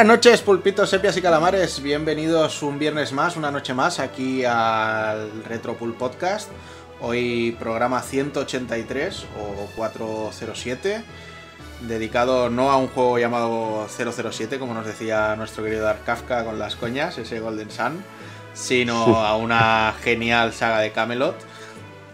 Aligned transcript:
buenas 0.00 0.16
noches, 0.16 0.40
pulpitos, 0.40 0.88
sepias 0.88 1.14
y 1.18 1.20
calamares. 1.20 1.82
Bienvenidos 1.82 2.62
un 2.62 2.78
viernes 2.78 3.12
más, 3.12 3.36
una 3.36 3.50
noche 3.50 3.74
más, 3.74 3.98
aquí 3.98 4.46
al 4.46 5.44
Retropul 5.44 5.92
Podcast. 5.92 6.48
Hoy 7.02 7.54
programa 7.58 8.00
183 8.00 9.26
o 9.38 9.66
407, 9.76 11.04
dedicado 11.82 12.48
no 12.48 12.70
a 12.70 12.78
un 12.78 12.88
juego 12.88 13.18
llamado 13.18 13.86
007, 13.88 14.58
como 14.58 14.72
nos 14.72 14.86
decía 14.86 15.36
nuestro 15.36 15.64
querido 15.64 15.84
Dark 15.84 16.02
Kafka 16.06 16.46
con 16.46 16.58
las 16.58 16.76
coñas, 16.76 17.18
ese 17.18 17.38
Golden 17.38 17.70
Sun, 17.70 18.02
sino 18.54 19.18
a 19.18 19.36
una 19.36 19.94
genial 20.00 20.54
saga 20.54 20.78
de 20.78 20.92
Camelot 20.92 21.36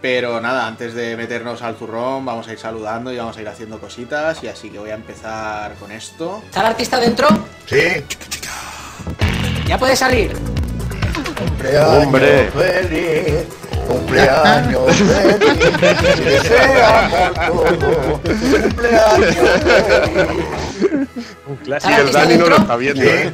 pero 0.01 0.39
nada, 0.41 0.67
antes 0.67 0.93
de 0.93 1.15
meternos 1.17 1.61
al 1.61 1.75
zurrón, 1.75 2.25
vamos 2.25 2.47
a 2.47 2.53
ir 2.53 2.59
saludando 2.59 3.11
y 3.11 3.17
vamos 3.17 3.35
a 3.37 3.41
ir 3.41 3.47
haciendo 3.47 3.79
cositas. 3.79 4.43
Y 4.43 4.47
así 4.47 4.69
que 4.69 4.79
voy 4.79 4.91
a 4.91 4.95
empezar 4.95 5.73
con 5.75 5.91
esto. 5.91 6.41
¿Está 6.45 6.61
el 6.61 6.65
artista 6.67 6.99
dentro? 6.99 7.27
Sí. 7.65 8.03
Ya 9.67 9.77
puede 9.77 9.95
salir. 9.95 10.33
Cumpleaños 11.37 12.05
Hombre. 12.05 12.49
feliz. 12.51 13.45
Cumpleaños 13.87 14.95
feliz. 14.95 15.77
que 15.77 16.21
deseamos 16.29 17.33
todos. 17.79 18.19
Cumpleaños 18.19 19.35
feliz. 19.35 21.07
Sí, 21.81 21.91
el 21.93 22.11
Dani 22.11 22.37
no 22.37 22.45
lo 22.47 22.57
está 22.57 22.75
viendo, 22.75 23.03
¿eh? 23.03 23.33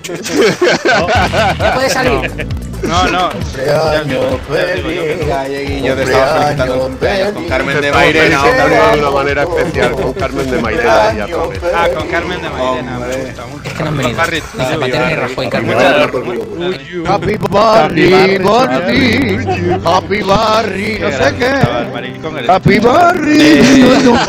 Ya 1.60 1.74
puede 1.76 1.90
salir. 1.90 2.48
No, 2.48 2.73
no. 2.84 3.30
Cumpleaños 3.32 4.42
feliz. 4.50 5.18
Venga, 5.20 5.44
Dieguillo, 5.46 5.96
te 5.96 6.04
estaba 6.04 6.34
felicitando 6.34 6.74
el 6.74 6.80
cumpleaños 6.82 7.32
con 7.34 7.48
Carmen 7.48 7.82
de 7.82 7.92
Mairena. 7.92 8.44
de 8.44 9.00
una 9.00 9.12
manera 9.12 9.44
especial 9.44 9.92
con 9.92 10.14
Carmen 10.14 10.52
de 10.52 10.62
Mairena 10.62 11.14
y 11.16 11.20
a 11.22 11.28
tope. 11.28 11.60
Ah, 11.74 11.88
con 11.96 12.08
Carmen 12.08 12.42
de 12.42 12.50
Mairena. 12.50 12.98
Hombre. 12.98 13.18
Me 13.18 13.24
gusta 13.26 13.46
mucho. 13.46 13.68
Es 13.68 13.74
que 13.74 13.84
no 13.84 13.90
han 13.90 13.98
venido. 13.98 14.24
Ni 14.32 14.42
Zapatero 14.66 15.06
ni 15.08 15.16
Rajoy, 15.16 15.50
Carmen. 15.50 15.78
Muchas 15.78 17.10
Happy 17.10 17.38
Barry, 17.50 18.38
Barry, 18.40 19.80
Happy 19.86 20.22
Barry, 20.22 21.00
no 21.00 21.12
sé 21.12 21.36
qué. 21.38 22.52
Happy 22.52 22.80
Barry. 22.80 23.84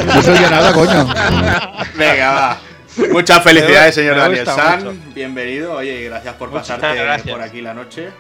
No 0.07 0.23
se 0.23 0.31
oye 0.31 0.51
nada, 0.51 0.73
coño. 0.73 1.07
Venga, 1.97 2.33
va. 2.33 2.59
Muchas 3.11 3.43
felicidades, 3.43 3.95
señor 3.95 4.17
Daniel 4.17 4.47
San. 4.47 4.85
mucho. 4.85 4.97
Bienvenido. 5.15 5.75
Oye, 5.75 6.01
y 6.03 6.05
gracias 6.05 6.35
por 6.35 6.51
Muchas 6.51 6.79
pasarte 6.79 7.03
gracias. 7.03 7.35
por 7.35 7.43
aquí 7.43 7.61
la 7.61 7.75
noche. 7.75 8.11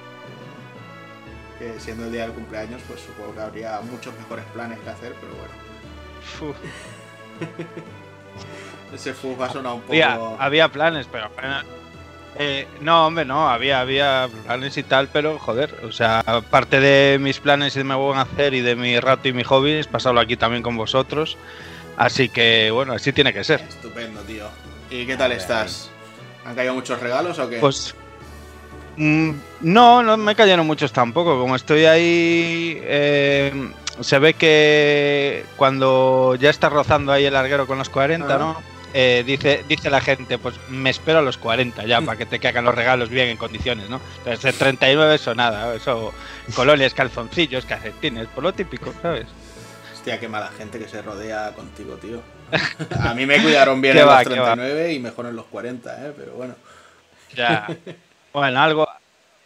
Que 1.65 1.81
siendo 1.81 2.05
el 2.05 2.12
día 2.12 2.23
del 2.23 2.33
cumpleaños, 2.33 2.83
pues 2.87 3.01
supongo 3.01 3.34
que 3.34 3.41
habría 3.41 3.81
muchos 3.81 4.15
mejores 4.19 4.45
planes 4.53 4.79
que 4.81 4.91
hacer, 4.91 5.15
pero 5.19 5.33
bueno. 5.34 6.53
Ese 8.95 9.15
fuzz 9.15 9.41
ha 9.41 9.51
sonado 9.51 9.77
un 9.77 9.81
poco. 9.81 9.92
Había, 9.92 10.19
había 10.39 10.69
planes, 10.69 11.08
pero. 11.11 11.30
eh, 12.39 12.69
no, 12.83 13.07
hombre, 13.07 13.25
no, 13.25 13.48
había, 13.48 13.80
había 13.80 14.29
planes 14.45 14.77
y 14.77 14.83
tal, 14.83 15.08
pero 15.08 15.39
joder, 15.39 15.75
o 15.85 15.91
sea, 15.91 16.23
parte 16.51 16.80
de 16.80 17.19
mis 17.19 17.41
planes 17.41 17.75
y 17.77 17.79
de 17.79 17.85
me 17.85 17.95
voy 17.95 18.14
a 18.14 18.23
hacer 18.23 18.52
y 18.52 18.61
de 18.61 18.77
mi 18.77 19.01
rato 19.01 19.29
y 19.29 19.33
mi 19.33 19.45
hobby 19.45 19.73
es 19.73 19.86
pasarlo 19.86 20.20
aquí 20.20 20.36
también 20.36 20.63
con 20.63 20.77
vosotros. 20.77 21.39
Así 21.96 22.29
que, 22.29 22.70
bueno, 22.73 22.92
así 22.92 23.14
tiene 23.14 23.33
que 23.33 23.42
ser. 23.42 23.63
Estupendo, 23.63 24.20
tío. 24.20 24.48
¿Y 24.91 25.07
qué 25.07 25.17
tal 25.17 25.33
estás? 25.33 25.89
¿Han 26.45 26.55
caído 26.55 26.75
muchos 26.75 27.01
regalos 27.01 27.39
o 27.39 27.48
qué? 27.48 27.58
Pues. 27.58 27.95
Mm, 28.97 29.31
no, 29.63 30.03
no 30.03 30.17
me 30.17 30.35
cayeron 30.35 30.67
muchos 30.67 30.93
tampoco. 30.93 31.39
Como 31.39 31.57
estoy 31.57 31.85
ahí. 31.85 32.79
eh, 32.83 33.71
se 34.01 34.19
ve 34.19 34.35
que 34.35 35.45
cuando 35.57 36.37
ya 36.41 36.51
está 36.51 36.69
rozando 36.69 37.13
ahí 37.13 37.25
el 37.25 37.33
larguero 37.35 37.67
con 37.67 37.79
los 37.79 37.89
40, 37.89 38.27
Ajá. 38.27 38.39
¿no? 38.39 38.75
Eh, 38.97 39.25
dice, 39.27 39.65
dice 39.69 39.91
la 39.91 40.01
gente, 40.01 40.39
pues 40.39 40.55
me 40.69 40.91
espero 40.91 41.19
a 41.19 41.23
los 41.23 41.37
40 41.37 41.85
ya 41.85 42.01
para 42.01 42.17
que 42.17 42.27
te 42.27 42.39
caigan 42.39 42.65
los 42.65 42.75
regalos 42.77 43.09
bien 43.09 43.29
en 43.29 43.37
condiciones, 43.37 43.91
¿no? 43.91 44.01
Entonces, 44.19 44.45
el 44.45 44.55
39 44.55 45.17
eso 45.17 45.35
nada, 45.35 45.75
eso 45.75 46.13
colonias, 46.55 46.95
calzoncillos, 46.95 47.65
calcetines, 47.65 48.29
por 48.29 48.45
lo 48.45 48.53
típico, 48.53 48.93
¿sabes? 49.03 49.27
Hostia, 49.93 50.21
qué 50.21 50.29
mala 50.29 50.49
gente 50.57 50.79
que 50.79 50.87
se 50.87 51.03
rodea 51.03 51.53
contigo, 51.55 51.95
tío. 51.97 52.21
A 53.01 53.15
mí 53.15 53.27
me 53.27 53.43
cuidaron 53.43 53.81
bien 53.81 53.99
en 53.99 54.07
va, 54.07 54.23
los 54.23 54.33
qué 54.33 54.39
va. 54.39 54.55
39 54.55 54.93
y 54.93 55.01
mejor 55.01 55.27
en 55.27 55.35
los 55.37 55.47
40, 55.47 56.07
¿eh? 56.07 56.13
Pero 56.17 56.33
bueno. 56.35 56.55
Ya. 57.35 57.67
bueno, 58.34 58.61
algo, 58.61 58.86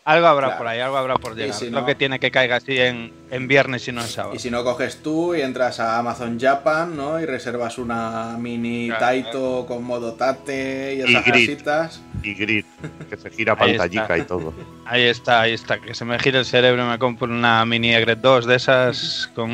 algo 0.05 0.27
habrá 0.27 0.47
Claro. 0.49 0.59
por 0.59 0.67
ahí, 0.67 0.81
algo 0.81 0.97
habrá 0.97 1.17
por 1.17 1.33
Y 1.33 1.37
llegar. 1.43 1.55
si 1.55 1.71
Lo 1.71 1.85
que 1.85 1.95
tiene 1.95 2.19
que 2.19 2.31
caiga 2.31 2.57
así 2.57 2.79
en, 2.81 3.13
en 3.31 3.47
viernes 3.47 3.87
y 3.89 3.93
no 3.93 4.01
en 4.01 4.09
sábado. 4.09 4.35
Y 4.35 4.39
si 4.39 4.51
no 4.51 4.65
coges 4.65 5.03
tú 5.03 5.35
y 5.35 5.43
entras 5.43 5.79
a 5.81 5.99
Amazon 5.99 6.39
Japan, 6.41 6.97
¿no? 6.97 7.21
Y 7.21 7.27
reservas 7.27 7.79
una 7.79 8.37
mini 8.39 8.87
Claro. 8.89 9.01
Taito 9.01 9.67
con 9.67 9.85
modo 9.85 10.15
Tate 10.15 10.95
y 10.95 10.99
Y 11.01 11.03
esas. 11.15 12.01
Y 12.23 12.35
grit, 12.35 12.67
que 13.09 13.17
se 13.17 13.31
gira 13.31 13.55
pantallica 13.59 14.17
y 14.19 14.23
todo. 14.23 14.53
Ahí 14.91 15.03
está, 15.03 15.43
ahí 15.43 15.53
está. 15.53 15.79
Que 15.79 15.93
se 15.95 16.05
me 16.07 16.19
gire 16.19 16.39
el 16.39 16.47
cerebro 16.47 16.83
y 16.83 16.89
me 16.89 16.99
compro 16.99 17.29
una 17.29 17.63
mini 17.67 17.95
Egret 17.95 18.21
2 18.21 18.47
de 18.47 18.57
esas 18.57 19.31
con, 19.35 19.53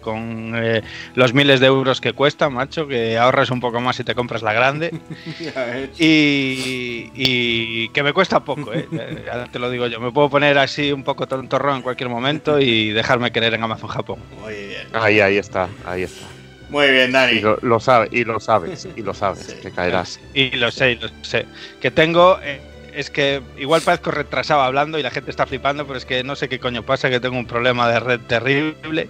con 0.00 0.52
eh, 0.56 0.80
los 1.16 1.34
miles 1.34 1.58
de 1.58 1.66
euros 1.66 2.00
que 2.00 2.12
cuesta, 2.12 2.48
macho. 2.50 2.86
Que 2.86 3.18
ahorras 3.18 3.50
un 3.50 3.58
poco 3.60 3.80
más 3.80 3.96
si 3.96 4.04
te 4.04 4.14
compras 4.14 4.42
la 4.42 4.52
grande. 4.52 4.92
Y, 5.98 7.10
y 7.14 7.88
que 7.88 8.02
me 8.02 8.12
cuesta 8.12 8.40
poco, 8.44 8.72
¿eh? 8.72 8.88
Ya 9.26 9.46
te 9.46 9.58
lo 9.58 9.70
digo 9.70 9.86
yo. 9.86 10.00
Me 10.00 10.12
puedo 10.12 10.30
poner 10.30 10.56
así 10.58 10.92
un 10.92 11.02
poco 11.02 11.26
tontorrón 11.26 11.76
en 11.76 11.82
cualquier 11.82 12.08
momento 12.08 12.60
y 12.60 12.90
dejarme 12.90 13.32
querer 13.32 13.54
en 13.54 13.62
Amazon 13.62 13.88
Japón. 13.88 14.18
Muy 14.40 14.54
bien. 14.54 14.86
Ahí, 14.92 15.20
ahí 15.20 15.36
está, 15.38 15.68
ahí 15.84 16.02
está. 16.04 16.26
Muy 16.70 16.90
bien, 16.90 17.10
Y 17.10 17.12
Dani. 17.12 17.40
lo, 17.40 17.58
lo 17.62 17.78
sabes, 17.80 18.08
y 18.12 18.24
lo 18.24 18.40
sabes, 18.40 18.88
y 18.96 19.02
lo 19.02 19.14
sabes, 19.14 19.46
Sí. 19.46 19.54
que 19.62 19.70
caerás. 19.70 20.18
Y 20.32 20.50
lo 20.56 20.70
sé, 20.70 20.92
y 20.92 20.96
lo 20.96 21.08
sé. 21.22 21.46
Que 21.80 21.90
tengo. 21.90 22.38
eh, 22.42 22.60
es 22.94 23.10
que 23.10 23.42
igual 23.58 23.80
parezco 23.82 24.10
retrasado 24.10 24.62
hablando 24.62 24.98
y 24.98 25.02
la 25.02 25.10
gente 25.10 25.30
está 25.30 25.46
flipando, 25.46 25.86
pero 25.86 25.98
es 25.98 26.04
que 26.04 26.22
no 26.24 26.36
sé 26.36 26.48
qué 26.48 26.58
coño 26.58 26.82
pasa, 26.84 27.10
que 27.10 27.20
tengo 27.20 27.36
un 27.38 27.46
problema 27.46 27.88
de 27.90 28.00
red 28.00 28.20
terrible. 28.20 29.08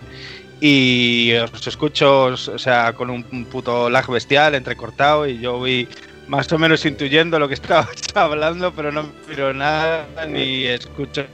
Y 0.60 1.32
os 1.34 1.66
escucho, 1.66 2.24
o 2.26 2.36
sea, 2.36 2.92
con 2.94 3.10
un 3.10 3.44
puto 3.46 3.90
lag 3.90 4.06
bestial, 4.10 4.54
entrecortado, 4.54 5.26
y 5.26 5.38
yo 5.38 5.58
voy 5.58 5.88
más 6.28 6.50
o 6.52 6.58
menos 6.58 6.84
intuyendo 6.86 7.38
lo 7.38 7.48
que 7.48 7.54
estabas 7.60 7.88
hablando, 8.14 8.72
pero 8.72 8.90
no 8.92 9.10
miro 9.28 9.52
nada 9.52 10.06
ni 10.28 10.64
escucho 10.64 11.26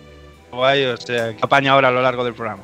guay, 0.50 0.84
o 0.86 0.96
sea, 0.96 1.32
que 1.36 1.38
apaña 1.42 1.72
ahora 1.72 1.88
a 1.88 1.90
lo 1.92 2.02
largo 2.02 2.24
del 2.24 2.34
programa. 2.34 2.62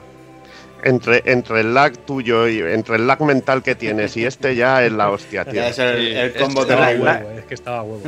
Entre, 0.83 1.23
entre 1.27 1.61
el 1.61 1.73
lag 1.75 1.97
tuyo 2.05 2.49
y 2.49 2.59
entre 2.61 2.97
el 2.97 3.07
lag 3.07 3.21
mental 3.23 3.63
que 3.63 3.75
tienes 3.75 4.17
y 4.17 4.25
este 4.25 4.55
ya 4.57 4.85
es 4.85 4.93
la 4.93 5.11
hostia, 5.11 5.45
tío. 5.51 5.63
Es 5.63 5.79
el, 5.79 5.99
Sí, 6.07 6.13
el 6.15 6.33
combo 6.35 6.63
es- 6.63 6.67
terrible. 6.69 7.05
la- 7.05 7.35
es 7.39 7.45
que 7.45 7.55
estaba 7.55 7.83
huevo. 7.83 8.03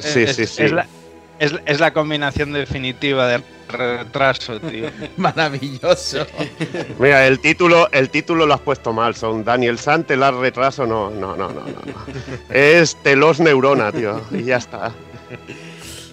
Sí, 0.00 0.22
Es- 0.22 0.36
sí, 0.36 0.42
es- 0.42 0.50
sí. 0.50 0.62
Es 0.64 0.72
la, 0.72 0.86
es, 1.42 1.52
es 1.66 1.80
la 1.80 1.92
combinación 1.92 2.52
definitiva 2.52 3.26
de 3.26 3.42
retraso, 3.68 4.60
tío. 4.60 4.88
Maravilloso. 5.16 6.24
Mira, 7.00 7.26
el 7.26 7.40
título, 7.40 7.88
el 7.90 8.10
título 8.10 8.46
lo 8.46 8.54
has 8.54 8.60
puesto 8.60 8.92
mal, 8.92 9.16
son 9.16 9.42
Daniel 9.42 9.76
Sant, 9.78 10.06
telar 10.06 10.34
retraso, 10.34 10.86
no, 10.86 11.10
no, 11.10 11.36
no, 11.36 11.48
no, 11.48 11.62
no. 11.62 11.64
no. 11.64 12.54
Es 12.54 12.96
telos 13.02 13.40
neurona, 13.40 13.90
tío. 13.90 14.20
Y 14.30 14.44
ya 14.44 14.58
está. 14.58 14.92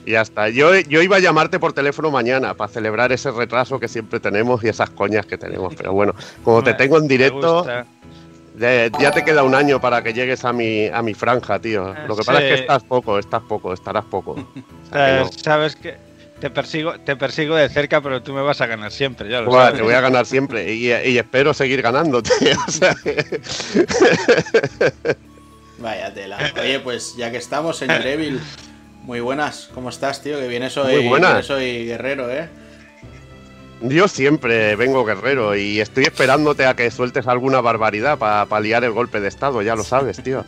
Y 0.03 0.13
ya 0.13 0.21
está. 0.21 0.49
Yo, 0.49 0.75
yo 0.79 1.03
iba 1.03 1.17
a 1.17 1.19
llamarte 1.19 1.59
por 1.59 1.73
teléfono 1.73 2.09
mañana 2.09 2.55
para 2.55 2.71
celebrar 2.71 3.11
ese 3.11 3.29
retraso 3.29 3.79
que 3.79 3.87
siempre 3.87 4.19
tenemos 4.19 4.63
y 4.63 4.69
esas 4.69 4.89
coñas 4.89 5.27
que 5.27 5.37
tenemos. 5.37 5.75
Pero 5.75 5.93
bueno, 5.93 6.15
como 6.43 6.63
te 6.63 6.73
tengo 6.73 6.97
en 6.97 7.03
me 7.03 7.09
directo, 7.09 7.67
ya, 8.59 9.11
te 9.11 9.23
queda 9.23 9.43
un 9.43 9.55
año 9.55 9.79
para 9.81 10.01
que 10.03 10.13
llegues 10.13 10.43
a 10.45 10.53
mi, 10.53 10.87
a 10.87 11.01
mi 11.01 11.13
franja, 11.13 11.59
tío. 11.59 11.93
Lo 12.07 12.15
que 12.15 12.23
pasa 12.23 12.41
es 12.43 12.55
que 12.55 12.61
estás 12.61 12.83
poco, 12.83 13.17
estás 13.19 13.41
poco, 13.43 13.73
estarás 13.73 14.05
poco. 14.05 14.31
O 14.31 14.35
O 14.91 14.95
sea 14.95 15.05
que 15.05 15.11
sea, 15.11 15.19
no. 15.23 15.29
Sabes 15.31 15.75
que 15.75 15.97
te 16.39 16.49
persigo, 16.49 16.93
te 16.99 17.15
persigo 17.15 17.55
de 17.55 17.67
cerca, 17.69 18.01
pero 18.01 18.21
tú 18.23 18.33
me 18.33 18.41
vas 18.41 18.61
a 18.61 18.65
ganar 18.65 18.91
siempre, 18.91 19.29
ya 19.29 19.41
lo 19.41 19.51
sabes. 19.51 19.75
te 19.75 19.81
voy 19.83 19.93
a 19.93 20.01
ganar 20.01 20.25
siempre 20.25 20.73
y, 20.73 20.87
y 20.87 21.17
espero 21.17 21.53
seguir 21.53 21.81
ganándote. 21.81 22.31
O 22.67 22.71
sea, 22.71 22.95
que- 22.95 23.41
Vaya 25.79 26.13
tela. 26.13 26.37
Oye, 26.61 26.79
pues 26.81 27.15
ya 27.17 27.31
que 27.31 27.37
estamos, 27.37 27.77
señor 27.77 28.05
Evil, 28.05 28.39
muy 29.03 29.21
buenas. 29.21 29.69
¿Cómo 29.73 29.89
estás, 29.89 30.21
tío? 30.21 30.37
Que 30.39 30.47
vienes 30.47 30.75
hoy, 30.77 30.95
Muy 30.97 31.07
buenas. 31.07 31.29
vienes 31.31 31.49
hoy 31.49 31.85
guerrero, 31.85 32.29
¿eh? 32.29 32.49
Yo 33.81 34.07
siempre 34.09 34.75
vengo 34.75 35.05
guerrero 35.05 35.55
y 35.55 35.79
estoy 35.79 36.03
esperándote 36.03 36.65
a 36.65 36.75
que 36.75 36.91
sueltes 36.91 37.27
alguna 37.27 37.61
barbaridad 37.61 38.17
para 38.17 38.45
paliar 38.45 38.83
el 38.83 38.91
golpe 38.91 39.21
de 39.21 39.29
estado, 39.29 39.61
ya 39.61 39.75
lo 39.75 39.83
sabes, 39.85 40.21
tío. 40.21 40.43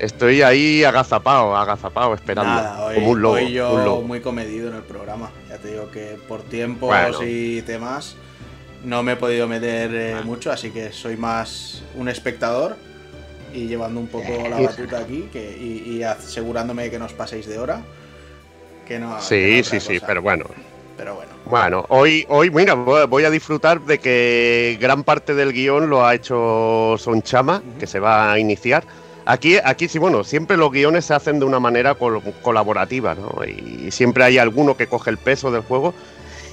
Estoy 0.00 0.42
ahí 0.42 0.82
agazapado, 0.82 1.56
agazapado, 1.56 2.14
esperando. 2.14 2.50
Nada, 2.50 2.86
hoy, 2.86 2.94
como 2.96 3.10
un 3.10 3.22
lobo. 3.22 3.34
hoy 3.34 3.52
yo 3.52 3.72
un 3.74 3.84
lobo. 3.84 4.02
muy 4.02 4.20
comedido 4.20 4.68
en 4.70 4.76
el 4.76 4.82
programa. 4.82 5.30
Ya 5.48 5.58
te 5.58 5.68
digo 5.68 5.90
que 5.90 6.16
por 6.26 6.42
tiempos 6.42 6.88
Bueno. 6.88 7.18
y 7.22 7.62
temas 7.62 8.16
no 8.82 9.02
me 9.02 9.12
he 9.12 9.16
podido 9.16 9.46
meter 9.46 9.94
eh, 9.94 10.14
Ah. 10.18 10.22
mucho, 10.24 10.50
así 10.50 10.70
que 10.70 10.90
soy 10.90 11.16
más 11.18 11.82
un 11.96 12.08
espectador 12.08 12.76
y 13.52 13.66
llevando 13.66 14.00
un 14.00 14.08
poco 14.08 14.28
la 14.48 14.58
Eh. 14.60 14.66
batuta 14.66 14.98
aquí 15.00 15.28
que, 15.30 15.56
y, 15.56 15.98
y 15.98 16.02
asegurándome 16.02 16.84
de 16.84 16.90
que 16.90 16.98
no 16.98 17.04
os 17.04 17.12
paséis 17.12 17.46
de 17.46 17.58
hora. 17.58 17.82
Que 18.88 18.98
no, 18.98 19.10
que 19.10 19.14
no 19.16 19.20
Sí, 19.20 19.62
sí, 19.62 19.78
sí, 19.80 20.00
pero 20.04 20.22
bueno. 20.22 20.46
Pero 20.96 21.14
bueno. 21.14 21.30
Bueno, 21.46 21.84
hoy, 21.88 22.24
hoy, 22.28 22.50
mira, 22.50 22.74
voy 22.74 23.24
a 23.24 23.30
disfrutar 23.30 23.80
de 23.80 23.98
que 23.98 24.78
gran 24.80 25.02
parte 25.02 25.34
del 25.34 25.52
guion 25.52 25.90
lo 25.90 26.04
ha 26.06 26.14
hecho 26.14 26.96
Sonchama, 26.98 27.56
Ujú. 27.66 27.78
que 27.80 27.86
se 27.86 27.98
va 27.98 28.32
a 28.32 28.38
iniciar. 28.38 28.84
Aquí, 29.26 29.56
aquí 29.62 29.88
sí, 29.88 29.98
bueno, 29.98 30.24
siempre 30.24 30.56
los 30.56 30.70
guiones 30.70 31.04
se 31.06 31.14
hacen 31.14 31.38
de 31.40 31.44
una 31.46 31.58
manera 31.60 31.94
col- 31.94 32.22
colaborativa, 32.42 33.14
¿no? 33.14 33.44
Y 33.44 33.90
siempre 33.90 34.24
hay 34.24 34.38
alguno 34.38 34.76
que 34.76 34.86
coge 34.86 35.10
el 35.10 35.18
peso 35.18 35.50
del 35.50 35.62
juego. 35.62 35.94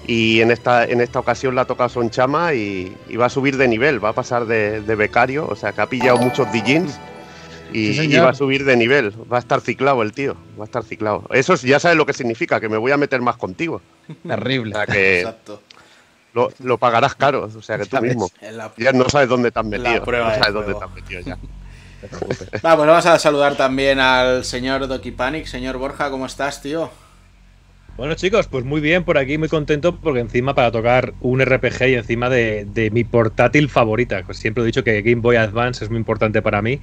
Y 0.05 0.39
en 0.41 0.51
esta, 0.51 0.85
en 0.85 1.01
esta 1.01 1.19
ocasión 1.19 1.53
la 1.53 1.65
toca 1.65 1.89
Son 1.89 2.09
Chama 2.09 2.53
y, 2.53 2.95
y 3.09 3.15
va 3.17 3.25
a 3.25 3.29
subir 3.29 3.57
de 3.57 3.67
nivel, 3.67 4.03
va 4.03 4.09
a 4.09 4.13
pasar 4.13 4.45
de, 4.45 4.79
de 4.81 4.95
becario, 4.95 5.45
o 5.47 5.55
sea 5.55 5.73
que 5.73 5.81
ha 5.81 5.87
pillado 5.87 6.17
muchos 6.17 6.47
DJs 6.51 6.97
y, 7.73 7.73
Sí, 7.73 7.89
y 7.89 7.93
señor. 7.95 8.25
va 8.25 8.29
a 8.31 8.33
subir 8.33 8.63
de 8.65 8.75
nivel, 8.77 9.13
va 9.31 9.37
a 9.37 9.39
estar 9.39 9.61
ciclado 9.61 10.01
el 10.01 10.11
tío, 10.13 10.35
va 10.59 10.63
a 10.63 10.65
estar 10.65 10.83
ciclado. 10.83 11.23
Eso 11.31 11.53
es- 11.53 11.61
ya 11.63 11.79
sabes 11.79 11.97
lo 11.97 12.05
que 12.05 12.13
significa, 12.13 12.59
que 12.59 12.69
me 12.69 12.77
voy 12.77 12.91
a 12.91 12.97
meter 12.97 13.21
más 13.21 13.37
contigo. 13.37 13.81
O 14.25 14.27
Terrible. 14.27 14.73
sea 14.73 14.85
que 14.85 15.19
Exacto. 15.19 15.61
lo, 16.33 16.51
lo 16.63 16.77
pagarás 16.77 17.15
caro, 17.15 17.49
o 17.55 17.61
sea 17.61 17.77
que 17.77 17.85
tú 17.85 18.01
mismo. 18.01 18.29
La- 18.51 18.71
Ya 18.77 18.91
no 18.93 19.09
sabes 19.09 19.29
dónde 19.29 19.51
te 19.51 19.59
has 19.59 19.65
metido. 19.65 19.99
no 20.05 20.05
sabes 20.35 20.53
dónde 20.53 20.73
te 20.73 20.83
has 20.83 20.93
metido 20.93 21.21
ya. 21.21 21.37
Va, 22.63 22.75
pues 22.75 22.87
vamos 22.87 23.05
a 23.07 23.17
saludar 23.17 23.55
también 23.55 23.99
al 23.99 24.45
señor 24.45 24.87
Doki 24.87 25.11
Panic. 25.11 25.45
Señor 25.47 25.77
Borja, 25.77 26.09
¿cómo 26.11 26.25
estás, 26.27 26.61
tío? 26.61 26.89
Bueno 27.97 28.13
chicos, 28.13 28.45
pues 28.47 28.63
muy 28.63 28.79
bien 28.79 29.03
por 29.03 29.17
aquí, 29.17 29.39
muy 29.39 29.49
contento 29.49 29.95
porque 29.99 30.19
encima 30.19 30.53
para 30.53 30.71
tocar 30.71 31.13
un 31.19 31.41
RPG 31.43 31.87
y 31.89 31.93
encima 31.95 32.29
de, 32.29 32.65
de 32.65 32.91
mi 32.91 33.03
portátil 33.03 33.69
favorita. 33.69 34.21
Pues 34.23 34.37
siempre 34.37 34.61
he 34.61 34.65
dicho 34.67 34.83
que 34.83 35.01
Game 35.01 35.21
Boy 35.21 35.37
Advance 35.37 35.83
es 35.83 35.89
muy 35.89 35.97
importante 35.97 36.43
para 36.43 36.61
mí 36.61 36.79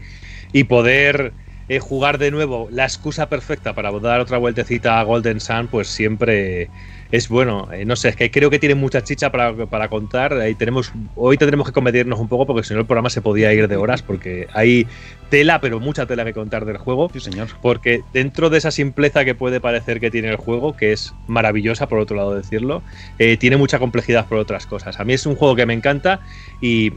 y 0.54 0.64
poder 0.64 1.32
eh, 1.68 1.80
jugar 1.80 2.18
de 2.18 2.30
nuevo 2.30 2.68
la 2.70 2.84
excusa 2.84 3.28
perfecta 3.28 3.74
para 3.74 3.90
dar 3.90 4.20
otra 4.20 4.38
vueltecita 4.38 5.00
a 5.00 5.02
Golden 5.02 5.40
Sun, 5.40 5.66
pues 5.66 5.88
siempre 5.88 6.70
es 7.10 7.28
bueno. 7.28 7.68
Eh, 7.72 7.84
no 7.84 7.96
sé, 7.96 8.10
es 8.10 8.16
que 8.16 8.30
creo 8.30 8.50
que 8.50 8.58
tiene 8.58 8.74
mucha 8.74 9.02
chicha 9.02 9.32
para, 9.32 9.66
para 9.66 9.88
contar. 9.88 10.32
Ahí 10.34 10.54
tenemos, 10.54 10.92
hoy 11.16 11.36
tendremos 11.36 11.66
que 11.66 11.72
comedirnos 11.72 12.20
un 12.20 12.28
poco 12.28 12.46
porque 12.46 12.62
si 12.62 12.72
no 12.72 12.80
el 12.80 12.86
programa 12.86 13.10
se 13.10 13.20
podía 13.20 13.52
ir 13.52 13.66
de 13.66 13.76
horas 13.76 14.02
porque 14.02 14.46
hay 14.52 14.86
tela, 15.28 15.60
pero 15.60 15.80
mucha 15.80 16.06
tela 16.06 16.24
que 16.24 16.32
contar 16.32 16.66
del 16.66 16.76
juego. 16.76 17.10
Sí, 17.12 17.20
señor. 17.20 17.48
Porque 17.62 18.02
dentro 18.12 18.48
de 18.48 18.58
esa 18.58 18.70
simpleza 18.70 19.24
que 19.24 19.34
puede 19.34 19.60
parecer 19.60 19.98
que 19.98 20.10
tiene 20.10 20.28
el 20.28 20.36
juego, 20.36 20.76
que 20.76 20.92
es 20.92 21.14
maravillosa 21.26 21.88
por 21.88 21.98
otro 21.98 22.16
lado 22.16 22.34
decirlo, 22.34 22.82
eh, 23.18 23.36
tiene 23.38 23.56
mucha 23.56 23.80
complejidad 23.80 24.26
por 24.26 24.38
otras 24.38 24.66
cosas. 24.66 25.00
A 25.00 25.04
mí 25.04 25.14
es 25.14 25.26
un 25.26 25.34
juego 25.34 25.56
que 25.56 25.66
me 25.66 25.74
encanta 25.74 26.20
y 26.60 26.92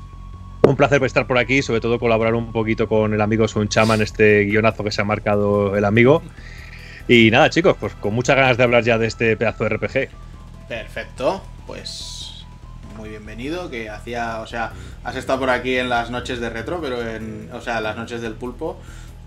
un 0.63 0.75
placer 0.75 1.03
estar 1.03 1.27
por 1.27 1.37
aquí, 1.37 1.61
sobre 1.61 1.81
todo 1.81 1.99
colaborar 1.99 2.35
un 2.35 2.51
poquito 2.51 2.87
con 2.87 3.13
el 3.13 3.21
amigo 3.21 3.47
Sunchama 3.47 3.95
en 3.95 4.01
este 4.01 4.43
guionazo 4.43 4.83
que 4.83 4.91
se 4.91 5.01
ha 5.01 5.05
marcado 5.05 5.75
el 5.77 5.85
amigo. 5.85 6.21
Y 7.07 7.31
nada, 7.31 7.49
chicos, 7.49 7.77
pues 7.79 7.93
con 7.95 8.13
muchas 8.13 8.35
ganas 8.35 8.57
de 8.57 8.63
hablar 8.63 8.83
ya 8.83 8.97
de 8.97 9.07
este 9.07 9.37
pedazo 9.37 9.63
de 9.63 9.69
RPG. 9.69 10.09
Perfecto, 10.67 11.41
pues 11.65 12.45
muy 12.97 13.09
bienvenido, 13.09 13.69
que 13.69 13.89
hacía, 13.89 14.41
o 14.41 14.47
sea, 14.47 14.73
has 15.03 15.15
estado 15.15 15.39
por 15.39 15.49
aquí 15.51 15.77
en 15.77 15.87
las 15.87 16.09
noches 16.09 16.39
de 16.39 16.49
retro, 16.49 16.81
pero 16.81 17.01
en, 17.07 17.49
o 17.53 17.61
sea, 17.61 17.79
las 17.79 17.95
noches 17.95 18.21
del 18.21 18.33
pulpo, 18.33 18.77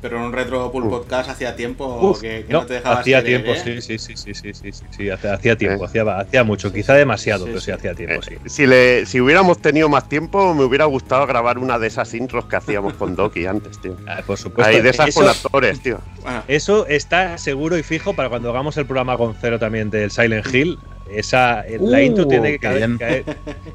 pero 0.01 0.17
en 0.17 0.23
un 0.23 0.33
retro 0.33 0.73
pool 0.73 0.85
uh. 0.85 0.91
podcast 0.91 1.31
hacía 1.31 1.57
tiempo 1.57 2.17
que, 2.21 2.47
no, 2.49 2.65
te 2.65 2.75
dejaba 2.75 3.01
Hacía 3.01 3.23
tiempo, 3.23 3.55
sí, 3.55 3.81
sí, 3.83 3.99
sí, 3.99 4.17
sí, 4.17 4.35
sí, 4.35 4.53
sí, 4.55 4.71
sí, 4.91 5.11
hacía 5.11 5.53
eh. 5.53 5.57
tiempo, 5.57 5.85
hacía, 5.85 6.45
mucho, 6.45 6.73
quizá 6.73 6.95
demasiado, 6.95 7.45
pero 7.45 7.61
sí, 7.61 7.71
hacía 7.71 7.95
tiempo, 7.95 8.21
eh, 8.31 8.39
si, 8.47 8.67
le, 8.67 9.05
si 9.05 9.21
hubiéramos 9.21 9.59
tenido 9.59 9.89
más 9.89 10.09
tiempo, 10.09 10.55
me 10.55 10.65
hubiera 10.65 10.87
gustado 10.87 11.27
grabar 11.27 11.59
una 11.59 11.79
de 11.79 11.89
esas 11.89 12.15
intros 12.15 12.47
que 12.47 12.57
hacíamos 12.57 12.95
con 12.95 13.15
Doki 13.15 13.47
antes, 13.47 13.79
tío. 13.81 13.97
Ah, 14.07 14.23
por 14.27 14.39
supuesto. 14.39 14.71
Hay 14.71 14.81
de 14.81 14.91
esas 14.91 15.15
con 15.15 15.29
actores, 15.29 15.81
tío. 15.81 15.99
Eso 16.49 16.87
está 16.87 17.39
seguro 17.39 17.77
y 17.77 17.83
fijo 17.83 18.15
para 18.15 18.29
cuando 18.29 18.51
hagamos 18.51 18.77
el 18.77 18.87
programa 18.87 19.17
con 19.17 19.35
cero 19.41 19.59
también 19.59 19.91
del 19.91 20.11
Silent 20.11 20.47
Hill. 20.53 20.79
Esa, 21.11 21.63
eh, 21.67 21.79
la 21.81 21.99
uh, 21.99 22.03
intro 22.03 22.27
tiene 22.27 22.59
que 22.59 23.25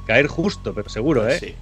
caer, 0.06 0.28
justo, 0.28 0.74
pero 0.74 0.89
seguro, 0.89 1.24
pues 1.24 1.44
¿eh? 1.44 1.48
Sí. 1.48 1.56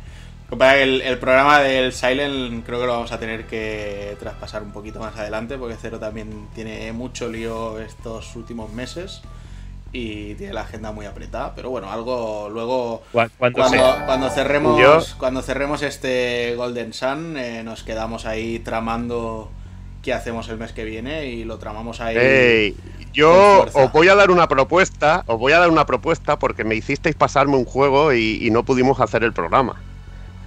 El, 0.61 1.01
el 1.01 1.17
programa 1.19 1.59
del 1.59 1.93
Silent 1.93 2.65
creo 2.65 2.79
que 2.79 2.85
lo 2.85 2.93
vamos 2.93 3.11
a 3.11 3.19
tener 3.19 3.45
que 3.45 4.15
traspasar 4.19 4.63
un 4.63 4.71
poquito 4.71 4.99
más 4.99 5.15
adelante, 5.17 5.57
porque 5.57 5.75
Cero 5.81 5.99
también 5.99 6.47
tiene 6.55 6.91
mucho 6.93 7.27
lío 7.29 7.79
estos 7.79 8.35
últimos 8.35 8.71
meses 8.71 9.21
y 9.91 10.33
tiene 10.35 10.53
la 10.53 10.61
agenda 10.61 10.91
muy 10.91 11.05
apretada, 11.05 11.53
pero 11.55 11.69
bueno, 11.69 11.91
algo 11.91 12.49
luego 12.49 13.03
Cu- 13.11 13.21
Cuando, 13.37 13.59
Cuando, 13.59 13.77
sea. 13.77 14.05
cuando 14.05 14.29
cerremos 14.31 14.81
Yo- 14.81 15.17
cuando 15.19 15.41
cerremos 15.43 15.81
este 15.83 16.55
Golden 16.55 16.93
Sun 16.93 17.37
eh, 17.37 17.61
nos 17.63 17.83
quedamos 17.83 18.25
ahí 18.25 18.57
tramando 18.59 19.51
qué 20.01 20.11
hacemos 20.13 20.49
el 20.49 20.57
mes 20.57 20.71
que 20.73 20.83
viene 20.83 21.27
y 21.27 21.43
lo 21.43 21.59
tramamos 21.59 22.01
ahí 22.01 22.17
yo 23.13 23.65
os 23.75 23.91
voy 23.91 24.07
a 24.07 24.15
dar 24.15 24.31
una 24.31 24.47
propuesta, 24.47 25.23
os 25.27 25.37
voy 25.37 25.53
a 25.53 25.59
dar 25.59 25.69
una 25.69 25.85
propuesta 25.85 26.39
porque 26.39 26.63
me 26.63 26.73
hicisteis 26.73 27.15
pasarme 27.15 27.55
un 27.55 27.65
juego 27.65 28.11
y, 28.13 28.39
y 28.45 28.49
no 28.49 28.63
pudimos 28.63 28.99
hacer 28.99 29.23
el 29.23 29.33
programa. 29.33 29.79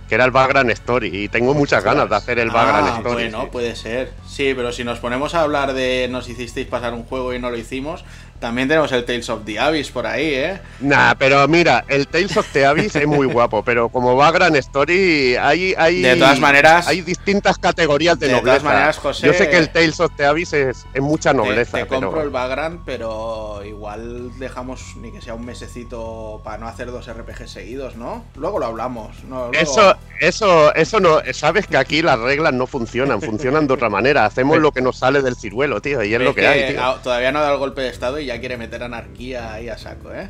Que 0.09 0.15
era 0.15 0.25
el 0.25 0.31
Vagrant 0.31 0.71
Story. 0.71 1.11
Y 1.25 1.29
tengo 1.29 1.53
muchas 1.55 1.83
ganas 1.83 2.09
de 2.09 2.15
hacer 2.17 2.39
el 2.39 2.51
Vagrant 2.51 2.87
Ah, 2.89 2.95
Story. 2.99 3.15
bueno 3.25 3.43
sí. 3.43 3.49
puede 3.51 3.75
ser 3.77 4.13
sí 4.29 4.53
pero 4.55 4.71
si 4.73 4.85
nos 4.85 4.99
ponemos 5.01 5.35
a 5.35 5.43
hablar 5.43 5.73
de 5.75 6.07
nos 6.11 6.29
hicisteis 6.29 6.67
pasar 6.69 6.95
un 6.95 7.05
juego 7.05 7.35
y 7.35 7.39
no 7.41 7.51
lo 7.51 7.57
hicimos 7.57 8.05
también 8.39 8.69
tenemos 8.69 8.91
el 8.93 9.05
Tales 9.05 9.29
of 9.31 9.45
the 9.45 9.59
Abyss 9.59 9.91
por 9.91 10.07
ahí 10.07 10.35
eh 10.35 10.61
Nah, 10.81 11.15
pero 11.19 11.47
mira, 11.49 11.85
el 11.89 12.07
Tales 12.09 12.37
of 12.37 12.47
the 12.53 12.67
Abyss 12.67 12.95
es 12.97 13.07
muy 13.07 13.27
guapo, 13.27 13.63
pero 13.65 13.89
como 13.89 14.15
Vagrant 14.17 14.57
Story 14.57 15.37
hay, 15.37 15.75
hay 15.77 16.03
De 16.03 16.17
todas 16.17 16.39
maneras- 16.41 16.87
hay 16.89 17.01
distintas 17.03 17.59
categorías 17.59 18.19
de, 18.19 18.27
de 18.29 18.33
todas 18.41 18.45
nobleza. 18.63 18.65
maneras, 18.65 18.99
José- 18.99 19.27
Yo 19.27 19.33
sé 19.33 19.49
que 19.49 19.57
el 19.59 19.71
Tales 19.71 19.99
of 20.01 20.13
the 20.17 20.27
Abyss 20.27 20.53
es, 20.53 20.87
es 20.93 21.03
mucha 21.03 21.31
te, 21.31 21.37
nobleza, 21.37 21.79
te 21.79 21.87
pero 21.87 22.01
compro 22.03 22.23
el 22.23 22.31
Vagrant 22.31 22.81
pero 22.85 23.63
igual 23.65 24.39
dejamos 24.39 24.97
ni 24.97 25.13
que 25.13 25.21
sea 25.21 25.35
un 25.35 25.45
mesecito 25.45 26.41
para 26.45 26.59
no 26.59 26.69
hacer 26.69 26.91
dos 26.91 27.07
RPG 27.13 27.49
seguidos 27.49 27.97
no 27.97 28.25
luego 28.37 28.59
lo 28.59 28.67
hablamos 28.67 29.23
no, 29.25 29.49
luego- 29.51 29.53
Eso, 29.53 29.97
eso, 30.21 30.75
eso 30.75 31.01
no. 31.01 31.21
Sabes 31.33 31.67
que 31.67 31.77
aquí 31.77 32.03
las 32.03 32.19
reglas 32.19 32.53
no 32.53 32.67
funcionan, 32.67 33.21
funcionan 33.21 33.67
de 33.67 33.75
otra 33.75 33.89
manera. 33.91 34.25
Hacemos 34.25 34.59
lo 34.61 34.73
que 34.73 34.81
nos 34.81 34.99
sale 34.99 35.21
del 35.23 35.37
ciruelo, 35.37 35.81
tío, 35.83 36.03
y 36.03 36.15
es 36.15 36.21
lo 36.21 36.35
que, 36.35 36.47
hay, 36.47 36.73
tío. 36.75 36.95
Todavía 37.03 37.33
no 37.33 37.39
ha 37.39 37.43
dado 37.43 37.55
el 37.55 37.59
golpe 37.61 37.83
de 37.83 37.89
estado 37.89 38.19
y 38.19 38.26
ya 38.27 38.39
quiere 38.41 38.57
meter 38.57 38.83
anarquía 38.83 39.55
ahí 39.55 39.69
a 39.69 39.79
saco, 39.79 40.13
¿eh? 40.13 40.29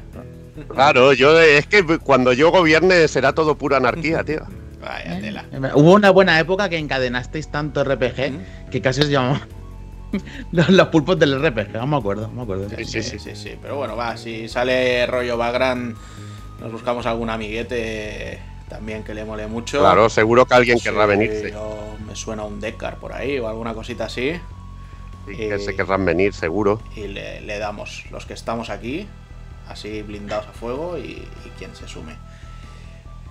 Claro, 0.69 1.13
yo 1.13 1.39
es 1.41 1.67
que 1.67 1.85
cuando 1.99 2.33
yo 2.33 2.51
gobierne 2.51 3.09
será 3.09 3.33
todo 3.35 3.57
pura 3.59 3.77
anarquía, 3.79 4.23
tío. 4.25 4.41
Vaya 4.81 5.21
tela. 5.21 5.45
Hubo 5.75 5.95
una 5.95 6.11
buena 6.11 6.39
época 6.39 6.69
que 6.69 6.79
encadenasteis 6.79 7.49
tanto 7.51 7.83
RPG 7.83 8.71
que 8.71 8.81
casi 8.81 9.01
os 9.01 9.09
llamó 9.09 9.41
los, 10.53 10.69
los 10.69 10.89
pulpos 10.89 11.19
del 11.19 11.43
RPG, 11.43 11.73
no 11.73 11.87
me 11.87 11.97
acuerdo, 11.97 12.29
no 12.29 12.35
me 12.35 12.43
acuerdo. 12.43 12.69
Sí, 12.77 12.85
Sí, 12.85 13.03
sí, 13.03 13.19
sí, 13.19 13.31
sí. 13.35 13.53
Pero 13.61 13.77
bueno, 13.77 13.97
va, 13.97 14.17
si 14.17 14.49
sale 14.49 15.05
rollo 15.07 15.37
Vagrant, 15.37 15.97
nos 16.61 16.71
buscamos 16.73 17.05
algún 17.07 17.31
amiguete 17.31 18.39
también 18.69 19.03
que 19.03 19.15
le 19.15 19.25
mole 19.25 19.47
mucho. 19.47 19.79
Claro, 19.81 20.09
seguro 20.09 20.47
que 20.47 20.55
alguien 20.55 20.79
querrá 20.79 21.07
venirse. 21.07 21.51
yo- 21.53 21.97
me 22.07 22.15
suena 22.15 22.45
un 22.45 22.61
Deckard 22.61 22.97
por 22.99 23.13
ahí 23.13 23.39
o 23.39 23.49
alguna 23.49 23.75
cosita 23.75 24.05
así. 24.05 24.33
Y 25.29 25.37
que 25.37 25.59
se 25.59 25.75
querrán 25.75 26.05
venir, 26.05 26.33
seguro. 26.33 26.81
Y 26.95 27.09
le, 27.09 27.41
le 27.41 27.59
damos 27.59 28.05
los 28.11 28.27
que 28.27 28.35
estamos 28.35 28.71
aquí, 28.71 29.07
así 29.69 30.03
blindados 30.03 30.47
a 30.47 30.53
fuego 30.53 30.97
y, 30.99 31.03
y 31.45 31.53
quien 31.59 31.75
se 31.75 31.89
sume. 31.89 32.15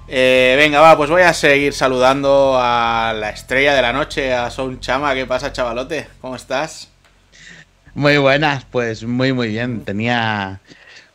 Eh, 0.07 0.55
venga, 0.57 0.81
va, 0.81 0.95
pues 0.95 1.09
voy 1.09 1.23
a 1.23 1.33
seguir 1.33 1.73
saludando 1.73 2.57
a 2.59 3.11
la 3.17 3.31
estrella 3.31 3.73
de 3.73 3.81
la 3.81 3.91
noche, 3.91 4.33
a 4.33 4.51
Sound 4.51 4.79
Chama. 4.79 5.15
¿Qué 5.15 5.25
pasa, 5.25 5.51
chavalote? 5.51 6.07
¿Cómo 6.21 6.35
estás? 6.35 6.89
Muy 7.95 8.17
buenas, 8.17 8.65
pues 8.65 9.03
muy, 9.03 9.33
muy 9.33 9.47
bien. 9.47 9.81
Tenía. 9.83 10.59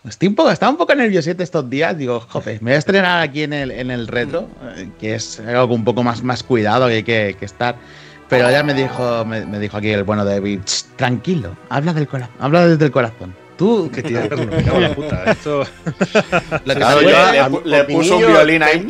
Estoy 0.08 0.28
un 0.28 0.34
poco, 0.34 0.50
estaba 0.50 0.72
un 0.72 0.78
poco 0.78 0.94
nerviosete 0.94 1.42
estos 1.42 1.68
días. 1.68 1.96
Digo, 1.96 2.20
jope, 2.20 2.54
me 2.54 2.70
voy 2.70 2.76
a 2.76 2.78
estrenar 2.78 3.22
aquí 3.22 3.42
en 3.42 3.52
el, 3.52 3.70
en 3.70 3.90
el 3.90 4.08
retro, 4.08 4.48
eh, 4.76 4.88
que 4.98 5.14
es 5.14 5.38
algo 5.38 5.74
un 5.74 5.84
poco 5.84 6.02
más, 6.02 6.22
más 6.22 6.42
cuidado 6.42 6.88
que 6.88 6.94
hay 6.94 7.02
que, 7.02 7.36
que 7.38 7.44
estar. 7.44 7.76
Pero 8.30 8.50
ya 8.50 8.62
me 8.62 8.72
dijo, 8.72 9.24
me, 9.24 9.44
me 9.44 9.58
dijo 9.58 9.76
aquí 9.76 9.90
el 9.90 10.04
bueno 10.04 10.24
David, 10.24 10.60
"Ch, 10.64 10.84
tranquilo, 10.96 11.56
habla 11.68 11.92
del 11.92 12.06
corazón, 12.06 12.34
habla 12.38 12.66
desde 12.66 12.84
el 12.86 12.90
corazón. 12.92 13.34
Tú, 13.58 13.90
tierno, 14.02 14.46
me 14.50 14.62
cago 14.64 14.76
en 14.76 14.82
la 14.82 14.94
puta. 14.94 15.24
Esto... 15.32 15.64
que 16.64 16.74
le, 16.74 17.60
le 17.64 17.84
mi 17.86 17.94
puso 17.94 18.16
un 18.16 18.26
violín 18.26 18.62
ahí. 18.62 18.80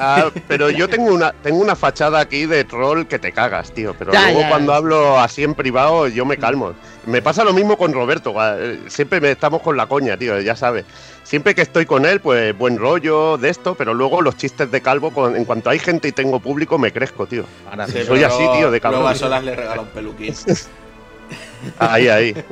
Ah, 0.00 0.30
pero 0.48 0.70
yo 0.70 0.88
tengo 0.88 1.12
una, 1.12 1.32
tengo 1.32 1.58
una 1.60 1.76
fachada 1.76 2.18
aquí 2.20 2.46
de 2.46 2.64
troll 2.64 3.04
que 3.06 3.18
te 3.18 3.32
cagas, 3.32 3.70
tío. 3.72 3.94
Pero 3.98 4.12
Ya, 4.12 4.24
luego 4.24 4.40
ya. 4.40 4.48
cuando 4.48 4.72
hablo 4.72 5.20
así 5.20 5.44
en 5.44 5.54
privado, 5.54 6.08
yo 6.08 6.24
me 6.24 6.38
calmo. 6.38 6.72
Me 7.06 7.20
pasa 7.22 7.44
lo 7.44 7.52
mismo 7.52 7.76
con 7.76 7.92
Roberto. 7.92 8.32
gua- 8.32 8.56
eh, 8.58 8.80
Siempre 8.88 9.20
me 9.20 9.30
estamos 9.30 9.60
con 9.62 9.76
la 9.76 9.86
coña, 9.86 10.16
tío, 10.16 10.40
ya 10.40 10.56
sabes. 10.56 10.84
Siempre 11.22 11.54
que 11.54 11.62
estoy 11.62 11.86
con 11.86 12.06
él, 12.06 12.20
pues 12.20 12.56
buen 12.56 12.78
rollo 12.78 13.36
de 13.38 13.50
esto, 13.50 13.74
pero 13.74 13.94
luego 13.94 14.20
los 14.22 14.36
chistes 14.36 14.70
de 14.70 14.80
calvo, 14.80 15.10
con- 15.12 15.36
en 15.36 15.44
cuanto 15.44 15.70
hay 15.70 15.78
gente 15.78 16.08
y 16.08 16.12
tengo 16.12 16.40
público, 16.40 16.78
me 16.78 16.92
crezco, 16.92 17.26
tío. 17.26 17.44
Ahora 17.70 17.86
Sí, 17.86 18.02
soy 18.04 18.24
así, 18.24 18.42
tío, 18.56 18.70
de 18.70 18.80
cabrón. 18.80 19.02
Luego 19.02 19.14
a 19.14 19.18
solas 19.18 19.44
le 19.44 19.54
regala 19.54 19.82
un 19.82 19.88
peluquín. 19.88 20.34
Ahí, 21.78 22.08
ahí. 22.08 22.34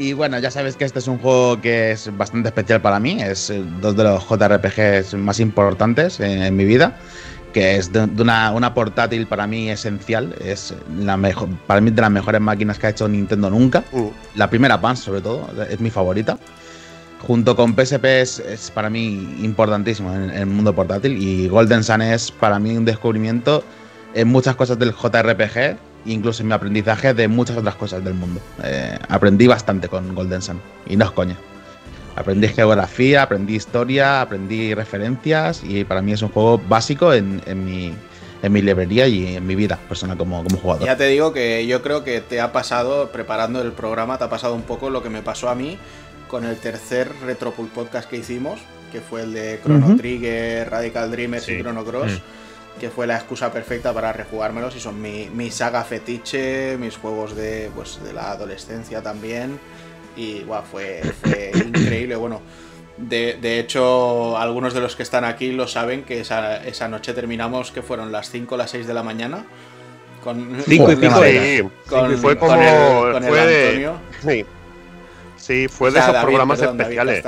Y 0.00 0.14
bueno, 0.14 0.38
ya 0.38 0.50
sabes 0.50 0.76
que 0.76 0.86
este 0.86 0.98
es 0.98 1.08
un 1.08 1.18
juego 1.18 1.60
que 1.60 1.90
es 1.90 2.10
bastante 2.16 2.48
especial 2.48 2.80
para 2.80 2.98
mí. 2.98 3.20
Es 3.20 3.50
eh, 3.50 3.62
dos 3.82 3.94
de 3.94 4.04
los 4.04 4.26
JRPGs 4.26 5.12
más 5.12 5.40
importantes 5.40 6.20
en, 6.20 6.42
en 6.42 6.56
mi 6.56 6.64
vida. 6.64 6.96
Que 7.52 7.76
es 7.76 7.92
de, 7.92 8.06
de 8.06 8.22
una, 8.22 8.50
una 8.52 8.72
portátil 8.72 9.26
para 9.26 9.46
mí 9.46 9.68
esencial. 9.68 10.34
Es 10.42 10.74
la 10.98 11.18
mejor, 11.18 11.50
para 11.66 11.82
mí 11.82 11.90
de 11.90 12.00
las 12.00 12.10
mejores 12.10 12.40
máquinas 12.40 12.78
que 12.78 12.86
ha 12.86 12.90
hecho 12.90 13.08
Nintendo 13.08 13.50
nunca. 13.50 13.84
Mm. 13.92 14.06
La 14.36 14.48
primera 14.48 14.76
Advance, 14.76 15.02
sobre 15.02 15.20
todo, 15.20 15.46
es 15.68 15.78
mi 15.80 15.90
favorita. 15.90 16.38
Junto 17.26 17.54
con 17.54 17.74
PSP 17.74 18.04
es, 18.22 18.38
es 18.38 18.70
para 18.70 18.88
mí 18.88 19.36
importantísimo 19.42 20.14
en, 20.14 20.30
en 20.30 20.38
el 20.38 20.46
mundo 20.46 20.74
portátil. 20.74 21.22
Y 21.22 21.46
Golden 21.48 21.84
Sun 21.84 22.00
es 22.00 22.30
para 22.30 22.58
mí 22.58 22.74
un 22.74 22.86
descubrimiento 22.86 23.62
en 24.14 24.28
muchas 24.28 24.56
cosas 24.56 24.78
del 24.78 24.94
JRPG, 24.94 25.76
incluso 26.06 26.42
en 26.42 26.48
mi 26.48 26.54
aprendizaje 26.54 27.14
de 27.14 27.28
muchas 27.28 27.56
otras 27.56 27.74
cosas 27.74 28.04
del 28.04 28.14
mundo. 28.14 28.40
Eh, 28.62 28.98
aprendí 29.08 29.46
bastante 29.46 29.88
con 29.88 30.14
Golden 30.14 30.42
Sun, 30.42 30.60
y 30.86 30.96
no 30.96 31.04
es 31.04 31.10
coña. 31.10 31.36
Aprendí 32.16 32.48
geografía, 32.48 33.22
aprendí 33.22 33.54
historia, 33.54 34.20
aprendí 34.20 34.74
referencias, 34.74 35.62
y 35.64 35.84
para 35.84 36.02
mí 36.02 36.12
es 36.12 36.22
un 36.22 36.28
juego 36.30 36.58
básico 36.58 37.14
en, 37.14 37.40
en 37.46 37.64
mi, 37.64 37.94
en 38.42 38.52
mi 38.52 38.62
librería 38.62 39.06
y 39.06 39.36
en 39.36 39.46
mi 39.46 39.54
vida 39.54 39.78
personal 39.88 40.16
como, 40.18 40.42
como 40.42 40.56
jugador. 40.58 40.86
Ya 40.86 40.96
te 40.96 41.06
digo 41.06 41.32
que 41.32 41.66
yo 41.66 41.82
creo 41.82 42.04
que 42.04 42.20
te 42.20 42.40
ha 42.40 42.52
pasado, 42.52 43.10
preparando 43.12 43.62
el 43.62 43.72
programa, 43.72 44.18
te 44.18 44.24
ha 44.24 44.30
pasado 44.30 44.54
un 44.54 44.62
poco 44.62 44.90
lo 44.90 45.02
que 45.02 45.08
me 45.10 45.22
pasó 45.22 45.48
a 45.48 45.54
mí 45.54 45.78
con 46.28 46.44
el 46.44 46.56
tercer 46.56 47.10
Retropool 47.24 47.68
podcast 47.68 48.08
que 48.08 48.16
hicimos, 48.16 48.60
que 48.92 49.00
fue 49.00 49.22
el 49.22 49.32
de 49.32 49.60
Chrono. 49.64 49.96
Trigger, 49.96 50.68
Radical 50.68 51.10
Dreamers 51.10 51.48
y. 51.48 51.60
Chrono 51.60 51.84
Cross, 51.84 52.12
Mm. 52.12 52.49
Que 52.80 52.90
fue 52.90 53.06
la 53.06 53.16
excusa 53.16 53.52
perfecta 53.52 53.92
para 53.92 54.12
rejugármelos 54.12 54.74
y 54.74 54.80
son 54.80 55.00
mi, 55.00 55.28
mi 55.32 55.50
saga 55.50 55.84
fetiche, 55.84 56.76
mis 56.78 56.96
juegos 56.96 57.36
de, 57.36 57.70
pues, 57.76 58.02
de 58.02 58.12
la 58.12 58.32
adolescencia 58.32 59.02
también. 59.02 59.60
Y 60.16 60.40
guau, 60.42 60.64
fue, 60.64 61.02
fue 61.22 61.52
increíble. 61.66 62.16
Bueno, 62.16 62.40
de, 62.96 63.38
de 63.40 63.60
hecho, 63.60 64.36
algunos 64.38 64.74
de 64.74 64.80
los 64.80 64.96
que 64.96 65.02
están 65.04 65.24
aquí 65.24 65.52
lo 65.52 65.68
saben 65.68 66.02
que 66.04 66.20
esa, 66.20 66.64
esa 66.66 66.88
noche 66.88 67.12
terminamos, 67.14 67.70
que 67.70 67.82
fueron 67.82 68.10
las 68.10 68.30
5 68.30 68.54
o 68.54 68.58
las 68.58 68.70
6 68.70 68.86
de 68.86 68.94
la 68.94 69.02
mañana. 69.02 69.44
Con, 70.24 70.56
Cinco 70.66 70.92
y 70.92 70.96
Joder, 70.96 71.62
pico. 71.62 71.70
Sí, 71.84 71.88
con, 71.88 72.18
fue 72.18 72.36
con 72.38 72.48
como. 72.50 72.60
el, 73.06 73.12
con 73.12 73.24
el 73.24 73.28
fue 73.30 73.46
de- 73.46 73.66
Antonio. 73.68 73.92
sí. 74.22 74.46
Sí, 75.36 75.68
fue 75.68 75.88
O 75.88 75.92
de 75.92 75.96
sea, 75.98 76.02
esos 76.02 76.14
David, 76.14 76.26
programas 76.26 76.58
perdón, 76.58 76.80
especiales. 76.82 77.24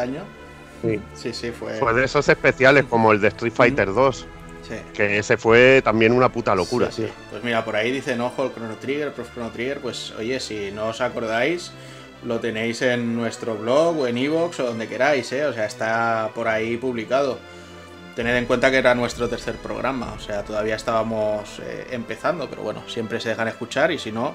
Sí. 0.83 1.01
Sí, 1.15 1.33
sí, 1.33 1.51
fue. 1.51 1.73
Fue 1.79 1.95
de 1.95 2.05
esos 2.05 2.29
especiales 2.29 2.85
como 2.85 3.13
el 3.13 3.21
de 3.23 3.29
Street 3.29 3.53
Fighter 3.55 3.95
2, 3.95 4.27
sí. 4.69 4.75
que 4.95 5.19
ese 5.19 5.37
fue 5.37 5.83
también 5.83 6.13
una 6.13 6.31
puta 6.31 6.55
locura, 6.55 6.91
Sí. 6.91 7.07
Pues 7.31 7.43
mira, 7.45 7.65
por 7.65 7.77
ahí 7.77 7.91
dicen, 7.91 8.21
ojo, 8.21 8.45
el 8.47 8.53
Chrono 8.53 8.77
Trigger, 8.77 9.09
el 9.09 9.13
Prof 9.13 9.29
Chrono 9.33 9.51
Trigger, 9.51 9.81
pues 9.81 10.13
oye, 10.19 10.39
si 10.41 10.71
no 10.73 10.87
os 10.89 11.01
acordáis, 11.01 11.73
lo 12.25 12.39
tenéis 12.41 12.83
en 12.83 13.17
nuestro 13.17 13.57
blog 13.57 13.99
o 14.01 14.07
en 14.07 14.17
iVoox 14.19 14.61
o 14.61 14.65
donde 14.67 14.87
queráis, 14.89 15.33
¿eh? 15.33 15.45
O 15.47 15.53
sea, 15.53 15.67
está 15.67 16.31
por 16.35 16.47
ahí 16.49 16.77
publicado. 16.77 17.39
Tened 18.15 18.37
en 18.37 18.45
cuenta 18.45 18.71
que 18.71 18.77
era 18.77 18.95
nuestro 18.95 19.27
tercer 19.29 19.55
programa, 19.57 20.13
o 20.15 20.21
sea, 20.21 20.43
todavía 20.45 20.77
estábamos 20.77 21.61
eh, 21.65 21.87
empezando, 21.93 22.49
pero 22.51 22.61
bueno, 22.63 22.83
siempre 22.87 23.19
se 23.21 23.31
dejan 23.31 23.49
escuchar 23.49 23.91
y 23.91 23.99
si 23.99 24.13
no, 24.13 24.35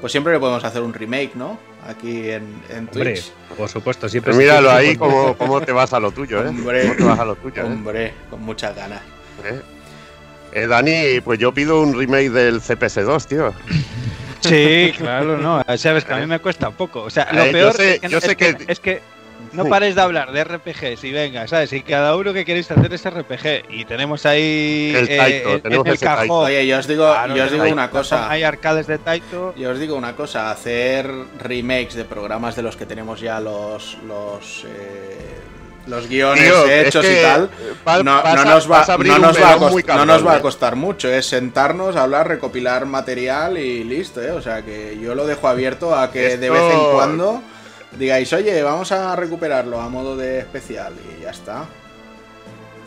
pues 0.00 0.12
siempre 0.12 0.32
le 0.32 0.38
podemos 0.40 0.64
hacer 0.64 0.80
un 0.80 0.94
remake, 0.94 1.32
¿no? 1.34 1.58
Aquí 1.86 2.30
en, 2.30 2.62
en 2.70 2.88
Hombre, 2.90 3.12
Twitch. 3.14 3.30
por 3.56 3.68
supuesto, 3.68 4.08
siempre. 4.08 4.32
Pero 4.32 4.42
míralo 4.42 4.70
ahí 4.70 4.96
cómo, 4.96 5.36
cómo 5.36 5.60
te 5.60 5.72
vas 5.72 5.92
a 5.92 6.00
lo 6.00 6.10
tuyo, 6.10 6.42
¿eh? 6.42 6.48
Hombre. 6.48 6.82
¿Cómo 6.84 6.96
te 6.96 7.04
vas 7.04 7.18
a 7.20 7.24
lo 7.26 7.36
tuyo, 7.36 7.62
eh? 7.62 7.66
Hombre, 7.66 8.14
con 8.30 8.42
muchas 8.42 8.74
ganas. 8.74 9.02
¿Eh? 9.44 9.60
Eh, 10.52 10.66
Dani, 10.66 11.20
pues 11.20 11.38
yo 11.38 11.52
pido 11.52 11.80
un 11.82 11.96
remake 11.96 12.30
del 12.30 12.60
CPS2, 12.60 13.26
tío. 13.26 13.54
Sí, 14.40 14.92
claro, 14.98 15.36
no. 15.36 15.62
Sabes 15.76 16.04
que 16.04 16.14
a 16.14 16.16
mí 16.18 16.26
me 16.26 16.38
cuesta 16.38 16.70
poco. 16.70 17.02
O 17.02 17.10
sea, 17.10 17.28
lo 17.32 17.42
Eh, 17.42 17.46
yo 17.46 17.52
peor 17.52 17.74
sé- 17.74 17.94
es, 17.96 18.00
que, 18.00 18.08
yo 18.08 18.18
es 18.18 18.24
sé 18.24 18.36
que- 18.36 18.56
que- 18.56 18.72
es 18.72 18.80
que 18.80 19.00
no 19.52 19.64
pares 19.66 19.94
de 19.94 20.00
hablar 20.02 20.32
de 20.32 20.42
RPGs 20.44 21.04
y 21.04 21.12
venga, 21.12 21.46
¿sabes? 21.46 21.72
Y 21.72 21.82
cada 21.82 22.16
uno 22.16 22.32
que 22.34 22.44
queréis 22.44 22.70
hacer 22.70 22.92
es 22.92 23.04
RPG. 23.04 23.64
Y 23.70 23.84
tenemos 23.84 24.26
ahí 24.26 24.92
El 24.94 25.08
Taito, 25.08 25.54
en- 25.54 25.60
tenemos 25.60 25.86
en 25.86 25.90
el 25.90 25.94
ese 25.96 26.04
Taito. 26.06 26.20
cajón. 26.28 26.44
Oye, 26.46 26.66
yo 26.66 26.78
os 26.78 26.86
digo, 26.88 27.04
Claro, 27.12 27.36
yo 27.36 27.44
os 27.44 27.52
digo 27.52 27.64
una 27.64 27.90
cosa. 27.90 28.30
Hay 28.30 28.42
arcades 28.42 28.86
de 28.86 28.98
Taito. 28.98 29.54
Yo 29.56 29.70
os 29.70 29.78
digo 29.78 29.96
una 29.96 30.16
cosa, 30.16 30.50
hacer 30.50 31.10
remakes 31.38 31.94
de 31.94 32.04
programas 32.04 32.56
de 32.56 32.62
los 32.62 32.76
que 32.76 32.84
tenemos 32.86 33.20
ya 33.20 33.38
los 33.40 33.96
los 34.06 34.64
eh, 34.66 35.37
los 35.88 36.06
guiones 36.08 36.44
Tío, 36.44 36.66
es 36.66 36.86
hechos 36.88 37.04
que 37.04 37.20
y 37.20 37.22
tal, 37.22 37.50
va- 37.86 38.02
no, 38.02 38.22
vas 38.22 38.34
no 38.34 38.44
nos 38.44 38.64
va, 38.70 38.78
vas 38.78 38.88
a 38.88 38.92
abrir 38.94 39.12
no 39.12 39.18
nos 39.18 39.40
va 39.40 39.52
a 39.52 39.96
no 39.96 40.04
nos 40.06 40.26
va 40.26 40.34
a 40.34 40.40
costar 40.40 40.76
mucho, 40.76 41.08
es 41.10 41.26
sentarnos, 41.26 41.96
hablar, 41.96 42.28
recopilar 42.28 42.86
material 42.86 43.56
y 43.58 43.84
listo, 43.84 44.22
¿eh? 44.22 44.30
O 44.32 44.42
sea 44.42 44.62
que 44.62 44.98
yo 45.00 45.14
lo 45.14 45.26
dejo 45.26 45.48
abierto 45.48 45.94
a 45.96 46.10
que 46.12 46.36
de 46.36 46.46
Esto- 46.46 46.52
vez 46.52 46.62
en 46.74 46.92
cuando 46.94 47.42
digáis, 47.98 48.32
oye, 48.32 48.62
vamos 48.62 48.92
a 48.92 49.16
recuperarlo 49.16 49.80
a 49.80 49.88
modo 49.88 50.16
de 50.16 50.38
especial 50.40 50.92
y 51.18 51.22
ya 51.22 51.30
está. 51.30 51.64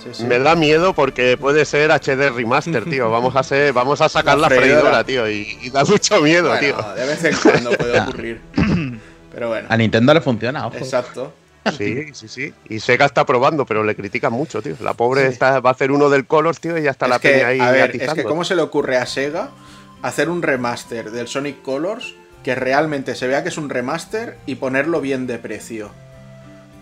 Sí, 0.04 0.10
sí. 0.14 0.24
Me 0.24 0.40
da 0.40 0.56
miedo 0.56 0.94
porque 0.94 1.38
puede 1.38 1.64
ser 1.64 1.92
HD 1.92 2.32
remaster, 2.32 2.86
tío. 2.86 3.12
Vamos 3.12 3.36
a 3.36 3.40
hacer, 3.42 3.72
vamos 3.72 4.02
a 4.02 4.10
sacar 4.10 4.36
La 4.38 4.50
la, 4.50 4.56
freidora. 4.56 4.80
freidora, 4.82 5.04
tío, 5.04 5.30
y, 5.30 5.60
y 5.62 5.70
da 5.70 5.84
mucho 5.86 6.20
miedo, 6.22 6.50
Bueno, 6.50 6.60
tío. 6.60 6.94
de 6.96 7.06
vez 7.06 7.24
en 7.24 7.36
cuando 7.36 7.70
puede 7.72 8.00
ocurrir. 8.02 8.42
Pero 9.32 9.50
bueno, 9.50 9.68
A 9.70 9.78
Nintendo 9.78 10.14
le 10.16 10.22
funciona, 10.22 10.66
ojo. 10.66 10.76
exacto. 10.78 11.34
Sí, 11.78 12.14
sí, 12.14 12.28
sí. 12.28 12.54
Y 12.70 12.80
Sega 12.80 13.06
está 13.06 13.26
probando, 13.26 13.66
pero 13.66 13.84
le 13.84 13.96
critican 13.96 14.34
mucho, 14.34 14.62
tío. 14.62 14.76
La 14.82 14.94
pobre 14.96 15.28
Sí. 15.28 15.34
está, 15.34 15.60
va 15.60 15.70
a 15.70 15.74
hacer 15.74 15.92
uno 15.92 16.10
del 16.10 16.26
Colors, 16.26 16.60
tío, 16.60 16.78
y 16.78 16.84
ya 16.84 16.92
está 16.92 17.08
la 17.08 17.20
que, 17.20 17.30
peña 17.30 17.48
ahí 17.48 17.60
a 17.60 17.72
ver, 17.72 17.96
es 18.02 18.14
que 18.14 18.24
cómo 18.24 18.44
se 18.44 18.56
le 18.56 18.62
ocurre 18.64 18.98
a 18.98 19.06
Sega 19.06 19.50
hacer 20.02 20.30
un 20.30 20.42
remaster 20.42 21.12
del 21.12 21.28
Sonic 21.28 21.62
Colors 21.62 22.16
que 22.44 22.56
realmente 22.56 23.14
se 23.14 23.28
vea 23.28 23.44
que 23.44 23.50
es 23.50 23.58
un 23.58 23.70
remaster 23.70 24.38
y 24.48 24.56
ponerlo 24.56 25.00
bien 25.02 25.28
de 25.28 25.38
precio. 25.38 25.92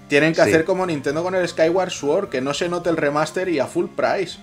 Tienen 0.08 0.32
que 0.34 0.42
Sí. 0.44 0.50
hacer 0.50 0.64
como 0.64 0.86
Nintendo 0.86 1.22
con 1.24 1.36
el 1.36 1.46
Skyward 1.48 1.92
Sword, 1.92 2.30
que 2.30 2.40
no 2.42 2.54
se 2.54 2.70
note 2.70 2.90
el 2.90 2.96
remaster 2.98 3.50
y 3.50 3.60
a 3.60 3.68
full 3.68 3.88
price. 3.96 4.40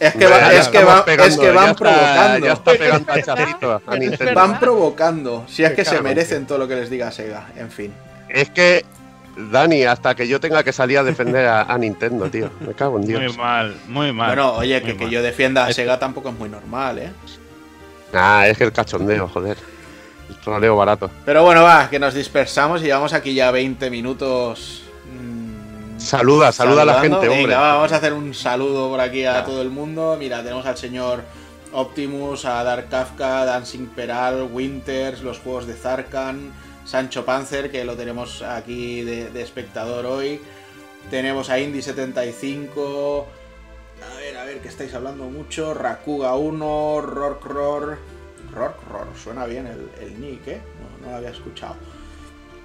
Es 0.00 0.14
que, 0.14 0.26
va- 0.26 0.52
es 0.52 0.68
que, 0.68 0.78
estamos 0.78 0.94
va- 1.00 1.04
pegando, 1.04 1.32
es 1.34 1.38
que 1.38 1.46
ya 1.46 1.52
van 1.52 1.70
está- 1.70 1.78
provocando. 1.78 2.46
Ya 2.46 2.52
está 2.54 2.72
pegando 3.36 3.82
a 3.86 3.96
Nintendo. 3.96 4.34
Van 4.34 4.58
provocando. 4.58 5.44
Si 5.48 5.62
es 5.62 5.72
que 5.74 5.84
se 5.84 6.00
merecen 6.00 6.46
todo 6.46 6.58
lo 6.58 6.66
que 6.66 6.74
les 6.76 6.90
diga 6.90 7.12
Sega. 7.12 7.48
En 7.56 7.70
fin. 7.70 7.92
Es 8.28 8.50
que, 8.50 8.84
Dani, 9.36 9.82
hasta 9.84 10.14
que 10.14 10.28
yo 10.28 10.38
tenga 10.40 10.62
que 10.62 10.72
salir 10.72 10.98
a 10.98 11.02
defender 11.04 11.46
a, 11.46 11.62
a 11.62 11.76
Nintendo, 11.78 12.28
tío. 12.30 12.50
Me 12.60 12.74
cago 12.74 12.98
en 12.98 13.06
Dios. 13.06 13.20
Muy 13.22 13.36
mal, 13.36 13.74
muy 13.88 14.12
mal. 14.12 14.28
Bueno, 14.28 14.52
oye, 14.54 14.80
que, 14.82 14.96
que 14.96 15.10
yo 15.10 15.22
defienda 15.22 15.66
a 15.66 15.72
Sega 15.72 15.98
tampoco 15.98 16.28
es 16.30 16.38
muy 16.38 16.48
normal, 16.48 16.98
¿eh? 16.98 17.10
Ah, 18.12 18.46
es 18.46 18.56
que 18.56 18.64
el 18.64 18.72
cachondeo, 18.72 19.28
joder. 19.28 19.56
El 20.28 20.36
troleo 20.36 20.76
barato. 20.76 21.10
Pero 21.24 21.42
bueno, 21.42 21.62
va, 21.64 21.90
que 21.90 21.98
nos 21.98 22.14
dispersamos 22.14 22.80
y 22.80 22.84
llevamos 22.84 23.12
aquí 23.12 23.34
ya 23.34 23.50
20 23.50 23.90
minutos. 23.90 24.82
mm, 25.12 25.98
Saluda, 25.98 26.52
saluda 26.52 26.82
a 26.82 26.84
la 26.84 27.00
gente, 27.00 27.16
hombre. 27.16 27.36
Venga, 27.46 27.58
va, 27.58 27.74
vamos 27.74 27.92
a 27.92 27.96
hacer 27.96 28.12
un 28.12 28.32
saludo 28.34 28.88
por 28.88 29.00
aquí 29.00 29.24
a 29.24 29.44
todo 29.44 29.60
el 29.62 29.70
mundo. 29.70 30.16
Mira, 30.18 30.42
tenemos 30.42 30.64
al 30.66 30.76
señor 30.76 31.22
Optimus, 31.72 32.44
a 32.44 32.62
Dark 32.62 32.88
Kafka, 32.88 33.44
Dancing 33.44 33.86
Peral, 33.88 34.48
Winters, 34.52 35.22
los 35.22 35.40
juegos 35.40 35.66
de 35.66 35.74
Zarkan, 35.74 36.52
Sancho 36.84 37.24
Panzer, 37.24 37.70
que 37.70 37.84
lo 37.84 37.96
tenemos 37.96 38.42
aquí 38.42 39.02
de, 39.02 39.42
espectador 39.42 40.06
hoy. 40.06 40.40
Tenemos 41.10 41.50
a 41.50 41.58
Indy75. 41.58 43.24
A 44.12 44.16
ver, 44.18 44.36
a 44.36 44.44
ver, 44.44 44.60
que 44.60 44.68
estáis 44.68 44.92
hablando 44.94 45.24
mucho. 45.24 45.74
Rakuga 45.74 46.34
1, 46.36 47.00
Rork 47.00 47.44
Ror. 47.44 47.98
Rork 48.52 48.88
Ror, 48.88 49.06
suena 49.22 49.46
bien 49.46 49.66
el, 49.66 49.90
el 50.00 50.20
nick, 50.20 50.46
¿eh? 50.48 50.60
No, 51.00 51.06
no 51.06 51.10
lo 51.12 51.16
había 51.16 51.30
escuchado. 51.30 51.76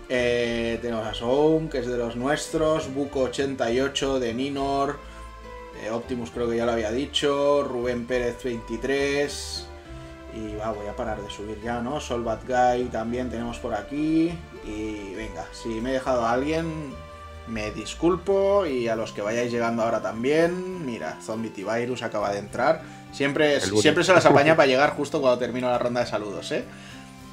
Eh, 0.09 0.79
tenemos 0.81 1.05
a 1.05 1.13
Soum, 1.13 1.69
que 1.69 1.79
es 1.79 1.88
de 1.88 1.97
los 1.97 2.15
nuestros. 2.15 2.89
Buco88 2.93 4.19
de 4.19 4.33
Ninor. 4.33 4.97
eh, 5.83 5.91
Optimus 5.91 6.31
creo 6.31 6.49
que 6.49 6.57
ya 6.57 6.65
lo 6.65 6.73
había 6.73 6.91
dicho. 6.91 7.63
Rubén 7.63 8.05
Pérez 8.05 8.43
23. 8.43 9.68
Y 10.36 10.55
va, 10.55 10.71
voy 10.71 10.88
a 10.88 10.95
parar 10.95 11.21
de 11.21 11.29
subir 11.29 11.59
ya, 11.63 11.81
¿no? 11.81 12.00
Sol 12.00 12.24
Bad 12.24 12.39
Guy 12.48 12.86
también 12.86 13.29
tenemos 13.29 13.57
por 13.57 13.74
aquí. 13.74 14.31
Y 14.65 15.13
venga, 15.15 15.45
si 15.51 15.69
me 15.81 15.89
he 15.89 15.93
dejado 15.93 16.25
a 16.25 16.33
alguien, 16.33 16.93
me 17.48 17.71
disculpo. 17.71 18.65
Y 18.65 18.88
a 18.88 18.95
los 18.95 19.12
que 19.12 19.21
vayáis 19.21 19.51
llegando 19.51 19.83
ahora 19.83 20.01
también. 20.01 20.86
Mira, 20.86 21.17
Zombie 21.21 21.50
T-Virus 21.50 22.03
acaba 22.03 22.31
de 22.31 22.39
entrar. 22.39 22.81
Siempre, 23.12 23.59
siempre 23.59 24.03
se 24.03 24.13
las 24.13 24.25
apaña 24.27 24.55
para 24.55 24.67
llegar 24.67 24.91
justo 24.91 25.19
cuando 25.19 25.39
termino 25.39 25.67
la 25.69 25.79
ronda 25.79 26.01
de 26.01 26.05
saludos, 26.07 26.51
¿eh? 26.51 26.63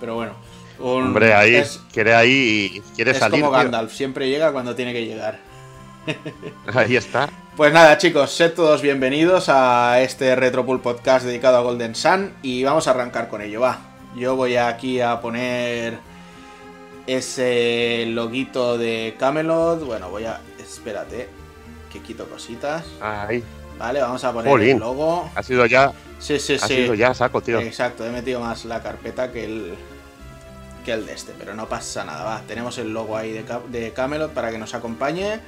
Pero 0.00 0.14
bueno. 0.14 0.32
un- 0.78 1.04
Hombre, 1.08 1.34
ahí, 1.34 1.54
es- 1.56 1.80
quiere 1.92 2.14
ahí 2.14 2.82
quiere 2.94 3.10
es 3.12 3.18
salir. 3.18 3.40
como 3.42 3.52
tío. 3.52 3.62
Gandalf, 3.62 3.92
siempre 3.92 4.28
llega 4.28 4.52
cuando 4.52 4.74
tiene 4.74 4.92
que 4.94 5.04
llegar. 5.04 5.38
Ahí 6.74 6.96
está. 6.96 7.28
Pues 7.56 7.72
nada, 7.72 7.96
chicos, 7.98 8.30
sed 8.30 8.52
todos 8.52 8.82
bienvenidos 8.82 9.48
a 9.48 10.00
este 10.00 10.36
Retropool 10.36 10.80
Podcast 10.80 11.24
dedicado 11.24 11.56
a 11.56 11.62
Golden 11.62 11.94
Sun 11.94 12.34
y 12.42 12.64
vamos 12.64 12.86
a 12.86 12.90
arrancar 12.90 13.28
con 13.28 13.40
ello, 13.42 13.60
va. 13.60 13.78
Yo 14.14 14.36
voy 14.36 14.56
aquí 14.56 15.00
a 15.00 15.20
poner 15.20 15.98
ese 17.06 18.04
loguito 18.08 18.78
de 18.78 19.14
Camelot. 19.18 19.84
Bueno, 19.84 20.10
voy 20.10 20.24
a. 20.24 20.40
Espérate, 20.58 21.28
que 21.92 22.00
quito 22.00 22.28
cositas. 22.28 22.84
Ahí. 23.00 23.42
Vale, 23.78 24.00
vamos 24.00 24.24
a 24.24 24.32
poner 24.32 24.60
el 24.60 24.78
logo. 24.78 25.28
Ha 25.34 25.42
sido 25.42 25.66
ya, 25.66 25.92
Sí, 26.18 26.38
sí, 26.38 26.54
ha 26.54 26.66
sí. 26.66 26.74
sido 26.76 26.94
ya 26.94 27.12
saco, 27.12 27.42
tío. 27.42 27.60
Exacto, 27.60 28.06
he 28.06 28.10
metido 28.10 28.40
más 28.40 28.64
la 28.64 28.82
carpeta 28.82 29.30
que 29.32 29.44
el 29.44 29.74
que 30.86 30.92
el 30.92 31.04
de 31.04 31.12
este, 31.12 31.32
pero 31.38 31.52
no 31.54 31.68
pasa 31.68 32.04
nada, 32.04 32.24
va. 32.24 32.42
Tenemos 32.46 32.78
el 32.78 32.92
logo 32.94 33.16
ahí 33.16 33.32
de, 33.32 33.42
Ca- 33.42 33.60
de 33.68 33.92
Camelot 33.92 34.32
para 34.32 34.50
que 34.50 34.56
nos 34.58 34.72
acompañe 34.72 35.40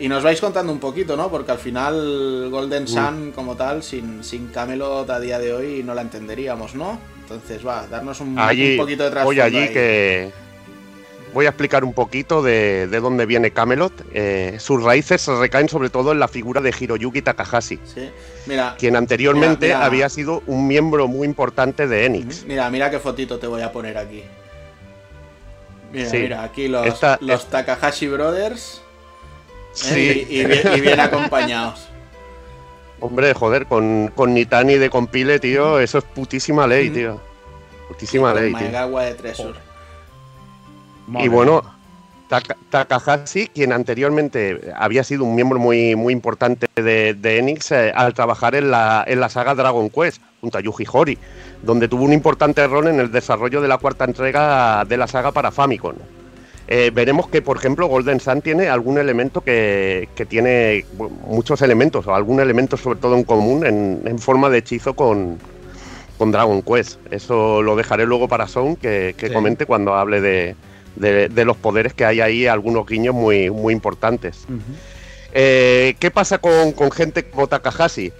y 0.00 0.08
nos 0.08 0.24
vais 0.24 0.40
contando 0.40 0.72
un 0.72 0.80
poquito, 0.80 1.16
¿no? 1.16 1.30
Porque 1.30 1.52
al 1.52 1.58
final 1.58 2.48
Golden 2.50 2.88
Sun 2.88 3.32
como 3.34 3.54
tal, 3.54 3.82
sin, 3.82 4.24
sin 4.24 4.48
Camelot 4.48 5.08
a 5.10 5.20
día 5.20 5.38
de 5.38 5.52
hoy 5.52 5.82
no 5.84 5.94
la 5.94 6.00
entenderíamos, 6.02 6.74
¿no? 6.74 6.98
Entonces 7.22 7.64
va, 7.66 7.86
darnos 7.86 8.20
un, 8.22 8.28
un 8.30 8.38
Allí, 8.38 8.76
poquito 8.78 9.02
de 9.04 9.10
voy 9.22 9.36
trasfondo 9.36 9.42
allí 9.44 9.56
ahí. 9.58 9.72
que 9.74 10.32
voy 11.34 11.44
a 11.44 11.50
explicar 11.50 11.84
un 11.84 11.92
poquito 11.92 12.40
de, 12.42 12.86
de 12.86 13.00
dónde 13.00 13.26
viene 13.26 13.50
Camelot. 13.50 13.92
Eh, 14.14 14.56
sus 14.58 14.82
raíces 14.82 15.20
se 15.20 15.36
recaen 15.38 15.68
sobre 15.68 15.90
todo 15.90 16.12
en 16.12 16.18
la 16.18 16.28
figura 16.28 16.62
de 16.62 16.74
Hiroyuki 16.80 17.20
Takahashi, 17.20 17.78
Sí. 17.84 18.08
Mira, 18.46 18.74
quien 18.78 18.96
anteriormente 18.96 19.66
Mira, 19.66 19.76
mira. 19.78 19.86
había 19.86 20.08
sido 20.08 20.42
un 20.46 20.66
miembro 20.66 21.06
muy 21.06 21.26
importante 21.26 21.86
de 21.86 22.06
Enix. 22.06 22.44
mira, 22.46 22.70
mira 22.70 22.90
qué 22.90 22.98
fotito 22.98 23.38
te 23.38 23.46
voy 23.46 23.60
a 23.60 23.70
poner 23.70 23.98
aquí. 23.98 24.22
Mira, 25.92 26.10
Sí. 26.10 26.18
mira, 26.18 26.42
aquí 26.42 26.68
los, 26.68 26.86
Esta- 26.86 27.18
los 27.20 27.46
Takahashi 27.48 28.08
Brothers. 28.08 28.82
¿eh? 28.82 29.72
Sí. 29.72 30.26
Y, 30.28 30.40
y 30.40 30.44
bien, 30.44 30.60
y 30.76 30.80
bien 30.80 31.00
acompañados. 31.00 31.88
Hombre, 33.00 33.32
joder, 33.32 33.66
con, 33.66 34.08
con 34.14 34.34
Nitani 34.34 34.74
de 34.74 34.90
compile, 34.90 35.38
tío, 35.38 35.78
eso 35.78 35.98
es 35.98 36.04
putísima 36.04 36.66
ley, 36.66 36.90
tío. 36.90 37.20
Putísima 37.86 38.34
ley, 38.34 38.52
tío. 38.52 38.98
De 38.98 39.14
Tresur. 39.14 39.54
Y 41.20 41.28
bueno, 41.28 41.62
Taka- 42.28 42.56
Takahashi, 42.70 43.48
quien 43.48 43.72
anteriormente 43.72 44.60
había 44.76 45.02
sido 45.02 45.24
un 45.24 45.34
miembro 45.34 45.58
muy, 45.58 45.96
muy 45.96 46.12
importante 46.12 46.66
de, 46.76 47.14
de 47.14 47.38
Enix, 47.38 47.72
eh, 47.72 47.92
al 47.94 48.12
trabajar 48.12 48.54
en 48.54 48.70
la, 48.70 49.02
en 49.06 49.18
la 49.20 49.28
saga 49.28 49.54
Dragon 49.54 49.88
Quest, 49.88 50.20
junto 50.40 50.58
a 50.58 50.60
Yuji 50.60 50.84
Horii, 50.92 51.18
donde 51.62 51.88
tuvo 51.88 52.04
un 52.04 52.12
importante 52.12 52.66
rol 52.66 52.88
en 52.88 53.00
el 53.00 53.10
desarrollo 53.10 53.60
de 53.60 53.68
la 53.68 53.78
cuarta 53.78 54.04
entrega 54.04 54.84
de 54.84 54.96
la 54.96 55.06
saga 55.06 55.32
para 55.32 55.50
Famicom. 55.50 55.94
Eh, 56.70 56.90
veremos 56.94 57.28
que, 57.28 57.40
por 57.40 57.56
ejemplo, 57.56 57.86
Golden 57.86 58.20
Sun 58.20 58.42
tiene 58.42 58.68
algún 58.68 58.98
elemento 58.98 59.40
que, 59.40 60.10
que 60.14 60.26
tiene 60.26 60.84
bueno, 60.92 61.16
muchos 61.26 61.62
elementos, 61.62 62.06
o 62.06 62.14
algún 62.14 62.40
elemento 62.40 62.76
sobre 62.76 62.98
todo 62.98 63.16
en 63.16 63.24
común, 63.24 63.64
en, 63.64 64.02
en 64.04 64.18
forma 64.18 64.50
de 64.50 64.58
hechizo 64.58 64.92
con, 64.92 65.38
con 66.18 66.30
Dragon 66.30 66.60
Quest. 66.60 67.00
Eso 67.10 67.62
lo 67.62 67.74
dejaré 67.74 68.04
luego 68.04 68.28
para 68.28 68.46
Sound, 68.46 68.76
que, 68.78 69.14
que 69.16 69.28
Sí. 69.28 69.32
comente 69.32 69.64
cuando 69.64 69.94
hable 69.94 70.20
de, 70.20 70.56
de- 70.98 71.28
de 71.28 71.44
los 71.44 71.56
poderes 71.56 71.94
que 71.94 72.04
hay 72.04 72.20
ahí, 72.20 72.46
algunos 72.46 72.86
guiños 72.86 73.14
muy, 73.14 73.50
muy 73.50 73.72
importantes. 73.72 74.46
Eh, 75.32 75.94
¿Qué 75.98 76.10
pasa 76.10 76.38
con, 76.38 76.72
con 76.72 76.90
gente 76.90 77.24
como 77.24 77.46
Takahashi? 77.46 78.12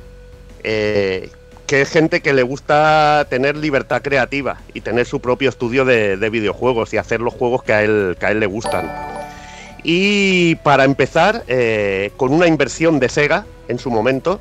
Eh, 0.64 1.30
que 1.66 1.82
es 1.82 1.90
gente 1.90 2.20
que 2.20 2.32
le 2.32 2.42
gusta 2.42 3.26
tener 3.28 3.56
libertad 3.56 4.00
creativa 4.02 4.58
y 4.72 4.80
tener 4.80 5.04
su 5.06 5.20
propio 5.20 5.50
estudio 5.50 5.84
de, 5.84 6.16
de 6.16 6.30
videojuegos 6.30 6.94
y 6.94 6.96
hacer 6.96 7.20
los 7.20 7.34
juegos 7.34 7.62
que 7.62 7.72
a 7.74 7.82
él, 7.82 8.16
que 8.18 8.26
a 8.26 8.30
él 8.30 8.40
le 8.40 8.46
gustan. 8.46 8.90
Y 9.82 10.56
para 10.56 10.84
empezar, 10.84 11.44
eh, 11.46 12.10
con 12.16 12.32
una 12.32 12.46
inversión 12.46 12.98
de 13.00 13.08
Sega 13.08 13.44
en 13.68 13.78
su 13.78 13.90
momento, 13.90 14.40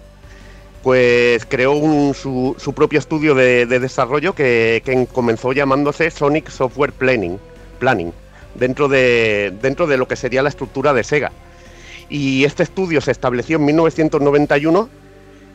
pues 0.83 1.45
creó 1.45 1.73
un- 1.73 2.13
su, 2.13 2.55
su 2.57 2.73
propio 2.73 2.99
estudio 2.99 3.35
de, 3.35 3.65
de 3.65 3.79
desarrollo 3.79 4.33
que, 4.33 4.81
que 4.85 5.05
comenzó 5.11 5.51
llamándose 5.51 6.09
Sonic 6.11 6.49
Software 6.49 6.93
Planning, 6.93 7.37
Planning 7.79 8.13
dentro, 8.55 8.87
de, 8.87 9.53
dentro 9.61 9.87
de 9.87 9.97
lo 9.97 10.07
que 10.07 10.15
sería 10.15 10.41
la 10.41 10.49
estructura 10.49 10.93
de 10.93 11.03
Sega. 11.03 11.31
Y 12.09 12.45
este 12.45 12.63
estudio 12.63 13.01
se 13.01 13.11
estableció 13.11 13.57
en 13.57 13.65
1991, 13.65 14.89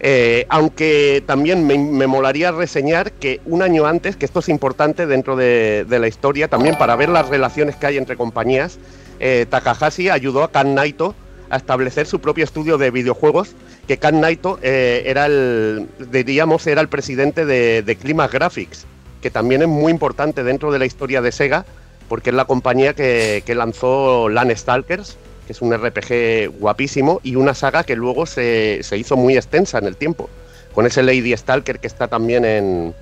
eh, 0.01 0.47
aunque 0.49 1.23
también 1.27 1.67
me, 1.67 1.79
me 1.79 2.07
molaría 2.07 2.51
reseñar 2.51 3.13
que 3.13 3.41
un 3.47 3.63
año 3.63 3.87
antes, 3.87 4.17
que 4.17 4.27
esto 4.27 4.41
es 4.41 4.49
importante 4.49 5.07
dentro 5.07 5.37
de, 5.37 5.87
la 5.89 6.09
historia, 6.09 6.49
también 6.49 6.77
para 6.77 6.97
ver 6.97 7.09
las 7.09 7.29
relaciones 7.29 7.77
que 7.77 7.87
hay 7.87 7.97
entre 7.97 8.17
compañías, 8.17 8.79
eh, 9.21 9.47
Takahashi 9.49 10.09
ayudó 10.09 10.43
a 10.43 10.51
Kan 10.51 10.75
Naito 10.75 11.15
a 11.51 11.57
establecer 11.57 12.07
su 12.07 12.19
propio 12.21 12.45
estudio 12.45 12.79
de 12.79 12.91
videojuegos, 12.91 13.55
que 13.87 13.99
Kan 13.99 14.21
Naito 14.21 14.59
eh, 14.63 15.05
era 15.07 15.27
el, 15.27 15.87
diríamos, 16.11 16.67
era 16.67 16.81
el 16.81 16.89
presidente 16.89 17.47
de, 17.47 17.83
de 17.83 17.97
Climax 17.97 18.33
Graphics, 18.33 18.87
que 19.21 19.31
también 19.31 19.63
es 19.63 19.69
muy 19.69 19.93
importante 19.93 20.43
dentro 20.43 20.73
de 20.73 20.81
la 20.81 20.87
historia 20.87 21.23
de 21.23 21.31
Sega, 21.31 21.65
porque 22.13 22.29
es 22.29 22.37
la 22.37 22.45
compañía 22.45 22.93
que, 22.93 23.43
que 23.47 23.55
lanzó 23.55 24.29
Land 24.29 24.55
Stalkers, 24.55 25.17
que 25.47 25.55
es 25.55 25.63
un 25.63 25.73
RPG 25.75 26.59
guapísimo, 26.61 27.23
y 27.23 27.37
una 27.37 27.55
saga 27.55 27.85
que 27.85 27.97
luego 27.97 28.27
se, 28.27 28.81
se 28.83 28.99
hizo 28.99 29.17
muy 29.17 29.35
extensa 29.35 29.79
en 29.79 29.87
el 29.87 29.97
tiempo, 29.97 30.29
con 30.75 30.85
ese 30.85 31.03
Lady 31.03 31.35
Stalker 31.35 31.79
que 31.79 31.87
está 31.87 32.09
también 32.09 32.45
en, 32.45 32.95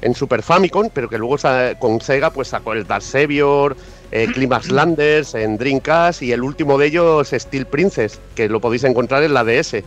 en 0.00 0.14
Super 0.14 0.42
Famicom, 0.42 0.88
pero 0.94 1.10
que 1.10 1.18
luego 1.18 1.36
con 1.78 2.00
Sega 2.00 2.30
pues 2.30 2.48
sacó 2.48 2.72
el 2.72 2.86
Dark 2.86 3.02
Savior, 3.02 3.76
eh, 4.10 4.28
Climax 4.32 4.70
Landers, 4.70 5.34
en 5.34 5.58
Dreamcast, 5.58 6.22
y 6.22 6.32
el 6.32 6.42
último 6.42 6.78
de 6.78 6.86
ellos 6.86 7.34
Steel 7.34 7.66
Princess, 7.66 8.18
que 8.34 8.48
lo 8.48 8.62
podéis 8.62 8.84
encontrar 8.84 9.24
en 9.24 9.34
la 9.34 9.44
DS, 9.44 9.82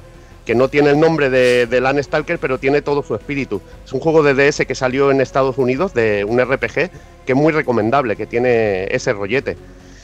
que 0.47 0.55
no 0.55 0.69
tiene 0.69 0.91
el 0.91 0.99
nombre 0.99 1.29
de, 1.29 1.67
de 1.67 2.03
Stalker, 2.03 2.39
pero 2.39 2.57
tiene 2.57 2.81
todo 2.81 3.03
su 3.03 3.13
espíritu. 3.13 3.61
Es 3.85 3.91
un 3.91 3.99
juego 3.99 4.23
de 4.23 4.33
DS 4.33 4.65
que 4.65 4.75
salió 4.75 5.11
en 5.11 5.19
Estados 5.19 5.57
Unidos, 5.57 5.93
de 5.93 6.23
un 6.23 6.39
RPG, 6.39 6.89
que 7.25 7.33
es 7.33 7.35
muy 7.35 7.51
recomendable, 7.51 8.15
que 8.15 8.25
tiene 8.25 8.85
ese 8.85 9.11
rollete. 9.11 9.57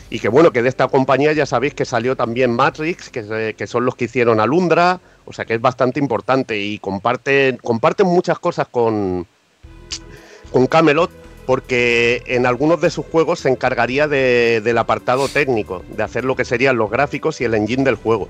Y 0.10 0.20
que 0.20 0.28
bueno, 0.28 0.52
que 0.52 0.62
de 0.62 0.68
esta 0.68 0.90
compañía 0.90 1.32
ya 1.32 1.46
sabéis 1.46 1.74
que 1.74 1.86
salió 1.86 2.18
también 2.18 2.52
Matrix, 2.52 3.10
que, 3.10 3.56
que 3.58 3.68
son 3.68 3.86
los 3.86 3.96
que 3.96 4.04
hicieron 4.06 4.42
Alundra, 4.42 5.00
o 5.26 5.32
sea 5.32 5.46
que 5.46 5.54
es 5.54 5.62
bastante 5.62 6.02
importante 6.02 6.60
y 6.60 6.78
comparten, 6.78 7.58
muchas 8.04 8.38
cosas 8.38 8.68
con, 8.70 9.26
con 10.52 10.68
Camelot, 10.68 11.10
porque 11.46 12.22
en 12.28 12.46
algunos 12.46 12.82
de 12.82 12.90
sus 12.90 13.06
juegos 13.06 13.40
se 13.40 13.50
encargaría 13.50 14.10
de- 14.10 14.60
del 14.62 14.78
apartado 14.78 15.30
técnico, 15.30 15.84
de 15.96 16.04
hacer 16.04 16.26
lo 16.26 16.36
que 16.36 16.44
serían 16.44 16.76
los 16.76 16.92
gráficos 16.92 17.40
y 17.40 17.46
el 17.46 17.54
engine 17.54 17.84
del 17.86 17.96
juego. 17.96 18.28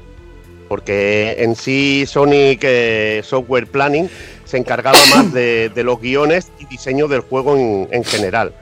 Porque 0.73 1.35
en 1.37 1.55
sí 1.55 2.05
Sonic 2.07 2.61
eh, 2.63 3.21
Software 3.23 3.67
Planning 3.67 4.09
se 4.43 4.57
encargaba 4.57 4.97
más 5.15 5.31
de, 5.31 5.69
de 5.69 5.83
los 5.83 6.01
guiones 6.01 6.51
y 6.57 6.65
diseño 6.65 7.07
del 7.07 7.21
juego 7.21 7.55
en, 7.55 7.87
en 7.91 8.03
general. 8.03 8.55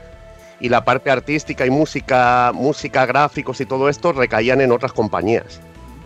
Y 0.59 0.67
la 0.67 0.83
parte 0.83 1.09
artística 1.09 1.65
y 1.65 1.69
música, 1.69 2.51
música, 2.53 3.05
gráficos 3.05 3.61
y 3.61 3.65
todo 3.65 3.87
esto 3.87 4.11
recaían 4.11 4.59
en 4.59 4.73
otras 4.73 4.91
compañías. 4.91 5.61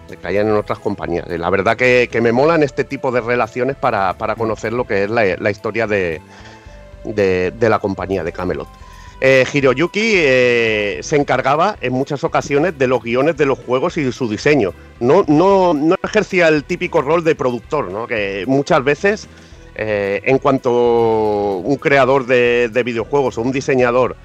Recaían 0.08 0.48
en 0.48 0.54
otras 0.54 0.78
compañías. 0.78 1.26
Y 1.28 1.40
la 1.40 1.50
verdad 1.50 1.76
que, 1.76 2.08
que 2.12 2.22
me 2.22 2.32
molan 2.32 2.62
este 2.62 2.84
tipo 2.84 3.12
de 3.12 3.22
relaciones 3.22 3.76
para, 3.76 4.14
para 4.14 4.36
conocer 4.36 4.74
lo 4.74 4.86
que 4.86 5.06
es 5.06 5.10
la, 5.10 5.24
la 5.40 5.50
historia 5.50 5.88
de, 5.88 6.22
de, 7.04 7.50
de 7.50 7.68
la 7.68 7.80
compañía 7.80 8.24
de 8.24 8.32
Camelot. 8.32 8.68
Eh, 9.22 9.46
Hiroyuki 9.52 10.14
eh, 10.16 11.00
se 11.02 11.16
encargaba 11.16 11.78
en 11.80 11.94
muchas 11.94 12.24
ocasiones 12.24 12.78
de 12.78 12.88
los 12.88 13.02
guiones 13.02 13.38
de 13.38 13.46
los 13.46 13.58
juegos 13.60 13.98
y 13.98 14.04
de 14.04 14.12
su 14.12 14.30
diseño. 14.30 14.74
No, 15.00 15.24
no, 15.28 15.74
no 15.74 15.96
ejercía 16.04 16.48
el 16.50 16.64
típico 16.64 17.02
rol 17.02 17.24
de 17.24 17.36
productor, 17.36 18.08
que 18.08 18.44
muchas 18.48 18.84
veces, 18.84 19.28
eh, 19.76 20.22
en 20.26 20.38
cuanto 20.40 21.58
un 21.58 21.78
creador 21.78 22.26
de, 22.26 22.70
de 22.72 22.84
videojuegos 22.84 23.38
o 23.38 23.42
un 23.42 23.52
diseñador, 23.52 24.16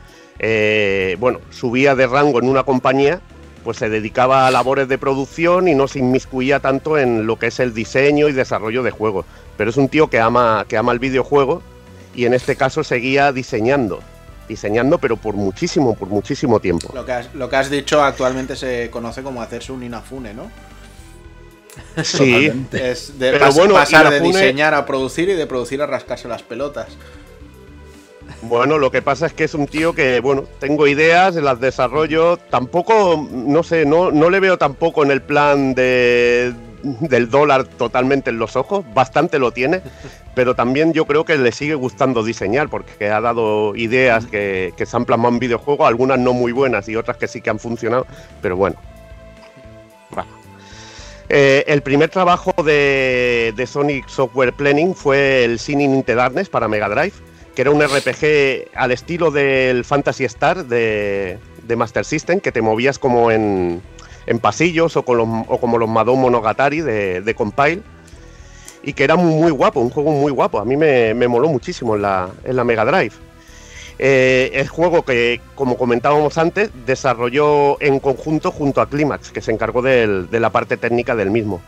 bueno, 1.19 1.41
subía 1.51 1.95
de 1.95 2.07
rango 2.07 2.39
en 2.41 2.49
una 2.49 2.65
compañía, 2.65 3.21
pues 3.63 3.77
se 3.77 3.91
dedicaba 3.91 4.47
a 4.47 4.51
labores 4.51 4.89
de 4.89 4.99
producción 4.99 5.69
y 5.69 5.75
no 5.75 5.87
se 5.87 5.99
inmiscuía 5.99 6.61
tanto 6.61 6.99
en 6.99 7.27
lo 7.27 7.39
que 7.39 7.49
es 7.49 7.61
el 7.61 7.75
diseño 7.75 8.29
y 8.29 8.33
desarrollo 8.33 8.83
de 8.83 8.91
juegos. 8.91 9.27
Pero 9.57 9.71
es 9.71 9.77
un 9.77 9.89
tío 9.89 10.09
que 10.09 10.19
ama, 10.19 10.65
que 10.67 10.79
ama 10.79 10.93
el 10.93 10.99
videojuego 10.99 11.63
y 12.15 12.25
en 12.25 12.35
este 12.35 12.57
caso 12.57 12.83
seguía 12.83 13.33
diseñando, 13.33 14.01
diseñando 14.51 14.99
pero 14.99 15.17
por 15.17 15.35
muchísimo, 15.35 15.95
por 15.95 16.09
muchísimo 16.09 16.59
tiempo. 16.61 16.91
Lo 16.95 17.05
que, 17.07 17.13
has, 17.13 17.35
lo 17.35 17.49
que 17.49 17.57
has 17.57 17.71
dicho 17.71 18.03
actualmente 18.03 18.57
se 18.57 18.91
conoce 18.91 19.23
como 19.23 19.41
hacerse 19.41 19.73
un 19.73 19.83
Inafune, 19.83 20.35
¿no? 20.35 20.51
Sí, 22.03 22.19
Totalmente. 22.19 22.91
Es 22.91 23.19
de 23.19 23.31
Pero 23.33 23.47
pas- 23.47 23.55
bueno, 23.55 23.75
pasar 23.75 24.11
de 24.11 24.19
Inafune- 24.21 24.33
diseñar 24.33 24.75
a 24.75 24.85
producir 24.85 25.29
y 25.29 25.35
de 25.35 25.47
producir 25.47 25.81
a 25.81 25.87
rascarse 25.87 26.27
las 26.29 26.43
pelotas. 26.43 26.89
Bueno, 28.43 28.79
lo 28.79 28.91
que 28.91 29.03
pasa 29.03 29.27
es 29.27 29.33
que 29.35 29.45
es 29.45 29.55
un 29.55 29.67
tío 29.67 29.95
que, 29.95 30.19
bueno, 30.21 30.45
tengo 30.59 30.87
ideas, 30.87 31.35
las 31.37 31.61
desarrollo, 31.61 32.39
tampoco, 32.39 33.29
no 33.31 33.63
sé, 33.63 33.85
no, 33.85 34.11
no 34.11 34.31
le 34.31 34.41
veo 34.41 34.57
tampoco 34.59 35.03
en 35.05 35.11
el 35.11 35.21
plan 35.23 35.75
de, 35.75 36.53
del 36.83 37.31
dólar 37.31 37.65
totalmente 37.65 38.31
en 38.31 38.39
los 38.39 38.57
ojos, 38.57 38.85
bastante 38.95 39.39
lo 39.39 39.53
tiene, 39.53 39.83
pero 40.35 40.55
también 40.55 40.93
yo 40.93 41.07
creo 41.07 41.25
que 41.25 41.37
le 41.37 41.53
sigue 41.53 41.75
gustando 41.75 42.23
diseñar, 42.23 42.69
porque 42.69 43.09
ha 43.09 43.21
dado 43.21 43.75
ideas 43.77 44.27
que, 44.27 44.73
que 44.77 44.87
se 44.87 44.97
han 44.97 45.05
plasmado 45.05 45.35
en 45.35 45.41
videojuegos, 45.41 45.87
algunas 45.87 46.19
no 46.19 46.33
muy 46.33 46.53
buenas 46.53 46.89
y 46.89 46.97
otras 46.97 47.17
que 47.17 47.29
sí 47.29 47.41
que 47.41 47.51
han 47.51 47.59
funcionado, 47.59 48.07
pero 48.41 48.57
bueno. 48.57 48.77
Eh, 51.33 51.65
el 51.69 51.81
primer 51.83 52.11
trabajo 52.11 52.53
de, 52.65 53.55
de 53.57 53.67
Sonic 53.67 54.09
Software 54.09 54.53
Planning 54.53 54.97
fue 54.97 55.45
el 55.45 55.61
Sinning 55.61 55.95
in 55.95 56.03
the 56.03 56.17
Darkness 56.17 56.49
para 56.49 56.67
Mega 56.67 56.89
Drive, 56.89 57.13
que 57.55 57.63
era 57.63 57.71
un 57.71 57.81
RPG 57.81 58.75
al 58.75 58.91
estilo 58.91 59.31
del 59.31 59.85
Fantasy 59.85 60.25
Star 60.25 60.65
de, 60.65 61.39
de 61.63 61.77
Master 61.77 62.05
System, 62.05 62.41
que 62.41 62.51
te 62.51 62.61
movías 62.63 62.99
como 62.99 63.31
en, 63.31 63.81
en 64.27 64.39
pasillos 64.39 64.97
o, 64.97 65.05
con 65.05 65.19
los- 65.19 65.29
o 65.49 65.59
como 65.59 65.79
los 65.79 65.89
Madou 65.89 66.17
Monogatari 66.17 66.81
de, 66.81 67.35
Compile, 67.35 67.83
y 68.83 68.93
que 68.93 69.05
era 69.05 69.17
muy, 69.17 69.35
muy 69.35 69.51
guapo, 69.51 69.81
un 69.81 69.91
juego 69.91 70.11
muy 70.13 70.33
guapo. 70.33 70.59
A 70.59 70.65
mí 70.65 70.77
me, 70.77 71.13
me 71.15 71.29
moló 71.29 71.49
muchísimo 71.49 71.97
en 71.97 72.03
la, 72.03 72.29
en 72.45 72.57
la 72.57 72.65
Mega 72.65 72.85
Drive. 72.85 73.13
Eh, 73.99 74.53
el 74.55 74.69
juego 74.69 75.05
que, 75.05 75.41
como 75.55 75.77
comentábamos 75.77 76.39
antes, 76.39 76.71
desarrolló 76.87 77.81
en 77.83 78.01
conjunto 78.01 78.51
junto 78.51 78.81
a 78.81 78.89
Climax, 78.89 79.31
que 79.31 79.43
se 79.43 79.53
encargó 79.53 79.83
del- 79.83 80.31
de 80.31 80.41
la 80.41 80.49
parte 80.51 80.79
técnica 80.79 81.15
del 81.15 81.31
mismo. 81.31 81.61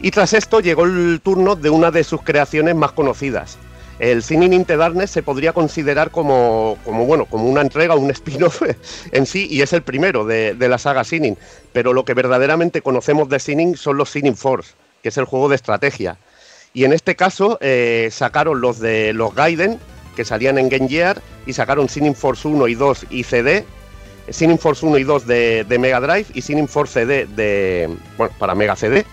Y 0.00 0.10
tras 0.10 0.32
esto 0.32 0.60
llegó 0.60 0.84
el 0.84 1.20
turno 1.22 1.56
de 1.56 1.68
una 1.70 1.90
de 1.90 2.04
sus 2.04 2.22
creaciones 2.22 2.74
más 2.74 2.92
conocidas, 2.92 3.58
el 3.98 4.22
Sinning 4.22 4.52
Into 4.52 4.76
Darkness 4.76 5.10
se 5.10 5.22
podría 5.22 5.52
considerar 5.52 6.10
como, 6.10 6.78
como, 6.84 7.04
bueno, 7.04 7.26
como 7.26 7.48
una 7.48 7.60
entrega, 7.60 7.96
un 7.96 8.10
spin-off 8.10 8.62
en 9.12 9.26
sí, 9.26 9.48
y 9.50 9.62
es 9.62 9.72
el 9.72 9.82
primero 9.82 10.24
de, 10.24 10.54
de 10.54 10.68
la 10.68 10.78
saga 10.78 11.04
Sinning. 11.04 11.36
Pero 11.72 11.92
lo 11.92 12.04
que 12.04 12.14
verdaderamente 12.14 12.82
conocemos 12.82 13.28
de 13.28 13.40
Sinning 13.40 13.76
son 13.76 13.96
los 13.96 14.10
Sinning 14.10 14.36
Force, 14.36 14.74
que 15.02 15.08
es 15.08 15.16
el 15.16 15.24
juego 15.24 15.48
de 15.48 15.56
estrategia. 15.56 16.18
Y 16.72 16.84
en 16.84 16.92
este 16.92 17.16
caso 17.16 17.58
eh, 17.60 18.08
sacaron 18.12 18.60
los 18.60 18.78
de 18.78 19.12
los 19.12 19.34
Gaiden, 19.34 19.78
que 20.14 20.24
salían 20.24 20.58
en 20.58 20.68
Game 20.68 20.88
Gear, 20.88 21.20
y 21.46 21.52
sacaron 21.52 21.88
Sinning 21.88 22.14
Force 22.14 22.46
1 22.46 22.68
y 22.68 22.74
2 22.74 23.06
y 23.10 23.24
CD, 23.24 23.64
Sinning 24.30 24.58
Force 24.58 24.84
1 24.84 24.98
y 24.98 25.04
2 25.04 25.26
de, 25.26 25.64
de 25.64 25.78
Mega 25.78 26.00
Drive 26.00 26.26
y 26.34 26.42
Sinning 26.42 26.68
Force 26.68 26.92
CD 26.92 27.26
de, 27.26 27.88
bueno, 28.16 28.32
para 28.38 28.54
Mega 28.54 28.76
CD, 28.76 29.04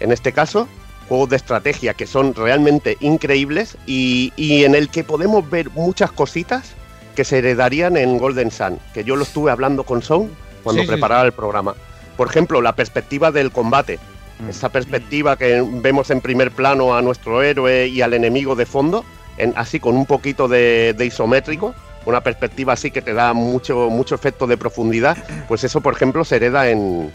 en 0.00 0.12
este 0.12 0.32
caso, 0.32 0.68
juegos 1.08 1.28
de 1.30 1.36
estrategia 1.36 1.94
que 1.94 2.06
son 2.06 2.34
realmente 2.34 2.96
increíbles 3.00 3.76
y, 3.86 4.32
y 4.36 4.64
en 4.64 4.74
el 4.74 4.88
que 4.88 5.04
podemos 5.04 5.48
ver 5.48 5.70
muchas 5.70 6.10
cositas 6.12 6.72
que 7.14 7.24
se 7.24 7.38
heredarían 7.38 7.96
en 7.96 8.18
Golden 8.18 8.50
Sun, 8.50 8.78
que 8.92 9.04
yo 9.04 9.14
lo 9.16 9.22
estuve 9.22 9.50
hablando 9.50 9.84
con 9.84 10.02
Son 10.02 10.30
cuando 10.62 10.82
Sí, 10.82 10.86
sí, 10.86 10.92
preparaba 10.92 11.22
el 11.24 11.32
programa. 11.32 11.74
Por 12.16 12.28
ejemplo, 12.28 12.60
la 12.62 12.74
perspectiva 12.74 13.30
del 13.30 13.50
combate, 13.52 13.98
Mm. 14.40 14.48
esa 14.48 14.68
perspectiva 14.68 15.36
que 15.36 15.64
vemos 15.74 16.10
en 16.10 16.20
primer 16.20 16.50
plano 16.50 16.96
a 16.96 17.02
nuestro 17.02 17.40
héroe 17.42 17.86
y 17.86 18.02
al 18.02 18.14
enemigo 18.14 18.56
de 18.56 18.66
fondo, 18.66 19.04
en- 19.36 19.52
así 19.56 19.78
con 19.78 19.96
un 19.96 20.06
poquito 20.06 20.48
de, 20.48 20.92
de 20.98 21.06
isométrico, 21.06 21.72
una 22.04 22.20
perspectiva 22.20 22.72
así 22.72 22.90
que 22.90 23.00
te 23.00 23.14
da 23.14 23.32
mucho, 23.32 23.88
mucho 23.90 24.16
efecto 24.16 24.48
de 24.48 24.56
profundidad, 24.56 25.16
pues 25.46 25.62
eso, 25.62 25.80
por 25.80 25.94
ejemplo, 25.94 26.24
se 26.24 26.34
hereda 26.36 26.68
en, 26.68 27.12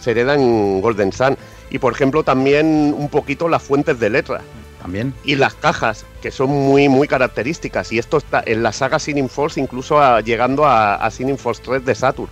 se 0.00 0.12
hereda 0.12 0.34
en 0.34 0.80
Golden 0.80 1.12
Sun. 1.12 1.36
Y, 1.72 1.78
por 1.78 1.92
ejemplo, 1.94 2.22
también 2.22 2.94
un 2.96 3.08
poquito 3.08 3.48
las 3.48 3.62
fuentes 3.62 3.98
de 3.98 4.10
letra 4.10 4.42
También. 4.80 5.14
y 5.24 5.36
las 5.36 5.54
cajas, 5.54 6.04
que 6.20 6.30
son 6.30 6.50
muy, 6.50 6.88
muy 6.88 7.08
características. 7.08 7.90
Y 7.92 7.98
esto 7.98 8.18
está 8.18 8.42
en 8.44 8.62
la 8.62 8.72
saga 8.72 8.98
Sinning 8.98 9.30
Force, 9.30 9.58
incluso 9.58 9.98
a- 10.00 10.20
llegando 10.20 10.66
a, 10.66 10.96
a 10.96 11.10
Sinning 11.10 11.38
Force 11.38 11.62
3 11.64 11.84
de 11.84 11.94
Saturn, 11.94 12.28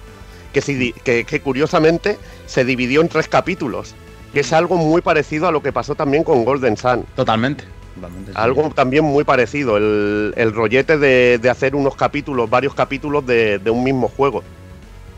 que, 0.53 0.61
si 0.61 0.92
que, 0.92 1.24
que 1.24 1.40
curiosamente 1.40 2.18
se 2.46 2.64
dividió 2.66 3.00
en 3.00 3.09
tres 3.09 3.29
capítulos, 3.29 3.94
que 4.35 4.40
es 4.40 4.53
algo 4.53 4.76
muy 4.76 5.00
parecido 5.00 5.48
a 5.48 5.53
lo 5.53 5.62
que 5.62 5.72
pasó 5.72 5.94
también 5.94 6.22
con 6.22 6.44
Golden 6.44 6.76
Sun. 6.76 7.05
Totalmente. 7.16 7.64
Totalmente, 7.94 8.33
sí. 8.33 8.38
Algo 8.38 8.68
también 8.70 9.05
muy 9.05 9.24
parecido, 9.24 9.76
el, 9.79 10.33
el 10.37 10.53
rollete 10.53 10.98
de, 10.98 11.38
de 11.38 11.50
hacer 11.50 11.74
unos 11.74 11.96
capítulos, 11.96 12.48
varios 12.48 12.74
capítulos 12.74 13.26
de, 13.26 13.59
de 13.59 13.70
un 13.70 13.83
mismo 13.83 14.07
juego. 14.09 14.42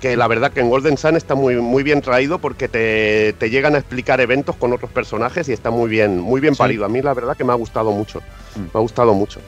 Que 0.03 0.17
la 0.17 0.27
verdad 0.27 0.53
que 0.53 0.59
en 0.61 0.69
Golden 0.69 0.99
Sun 0.99 1.17
está 1.17 1.35
muy, 1.37 1.55
muy 1.57 1.83
bien 1.85 2.03
traído 2.03 2.39
porque 2.41 2.67
te, 2.69 3.33
te 3.39 3.49
llegan 3.51 3.75
a 3.77 3.79
explicar 3.79 4.21
eventos 4.21 4.57
con 4.57 4.73
otros 4.73 4.91
personajes 4.91 5.49
y 5.49 5.53
está 5.53 5.71
muy 5.71 5.89
bien, 5.89 6.19
muy 6.21 6.41
bien 6.41 6.55
Sí. 6.55 6.59
parido. 6.59 6.85
A 6.85 6.89
mí 6.89 7.01
la 7.01 7.15
verdad 7.15 7.37
que 7.37 7.45
me 7.45 7.53
ha 7.53 7.57
gustado 7.57 7.93
mucho. 7.93 8.21
Mm. 8.57 8.61
Me 8.63 8.71
ha 8.75 8.79
gustado 8.81 9.15
mucho. 9.15 9.41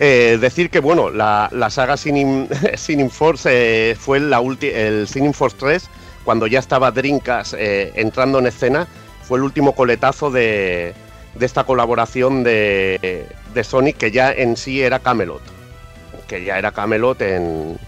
Eh, 0.00 0.38
decir 0.40 0.70
que 0.70 0.78
bueno, 0.80 1.10
la, 1.10 1.48
la 1.52 1.70
saga 1.70 1.96
Sinning, 1.96 2.48
Sinning 2.76 3.10
Force 3.10 3.48
eh, 3.50 3.96
fue 3.96 4.20
la 4.20 4.40
ulti- 4.40 4.72
el 4.72 5.08
Sinning 5.08 5.34
Force 5.34 5.56
3, 5.58 5.88
cuando 6.24 6.46
ya 6.46 6.58
estaba 6.60 6.90
Drinkas 6.92 7.56
eh, 7.58 7.92
entrando 7.96 8.38
en 8.38 8.46
escena, 8.46 8.86
fue 9.22 9.38
el 9.38 9.44
último 9.44 9.74
coletazo 9.74 10.30
de, 10.30 10.94
de 11.34 11.46
esta 11.46 11.64
colaboración 11.64 12.44
de, 12.44 13.26
de 13.54 13.64
Sonic, 13.64 13.96
que 13.96 14.10
ya 14.12 14.30
en 14.32 14.56
sí 14.56 14.82
era 14.82 14.98
Camelot. 15.00 15.42
Que 16.28 16.44
ya 16.44 16.58
era 16.58 16.70
Camelot 16.72 17.20
en, 17.22 17.78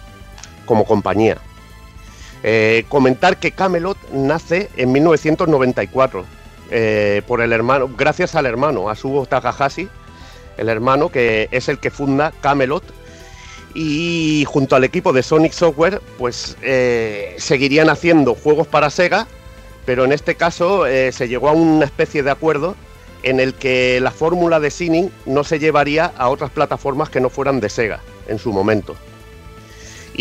como 0.71 0.85
compañía. 0.85 1.37
Eh, 2.45 2.85
comentar 2.89 3.39
que 3.39 3.51
Camelot 3.51 3.99
nace 4.13 4.71
en 4.77 4.93
1994 4.93 6.25
eh, 6.71 7.23
por 7.27 7.41
el 7.41 7.53
hermano, 7.53 7.91
gracias 7.99 8.37
al 8.37 8.47
hermano, 8.47 8.89
Asubo 8.89 9.27
Takahashi, 9.27 9.89
el 10.59 10.69
hermano 10.69 11.09
que 11.09 11.49
es 11.51 11.69
el 11.69 11.81
que 11.81 11.91
funda 11.91 12.33
Camelot 12.41 12.85
y 13.75 14.45
junto 14.47 14.77
al 14.77 14.85
equipo 14.85 15.13
de 15.13 15.25
Sonic 15.25 15.51
Software, 15.51 16.01
pues 16.19 16.57
eh, 16.63 17.35
seguirían 17.39 17.91
haciendo 17.91 18.37
juegos 18.37 18.69
para 18.69 18.91
Sega, 18.91 19.27
pero 19.87 20.05
en 20.05 20.13
este 20.13 20.37
caso 20.37 20.85
se 20.85 21.27
llegó 21.27 21.49
a 21.49 21.53
una 21.53 21.85
especie 21.85 22.23
de 22.23 22.31
acuerdo 22.31 22.77
en 23.25 23.41
el 23.41 23.55
que 23.55 23.99
la 24.01 24.13
fórmula 24.13 24.61
de 24.61 24.71
Sinning 24.71 25.11
no 25.27 25.43
se 25.43 25.59
llevaría 25.59 26.13
a 26.17 26.29
otras 26.29 26.53
plataformas 26.53 27.11
que 27.11 27.21
no 27.21 27.29
fueran 27.29 27.59
de 27.59 27.71
Sega 27.71 27.99
en 28.29 28.39
su 28.39 28.53
momento. 28.53 28.95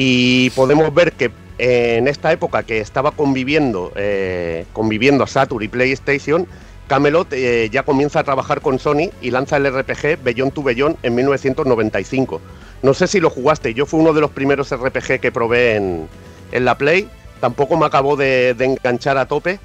Y 0.01 0.49
podemos 0.51 0.93
ver 0.93 1.11
que 1.11 1.29
en 1.57 2.07
esta 2.07 2.31
época 2.31 2.63
que 2.63 2.79
estaba 2.79 3.11
conviviendo, 3.11 3.91
eh, 3.97 4.65
conviviendo 4.71 5.27
Saturn 5.27 5.61
y 5.61 5.67
PlayStation, 5.67 6.47
Camelot 6.87 7.33
eh, 7.33 7.67
ya 7.69 7.83
comienza 7.83 8.21
a 8.21 8.23
trabajar 8.23 8.61
con 8.61 8.79
Sony 8.79 9.09
y 9.21 9.29
lanza 9.29 9.57
el 9.57 9.65
RPG 9.69 10.23
Beyond 10.23 10.53
to 10.53 10.63
Beyond 10.63 10.95
en 11.03 11.15
1995. 11.15 12.39
No 12.81 12.93
sé 12.93 13.07
si 13.07 13.19
lo 13.19 13.29
jugaste, 13.29 13.73
yo 13.73 13.85
fui 13.85 13.99
uno 13.99 14.13
de 14.13 14.21
los 14.21 14.31
primeros 14.31 14.73
RPG 14.73 15.19
que 15.19 15.33
probé 15.33 15.75
en, 15.75 16.07
en 16.53 16.63
la 16.63 16.77
Play, 16.77 17.09
tampoco 17.41 17.75
me 17.75 17.85
acabó 17.85 18.15
de, 18.15 18.51
enganchar 18.57 19.17
a 19.17 19.25
tope. 19.25 19.59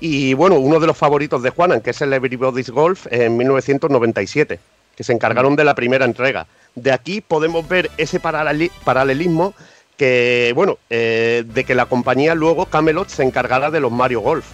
Y 0.00 0.32
bueno, 0.32 0.54
uno 0.58 0.80
de 0.80 0.86
los 0.86 0.96
favoritos 0.96 1.42
de 1.42 1.50
Juanan, 1.50 1.82
que 1.82 1.90
es 1.90 2.00
el 2.00 2.10
Everybody's 2.14 2.70
Golf 2.70 3.06
en 3.10 3.36
1997, 3.36 4.58
que 4.96 5.04
se 5.04 5.12
encargaron 5.12 5.56
de 5.56 5.64
la 5.64 5.74
primera 5.74 6.06
entrega. 6.06 6.46
De 6.74 6.90
aquí 6.90 7.20
podemos 7.20 7.68
ver 7.68 7.90
ese 7.98 8.18
paraleli- 8.18 8.70
paralelismo 8.82 9.52
que, 9.96 10.52
bueno, 10.54 10.78
eh, 10.90 11.44
de 11.46 11.64
que 11.64 11.74
la 11.74 11.86
compañía 11.86 12.34
luego, 12.34 12.66
Camelot, 12.66 13.08
se 13.08 13.22
encargará 13.22 13.70
de 13.70 13.80
los 13.80 13.92
Mario 13.92 14.20
Golf. 14.20 14.46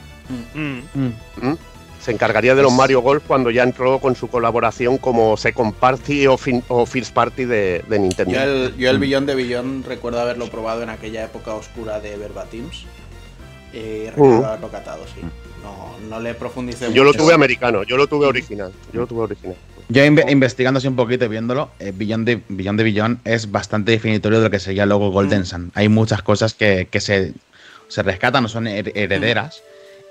Mm. 0.55 0.79
Mm. 0.95 1.13
¿m? 1.43 1.57
Se 2.01 2.13
encargaría 2.13 2.55
de 2.55 2.63
los 2.63 2.73
Mario 2.73 3.01
Golf 3.03 3.23
cuando 3.27 3.51
ya 3.51 3.63
entró 3.63 3.99
con 3.99 4.17
su 4.17 4.29
colaboración 4.29 4.97
como 4.97 5.37
Second 5.37 5.75
Party 5.75 6.27
o, 6.27 6.39
fin- 6.39 6.63
o 6.69 6.87
First 6.87 7.13
Party 7.13 7.45
de, 7.45 7.85
de 7.89 7.99
Nintendo. 7.99 8.33
Yo 8.33 8.41
el, 8.43 8.77
yo 8.77 8.91
el 8.91 8.97
Mm. 8.99 9.01
billón 9.03 9.27
de 9.27 9.35
billón 9.35 9.85
recuerdo 9.87 10.21
haberlo 10.21 10.47
probado 10.49 10.83
en 10.83 10.89
aquella 10.89 11.25
época 11.25 11.53
oscura 11.55 12.01
de 12.01 12.17
Verbatims. 12.17 12.87
Y 13.73 14.07
recuerdo 14.07 14.41
Mm. 14.41 14.45
haberlo 14.45 14.69
catado, 14.71 15.05
sí. 15.15 15.21
No, 15.63 15.95
no 16.09 16.21
le 16.21 16.33
profundicé 16.35 16.91
Yo 16.93 17.05
lo 17.05 17.13
tuve 17.13 17.35
americano, 17.35 17.83
yo 17.83 17.97
lo 17.99 18.07
tuve 18.07 18.27
original. 18.27 18.73
Yo 18.95 19.01
lo 19.01 19.07
tuve 19.07 19.23
original. 19.25 19.57
Yo 19.91 20.05
inve- 20.05 20.31
investigando 20.31 20.79
así 20.79 20.87
un 20.89 20.95
poquito 20.97 21.25
y 21.25 21.29
viéndolo, 21.29 21.71
eh, 21.81 21.93
Beyond 21.95 22.27
de 22.27 22.41
Beyond 22.85 23.19
es 23.25 23.51
bastante 23.51 23.91
definitorio 23.93 24.39
de 24.39 24.45
lo 24.45 24.51
que 24.51 24.61
sería 24.61 24.87
luego 24.87 25.11
Golden 25.11 25.41
Mm. 25.41 25.45
Sun. 25.47 25.73
Hay 25.75 25.89
muchas 25.89 26.23
cosas 26.23 26.55
que, 26.55 26.87
que 26.91 27.01
se, 27.01 27.33
se 27.89 28.03
rescatan, 28.03 28.45
no 28.45 28.49
son 28.49 28.67
her- 28.67 28.93
herederas. 28.95 29.63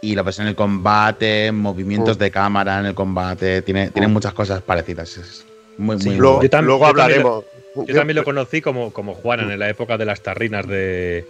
Y 0.02 0.16
lo 0.16 0.24
ves 0.24 0.40
en 0.40 0.48
el 0.48 0.56
combate, 0.56 1.52
movimientos 1.52 2.18
Mm. 2.18 2.20
de 2.20 2.32
cámara 2.32 2.80
en 2.80 2.88
el 2.88 2.94
combate, 2.94 3.62
tiene, 3.62 3.90
tiene 3.90 4.08
Mm. 4.08 4.14
muchas 4.14 4.34
cosas 4.34 4.62
parecidas. 4.62 5.18
Es 5.18 5.46
muy, 5.78 5.98
Sí, 6.00 6.10
muy 6.10 6.18
Luego, 6.18 6.42
luego 6.42 6.44
yo 6.44 6.50
también 6.50 6.82
hablaremos. 6.86 7.44
Yo 7.88 7.96
también 7.96 8.16
lo 8.16 8.24
conocí 8.26 8.62
como, 8.62 8.92
como 8.92 9.14
Juanan 9.14 9.50
en 9.52 9.60
la 9.60 9.70
época 9.70 9.98
de 9.98 10.06
las 10.06 10.22
tarrinas 10.22 10.68
de, 10.68 11.26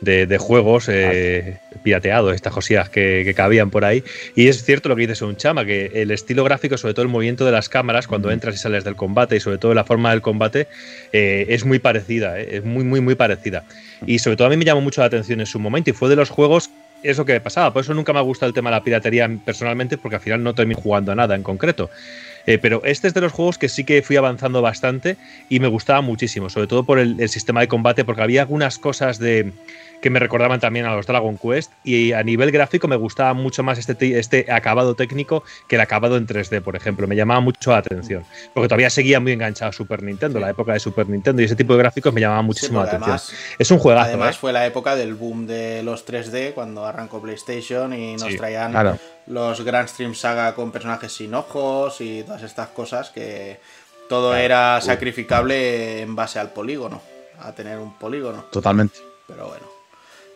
de, 0.00 0.26
de 0.26 0.38
juegos 0.38 0.88
eh, 0.88 1.58
pirateados, 1.82 2.34
estas 2.34 2.52
cosillas 2.52 2.88
que, 2.88 3.22
que 3.24 3.34
cabían 3.34 3.70
por 3.70 3.84
ahí. 3.84 4.04
Y 4.34 4.48
es 4.48 4.64
cierto 4.64 4.88
lo 4.88 4.96
que 4.96 5.02
dices 5.02 5.22
un 5.22 5.36
chama, 5.36 5.64
que 5.64 5.90
el 5.94 6.10
estilo 6.10 6.44
gráfico, 6.44 6.76
sobre 6.76 6.94
todo 6.94 7.02
el 7.04 7.10
movimiento 7.10 7.44
de 7.44 7.52
las 7.52 7.68
cámaras 7.68 8.06
cuando 8.06 8.30
entras 8.30 8.54
y 8.54 8.58
sales 8.58 8.84
del 8.84 8.96
combate 8.96 9.36
y 9.36 9.40
sobre 9.40 9.58
todo 9.58 9.74
la 9.74 9.84
forma 9.84 10.10
del 10.10 10.20
combate, 10.20 10.68
eh, 11.12 11.46
es 11.48 11.64
muy 11.64 11.78
parecida, 11.78 12.38
eh, 12.38 12.56
es 12.56 12.64
muy, 12.64 12.84
muy, 12.84 13.00
muy 13.00 13.14
parecida. 13.14 13.64
Y 14.06 14.18
sobre 14.18 14.36
todo 14.36 14.46
a 14.46 14.50
mí 14.50 14.56
me 14.56 14.64
llamó 14.64 14.80
mucho 14.80 15.00
la 15.00 15.06
atención 15.06 15.40
en 15.40 15.46
su 15.46 15.58
momento 15.58 15.90
y 15.90 15.92
fue 15.92 16.08
de 16.08 16.16
los 16.16 16.30
juegos 16.30 16.70
eso 17.02 17.24
que 17.24 17.38
pasaba. 17.40 17.72
Por 17.72 17.82
eso 17.82 17.94
nunca 17.94 18.12
me 18.12 18.18
ha 18.18 18.22
gustado 18.22 18.48
el 18.48 18.54
tema 18.54 18.70
de 18.70 18.76
la 18.76 18.82
piratería 18.82 19.30
personalmente, 19.44 19.98
porque 19.98 20.16
al 20.16 20.22
final 20.22 20.42
no 20.42 20.54
termino 20.54 20.80
jugando 20.80 21.12
a 21.12 21.14
nada 21.14 21.34
en 21.34 21.42
concreto. 21.42 21.90
Eh, 22.46 22.58
pero 22.58 22.82
este 22.84 23.08
es 23.08 23.14
de 23.14 23.20
los 23.22 23.32
juegos 23.32 23.56
que 23.58 23.68
sí 23.68 23.84
que 23.84 24.02
fui 24.02 24.16
avanzando 24.16 24.60
bastante 24.60 25.16
y 25.48 25.60
me 25.60 25.68
gustaba 25.68 26.00
muchísimo, 26.02 26.50
sobre 26.50 26.66
todo 26.66 26.84
por 26.84 26.98
el, 26.98 27.18
el 27.20 27.28
sistema 27.28 27.60
de 27.60 27.68
combate, 27.68 28.04
porque 28.04 28.22
había 28.22 28.42
algunas 28.42 28.78
cosas 28.78 29.18
de 29.18 29.52
que 30.02 30.10
me 30.10 30.18
recordaban 30.18 30.60
también 30.60 30.84
a 30.84 30.94
los 30.94 31.06
Dragon 31.06 31.38
Quest 31.38 31.72
y 31.82 32.12
a 32.12 32.22
nivel 32.22 32.50
gráfico 32.50 32.86
me 32.88 32.96
gustaba 32.96 33.32
mucho 33.32 33.62
más 33.62 33.78
este, 33.78 33.94
te- 33.94 34.18
este 34.18 34.52
acabado 34.52 34.94
técnico 34.94 35.42
que 35.66 35.76
el 35.76 35.80
acabado 35.80 36.18
en 36.18 36.26
3D, 36.26 36.60
por 36.60 36.76
ejemplo. 36.76 37.06
Me 37.06 37.16
llamaba 37.16 37.40
mucho 37.40 37.70
la 37.70 37.78
atención, 37.78 38.22
porque 38.52 38.68
todavía 38.68 38.90
seguía 38.90 39.18
muy 39.20 39.32
enganchado 39.32 39.70
a 39.70 39.72
Super 39.72 40.02
Nintendo, 40.02 40.38
Sí. 40.38 40.44
la 40.44 40.50
época 40.50 40.74
de 40.74 40.80
Super 40.80 41.08
Nintendo 41.08 41.40
y 41.40 41.46
ese 41.46 41.56
tipo 41.56 41.72
de 41.72 41.78
gráficos 41.78 42.12
me 42.12 42.20
llamaba 42.20 42.42
muchísimo 42.42 42.80
la 42.80 42.84
atención. 42.88 43.04
además, 43.04 43.32
es 43.58 43.70
un 43.70 43.78
juegazo, 43.78 44.08
además 44.08 44.34
¿eh? 44.34 44.38
fue 44.38 44.52
la 44.52 44.66
época 44.66 44.94
del 44.94 45.14
boom 45.14 45.46
de 45.46 45.82
los 45.82 46.04
3D 46.06 46.52
cuando 46.52 46.84
arrancó 46.84 47.22
PlayStation 47.22 47.94
y 47.94 48.16
nos 48.16 48.24
Sí, 48.32 48.36
traían 48.36 48.72
Claro. 48.72 48.98
Los 49.26 49.60
Grand 49.62 49.88
Stream 49.88 50.14
Saga 50.14 50.54
con 50.54 50.70
personajes 50.72 51.12
sin 51.12 51.34
ojos 51.34 52.00
y 52.00 52.22
todas 52.22 52.42
estas 52.42 52.68
cosas 52.68 53.10
que 53.10 53.60
todo 54.08 54.30
Claro. 54.30 54.44
era 54.44 54.80
sacrificable 54.80 56.02
en 56.02 56.14
base 56.14 56.38
al 56.38 56.50
polígono, 56.50 57.00
a 57.40 57.52
tener 57.52 57.78
un 57.78 57.94
polígono. 57.94 58.44
Totalmente. 58.52 58.98
Pero 59.26 59.48
bueno. 59.48 59.66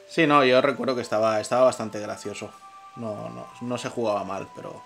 Sí, 0.09 0.27
no, 0.27 0.43
yo 0.45 0.61
recuerdo 0.63 0.95
que 0.95 1.03
estaba, 1.03 1.39
estaba 1.41 1.65
bastante 1.65 2.01
gracioso. 2.01 2.51
No, 2.97 3.29
no, 3.29 3.47
no 3.61 3.79
se 3.79 3.91
jugaba 3.91 4.25
mal, 4.25 4.49
pero. 4.57 4.83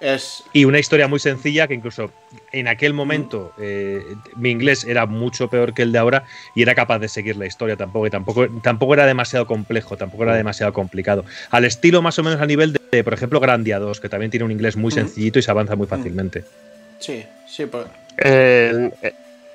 Es. 0.00 0.44
Y 0.52 0.64
una 0.64 0.78
historia 0.78 1.08
muy 1.08 1.18
sencilla 1.18 1.66
que 1.66 1.74
incluso 1.74 2.12
en 2.52 2.68
aquel 2.68 2.94
momento 2.94 3.52
eh, 3.58 4.00
mi 4.36 4.50
inglés 4.50 4.84
era 4.84 5.06
mucho 5.06 5.48
peor 5.48 5.74
que 5.74 5.82
el 5.82 5.90
de 5.90 5.98
ahora 5.98 6.24
y 6.54 6.62
era 6.62 6.74
capaz 6.74 7.00
de 7.00 7.08
seguir 7.08 7.36
la 7.36 7.46
historia 7.46 7.76
tampoco 7.76 8.06
y 8.06 8.10
tampoco, 8.10 8.46
tampoco 8.62 8.94
era 8.94 9.06
demasiado 9.06 9.46
complejo, 9.46 9.96
tampoco 9.96 10.22
era 10.22 10.36
demasiado 10.36 10.72
complicado. 10.72 11.24
Al 11.50 11.64
estilo 11.64 12.00
más 12.00 12.18
o 12.18 12.22
menos 12.22 12.40
a 12.40 12.46
nivel 12.46 12.78
de, 12.92 13.02
por 13.02 13.12
ejemplo, 13.12 13.40
Grandia 13.40 13.80
2, 13.80 14.00
que 14.00 14.08
también 14.08 14.30
tiene 14.30 14.44
un 14.44 14.52
inglés 14.52 14.76
muy 14.76 14.90
Ujú. 14.92 15.00
sencillito 15.00 15.40
y 15.40 15.42
se 15.42 15.50
avanza 15.50 15.74
muy 15.74 15.88
fácilmente. 15.88 16.44
Sí, 17.00 17.24
sí, 17.46 17.66
pues. 17.66 17.86
En, 18.18 18.92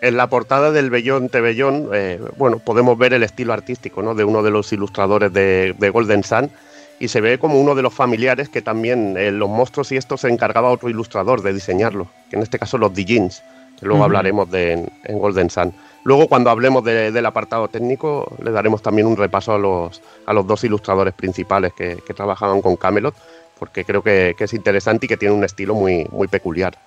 en 0.01 0.17
la 0.17 0.27
portada 0.27 0.71
del 0.73 0.89
Bellón 0.89 1.29
de 1.29 1.39
Bellón, 1.39 1.89
eh, 1.93 2.19
bueno, 2.35 2.59
podemos 2.59 2.97
ver 2.97 3.13
el 3.13 3.23
estilo 3.23 3.53
artístico 3.53 4.01
¿no? 4.01 4.13
de 4.13 4.25
uno 4.25 4.43
de 4.43 4.51
los 4.51 4.73
ilustradores 4.73 5.31
de, 5.31 5.73
de 5.77 5.89
Golden 5.89 6.23
Sun 6.25 6.51
y 6.99 7.07
se 7.07 7.21
ve 7.21 7.37
como 7.39 7.59
uno 7.59 7.75
de 7.75 7.81
los 7.81 7.93
familiares 7.93 8.49
que 8.49 8.61
también 8.61 9.15
eh, 9.17 9.31
los 9.31 9.49
monstruos 9.49 9.91
y 9.91 9.97
esto 9.97 10.15
se 10.17 10.29
encargaba 10.29 10.69
otro 10.69 10.89
ilustrador 10.89 11.41
de 11.41 11.53
diseñarlo, 11.53 12.07
que 12.29 12.35
en 12.37 12.43
este 12.43 12.59
caso 12.59 12.77
los 12.77 12.93
Dijins, 12.93 13.41
que 13.79 13.85
luego 13.85 14.03
hablaremos 14.03 14.49
de 14.51 14.71
en, 14.73 14.89
en 15.03 15.19
Golden 15.19 15.49
Sun. 15.49 15.73
Luego 16.05 16.27
cuando 16.27 16.49
hablemos 16.49 16.83
de- 16.83 17.11
del 17.11 17.25
apartado 17.25 17.67
técnico 17.67 18.31
le 18.43 18.51
daremos 18.51 18.81
también 18.81 19.07
un 19.07 19.17
repaso 19.17 19.53
a 19.53 19.57
los, 19.57 20.01
a 20.25 20.33
los 20.33 20.45
dos 20.45 20.63
ilustradores 20.63 21.13
principales 21.13 21.73
que, 21.73 21.97
que 22.05 22.13
trabajaban 22.13 22.61
con 22.61 22.75
Camelot, 22.75 23.15
porque 23.59 23.83
creo 23.85 24.01
que, 24.03 24.35
que 24.37 24.43
es 24.45 24.53
interesante 24.53 25.05
y 25.05 25.09
que 25.09 25.17
tiene 25.17 25.33
un 25.33 25.43
estilo 25.43 25.73
muy, 25.75 26.05
muy 26.11 26.27
peculiar. 26.27 26.77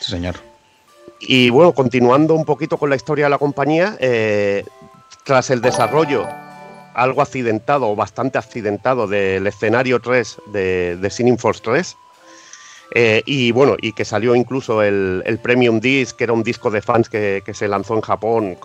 Sí, 0.00 0.12
señor. 0.12 0.36
Y 1.20 1.48
bueno, 1.50 1.72
continuando 1.72 2.34
un 2.34 2.44
poquito 2.44 2.76
con 2.76 2.90
la 2.90 2.96
historia 2.96 3.24
de 3.24 3.30
la 3.30 3.38
compañía, 3.38 3.96
eh, 4.00 4.64
tras 5.24 5.48
el 5.50 5.60
desarrollo 5.62 6.26
algo 6.96 7.22
accidentado 7.22 7.88
o 7.88 7.94
bastante 7.94 8.38
accidentado 8.38 9.06
del 9.06 9.46
escenario 9.46 10.00
3 10.00 10.38
de, 10.46 10.96
de 10.96 11.10
Sinning 11.10 11.38
Force 11.38 11.60
3, 11.62 11.96
eh, 12.94 13.22
y 13.26 13.52
bueno, 13.52 13.76
y 13.80 13.92
que 13.92 14.04
salió 14.04 14.34
incluso 14.34 14.82
el, 14.82 15.22
el 15.26 15.38
Premium 15.38 15.80
Disc, 15.80 16.16
que 16.16 16.24
era 16.24 16.32
un 16.32 16.42
disco 16.42 16.70
de 16.70 16.80
fans 16.80 17.08
que, 17.08 17.42
que 17.44 17.52
se 17.52 17.68
lanzó 17.68 17.94
en 17.94 18.00
Japón, 18.00 18.56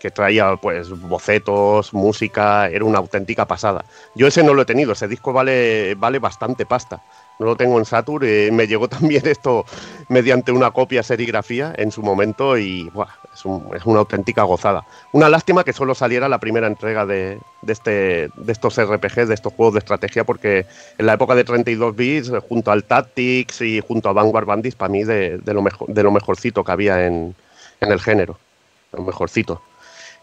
que 0.00 0.10
traía 0.10 0.56
pues 0.56 0.90
bocetos, 0.90 1.94
música, 1.94 2.68
era 2.68 2.84
una 2.84 2.98
auténtica 2.98 3.46
pasada. 3.46 3.84
Yo 4.14 4.26
ese 4.26 4.42
no 4.42 4.54
lo 4.54 4.62
he 4.62 4.66
tenido, 4.66 4.92
ese 4.92 5.08
disco 5.08 5.32
vale, 5.32 5.94
vale 5.94 6.18
bastante 6.18 6.66
pasta. 6.66 7.02
No 7.38 7.46
lo 7.46 7.56
tengo 7.56 7.78
en 7.78 7.84
Saturn, 7.84 8.24
eh, 8.26 8.50
me 8.52 8.66
llegó 8.66 8.88
también 8.98 9.26
esto 9.26 9.64
mediante 10.08 10.52
una 10.52 10.70
copia 10.70 11.02
serigrafía 11.02 11.72
en 11.76 11.90
su 11.90 12.02
momento 12.02 12.56
y 12.58 12.90
es, 13.34 13.44
un- 13.44 13.68
es 13.74 13.84
una 13.84 13.98
auténtica 14.00 14.42
gozada. 14.44 14.84
Una 15.12 15.28
lástima 15.28 15.64
que 15.64 15.72
solo 15.72 15.94
saliera 15.94 16.28
la 16.28 16.38
primera 16.38 16.66
entrega 16.66 17.04
de, 17.06 17.38
este, 17.66 18.28
de 18.36 18.52
estos 18.52 18.76
RPG, 18.80 19.26
de 19.26 19.34
estos 19.34 19.52
juegos 19.52 19.74
de 19.74 19.78
estrategia, 19.80 20.24
porque 20.24 20.66
en 20.98 21.06
la 21.06 21.14
época 21.14 21.34
de 21.34 21.44
32 21.44 21.96
bits, 21.96 22.30
junto 22.48 22.70
al 22.70 22.84
Tactics 22.84 23.60
y 23.62 23.80
junto 23.80 24.08
a 24.08 24.12
Vanguard 24.12 24.46
Bandits, 24.46 24.76
para 24.76 24.90
mí 24.92 25.02
de, 25.04 25.40
lo 25.44 25.62
mejor, 25.62 25.88
de 25.88 26.02
lo 26.02 26.12
mejorcito 26.12 26.62
que 26.62 26.72
había 26.72 27.06
en, 27.06 27.34
en 27.80 27.92
el 27.92 28.00
género, 28.00 28.38
lo 28.92 29.02
mejorcito 29.02 29.60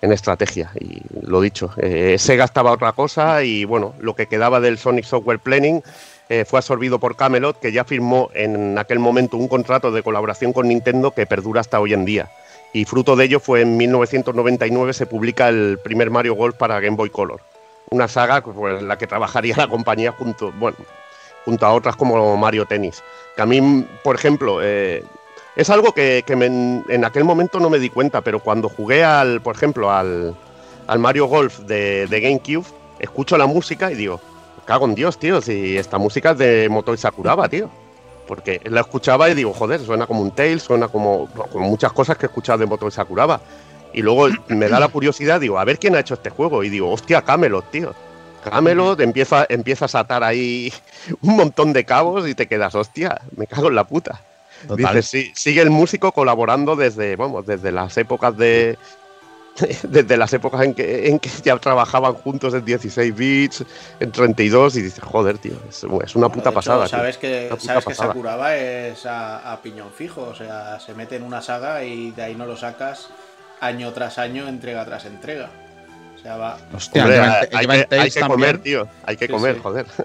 en 0.02 0.12
estrategia. 0.12 0.71
Y 0.80 1.02
lo 1.21 1.41
dicho, 1.41 1.71
eh, 1.78 2.15
Sega 2.17 2.45
estaba 2.45 2.71
otra 2.71 2.91
cosa 2.93 3.43
y 3.43 3.65
bueno, 3.65 3.93
lo 4.00 4.15
que 4.15 4.26
quedaba 4.26 4.60
del 4.60 4.78
Sonic 4.80 5.06
Software 5.06 5.38
Planning 5.39 5.84
eh, 6.32 6.46
fue 6.46 6.60
absorbido 6.60 6.98
por 6.98 7.17
Camelot, 7.17 7.60
que 7.60 7.74
ya 7.74 7.84
firmó 7.84 8.30
en 8.34 8.78
aquel 8.78 9.00
momento 9.00 9.36
un 9.36 9.50
contrato 9.50 9.91
de 9.91 10.02
colaboración 10.02 10.54
con 10.54 10.70
Nintendo 10.70 11.12
que 11.12 11.26
perdura 11.26 11.60
hasta 11.60 11.78
hoy 11.82 11.91
en 11.91 12.06
día. 12.06 12.32
Y 12.72 12.86
fruto 12.86 13.17
de 13.17 13.26
ello 13.26 13.41
fue 13.41 13.60
en 13.60 13.76
1999 13.76 14.94
se 14.94 15.06
publica 15.06 15.50
el 15.50 15.78
primer 15.84 16.10
Mario 16.10 16.36
Golf 16.36 16.56
para 16.56 16.80
Game 16.80 16.96
Boy 16.96 17.10
Color. 17.10 17.41
Una 17.89 18.08
saga 18.08 18.41
pues, 18.41 18.80
en 18.80 18.88
la 18.88 18.98
que 18.98 19.08
trabajaría 19.08 19.56
la 19.58 19.67
compañía 19.67 20.13
junto, 20.13 20.54
bueno, 20.54 20.78
junto 21.44 21.65
a 21.65 21.74
otras 21.74 21.98
como 21.98 22.38
Mario 22.38 22.65
Tennis. 22.65 23.04
Que 23.36 23.41
a 23.41 23.46
mí, 23.46 23.86
por 24.02 24.15
ejemplo, 24.15 24.62
eh, 24.63 25.04
es 25.58 25.70
algo 25.70 25.91
que, 25.91 26.24
en 26.26 27.04
aquel 27.04 27.26
momento 27.26 27.60
no 27.60 27.70
me 27.70 27.78
di 27.78 27.89
cuenta, 27.89 28.22
pero 28.22 28.39
cuando 28.39 28.70
jugué 28.70 29.04
al, 29.04 29.41
por 29.41 29.54
ejemplo, 29.54 29.91
al, 29.91 30.34
al 30.88 31.00
Mario 31.00 31.26
Golf 31.26 31.60
de, 31.60 32.08
de 32.08 32.22
GameCube, 32.22 32.67
escucho 33.00 33.38
la 33.38 33.48
música 33.48 33.91
y 33.91 33.96
digo, 33.96 34.22
cago 34.72 34.86
en 34.86 34.96
Dios, 34.96 35.18
tío, 35.18 35.42
si 35.42 35.78
esta 35.78 35.98
música 35.98 36.32
es 36.32 36.38
de 36.38 36.70
Motoi 36.70 36.98
Sakuraba, 36.98 37.50
tío. 37.50 37.70
Porque 38.26 38.62
la 38.64 38.80
escuchaba 38.80 39.30
y 39.30 39.34
digo, 39.34 39.52
joder, 39.52 39.82
suena 39.82 40.08
como 40.08 40.22
un 40.22 40.32
Tail, 40.32 40.62
suena 40.62 40.88
como, 40.88 41.28
como 41.52 41.68
muchas 41.68 41.92
cosas 41.92 42.18
que 42.18 42.26
he 42.26 42.30
escuchado 42.30 42.60
de 42.60 42.68
Motoi 42.68 42.90
Sakuraba. 42.90 43.42
Y 43.92 44.02
luego 44.02 44.30
me 44.48 44.70
da 44.70 44.80
la 44.80 44.88
curiosidad, 44.88 45.42
digo, 45.42 45.60
a 45.60 45.66
ver 45.66 45.78
quién 45.78 45.94
ha 45.96 46.00
hecho 46.00 46.14
este 46.14 46.30
juego. 46.30 46.64
Y 46.64 46.70
digo, 46.70 46.90
hostia, 46.90 47.22
Camelot, 47.22 47.70
tío. 47.70 47.94
Camelot, 48.46 49.02
empieza, 49.02 49.46
empiezas 49.50 49.94
a 49.94 50.00
atar 50.00 50.24
ahí 50.24 50.72
un 51.22 51.36
montón 51.36 51.74
de 51.74 51.84
cabos 51.84 52.26
y 52.26 52.34
te 52.34 52.48
quedas, 52.48 52.74
hostia, 52.74 53.20
me 53.36 53.48
cago 53.48 53.68
en 53.68 53.76
la 53.76 53.84
puta. 53.84 54.22
Total. 54.70 54.96
Dice, 54.96 55.02
sí, 55.02 55.32
sigue 55.36 55.62
el 55.62 55.70
músico 55.70 56.14
colaborando 56.14 56.78
desde, 56.78 57.18
vamos, 57.18 57.46
desde 57.46 57.74
las 57.74 57.98
épocas 57.98 58.38
de. 58.38 58.78
Desde 59.84 60.18
las 60.18 60.32
épocas 60.34 60.62
en 60.62 60.74
que, 60.74 61.10
en 61.10 61.20
que 61.20 61.30
ya 61.44 61.58
trabajaban 61.58 62.14
juntos 62.14 62.54
en 62.54 62.64
16 62.64 63.16
bits, 63.16 63.64
en 64.00 64.12
32, 64.12 64.78
y 64.78 64.82
dices, 64.82 65.04
joder, 65.04 65.38
tío, 65.38 65.54
es, 65.70 65.84
es 66.04 66.16
una 66.16 66.30
puta 66.30 66.50
hecho, 66.50 66.54
pasada. 66.54 66.86
tío. 66.86 66.98
Sabes 66.98 67.18
que, 67.18 67.54
sabes 67.60 67.86
que. 67.86 67.94
Sakuraba 67.94 68.56
es 68.56 69.06
a, 69.06 69.52
a 69.52 69.62
piñón 69.62 69.92
fijo, 69.92 70.22
o 70.22 70.36
sea, 70.36 70.80
se 70.80 70.94
mete 70.94 71.18
en 71.18 71.24
una 71.24 71.42
saga 71.42 71.84
y 71.84 72.12
de 72.12 72.24
ahí 72.24 72.36
no 72.36 72.46
lo 72.46 72.56
sacas 72.56 73.10
año 73.60 73.92
tras 73.94 74.18
año, 74.18 74.48
entrega 74.48 74.86
tras 74.86 75.06
entrega. 75.06 75.50
O 76.16 76.20
sea, 76.22 76.38
va. 76.38 76.58
Hostia, 76.74 77.04
Hombre, 77.04 77.20
hay, 77.20 77.68
que, 77.68 77.96
hay 77.96 78.12
comer, 78.28 78.58
tío. 78.60 78.88
Hay 79.04 79.18
que 79.18 79.26
Sí, 79.28 79.32
comer, 79.32 79.56
sí. 79.56 79.62
joder. 79.62 79.86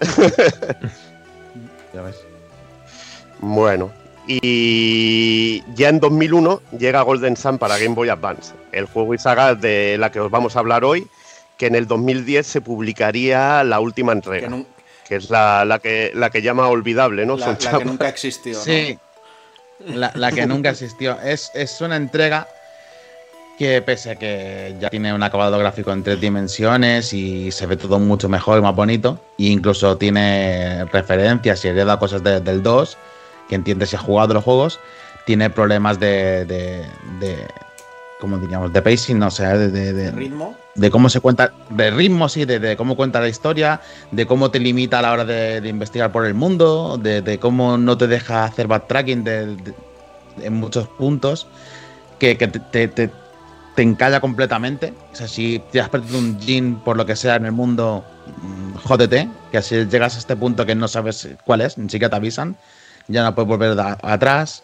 Ya 1.95 2.03
ves. 2.03 2.17
Bueno, 3.39 3.91
y 4.27 5.63
ya 5.75 5.89
en 5.89 6.01
2001 6.01 6.63
llega 6.79 7.03
Golden 7.03 7.37
Sun 7.37 7.59
para 7.59 7.79
Game 7.79 7.95
Boy 7.95 8.09
Advance, 8.09 8.53
el 8.73 8.87
juego 8.87 9.15
y 9.15 9.19
saga 9.19 9.55
de 9.55 9.97
la 9.99 10.11
que 10.11 10.21
os 10.21 10.31
vamos 10.31 10.57
a 10.57 10.61
hablar 10.61 10.85
hoy, 10.85 11.07
que 11.57 11.67
en 11.67 11.75
el 11.75 11.87
2010 11.87 12.47
se 12.47 12.61
publicaría 12.61 13.63
la 13.65 13.81
última 13.81 14.13
Que, 14.13 14.17
entrega, 14.19 14.49
nun- 14.49 14.67
que 15.09 15.17
es 15.17 15.31
la, 15.31 15.65
la 15.65 15.79
que, 15.79 16.13
la 16.15 16.31
que 16.31 16.43
llama 16.43 16.69
olvidable, 16.69 17.25
¿no? 17.27 17.37
la, 17.37 17.57
que 17.57 17.85
nunca 17.85 18.09
existió. 18.09 18.55
¿no? 18.55 18.61
Sí, 18.65 18.99
la, 19.87 20.11
la 20.15 20.33
que 20.33 20.47
nunca 20.47 20.71
existió. 20.71 21.21
Es, 21.21 21.51
es 21.55 21.81
una 21.81 21.97
entrega 21.97 22.49
que 23.59 23.81
pese 23.81 24.11
a 24.11 24.17
que 24.17 24.75
ya 24.81 24.91
tiene 24.91 25.15
un 25.15 25.23
acabado 25.23 25.59
gráfico 25.59 25.91
en 25.93 26.03
tres 26.03 26.21
dimensiones 26.21 27.15
y 27.15 27.51
se 27.53 27.65
ve 27.67 27.77
todo 27.79 27.99
mucho 27.99 28.29
mejor 28.29 28.59
y 28.59 28.63
más 28.63 28.75
bonito, 28.75 29.19
e 29.39 29.45
incluso 29.45 29.97
tiene 29.97 30.85
referencias 30.87 31.65
y 31.65 31.69
hereda 31.69 31.99
cosas 31.99 32.23
de- 32.23 32.41
del 32.41 32.63
2, 32.63 32.99
que 33.49 33.55
entiende 33.55 33.87
si 33.87 33.97
ha 33.97 34.01
jugado 34.01 34.35
los 34.35 34.45
juegos, 34.45 34.81
tiene 35.25 35.51
problemas 35.51 35.99
de, 35.99 36.45
de, 36.47 36.87
de 37.19 37.49
¿cómo 38.19 38.39
diríamos? 38.39 38.73
De 38.73 38.83
pacing, 38.83 39.19
no 39.19 39.31
sé, 39.31 39.45
de, 39.47 39.71
de- 39.71 39.93
de- 39.93 40.11
Ritmo. 40.13 40.57
de 40.75 40.91
cómo 40.91 41.09
se 41.09 41.21
cuenta, 41.21 41.53
de 41.71 41.91
ritmo, 41.91 42.29
sí, 42.29 42.45
de, 42.45 42.59
de 42.59 42.77
cómo 42.77 42.97
cuenta 42.97 43.21
la 43.21 43.29
historia, 43.29 43.81
de 44.11 44.27
cómo 44.27 44.51
te 44.51 44.59
limita 44.59 44.99
a 44.99 45.03
la 45.03 45.13
hora 45.13 45.25
de, 45.25 45.67
investigar 45.69 46.13
por 46.13 46.27
el 46.27 46.35
mundo, 46.35 46.99
de, 47.03 47.39
cómo 47.41 47.77
no 47.79 47.97
te 47.99 48.07
deja 48.07 48.45
hacer 48.45 48.67
backtracking 48.67 49.25
en 50.43 50.53
muchos 50.55 50.89
puntos, 50.89 51.47
que, 52.19 52.37
que 52.37 52.49
te, 52.49 52.61
te, 52.61 52.89
te- 52.89 53.11
te 53.75 53.83
encalla 53.83 54.21
completamente. 54.21 54.95
O 55.13 55.17
sea, 55.17 55.29
si 55.29 55.63
te 55.71 55.81
has 55.81 55.89
perdido 55.91 56.19
un 56.19 56.39
jean 56.41 56.77
por 56.83 56.97
lo 56.97 57.05
que 57.05 57.15
sea 57.15 57.37
en 57.37 57.45
el 57.45 57.53
mundo, 57.53 58.03
mm, 58.43 58.75
jódete, 58.77 59.29
que 59.53 59.61
si 59.63 59.85
llegas 59.87 60.17
a 60.17 60.19
este 60.19 60.35
punto 60.37 60.65
que 60.65 60.75
no 60.75 60.89
sabes 60.89 61.29
cuál 61.45 61.61
es, 61.61 61.77
ni 61.77 61.89
siquiera 61.91 62.09
te 62.11 62.17
avisan, 62.17 62.57
ya 63.09 63.23
no 63.25 63.35
puedes 63.35 63.49
volver 63.49 63.77
atrás. 64.03 64.63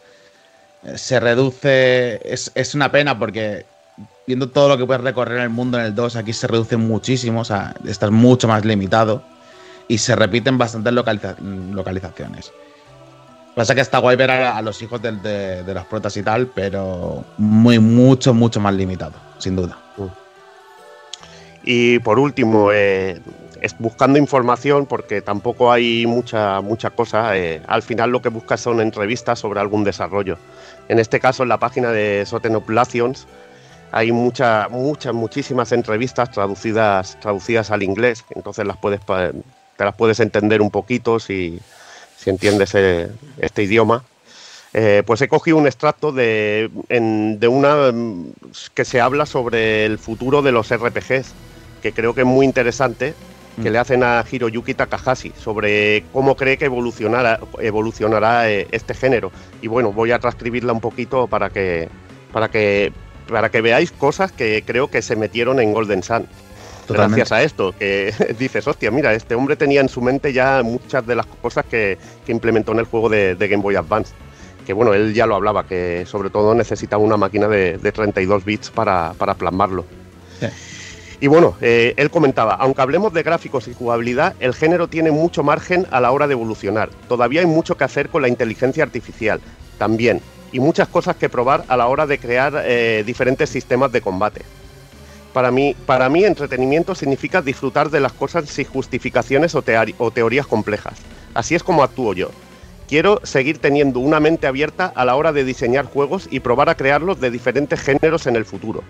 Eh, 0.84 0.98
Se 0.98 1.20
reduce, 1.20 2.20
es, 2.24 2.50
es 2.54 2.74
una 2.74 2.90
pena 2.90 3.18
porque 3.18 3.66
viendo 4.26 4.48
todo 4.48 4.68
lo 4.68 4.78
que 4.78 4.86
puedes 4.86 5.02
recorrer 5.02 5.38
en 5.38 5.44
el 5.44 5.50
mundo 5.50 5.78
en 5.78 5.84
el 5.86 5.94
2, 5.94 6.16
aquí 6.16 6.32
se 6.32 6.46
reduce 6.46 6.76
muchísimo, 6.76 7.40
o 7.40 7.44
sea, 7.44 7.74
estás 7.86 8.10
mucho 8.10 8.48
más 8.48 8.64
limitado 8.64 9.22
y 9.88 9.98
se 9.98 10.14
repiten 10.16 10.58
bastantes 10.58 10.92
localiza- 10.92 11.36
localizaciones. 11.38 12.52
Pasa 13.54 13.74
que 13.74 13.82
está 13.82 13.98
guay 13.98 14.16
ver 14.16 14.30
a, 14.30 14.62
los 14.62 14.80
hijos 14.80 15.02
del- 15.02 15.20
de, 15.20 15.62
de 15.62 15.74
las 15.74 15.84
protas 15.84 16.16
y 16.16 16.22
tal, 16.22 16.46
pero 16.46 17.24
muy, 17.36 17.78
mucho, 17.78 18.32
mucho 18.32 18.60
más 18.60 18.72
limitado, 18.74 19.12
sin 19.38 19.56
duda. 19.56 19.76
Y 21.64 21.98
por 22.00 22.18
último, 22.18 22.70
eh, 22.72 23.20
es 23.60 23.76
buscando 23.78 24.18
información, 24.18 24.86
porque 24.86 25.22
tampoco 25.22 25.70
hay 25.70 26.06
mucha, 26.06 26.60
mucha 26.60 26.90
cosa, 26.90 27.36
eh, 27.36 27.62
al 27.68 27.82
final 27.82 28.10
lo 28.10 28.20
que 28.20 28.28
buscas 28.28 28.60
son 28.60 28.80
entrevistas 28.80 29.38
sobre 29.38 29.60
algún 29.60 29.84
desarrollo. 29.84 30.38
En 30.88 30.98
este 30.98 31.20
caso, 31.20 31.44
en 31.44 31.48
la 31.48 31.58
página 31.58 31.90
de 31.92 32.24
Sotenoplations 32.26 33.26
hay 33.92 34.10
muchas, 34.10 34.70
muchas, 34.70 35.14
muchísimas 35.14 35.70
entrevistas 35.70 36.30
traducidas, 36.30 37.18
traducidas 37.20 37.70
al 37.70 37.82
inglés, 37.82 38.24
entonces 38.30 38.66
las 38.66 38.78
puedes, 38.78 39.00
te 39.04 39.84
las 39.84 39.94
puedes 39.94 40.18
entender 40.18 40.62
un 40.62 40.70
poquito 40.70 41.20
si, 41.20 41.60
si 42.16 42.30
entiendes 42.30 42.74
eh, 42.74 43.08
este 43.38 43.62
idioma. 43.62 44.02
Pues 45.04 45.20
he 45.20 45.28
cogido 45.28 45.58
un 45.58 45.66
extracto 45.66 46.12
de, 46.12 46.70
de 46.88 47.48
una 47.48 47.92
mm, 47.92 48.32
que 48.72 48.86
se 48.86 49.02
habla 49.02 49.26
sobre 49.26 49.84
el 49.84 49.98
futuro 49.98 50.40
de 50.40 50.50
los 50.50 50.74
RPGs, 50.74 51.34
que 51.82 51.92
creo 51.92 52.14
que 52.14 52.22
es 52.22 52.26
muy 52.26 52.46
interesante, 52.46 53.14
que 53.62 53.68
Mm. 53.68 53.72
le 53.72 53.78
hacen 53.78 54.02
a 54.02 54.24
Hiroyuki 54.30 54.72
Takahashi 54.72 55.32
sobre 55.38 56.04
cómo 56.12 56.36
cree 56.36 56.56
que 56.56 56.64
evolucionará, 56.64 57.38
evolucionará 57.58 58.50
eh, 58.50 58.66
este 58.70 58.94
género. 58.94 59.30
Y 59.60 59.66
bueno, 59.68 59.92
voy 59.92 60.10
a 60.12 60.18
transcribirla 60.18 60.72
un 60.72 60.80
poquito 60.80 61.26
para 61.26 61.50
que, 61.50 61.88
para 62.32 62.48
que, 62.50 62.92
para 63.28 63.50
que 63.50 63.60
veáis 63.60 63.92
cosas 63.92 64.32
que 64.32 64.62
creo 64.66 64.88
que 64.88 65.02
se 65.02 65.16
metieron 65.16 65.60
en 65.60 65.74
Golden 65.74 66.02
Sun. 66.02 66.26
Totalmente. 66.86 67.20
Gracias 67.20 67.32
a 67.32 67.42
esto, 67.42 67.74
que 67.78 68.12
dices, 68.38 68.66
hostia, 68.66 68.90
mira, 68.90 69.12
este 69.12 69.34
hombre 69.34 69.56
tenía 69.56 69.80
en 69.82 69.88
su 69.90 70.00
mente 70.00 70.32
ya 70.32 70.62
muchas 70.64 71.06
de 71.06 71.14
las 71.14 71.26
cosas 71.26 71.64
que, 71.66 71.98
que 72.24 72.32
implementó 72.32 72.72
en 72.72 72.78
el 72.78 72.86
juego 72.86 73.08
de, 73.10 73.34
de 73.34 73.48
Game 73.48 73.62
Boy 73.62 73.76
Advance. 73.76 74.14
que 74.66 74.72
bueno, 74.72 74.94
él 74.94 75.12
ya 75.12 75.26
lo 75.26 75.34
hablaba, 75.36 75.66
que 75.66 76.04
sobre 76.06 76.30
todo 76.30 76.54
necesitaba 76.54 77.02
una 77.02 77.16
máquina 77.18 77.48
de, 77.48 77.76
de 77.78 77.92
32 77.92 78.44
bits 78.44 78.70
para, 78.70 79.12
para 79.18 79.34
plasmarlo. 79.34 79.84
Sí. 80.40 80.46
Y 81.22 81.28
bueno, 81.28 81.54
eh, 81.60 81.94
él 81.98 82.10
comentaba, 82.10 82.54
aunque 82.54 82.82
hablemos 82.82 83.12
de 83.12 83.22
gráficos 83.22 83.68
y 83.68 83.74
jugabilidad, 83.74 84.34
el 84.40 84.54
género 84.54 84.88
tiene 84.88 85.12
mucho 85.12 85.44
margen 85.44 85.86
a 85.92 86.00
la 86.00 86.10
hora 86.10 86.26
de 86.26 86.32
evolucionar. 86.32 86.90
Todavía 87.08 87.42
hay 87.42 87.46
mucho 87.46 87.76
que 87.76 87.84
hacer 87.84 88.08
con 88.08 88.22
la 88.22 88.28
inteligencia 88.28 88.82
artificial, 88.82 89.40
también, 89.78 90.20
y 90.50 90.58
muchas 90.58 90.88
cosas 90.88 91.14
que 91.14 91.28
probar 91.28 91.64
a 91.68 91.76
la 91.76 91.86
hora 91.86 92.08
de 92.08 92.18
crear 92.18 92.64
eh, 92.64 93.04
diferentes 93.06 93.50
sistemas 93.50 93.92
de 93.92 94.00
combate. 94.00 94.42
Para 95.32 95.52
mí, 95.52 95.76
para 95.86 96.08
mí, 96.08 96.24
entretenimiento 96.24 96.96
significa 96.96 97.40
disfrutar 97.40 97.88
de 97.88 98.00
las 98.00 98.14
cosas 98.14 98.48
sin 98.48 98.64
justificaciones 98.64 99.54
o, 99.54 99.62
o 99.98 100.10
teorías 100.10 100.48
complejas. 100.48 100.94
Así 101.34 101.54
es 101.54 101.62
como 101.62 101.84
actúo 101.84 102.14
yo. 102.14 102.32
Quiero 102.88 103.20
seguir 103.22 103.58
teniendo 103.58 104.00
una 104.00 104.18
mente 104.18 104.48
abierta 104.48 104.92
a 104.92 105.04
la 105.04 105.14
hora 105.14 105.30
de 105.30 105.44
diseñar 105.44 105.84
juegos 105.84 106.26
y 106.32 106.40
probar 106.40 106.68
a 106.68 106.74
crearlos 106.74 107.20
de 107.20 107.30
diferentes 107.30 107.80
géneros 107.80 108.26
en 108.26 108.34
el 108.34 108.44
futuro. 108.44 108.82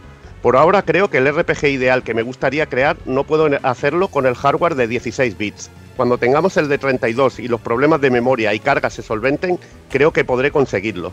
Por 0.42 0.56
ahora 0.56 0.82
creo 0.82 1.08
que 1.08 1.18
el 1.18 1.32
RPG 1.32 1.66
ideal 1.66 2.02
que 2.02 2.14
me 2.14 2.22
gustaría 2.22 2.66
crear 2.66 2.96
no 3.06 3.22
puedo 3.22 3.48
hacerlo 3.62 4.08
con 4.08 4.26
el 4.26 4.34
hardware 4.34 4.74
de 4.74 4.88
16 4.88 5.38
bits. 5.38 5.70
Cuando 5.96 6.18
tengamos 6.18 6.56
el 6.56 6.68
de 6.68 6.78
32 6.78 7.38
y 7.38 7.46
los 7.46 7.60
problemas 7.60 8.00
de 8.00 8.10
memoria 8.10 8.52
y 8.52 8.58
carga 8.58 8.90
se 8.90 9.02
solventen, 9.02 9.60
creo 9.88 10.12
que 10.12 10.24
podré 10.24 10.50
conseguirlo. 10.50 11.12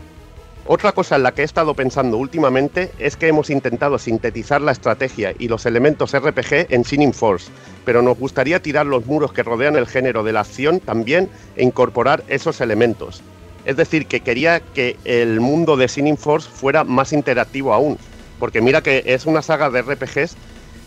Otra 0.66 0.90
cosa 0.90 1.14
en 1.14 1.22
la 1.22 1.32
que 1.32 1.42
he 1.42 1.44
estado 1.44 1.74
pensando 1.74 2.16
últimamente 2.16 2.90
es 2.98 3.16
que 3.16 3.28
hemos 3.28 3.50
intentado 3.50 3.98
sintetizar 3.98 4.60
la 4.60 4.72
estrategia 4.72 5.32
y 5.38 5.46
los 5.46 5.64
elementos 5.64 6.12
RPG 6.12 6.66
en 6.70 6.82
Shining 6.82 7.14
Force, 7.14 7.52
pero 7.84 8.02
nos 8.02 8.18
gustaría 8.18 8.60
tirar 8.60 8.86
los 8.86 9.06
muros 9.06 9.32
que 9.32 9.44
rodean 9.44 9.76
el 9.76 9.86
género 9.86 10.24
de 10.24 10.32
la 10.32 10.40
acción 10.40 10.80
también 10.80 11.28
e 11.54 11.62
incorporar 11.62 12.24
esos 12.26 12.60
elementos. 12.60 13.22
Es 13.64 13.76
decir, 13.76 14.06
que 14.06 14.20
quería 14.20 14.60
que 14.60 14.96
el 15.04 15.40
mundo 15.40 15.76
de 15.76 15.86
Shining 15.86 16.16
Force 16.16 16.48
fuera 16.48 16.82
más 16.82 17.12
interactivo 17.12 17.74
aún, 17.74 17.98
porque 18.40 18.60
mira 18.60 18.80
que 18.80 19.04
es 19.06 19.26
una 19.26 19.42
saga 19.42 19.70
de 19.70 19.78
RPGs, 19.80 20.36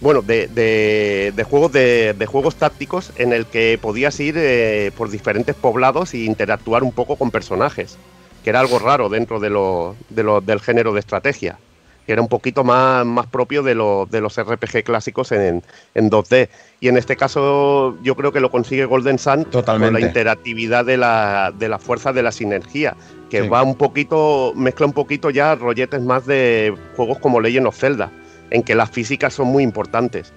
bueno, 0.01 0.21
de, 0.21 0.47
de- 0.47 1.31
de 1.33 1.43
juegos 1.45 1.71
de, 1.71 2.13
de 2.17 2.25
juegos 2.25 2.57
tácticos 2.57 3.13
en 3.15 3.31
el 3.31 3.45
que 3.45 3.79
podías 3.81 4.19
ir 4.19 4.35
eh, 4.37 4.91
por 4.97 5.09
diferentes 5.09 5.55
poblados 5.55 6.13
e 6.13 6.17
interactuar 6.25 6.83
un 6.83 6.91
poco 6.91 7.15
con 7.15 7.31
personajes, 7.31 7.97
que 8.43 8.49
era 8.49 8.59
algo 8.59 8.79
raro 8.79 9.07
dentro 9.07 9.39
de 9.39 9.49
lo, 9.49 9.95
de 10.09 10.23
lo- 10.23 10.41
del 10.41 10.59
género 10.59 10.91
de 10.91 10.99
estrategia, 10.99 11.59
que 12.05 12.11
era 12.11 12.21
un 12.21 12.27
poquito 12.27 12.65
más, 12.65 13.05
más 13.05 13.27
propio 13.27 13.63
de, 13.63 13.75
lo- 13.75 14.05
de 14.09 14.19
los 14.19 14.37
RPG 14.37 14.83
clásicos 14.83 15.31
en, 15.31 15.61
en 15.93 16.09
2D. 16.09 16.49
Y 16.81 16.89
en 16.89 16.97
este 16.97 17.15
caso 17.15 17.95
yo 18.01 18.15
creo 18.15 18.33
que 18.33 18.41
lo 18.41 18.51
consigue 18.51 18.83
Golden 18.83 19.17
Sun 19.19 19.45
con 19.85 19.93
la 19.93 19.99
interactividad 20.07 20.83
de 20.83 20.97
la, 20.97 21.53
de 21.55 21.69
la 21.69 21.79
fuerza 21.79 22.11
de 22.11 22.23
la 22.23 22.33
sinergia, 22.33 22.97
que 23.33 23.41
Sí. 23.41 23.47
va 23.49 23.63
un 23.63 23.73
poquito, 23.73 24.53
mezcla 24.55 24.85
un 24.85 24.93
poquito 24.93 25.31
ya 25.31 25.55
rolletes 25.55 25.99
más 26.03 26.27
de 26.27 26.71
juegos 26.95 27.17
como 27.17 27.39
Legend 27.39 27.65
of 27.65 27.75
Zelda, 27.75 28.11
en 28.51 28.61
que 28.61 28.75
las 28.75 28.91
físicas 28.91 29.33
son 29.33 29.47
muy 29.47 29.63
importantes. 29.63 30.31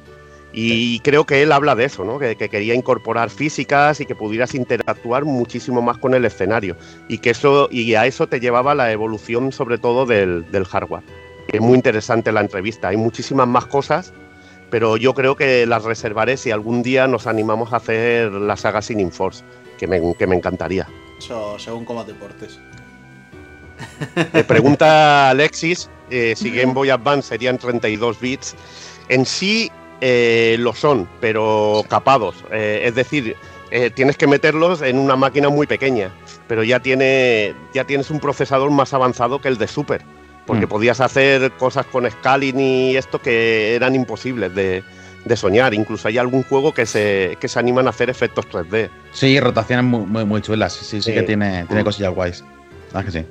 Y 0.55 1.01
creo 1.01 1.27
que 1.27 1.43
él 1.43 1.53
habla 1.53 1.75
de 1.75 1.85
eso, 1.85 2.07
¿no? 2.07 2.19
que, 2.19 2.37
que 2.37 2.49
quería 2.49 2.75
incorporar 2.75 3.29
físicas 3.29 4.01
y 4.01 4.07
que 4.07 4.15
pudieras 4.15 4.55
interactuar 4.55 5.27
muchísimo 5.27 5.83
más 5.83 5.99
con 5.99 6.15
el 6.15 6.25
escenario. 6.25 6.75
Y 7.07 7.19
que 7.19 7.29
eso, 7.31 7.69
y 7.71 7.95
a 7.97 8.07
eso 8.07 8.29
te 8.29 8.41
llevaba 8.41 8.75
la 8.75 8.91
evolución 8.91 9.53
sobre 9.53 9.77
todo 9.77 10.07
del, 10.07 10.51
del 10.51 10.65
hardware. 10.65 11.03
Es 11.49 11.61
muy 11.61 11.75
interesante 11.75 12.33
la 12.33 12.41
entrevista. 12.41 12.89
Hay 12.89 12.97
muchísimas 12.97 13.47
más 13.47 13.67
cosas, 13.67 14.15
pero 14.71 14.97
yo 14.97 15.13
creo 15.13 15.37
que 15.37 15.67
las 15.67 15.85
reservaré 15.85 16.39
si 16.39 16.51
algún 16.51 16.83
día 16.83 17.07
nos 17.07 17.27
animamos 17.27 17.75
a 17.75 17.77
hacer 17.77 18.33
la 18.33 18.57
saga 18.57 18.81
Sin 18.81 19.13
Force, 19.13 19.45
que 19.77 19.87
me, 19.87 20.01
que 20.15 20.27
me 20.27 20.37
encantaría. 20.37 20.89
Eso 21.19 21.59
según 21.59 21.85
cómo 21.85 22.07
te 22.07 22.15
portes. 22.15 22.59
Me 24.33 24.45
pregunta 24.45 25.31
Alexis 25.31 25.89
eh, 26.11 26.35
si 26.37 26.51
Game 26.51 26.73
Boy 26.73 26.91
Advance 26.91 27.29
serían 27.29 27.59
32 27.59 28.21
bits. 28.21 28.55
En 29.09 29.27
sí 29.27 29.71
eh, 30.01 30.57
lo 30.59 30.75
son, 30.75 31.09
pero 31.21 31.85
capados. 31.89 32.37
Eh, 32.53 32.83
es 32.85 32.95
decir, 32.95 33.37
tienes 33.95 34.17
que 34.17 34.27
meterlos 34.27 34.81
en 34.83 34.99
una 34.99 35.17
máquina 35.17 35.49
muy 35.49 35.67
pequeña, 35.67 36.11
pero 36.49 36.62
ya, 36.62 36.81
tiene, 36.81 37.55
ya 37.75 37.85
tienes 37.85 38.11
un 38.11 38.21
procesador 38.21 38.71
más 38.71 38.95
avanzado 38.95 39.41
que 39.41 39.49
el 39.49 39.59
de 39.59 39.69
Super. 39.69 40.03
Porque 40.47 40.67
Mm. 40.67 40.69
podías 40.69 41.01
hacer 41.01 41.51
cosas 41.53 41.87
con 41.87 42.09
scaling 42.09 42.61
y 42.61 42.97
esto 42.97 43.21
que 43.21 43.75
eran 43.75 43.97
imposibles 43.97 44.55
de, 44.55 44.85
de 45.25 45.37
soñar. 45.37 45.75
Incluso 45.75 46.07
hay 46.07 46.19
algún 46.19 46.45
juego 46.45 46.73
que 46.73 46.87
se, 46.87 47.37
que 47.41 47.49
se 47.49 47.59
animan 47.59 47.89
a 47.89 47.91
hacer 47.91 48.09
efectos 48.11 48.47
3D. 48.49 48.89
Sí, 49.11 49.41
rotaciones 49.41 49.85
muy, 49.85 50.07
muy, 50.07 50.25
muy 50.25 50.41
chulas. 50.43 50.73
Sí, 50.75 50.85
sí, 50.85 51.03
sí 51.03 51.12
que 51.12 51.23
tiene, 51.25 51.65
tiene 51.67 51.83
Mm. 51.83 51.85
cosillas 51.85 52.15
guays. 52.15 52.45
¿Sabes 52.93 53.07
que 53.12 53.19
sí? 53.21 53.27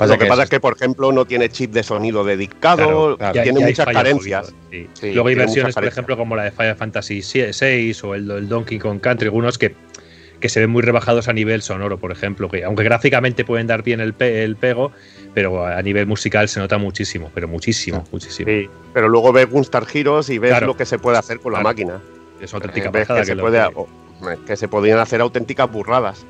Lo 0.00 0.18
que 0.18 0.26
pasa 0.26 0.42
es- 0.42 0.46
es 0.46 0.50
que, 0.50 0.60
por 0.60 0.74
ejemplo, 0.74 1.12
no 1.12 1.24
tiene 1.24 1.48
chip 1.48 1.72
de 1.72 1.82
sonido 1.82 2.24
dedicado, 2.24 3.16
Claro, 3.16 3.32
tiene 3.42 3.60
ya 3.60 3.66
muchas 3.66 3.86
carencias. 3.86 4.46
poquito, 4.52 4.62
sí. 4.70 4.88
Sí, 4.94 5.12
Luego 5.12 5.28
hay 5.28 5.34
versiones, 5.34 5.74
por 5.74 5.84
ejemplo, 5.84 6.16
como 6.16 6.36
la 6.36 6.44
de 6.44 6.50
Final 6.50 6.76
Fantasy 6.76 7.20
VI 7.22 7.96
o 8.02 8.14
el, 8.14 8.30
el 8.30 8.48
Donkey 8.48 8.78
Kong 8.78 9.00
Country, 9.00 9.26
algunos 9.26 9.58
que, 9.58 9.74
que 10.40 10.48
se 10.48 10.60
ven 10.60 10.70
muy 10.70 10.82
rebajados 10.82 11.26
a 11.28 11.32
nivel 11.32 11.62
sonoro, 11.62 11.98
por 11.98 12.12
ejemplo, 12.12 12.48
que 12.48 12.64
aunque 12.64 12.84
gráficamente 12.84 13.44
pueden 13.44 13.66
dar 13.66 13.82
bien 13.82 14.00
el, 14.00 14.14
pe- 14.14 14.44
el 14.44 14.56
pego, 14.56 14.92
pero 15.34 15.66
a 15.66 15.82
nivel 15.82 16.06
musical 16.06 16.48
se 16.48 16.60
nota 16.60 16.78
muchísimo, 16.78 17.30
pero 17.34 17.48
muchísimo, 17.48 18.04
muchísimo. 18.12 18.48
Sí, 18.48 18.68
pero 18.94 19.08
luego 19.08 19.32
ves 19.32 19.48
Gunstar 19.50 19.84
Heroes 19.92 20.30
y 20.30 20.38
ves 20.38 20.50
Claro. 20.50 20.66
lo 20.68 20.76
que 20.76 20.86
se 20.86 20.98
puede 20.98 21.18
hacer 21.18 21.40
con 21.40 21.52
la 21.52 21.60
máquina. 21.60 22.00
Es 22.40 22.54
auténtica 22.54 22.88
Eh, 22.88 22.92
pasada 22.92 23.20
que, 23.20 23.26
se 23.26 23.36
puede, 23.36 23.60
o- 23.74 23.88
que 24.46 24.56
se 24.56 24.68
podían 24.68 25.00
hacer 25.00 25.20
auténticas 25.20 25.70
burradas, 25.72 26.24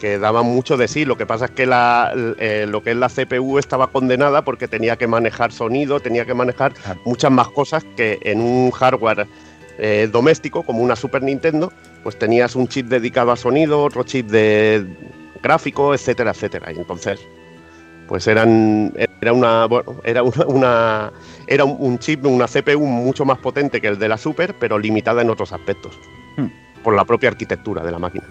que 0.00 0.18
daban 0.18 0.46
mucho 0.46 0.76
de 0.76 0.88
sí. 0.88 1.04
Lo 1.04 1.16
que 1.16 1.26
pasa 1.26 1.44
es 1.44 1.50
que 1.52 1.66
la, 1.66 2.12
eh, 2.38 2.66
lo 2.68 2.82
que 2.82 2.90
es 2.92 2.96
la 2.96 3.08
CPU 3.08 3.58
estaba 3.58 3.88
condenada 3.88 4.42
porque 4.42 4.66
tenía 4.66 4.96
que 4.96 5.06
manejar 5.06 5.52
sonido, 5.52 6.00
tenía 6.00 6.24
que 6.24 6.34
manejar 6.34 6.72
muchas 7.04 7.30
más 7.30 7.48
cosas 7.48 7.84
que 7.96 8.18
en 8.22 8.40
un 8.40 8.70
hardware 8.70 9.26
eh, 9.78 10.08
doméstico 10.10 10.62
como 10.62 10.80
una 10.82 10.96
Super 10.96 11.22
Nintendo, 11.22 11.72
pues 12.02 12.18
tenías 12.18 12.56
un 12.56 12.66
chip 12.66 12.86
dedicado 12.86 13.30
a 13.30 13.36
sonido, 13.36 13.82
otro 13.84 14.02
chip 14.02 14.26
de 14.28 14.86
gráfico, 15.42 15.94
etcétera, 15.94 16.30
etcétera. 16.32 16.72
Y 16.72 16.78
entonces, 16.78 17.20
pues 18.08 18.26
eran 18.26 18.92
era 19.20 19.32
una 19.32 19.66
bueno, 19.66 19.96
era 20.04 20.22
una, 20.22 20.46
una- 20.46 21.12
era 21.46 21.64
un, 21.64 21.98
chip, 21.98 22.24
una 22.26 22.46
CPU 22.46 22.86
mucho 22.86 23.24
más 23.24 23.38
potente 23.38 23.80
que 23.80 23.88
el 23.88 23.98
de 23.98 24.08
la 24.08 24.16
Super, 24.18 24.54
pero 24.58 24.78
limitada 24.78 25.20
en 25.22 25.30
otros 25.30 25.52
aspectos. 25.52 25.98
Hmm. 26.36 26.46
Por 26.82 26.94
la 26.94 27.04
propia 27.04 27.28
arquitectura 27.28 27.82
de 27.84 27.90
la 27.90 27.98
máquina. 27.98 28.24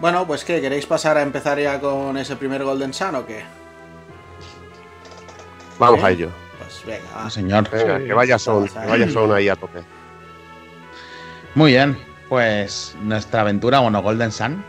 Bueno, 0.00 0.26
pues 0.26 0.44
¿qué? 0.44 0.60
¿Queréis 0.60 0.86
pasar 0.86 1.16
a 1.16 1.22
empezar 1.22 1.58
ya 1.58 1.80
con 1.80 2.16
ese 2.18 2.36
primer 2.36 2.62
Golden 2.64 2.92
Sun 2.92 3.14
o 3.14 3.26
qué? 3.26 3.44
Vamos 5.78 6.00
¿Sí? 6.00 6.06
a 6.06 6.10
ello. 6.10 6.30
Pues 6.58 6.82
venga, 6.86 7.16
va. 7.16 7.30
Señor. 7.30 7.70
Venga, 7.70 7.98
que 7.98 8.12
vaya 8.12 8.38
son, 8.38 8.68
que 8.68 8.86
vaya 8.86 9.10
son 9.10 9.32
ahí 9.32 9.48
a 9.48 9.56
tope. 9.56 9.80
Muy 11.54 11.72
bien, 11.72 11.96
pues 12.28 12.94
nuestra 13.02 13.40
aventura, 13.40 13.78
bueno, 13.80 14.02
Golden 14.02 14.30
Sun, 14.30 14.62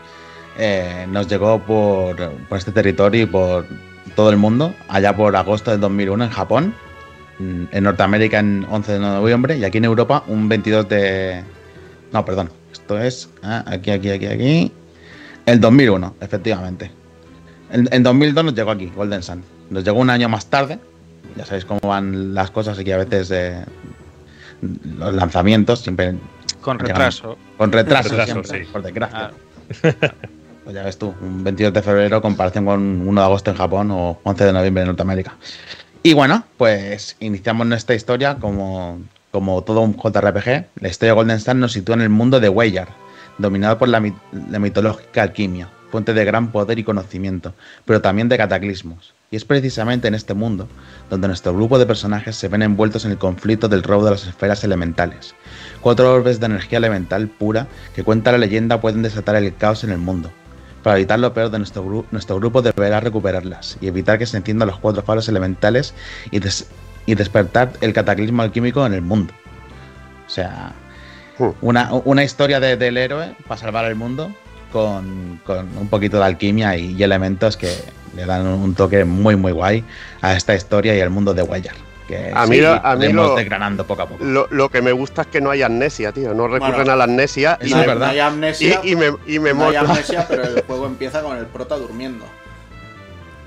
eh, 0.56 1.06
nos 1.10 1.28
llegó 1.28 1.58
por, 1.60 2.16
por 2.48 2.58
este 2.58 2.72
territorio 2.72 3.22
y 3.22 3.26
por 3.26 3.66
todo 4.14 4.30
el 4.30 4.38
mundo, 4.38 4.74
allá 4.88 5.14
por 5.14 5.36
agosto 5.36 5.70
del 5.70 5.80
2001 5.80 6.24
en 6.24 6.30
Japón, 6.30 6.74
mm, 7.38 7.64
en 7.70 7.84
Norteamérica 7.84 8.38
en 8.38 8.66
11 8.70 8.92
de 8.92 8.98
noviembre 8.98 9.58
y 9.58 9.64
aquí 9.64 9.78
en 9.78 9.84
Europa 9.84 10.24
un 10.26 10.48
22 10.48 10.88
de... 10.88 11.44
No, 12.10 12.24
perdón, 12.24 12.50
esto 12.72 12.98
es 12.98 13.28
ah, 13.42 13.64
aquí, 13.66 13.90
aquí, 13.90 14.10
aquí, 14.10 14.26
aquí. 14.26 14.72
El 15.48 15.60
2001, 15.60 16.14
efectivamente. 16.20 16.90
En, 17.70 17.88
en 17.92 18.02
2002 18.02 18.44
nos 18.44 18.54
llegó 18.54 18.70
aquí, 18.70 18.92
Golden 18.94 19.22
Sun. 19.22 19.42
Nos 19.70 19.84
llegó 19.84 19.98
un 19.98 20.10
año 20.10 20.28
más 20.28 20.46
tarde. 20.46 20.78
Ya 21.36 21.44
sabéis 21.44 21.64
cómo 21.64 21.80
van 21.82 22.34
las 22.34 22.50
cosas 22.50 22.78
aquí 22.78 22.90
a 22.92 22.96
veces 22.98 23.30
eh, 23.30 23.64
los 24.98 25.14
lanzamientos 25.14 25.80
siempre 25.80 26.14
Con 26.60 26.78
Llegan- 26.78 26.86
retraso. 26.88 27.36
con 27.56 27.70
retraso, 27.72 28.08
Retraso, 28.10 28.32
siempre, 28.44 28.64
sí. 28.64 28.70
por 28.72 28.82
desgracia. 28.82 29.30
Ah. 29.82 29.92
Pues 30.64 30.74
ya 30.76 30.82
ves 30.84 30.98
tú, 30.98 31.14
un 31.22 31.42
22 31.42 31.72
de 31.72 31.80
febrero 31.80 32.16
en 32.16 32.20
comparación 32.22 32.66
con 32.66 33.08
1 33.08 33.20
de 33.22 33.24
agosto 33.24 33.50
en 33.50 33.56
Japón 33.56 33.90
o 33.90 34.20
11 34.22 34.44
de 34.44 34.52
noviembre 34.52 34.82
en 34.82 34.88
Norteamérica. 34.88 35.34
Y 36.02 36.12
bueno, 36.12 36.44
pues 36.58 37.16
iniciamos 37.20 37.66
nuestra 37.66 37.94
historia 37.94 38.34
como, 38.38 38.98
como 39.30 39.62
todo 39.62 39.80
un 39.80 39.96
JRPG. 39.96 40.66
La 40.82 40.88
historia 40.88 41.12
de 41.12 41.16
Golden 41.16 41.40
Sun 41.40 41.60
nos 41.60 41.72
sitúa 41.72 41.94
en 41.94 42.02
el 42.02 42.10
mundo 42.10 42.38
de 42.38 42.50
Weyar, 42.50 42.88
dominado 43.38 43.78
por 43.78 43.88
la, 43.88 44.00
mit- 44.00 44.18
la 44.50 44.58
mitológica 44.58 45.22
alquimia, 45.22 45.68
fuente 45.90 46.12
de 46.12 46.24
gran 46.24 46.52
poder 46.52 46.78
y 46.78 46.84
conocimiento, 46.84 47.54
pero 47.84 48.00
también 48.00 48.28
de 48.28 48.36
cataclismos. 48.36 49.14
Y 49.30 49.36
es 49.36 49.44
precisamente 49.44 50.08
en 50.08 50.14
este 50.14 50.34
mundo 50.34 50.68
donde 51.10 51.28
nuestro 51.28 51.54
grupo 51.54 51.78
de 51.78 51.86
personajes 51.86 52.36
se 52.36 52.48
ven 52.48 52.62
envueltos 52.62 53.04
en 53.04 53.10
el 53.10 53.18
conflicto 53.18 53.68
del 53.68 53.82
robo 53.82 54.04
de 54.04 54.12
las 54.12 54.26
esferas 54.26 54.64
elementales. 54.64 55.34
Cuatro 55.80 56.12
orbes 56.12 56.40
de 56.40 56.46
energía 56.46 56.78
elemental 56.78 57.28
pura 57.28 57.66
que 57.94 58.04
cuenta 58.04 58.32
la 58.32 58.38
leyenda 58.38 58.80
pueden 58.80 59.02
desatar 59.02 59.36
el 59.36 59.54
caos 59.54 59.84
en 59.84 59.90
el 59.90 59.98
mundo. 59.98 60.30
Para 60.82 60.96
evitar 60.96 61.18
lo 61.18 61.34
peor 61.34 61.50
de 61.50 61.58
nuestro, 61.58 61.84
gru- 61.84 62.06
nuestro 62.10 62.36
grupo 62.36 62.62
deberá 62.62 63.00
recuperarlas 63.00 63.76
y 63.80 63.88
evitar 63.88 64.18
que 64.18 64.26
se 64.26 64.36
enciendan 64.38 64.68
los 64.68 64.78
cuatro 64.78 65.02
faros 65.02 65.28
elementales 65.28 65.92
y, 66.30 66.40
y 67.06 67.14
despertar 67.14 67.72
el 67.82 67.92
cataclismo 67.92 68.42
alquímico 68.42 68.86
en 68.86 68.94
el 68.94 69.02
mundo. 69.02 69.34
O 70.26 70.30
sea, 70.30 70.72
Hmm. 71.38 71.50
una, 71.60 71.90
una 72.04 72.24
historia 72.24 72.58
de- 72.60 72.76
del 72.76 72.96
héroe 72.96 73.34
para 73.46 73.60
salvar 73.60 73.84
el 73.86 73.94
mundo 73.94 74.32
con, 74.72 75.40
con 75.44 75.68
un 75.78 75.88
poquito 75.88 76.18
de 76.18 76.24
alquimia 76.24 76.76
y, 76.76 76.92
y 76.96 77.02
elementos 77.02 77.56
que 77.56 77.72
le 78.16 78.26
dan 78.26 78.46
un 78.46 78.74
toque 78.74 79.04
muy, 79.04 79.36
muy 79.36 79.52
guay 79.52 79.84
a 80.20 80.34
esta 80.34 80.54
historia 80.54 80.96
y 80.96 81.00
al 81.00 81.10
mundo 81.10 81.32
de 81.34 81.42
Wayar. 81.42 81.74
Que 82.08 82.32
A 82.34 82.46
mí 82.46 82.56
sí, 82.56 82.62
lo- 82.62 82.72
a 82.72 82.96
mí 82.96 83.04
iremos 83.04 83.26
lo- 83.28 83.34
desgranando 83.36 83.86
poco 83.86 84.02
a 84.02 84.08
poco. 84.08 84.24
Lo, 84.24 84.46
lo 84.50 84.70
que 84.70 84.80
me 84.80 84.92
gusta 84.92 85.22
es 85.22 85.28
que 85.28 85.40
no 85.42 85.50
hay 85.50 85.60
amnesia, 85.62 86.10
tío. 86.10 86.32
No 86.34 86.48
recurren 86.48 86.74
Bueno, 86.76 86.92
a 86.92 86.96
la 86.96 87.04
amnesia 87.04 87.58
y, 87.60 87.68
no, 87.70 87.76
es 87.76 87.82
hay, 87.82 87.86
verdad. 87.86 88.06
no 88.06 88.10
hay 88.12 88.16
y, 88.16 88.20
amnesia, 88.20 88.80
y 88.82 88.96
me, 88.96 89.12
y 89.26 89.38
me 89.38 89.52
no 89.54 89.68
hay 89.68 89.76
amnesia, 89.76 90.26
pero 90.28 90.42
el 90.44 90.62
juego 90.62 90.86
empieza 90.86 91.22
con 91.22 91.36
el 91.36 91.44
prota 91.46 91.76
durmiendo. 91.76 92.24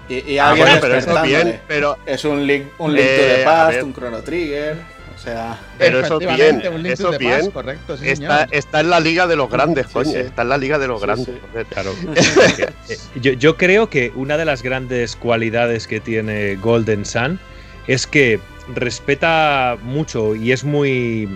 Y, 0.10 0.34
y 0.34 0.38
Ah, 0.40 0.54
bueno, 0.56 0.78
pero 0.82 1.24
bien, 1.24 1.60
Es 2.06 2.24
un 2.26 2.46
link, 2.46 2.66
un 2.78 2.94
link 2.94 3.06
Eh, 3.08 3.18
to 3.18 3.36
the 3.36 3.42
a 3.42 3.46
past, 3.46 3.82
un 3.84 3.94
chrono 3.94 4.18
trigger. 4.22 4.78
O 5.22 5.24
sea, 5.24 5.60
pero 5.78 6.00
eso 6.00 6.20
Efectivamente, 6.20 6.70
bien, 6.70 6.86
eso 6.88 7.12
the 7.12 7.18
bien. 7.20 7.40
Past, 7.42 7.54
correcto, 7.54 7.96
sí, 7.98 8.10
está, 8.10 8.40
señor. 8.40 8.56
está 8.56 8.80
en 8.80 8.90
la 8.90 9.00
liga 9.00 9.28
de 9.28 9.36
los 9.36 9.52
grandes, 9.52 9.86
Sí, 9.86 9.94
coño. 9.94 10.10
sí. 10.12 10.18
Está 10.18 10.42
en 10.42 10.50
la 10.50 10.58
liga 10.58 10.80
de 10.80 10.88
los 10.88 11.00
Sí, 11.00 11.06
grandes. 11.06 11.36
Claro. 11.70 11.94
Porque, 12.04 12.22
eh, 12.90 12.98
yo, 13.22 13.34
yo 13.34 13.56
creo 13.56 13.88
que 13.90 14.12
una 14.16 14.38
de 14.38 14.46
las 14.46 14.64
grandes 14.64 15.16
cualidades 15.16 15.86
que 15.86 16.00
tiene 16.00 16.56
Golden 16.56 17.06
Sun 17.06 17.40
es 17.86 18.08
que 18.08 18.40
respeta 18.74 19.78
mucho 19.84 20.36
y 20.36 20.52
es 20.52 20.64
muy 20.64 21.30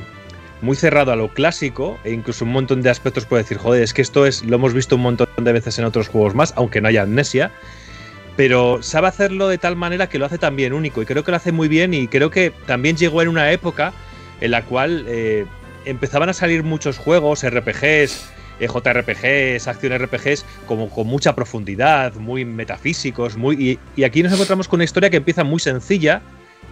muy 0.62 0.76
cerrado 0.76 1.12
a 1.12 1.16
lo 1.16 1.28
clásico 1.32 2.00
e 2.04 2.12
incluso 2.12 2.44
un 2.46 2.52
montón 2.52 2.82
de 2.82 2.90
aspectos 2.90 3.26
puede 3.26 3.44
decir, 3.44 3.58
joder, 3.58 3.84
es 3.84 3.94
que 3.94 4.02
esto 4.02 4.26
es 4.26 4.44
lo 4.44 4.56
hemos 4.56 4.74
visto 4.74 4.96
un 4.96 5.04
montón 5.04 5.28
de 5.40 5.54
veces 5.54 5.78
en 5.78 5.86
otros 5.86 6.08
juegos 6.08 6.34
más, 6.34 6.54
aunque 6.56 6.82
no 6.82 6.88
haya 6.88 7.04
amnesia, 7.04 7.52
pero 8.36 8.84
sabe 8.84 9.08
hacerlo 9.08 9.48
de 9.48 9.58
tal 9.58 9.76
manera 9.76 10.08
que 10.08 10.20
lo 10.20 10.26
hace 10.26 10.38
también 10.38 10.74
único 10.74 11.02
y 11.02 11.06
creo 11.06 11.24
que 11.24 11.32
lo 11.32 11.38
hace 11.38 11.52
muy 11.52 11.68
bien 11.68 11.94
y 11.94 12.08
creo 12.08 12.30
que 12.30 12.52
también 12.66 12.98
llegó 12.98 13.22
en 13.22 13.30
una 13.30 13.52
época 13.52 13.94
en 14.42 14.52
la 14.52 14.64
cual 14.64 15.06
eh, 15.08 15.46
empezaban 15.86 16.30
a 16.30 16.34
salir 16.34 16.64
muchos 16.64 16.98
juegos, 16.98 17.44
RPGs, 17.44 18.30
eh, 18.60 18.68
JRPGs, 18.68 19.68
acción 19.68 19.98
RPGs, 19.98 20.46
como 20.68 20.90
con 20.90 21.08
mucha 21.08 21.36
profundidad, 21.36 22.14
muy 22.16 22.46
metafísicos, 22.46 23.38
muy 23.38 23.56
y, 23.56 23.80
y 23.96 24.04
aquí 24.04 24.24
nos 24.24 24.34
encontramos 24.34 24.68
con 24.68 24.78
una 24.78 24.86
historia 24.86 25.10
que 25.10 25.18
empieza 25.18 25.44
muy 25.44 25.60
sencilla, 25.60 26.22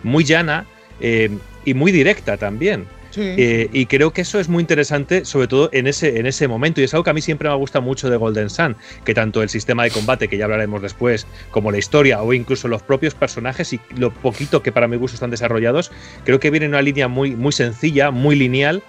muy 0.04 0.24
llana 0.24 0.66
eh, 1.00 1.30
y 1.66 1.74
muy 1.74 1.92
directa 1.92 2.38
también. 2.38 2.86
Eh, 3.16 3.70
y 3.72 3.86
creo 3.86 4.12
que 4.12 4.22
eso 4.22 4.40
es 4.40 4.50
muy 4.50 4.62
interesante, 4.62 5.26
sobre 5.26 5.48
todo 5.48 5.70
en 5.74 5.88
ese, 5.88 6.20
en 6.20 6.26
ese 6.26 6.48
momento. 6.48 6.82
Y 6.82 6.86
es 6.86 6.94
algo 6.94 7.04
que 7.04 7.10
a 7.10 7.14
mí 7.14 7.22
siempre 7.22 7.50
me 7.50 7.56
gusta 7.56 7.80
mucho 7.80 8.10
de 8.10 8.18
Golden 8.18 8.50
Sun, 8.50 8.76
que 9.06 9.14
tanto 9.14 9.42
el 9.44 9.50
sistema 9.50 9.84
de 9.84 9.92
combate, 9.92 10.28
que 10.28 10.38
ya 10.38 10.46
hablaremos 10.46 10.82
después, 10.82 11.28
como 11.52 11.72
la 11.72 11.78
historia 11.78 12.22
o 12.22 12.34
incluso 12.34 12.68
los 12.68 12.82
propios 12.82 13.14
personajes 13.14 13.74
y 13.74 13.80
lo 13.96 14.12
poquito 14.14 14.64
que 14.64 14.72
para 14.72 14.88
mi 14.88 14.98
gusto 14.98 15.16
están 15.16 15.32
desarrollados, 15.32 15.92
creo 16.24 16.40
que 16.40 16.50
viene 16.50 16.66
en 16.66 16.72
una 16.72 16.82
línea 16.82 17.08
muy, 17.08 17.36
muy 17.36 17.52
sencilla, 17.52 18.12
muy 18.12 18.36
lineal, 18.36 18.84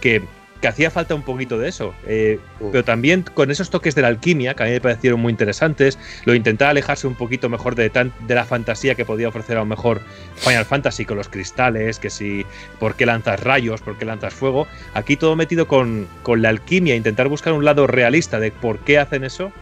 que, 0.00 0.22
que 0.60 0.68
hacía 0.68 0.90
falta 0.90 1.14
un 1.14 1.22
poquito 1.22 1.58
de 1.58 1.68
eso. 1.68 1.94
Eh, 2.06 2.38
Mm. 2.60 2.70
pero 2.72 2.84
también 2.84 3.22
con 3.22 3.50
esos 3.50 3.70
toques 3.70 3.94
de 3.94 4.02
la 4.02 4.08
alquimia, 4.08 4.54
que 4.54 4.62
a 4.64 4.66
mí 4.66 4.72
me 4.72 4.80
parecieron 4.80 5.20
muy 5.20 5.30
interesantes, 5.30 5.98
lo 6.24 6.34
intentaba 6.34 6.72
alejarse 6.72 7.06
un 7.06 7.14
poquito 7.14 7.48
mejor 7.48 7.74
de, 7.76 7.90
tan, 7.90 8.12
de 8.26 8.34
la 8.34 8.44
fantasía 8.44 8.94
que 8.96 9.04
podía 9.04 9.28
ofrecer 9.28 9.56
a 9.56 9.60
lo 9.60 9.66
mejor 9.66 10.00
Final 10.36 10.64
Fantasy 10.64 11.04
con 11.04 11.16
los 11.16 11.28
cristales, 11.28 11.98
que 12.00 12.10
si 12.10 12.44
por 12.80 12.96
qué 12.96 13.06
lanzas 13.06 13.40
rayos, 13.42 13.80
por 13.80 13.96
qué 13.96 14.04
lanzas 14.04 14.34
fuego. 14.34 14.66
Aquí 14.94 15.16
todo 15.16 15.36
metido 15.36 15.68
con, 15.68 16.08
con 16.22 16.42
la 16.42 16.48
alquimia, 16.48 16.96
intentar 16.96 17.28
buscar 17.28 17.52
un 17.52 17.64
lado 17.64 17.86
realista 17.86 18.40
de 18.40 18.50
por 18.50 18.80
qué 18.80 18.98
hacen 18.98 19.22
eso. 19.24 19.52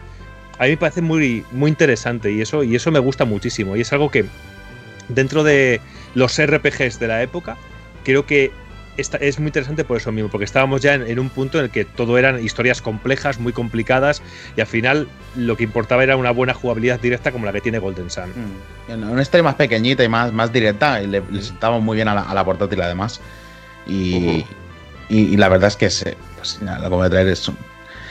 A 0.57 0.63
mí 0.63 0.71
me 0.71 0.77
parece 0.77 1.01
muy, 1.01 1.45
muy 1.51 1.69
interesante 1.69 2.31
y 2.31 2.41
eso, 2.41 2.63
y 2.63 2.75
eso 2.75 2.89
me 2.89 2.97
gusta 2.99 3.25
muchísimo. 3.25 3.75
Y 3.75 3.81
es 3.81 3.93
algo 3.93 4.09
que 4.09 4.25
dentro 5.09 5.43
de 5.43 5.79
los 6.15 6.41
RPGs 6.43 6.99
de 6.99 7.07
la 7.07 7.21
época, 7.21 7.57
creo 8.03 8.25
que 8.25 8.51
esta- 8.97 9.17
es 9.17 9.39
muy 9.39 9.47
interesante 9.47 9.83
por 9.83 9.97
eso 9.97 10.11
mismo, 10.11 10.29
porque 10.29 10.45
estábamos 10.45 10.81
ya 10.81 10.93
en, 10.95 11.07
en 11.07 11.19
un 11.19 11.29
punto 11.29 11.59
en 11.59 11.65
el 11.65 11.71
que 11.71 11.85
todo 11.85 12.17
eran 12.17 12.43
historias 12.43 12.81
complejas, 12.81 13.39
muy 13.39 13.53
complicadas, 13.53 14.21
y 14.55 14.61
al 14.61 14.67
final 14.67 15.07
lo 15.35 15.55
que 15.55 15.63
importaba 15.63 16.03
era 16.03 16.15
una 16.17 16.31
buena 16.31 16.53
jugabilidad 16.53 16.99
directa 16.99 17.31
como 17.31 17.45
la 17.45 17.53
que 17.53 17.61
tiene 17.61 17.79
Golden 17.79 18.09
Sun. 18.09 18.29
Mm. 18.29 18.91
En 18.91 19.03
Una 19.03 19.21
historia 19.21 19.43
más 19.43 19.55
pequeñita 19.55 20.03
y 20.03 20.09
más, 20.09 20.31
más 20.33 20.51
directa, 20.51 21.01
y 21.01 21.07
le, 21.07 21.21
le 21.31 21.41
sentamos 21.41 21.81
muy 21.81 21.95
bien 21.95 22.07
a 22.07 22.15
la, 22.15 22.21
a 22.21 22.33
la 22.33 22.43
portátil 22.43 22.81
además. 22.81 23.21
Y, 23.85 24.15
Ujú. 24.41 24.47
y, 25.09 25.17
y 25.33 25.37
la 25.37 25.49
verdad 25.49 25.67
es 25.69 25.75
que 25.77 25.89
se, 25.89 26.17
pues, 26.35 26.61
nada, 26.61 26.79
lo 26.79 26.89
que 26.89 26.95
voy 26.95 27.05
a 27.07 27.09
traer 27.09 27.27
es 27.27 27.47
un- 27.47 27.57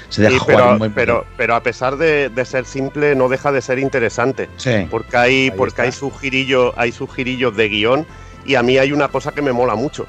se 0.09 0.22
deja 0.22 0.34
Sí, 0.34 0.39
jugar 0.39 0.57
pero, 0.59 0.78
muy 0.78 0.89
pero, 0.91 1.26
pero 1.37 1.55
a 1.57 1.62
pesar 1.64 1.97
de, 1.97 2.28
de 2.28 2.45
ser 2.45 2.64
simple, 2.64 3.16
no 3.16 3.28
deja 3.28 3.51
de 3.51 3.61
ser 3.61 3.80
interesante. 3.80 4.49
Sí. 4.57 4.87
Porque 4.89 5.16
hay, 5.16 5.51
porque 5.51 5.70
está. 5.70 5.82
hay 5.82 5.91
sus 5.93 6.16
girillos, 6.20 6.72
hay 6.76 6.93
sus 6.93 7.12
girillos 7.12 7.57
de 7.57 7.68
guion. 7.68 8.07
Y 8.45 8.55
a 8.55 8.62
mí 8.62 8.78
hay 8.78 8.93
una 8.93 9.09
cosa 9.09 9.32
que 9.32 9.43
me 9.43 9.53
mola 9.53 9.74
mucho. 9.74 10.07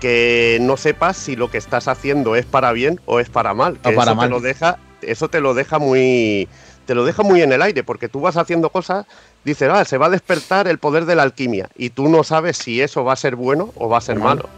Que 0.00 0.58
no 0.60 0.76
sepas 0.76 1.16
si 1.16 1.36
lo 1.36 1.50
que 1.50 1.58
estás 1.58 1.86
haciendo 1.88 2.34
es 2.36 2.46
para 2.46 2.72
bien 2.72 3.00
o 3.06 3.20
es 3.20 3.28
para 3.28 3.54
mal. 3.54 3.78
Que 3.80 3.90
O 3.90 3.94
para 3.94 4.12
eso 4.12 4.16
mal. 4.16 4.28
te 4.28 4.30
lo 4.34 4.40
deja, 4.40 4.78
eso 5.02 5.28
te 5.28 5.40
lo 5.40 5.54
deja 5.54 5.78
muy. 5.78 6.48
Te 6.86 6.94
lo 6.94 7.04
deja 7.04 7.22
muy 7.22 7.40
en 7.42 7.52
el 7.52 7.62
aire, 7.62 7.84
porque 7.84 8.08
tú 8.08 8.20
vas 8.20 8.36
haciendo 8.36 8.70
cosas, 8.70 9.06
dices, 9.44 9.70
ah, 9.72 9.84
se 9.84 9.96
va 9.98 10.06
a 10.06 10.10
despertar 10.10 10.66
el 10.66 10.78
poder 10.78 11.04
de 11.04 11.14
la 11.14 11.22
alquimia. 11.22 11.68
Y 11.76 11.90
tú 11.90 12.08
no 12.08 12.24
sabes 12.24 12.56
si 12.56 12.80
eso 12.80 13.04
va 13.04 13.12
a 13.12 13.16
ser 13.16 13.36
bueno 13.36 13.70
o 13.76 13.88
va 13.88 13.98
a 13.98 14.00
ser 14.00 14.18
malo. 14.18 14.48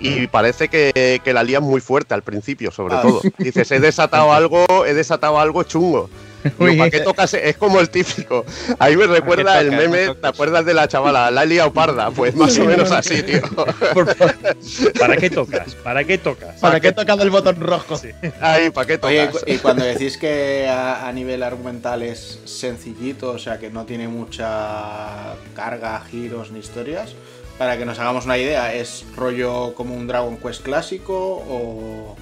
Y 0.00 0.28
parece 0.28 0.68
que, 0.68 1.20
que 1.24 1.32
la 1.34 1.42
lías 1.42 1.60
muy 1.60 1.80
fuerte 1.80 2.14
al 2.14 2.22
principio, 2.22 2.70
sobre 2.70 2.94
Ah. 2.94 3.02
todo. 3.02 3.20
Dices, 3.36 3.70
he 3.72 3.80
desatado 3.80 4.32
algo, 4.32 4.64
he 4.86 4.94
desatado 4.94 5.38
algo 5.40 5.64
chungo. 5.64 6.08
Digo. 6.58 6.78
¿Para 6.78 6.90
qué 6.90 7.00
tocas? 7.00 7.34
Es 7.34 7.56
como 7.56 7.80
el 7.80 7.90
típico. 7.90 8.44
Ahí 8.78 8.96
me 8.96 9.06
recuerda 9.06 9.60
el 9.60 9.70
tocas? 9.70 9.80
meme, 9.80 9.98
¿te 9.98 10.06
tocas. 10.06 10.30
acuerdas 10.32 10.64
de 10.64 10.74
la 10.74 10.88
chavala? 10.88 11.30
La 11.30 11.42
he 11.42 11.46
liado 11.46 11.72
parda. 11.72 12.10
Pues 12.10 12.34
más 12.34 12.56
o 12.58 12.64
menos 12.64 12.90
así, 12.92 13.22
tío. 13.22 13.42
¿Para 14.98 15.16
qué 15.16 15.30
tocas? 15.30 15.74
¿Para 15.76 16.04
qué 16.04 16.18
tocas? 16.18 16.60
¿Para 16.60 16.80
qué 16.80 16.88
he 16.88 16.92
tocado 16.92 17.22
el 17.22 17.30
botón 17.30 17.60
rojo? 17.60 17.96
Sí. 17.96 18.10
Ahí, 18.40 18.70
¿para 18.70 18.86
qué 18.86 18.98
Oye, 19.02 19.26
tocas? 19.28 19.44
y 19.46 19.58
cuando 19.58 19.84
decís 19.84 20.16
que 20.16 20.66
a, 20.68 21.06
a 21.08 21.12
nivel 21.12 21.42
argumental 21.42 22.02
es 22.02 22.40
sencillito, 22.44 23.30
o 23.30 23.38
sea 23.38 23.58
que 23.58 23.70
no 23.70 23.84
tiene 23.84 24.08
mucha 24.08 25.34
carga, 25.54 26.00
giros 26.10 26.50
ni 26.52 26.60
historias, 26.60 27.14
para 27.58 27.76
que 27.76 27.84
nos 27.84 27.98
hagamos 27.98 28.24
una 28.24 28.38
idea, 28.38 28.72
¿es 28.74 29.04
rollo 29.16 29.74
como 29.74 29.94
un 29.94 30.06
Dragon 30.06 30.36
Quest 30.36 30.62
clásico 30.62 31.14
o, 31.16 32.16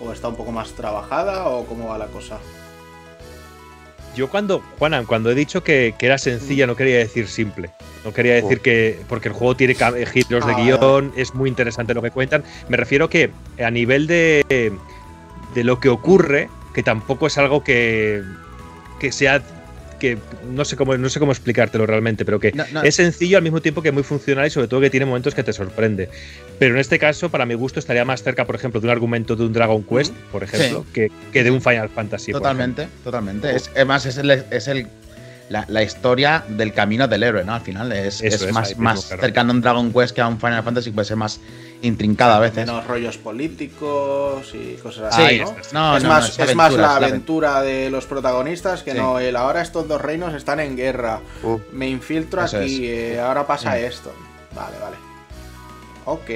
o 0.00 0.12
está 0.12 0.28
un 0.28 0.36
poco 0.36 0.52
más 0.52 0.72
trabajada 0.72 1.46
o 1.48 1.64
cómo 1.66 1.88
va 1.88 1.98
la 1.98 2.06
cosa? 2.06 2.38
Yo 4.16 4.28
cuando, 4.30 4.60
Juanan, 4.78 5.04
cuando 5.04 5.30
he 5.30 5.34
dicho 5.34 5.62
que, 5.62 5.94
que 5.98 6.06
era 6.06 6.16
sencilla, 6.18 6.66
no 6.66 6.74
quería 6.74 6.96
decir 6.96 7.28
simple. 7.28 7.70
No 8.04 8.12
quería 8.14 8.34
decir 8.34 8.60
que. 8.60 8.98
Porque 9.08 9.28
el 9.28 9.34
juego 9.34 9.54
tiene 9.56 9.74
eh, 9.74 10.06
giros 10.06 10.46
de 10.46 10.52
Ah, 10.52 10.56
guion, 10.64 11.12
es 11.16 11.34
muy 11.34 11.50
interesante 11.50 11.92
lo 11.92 12.00
que 12.02 12.10
cuentan. 12.10 12.42
Me 12.68 12.76
refiero 12.76 13.10
que 13.10 13.30
a 13.62 13.70
nivel 13.70 14.06
de. 14.06 14.72
de 15.54 15.64
lo 15.64 15.80
que 15.80 15.88
ocurre, 15.90 16.48
que 16.74 16.82
tampoco 16.82 17.26
es 17.26 17.36
algo 17.36 17.62
que. 17.62 18.22
que 19.00 19.12
sea. 19.12 19.42
que 20.00 20.18
no 20.50 20.64
sé 20.64 20.76
cómo, 20.76 20.96
no 20.96 21.08
sé 21.08 21.18
cómo 21.18 21.32
explicártelo 21.32 21.84
realmente, 21.86 22.24
pero 22.24 22.38
que 22.38 22.52
No, 22.52 22.64
no. 22.72 22.82
es 22.82 22.94
sencillo 22.94 23.36
al 23.38 23.42
mismo 23.42 23.60
tiempo 23.60 23.82
que 23.82 23.92
muy 23.92 24.02
funcional 24.02 24.46
y 24.46 24.50
sobre 24.50 24.68
todo 24.68 24.80
que 24.80 24.90
tiene 24.90 25.04
momentos 25.06 25.34
que 25.34 25.42
te 25.42 25.52
sorprende. 25.52 26.08
Pero 26.58 26.74
en 26.74 26.80
este 26.80 26.98
caso, 26.98 27.30
para 27.30 27.44
mi 27.46 27.54
gusto, 27.54 27.78
estaría 27.78 28.04
más 28.04 28.22
cerca, 28.22 28.46
por 28.46 28.54
ejemplo, 28.54 28.80
de 28.80 28.86
un 28.86 28.90
argumento 28.90 29.36
de 29.36 29.44
un 29.44 29.52
Dragon 29.52 29.82
Quest, 29.82 30.14
por 30.32 30.42
ejemplo, 30.42 30.84
que, 30.92 31.10
que 31.32 31.44
de 31.44 31.50
un 31.50 31.60
Final 31.60 31.88
Fantasy. 31.90 32.32
Totalmente, 32.32 32.88
totalmente. 33.04 33.54
Es, 33.54 33.70
es 33.74 33.86
más, 33.86 34.06
es, 34.06 34.16
el, 34.16 34.30
es 34.30 34.68
el, 34.68 34.86
la, 35.50 35.64
la 35.68 35.82
historia 35.82 36.44
del 36.48 36.72
camino 36.72 37.06
del 37.08 37.22
héroe, 37.22 37.44
¿no? 37.44 37.54
Al 37.54 37.60
final 37.60 37.92
es, 37.92 38.22
es 38.22 38.40
es, 38.42 38.52
más, 38.52 38.76
más 38.78 39.04
claro. 39.06 39.22
cercano 39.22 39.52
a 39.52 39.54
un 39.54 39.60
Dragon 39.60 39.92
Quest 39.92 40.14
que 40.14 40.20
a 40.22 40.28
un 40.28 40.40
Final 40.40 40.62
Fantasy, 40.62 40.90
puede 40.92 41.04
ser 41.04 41.16
más 41.18 41.40
intrincada 41.82 42.36
a 42.38 42.40
veces. 42.40 42.66
Menos 42.66 42.86
rollos 42.86 43.18
políticos 43.18 44.50
y 44.54 44.76
cosas 44.76 45.14
así, 45.14 45.38
¿no? 45.38 45.44
está, 45.50 45.62
sí. 45.62 45.68
No, 45.72 45.96
es 45.98 46.02
no, 46.02 46.08
más, 46.08 46.38
no, 46.38 46.44
es 46.46 46.54
más 46.54 46.72
la 46.72 46.96
aventura, 46.96 47.60
es 47.60 47.66
de 47.66 47.90
los 47.90 48.06
protagonistas 48.06 48.82
que 48.82 48.92
Sí. 48.92 48.96
no 48.98 49.18
el 49.20 49.36
ahora 49.36 49.60
estos 49.60 49.86
dos 49.86 50.00
reinos 50.00 50.32
están 50.32 50.60
en 50.60 50.74
guerra. 50.74 51.20
Uh, 51.42 51.58
Me 51.72 51.86
infiltro 51.88 52.40
aquí, 52.40 52.86
eh, 52.88 53.20
ahora 53.20 53.46
pasa 53.46 53.72
Mm. 53.72 53.84
esto. 53.84 54.12
Vale, 54.54 54.76
vale. 54.80 54.96
Ok. 56.06 56.30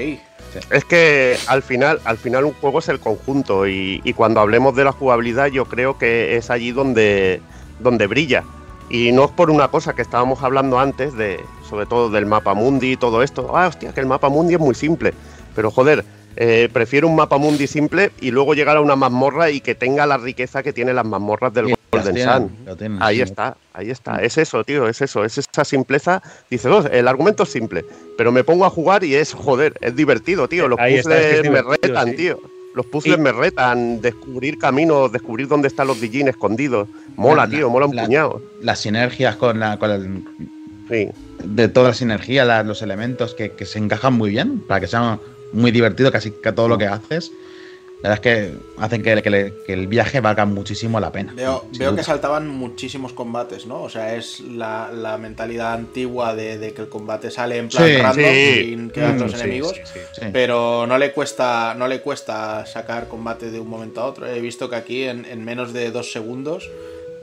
Es 0.70 0.84
que 0.84 1.36
al 1.46 1.62
final, 1.62 2.00
al 2.04 2.18
final 2.18 2.44
un 2.44 2.52
juego 2.54 2.80
es 2.80 2.88
el 2.88 2.98
conjunto 2.98 3.68
y, 3.68 4.02
cuando 4.16 4.40
hablemos 4.40 4.74
de 4.74 4.84
la 4.84 4.92
jugabilidad 4.92 5.46
yo 5.46 5.64
creo 5.64 5.96
que 5.96 6.36
es 6.36 6.50
allí 6.50 6.72
donde, 6.72 7.40
donde 7.78 8.06
brilla. 8.06 8.44
Y 8.90 9.12
no 9.12 9.26
es 9.26 9.30
por 9.30 9.50
una 9.50 9.68
cosa 9.68 9.94
que 9.94 10.02
estábamos 10.02 10.42
hablando 10.42 10.80
antes, 10.80 11.16
de, 11.16 11.40
sobre 11.68 11.86
todo 11.86 12.10
del 12.10 12.26
mapa 12.26 12.54
mundi 12.54 12.92
y 12.92 12.96
todo 12.96 13.22
esto. 13.22 13.56
Ah, 13.56 13.68
hostia, 13.68 13.92
que 13.92 14.00
el 14.00 14.06
mapa 14.06 14.28
mundi 14.28 14.54
es 14.54 14.60
muy 14.60 14.74
simple. 14.74 15.14
Pero 15.54 15.70
joder, 15.70 16.04
eh, 16.36 16.68
prefiero 16.72 17.08
un 17.08 17.16
mapa 17.16 17.36
mundi 17.38 17.66
simple 17.66 18.10
y 18.20 18.30
luego 18.30 18.54
llegar 18.54 18.76
a 18.76 18.80
una 18.80 18.96
mazmorra 18.96 19.50
y 19.50 19.60
que 19.60 19.74
tenga 19.74 20.06
la 20.06 20.16
riqueza 20.16 20.62
que 20.62 20.72
tienen 20.72 20.96
las 20.96 21.04
mazmorras 21.04 21.52
del 21.52 21.74
Golden 21.92 22.14
tienen, 22.14 22.50
Sun. 22.66 22.76
tienen, 22.78 23.02
Ahí 23.02 23.16
sí. 23.16 23.22
está, 23.22 23.56
ahí 23.72 23.90
está. 23.90 24.22
Es 24.22 24.38
eso, 24.38 24.62
tío, 24.64 24.86
es 24.88 25.00
eso, 25.02 25.24
es 25.24 25.38
esa 25.38 25.64
simpleza. 25.64 26.22
Dices, 26.48 26.70
"Oh, 26.70 26.86
el 26.86 27.08
argumento 27.08 27.42
es 27.42 27.48
simple, 27.50 27.84
pero 28.16 28.30
me 28.30 28.44
pongo 28.44 28.64
a 28.64 28.70
jugar 28.70 29.02
y 29.04 29.14
es, 29.16 29.34
joder, 29.34 29.74
es 29.80 29.96
divertido, 29.96 30.46
tío. 30.48 30.68
Los 30.68 30.78
Ahí 30.78 30.94
está, 30.94 31.18
es 31.18 31.20
que 31.20 31.30
es 31.30 31.36
puzzles 31.38 31.52
me 31.52 31.62
retan, 31.76 32.08
sí. 32.10 32.16
tío. 32.16 32.40
Los 32.76 32.86
puzzles 32.86 33.18
Y- 33.18 33.20
me 33.20 33.32
retan, 33.32 34.00
descubrir 34.00 34.56
caminos, 34.56 35.10
descubrir 35.10 35.48
dónde 35.48 35.66
están 35.66 35.88
los 35.88 36.00
Dijin 36.00 36.28
escondidos. 36.28 36.86
Mola, 37.16 37.44
La- 37.46 37.50
tío, 37.50 37.68
mola 37.68 37.86
un 37.86 37.96
la- 37.96 38.04
puñado. 38.04 38.40
Las 38.62 38.78
sinergias 38.78 39.34
con 39.34 39.58
la. 39.58 39.76
Con 39.78 39.90
el- 39.90 40.24
Sí. 40.88 41.08
de 41.42 41.68
toda 41.68 41.88
la 41.88 41.94
sinergia, 41.94 42.44
la- 42.44 42.62
los 42.62 42.82
elementos 42.82 43.34
que, 43.34 43.52
que 43.52 43.66
se 43.66 43.78
encajan 43.80 44.12
muy 44.14 44.30
bien 44.30 44.60
para 44.60 44.80
que 44.80 44.86
sea 44.86 45.18
muy 45.52 45.70
divertido 45.70 46.10
casi 46.12 46.30
que 46.32 46.52
todo 46.52 46.68
lo 46.68 46.78
que 46.78 46.86
haces. 46.86 47.32
La 48.02 48.08
verdad 48.08 48.24
es 48.26 48.32
que 48.50 48.54
hacen 48.82 49.02
que, 49.02 49.20
que 49.22 49.28
le- 49.28 49.52
que 49.66 49.74
el 49.74 49.86
viaje 49.86 50.20
valga 50.20 50.46
muchísimo 50.46 50.98
la 51.00 51.12
pena. 51.12 51.34
Veo, 51.36 51.66
veo 51.78 51.94
que 51.94 52.02
saltaban 52.02 52.48
muchísimos 52.48 53.12
combates, 53.12 53.66
¿no? 53.66 53.82
O 53.82 53.90
sea, 53.90 54.14
es 54.16 54.40
la, 54.40 54.90
la 54.90 55.18
mentalidad 55.18 55.74
antigua 55.74 56.34
de, 56.34 56.56
de 56.56 56.72
que 56.72 56.80
el 56.80 56.88
combate 56.88 57.30
sale 57.30 57.58
en 57.58 57.68
plan 57.68 57.86
Sí, 57.86 57.96
random, 57.98 58.24
sí. 58.34 58.60
sin 58.70 58.90
que 58.90 59.00
Mm, 59.02 59.34
enemigos. 59.34 59.74
Sí. 60.14 60.22
Pero 60.32 60.86
no 60.86 60.96
le 60.96 61.12
cuesta 61.12 61.74
no 61.76 61.88
le 61.88 62.00
cuesta 62.00 62.64
sacar 62.64 63.06
combate 63.06 63.50
de 63.50 63.60
un 63.60 63.68
momento 63.68 64.00
a 64.00 64.06
otro. 64.06 64.26
He 64.26 64.40
visto 64.40 64.70
que 64.70 64.76
aquí 64.76 65.02
en, 65.04 65.26
en 65.26 65.44
menos 65.44 65.74
de 65.74 65.90
dos 65.90 66.10
segundos 66.10 66.70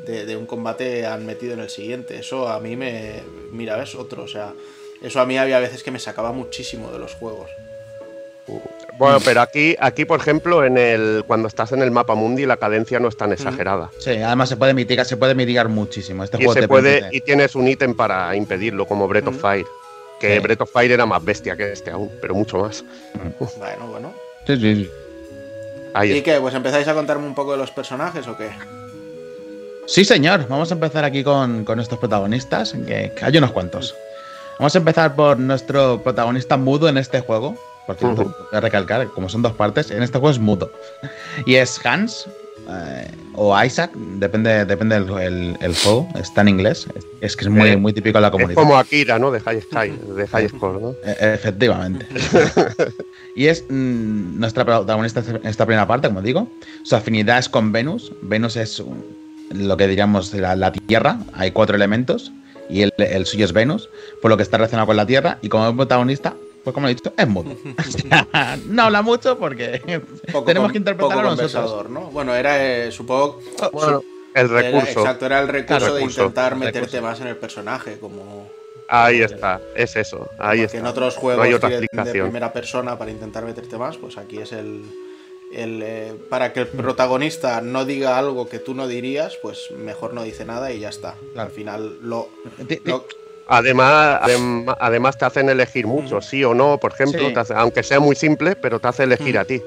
de, 0.05 0.27
de 0.27 0.35
un 0.37 0.45
combate 0.45 1.07
han 1.07 1.25
metido 1.25 1.53
en 1.53 1.61
el 1.61 1.71
siguiente. 1.71 2.19
Eso 2.19 2.49
a 2.49 2.59
mí 2.59 2.75
me... 2.75 3.23
Mira, 3.51 3.77
ves 3.77 3.95
otro. 3.95 4.21
O 4.23 4.27
sea, 4.27 4.53
eso 5.01 5.19
a 5.21 5.25
mí 5.25 5.39
había 5.39 5.57
veces 5.57 5.81
que 5.81 5.89
me 5.89 5.97
sacaba 5.97 6.31
muchísimo 6.33 6.91
de 6.91 6.99
los 6.99 7.15
juegos. 7.15 7.49
Bueno, 8.97 9.19
pero 9.23 9.41
aquí, 9.41 9.75
aquí, 9.79 10.05
por 10.05 10.19
ejemplo, 10.19 10.63
en 10.65 10.77
el 10.77 11.23
cuando 11.27 11.47
estás 11.47 11.71
en 11.71 11.81
el 11.83 11.91
mapa 11.91 12.15
mundi, 12.15 12.45
la 12.45 12.57
cadencia 12.57 12.99
no 12.99 13.07
es 13.09 13.17
tan 13.17 13.31
exagerada. 13.31 13.91
Sí, 13.99 14.11
además 14.11 14.49
se 14.49 14.57
puede 14.57 14.73
mitigar, 14.73 15.05
se 15.05 15.17
puede 15.17 15.35
mitigar 15.35 15.69
muchísimo. 15.69 16.23
Este 16.23 16.37
Y 16.37 16.39
juego 16.39 16.53
se 16.53 16.61
te 16.61 16.67
puede, 16.67 17.01
permite- 17.01 17.15
y 17.17 17.21
tienes 17.21 17.53
un 17.55 17.67
ítem 17.67 17.93
para 17.95 18.35
impedirlo, 18.35 18.87
como 18.87 19.07
Breath 19.07 19.27
of 19.27 19.35
Mm. 19.35 19.39
Fire. 19.39 19.65
Que 20.19 20.35
Sí. 20.35 20.39
Breath 20.39 20.61
of 20.61 20.71
Fire 20.71 20.91
era 20.91 21.05
más 21.05 21.23
bestia 21.23 21.55
que 21.55 21.71
este 21.71 21.91
aún, 21.91 22.09
pero 22.19 22.33
mucho 22.33 22.57
más. 22.57 22.83
Bueno, 23.59 23.87
bueno. 23.87 24.13
Sí, 24.47 24.55
sí, 24.57 24.75
sí. 24.75 24.89
Ahí 25.93 26.13
¿Y 26.17 26.21
qué? 26.21 26.39
Pues 26.39 26.55
empezáis 26.55 26.87
a 26.87 26.93
contarme 26.95 27.27
un 27.27 27.35
poco 27.35 27.51
de 27.51 27.57
los 27.59 27.69
personajes 27.71 28.27
o 28.27 28.35
qué? 28.35 28.49
Sí, 29.85 30.03
señor. 30.05 30.47
Vamos 30.47 30.71
a 30.71 30.73
empezar 30.73 31.03
aquí 31.05 31.23
con, 31.23 31.63
con 31.65 31.79
estos 31.79 31.97
protagonistas, 31.99 32.73
que, 32.73 33.11
que 33.15 33.25
hay 33.25 33.37
unos 33.37 33.51
cuantos. 33.51 33.95
Vamos 34.59 34.73
a 34.75 34.79
empezar 34.79 35.15
por 35.15 35.37
nuestro 35.39 36.01
protagonista 36.03 36.57
mudo 36.57 36.89
en 36.89 36.97
este 36.97 37.19
juego. 37.21 37.55
Por 37.87 37.95
cierto, 37.95 38.21
Ujú. 38.23 38.29
voy 38.51 38.57
a 38.57 38.59
recalcar, 38.61 39.07
como 39.07 39.29
son 39.29 39.41
dos 39.41 39.53
partes, 39.53 39.89
en 39.91 40.03
este 40.03 40.19
juego 40.19 40.29
es 40.31 40.39
mudo. 40.39 40.69
Y 41.45 41.55
es 41.55 41.79
Hans 41.85 42.27
eh, 42.69 43.07
o 43.33 43.57
Isaac, 43.63 43.91
depende, 43.95 44.65
depende 44.65 44.99
del 44.99 45.09
el, 45.19 45.57
el 45.61 45.75
juego. 45.75 46.07
Está 46.19 46.41
en 46.41 46.49
inglés. 46.49 46.85
Es, 46.95 47.05
es 47.21 47.35
que 47.37 47.45
es 47.45 47.49
muy, 47.49 47.69
Eh, 47.69 47.77
muy 47.77 47.93
típico 47.93 48.17
de 48.17 48.21
la 48.23 48.27
Es 48.27 48.31
comunidad. 48.33 48.55
como 48.61 48.77
Akira, 48.77 49.17
¿no? 49.17 49.31
De 49.31 49.39
High 49.39 49.61
Sky, 49.61 49.89
de 50.15 50.27
High 50.27 50.49
Score, 50.49 50.81
¿no? 50.81 50.89
E- 51.05 51.33
Efectivamente. 51.35 52.05
y 53.35 53.47
es 53.47 53.63
mm, 53.69 54.37
nuestra 54.39 54.65
protagonista 54.65 55.23
en 55.25 55.45
esta 55.47 55.65
primera 55.65 55.87
parte, 55.87 56.09
como 56.09 56.21
digo. 56.21 56.49
Su 56.83 56.95
afinidad 56.97 57.37
es 57.39 57.47
con 57.47 57.71
Venus. 57.71 58.11
Venus 58.21 58.57
es 58.57 58.83
lo 59.51 59.77
que 59.77 59.87
diríamos 59.87 60.33
la, 60.33 60.57
la 60.57 60.73
Tierra. 60.73 61.19
Hay 61.33 61.51
cuatro 61.51 61.75
elementos 61.77 62.33
y 62.69 62.81
el, 62.81 62.93
el 62.97 63.25
suyo 63.25 63.45
es 63.45 63.53
Venus, 63.53 63.87
por 64.21 64.29
lo 64.29 64.35
que 64.35 64.43
está 64.43 64.57
relacionado 64.57 64.87
con 64.87 64.97
la 64.97 65.05
Tierra. 65.05 65.37
Y 65.41 65.47
como 65.47 65.73
protagonista, 65.73 66.33
pues 66.67 66.73
como 66.73 66.87
he 66.89 66.95
dicho, 66.95 67.13
es 67.15 67.27
mudo. 67.29 67.51
O 67.77 67.83
sea, 67.91 68.57
no 68.65 68.83
habla 68.83 69.01
mucho 69.01 69.37
porque 69.39 69.79
Poco 70.33 70.43
tenemos 70.43 70.67
con- 70.67 70.71
que 70.73 70.77
interpretarlo 70.79 71.29
poco 71.29 71.41
nosotros. 71.41 71.89
¿no? 71.89 72.01
Bueno, 72.11 72.35
era, 72.35 72.61
eh, 72.61 72.91
supongo... 72.91 73.39
Bueno, 73.71 74.03
el 74.33 74.47
era- 74.51 74.61
recurso. 74.63 74.99
exacto, 74.99 75.25
era 75.27 75.39
el 75.39 75.47
recurso 75.47 75.85
de 75.85 75.99
recurso, 75.99 76.21
intentar 76.23 76.51
el 76.51 76.59
meterte 76.59 76.79
recurso. 76.81 77.01
más 77.03 77.21
en 77.21 77.27
el 77.27 77.37
personaje, 77.37 77.99
como... 77.99 78.49
Ahí 78.89 79.21
está, 79.21 79.61
es 79.77 79.95
eso. 79.95 80.27
Ahí 80.39 80.59
porque 80.59 80.63
está. 80.65 80.77
en 80.79 80.85
otros 80.87 81.15
No 81.15 81.21
juegos 81.21 81.45
hay 81.45 81.53
otra 81.53 81.69
de- 81.69 81.87
primera 82.11 82.51
persona 82.51 82.97
para 82.97 83.11
intentar 83.11 83.45
meterte 83.45 83.77
más, 83.77 83.95
pues 83.95 84.17
aquí 84.17 84.39
es 84.39 84.51
el... 84.51 84.83
el, 85.53 85.81
eh, 85.81 86.15
para 86.29 86.51
que 86.51 86.59
el 86.59 86.67
protagonista 86.67 87.61
no 87.61 87.85
diga 87.85 88.17
algo 88.17 88.49
que 88.49 88.59
tú 88.59 88.75
no 88.75 88.89
dirías, 88.89 89.37
pues 89.41 89.71
mejor 89.77 90.13
no 90.13 90.23
dice 90.23 90.43
nada 90.43 90.73
y 90.73 90.79
ya 90.79 90.89
está. 90.89 91.15
Claro. 91.33 91.47
Al 91.49 91.55
final 91.55 91.97
lo- 92.01 92.27
Además, 93.47 94.21
adem- 94.21 94.75
además 94.79 95.17
te 95.17 95.25
hacen 95.25 95.49
elegir 95.49 95.87
mucho, 95.87 96.21
sí 96.21 96.43
o 96.43 96.53
no, 96.53 96.77
por 96.79 96.93
ejemplo, 96.93 97.27
Sí. 97.27 97.33
te 97.33 97.39
hace- 97.39 97.53
aunque 97.53 97.83
sea 97.83 97.99
muy 97.99 98.15
simple, 98.15 98.55
pero 98.55 98.79
te 98.79 98.87
hace 98.87 99.03
elegir 99.03 99.37
a 99.37 99.45
ti. 99.45 99.61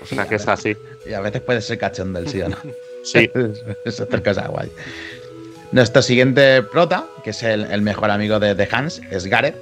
O 0.00 0.06
sea 0.06 0.26
que 0.26 0.36
es 0.36 0.46
así. 0.48 0.76
Y 1.06 1.12
a 1.12 1.20
veces 1.20 1.40
puede 1.42 1.60
ser 1.60 1.76
cachón 1.78 2.12
del 2.12 2.28
sí 2.28 2.40
o 2.42 2.48
no. 2.48 2.56
Sí. 3.04 3.30
es 3.84 4.00
otra 4.00 4.22
cosa 4.22 4.48
guay. 4.48 4.70
Nuestro 5.72 6.02
siguiente 6.02 6.62
prota, 6.62 7.04
que 7.22 7.30
es 7.30 7.42
el, 7.42 7.64
el 7.70 7.82
mejor 7.82 8.10
amigo 8.10 8.38
de, 8.38 8.54
de 8.54 8.68
Hans, 8.70 9.00
es 9.10 9.26
Gareth. 9.26 9.56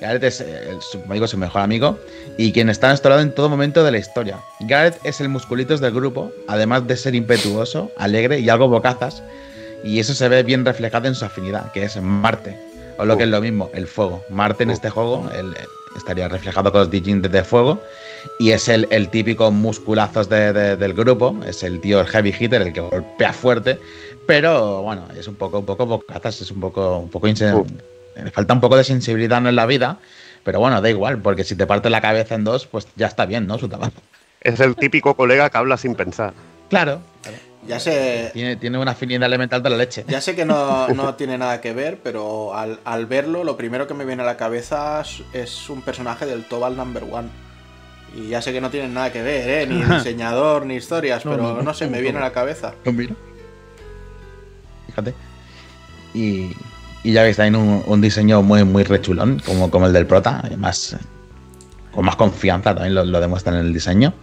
Gareth 0.00 0.22
es, 0.24 0.40
eh, 0.40 0.68
el- 0.70 0.80
su, 0.80 1.00
como 1.00 1.14
digo, 1.14 1.26
su 1.26 1.36
mejor 1.36 1.62
amigo 1.62 1.98
y 2.36 2.52
quien 2.52 2.70
está 2.70 2.86
a 2.86 2.90
nuestro 2.90 3.10
lado 3.10 3.22
en 3.22 3.32
todo 3.34 3.48
momento 3.48 3.82
de 3.84 3.90
la 3.90 3.98
historia. 3.98 4.38
Gareth 4.60 4.98
es 5.04 5.20
el 5.20 5.28
musculitos 5.28 5.80
del 5.80 5.92
grupo, 5.92 6.30
además 6.46 6.86
de 6.86 6.96
ser 6.96 7.14
impetuoso, 7.16 7.90
alegre 7.96 8.38
y 8.38 8.48
algo 8.48 8.68
bocazas. 8.68 9.22
Y 9.84 9.98
eso 10.00 10.14
se 10.14 10.28
ve 10.28 10.42
bien 10.44 10.64
reflejado 10.64 11.08
en 11.08 11.14
su 11.14 11.24
afinidad, 11.24 11.70
que 11.72 11.84
es 11.84 12.00
Marte. 12.00 12.56
O 12.98 13.04
lo 13.06 13.16
que 13.16 13.24
es 13.24 13.28
lo 13.28 13.40
mismo, 13.40 13.70
el 13.74 13.86
fuego. 13.86 14.24
Marte 14.30 14.64
en 14.64 14.70
este 14.70 14.90
juego 14.90 15.28
el- 15.34 15.56
estaría 15.96 16.28
reflejado 16.28 16.70
con 16.70 16.80
los 16.82 16.90
Digins 16.90 17.22
de 17.30 17.44
fuego. 17.44 17.80
Y 18.38 18.50
es 18.50 18.68
el, 18.68 18.86
el 18.90 19.08
típico 19.08 19.50
musculazos 19.50 20.28
de- 20.28 20.52
de- 20.52 20.76
del 20.76 20.92
grupo. 20.94 21.36
Es 21.46 21.62
el 21.62 21.80
tío, 21.80 22.00
el 22.00 22.06
heavy 22.06 22.34
hitter, 22.38 22.62
el 22.62 22.72
que 22.72 22.80
golpea 22.80 23.32
fuerte. 23.32 23.78
Pero 24.26 24.82
bueno, 24.82 25.06
es 25.18 25.26
un 25.28 25.36
poco, 25.36 25.60
un 25.60 25.66
poco 25.66 25.86
bocazas, 25.86 26.40
es 26.40 26.50
un 26.50 26.60
poco, 26.60 26.98
un 26.98 27.08
poco 27.08 27.26
insen-. 27.28 27.64
Le 28.22 28.30
falta 28.30 28.52
un 28.52 28.60
poco 28.60 28.76
de 28.76 28.84
sensibilidad 28.84 29.38
en 29.46 29.54
la 29.56 29.66
vida. 29.66 29.98
Pero 30.44 30.60
bueno, 30.60 30.80
da 30.80 30.88
igual, 30.90 31.20
porque 31.22 31.44
si 31.44 31.56
te 31.56 31.66
parte 31.66 31.90
la 31.90 32.00
cabeza 32.00 32.34
en 32.34 32.44
dos, 32.44 32.66
pues 32.66 32.86
ya 32.96 33.06
está 33.06 33.26
bien, 33.26 33.46
¿no? 33.46 33.58
Su 33.58 33.68
trabajo. 33.68 33.92
Es 34.40 34.60
el 34.60 34.76
típico 34.76 35.14
colega 35.14 35.50
que 35.50 35.58
habla 35.58 35.76
sin 35.76 35.94
pensar. 35.94 36.32
Claro. 36.70 37.00
Ya 37.68 37.78
sé... 37.78 38.30
Tiene, 38.32 38.56
tiene 38.56 38.78
una 38.78 38.92
afinidad 38.92 39.24
elemental 39.24 39.62
de 39.62 39.70
la 39.70 39.76
leche. 39.76 40.04
Ya 40.08 40.20
sé 40.20 40.34
que 40.34 40.44
no, 40.44 40.88
no 40.94 41.14
tiene 41.14 41.38
nada 41.38 41.60
que 41.60 41.72
ver, 41.72 42.00
pero 42.02 42.54
al, 42.54 42.80
al 42.84 43.06
verlo, 43.06 43.44
lo 43.44 43.56
primero 43.56 43.86
que 43.86 43.94
me 43.94 44.04
viene 44.04 44.22
a 44.22 44.26
la 44.26 44.36
cabeza 44.36 45.02
es, 45.32 45.68
un 45.68 45.82
personaje 45.82 46.26
del 46.26 46.44
Tobal 46.44 46.76
Number 46.76 47.04
One. 47.04 47.28
Y 48.16 48.28
ya 48.28 48.40
sé 48.40 48.52
que 48.52 48.60
no 48.60 48.70
tienen 48.70 48.94
nada 48.94 49.12
que 49.12 49.22
ver, 49.22 49.48
¿eh? 49.48 49.66
Ni 49.66 49.84
diseñador, 49.94 50.64
ni 50.64 50.76
historias, 50.76 51.24
No, 51.24 51.32
pero 51.32 51.42
no, 51.42 51.54
no, 51.56 51.62
no, 51.62 51.74
sé, 51.74 51.88
me 51.88 52.00
viene 52.00 52.18
a 52.18 52.22
la 52.22 52.32
cabeza. 52.32 52.72
Pues 52.82 52.96
mira. 52.96 53.14
Fíjate. 54.86 55.14
Y, 56.14 56.52
y 57.04 57.12
ya 57.12 57.22
veis, 57.22 57.36
también 57.36 57.56
un, 57.56 57.84
un 57.86 58.00
diseño 58.00 58.42
muy, 58.42 58.64
muy 58.64 58.82
rechulón, 58.82 59.40
como, 59.44 59.70
como 59.70 59.86
el 59.86 59.92
del 59.92 60.06
prota, 60.06 60.40
además 60.42 60.96
con 61.92 62.04
más 62.04 62.16
confianza 62.16 62.74
también 62.74 62.94
lo, 62.94 63.04
lo 63.04 63.20
demuestran 63.20 63.56
en 63.56 63.66
el 63.66 63.72
diseño. 63.72 64.14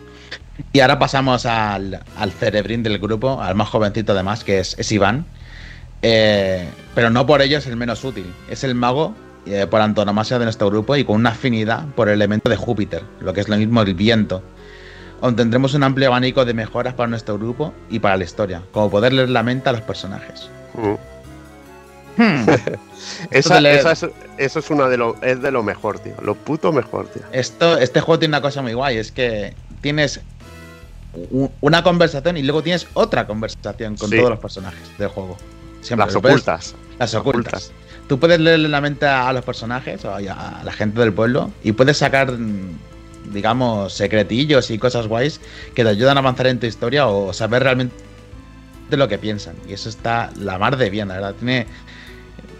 Y 0.71 0.79
ahora 0.79 0.99
pasamos 0.99 1.45
al, 1.45 2.01
al 2.17 2.31
cerebrín 2.31 2.83
del 2.83 2.99
grupo, 2.99 3.41
al 3.41 3.55
más 3.55 3.69
jovencito 3.69 4.13
además, 4.13 4.43
que 4.43 4.59
es, 4.59 4.75
es 4.77 4.91
Iván. 4.91 5.25
Eh, 6.01 6.67
pero 6.93 7.09
no 7.09 7.25
por 7.25 7.41
ello 7.41 7.57
es 7.57 7.67
el 7.67 7.75
menos 7.75 8.03
útil. 8.03 8.31
Es 8.49 8.63
el 8.63 8.75
mago 8.75 9.15
eh, 9.45 9.67
por 9.67 9.81
antonomasia 9.81 10.39
de 10.39 10.45
nuestro 10.45 10.69
grupo 10.69 10.95
y 10.95 11.03
con 11.03 11.17
una 11.17 11.31
afinidad 11.31 11.85
por 11.95 12.09
el 12.09 12.15
elemento 12.15 12.49
de 12.49 12.57
Júpiter, 12.57 13.03
lo 13.19 13.33
que 13.33 13.41
es 13.41 13.49
lo 13.49 13.57
mismo 13.57 13.81
el 13.81 13.93
viento. 13.93 14.43
Obtendremos 15.21 15.73
un 15.73 15.83
amplio 15.83 16.07
abanico 16.07 16.45
de 16.45 16.53
mejoras 16.53 16.93
para 16.93 17.07
nuestro 17.07 17.37
grupo 17.37 17.73
y 17.89 17.99
para 17.99 18.17
la 18.17 18.23
historia, 18.23 18.61
como 18.71 18.89
poder 18.89 19.13
leer 19.13 19.29
la 19.29 19.43
mente 19.43 19.69
a 19.69 19.71
los 19.71 19.81
personajes. 19.81 20.49
Mm. 20.73 20.95
Hmm. 22.17 22.45
Esa, 23.31 23.59
esa 23.59 23.91
es, 23.91 24.05
eso 24.37 24.59
es 24.59 24.69
una 24.69 24.87
de 24.87 24.95
lo, 24.95 25.21
es 25.21 25.41
de 25.41 25.51
lo 25.51 25.63
mejor, 25.63 25.99
tío. 25.99 26.13
Lo 26.21 26.33
puto 26.33 26.71
mejor, 26.71 27.07
tío. 27.07 27.23
Esto, 27.33 27.77
este 27.77 27.99
juego 27.99 28.19
tiene 28.19 28.31
una 28.37 28.41
cosa 28.41 28.61
muy 28.61 28.73
guay, 28.73 28.97
es 28.97 29.11
que 29.11 29.53
tienes 29.81 30.21
una 31.61 31.83
conversación 31.83 32.37
y 32.37 32.43
luego 32.43 32.61
tienes 32.63 32.87
otra 32.93 33.25
conversación 33.27 33.95
con 33.95 34.09
Sí. 34.09 34.17
todos 34.17 34.29
los 34.31 34.39
personajes 34.39 34.97
del 34.97 35.07
juego. 35.09 35.37
Siempre 35.81 36.05
Las 36.07 36.15
puedes- 36.21 36.35
ocultas. 36.37 36.75
Las 36.99 37.13
ocultas. 37.13 37.71
Tú 38.07 38.19
puedes 38.19 38.39
leerle 38.39 38.69
la 38.69 38.81
mente 38.81 39.05
a 39.05 39.31
los 39.33 39.43
personajes 39.43 40.03
o 40.05 40.13
a 40.15 40.21
la 40.21 40.71
gente 40.71 40.99
del 40.99 41.13
pueblo 41.13 41.51
y 41.63 41.71
puedes 41.71 41.97
sacar, 41.97 42.33
digamos, 43.31 43.93
secretillos 43.93 44.69
y 44.71 44.77
cosas 44.77 45.07
guays 45.07 45.41
que 45.73 45.83
te 45.83 45.89
ayudan 45.89 46.17
a 46.17 46.19
avanzar 46.19 46.47
en 46.47 46.59
tu 46.59 46.67
historia 46.67 47.07
o 47.07 47.33
saber 47.33 47.63
realmente 47.63 47.95
lo 48.91 49.07
que 49.07 49.17
piensan. 49.17 49.55
Y 49.67 49.73
eso 49.73 49.89
está 49.89 50.29
la 50.39 50.57
mar 50.59 50.77
de 50.77 50.89
bien, 50.89 51.07
la 51.07 51.15
verdad. 51.15 51.33
Tiene 51.35 51.65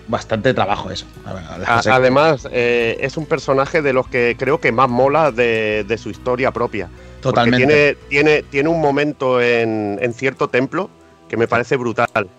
bastante 0.08 0.54
trabajo 0.54 0.92
eso. 0.92 1.06
A 1.26 1.82
Además, 1.92 2.48
eh, 2.52 2.98
es 3.02 3.18
un 3.18 3.26
personaje 3.26 3.82
de 3.82 3.94
los 3.94 4.08
que 4.08 4.36
creo 4.38 4.60
que 4.60 4.72
más 4.72 4.90
mola 4.90 5.32
de, 5.32 5.86
de 5.88 5.98
su 5.98 6.10
historia 6.10 6.52
propia. 6.52 6.90
Totalmente. 7.22 7.66
Tiene, 7.66 7.98
tiene, 8.10 8.44
tiene 8.44 8.70
un 8.70 8.82
momento 8.82 9.42
en, 9.42 9.98
en 10.02 10.14
cierto 10.14 10.48
templo 10.48 10.90
que 11.28 11.38
me 11.38 11.48
parece 11.48 11.76
brutal. 11.76 12.30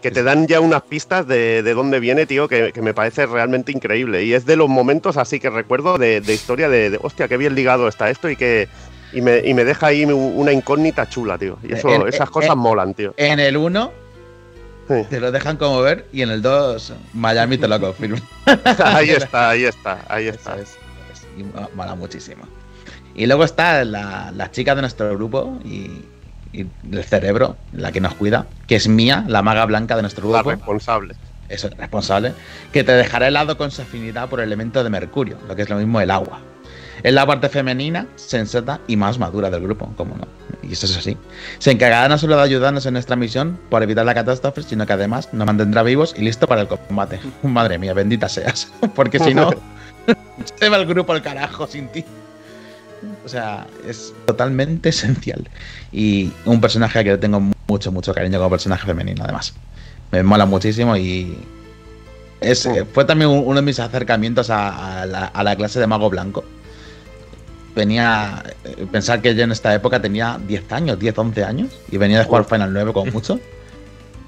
Que 0.00 0.10
te 0.10 0.24
dan 0.24 0.48
ya 0.48 0.58
unas 0.58 0.82
pistas 0.82 1.28
de, 1.28 1.62
de 1.62 1.74
dónde 1.74 2.00
viene, 2.00 2.26
tío, 2.26 2.48
que, 2.48 2.72
que 2.72 2.82
me 2.82 2.92
parece 2.92 3.24
realmente 3.26 3.70
increíble. 3.70 4.24
Y 4.24 4.34
es 4.34 4.44
de 4.44 4.56
los 4.56 4.68
momentos 4.68 5.16
así 5.16 5.38
que 5.38 5.48
recuerdo 5.48 5.96
de, 5.96 6.20
de 6.20 6.34
historia 6.34 6.68
de, 6.68 6.90
de, 6.90 6.98
hostia, 7.00 7.28
qué 7.28 7.36
bien 7.36 7.54
ligado 7.54 7.86
está 7.86 8.10
esto 8.10 8.28
y 8.28 8.34
que 8.34 8.68
y 9.12 9.20
me, 9.20 9.38
y 9.44 9.54
me 9.54 9.64
deja 9.64 9.88
ahí 9.88 10.04
una 10.04 10.52
incógnita 10.52 11.08
chula, 11.08 11.38
tío. 11.38 11.58
Y 11.62 11.74
eso, 11.74 11.88
eh, 11.88 12.08
esas 12.08 12.30
cosas 12.30 12.52
eh. 12.52 12.56
molan, 12.56 12.94
tío. 12.94 13.14
En 13.16 13.38
el 13.38 13.56
1 13.56 14.01
Sí. 14.88 14.94
te 15.08 15.20
lo 15.20 15.30
dejan 15.32 15.56
como 15.56 15.80
ver 15.80 16.06
y 16.12 16.22
en 16.22 16.30
el 16.30 16.42
2 16.42 16.92
Miami 17.14 17.56
te 17.58 17.68
lo 17.68 17.80
confirma. 17.80 18.18
ahí 18.84 19.10
está, 19.10 19.50
ahí 19.50 19.64
está, 19.64 20.04
ahí 20.08 20.28
está. 20.28 20.54
Es, 20.56 20.70
es- 21.12 21.26
y 21.38 21.44
mo- 21.44 21.70
mola 21.74 21.94
muchísimo. 21.94 22.42
Y 23.14 23.26
luego 23.26 23.44
está 23.44 23.84
la, 23.84 24.32
la 24.34 24.50
chica 24.50 24.74
de 24.74 24.80
nuestro 24.82 25.14
grupo 25.14 25.58
y, 25.64 26.04
y 26.52 26.66
el 26.90 27.04
cerebro, 27.04 27.56
la 27.72 27.92
que 27.92 28.00
nos 28.00 28.14
cuida, 28.14 28.46
que 28.66 28.76
es 28.76 28.88
Mía, 28.88 29.24
la 29.28 29.42
maga 29.42 29.64
blanca 29.66 29.96
de 29.96 30.02
nuestro 30.02 30.30
La 30.30 30.38
grupo. 30.38 30.50
responsable. 30.50 31.14
Eso 31.48 31.68
es 31.68 31.76
responsable. 31.76 32.32
Que 32.72 32.82
te 32.84 32.92
dejará 32.92 33.28
helado 33.28 33.56
con 33.58 33.70
su 33.70 33.82
afinidad 33.82 34.28
por 34.28 34.40
el 34.40 34.46
elemento 34.46 34.82
de 34.82 34.90
mercurio, 34.90 35.36
lo 35.46 35.54
que 35.54 35.62
es 35.62 35.68
lo 35.70 35.76
mismo 35.76 36.00
el 36.00 36.10
agua. 36.10 36.40
Es 37.02 37.12
la 37.12 37.26
parte 37.26 37.48
femenina, 37.48 38.06
sensata 38.16 38.80
y 38.86 38.96
más 38.96 39.18
madura 39.18 39.50
del 39.50 39.62
grupo, 39.62 39.92
como 39.96 40.16
no. 40.16 40.26
Y 40.62 40.72
eso 40.72 40.86
es 40.86 40.96
así. 40.96 41.16
Se 41.58 41.70
encargará 41.72 42.08
no 42.08 42.18
solo 42.18 42.36
de 42.36 42.42
ayudarnos 42.42 42.86
en 42.86 42.92
nuestra 42.94 43.16
misión 43.16 43.58
por 43.70 43.82
evitar 43.82 44.04
la 44.06 44.14
catástrofe, 44.14 44.62
sino 44.62 44.86
que 44.86 44.92
además 44.92 45.28
nos 45.32 45.46
mantendrá 45.46 45.82
vivos 45.82 46.14
y 46.16 46.22
listos 46.22 46.48
para 46.48 46.60
el 46.60 46.68
combate. 46.68 47.18
Madre 47.42 47.78
mía, 47.78 47.92
bendita 47.94 48.28
seas. 48.28 48.70
Porque 48.94 49.18
si 49.18 49.34
no, 49.34 49.50
se 50.58 50.68
va 50.68 50.76
el 50.76 50.86
grupo 50.86 51.12
al 51.12 51.22
carajo 51.22 51.66
sin 51.66 51.88
ti. 51.88 52.04
O 53.24 53.28
sea, 53.28 53.66
es 53.88 54.12
totalmente 54.26 54.90
esencial. 54.90 55.48
Y 55.90 56.30
un 56.44 56.60
personaje 56.60 56.98
al 57.00 57.04
que 57.04 57.10
le 57.12 57.18
tengo 57.18 57.40
mucho, 57.68 57.90
mucho 57.90 58.14
cariño 58.14 58.38
como 58.38 58.50
personaje 58.50 58.86
femenino, 58.86 59.24
además. 59.24 59.54
Me 60.12 60.22
mola 60.22 60.46
muchísimo 60.46 60.96
y. 60.96 61.36
Es. 62.40 62.68
Fue 62.92 63.04
también 63.04 63.30
un- 63.30 63.42
uno 63.46 63.56
de 63.56 63.62
mis 63.62 63.80
acercamientos 63.80 64.50
a, 64.50 65.02
a 65.02 65.06
la, 65.06 65.24
a 65.26 65.42
la 65.42 65.56
clase 65.56 65.80
de 65.80 65.86
Mago 65.88 66.10
Blanco. 66.10 66.44
Venía. 67.74 68.42
eh, 68.64 68.86
Pensar 68.90 69.20
que 69.22 69.34
yo 69.34 69.44
en 69.44 69.52
esta 69.52 69.74
época 69.74 70.00
tenía 70.00 70.38
10 70.46 70.72
años, 70.72 70.98
10, 70.98 71.16
11 71.18 71.44
años. 71.44 71.70
Y 71.90 71.96
venía 71.98 72.18
de 72.18 72.24
jugar 72.24 72.44
Final 72.44 72.72
9 72.72 72.92
como 72.92 73.10
mucho. 73.12 73.40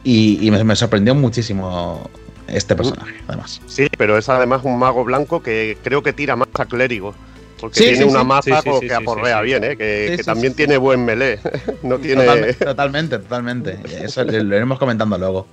Y, 0.03 0.39
y 0.47 0.51
me, 0.51 0.63
me 0.65 0.77
sorprendió 0.77 1.15
muchísimo 1.15 2.11
este 2.47 2.77
personaje, 2.77 3.15
además. 3.27 3.61
Sí, 3.67 3.87
pero 3.97 4.19
es 4.19 4.29
además 4.29 4.61
un 4.65 4.79
mago 4.79 5.03
blanco 5.05 5.43
que 5.43 5.79
creo 5.83 6.03
que 6.03 6.13
tira 6.13 6.37
más 6.37 6.49
a 6.55 6.67
clérigo. 6.67 7.15
Porque 7.61 7.79
Sí, 7.79 7.85
tiene 7.85 7.99
sí, 7.99 8.05
una 8.05 8.21
sí. 8.21 8.27
maza 8.27 8.43
Sí, 8.43 8.53
sí, 8.53 8.63
como 8.69 8.81
sí, 8.81 8.89
que 8.89 8.95
sí, 8.95 9.03
aporrea 9.03 9.37
sí, 9.39 9.41
sí. 9.41 9.47
bien, 9.47 9.65
¿eh? 9.65 9.77
que, 9.77 10.07
Sí, 10.11 10.17
que 10.17 10.23
sí, 10.23 10.25
también 10.25 10.53
sí, 10.53 10.57
tiene 10.59 10.77
buen 10.77 11.05
melee. 11.05 11.39
no 11.83 11.99
tiene. 11.99 12.25
Totalmente, 12.25 12.65
totalmente, 12.65 13.19
totalmente. 13.19 13.79
Eso 14.05 14.25
lo 14.25 14.33
iremos 14.57 14.79
comentando 14.79 15.17
luego. 15.17 15.47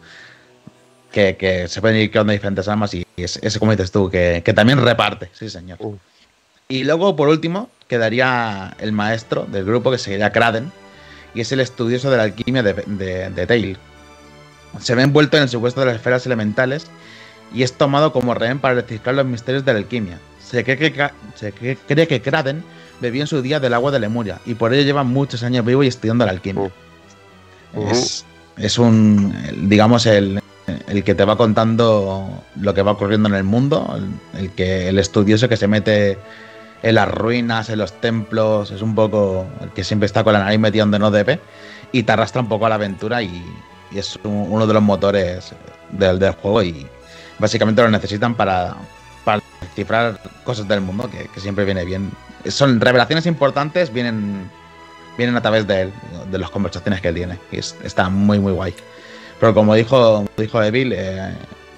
Que, 1.11 1.35
que 1.37 1.67
se 1.67 1.81
pueden 1.81 1.97
ir 1.97 2.09
creando 2.11 2.31
diferentes 2.31 2.67
armas 2.69 2.93
y 2.93 3.05
es, 3.17 3.37
es 3.41 3.57
como 3.59 3.71
dices 3.71 3.91
tú, 3.91 4.09
que, 4.09 4.41
que 4.45 4.53
también 4.53 4.81
reparte, 4.81 5.29
sí 5.33 5.49
señor. 5.49 5.77
Uh. 5.81 5.97
Y 6.69 6.85
luego, 6.85 7.17
por 7.17 7.27
último, 7.27 7.69
quedaría 7.91 8.73
el 8.79 8.93
maestro 8.93 9.45
del 9.51 9.65
grupo, 9.65 9.91
que 9.91 9.97
sería 9.97 10.31
Kraden, 10.31 10.71
y 11.35 11.41
es 11.41 11.51
el 11.51 11.59
estudioso 11.59 12.09
de 12.09 12.15
la 12.15 12.23
alquimia 12.23 12.63
de, 12.63 12.73
de, 12.73 13.29
de 13.29 13.45
Tail. 13.45 13.77
Se 14.79 14.95
ve 14.95 15.03
envuelto 15.03 15.35
en 15.35 15.43
el 15.43 15.49
supuesto 15.49 15.81
de 15.81 15.87
las 15.87 15.97
esferas 15.97 16.25
elementales 16.25 16.87
y 17.53 17.63
es 17.63 17.73
tomado 17.73 18.13
como 18.13 18.33
rehén 18.33 18.59
para 18.59 18.75
descifrar 18.75 19.15
los 19.15 19.25
misterios 19.25 19.65
de 19.65 19.73
la 19.73 19.79
alquimia. 19.79 20.19
Se 20.41 20.63
cree 20.63 20.77
que, 20.77 21.11
se 21.35 21.51
cree, 21.51 21.77
cree 21.85 22.07
que 22.07 22.21
Kraden 22.21 22.63
bebió 23.01 23.23
en 23.23 23.27
su 23.27 23.41
día 23.41 23.59
del 23.59 23.73
agua 23.73 23.91
de 23.91 23.99
Lemuria 23.99 24.39
y 24.45 24.53
por 24.53 24.73
ello 24.73 24.83
lleva 24.83 25.03
muchos 25.03 25.43
años 25.43 25.65
vivo 25.65 25.83
y 25.83 25.87
estudiando 25.87 26.25
la 26.25 26.31
alquimia. 26.31 26.71
Uh. 27.73 27.89
Es, 27.89 28.25
es 28.55 28.79
un, 28.79 29.35
digamos, 29.67 30.05
el, 30.05 30.41
el 30.87 31.03
que 31.03 31.13
te 31.13 31.25
va 31.25 31.35
contando 31.35 32.41
lo 32.55 32.73
que 32.73 32.83
va 32.83 32.93
ocurriendo 32.93 33.27
en 33.27 33.35
el 33.35 33.43
mundo, 33.43 33.93
el, 33.97 34.43
el 34.43 34.51
que 34.51 34.87
el 34.87 34.97
estudioso 34.97 35.49
que 35.49 35.57
se 35.57 35.67
mete 35.67 36.17
en 36.83 36.95
las 36.95 37.07
ruinas, 37.09 37.69
en 37.69 37.79
los 37.79 37.93
templos, 38.01 38.71
es 38.71 38.81
un 38.81 38.95
poco 38.95 39.45
el 39.61 39.69
que 39.69 39.83
siempre 39.83 40.05
está 40.07 40.23
con 40.23 40.33
la 40.33 40.39
nariz 40.39 40.59
metida 40.59 40.83
donde 40.83 40.99
no 40.99 41.11
debe 41.11 41.39
y 41.91 42.03
te 42.03 42.11
arrastra 42.11 42.41
un 42.41 42.49
poco 42.49 42.65
a 42.65 42.69
la 42.69 42.75
aventura 42.75 43.21
y, 43.21 43.43
es 43.93 44.17
un- 44.23 44.47
uno 44.49 44.65
de 44.65 44.73
los 44.73 44.81
motores 44.81 45.51
del, 45.91 46.17
del 46.17 46.31
juego 46.33 46.63
y 46.63 46.87
básicamente 47.39 47.81
lo 47.81 47.89
necesitan 47.89 48.35
para, 48.35 48.75
para 49.25 49.41
descifrar 49.59 50.19
cosas 50.45 50.67
del 50.67 50.79
mundo 50.81 51.09
que, 51.09 51.27
que 51.27 51.39
siempre 51.41 51.65
viene 51.65 51.83
bien. 51.83 52.11
Son 52.47 52.79
revelaciones 52.79 53.25
importantes, 53.25 53.91
vienen, 53.91 54.49
vienen 55.17 55.35
a 55.35 55.41
través 55.41 55.67
de 55.67 55.81
él, 55.83 55.93
de 56.31 56.37
las 56.37 56.49
conversaciones 56.49 57.01
que 57.01 57.09
él 57.09 57.15
tiene 57.15 57.37
y 57.51 57.57
es- 57.57 57.75
está 57.83 58.09
muy 58.09 58.39
muy 58.39 58.53
guay. 58.53 58.73
Pero 59.39 59.53
como 59.53 59.75
dijo, 59.75 60.25
dijo 60.37 60.63
Evil, 60.63 60.93
eh, 60.95 61.33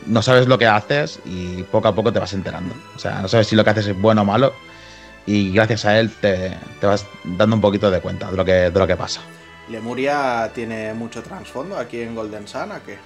no 0.05 0.21
sabes 0.21 0.47
lo 0.47 0.57
que 0.57 0.67
haces 0.67 1.19
y 1.25 1.63
poco 1.63 1.87
a 1.87 1.95
poco 1.95 2.13
te 2.13 2.19
vas 2.19 2.33
enterando. 2.33 2.75
O 2.95 2.99
sea, 2.99 3.21
no 3.21 3.27
sabes 3.27 3.47
si 3.47 3.55
lo 3.55 3.63
que 3.63 3.69
haces 3.71 3.87
es 3.87 3.99
bueno 3.99 4.21
o 4.21 4.25
malo 4.25 4.53
y 5.25 5.51
gracias 5.53 5.85
a 5.85 5.99
él 5.99 6.11
te, 6.21 6.57
te 6.79 6.85
vas 6.87 7.05
dando 7.23 7.55
un 7.55 7.61
poquito 7.61 7.89
de 7.89 8.01
cuenta 8.01 8.29
de 8.31 8.37
lo 8.37 8.43
que, 8.45 8.51
de 8.53 8.71
lo 8.79 8.87
que 8.87 8.95
pasa. 8.95 9.21
Lemuria 9.69 10.51
tiene 10.53 10.93
mucho 10.93 11.23
trasfondo 11.23 11.77
aquí 11.77 12.01
en 12.01 12.15
Golden 12.15 12.47
Sun, 12.47 12.71
¿a 12.71 12.79
qué? 12.81 12.97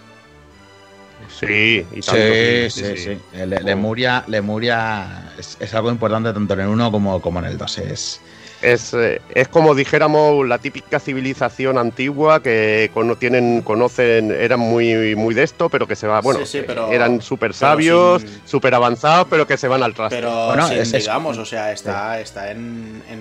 Sí, 1.39 1.85
y 1.91 2.01
tanto, 2.01 2.11
Sí, 2.15 2.69
sí, 2.69 2.97
sí. 2.97 3.19
Le- 3.45 3.61
Lemuria, 3.61 4.23
Lemuria 4.27 5.31
es, 5.37 5.57
es 5.59 5.73
algo 5.73 5.89
importante 5.91 6.31
tanto 6.31 6.53
en 6.53 6.59
el 6.61 6.67
1 6.67 6.91
como, 6.91 7.21
como 7.21 7.39
en 7.39 7.45
el 7.45 7.57
2. 7.57 7.77
Es, 7.79 8.21
Es, 8.61 8.93
eh, 8.95 9.21
es 9.35 9.47
como 9.49 9.75
dijéramos 9.75 10.47
la 10.47 10.57
típica 10.57 10.99
civilización 10.99 11.77
antigua 11.77 12.41
que 12.41 12.89
cono- 12.93 13.15
tienen, 13.15 13.61
conocen, 13.61 14.31
eran 14.31 14.59
muy, 14.59 15.15
muy 15.15 15.35
de 15.35 15.43
esto, 15.43 15.69
pero 15.69 15.87
que 15.87 15.95
se 15.95 16.07
va, 16.07 16.21
bueno, 16.21 16.39
Sí, 16.39 16.59
sí, 16.59 16.63
pero- 16.65 16.91
eran 16.91 17.21
súper 17.21 17.53
sabios, 17.53 18.23
súper 18.45 18.73
avanzados, 18.73 19.27
pero 19.29 19.45
que 19.45 19.57
se 19.57 19.67
van 19.67 19.83
al 19.83 19.93
traste. 19.93 20.15
Pero 20.15 20.47
Bueno, 20.47 20.67
sin, 20.67 20.77
es- 20.79 20.93
es- 20.93 21.03
digamos, 21.03 21.37
o 21.37 21.45
sea, 21.45 21.71
está, 21.71 22.19
está 22.19 22.49
en, 22.49 23.03
en, 23.11 23.19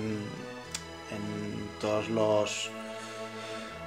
en 1.11 1.69
todos 1.83 2.09
los, 2.09 2.71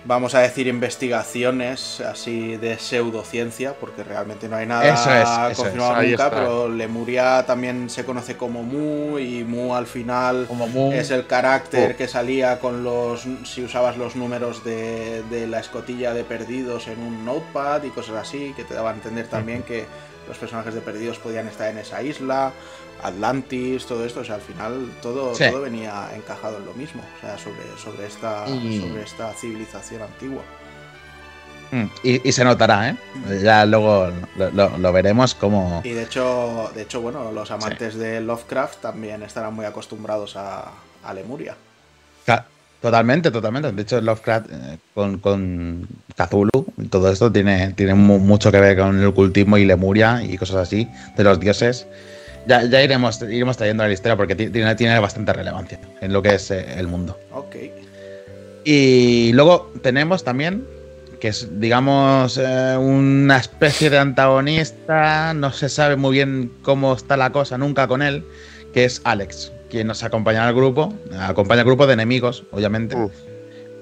vamos 0.10 0.34
a 0.34 0.40
decir, 0.40 0.66
investigaciones 0.66 2.02
así 2.02 2.58
de 2.58 2.80
pseudociencia, 2.80 3.74
porque 3.80 4.04
realmente 4.04 4.50
no 4.50 4.56
hay 4.56 4.66
nada 4.66 4.92
Eso 4.92 5.14
es, 5.14 5.52
eso 5.52 5.62
confirmado 5.64 6.02
es. 6.02 6.10
Nunca, 6.10 6.32
pero 6.32 6.68
Lemuria 6.68 7.46
también 7.46 7.92
se 7.92 8.04
conoce 8.04 8.36
como 8.36 8.64
Mu 8.64 9.20
y 9.20 9.44
Mu 9.44 9.76
al 9.76 9.86
final 9.86 10.48
como 10.48 10.92
es 10.92 11.12
el 11.12 11.28
carácter 11.28 11.92
Oh. 11.94 11.98
que 11.98 12.08
salía 12.08 12.60
con 12.60 12.84
los 12.84 13.26
si 13.44 13.64
usabas 13.64 13.98
los 13.98 14.16
números 14.16 14.64
de, 14.64 15.22
de 15.30 15.46
la 15.46 15.60
escotilla 15.60 16.14
de 16.14 16.24
perdidos 16.24 16.88
en 16.88 17.00
un 17.00 17.24
notepad 17.24 17.84
y 17.84 17.90
cosas 17.90 18.16
así 18.16 18.54
que 18.56 18.64
te 18.64 18.74
daban 18.74 18.94
a 18.94 18.98
entender 18.98 19.28
también 19.28 19.62
que 19.62 19.86
los 20.28 20.38
personajes 20.38 20.74
de 20.74 20.82
perdidos 20.82 21.20
podían 21.20 21.48
estar 21.48 21.70
en 21.70 21.78
esa 21.78 22.02
isla 22.02 22.52
Atlantis 23.04 23.86
todo 23.86 24.06
esto 24.06 24.20
o 24.22 24.24
sea 24.26 24.36
al 24.36 24.42
final 24.42 24.90
todo, 25.02 25.34
Sí. 25.36 25.46
todo 25.50 25.62
venía 25.62 26.10
encajado 26.16 26.58
en 26.58 26.66
lo 26.66 26.74
mismo 26.74 27.02
o 27.18 27.22
sea 27.22 27.38
sobre, 27.38 27.64
sobre 27.82 28.08
esta 28.08 28.46
Y- 28.50 28.80
sobre 28.82 29.04
esta 29.04 29.34
civilización 29.34 30.02
antigua 30.02 30.42
Mm, 31.72 31.86
Y, 32.02 32.28
y 32.28 32.32
se 32.32 32.44
notará, 32.44 32.90
¿eh? 32.90 32.96
Ya 33.44 33.64
luego 33.64 34.12
lo, 34.38 34.50
lo- 34.50 34.76
lo 34.80 34.92
veremos 34.92 35.36
como... 35.36 35.82
y 35.84 35.92
de 35.92 36.02
hecho 36.02 36.72
de 36.74 36.82
hecho 36.82 37.00
bueno 37.00 37.32
los 37.32 37.52
amantes 37.52 37.94
de 37.94 38.22
Lovecraft 38.22 38.82
también 38.82 39.22
estarán 39.22 39.54
muy 39.54 39.66
acostumbrados 39.66 40.36
a, 40.36 40.72
a 41.04 41.14
Lemuria 41.14 41.56
Totalmente, 42.82 43.30
totalmente. 43.30 43.74
De 43.74 43.82
hecho, 43.82 44.00
Lovecraft 44.00 44.46
eh, 44.52 44.78
con, 44.94 45.18
con 45.20 45.86
Cthulhu, 46.16 46.66
todo 46.90 47.12
esto 47.12 47.30
tiene, 47.30 47.74
tiene 47.74 47.94
mu- 47.94 48.20
mucho 48.20 48.54
que 48.54 48.60
ver 48.62 48.78
con 48.78 48.98
el 48.98 49.06
ocultismo 49.06 49.58
y 49.58 49.66
Lemuria 49.66 50.24
y 50.24 50.38
cosas 50.38 50.56
así, 50.58 50.88
de 51.18 51.24
los 51.26 51.42
dioses. 51.42 51.88
Ya, 52.48 52.64
ya 52.64 52.82
iremos, 52.82 53.22
iremos 53.22 53.58
trayendo 53.58 53.86
la 53.86 53.92
historia 53.94 54.16
porque 54.16 54.36
ti- 54.36 54.50
tiene, 54.50 54.74
tiene 54.76 54.98
bastante 55.00 55.34
relevancia 55.34 55.80
en 56.02 56.14
lo 56.14 56.22
que 56.22 56.36
es 56.36 56.50
eh, 56.52 56.66
el 56.80 56.88
mundo. 56.88 57.18
ok 57.32 57.56
Y 58.64 59.32
luego 59.34 59.72
tenemos 59.82 60.24
también, 60.24 60.66
que 61.20 61.30
es, 61.30 61.60
digamos, 61.60 62.38
eh, 62.38 62.78
una 62.80 63.38
especie 63.38 63.90
de 63.90 63.98
antagonista, 64.00 65.34
no 65.34 65.52
se 65.52 65.70
sabe 65.70 65.96
muy 65.96 66.14
bien 66.14 66.52
cómo 66.62 66.94
está 66.94 67.18
la 67.18 67.32
cosa 67.32 67.58
nunca 67.58 67.88
con 67.88 68.02
él, 68.02 68.24
que 68.74 68.86
es 68.86 69.02
Alex, 69.04 69.52
quien 69.70 69.88
nos 69.88 70.04
acompaña 70.04 70.48
al 70.48 70.54
grupo, 70.54 70.94
acompaña 71.20 71.62
al 71.62 71.68
grupo 71.68 71.88
de 71.88 71.94
enemigos, 71.94 72.44
obviamente, 72.52 72.96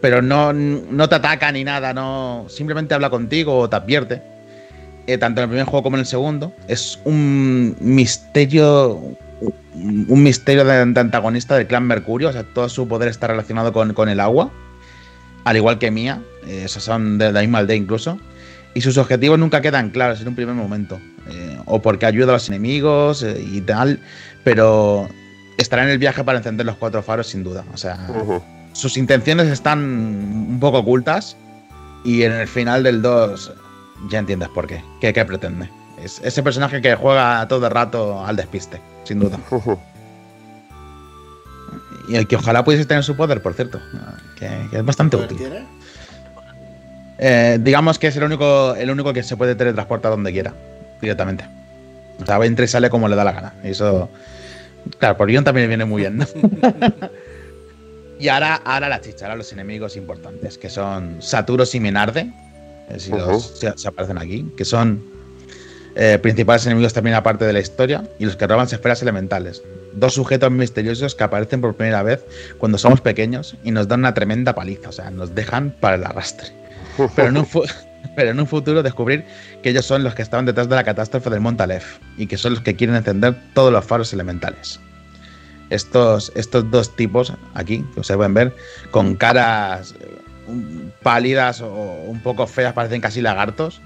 pero 0.02 0.22
no, 0.22 0.54
no 0.54 1.10
te 1.10 1.16
ataca 1.16 1.52
ni 1.52 1.64
nada, 1.64 1.94
no 1.94 2.46
simplemente 2.50 2.94
habla 2.94 3.10
contigo 3.10 3.58
o 3.58 3.70
te 3.70 3.76
advierte. 3.76 4.22
Eh, 5.08 5.18
tanto 5.18 5.40
en 5.40 5.44
el 5.44 5.50
primer 5.50 5.66
juego 5.66 5.84
como 5.84 5.96
en 5.96 6.02
el 6.02 6.06
segundo. 6.06 6.54
Es 6.68 7.00
un 7.06 7.76
misterio. 7.80 9.02
Un 9.74 10.24
misterio 10.24 10.66
de, 10.66 10.86
de 10.86 11.00
antagonista 11.00 11.56
del 11.56 11.68
clan 11.68 11.86
Mercurio. 11.86 12.30
O 12.30 12.34
sea, 12.34 12.44
todo 12.44 12.68
su 12.68 12.88
poder 12.88 13.08
está 13.08 13.28
relacionado 13.28 13.72
con, 13.72 13.94
con 13.94 14.10
el 14.10 14.20
agua. 14.20 14.52
Al 15.46 15.56
igual 15.56 15.80
que 15.80 15.92
Mía. 15.92 16.22
Eh, 16.46 16.64
esos 16.66 16.84
son 16.84 17.18
de 17.18 17.32
la 17.32 17.40
misma 17.40 17.60
aldea 17.60 17.78
incluso. 17.78 18.20
Y 18.74 18.82
sus 18.82 18.98
objetivos 18.98 19.40
nunca 19.40 19.62
quedan 19.62 19.92
claros 19.92 20.22
en 20.22 20.28
un 20.28 20.36
primer 20.36 20.56
momento. 20.56 21.00
Eh, 21.30 21.58
o 21.66 21.82
porque 21.82 22.06
ayuda 22.06 22.32
a 22.32 22.34
los 22.34 22.50
enemigos 22.50 23.24
eh, 23.24 23.42
y 23.42 23.62
tal. 23.62 24.00
Pero 24.44 25.08
estará 25.58 25.84
en 25.84 25.90
el 25.90 26.00
viaje 26.00 26.24
para 26.24 26.40
encender 26.40 26.66
los 26.66 26.76
cuatro 26.76 27.02
faros 27.02 27.28
sin 27.28 27.44
duda. 27.44 27.64
O 27.74 27.78
sea, 27.78 27.98
sus 28.74 28.98
intenciones 28.98 29.48
están 29.48 29.80
un 29.80 30.58
poco 30.60 30.80
ocultas 30.80 31.38
y 32.04 32.24
en 32.24 32.34
el 32.34 32.48
final 32.48 32.84
del 32.84 33.02
2 33.02 33.54
ya 34.10 34.20
entiendes 34.20 34.50
por 34.50 34.68
qué, 34.68 34.84
qué, 35.02 35.14
qué 35.14 35.26
pretende. 35.26 35.70
Es 36.04 36.22
ese 36.24 36.44
personaje 36.44 36.82
que 36.82 36.96
juega 36.96 37.48
todo 37.48 37.66
el 37.66 37.72
rato 37.72 38.26
al 38.26 38.36
despiste, 38.36 38.80
sin 39.04 39.20
duda. 39.20 39.40
Y 42.10 42.16
el 42.16 42.26
que 42.26 42.38
ojalá 42.38 42.64
pudiese 42.64 42.86
tener 42.86 43.04
su 43.04 43.18
poder, 43.18 43.42
por 43.42 43.54
cierto, 43.54 43.82
que, 44.40 44.50
que 44.72 44.78
es 44.78 44.86
bastante 44.86 45.18
¿Poder 45.18 45.34
útil. 45.34 45.46
tiene? 45.46 45.66
Eh, 47.18 47.58
digamos 47.62 48.00
que 48.00 48.08
es 48.08 48.16
el 48.16 48.24
único, 48.24 48.76
el 48.76 48.90
único 48.90 49.12
que 49.12 49.24
se 49.24 49.36
puede 49.36 49.56
teletransportar 49.56 50.12
donde 50.12 50.32
quiera, 50.32 50.54
directamente. 51.02 51.46
O 52.22 52.26
sea, 52.26 52.38
entra 52.46 52.64
y 52.64 52.68
sale 52.70 52.90
como 52.90 53.10
le 53.10 53.16
da 53.18 53.26
la 53.26 53.32
gana. 53.34 53.54
Y 53.64 53.70
eso, 53.70 54.10
claro, 55.00 55.18
por 55.18 55.28
guion 55.28 55.44
también 55.44 55.64
le 55.66 55.68
viene 55.68 55.86
muy 55.86 56.04
bien. 56.04 56.18
¿no? 56.18 56.26
y 58.20 58.30
ahora, 58.30 58.62
ahora 58.64 58.88
la 58.88 59.02
chicha, 59.02 59.26
ahora 59.26 59.36
los 59.36 59.52
enemigos 59.52 59.98
importantes, 59.98 60.58
que 60.58 60.70
son 60.70 61.22
Saturos 61.22 61.76
y 61.76 61.82
Menarde, 61.82 62.32
si, 62.98 63.12
los- 63.12 63.28
Ujú. 63.28 63.56
si- 63.56 63.68
si 63.76 63.88
aparecen 63.88 64.18
aquí, 64.18 64.52
que 64.56 64.66
son 64.66 65.04
eh, 66.00 66.20
principales 66.22 66.64
enemigos 66.68 66.94
también 66.94 67.16
aparte 67.16 67.44
de 67.46 67.54
la 67.54 67.60
historia, 67.60 68.04
y 68.20 68.26
los 68.26 68.36
que 68.36 68.46
roban 68.48 68.66
esferas 68.68 69.02
elementales. 69.02 69.64
dos 69.94 70.14
sujetos 70.14 70.52
misteriosos 70.52 71.16
que 71.16 71.24
aparecen 71.24 71.60
por 71.60 71.76
primera 71.76 72.04
vez 72.04 72.24
cuando 72.60 72.78
somos 72.78 73.02
pequeños 73.02 73.56
y 73.64 73.72
nos 73.72 73.88
dan 73.88 74.02
una 74.02 74.14
tremenda 74.14 74.54
paliza, 74.54 74.90
o 74.90 74.92
sea, 74.92 75.10
nos 75.10 75.34
dejan 75.34 75.72
para 75.80 75.96
el 75.96 76.04
arrastre. 76.06 76.50
Pero 77.16 77.30
en 77.30 77.38
un, 77.38 77.46
fu- 77.48 77.64
pero 78.16 78.30
en 78.30 78.40
un 78.40 78.46
futuro 78.46 78.84
descubrir 78.84 79.26
que 79.64 79.70
ellos 79.70 79.86
son 79.86 80.04
los 80.04 80.14
que 80.14 80.22
estaban 80.22 80.46
detrás 80.46 80.70
de 80.70 80.76
la 80.76 80.84
catástrofe 80.84 81.32
del 81.32 81.40
Monte 81.40 81.64
Aleph 81.64 81.98
y 82.16 82.28
que 82.28 82.38
son 82.38 82.54
los 82.54 82.62
que 82.62 82.76
quieren 82.76 82.96
encender 82.96 83.36
todos 83.56 83.72
los 83.74 83.84
faros 83.86 84.14
elementales. 84.14 84.80
Estos, 85.72 86.32
estos 86.36 86.70
dos 86.72 86.96
tipos 86.96 87.34
aquí, 87.56 87.84
que 87.96 88.04
se 88.04 88.16
pueden 88.16 88.34
ver, 88.36 88.56
con 88.92 89.16
caras 89.16 89.96
eh, 90.00 90.18
un- 90.48 90.92
pálidas 91.04 91.62
o 91.62 91.70
un 92.08 92.22
poco 92.22 92.48
feas, 92.48 92.74
parecen 92.74 93.02
casi 93.02 93.22
lagartos, 93.22 93.82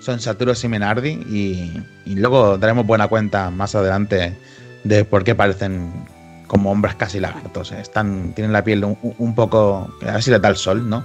son 0.00 0.20
Saturos 0.20 0.62
y 0.64 0.68
Menardi 0.68 1.10
y, 1.10 1.82
y 2.04 2.14
luego 2.16 2.58
daremos 2.58 2.86
buena 2.86 3.08
cuenta 3.08 3.50
más 3.50 3.74
adelante 3.74 4.36
de 4.84 5.04
por 5.04 5.24
qué 5.24 5.34
parecen 5.34 5.90
como 6.46 6.70
hombres 6.70 6.94
casi 6.94 7.18
lagartos. 7.18 7.72
¿eh? 7.72 7.80
Están, 7.80 8.32
tienen 8.34 8.52
la 8.52 8.62
piel 8.62 8.84
un, 8.84 8.96
un 9.18 9.34
poco, 9.34 9.90
a 10.06 10.12
ver 10.12 10.22
si 10.22 10.30
le 10.30 10.38
da 10.38 10.48
el 10.48 10.56
sol, 10.56 10.88
¿no? 10.88 11.04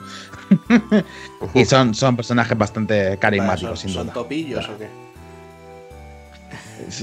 y 1.55 1.65
son, 1.65 1.95
son 1.95 2.15
personajes 2.15 2.55
bastante 2.57 3.17
carismáticos, 3.19 3.79
¿Son, 3.79 3.89
sin 3.89 3.95
son 3.95 4.03
duda. 4.03 4.13
topillos 4.13 4.69
o 4.69 4.77
qué? 4.77 4.87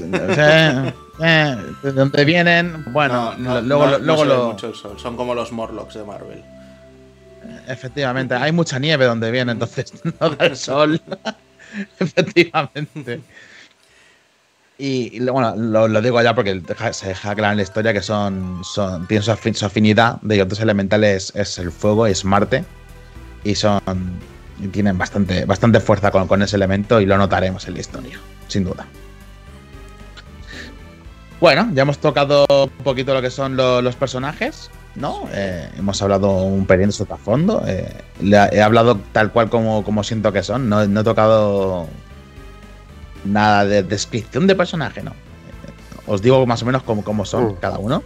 Eh, 0.01 0.93
eh, 1.21 1.57
¿De 1.83 1.91
dónde 1.93 2.25
vienen? 2.25 2.85
Bueno, 2.91 3.33
no, 3.37 3.61
luego, 3.61 3.85
no- 3.85 3.91
lo- 3.91 3.99
no 3.99 4.05
luego 4.05 4.25
lo. 4.25 4.47
mucho 4.51 4.67
el 4.67 4.75
sol. 4.75 4.97
Son 4.99 5.15
como 5.15 5.33
los 5.33 5.51
Morlocks 5.51 5.93
de 5.95 6.03
Marvel. 6.03 6.43
Efectivamente, 7.67 8.33
hay 8.35 8.51
mucha 8.51 8.79
nieve 8.79 9.05
donde 9.05 9.31
viene, 9.31 9.51
entonces 9.51 9.93
no 10.19 10.29
da 10.29 10.45
el 10.45 10.55
sol. 10.57 11.01
Efectivamente. 11.99 13.21
Y, 14.77 15.17
y 15.17 15.19
bueno, 15.19 15.55
lo, 15.55 16.01
digo 16.01 16.21
ya 16.21 16.33
porque 16.33 16.61
se 16.93 17.07
deja 17.09 17.35
claro 17.35 17.51
en 17.51 17.57
la 17.57 17.63
historia 17.63 17.91
que 17.93 18.01
son, 18.01 18.61
tienen 19.07 19.23
su, 19.23 19.31
afin- 19.31 19.53
su 19.53 19.65
afinidad 19.65 20.21
de 20.21 20.41
otros 20.41 20.59
elementales 20.61 21.33
es 21.35 21.57
el 21.59 21.71
fuego, 21.71 22.07
es 22.07 22.23
Marte. 22.23 22.63
Y 23.43 23.55
son 23.55 23.81
y 24.61 24.67
tienen 24.67 24.97
bastante, 24.97 25.45
bastante 25.45 25.79
fuerza 25.79 26.11
con, 26.11 26.27
con 26.27 26.41
ese 26.41 26.55
elemento 26.57 26.99
y 26.99 27.05
lo 27.05 27.17
notaremos 27.17 27.65
en 27.67 27.73
la 27.75 27.79
historia, 27.79 28.19
sin 28.47 28.65
duda. 28.65 28.85
Bueno, 31.39 31.69
ya 31.73 31.83
hemos 31.83 31.99
tocado 31.99 32.45
un 32.49 32.83
poquito 32.83 33.13
lo 33.13 33.21
que 33.21 33.29
son 33.31 33.55
lo- 33.55 33.81
los 33.81 33.95
personajes, 33.95 34.69
¿no? 34.95 35.27
Eh, 35.31 35.69
hemos 35.77 36.01
hablado 36.01 36.43
un 36.43 36.65
pelín 36.65 36.87
de 36.87 36.91
su 36.93 37.05
trasfondo. 37.05 37.63
eh, 37.67 37.93
le- 38.21 38.49
he 38.51 38.61
hablado 38.61 38.99
tal 39.11 39.31
cual 39.31 39.49
como, 39.49 39.83
como 39.83 40.03
siento 40.03 40.31
que 40.33 40.43
son. 40.43 40.67
No, 40.69 40.85
no 40.87 41.01
he 41.01 41.03
tocado 41.03 41.87
nada 43.25 43.65
de 43.65 43.83
descripción 43.83 44.47
de 44.47 44.55
personaje, 44.55 45.01
¿no? 45.03 45.11
Eh, 45.11 46.03
Os 46.07 46.21
digo 46.21 46.45
más 46.45 46.61
o 46.63 46.65
menos 46.65 46.83
cómo, 46.83 47.03
cómo 47.03 47.25
son 47.25 47.49
Mm. 47.49 47.55
cada 47.61 47.77
uno. 47.77 48.03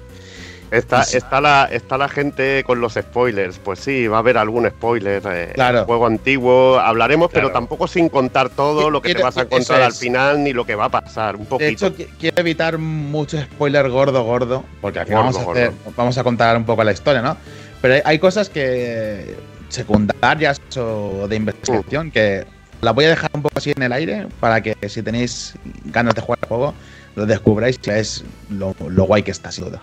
Está, 0.74 1.04
Sí. 1.04 1.18
está, 1.18 1.40
la, 1.40 1.66
está 1.72 1.98
la 2.00 2.10
gente 2.10 2.64
con 2.66 2.82
los 2.82 2.94
spoilers. 2.94 3.60
Pues 3.60 3.80
sí, 3.80 4.08
va 4.08 4.18
a 4.18 4.20
haber 4.20 4.38
algún 4.38 4.68
spoiler. 4.68 5.22
eh, 5.32 5.52
Claro. 5.54 5.86
Juego 5.86 6.08
antiguo. 6.08 6.80
Hablaremos, 6.80 7.30
pero 7.32 7.52
tampoco 7.52 7.88
sin 7.88 8.10
contar 8.10 8.50
todo 8.50 8.90
lo 8.90 9.02
que 9.02 9.10
te 9.10 9.14
Quiero- 9.16 9.28
vas 9.28 9.38
a 9.38 9.42
encontrar 9.44 9.82
al 9.84 9.94
final 9.94 10.44
ni 10.44 10.52
lo 10.52 10.66
que 10.66 10.74
va 10.76 10.86
a 10.86 10.90
pasar. 10.90 11.36
Un 11.36 11.44
De 11.44 11.48
poquito. 11.48 11.88
hecho, 11.88 11.96
qui- 11.96 12.08
quiero 12.20 12.40
evitar 12.42 12.78
mucho 12.80 13.40
spoiler 13.40 13.88
gordo, 13.90 14.24
gordo, 14.24 14.64
porque 14.82 15.00
al 15.00 15.06
final 15.06 15.24
Gordo, 15.26 15.40
vamos, 15.40 15.48
a 15.48 15.52
hacer- 15.62 15.72
vamos 15.96 16.18
a 16.18 16.24
contar 16.24 16.58
un 16.58 16.66
poco 16.66 16.84
la 16.84 16.92
historia, 16.92 17.22
¿no? 17.22 17.38
Pero 17.82 17.94
hay, 17.96 18.02
hay 18.06 18.20
cosas 18.20 18.50
que 18.50 19.36
secundarias 19.70 20.60
o 20.78 21.28
de 21.28 21.36
investigación 21.36 22.10
que 22.12 22.46
las 22.82 22.96
voy 22.96 23.06
a 23.06 23.10
dejar 23.10 23.30
un 23.34 23.42
poco 23.44 23.58
así 23.58 23.72
en 23.76 23.84
el 23.84 23.92
aire 23.94 24.28
para 24.40 24.62
que 24.62 24.76
si 24.90 25.02
tenéis 25.04 25.54
ganas 25.86 26.16
de 26.16 26.22
jugar 26.22 26.40
el 26.42 26.48
juego, 26.48 26.74
lo 27.16 27.26
descubráis 27.26 27.80
y 27.86 27.90
es 27.92 28.24
lo, 28.50 28.76
lo 28.88 29.04
guay 29.04 29.24
que 29.24 29.32
está, 29.32 29.52
sin 29.52 29.66
duda. 29.66 29.82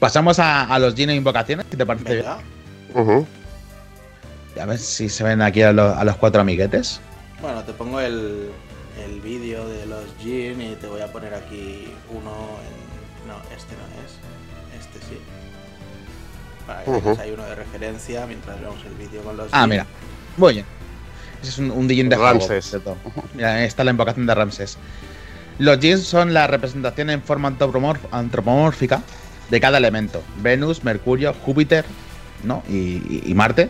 Pasamos 0.00 0.38
a, 0.40 0.64
a 0.64 0.78
los 0.80 0.94
Gino 0.94 1.12
Invocaciones, 1.12 1.66
si 1.70 1.76
te 1.76 1.86
parece 1.86 2.04
bien. 2.14 2.24
Venga. 2.24 2.38
Ujú. 3.00 3.26
A 4.60 4.64
ver 4.66 4.78
si 4.78 5.08
se 5.08 5.22
ven 5.22 5.40
aquí 5.42 5.62
a, 5.62 5.72
los- 5.72 5.96
a 5.96 6.02
los 6.04 6.16
cuatro 6.16 6.40
amiguetes. 6.40 7.00
Bueno, 7.40 7.62
te 7.62 7.72
pongo 7.72 8.00
el, 8.00 8.50
el 9.04 9.20
vídeo 9.20 9.66
de 9.68 9.86
los 9.86 10.04
Jin 10.20 10.60
y 10.60 10.74
te 10.76 10.86
voy 10.86 11.00
a 11.02 11.12
poner 11.12 11.32
aquí 11.34 11.92
uno 12.10 12.30
en... 12.66 13.28
No, 13.28 13.36
este 13.56 13.74
no 13.76 13.84
es. 14.04 14.80
Este 14.84 14.98
sí. 15.06 15.18
Para 16.66 16.82
que 16.84 17.22
ahí 17.22 17.30
uno 17.32 17.44
de 17.44 17.54
referencia 17.54 18.26
mientras 18.26 18.60
vemos 18.60 18.78
el 18.86 18.94
vídeo 18.94 19.22
con 19.22 19.36
los 19.36 19.48
Ah, 19.52 19.60
Jin. 19.60 19.70
mira. 19.70 19.86
Muy 20.36 20.54
bien. 20.54 20.66
Ese 21.42 21.50
es 21.52 21.58
un, 21.58 21.70
un 21.70 21.86
de 22.10 22.16
juego, 22.16 22.32
Ramses. 22.32 22.64
cierto. 22.70 22.96
Mira, 23.34 23.54
ahí 23.54 23.64
está 23.64 23.84
la 23.84 23.90
invocación 23.92 24.26
de 24.26 24.34
Ramses. 24.34 24.76
Los 25.58 25.78
Jins 25.78 26.02
son 26.04 26.34
la 26.34 26.46
representación 26.46 27.10
en 27.10 27.22
forma 27.22 27.54
antropomórfica 28.10 29.02
de 29.50 29.60
cada 29.60 29.78
elemento. 29.78 30.22
Venus, 30.38 30.84
Mercurio, 30.84 31.34
Júpiter 31.44 31.84
¿no? 32.44 32.62
y, 32.68 33.22
y- 33.28 33.34
Marte. 33.34 33.68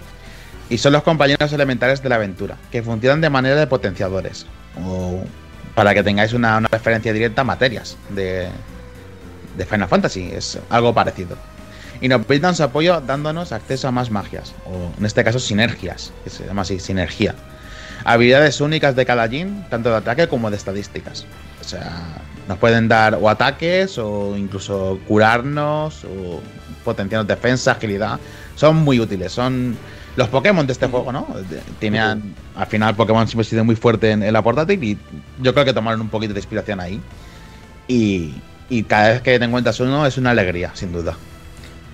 Y 0.68 0.78
son 0.78 0.92
los 0.92 1.02
compañeros 1.02 1.52
elementales 1.52 2.00
de 2.02 2.08
la 2.08 2.14
aventura, 2.14 2.56
que 2.70 2.82
funcionan 2.82 3.20
de 3.20 3.28
manera 3.30 3.56
de 3.56 3.66
potenciadores. 3.66 4.46
O 4.84 5.24
para 5.74 5.94
que 5.94 6.02
tengáis 6.02 6.32
una, 6.32 6.60
referencia 6.60 7.12
directa, 7.12 7.42
materias 7.42 7.96
de, 8.10 8.48
de 9.56 9.66
Final 9.66 9.88
Fantasy. 9.88 10.30
Es 10.32 10.58
algo 10.68 10.94
parecido. 10.94 11.36
Y 12.00 12.08
nos 12.08 12.26
brindan 12.26 12.54
su 12.54 12.62
apoyo 12.62 13.00
dándonos 13.00 13.52
acceso 13.52 13.88
a 13.88 13.90
más 13.90 14.10
magias, 14.10 14.54
o 14.64 14.92
en 14.98 15.04
este 15.04 15.22
caso 15.24 15.38
sinergias, 15.38 16.12
que 16.24 16.30
se 16.30 16.46
llama 16.46 16.62
así, 16.62 16.78
sinergia. 16.78 17.34
Habilidades 18.04 18.60
únicas 18.60 18.96
de 18.96 19.04
cada 19.04 19.28
Jin, 19.28 19.66
tanto 19.68 19.90
de 19.90 19.96
ataque 19.96 20.28
como 20.28 20.50
de 20.50 20.56
estadísticas. 20.56 21.26
O 21.60 21.64
sea, 21.64 21.90
nos 22.50 22.58
pueden 22.58 22.88
dar 22.88 23.14
o 23.14 23.28
ataques, 23.30 23.96
o 23.96 24.36
incluso 24.36 24.98
curarnos, 25.06 26.02
o 26.04 26.40
potenciarnos 26.84 27.28
defensa, 27.28 27.70
agilidad. 27.72 28.18
Son 28.56 28.74
muy 28.74 28.98
útiles, 28.98 29.30
son 29.30 29.76
los 30.16 30.26
Pokémon 30.28 30.66
de 30.66 30.72
este 30.72 30.88
juego, 30.88 31.12
¿no? 31.12 31.28
Tenían, 31.78 32.34
al 32.56 32.66
final 32.66 32.96
Pokémon 32.96 33.24
siempre 33.28 33.46
ha 33.46 33.50
sido 33.50 33.64
muy 33.64 33.76
fuerte 33.76 34.10
en, 34.10 34.24
en 34.24 34.32
la 34.32 34.42
portátil 34.42 34.82
y 34.82 34.98
yo 35.40 35.54
creo 35.54 35.64
que 35.64 35.72
tomaron 35.72 36.00
un 36.00 36.08
poquito 36.08 36.34
de 36.34 36.40
inspiración 36.40 36.80
ahí. 36.80 37.00
Y, 37.86 38.34
y 38.68 38.82
cada 38.82 39.10
vez 39.10 39.22
que 39.22 39.38
te 39.38 39.44
encuentras 39.44 39.78
uno 39.78 40.04
es 40.04 40.18
una 40.18 40.30
alegría, 40.32 40.72
sin 40.74 40.92
duda. 40.92 41.16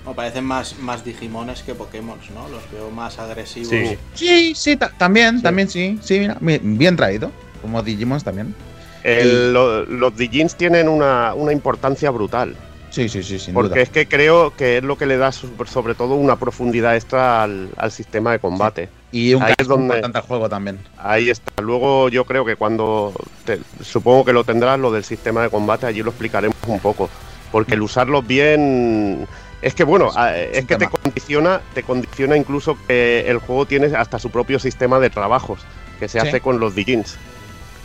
O 0.07 0.13
parecen 0.13 0.43
más, 0.43 0.75
más 0.79 1.05
Digimones 1.05 1.61
que 1.61 1.75
Pokémon, 1.75 2.17
¿no? 2.33 2.49
Los 2.49 2.63
veo 2.71 2.89
más 2.89 3.19
agresivos. 3.19 3.69
Sí. 3.69 3.97
Sí, 4.15 4.55
sí, 4.55 4.75
ta- 4.75 4.91
también, 4.97 5.39
también 5.43 5.69
sí. 5.69 5.99
Sí, 6.01 6.17
mira, 6.19 6.35
mi- 6.39 6.57
bien 6.57 6.95
traído. 6.95 7.31
Como 7.61 7.83
Digimon 7.83 8.19
también. 8.21 8.55
El- 9.03 9.53
lo- 9.53 9.85
los 9.85 10.15
Dijins 10.17 10.55
tienen 10.55 10.87
una, 10.89 11.33
una 11.33 11.51
importancia 11.51 12.09
brutal. 12.11 12.55
Sí, 12.89 13.09
sí, 13.09 13.21
sí, 13.21 13.37
sin 13.37 13.53
Porque 13.53 13.69
duda. 13.75 13.81
es 13.81 13.89
que 13.89 14.07
creo 14.07 14.55
que 14.55 14.77
es 14.77 14.83
lo 14.83 14.97
que 14.97 15.05
le 15.05 15.17
da 15.17 15.31
so- 15.31 15.49
sobre 15.65 15.93
todo 15.93 16.15
una 16.15 16.37
profundidad 16.37 16.95
extra 16.95 17.43
al, 17.43 17.69
al 17.77 17.91
sistema 17.91 18.31
de 18.31 18.39
combate. 18.39 18.89
Y 19.11 19.33
un 19.33 19.43
ahí 19.43 19.53
es 19.57 19.67
donde- 19.67 19.85
importante 19.87 20.17
al 20.17 20.23
juego 20.23 20.49
también. 20.49 20.79
Ahí 20.97 21.29
está. 21.29 21.61
Luego 21.61 22.09
yo 22.09 22.25
creo 22.25 22.43
que 22.45 22.55
cuando 22.55 23.13
te- 23.45 23.59
supongo 23.81 24.25
que 24.25 24.33
lo 24.33 24.43
tendrás 24.45 24.79
lo 24.79 24.91
del 24.91 25.03
sistema 25.03 25.43
de 25.43 25.49
combate, 25.49 25.85
allí 25.85 26.01
lo 26.01 26.09
explicaremos 26.09 26.55
un 26.65 26.79
poco. 26.79 27.09
Porque 27.51 27.75
el 27.75 27.81
usarlos 27.81 28.25
bien 28.25 29.27
es 29.61 29.73
que 29.75 29.83
bueno, 29.83 30.09
es 30.51 30.65
que 30.65 30.75
te 30.77 30.87
condiciona, 30.87 31.61
te 31.73 31.83
condiciona 31.83 32.35
incluso 32.37 32.77
que 32.87 33.29
el 33.29 33.37
juego 33.39 33.65
tiene 33.65 33.87
hasta 33.95 34.17
su 34.19 34.29
propio 34.31 34.59
sistema 34.59 34.99
de 34.99 35.09
trabajos 35.09 35.59
que 35.99 36.07
se 36.07 36.19
Sí. 36.19 36.27
hace 36.27 36.41
con 36.41 36.59
los 36.59 36.73
Dijins. 36.75 37.17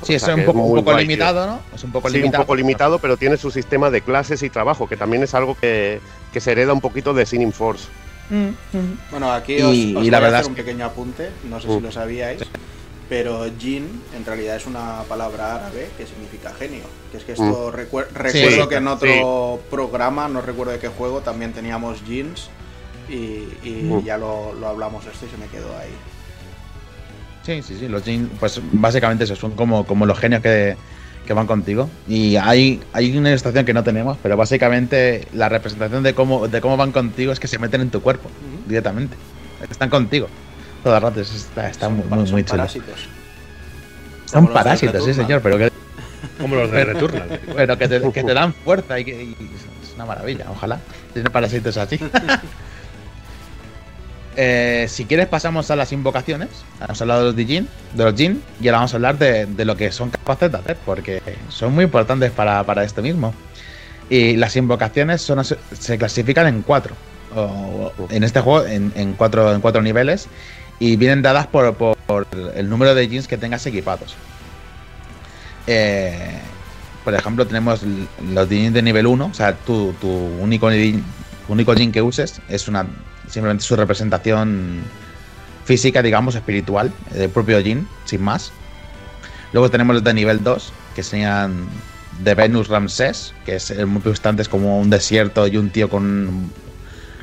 Sí, 0.03 0.15
O 0.15 0.17
eso 0.17 0.27
sea 0.27 0.35
es 0.35 0.41
un 0.41 0.47
poco, 0.47 0.59
un 0.61 0.69
muy 0.71 0.81
poco 0.81 0.93
guay, 0.93 1.05
tío. 1.07 1.09
limitado, 1.17 1.47
¿no? 1.47 1.61
Es 1.75 1.85
un 1.85 1.93
poco 1.93 2.09
Sí, 2.09 2.17
limitado. 2.17 2.43
un 2.43 2.47
poco 2.47 2.57
limitado, 2.57 2.99
pero 2.99 3.17
tiene 3.17 3.37
su 3.37 3.51
sistema 3.51 3.91
de 3.91 4.01
clases 4.03 4.43
y 4.43 4.51
trabajo, 4.51 4.89
que 4.89 4.97
también 4.97 5.23
es 5.23 5.35
algo 5.35 5.55
que, 5.57 6.01
que 6.33 6.41
se 6.41 6.53
hereda 6.53 6.73
un 6.73 6.81
poquito 6.81 7.15
de 7.15 7.25
Sinning 7.27 7.53
Force. 7.53 7.87
Mm, 8.31 8.47
mm. 8.77 8.99
Bueno, 9.11 9.33
aquí 9.33 9.55
Y- 9.55 9.63
os, 9.63 9.69
os 9.69 9.75
y 9.75 9.93
voy 9.95 10.11
la 10.11 10.19
a 10.19 10.27
hacer 10.39 10.47
un 10.47 10.55
pequeño 10.55 10.85
apunte, 10.87 11.31
no 11.49 11.61
sé 11.61 11.69
Mm. 11.69 11.75
si 11.77 11.81
lo 11.81 11.93
sabíais, 11.93 12.43
pero 13.09 13.45
Jin 13.59 14.03
en 14.17 14.25
realidad 14.25 14.57
es 14.57 14.67
una 14.67 15.03
palabra 15.09 15.57
árabe 15.57 15.91
que 15.99 16.07
significa 16.07 16.53
genio. 16.59 16.85
Que 17.11 17.19
es 17.19 17.25
que 17.25 17.33
esto 17.33 17.71
recuer- 17.71 18.09
recuerdo 18.15 18.69
que 18.69 18.77
en 18.77 18.89
otro 18.89 19.61
programa, 19.71 20.29
no 20.29 20.41
recuerdo 20.41 20.73
de 20.73 20.79
qué 20.79 20.89
juego, 20.89 21.21
también 21.21 21.53
teníamos 21.53 22.01
Jins 22.07 22.49
y, 23.11 23.49
y 23.63 23.83
Mm. 23.85 24.05
ya 24.05 24.17
lo, 24.17 24.55
lo 24.55 24.67
hablamos 24.69 25.05
esto 25.07 25.27
y 25.27 25.29
se 25.29 25.37
me 25.37 25.47
quedó 25.49 25.77
ahí. 25.77 25.91
Sí, 27.43 27.63
sí, 27.63 27.77
sí. 27.79 27.89
Los 27.89 28.05
Jin, 28.05 28.31
pues 28.39 28.61
básicamente 28.73 29.25
eso, 29.25 29.37
son 29.37 29.53
como, 29.53 29.85
como 29.85 30.07
los 30.07 30.19
genios 30.19 30.43
que, 30.43 30.77
que 31.27 31.33
van 31.33 31.47
contigo. 31.47 31.89
Y 32.09 32.37
hay, 32.37 32.81
hay 32.93 33.17
una 33.17 33.31
ilustración 33.31 33.65
que 33.65 33.75
no 33.75 33.83
tenemos, 33.83 34.17
pero 34.23 34.37
básicamente 34.37 35.27
la 35.33 35.49
representación 35.49 36.03
de 36.03 36.15
cómo, 36.15 36.49
de 36.49 36.61
cómo 36.61 36.77
van 36.77 36.93
contigo 36.93 37.33
es 37.33 37.41
que 37.41 37.49
se 37.49 37.59
meten 37.59 37.81
en 37.81 37.91
tu 37.91 38.01
cuerpo 38.01 38.31
directamente. 38.67 39.17
Están 39.71 39.91
contigo. 39.91 40.29
Todo 40.83 40.97
el 40.97 41.03
rato. 41.03 41.21
Está, 41.21 41.69
está 41.69 41.89
muy, 41.89 42.05
muy, 42.05 42.27
Son 42.27 42.33
muy 42.33 42.45
chulo. 42.45 42.59
parásitos. 42.59 43.09
Son 44.27 44.43
Como 44.45 44.55
parásitos, 44.55 45.05
sí, 45.05 45.15
señor, 45.15 45.41
pero 45.43 45.59
que, 45.59 45.71
Como 46.41 46.57
los 46.57 46.71
de 46.71 46.85
Returnal. 46.85 47.41
pero 47.57 47.79
que, 47.79 47.89
te, 47.89 48.13
que 48.13 48.25
te 48.25 48.35
dan 48.35 48.53
fuerza 48.55 48.99
y 48.99 49.05
que 49.05 49.23
y 49.25 49.33
es 49.33 49.95
una 49.95 50.07
maravilla, 50.07 50.47
ojalá. 50.51 50.81
Tiene 51.13 51.29
parásitos 51.31 51.77
así. 51.77 51.99
Eh, 54.37 54.87
si 54.89 55.05
quieres 55.05 55.27
pasamos 55.29 55.71
a 55.71 55.77
las 55.77 55.93
invocaciones. 55.93 56.49
Hemos 56.83 57.01
hablado 57.03 57.21
de 57.21 57.27
los 57.27 57.37
Dijin, 57.37 57.69
de 57.95 58.05
los 58.05 58.15
Jin, 58.15 58.43
y 58.61 58.69
ahora 58.69 58.79
vamos 58.79 58.93
a 58.95 58.97
hablar 58.97 59.19
de, 59.19 59.47
de 59.47 59.65
lo 59.65 59.77
que 59.77 59.93
son 59.93 60.11
capaces 60.11 60.51
de 60.51 60.59
hacer, 60.59 60.77
porque 60.87 61.23
son 61.49 61.75
muy 61.75 61.85
importantes 61.85 62.31
para, 62.31 62.65
para 62.65 62.85
esto 62.85 63.03
mismo. 63.03 63.35
Y 64.09 64.37
las 64.37 64.57
invocaciones 64.57 65.31
se 65.79 65.99
clasifican 65.99 66.47
en 66.47 66.63
cuatro. 66.63 66.95
en 68.11 68.25
este 68.25 68.41
juego, 68.41 68.67
en, 68.67 69.15
cuatro, 69.17 69.53
en 69.55 69.61
cuatro 69.61 69.83
niveles. 69.83 70.29
Y 70.79 70.97
vienen 70.97 71.23
dadas 71.23 71.47
por, 71.47 71.75
por- 71.75 71.97
el 72.57 72.69
número 72.69 72.95
de 72.95 73.07
jeans 73.09 73.29
que 73.29 73.37
tengas 73.39 73.65
equipados. 73.67 74.15
Eh, 75.67 76.39
por 77.05 77.15
ejemplo, 77.15 77.47
tenemos 77.47 77.81
los 78.33 78.49
jeans 78.49 78.75
de 78.75 78.83
nivel 78.83 79.07
1. 79.07 79.27
O 79.27 79.35
sea, 79.35 79.55
tu, 79.55 79.93
tu 80.01 80.09
único, 80.09 80.69
único 81.49 81.75
jean 81.75 81.93
que 81.93 82.03
uses 82.03 82.41
es 82.49 82.69
una 82.69 82.87
simplemente 83.33 83.65
su 83.65 83.75
representación 83.77 84.83
física, 85.65 86.03
digamos, 86.03 86.35
espiritual, 86.35 86.93
del 87.11 87.31
propio 87.31 87.59
jean, 87.61 87.89
sin 88.05 88.21
más. 88.23 88.53
Luego 89.53 89.71
tenemos 89.71 89.95
los 89.95 90.05
de 90.05 90.13
nivel 90.13 90.45
2, 90.45 90.73
que 90.95 91.03
serían 91.03 91.67
de 92.21 92.35
Venus 92.35 92.69
Ramsés, 92.69 93.33
que 93.47 93.57
es 93.57 93.71
el 93.71 93.87
muy 93.87 94.03
es 94.43 94.49
como 94.49 94.79
un 94.79 94.91
desierto 94.91 95.47
y 95.47 95.57
un 95.57 95.71
tío 95.71 95.89
con 95.89 96.51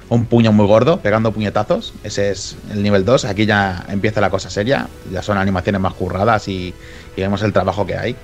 un, 0.09 0.25
puño 0.25 0.51
muy 0.51 0.65
gordo, 0.65 0.99
pegando 0.99 1.31
puñetazos. 1.31 1.93
Ese 2.03 2.31
es 2.31 2.57
el 2.71 2.81
nivel 2.81 3.05
2. 3.05 3.25
Aquí 3.25 3.45
ya 3.45 3.85
empieza 3.89 4.19
la 4.19 4.31
cosa 4.31 4.49
seria, 4.49 4.87
ya 5.11 5.21
son 5.21 5.37
animaciones 5.37 5.79
más 5.79 5.93
curradas 5.93 6.47
y, 6.47 6.73
y 7.15 7.21
vemos 7.21 7.43
el 7.43 7.53
trabajo 7.53 7.85
que 7.85 7.97
hay. 7.97 8.15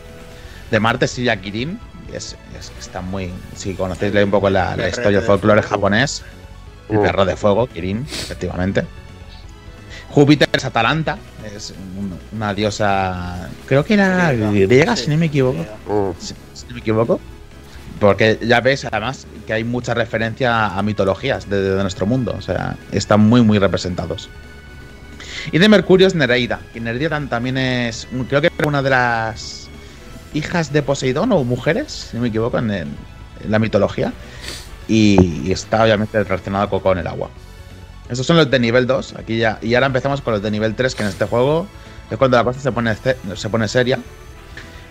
De 0.71 0.79
Marte 0.79 1.07
sería 1.07 1.39
Kirin, 1.39 1.79
es, 2.11 2.35
es- 2.59 2.71
está 2.79 3.01
muy. 3.01 3.31
Si 3.55 3.75
conocéis 3.75 4.15
un 4.23 4.31
poco 4.31 4.49
la, 4.49 4.75
la 4.75 4.89
historia 4.89 5.19
del 5.19 5.21
de 5.21 5.27
folclore 5.27 5.61
japonés, 5.61 6.23
el 6.89 6.97
Mm. 6.97 7.01
perro 7.01 7.25
de 7.25 7.35
fuego, 7.35 7.67
Kirin, 7.67 8.05
efectivamente. 8.09 8.85
Júpiter 10.09 10.47
es 10.53 10.63
Atalanta, 10.63 11.17
es 11.55 11.73
un- 11.97 12.17
una 12.31 12.53
diosa, 12.53 13.49
creo 13.65 13.83
que 13.83 13.95
era 13.95 14.31
griega, 14.33 14.95
si 14.95 15.09
no 15.09 15.17
me 15.17 15.25
equivoco. 15.25 15.65
Mm. 15.87 16.11
Si, 16.19 16.33
no 16.67 16.73
me 16.73 16.79
equivoco. 16.79 17.19
Porque 17.99 18.37
ya 18.41 18.59
ves, 18.61 18.85
además, 18.85 19.25
que 19.47 19.53
hay 19.53 19.63
mucha 19.63 19.93
referencia 19.93 20.67
a 20.67 20.81
mitologías 20.83 21.49
de, 21.49 21.61
de 21.61 21.81
nuestro 21.81 22.05
mundo. 22.05 22.35
O 22.37 22.41
sea, 22.41 22.75
están 22.91 23.21
muy, 23.21 23.41
muy 23.41 23.57
representados. 23.57 24.29
Y 25.51 25.59
de 25.59 25.69
Mercurio 25.69 26.05
es 26.07 26.13
Nereida. 26.15 26.59
Nereida 26.73 27.09
tam- 27.17 27.29
también 27.29 27.57
es, 27.57 28.07
creo 28.27 28.41
que 28.41 28.51
una 28.65 28.81
de 28.81 28.89
las 28.89 29.69
hijas 30.33 30.73
de 30.73 30.81
Poseidón 30.81 31.31
o 31.31 31.43
mujeres, 31.45 32.07
si 32.11 32.17
no 32.17 32.23
me 32.23 32.27
equivoco, 32.29 32.57
en, 32.59 32.71
el- 32.71 32.87
en 33.43 33.51
la 33.51 33.59
mitología. 33.59 34.11
Y, 34.87 35.47
y 35.47 35.51
está 35.51 35.83
obviamente 35.83 36.23
relacionado 36.23 36.69
con, 36.69 36.79
con 36.79 36.97
el 36.97 37.07
agua. 37.07 37.29
Estos 38.09 38.25
son 38.27 38.37
los 38.37 38.49
de 38.51 38.59
nivel 38.59 38.85
2. 38.85 39.15
Aquí 39.15 39.37
ya, 39.37 39.57
y 39.61 39.73
ahora 39.75 39.87
empezamos 39.87 40.21
con 40.21 40.33
los 40.33 40.41
de 40.41 40.51
nivel 40.51 40.75
3, 40.75 40.93
que 40.95 41.03
en 41.03 41.09
este 41.09 41.25
juego 41.25 41.67
es 42.09 42.17
cuando 42.17 42.37
la 42.37 42.43
cosa 42.43 42.59
se 42.59 42.71
pone, 42.71 42.95
se 42.95 43.49
pone 43.49 43.67
seria. 43.67 43.99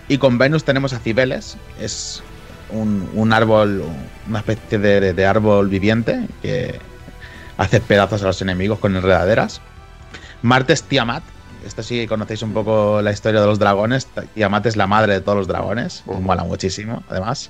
Y 0.07 0.17
con 0.17 0.37
Venus 0.37 0.63
tenemos 0.63 0.93
a 0.93 0.99
Cibeles, 0.99 1.57
es 1.79 2.21
un, 2.69 3.09
un 3.13 3.33
árbol, 3.33 3.83
una 4.27 4.39
especie 4.39 4.77
de, 4.77 5.13
de 5.13 5.25
árbol 5.25 5.67
viviente 5.69 6.27
que 6.41 6.79
hace 7.57 7.79
pedazos 7.79 8.21
a 8.21 8.27
los 8.27 8.41
enemigos 8.41 8.79
con 8.79 8.95
enredaderas. 8.95 9.61
Marte 10.41 10.73
es 10.73 10.83
Tiamat, 10.83 11.23
esto 11.65 11.81
sí 11.81 12.05
conocéis 12.05 12.43
un 12.43 12.53
poco 12.53 13.01
la 13.01 13.11
historia 13.11 13.41
de 13.41 13.47
los 13.47 13.57
dragones. 13.57 14.07
Tiamat 14.35 14.65
es 14.67 14.75
la 14.75 14.85
madre 14.85 15.13
de 15.13 15.21
todos 15.21 15.37
los 15.37 15.47
dragones, 15.47 16.03
mola 16.05 16.43
muchísimo, 16.43 17.03
además. 17.09 17.49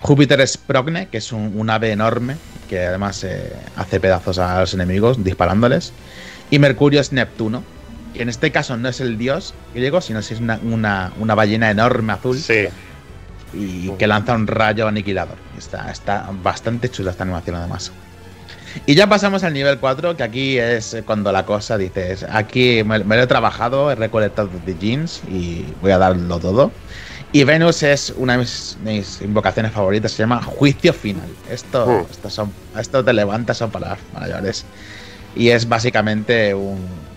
Júpiter 0.00 0.40
es 0.40 0.56
Progne, 0.56 1.08
que 1.08 1.18
es 1.18 1.32
un, 1.32 1.52
un 1.56 1.70
ave 1.70 1.92
enorme 1.92 2.36
que 2.68 2.86
además 2.86 3.22
eh, 3.24 3.52
hace 3.76 4.00
pedazos 4.00 4.38
a 4.38 4.60
los 4.60 4.72
enemigos 4.74 5.22
disparándoles. 5.22 5.92
Y 6.50 6.58
Mercurio 6.58 7.00
es 7.00 7.12
Neptuno, 7.12 7.62
que 8.14 8.22
en 8.22 8.28
este 8.28 8.50
caso 8.50 8.76
no 8.76 8.88
es 8.88 9.00
el 9.00 9.18
dios 9.18 9.54
griego, 9.74 10.00
sino 10.00 10.20
que 10.20 10.34
es 10.34 10.40
una, 10.40 10.58
una- 10.62 11.12
una 11.18 11.34
ballena 11.34 11.70
enorme 11.70 12.12
azul 12.12 12.38
Sí, 12.38 12.68
y 13.52 13.90
que 13.90 14.06
lanza 14.06 14.34
un 14.34 14.46
rayo 14.46 14.86
aniquilador. 14.88 15.36
Está, 15.58 15.90
está 15.90 16.30
bastante 16.42 16.88
chula 16.90 17.10
esta 17.10 17.24
animación 17.24 17.56
además. 17.56 17.92
Y 18.86 18.94
ya 18.94 19.08
pasamos 19.08 19.42
al 19.42 19.52
nivel 19.52 19.78
4, 19.78 20.16
que 20.16 20.22
aquí 20.22 20.56
es 20.58 20.96
cuando 21.04 21.32
la 21.32 21.44
cosa 21.44 21.76
dices, 21.76 22.24
aquí 22.30 22.82
me, 22.84 23.00
me 23.00 23.16
lo 23.16 23.22
he 23.24 23.26
trabajado, 23.26 23.90
he 23.90 23.96
recolectado 23.96 24.48
de 24.64 24.76
jeans 24.78 25.22
y 25.28 25.64
voy 25.82 25.90
a 25.90 25.98
darlo 25.98 26.38
todo. 26.38 26.70
Y 27.32 27.44
Venus 27.44 27.82
es 27.84 28.12
una 28.16 28.32
de 28.32 28.40
mis, 28.40 28.76
mis 28.82 29.20
invocaciones 29.22 29.72
favoritas, 29.72 30.10
se 30.12 30.18
llama 30.24 30.42
Juicio 30.42 30.92
Final. 30.92 31.28
Esto, 31.48 31.86
Mm. 31.86 32.10
esto, 32.10 32.30
son, 32.30 32.52
esto 32.76 33.04
te 33.04 33.12
levanta, 33.12 33.54
son 33.54 33.70
palabras 33.70 34.00
mayores. 34.12 34.64
Y 35.36 35.50
es 35.50 35.68
básicamente 35.68 36.54
un, 36.54 37.08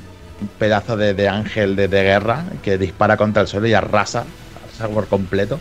pedazo 0.59 0.97
de, 0.97 1.13
de 1.13 1.29
ángel 1.29 1.75
de, 1.75 1.87
de 1.87 2.03
guerra 2.03 2.43
que 2.61 2.77
dispara 2.77 3.15
contra 3.17 3.41
el 3.41 3.47
suelo 3.47 3.65
y 3.67 3.73
arrasa, 3.73 4.25
arrasa 4.65 4.93
por 4.93 5.07
completo. 5.07 5.59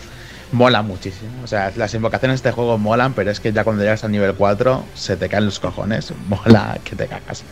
Mola 0.50 0.82
muchísimo. 0.82 1.30
O 1.44 1.46
sea, 1.46 1.72
las 1.76 1.94
invocaciones 1.94 2.42
de 2.42 2.48
este 2.48 2.54
juego 2.54 2.76
molan, 2.78 3.14
pero 3.14 3.30
es 3.30 3.40
que 3.40 3.52
ya 3.52 3.64
cuando 3.64 3.82
llegas 3.84 4.04
al 4.04 4.10
nivel 4.12 4.34
4 4.34 4.84
se 4.94 5.16
te 5.16 5.28
caen 5.30 5.46
los 5.46 5.60
cojones. 5.60 6.12
Mola 6.28 6.78
que 6.84 6.94
te 6.96 7.06
cagas. 7.06 7.44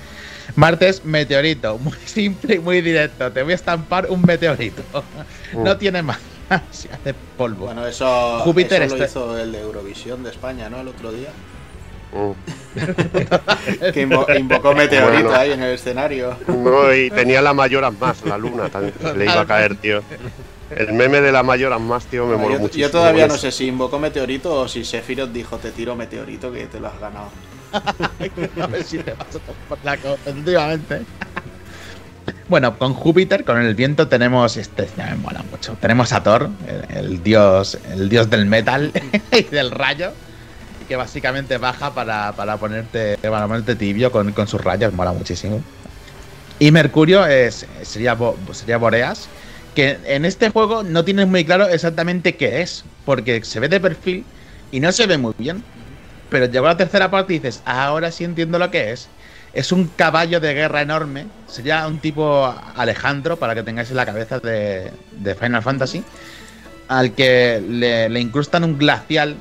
Martes, 0.55 1.05
meteorito. 1.05 1.79
Muy 1.83 1.97
simple 2.05 2.57
y 2.57 2.59
muy 2.59 2.83
directo. 2.83 3.33
Te 3.33 3.43
voy 3.43 3.53
a 3.53 3.55
estampar 3.55 4.07
un 4.11 4.21
meteorito. 4.23 4.83
No 5.55 5.77
tiene 5.79 6.03
más. 6.03 6.19
Se 6.71 6.93
hace 6.93 7.15
polvo. 7.37 7.67
Bueno, 7.67 7.87
eso, 7.87 8.41
Júpiter 8.41 8.83
eso 8.83 8.97
lo 8.97 9.05
hizo 9.05 9.39
el 9.39 9.53
de 9.53 9.61
Eurovisión 9.61 10.23
de 10.23 10.31
España, 10.31 10.69
¿no? 10.69 10.81
El 10.81 10.89
otro 10.89 11.13
día. 11.13 11.31
Mm. 12.13 12.33
Que 13.93 14.07
invo- 14.09 14.27
invocó 14.39 14.75
meteorito 14.75 15.25
Bueno. 15.29 15.35
ahí 15.41 15.53
en 15.53 15.63
el 15.63 15.75
escenario. 15.75 16.37
No, 16.49 16.93
y 16.93 17.11
tenía 17.11 17.41
la 17.43 17.53
mayoras 17.55 17.93
más, 17.99 18.25
la 18.25 18.37
luna 18.39 18.69
también. 18.69 18.95
Le 19.17 19.25
iba 19.25 19.41
a 19.41 19.47
caer, 19.47 19.77
tío. 19.77 20.03
El 20.71 20.93
meme 20.93 21.21
de 21.21 21.33
la 21.33 21.43
mayoras 21.43 21.81
más, 21.81 22.05
tío, 22.07 22.23
me 22.27 22.31
Bueno, 22.35 22.43
moló 22.43 22.55
yo, 22.57 22.61
muchísimo. 22.61 22.87
yo 22.87 22.91
todavía 22.91 23.27
no 23.27 23.37
sé 23.37 23.51
si 23.53 23.67
invocó 23.67 23.99
meteorito 23.99 24.53
o 24.55 24.69
si 24.69 24.85
Sephiroth 24.85 25.31
dijo 25.31 25.57
te 25.59 25.71
tiro 25.73 25.97
meteorito 25.97 26.53
que 26.53 26.67
te 26.67 26.79
lo 26.81 26.89
has 26.89 26.99
ganado. 27.01 27.29
A 27.73 28.67
ver 28.67 28.83
si 28.85 28.99
te 28.99 29.13
vas 29.13 29.27
a 29.37 29.69
por 29.69 29.79
la 29.85 29.97
co- 29.97 30.15
efectivamente. 30.15 31.03
Bueno, 32.49 32.77
con 32.79 32.95
Júpiter, 32.95 33.45
con 33.45 33.61
el 33.61 33.75
viento, 33.75 34.09
tenemos. 34.09 34.57
Este 34.57 34.89
ya 34.97 35.07
me 35.07 35.17
mola 35.17 35.45
mucho. 35.51 35.77
Tenemos 35.81 36.13
a 36.13 36.23
Thor, 36.23 36.51
el, 36.89 37.23
dios, 37.23 37.79
el 37.93 38.09
dios 38.09 38.29
del 38.29 38.47
metal 38.47 38.93
y 39.33 39.43
del 39.45 39.71
rayo. 39.71 40.13
Que 40.89 40.97
básicamente 40.97 41.59
baja 41.59 41.95
para, 41.95 42.33
para 42.33 42.57
ponerte. 42.57 43.17
Para 43.19 43.47
ponerte 43.47 43.77
tibio 43.77 44.11
con, 44.11 44.33
con 44.33 44.49
sus 44.49 44.61
rayos. 44.63 44.93
Mola 44.93 45.13
muchísimo. 45.13 45.63
Y 46.59 46.73
Mercurio 46.73 47.25
es, 47.25 47.67
sería, 47.83 48.17
sería 48.53 48.79
Boreas. 48.79 49.29
Que 49.75 49.99
en 50.05 50.25
este 50.25 50.51
juego 50.51 50.83
no 50.83 51.05
tienes 51.05 51.29
muy 51.29 51.45
claro 51.45 51.69
exactamente 51.69 52.37
qué 52.37 52.63
es. 52.63 52.85
Porque 53.05 53.45
se 53.45 53.61
ve 53.61 53.69
de 53.69 53.79
perfil 53.79 54.25
y 54.73 54.81
no 54.81 54.91
se 54.91 55.07
ve 55.07 55.19
muy 55.19 55.35
bien. 55.39 55.63
Pero 56.31 56.47
llegó 56.47 56.67
la 56.67 56.77
tercera 56.77 57.11
parte 57.11 57.35
y 57.35 57.39
dices, 57.39 57.63
ahora 57.65 58.11
sí 58.11 58.25
entiendo 58.25 58.59
lo 58.59 58.71
que 58.71 58.91
es. 58.93 59.09
Es 59.53 59.73
un 59.73 59.89
caballo 59.89 60.41
de 60.41 60.55
guerra 60.55 60.83
enorme. 60.83 61.27
Sería 61.49 61.87
un 61.87 61.99
tipo 61.99 62.55
Alejandro, 62.77 63.37
para 63.37 63.55
que 63.55 63.63
tengáis 63.63 63.91
en 63.91 63.97
la 63.97 64.07
cabeza 64.07 64.39
de, 64.39 64.93
de 65.13 65.35
Final 65.35 65.63
Fantasy. 65.63 66.05
Al 66.89 67.13
que 67.13 67.63
le, 67.67 68.09
le 68.09 68.21
incrustan 68.21 68.65
un 68.65 68.79
glacial 68.79 69.37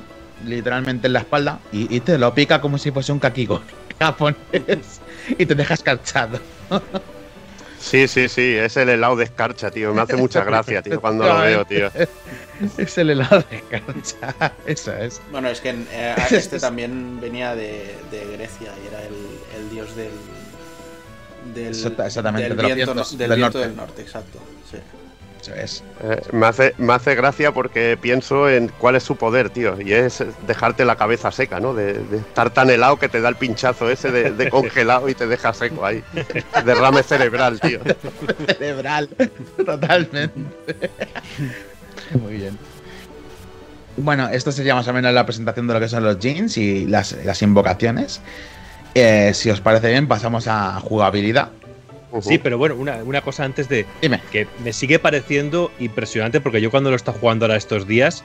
literalmente 0.46 1.06
en 1.06 1.12
la 1.12 1.18
espalda 1.20 1.58
y, 1.72 1.94
y 1.94 2.00
te 2.00 2.16
lo 2.16 2.32
pica 2.34 2.60
como 2.60 2.78
si 2.78 2.90
fuese 2.90 3.12
un 3.12 3.18
kakigori 3.18 3.64
japonés. 3.98 5.00
y 5.28 5.46
te 5.46 5.54
deja 5.54 5.74
escarchado. 5.74 6.40
Sí, 7.78 8.06
sí, 8.08 8.28
sí, 8.28 8.56
es 8.56 8.76
el 8.76 8.90
helado 8.90 9.16
de 9.16 9.24
escarcha, 9.24 9.70
tío. 9.70 9.94
Me 9.94 10.02
hace 10.02 10.16
mucha 10.16 10.44
gracia, 10.44 10.82
tío, 10.82 11.00
cuando 11.00 11.24
lo 11.24 11.38
veo, 11.38 11.64
tío. 11.64 11.90
es 12.76 12.98
el 12.98 13.10
helado 13.10 13.42
de 13.50 13.56
escarcha. 13.56 14.52
Eso 14.66 14.94
es. 14.94 15.20
Bueno, 15.30 15.48
es 15.48 15.60
que 15.60 15.74
eh, 15.90 16.14
este 16.30 16.60
también 16.60 17.20
venía 17.20 17.54
de, 17.54 17.96
de 18.10 18.36
Grecia 18.36 18.72
y 18.84 18.86
era 18.86 19.02
el, 19.02 19.14
del. 19.96 20.10
del 21.54 21.68
Exacta- 21.68 22.06
exactamente, 22.06 22.48
del 22.48 22.56
de 22.56 22.62
viento, 22.74 22.92
vientos 22.94 23.18
del, 23.18 23.28
del 23.30 23.38
viento 23.38 23.58
norte. 23.58 23.68
del 23.68 23.76
norte, 23.76 24.02
exacto. 24.02 24.38
Sí. 24.70 24.76
Eso 25.40 25.54
es. 25.54 25.82
Eh, 26.02 26.20
me, 26.32 26.46
hace, 26.46 26.74
me 26.76 26.92
hace 26.92 27.14
gracia 27.14 27.50
porque 27.52 27.96
pienso 27.98 28.50
en 28.50 28.68
cuál 28.68 28.96
es 28.96 29.02
su 29.04 29.16
poder, 29.16 29.48
tío. 29.48 29.80
Y 29.80 29.94
es 29.94 30.22
dejarte 30.46 30.84
la 30.84 30.96
cabeza 30.96 31.32
seca, 31.32 31.60
¿no? 31.60 31.72
De, 31.72 31.94
de 31.94 32.18
estar 32.18 32.50
tan 32.50 32.68
helado 32.68 32.98
que 32.98 33.08
te 33.08 33.22
da 33.22 33.30
el 33.30 33.36
pinchazo 33.36 33.88
ese 33.88 34.10
de, 34.12 34.32
de 34.32 34.50
congelado 34.50 35.08
y 35.08 35.14
te 35.14 35.26
deja 35.26 35.54
seco 35.54 35.86
ahí. 35.86 36.04
Derrame 36.66 37.02
cerebral, 37.02 37.58
tío. 37.58 37.80
cerebral. 38.58 39.08
Totalmente. 39.64 40.30
Muy 42.20 42.34
bien. 42.34 42.58
Bueno, 43.96 44.28
esto 44.28 44.52
sería 44.52 44.74
más 44.74 44.88
o 44.88 44.92
menos 44.92 45.12
la 45.14 45.24
presentación 45.24 45.66
de 45.66 45.74
lo 45.74 45.80
que 45.80 45.88
son 45.88 46.04
los 46.04 46.18
jeans 46.18 46.56
y 46.58 46.86
las, 46.86 47.12
las 47.24 47.40
invocaciones. 47.42 48.20
Eh, 48.94 49.32
si 49.34 49.50
os 49.50 49.60
parece 49.60 49.88
bien, 49.90 50.08
pasamos 50.08 50.46
a 50.48 50.80
jugabilidad. 50.80 51.50
Sí, 52.22 52.38
pero 52.38 52.58
bueno, 52.58 52.74
una, 52.74 52.96
una 53.04 53.20
cosa 53.20 53.44
antes 53.44 53.68
de 53.68 53.86
Dime. 54.02 54.20
que 54.32 54.48
me 54.64 54.72
sigue 54.72 54.98
pareciendo 54.98 55.70
impresionante 55.78 56.40
porque 56.40 56.60
yo 56.60 56.70
cuando 56.72 56.90
lo 56.90 56.96
está 56.96 57.12
jugando 57.12 57.44
ahora 57.44 57.56
estos 57.56 57.86
días, 57.86 58.24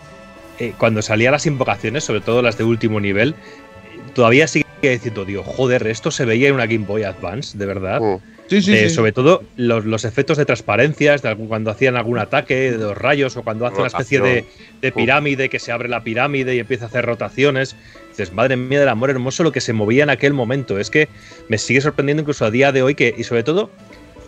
eh, 0.59 0.73
cuando 0.77 1.03
salía 1.03 1.29
las 1.29 1.45
invocaciones, 1.45 2.03
sobre 2.03 2.21
todo 2.21 2.41
las 2.41 2.57
de 2.57 2.63
último 2.63 2.99
nivel, 2.99 3.29
eh, 3.35 3.99
todavía 4.15 4.47
sigue 4.47 4.65
diciendo, 4.81 5.23
Dios, 5.23 5.45
joder, 5.45 5.85
esto 5.85 6.09
se 6.09 6.25
veía 6.25 6.47
en 6.47 6.55
una 6.55 6.65
Game 6.65 6.85
Boy 6.85 7.03
Advance, 7.03 7.55
de 7.57 7.65
verdad. 7.67 8.01
Mm. 8.01 8.17
Sí, 8.47 8.61
sí, 8.61 8.71
de, 8.71 8.89
sí. 8.89 8.95
sobre 8.95 9.11
todo 9.11 9.43
los, 9.55 9.85
los 9.85 10.03
efectos 10.05 10.37
de 10.37 10.45
transparencias, 10.45 11.21
de 11.23 11.29
algún- 11.29 11.47
cuando 11.47 11.69
hacían 11.71 11.95
algún 11.95 12.17
ataque, 12.19 12.71
de 12.71 12.77
los 12.77 12.97
rayos, 12.97 13.37
o 13.37 13.43
cuando 13.43 13.65
hace 13.67 13.77
una 13.77 13.87
especie 13.87 14.19
de, 14.21 14.45
de 14.81 14.91
pirámide, 14.91 15.49
que 15.49 15.59
se 15.59 15.71
abre 15.71 15.89
la 15.89 16.03
pirámide 16.03 16.55
y 16.55 16.59
empieza 16.59 16.85
a 16.85 16.87
hacer 16.87 17.05
rotaciones. 17.05 17.75
Dices, 18.17 18.31
madre 18.31 18.55
mía 18.55 18.79
del 18.79 18.87
amor 18.87 19.09
hermoso 19.09 19.43
lo 19.43 19.51
que 19.51 19.59
se 19.59 19.73
movía 19.73 20.03
en 20.03 20.09
aquel 20.09 20.31
momento. 20.31 20.79
Es 20.79 20.89
que 20.89 21.09
me 21.49 21.57
sigue 21.57 21.81
sorprendiendo 21.81 22.21
incluso 22.21 22.45
a 22.45 22.51
día 22.51 22.71
de 22.71 22.81
hoy 22.81 22.95
que, 22.95 23.13
y 23.17 23.25
sobre 23.25 23.43
todo, 23.43 23.69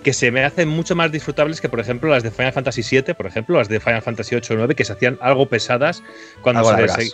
que 0.03 0.11
se 0.11 0.29
me 0.29 0.43
hacen 0.43 0.67
mucho 0.67 0.93
más 0.93 1.09
disfrutables 1.09 1.61
que, 1.61 1.69
por 1.69 1.79
ejemplo, 1.79 2.09
las 2.09 2.21
de 2.21 2.29
Final 2.29 2.51
Fantasy 2.51 2.81
VII, 2.81 3.13
por 3.13 3.27
ejemplo, 3.27 3.57
las 3.57 3.69
de 3.69 3.79
Final 3.79 4.01
Fantasy 4.01 4.35
VIII 4.35 4.55
o 4.55 4.55
9, 4.57 4.75
que 4.75 4.83
se 4.83 4.91
hacían 4.91 5.17
algo 5.21 5.47
pesadas 5.47 6.03
cuando 6.41 6.67
Algo 6.67 6.93
se, 6.93 7.11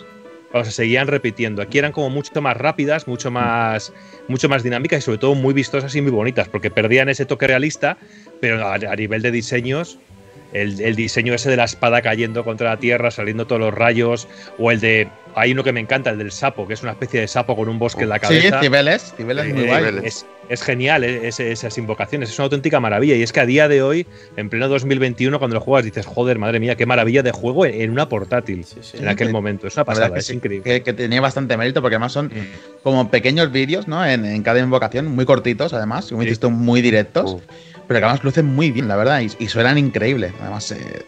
cuando 0.50 0.68
seguían 0.68 1.06
repitiendo. 1.06 1.62
Aquí 1.62 1.78
eran 1.78 1.92
como 1.92 2.10
mucho 2.10 2.42
más 2.42 2.56
rápidas, 2.56 3.06
mucho 3.06 3.30
más, 3.30 3.92
mucho 4.26 4.48
más 4.48 4.64
dinámicas 4.64 4.98
y 4.98 5.02
sobre 5.02 5.18
todo 5.18 5.36
muy 5.36 5.54
vistosas 5.54 5.94
y 5.94 6.02
muy 6.02 6.10
bonitas, 6.10 6.48
porque 6.48 6.72
perdían 6.72 7.08
ese 7.08 7.24
toque 7.24 7.46
realista, 7.46 7.98
pero 8.40 8.66
a, 8.66 8.74
a 8.74 8.96
nivel 8.96 9.22
de 9.22 9.30
diseños, 9.30 10.00
el, 10.54 10.80
el 10.80 10.96
diseño 10.96 11.34
ese 11.34 11.50
de 11.50 11.56
la 11.56 11.64
espada 11.64 12.00
cayendo 12.00 12.42
contra 12.44 12.70
la 12.70 12.76
tierra, 12.78 13.10
saliendo 13.10 13.46
todos 13.46 13.60
los 13.60 13.74
rayos, 13.74 14.26
o 14.58 14.70
el 14.70 14.80
de. 14.80 15.08
Hay 15.36 15.50
uno 15.50 15.64
que 15.64 15.72
me 15.72 15.80
encanta, 15.80 16.10
el 16.10 16.18
del 16.18 16.30
sapo, 16.30 16.68
que 16.68 16.74
es 16.74 16.82
una 16.84 16.92
especie 16.92 17.18
de 17.20 17.26
sapo 17.26 17.56
con 17.56 17.68
un 17.68 17.76
bosque 17.80 18.04
en 18.04 18.08
la 18.10 18.16
Sí, 18.16 18.20
cabeza. 18.22 18.60
Cibeles. 18.60 19.14
Cibeles 19.16 19.46
Eh, 19.46 19.52
muy 19.52 19.64
eh, 19.64 19.66
guay. 19.66 19.78
Cibeles. 19.84 20.04
es, 20.04 20.26
es 20.48 20.62
genial 20.62 21.02
eh, 21.02 21.26
ese- 21.26 21.50
esas 21.50 21.76
invocaciones, 21.76 22.30
es 22.30 22.38
una 22.38 22.44
auténtica 22.44 22.78
maravilla. 22.78 23.16
Y 23.16 23.22
es 23.24 23.32
que 23.32 23.40
a 23.40 23.46
día 23.46 23.66
de 23.66 23.82
hoy, 23.82 24.06
en 24.36 24.48
pleno 24.48 24.68
2021, 24.68 25.36
cuando 25.40 25.54
lo 25.54 25.60
juegas, 25.60 25.84
dices, 25.84 26.06
joder, 26.06 26.38
madre 26.38 26.60
mía, 26.60 26.76
qué 26.76 26.86
maravilla 26.86 27.24
de 27.24 27.32
juego 27.32 27.66
en, 27.66 27.90
una 27.90 28.08
portátil 28.08 28.64
Sí, 28.64 28.76
sí. 28.82 28.98
en 28.98 29.08
aquel 29.08 29.26
Sí. 29.26 29.32
momento. 29.32 29.66
Es 29.66 29.74
una 29.74 29.84
pasada, 29.84 30.12
que 30.12 30.20
es 30.20 30.26
sí, 30.26 30.34
increíble. 30.34 30.62
Que, 30.70 30.82
que 30.84 30.92
tenía 30.92 31.20
bastante 31.20 31.56
mérito 31.56 31.82
porque 31.82 31.96
además 31.96 32.12
son 32.12 32.30
como 32.84 33.10
pequeños 33.10 33.50
vídeos, 33.50 33.88
¿no? 33.88 34.06
En, 34.06 34.24
en 34.24 34.40
cada 34.44 34.60
invocación, 34.60 35.06
muy 35.08 35.24
cortitos 35.24 35.72
además, 35.72 36.10
como 36.10 36.20
Sí. 36.22 36.26
dices 36.26 36.38
tú, 36.38 36.52
muy 36.52 36.80
directos. 36.80 37.38
Pero 37.86 38.00
que 38.00 38.04
además 38.04 38.24
lucen 38.24 38.46
muy 38.46 38.70
bien, 38.70 38.88
la 38.88 38.96
verdad, 38.96 39.20
y, 39.20 39.30
y 39.38 39.48
suenan 39.48 39.78
increíble. 39.78 40.32
Además, 40.40 40.70
eh, 40.72 41.06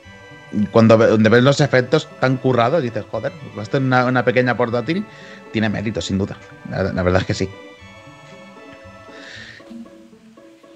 cuando 0.70 0.97
donde 0.97 1.29
ves 1.29 1.43
los 1.43 1.61
efectos 1.61 2.09
tan 2.20 2.37
currados, 2.37 2.83
dices, 2.83 3.05
joder, 3.11 3.33
pues 3.55 3.64
esto 3.64 3.77
en 3.77 3.85
una, 3.85 4.05
una 4.05 4.24
pequeña 4.24 4.57
portátil 4.57 5.05
tiene 5.53 5.68
mérito, 5.68 6.01
sin 6.01 6.18
duda. 6.18 6.37
La, 6.70 6.83
la 6.85 7.03
verdad 7.03 7.22
es 7.22 7.27
que 7.27 7.35
sí. 7.35 7.51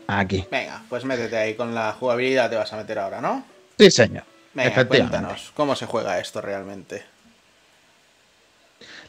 Aquí. 0.06 0.44
Venga, 0.50 0.82
pues 0.88 1.04
métete 1.04 1.36
ahí 1.36 1.54
con 1.54 1.74
la 1.74 1.92
jugabilidad, 1.92 2.50
te 2.50 2.56
vas 2.56 2.72
a 2.72 2.76
meter 2.76 2.98
ahora, 2.98 3.20
¿no? 3.20 3.44
Sí, 3.78 3.90
señor. 3.90 4.24
Venga, 4.52 4.84
cuéntanos, 4.84 5.52
¿cómo 5.54 5.76
se 5.76 5.86
juega 5.86 6.18
esto 6.18 6.40
realmente? 6.40 7.04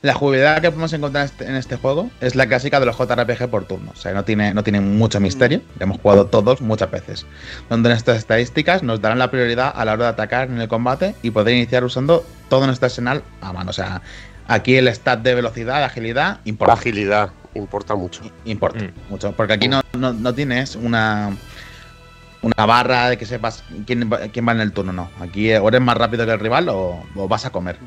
La 0.02 0.16
jugabilidad 0.16 0.62
que 0.62 0.70
podemos 0.72 0.92
encontrar 0.94 1.26
este- 1.26 1.46
en 1.46 1.56
este 1.56 1.76
juego 1.76 2.10
es 2.22 2.34
la 2.34 2.48
clásica 2.48 2.80
de 2.80 2.88
los 2.88 2.98
JRPG 2.98 3.48
por 3.50 3.66
turno. 3.66 3.92
O 3.92 3.96
sea, 3.96 4.14
no 4.14 4.24
tiene, 4.24 4.52
no 4.52 4.64
tiene 4.64 4.82
mucho 4.82 5.20
misterio. 5.20 5.62
Lo 5.78 5.84
hemos 5.84 6.00
jugado 6.02 6.26
todos 6.26 6.60
muchas 6.60 6.90
veces. 6.90 7.28
Donde 7.70 7.90
nuestras 7.90 8.18
estadísticas 8.18 8.82
nos 8.82 9.00
darán 9.00 9.20
la 9.20 9.30
prioridad 9.30 9.72
a 9.76 9.86
la 9.86 9.94
hora 9.94 10.06
de 10.06 10.10
atacar 10.12 10.48
en 10.50 10.60
el 10.60 10.68
combate 10.68 11.14
y 11.22 11.30
poder 11.30 11.54
iniciar 11.56 11.84
usando 11.84 12.26
todo 12.50 12.66
nuestro 12.66 12.88
arsenal 12.88 13.22
a 13.42 13.54
mano. 13.54 13.70
O 13.70 13.74
sea, 13.74 14.02
aquí 14.48 14.76
el 14.76 14.88
stat 14.88 15.22
de 15.22 15.36
velocidad, 15.36 15.78
de 15.78 15.84
agilidad, 15.86 16.40
La 16.44 16.50
importa. 16.50 16.74
agilidad 16.74 17.30
importa 17.54 17.94
mucho. 17.96 18.24
Importa 18.46 18.84
Mm. 18.86 18.92
mucho. 19.12 19.34
Porque 19.34 19.54
aquí 19.54 19.68
no, 19.68 19.82
no, 19.94 20.14
no 20.14 20.34
tienes 20.34 20.76
una, 20.78 21.30
una 22.42 22.66
barra 22.66 23.10
de 23.10 23.18
que 23.20 23.28
sepas 23.28 23.64
quién, 23.86 24.10
va- 24.12 24.22
quién 24.34 24.48
va 24.48 24.54
en 24.54 24.62
el 24.62 24.72
turno. 24.72 24.94
No. 24.94 25.12
Aquí 25.20 25.54
o 25.54 25.68
eres 25.68 25.82
más 25.82 25.96
rápido 25.96 26.26
que 26.26 26.32
el 26.32 26.40
rival 26.40 26.70
o, 26.70 27.04
o 27.16 27.28
vas 27.28 27.46
a 27.46 27.52
comer. 27.52 27.78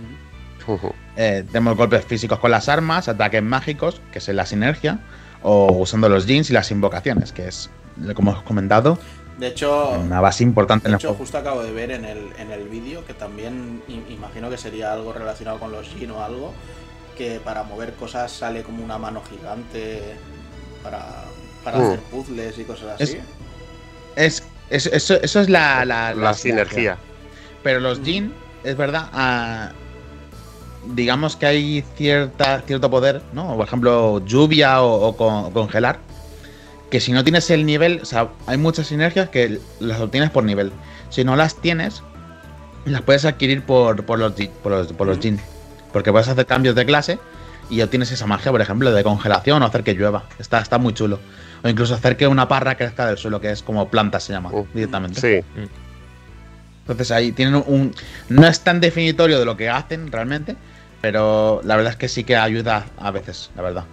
Eh, 1.17 1.45
tenemos 1.47 1.77
golpes 1.77 2.05
físicos 2.05 2.39
con 2.39 2.51
las 2.51 2.69
armas, 2.69 3.09
ataques 3.09 3.43
mágicos, 3.43 4.01
que 4.12 4.19
es 4.19 4.29
la 4.29 4.47
sinergia, 4.47 4.99
o 5.43 5.73
usando 5.73 6.09
los 6.09 6.27
jeans 6.27 6.51
y 6.51 6.53
las 6.53 6.71
invocaciones, 6.71 7.33
que 7.33 7.47
es, 7.49 7.71
como 8.15 8.33
hemos 8.33 8.43
comentado, 8.45 8.99
De 9.39 9.49
hecho, 9.49 9.91
una 9.91 10.21
base 10.21 10.43
importante 10.43 10.85
de 10.85 10.89
en 10.89 10.95
el 10.95 10.99
hecho 10.99 11.09
juego. 11.09 11.19
justo 11.19 11.39
acabo 11.39 11.62
de 11.62 11.73
ver 11.73 11.91
en 11.91 12.05
el, 12.05 12.31
en 12.39 12.51
el 12.51 12.69
vídeo 12.69 13.05
que 13.07 13.15
también 13.15 13.83
im- 13.89 14.09
imagino 14.11 14.49
que 14.51 14.57
sería 14.57 14.93
algo 14.93 15.12
relacionado 15.12 15.59
con 15.59 15.71
los 15.73 15.87
Jin 15.89 16.11
o 16.12 16.23
algo, 16.25 16.53
que 17.17 17.41
para 17.45 17.62
mover 17.62 17.93
cosas 17.95 18.33
sale 18.33 18.62
como 18.62 18.83
una 18.85 18.99
mano 18.99 19.23
gigante 19.29 20.15
para, 20.83 21.25
para 21.62 21.79
hacer 21.89 22.01
puzzles 22.11 22.59
y 22.59 22.65
cosas 22.65 23.01
así. 23.01 23.19
Es, 24.17 24.43
es- 24.71 24.87
eso, 24.87 25.15
eso 25.21 25.41
es 25.41 25.49
la, 25.49 25.85
la, 25.85 26.15
La 26.15 26.35
sinergia. 26.35 26.97
Pero 27.62 27.81
los 27.81 28.03
jeans, 28.03 28.33
es 28.65 28.77
verdad, 28.77 29.09
ah, 29.12 29.71
digamos 30.95 31.37
que 31.37 31.47
hay 31.47 31.85
cierta, 31.97 32.61
cierto 32.66 32.91
poder, 32.91 33.22
¿no? 33.32 33.57
Por 33.57 33.66
ejemplo, 33.66 34.24
lluvia 34.24 34.82
o, 34.82 35.09
o 35.09 35.16
con- 35.16 35.53
congelar. 35.53 35.99
Que 36.91 37.01
si 37.01 37.12
no 37.12 37.24
tienes 37.24 37.51
el 37.51 37.66
nivel, 37.66 38.01
o 38.03 38.05
sea, 38.05 38.28
hay 38.47 38.57
muchas 38.59 38.87
sinergias 38.87 39.28
que 39.28 39.59
las 39.80 40.01
obtienes 40.01 40.30
por 40.30 40.45
nivel. 40.45 40.70
Si 41.11 41.24
no 41.24 41.35
las 41.37 41.57
tienes, 41.57 42.03
las 42.85 43.03
puedes 43.03 43.24
adquirir 43.24 43.62
por, 43.62 44.05
por 44.05 44.18
los, 44.18 44.32
por 44.62 44.72
los, 44.72 44.93
por 44.93 45.07
los 45.07 45.18
jeans. 45.18 45.41
Porque 45.93 46.12
puedes 46.12 46.28
hacer 46.28 46.47
cambios 46.47 46.74
de 46.74 46.85
clase 46.87 47.18
y 47.70 47.80
obtienes 47.80 48.12
esa 48.12 48.26
magia, 48.26 48.53
por 48.53 48.61
ejemplo, 48.61 48.93
de 48.93 49.03
congelación 49.03 49.62
o 49.62 49.66
hacer 49.66 49.82
que 49.82 49.95
llueva. 49.95 50.24
Está, 50.39 50.61
está 50.61 50.78
muy 50.78 50.93
chulo. 50.93 51.18
O 51.62 51.68
incluso 51.68 51.95
hacer 51.95 52.16
que 52.16 52.26
una 52.28 52.47
parra 52.47 52.76
crezca 52.76 53.07
del 53.07 53.16
suelo, 53.16 53.41
que 53.41 53.51
es 53.51 53.62
como 53.62 53.89
planta 53.89 54.20
se 54.20 54.32
llama 54.32 54.51
Uh, 54.53 54.66
directamente. 54.74 55.20
Sí, 55.20 55.45
Entonces 56.82 57.11
ahí 57.11 57.32
tienen 57.32 57.55
un. 57.66 57.95
No 58.28 58.47
es 58.47 58.61
tan 58.61 58.80
definitorio 58.80 59.39
de 59.39 59.45
lo 59.47 59.57
que 59.57 59.70
hacen 59.70 60.12
realmente, 60.12 60.57
pero 61.05 61.61
la 61.65 61.77
verdad 61.77 61.93
es 61.93 61.99
que 61.99 62.09
sí 62.09 62.25
que 62.25 62.35
ayuda 62.35 62.87
a 62.97 63.11
veces, 63.11 63.51
la 63.57 63.61
verdad. 63.61 63.85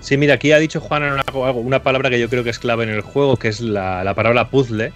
Sí, 0.00 0.16
mira, 0.16 0.34
aquí 0.34 0.50
ha 0.50 0.58
dicho 0.58 0.80
Juan 0.80 1.04
una, 1.04 1.52
una 1.52 1.84
palabra 1.84 2.10
que 2.10 2.18
yo 2.18 2.28
creo 2.28 2.42
que 2.42 2.50
es 2.50 2.58
clave 2.58 2.82
en 2.82 2.90
el 2.90 3.02
juego, 3.02 3.36
que 3.36 3.46
es 3.46 3.60
la, 3.60 4.02
la 4.02 4.12
palabra 4.12 4.50
puzzle, 4.50 4.92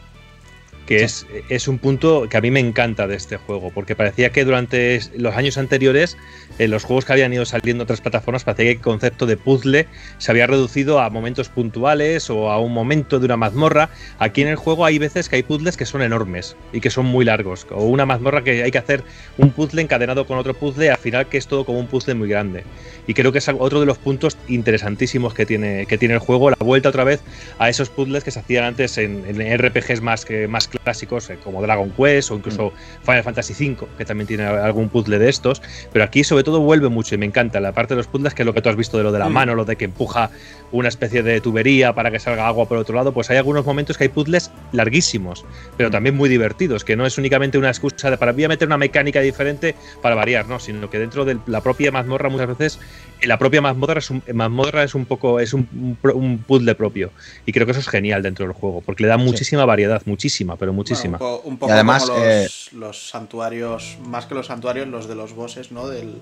que 0.86 1.02
es, 1.02 1.26
es 1.48 1.68
un 1.68 1.78
punto 1.78 2.28
que 2.30 2.36
a 2.36 2.40
mí 2.40 2.50
me 2.50 2.60
encanta 2.60 3.06
de 3.06 3.16
este 3.16 3.36
juego, 3.36 3.70
porque 3.74 3.96
parecía 3.96 4.30
que 4.30 4.44
durante 4.44 5.00
los 5.16 5.34
años 5.34 5.58
anteriores, 5.58 6.16
en 6.58 6.70
los 6.70 6.84
juegos 6.84 7.04
que 7.04 7.12
habían 7.12 7.32
ido 7.32 7.44
saliendo 7.44 7.82
en 7.82 7.86
otras 7.86 8.00
plataformas, 8.00 8.44
parecía 8.44 8.66
que 8.66 8.78
el 8.78 8.80
concepto 8.80 9.26
de 9.26 9.36
puzzle 9.36 9.86
se 10.18 10.30
había 10.30 10.46
reducido 10.46 11.00
a 11.00 11.10
momentos 11.10 11.48
puntuales 11.48 12.30
o 12.30 12.50
a 12.50 12.58
un 12.60 12.72
momento 12.72 13.18
de 13.18 13.26
una 13.26 13.36
mazmorra. 13.36 13.90
Aquí 14.18 14.42
en 14.42 14.48
el 14.48 14.56
juego 14.56 14.84
hay 14.84 14.98
veces 14.98 15.28
que 15.28 15.36
hay 15.36 15.42
puzzles 15.42 15.76
que 15.76 15.86
son 15.86 16.02
enormes 16.02 16.56
y 16.72 16.80
que 16.80 16.90
son 16.90 17.06
muy 17.06 17.24
largos, 17.24 17.66
o 17.70 17.84
una 17.84 18.06
mazmorra 18.06 18.44
que 18.44 18.62
hay 18.62 18.70
que 18.70 18.78
hacer 18.78 19.02
un 19.38 19.50
puzzle 19.50 19.82
encadenado 19.82 20.26
con 20.26 20.38
otro 20.38 20.54
puzzle, 20.54 20.90
al 20.90 20.98
final 20.98 21.26
que 21.28 21.38
es 21.38 21.48
todo 21.48 21.64
como 21.64 21.80
un 21.80 21.88
puzzle 21.88 22.14
muy 22.14 22.28
grande. 22.28 22.64
Y 23.08 23.14
creo 23.14 23.32
que 23.32 23.38
es 23.38 23.48
otro 23.48 23.80
de 23.80 23.86
los 23.86 23.98
puntos 23.98 24.36
interesantísimos 24.48 25.34
que 25.34 25.46
tiene, 25.46 25.86
que 25.86 25.98
tiene 25.98 26.14
el 26.14 26.20
juego, 26.20 26.50
la 26.50 26.56
vuelta 26.60 26.88
otra 26.88 27.04
vez 27.04 27.20
a 27.58 27.68
esos 27.68 27.90
puzzles 27.90 28.22
que 28.22 28.30
se 28.30 28.38
hacían 28.38 28.64
antes 28.64 28.98
en, 28.98 29.24
en 29.28 29.58
RPGs 29.58 30.00
más, 30.00 30.24
que, 30.24 30.48
más 30.48 30.68
clásicos, 30.78 31.30
eh, 31.30 31.38
como 31.42 31.62
Dragon 31.62 31.90
Quest 31.90 32.30
o 32.30 32.34
incluso 32.36 32.72
Final 33.02 33.22
Fantasy 33.22 33.52
V, 33.52 33.86
que 33.98 34.04
también 34.04 34.26
tiene 34.26 34.44
algún 34.44 34.88
puzzle 34.88 35.18
de 35.18 35.28
estos. 35.28 35.62
Pero 35.92 36.04
aquí, 36.04 36.24
sobre 36.24 36.44
todo, 36.44 36.60
vuelve 36.60 36.88
mucho 36.88 37.14
y 37.14 37.18
me 37.18 37.26
encanta 37.26 37.60
la 37.60 37.72
parte 37.72 37.94
de 37.94 37.98
los 37.98 38.06
puzzles, 38.06 38.34
que 38.34 38.42
es 38.42 38.46
lo 38.46 38.54
que 38.54 38.62
tú 38.62 38.68
has 38.68 38.76
visto 38.76 38.96
de 38.96 39.04
lo 39.04 39.12
de 39.12 39.18
la 39.18 39.28
Mm. 39.28 39.32
mano, 39.32 39.54
lo 39.54 39.64
de 39.64 39.76
que 39.76 39.84
empuja 39.84 40.30
una 40.72 40.88
especie 40.88 41.22
de 41.22 41.40
tubería 41.40 41.92
para 41.94 42.10
que 42.10 42.18
salga 42.18 42.46
agua 42.46 42.66
por 42.66 42.78
otro 42.78 42.94
lado. 42.94 43.12
Pues 43.12 43.30
hay 43.30 43.36
algunos 43.36 43.64
momentos 43.64 43.96
que 43.96 44.04
hay 44.04 44.08
puzzles 44.10 44.50
larguísimos, 44.72 45.44
pero 45.76 45.90
también 45.90 46.16
muy 46.16 46.28
divertidos, 46.28 46.84
que 46.84 46.96
no 46.96 47.06
es 47.06 47.18
únicamente 47.18 47.58
una 47.58 47.68
excusa 47.68 48.10
de 48.10 48.18
para 48.18 48.32
voy 48.32 48.44
a 48.44 48.48
meter 48.48 48.66
una 48.68 48.76
mecánica 48.78 49.20
diferente 49.20 49.74
para 50.02 50.14
variar, 50.14 50.46
no, 50.48 50.58
sino 50.58 50.90
que 50.90 50.98
dentro 50.98 51.24
de 51.24 51.38
la 51.46 51.60
propia 51.60 51.90
mazmorra 51.92 52.28
muchas 52.28 52.48
veces 52.48 52.78
la 53.22 53.38
propia 53.38 53.60
mazmorra 53.62 53.98
es 53.98 54.10
un, 54.10 54.22
mazmorra 54.34 54.82
es 54.84 54.94
un 54.94 55.06
poco 55.06 55.40
es 55.40 55.54
un, 55.54 55.96
un 56.02 56.38
puzzle 56.38 56.74
propio 56.74 57.10
y 57.46 57.52
creo 57.52 57.64
que 57.64 57.72
eso 57.72 57.80
es 57.80 57.88
genial 57.88 58.22
dentro 58.22 58.44
del 58.44 58.54
juego 58.54 58.82
porque 58.84 59.04
le 59.04 59.08
da 59.08 59.16
muchísima 59.16 59.64
variedad, 59.64 60.02
muchísima, 60.04 60.56
pero 60.56 60.65
muchísima. 60.72 61.18
Bueno, 61.18 61.36
un, 61.36 61.42
po- 61.42 61.48
un 61.48 61.56
poco 61.58 61.70
Y 61.70 61.74
además, 61.74 62.04
como 62.04 62.18
los, 62.18 62.26
eh, 62.26 62.48
los 62.72 63.08
santuarios, 63.08 63.96
más 64.06 64.26
que 64.26 64.34
los 64.34 64.46
santuarios, 64.46 64.86
los 64.88 65.08
de 65.08 65.14
los 65.14 65.34
bosses, 65.34 65.72
¿no? 65.72 65.88
Del, 65.88 66.14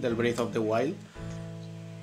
del 0.00 0.14
Breath 0.14 0.40
of 0.40 0.52
the 0.52 0.58
Wild. 0.58 0.94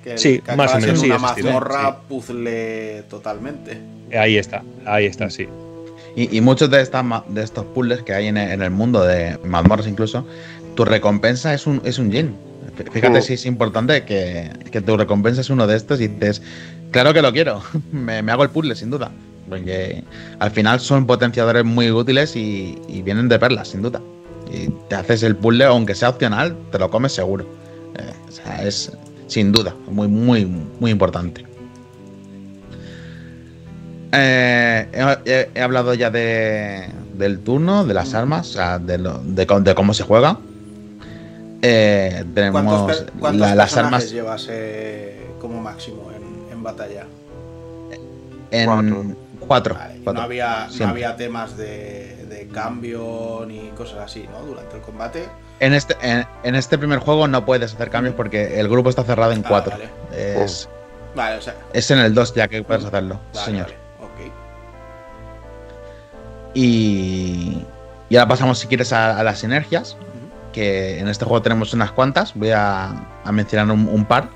Que, 0.02 0.18
Sí, 0.18 0.40
que 0.40 0.54
más 0.54 0.70
acaba 0.70 0.78
o 0.78 0.80
menos, 0.80 1.00
siendo 1.00 1.00
sí, 1.00 1.06
una 1.06 1.18
mazmorra 1.18 1.90
sí. 1.92 1.96
puzzle 2.08 3.02
totalmente. 3.08 3.78
Ahí 4.18 4.36
está, 4.36 4.62
ahí 4.84 5.06
está, 5.06 5.30
sí. 5.30 5.48
Y, 6.14 6.36
y 6.36 6.40
muchos 6.40 6.70
de, 6.70 6.80
estas 6.82 7.02
ma- 7.04 7.24
de 7.28 7.42
estos 7.42 7.64
puzzles 7.66 8.02
que 8.02 8.12
hay 8.14 8.26
en, 8.26 8.36
en 8.36 8.62
el 8.62 8.70
mundo 8.70 9.02
de 9.02 9.38
mazmorras 9.44 9.86
incluso, 9.86 10.26
tu 10.76 10.84
recompensa 10.84 11.54
es 11.54 11.66
un, 11.66 11.80
es 11.84 11.98
un 11.98 12.10
Fíjate 12.92 13.20
Mm. 13.20 13.22
si 13.22 13.34
es 13.34 13.46
importante 13.46 14.04
que, 14.04 14.50
que 14.72 14.80
tu 14.80 14.96
recompensa 14.96 15.40
es 15.40 15.48
uno 15.50 15.66
de 15.66 15.76
estos 15.76 16.00
y 16.00 16.08
dices, 16.08 16.42
claro 16.90 17.14
que 17.14 17.22
lo 17.22 17.32
quiero, 17.32 17.62
me, 17.92 18.20
me 18.22 18.32
hago 18.32 18.42
el 18.42 18.50
puzzle 18.50 18.74
sin 18.76 18.90
duda. 18.90 19.10
Porque 19.48 20.02
al 20.38 20.50
final 20.50 20.80
son 20.80 21.06
potenciadores 21.06 21.64
muy 21.64 21.90
útiles 21.90 22.34
y, 22.36 22.78
y 22.88 23.02
vienen 23.02 23.28
de 23.28 23.38
perlas, 23.38 23.68
sin 23.68 23.82
duda. 23.82 24.00
Y 24.50 24.68
te 24.88 24.94
haces 24.94 25.22
el 25.22 25.36
puzzle, 25.36 25.64
aunque 25.64 25.94
sea 25.94 26.10
opcional, 26.10 26.56
te 26.72 26.78
lo 26.78 26.90
comes 26.90 27.12
seguro. 27.12 27.44
Eh, 27.98 28.12
o 28.28 28.32
sea, 28.32 28.62
es 28.66 28.92
sin 29.26 29.52
duda 29.52 29.74
muy, 29.88 30.08
muy, 30.08 30.44
muy 30.46 30.90
importante. 30.90 31.44
Eh, 34.12 35.48
he, 35.54 35.60
hablado 35.60 35.92
ya 35.94 36.10
de, 36.10 36.88
del 37.14 37.40
turno, 37.40 37.84
de 37.84 37.94
las 37.94 38.14
armas, 38.14 38.50
o 38.50 38.52
sea, 38.52 38.78
de, 38.78 38.98
lo- 38.98 39.18
de, 39.24 39.46
cómo- 39.46 39.60
de 39.60 39.74
cómo 39.74 39.92
se 39.94 40.04
juega. 40.04 40.38
Eh, 41.62 42.24
tenemos 42.34 42.62
¿Cuántos, 42.62 42.98
per- 42.98 43.12
cuántos 43.18 43.40
la- 43.40 43.54
las 43.54 43.76
armas 43.76 44.10
llevas 44.10 44.46
eh, 44.50 45.26
como 45.40 45.60
máximo 45.60 46.10
en, 46.14 46.52
en 46.52 46.62
batalla? 46.62 47.06
en 48.50 49.16
Cuatro. 49.46 49.74
Vale, 49.74 50.00
no 50.04 50.20
había, 50.22 50.68
no 50.78 50.88
había 50.88 51.16
temas 51.16 51.56
de, 51.56 52.26
de 52.28 52.48
cambio 52.48 53.44
ni 53.46 53.68
cosas 53.70 53.98
así, 53.98 54.28
¿no? 54.30 54.44
Durante 54.46 54.76
el 54.76 54.82
combate. 54.82 55.28
En 55.60 55.72
este, 55.74 55.96
en, 56.02 56.26
en 56.42 56.54
este 56.54 56.78
primer 56.78 56.98
juego 56.98 57.28
no 57.28 57.44
puedes 57.44 57.74
hacer 57.74 57.90
cambios 57.90 58.14
porque 58.14 58.58
el 58.58 58.68
grupo 58.68 58.90
está 58.90 59.04
cerrado 59.04 59.32
en 59.32 59.42
Ah, 59.44 59.48
cuatro. 59.48 59.72
vale. 59.72 60.44
Es, 60.44 60.68
Vale, 61.14 61.36
o 61.38 61.42
sea. 61.42 61.54
es 61.72 61.90
en 61.92 61.98
el 62.00 62.12
2 62.12 62.34
ya 62.34 62.48
que 62.48 62.62
puedes 62.64 62.84
hacerlo, 62.84 63.20
vale, 63.32 63.44
señor. 63.46 63.84
Y, 66.54 67.64
y 68.08 68.16
ahora 68.16 68.28
pasamos, 68.28 68.58
si 68.58 68.66
quieres, 68.68 68.92
a, 68.92 69.18
a 69.18 69.22
las 69.24 69.38
sinergias. 69.40 69.96
Que 70.52 71.00
en 71.00 71.08
este 71.08 71.24
juego 71.24 71.42
tenemos 71.42 71.72
unas 71.74 71.90
cuantas. 71.92 72.32
Voy 72.34 72.50
a, 72.52 72.90
a 73.24 73.32
mencionar 73.32 73.74
un, 73.74 73.88
un 73.88 74.04
par. 74.04 74.28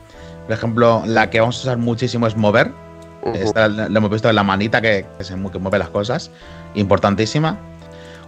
Por 0.47 0.53
ejemplo, 0.53 1.03
la 1.07 1.31
que 1.31 1.39
vamos 1.41 1.59
a 1.59 1.61
usar 1.63 1.79
muchísimo 1.79 2.27
es 2.27 2.37
mover. 2.37 2.73
Esta 3.35 3.68
lo 3.68 3.97
hemos 3.99 4.11
visto 4.11 4.29
en 4.29 4.37
la 4.37 4.43
manita 4.43 4.81
que, 4.81 5.07
que 5.18 5.24
se 5.24 5.35
que 5.35 5.59
mueve 5.59 5.79
las 5.79 5.89
cosas. 5.91 6.31
Importantísima. 6.74 7.59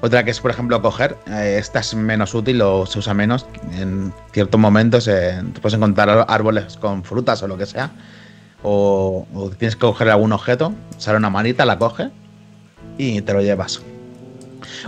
Otra 0.02 0.24
que 0.24 0.30
es, 0.30 0.40
por 0.40 0.50
ejemplo, 0.50 0.80
coger. 0.80 1.16
Eh, 1.28 1.56
esta 1.58 1.80
es 1.80 1.94
menos 1.94 2.34
útil 2.34 2.60
o 2.62 2.86
se 2.86 2.98
usa 2.98 3.12
menos. 3.12 3.46
En 3.78 4.12
ciertos 4.32 4.58
momentos 4.60 5.06
eh, 5.08 5.42
te 5.52 5.60
puedes 5.60 5.76
encontrar 5.76 6.08
ar- 6.08 6.26
árboles 6.28 6.76
con 6.78 7.04
frutas 7.04 7.42
o 7.42 7.48
lo 7.48 7.58
que 7.58 7.66
sea. 7.66 7.90
O, 8.62 9.26
o 9.34 9.50
tienes 9.50 9.74
que 9.76 9.80
coger 9.80 10.08
algún 10.10 10.32
objeto. 10.32 10.72
Sale 10.98 11.18
una 11.18 11.28
manita, 11.30 11.64
la 11.66 11.78
coge 11.78 12.10
y 12.96 13.20
te 13.22 13.32
lo 13.34 13.42
llevas. 13.42 13.80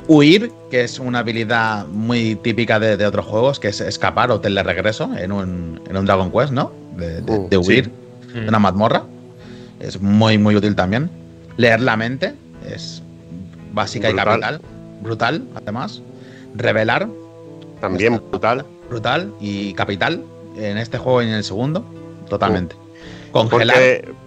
Huir, 0.08 0.50
que 0.70 0.82
es 0.84 0.98
una 0.98 1.20
habilidad 1.20 1.86
muy 1.86 2.34
típica 2.36 2.78
de, 2.78 2.96
de 2.96 3.06
otros 3.06 3.26
juegos, 3.26 3.58
que 3.60 3.68
es 3.68 3.80
escapar 3.80 4.30
o 4.30 4.40
teleregreso 4.40 5.10
en 5.16 5.32
un, 5.32 5.80
en 5.88 5.96
un 5.96 6.04
Dragon 6.06 6.30
Quest, 6.30 6.52
¿no? 6.52 6.72
De, 6.96 7.20
de- 7.22 7.38
Mm, 7.38 7.48
de 7.48 7.56
huir 7.58 7.92
sí. 8.32 8.40
de 8.40 8.48
una 8.48 8.58
mazmorra. 8.58 9.04
Es 9.83 10.01
muy, 10.01 10.39
muy 10.39 10.55
útil 10.57 10.74
también. 10.76 11.11
Leer 11.57 11.80
la 11.80 11.97
mente 11.97 12.35
es 12.70 13.03
básica 13.72 14.09
Brutal. 14.09 14.26
y 14.26 14.30
capital. 14.30 14.61
Brutal, 15.03 15.43
además. 15.55 16.03
Revelar, 16.55 17.09
También 17.80 18.20
brutal. 18.30 18.64
brutal 18.89 19.33
y 19.41 19.74
capital. 19.74 20.22
En 20.57 20.78
este 20.78 20.99
juego 20.99 21.22
y 21.22 21.26
en 21.26 21.33
el 21.33 21.45
segundo, 21.45 21.85
totalmente. 22.28 22.76
Congelar. 23.33 23.78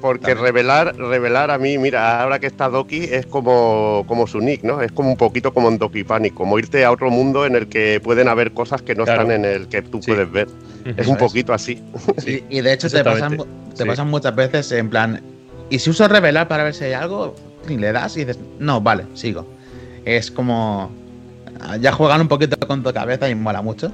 Porque, 0.01 0.33
revelar, 0.33 0.95
revelar 0.97 1.51
a 1.51 1.59
mí, 1.59 1.77
mira, 1.77 2.21
ahora 2.23 2.39
que 2.39 2.47
está 2.47 2.67
Doki, 2.69 3.03
es 3.03 3.27
como, 3.27 4.03
como 4.07 4.25
su 4.25 4.39
nick, 4.41 4.63
¿no? 4.63 4.81
Es 4.81 4.91
como 4.91 5.09
un 5.09 5.17
poquito 5.17 5.53
como 5.53 5.69
en 5.69 5.77
Doki 5.77 6.03
Panic, 6.03 6.33
como 6.33 6.57
irte 6.57 6.83
a 6.83 6.91
otro 6.91 7.11
mundo 7.11 7.45
en 7.45 7.55
el 7.55 7.67
que 7.67 7.99
pueden 8.03 8.27
haber 8.27 8.51
cosas 8.53 8.81
que 8.81 8.95
no 8.95 9.03
Claro. 9.05 9.21
están 9.21 9.35
en 9.35 9.45
el 9.45 9.67
que 9.67 9.83
tú 9.83 10.01
Sí. 10.01 10.09
puedes 10.11 10.31
ver. 10.31 10.47
Es 10.97 11.05
un 11.07 11.17
poquito 11.17 11.53
así. 11.53 11.81
Y, 12.25 12.57
y 12.57 12.61
de 12.61 12.73
hecho 12.73 12.89
te 12.89 13.03
pasan, 13.03 13.37
te 13.37 13.83
Sí. 13.83 13.85
pasan 13.87 14.09
muchas 14.09 14.35
veces 14.35 14.71
en 14.71 14.89
plan, 14.89 15.21
¿y 15.69 15.79
si 15.79 15.89
uso 15.89 16.07
revelar 16.07 16.47
para 16.47 16.63
ver 16.63 16.73
si 16.73 16.85
hay 16.85 16.93
algo? 16.93 17.35
Y 17.67 17.77
le 17.77 17.91
das 17.91 18.15
y 18.17 18.25
dices, 18.25 18.39
no, 18.59 18.81
vale, 18.81 19.05
sigo. 19.13 19.45
Es 20.05 20.31
como... 20.31 20.91
Ya 21.79 21.91
juegan 21.91 22.21
un 22.21 22.27
poquito 22.27 22.57
con 22.67 22.83
tu 22.83 22.93
cabeza 22.93 23.29
y 23.29 23.35
mola 23.35 23.61
mucho. 23.61 23.91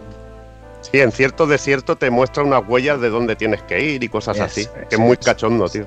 Sí, 0.81 0.99
en 0.99 1.11
cierto 1.11 1.45
desierto 1.45 1.95
te 1.95 2.09
muestra 2.09 2.43
unas 2.43 2.63
huellas 2.67 2.99
de 2.99 3.09
dónde 3.09 3.35
tienes 3.35 3.61
que 3.63 3.79
ir 3.81 4.03
y 4.03 4.09
cosas 4.09 4.39
así. 4.39 4.67
Que 4.89 4.95
es 4.95 4.99
muy 4.99 5.15
cachondo, 5.15 5.69
tío. 5.69 5.85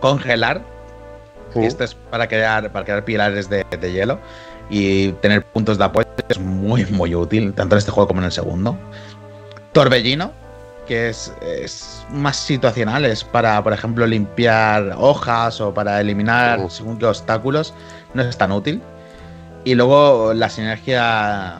Congelar, 0.00 0.60
y 1.54 1.64
esto 1.64 1.84
es 1.84 1.94
para 1.94 2.28
crear, 2.28 2.70
para 2.72 2.84
crear 2.84 3.04
pilares 3.04 3.48
de, 3.48 3.64
de 3.64 3.92
hielo 3.92 4.18
y 4.68 5.12
tener 5.12 5.44
puntos 5.44 5.78
de 5.78 5.84
apoyo 5.84 6.06
es 6.28 6.38
muy, 6.38 6.84
muy 6.86 7.14
útil, 7.14 7.52
tanto 7.54 7.76
en 7.76 7.78
este 7.78 7.90
juego 7.90 8.08
como 8.08 8.20
en 8.20 8.26
el 8.26 8.32
segundo. 8.32 8.76
Torbellino, 9.72 10.32
que 10.86 11.10
es, 11.10 11.32
es 11.42 12.06
más 12.10 12.36
situacional, 12.36 13.04
es 13.04 13.24
para, 13.24 13.62
por 13.62 13.72
ejemplo, 13.72 14.06
limpiar 14.06 14.94
hojas 14.96 15.60
o 15.60 15.74
para 15.74 16.00
eliminar 16.00 16.70
según 16.70 16.98
qué 16.98 17.06
obstáculos, 17.06 17.74
no 18.14 18.22
es 18.22 18.38
tan 18.38 18.52
útil. 18.52 18.80
Y 19.64 19.74
luego 19.74 20.32
la 20.32 20.48
sinergia 20.48 21.58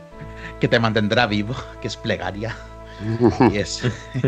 que 0.60 0.68
te 0.68 0.78
mantendrá 0.78 1.26
vivo, 1.26 1.54
que 1.82 1.88
es 1.88 1.96
plegaria. 1.96 2.56
Y 3.52 3.56
es, 3.58 3.82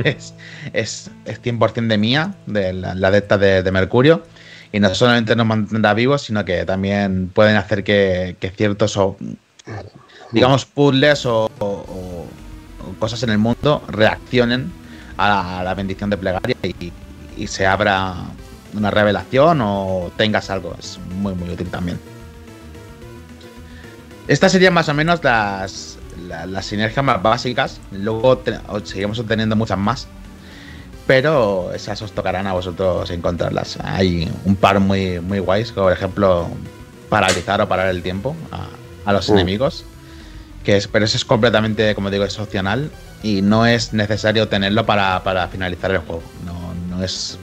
es, 0.05 0.35
es, 0.73 1.11
es 1.25 1.43
100% 1.43 1.87
de 1.87 1.99
mía, 1.99 2.35
de 2.47 2.73
la, 2.73 2.95
la 2.95 3.09
adepta 3.09 3.39
de, 3.39 3.63
de 3.63 3.73
Mercurio. 3.73 4.23
Y 4.73 4.81
no 4.81 4.95
solamente 4.95 5.37
nos 5.37 5.47
mantendrá 5.47 5.93
vivos, 5.95 6.23
sino 6.23 6.45
que 6.45 6.65
también 6.65 7.29
pueden 7.29 7.57
hacer 7.57 7.85
que, 7.85 8.37
que 8.41 8.51
ciertos, 8.51 8.97
o, 8.97 9.17
digamos, 10.33 10.65
puzzles 10.65 11.27
o 11.27 11.51
cosas 12.99 13.23
en 13.23 13.31
el 13.31 13.39
mundo 13.39 13.83
reaccionen 13.89 14.73
a 15.17 15.29
la, 15.29 15.61
a 15.61 15.65
la 15.65 15.75
bendición 15.75 16.11
de 16.11 16.17
plegaria 16.17 16.57
y, 16.63 16.93
y 17.37 17.47
se 17.47 17.67
abra 17.67 18.15
una 18.75 18.91
revelación 18.91 19.61
o 19.63 20.11
tengas 20.17 20.51
algo. 20.51 20.75
Es 20.79 20.99
muy, 21.17 21.35
muy 21.35 21.51
útil 21.51 21.69
también. 21.69 21.99
Estas 24.29 24.53
serían 24.53 24.73
más 24.75 24.89
o 24.89 24.95
menos 24.95 25.23
las, 25.25 25.99
la- 26.29 26.47
las 26.47 26.67
sinergias 26.67 27.05
más 27.05 27.23
básicas. 27.23 27.81
Luego 27.91 28.39
te- 28.39 28.59
seguimos 28.85 29.19
obteniendo 29.19 29.57
muchas 29.57 29.79
más. 29.79 30.07
Pero 31.07 31.73
esas 31.75 32.01
os 32.03 32.13
tocarán 32.13 32.47
a 32.47 32.53
vosotros 32.53 33.11
encontrarlas. 33.11 33.77
Hay 33.83 34.31
un 34.45 34.55
par 34.55 34.79
muy, 34.79 35.19
muy 35.19 35.41
guays, 35.41 35.73
como 35.73 35.87
por 35.87 35.93
ejemplo 35.93 36.49
paralizar 37.09 37.61
o 37.61 37.69
parar 37.69 37.89
el 37.89 38.03
tiempo 38.03 38.37
a, 38.53 38.67
a 39.05 39.13
los 39.13 39.29
Uh. 39.29 39.33
enemigos. 39.35 39.85
Que 40.65 40.77
es, 40.77 40.87
pero 40.87 41.05
eso 41.05 41.17
es 41.17 41.25
completamente, 41.25 41.95
como 41.95 42.11
digo, 42.11 42.25
es 42.25 42.39
opcional 42.39 42.91
y 43.23 43.43
no 43.43 43.67
es 43.67 43.93
necesario 43.93 44.49
tenerlo 44.49 44.87
para, 44.87 45.23
para 45.25 45.49
finalizar 45.49 45.91
el 45.91 45.99
juego. 45.99 46.23
No, 46.45 46.75
no 46.97 47.03
es 47.03 47.39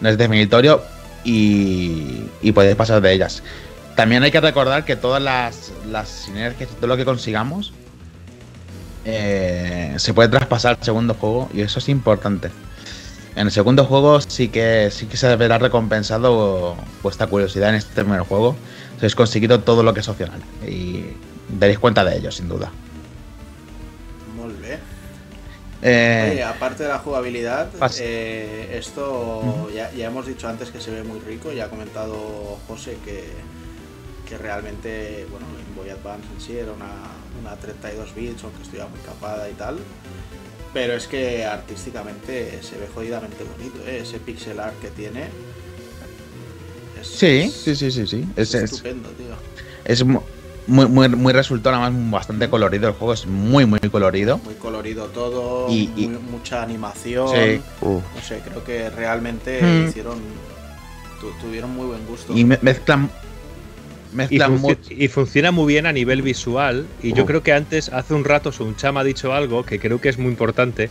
no 0.00 0.08
es 0.08 0.18
definitorio 0.18 0.82
y, 1.24 2.24
y 2.42 2.52
podéis 2.52 2.76
pasar 2.76 3.00
de 3.00 3.12
ellas. 3.12 3.42
También 3.94 4.22
hay 4.22 4.30
que 4.30 4.40
recordar 4.40 4.84
que 4.84 4.96
todas 4.96 5.22
las, 5.22 5.72
las 5.90 6.08
sinergias 6.08 6.70
y 6.70 6.74
todo 6.74 6.86
lo 6.88 6.96
que 6.96 7.04
consigamos 7.04 7.72
eh, 9.04 9.94
se 9.96 10.14
puede 10.14 10.28
traspasar 10.28 10.76
al 10.78 10.84
segundo 10.84 11.14
juego 11.14 11.48
y 11.54 11.60
eso 11.60 11.78
es 11.78 11.88
importante. 11.88 12.50
En 13.36 13.46
el 13.46 13.52
segundo 13.52 13.84
juego 13.86 14.20
sí 14.20 14.48
que 14.48 14.90
sí 14.90 15.06
que 15.06 15.16
se 15.16 15.34
verá 15.36 15.58
recompensado 15.58 16.76
vuestra 17.02 17.26
curiosidad 17.28 17.70
en 17.70 17.76
este 17.76 18.02
primer 18.02 18.20
juego. 18.22 18.56
Si 18.94 18.98
habéis 18.98 19.14
conseguido 19.14 19.60
todo 19.60 19.82
lo 19.82 19.94
que 19.94 20.00
es 20.00 20.08
opcional 20.08 20.40
y 20.66 21.06
daréis 21.52 21.78
cuenta 21.78 22.04
de 22.04 22.16
ello, 22.16 22.30
sin 22.30 22.48
duda. 22.48 22.70
Muy 24.36 24.52
bien. 24.54 24.78
Eh, 25.84 26.28
Oye, 26.32 26.44
aparte 26.44 26.84
de 26.84 26.88
la 26.90 26.98
jugabilidad, 26.98 27.68
eh, 27.98 28.76
esto 28.78 29.68
ya, 29.74 29.90
ya 29.92 30.06
hemos 30.06 30.26
dicho 30.26 30.48
antes 30.48 30.70
que 30.70 30.80
se 30.80 30.90
ve 30.92 31.02
muy 31.02 31.18
rico, 31.20 31.52
ya 31.52 31.64
ha 31.64 31.68
comentado 31.68 32.58
José 32.68 32.96
que, 33.04 33.24
que 34.28 34.38
realmente, 34.38 35.26
bueno, 35.30 35.46
Game 35.46 35.74
Boy 35.76 35.90
Advance 35.90 36.26
en 36.32 36.40
sí 36.40 36.56
era 36.56 36.70
una, 36.72 36.86
una 37.40 37.56
32 37.56 38.14
bits, 38.14 38.44
aunque 38.44 38.62
estuviera 38.62 38.86
muy 38.88 39.00
capada 39.00 39.50
y 39.50 39.54
tal. 39.54 39.78
Pero 40.72 40.94
es 40.94 41.06
que 41.08 41.44
artísticamente 41.44 42.62
se 42.62 42.78
ve 42.78 42.86
jodidamente 42.94 43.44
bonito, 43.44 43.84
¿eh? 43.86 43.98
ese 44.02 44.18
pixel 44.18 44.58
art 44.60 44.78
que 44.80 44.88
tiene. 44.90 45.24
Es, 47.00 47.08
sí, 47.08 47.50
sí, 47.50 47.74
sí, 47.76 47.90
sí, 47.90 48.06
sí. 48.06 48.24
Es, 48.36 48.54
Es, 48.54 48.62
es- 48.62 48.72
estupendo, 48.72 49.08
tío. 49.10 49.34
es 49.84 50.02
muy, 50.66 50.86
muy, 50.86 51.08
muy 51.08 51.32
resultado, 51.32 51.76
además 51.76 52.10
bastante 52.12 52.48
colorido. 52.48 52.88
El 52.88 52.94
juego 52.94 53.12
es 53.12 53.26
muy, 53.26 53.66
muy 53.66 53.80
colorido. 53.80 54.38
Muy 54.38 54.54
colorido 54.54 55.06
todo, 55.06 55.68
Y- 55.68 55.90
y- 55.96 56.08
muy- 56.08 56.18
mucha 56.30 56.62
animación. 56.62 57.28
Sí. 57.28 57.60
No 57.80 58.02
sé, 58.22 58.40
creo 58.44 58.62
que 58.64 58.90
realmente 58.90 59.60
Hmm. 59.62 59.88
hicieron. 59.88 60.18
tu- 61.20 61.30
tuvieron 61.40 61.70
muy 61.70 61.86
buen 61.86 62.04
gusto. 62.06 62.36
Y 62.36 62.44
me- 62.44 62.58
mezclan. 62.62 63.08
Y, 64.12 64.16
Mezclan 64.16 64.58
mucho. 64.60 64.76
y 64.90 65.06
funciona 65.06 65.52
muy 65.52 65.72
bien 65.72 65.86
a 65.86 65.92
nivel 65.92 66.20
visual. 66.20 66.84
Y 67.00 67.12
yo 67.12 67.26
creo 67.26 67.44
que 67.44 67.52
antes, 67.52 67.90
hace 67.90 68.12
un 68.14 68.24
rato, 68.24 68.50
Sunchama 68.50 69.00
ha 69.00 69.04
dicho 69.04 69.32
algo 69.32 69.64
que 69.64 69.78
creo 69.78 70.00
que 70.00 70.08
es 70.08 70.18
muy 70.18 70.30
importante. 70.32 70.90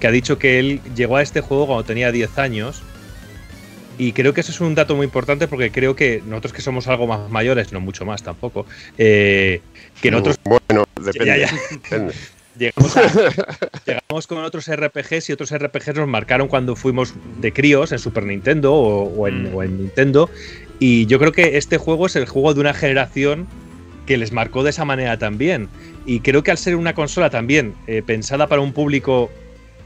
Que 0.00 0.06
ha 0.06 0.10
dicho 0.10 0.38
que 0.38 0.58
él 0.58 0.80
llegó 0.96 1.16
a 1.18 1.22
este 1.22 1.42
juego 1.42 1.66
cuando 1.66 1.84
tenía 1.84 2.10
10 2.10 2.38
años. 2.38 2.82
Y 3.98 4.12
creo 4.12 4.34
que 4.34 4.42
eso 4.42 4.52
es 4.52 4.60
un 4.60 4.74
dato 4.74 4.94
muy 4.94 5.04
importante 5.04 5.48
porque 5.48 5.70
creo 5.70 5.96
que 5.96 6.22
nosotros 6.26 6.52
que 6.52 6.62
somos 6.62 6.86
algo 6.86 7.06
más 7.06 7.30
mayores, 7.30 7.72
no 7.72 7.80
mucho 7.80 8.04
más 8.04 8.22
tampoco, 8.22 8.66
eh, 8.98 9.60
que 10.02 10.10
nosotros 10.10 10.36
Bueno, 10.44 10.84
depende. 11.00 11.26
Ya, 11.26 11.36
ya. 11.36 11.52
depende. 11.70 12.14
llegamos, 12.58 12.96
a- 12.96 13.02
llegamos 13.86 14.26
con 14.26 14.38
otros 14.44 14.68
RPGs 14.68 15.30
y 15.30 15.32
otros 15.32 15.50
RPGs 15.52 15.94
nos 15.96 16.08
marcaron 16.08 16.48
cuando 16.48 16.76
fuimos 16.76 17.14
de 17.40 17.52
críos 17.52 17.92
en 17.92 17.98
Super 17.98 18.24
Nintendo 18.24 18.74
o, 18.74 19.04
o 19.04 19.28
en, 19.28 19.50
Mm. 19.50 19.54
o 19.54 19.62
en 19.62 19.78
Nintendo. 19.78 20.28
Y 20.78 21.06
yo 21.06 21.18
creo 21.18 21.32
que 21.32 21.56
este 21.56 21.78
juego 21.78 22.06
es 22.06 22.16
el 22.16 22.26
juego 22.26 22.52
de 22.52 22.60
una 22.60 22.74
generación 22.74 23.46
que 24.04 24.18
les 24.18 24.30
marcó 24.30 24.62
de 24.62 24.70
esa 24.70 24.84
manera 24.84 25.18
también. 25.18 25.68
Y 26.04 26.20
creo 26.20 26.42
que 26.42 26.50
al 26.50 26.58
ser 26.58 26.76
una 26.76 26.94
consola 26.94 27.30
también 27.30 27.74
eh, 27.86 28.02
pensada 28.06 28.46
para 28.46 28.60
un 28.60 28.72
público 28.74 29.30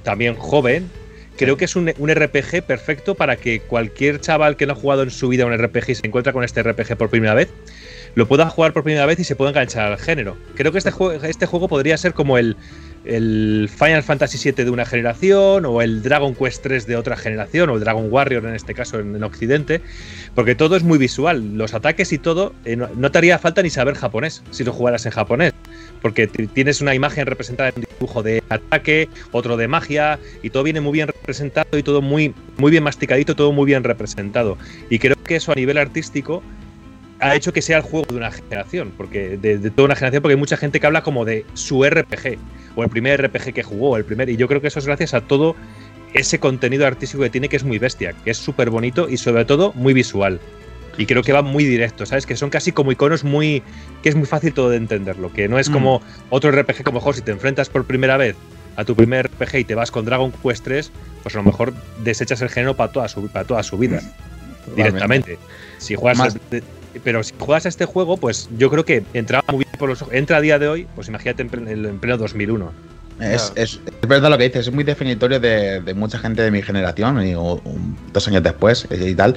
también 0.03 0.35
joven, 0.35 0.91
creo 1.37 1.57
que 1.57 1.65
es 1.65 1.77
un, 1.77 1.93
un 1.99 2.11
RPG 2.15 2.63
perfecto 2.67 3.15
para 3.15 3.37
que 3.37 3.61
cualquier 3.61 4.21
chaval 4.21 4.57
que 4.57 4.67
no 4.67 4.73
ha 4.73 4.77
jugado 4.77 5.03
en 5.03 5.11
su 5.11 5.29
vida 5.29 5.47
un 5.47 5.57
RPG 5.57 5.91
y 5.91 5.95
se 5.95 6.07
encuentra 6.07 6.33
con 6.33 6.45
este 6.45 6.63
RPG 6.63 6.97
por 6.97 7.09
primera 7.11 7.35
vez, 7.35 7.49
lo 8.15 8.27
pueda 8.29 8.49
jugar 8.51 8.73
por 8.73 8.83
primera 8.83 9.07
vez 9.07 9.19
y 9.21 9.25
se 9.25 9.37
pueda 9.37 9.51
enganchar 9.51 9.93
al 9.93 9.99
género. 9.99 10.37
Creo 10.55 10.73
que 10.73 10.79
este, 10.79 10.93
jue- 10.93 11.23
este 11.25 11.47
juego 11.47 11.69
podría 11.69 11.97
ser 11.97 12.13
como 12.13 12.39
el, 12.39 12.57
el 13.05 13.71
Final 13.75 14.03
Fantasy 14.03 14.51
VII 14.53 14.65
de 14.65 14.71
una 14.71 14.85
generación 14.85 15.65
o 15.65 15.81
el 15.81 16.03
Dragon 16.03 16.35
Quest 16.35 16.63
3 16.63 16.87
de 16.87 16.97
otra 16.97 17.17
generación 17.17 17.71
o 17.71 17.75
el 17.75 17.81
Dragon 17.81 18.09
Warrior 18.11 18.45
en 18.47 18.55
este 18.55 18.75
caso 18.75 18.99
en, 18.99 19.15
en 19.15 19.23
Occidente, 19.23 19.81
porque 20.35 20.55
todo 20.55 20.77
es 20.77 20.83
muy 20.83 20.99
visual, 20.99 21.57
los 21.57 21.73
ataques 21.73 22.13
y 22.13 22.19
todo, 22.19 22.53
eh, 22.65 22.77
no 22.77 23.11
te 23.11 23.19
haría 23.19 23.39
falta 23.39 23.63
ni 23.63 23.71
saber 23.71 23.95
japonés 23.95 24.43
si 24.51 24.65
lo 24.65 24.73
jugaras 24.73 25.07
en 25.07 25.13
japonés, 25.13 25.53
porque 26.01 26.27
tienes 26.27 26.81
una 26.81 26.95
imagen 26.95 27.27
representada 27.27 27.71
en 27.71 27.77
un 27.77 27.85
dibujo 27.99 28.23
de 28.23 28.43
ataque, 28.49 29.09
otro 29.33 29.57
de 29.57 29.69
magia 29.69 30.19
y 30.43 30.51
todo 30.51 30.63
viene 30.63 30.81
muy 30.81 30.93
bien 30.93 31.09
representado 31.09 31.79
y 31.79 31.83
todo 31.83 32.03
muy, 32.03 32.35
muy 32.57 32.71
bien 32.71 32.83
masticadito, 32.83 33.37
todo 33.37 33.53
muy 33.53 33.67
bien 33.67 33.85
representado. 33.85 34.57
Y 34.89 34.99
creo 34.99 35.17
que 35.23 35.37
eso 35.37 35.53
a 35.53 35.55
nivel 35.55 35.79
artístico 35.79 36.43
ha 37.21 37.37
hecho 37.37 37.53
que 37.53 37.63
sea 37.63 37.77
el 37.77 37.83
juego 37.83 38.07
de 38.09 38.17
una 38.17 38.31
generación, 38.31 38.93
porque 38.97 39.37
de, 39.37 39.59
de 39.59 39.71
toda 39.71 39.87
una 39.87 39.95
generación, 39.95 40.23
porque 40.23 40.35
hay 40.35 40.41
mucha 40.41 40.57
gente 40.57 40.81
que 40.81 40.87
habla 40.87 41.03
como 41.03 41.25
de 41.25 41.45
su 41.53 41.85
RPG, 41.85 42.39
o 42.77 42.83
el 42.83 42.89
primer 42.89 43.23
RPG 43.23 43.53
que 43.53 43.63
jugó, 43.63 43.97
el 43.97 44.05
primer, 44.05 44.31
y 44.31 44.37
yo 44.37 44.49
creo 44.49 44.61
que 44.61 44.69
eso 44.69 44.79
es 44.79 44.87
gracias 44.87 45.13
a 45.13 45.21
todo 45.21 45.55
ese 46.15 46.41
contenido 46.41 46.87
artístico 46.87 47.23
que 47.23 47.31
tiene, 47.31 47.49
que 47.49 47.57
es 47.57 47.65
muy 47.65 47.79
bestia, 47.79 48.15
que 48.25 48.31
es 48.31 48.39
súper 48.39 48.71
bonito 48.71 49.09
y 49.09 49.17
sobre 49.17 49.45
todo 49.45 49.73
muy 49.75 49.93
visual. 49.93 50.41
Y 50.99 51.07
creo 51.07 51.23
que 51.23 51.33
va 51.33 51.43
muy 51.43 51.65
directo, 51.65 52.05
¿sabes? 52.07 52.27
Que 52.27 52.37
son 52.37 52.51
casi 52.51 52.73
como 52.73 52.93
iconos 52.93 53.25
muy. 53.25 53.63
que 54.03 54.09
es 54.09 54.17
muy 54.17 54.27
fácil 54.27 54.53
todo 54.53 54.71
de 54.71 54.77
entenderlo. 54.77 55.33
Que 55.33 55.49
no 55.49 55.59
es 55.59 55.69
Mm. 55.71 55.73
como 55.73 56.03
otro 56.31 56.51
RPG, 56.51 56.83
como 56.85 56.99
mejor 56.99 57.15
si 57.15 57.23
te 57.23 57.31
enfrentas 57.31 57.69
por 57.69 57.85
primera 57.87 58.17
vez 58.17 58.37
a 58.77 58.85
tu 58.85 58.95
primer 58.97 59.27
RPG 59.27 59.59
y 59.61 59.65
te 59.65 59.75
vas 59.75 59.91
con 59.91 60.05
Dragon 60.05 60.33
Quest 60.43 60.65
3, 60.65 60.91
pues 61.23 61.35
a 61.35 61.39
lo 61.39 61.45
mejor 61.45 61.73
desechas 62.03 62.41
el 62.43 62.49
género 62.51 62.77
para 62.77 62.93
toda 62.93 63.09
su, 63.09 63.29
para 63.29 63.47
toda 63.47 63.63
su 63.63 63.77
vida 63.79 64.01
directamente. 64.77 65.39
Si 65.79 65.95
juegas 65.95 66.19
Más- 66.19 66.35
de- 66.51 66.63
pero 67.05 67.23
si 67.23 67.33
juegas 67.39 67.67
a 67.67 67.69
este 67.69 67.85
juego, 67.85 68.17
pues 68.17 68.49
yo 68.59 68.69
creo 68.71 68.85
que 68.85 69.05
entraba 69.15 69.45
muy 69.53 69.65
bien 69.65 69.79
por 69.79 69.89
los 69.89 70.03
ojos. 70.03 70.13
Entra 70.15 70.39
a 70.39 70.41
día 70.41 70.59
de 70.59 70.69
hoy, 70.69 70.87
pues 70.95 71.09
imagínate 71.09 71.43
en, 71.43 71.51
plen- 71.51 71.69
en 71.69 71.99
pleno 71.99 72.17
2001. 72.19 72.73
Es, 73.21 73.53
es- 73.55 73.81
es 74.03 74.09
verdad 74.09 74.31
lo 74.31 74.39
que 74.39 74.45
dices, 74.45 74.67
es 74.69 74.73
muy 74.75 74.83
definitorio 74.83 75.39
de, 75.41 75.81
de 75.83 75.95
mucha 75.95 76.19
gente 76.19 76.43
de 76.43 76.51
mi 76.51 76.63
generación, 76.63 77.25
y, 77.27 77.35
o- 77.35 77.61
un- 77.65 77.97
dos 78.13 78.27
años 78.29 78.43
después 78.43 78.89
y 78.91 79.15
tal, 79.15 79.37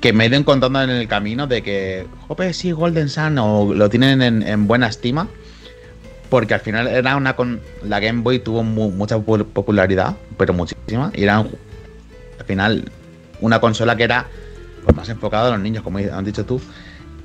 que 0.00 0.12
me 0.12 0.24
he 0.24 0.26
ido 0.28 0.36
encontrando 0.36 0.82
en 0.82 0.90
el 0.90 1.08
camino 1.08 1.46
de 1.46 1.62
que, 1.62 2.06
jope, 2.28 2.52
sí, 2.52 2.72
Golden 2.72 3.08
Sun, 3.08 3.38
o 3.38 3.72
lo 3.74 3.88
tienen 3.88 4.22
en, 4.22 4.42
en 4.42 4.66
buena 4.66 4.88
estima, 4.88 5.28
porque 6.30 6.54
al 6.54 6.60
final 6.60 6.86
era 6.86 7.16
una 7.16 7.36
con 7.36 7.60
la 7.82 8.00
Game 8.00 8.22
Boy 8.22 8.40
tuvo 8.40 8.62
mu- 8.62 8.90
mucha 8.90 9.16
popu- 9.16 9.44
popularidad, 9.46 10.16
pero 10.36 10.52
muchísima, 10.52 11.10
y 11.14 11.22
era 11.22 11.38
al 11.38 12.44
final 12.46 12.90
una 13.40 13.60
consola 13.60 13.96
que 13.96 14.04
era 14.04 14.26
pues, 14.84 14.96
más 14.96 15.08
enfocada 15.08 15.48
a 15.48 15.50
los 15.52 15.60
niños, 15.60 15.82
como 15.82 15.98
han 15.98 16.24
dicho 16.24 16.44
tú. 16.44 16.60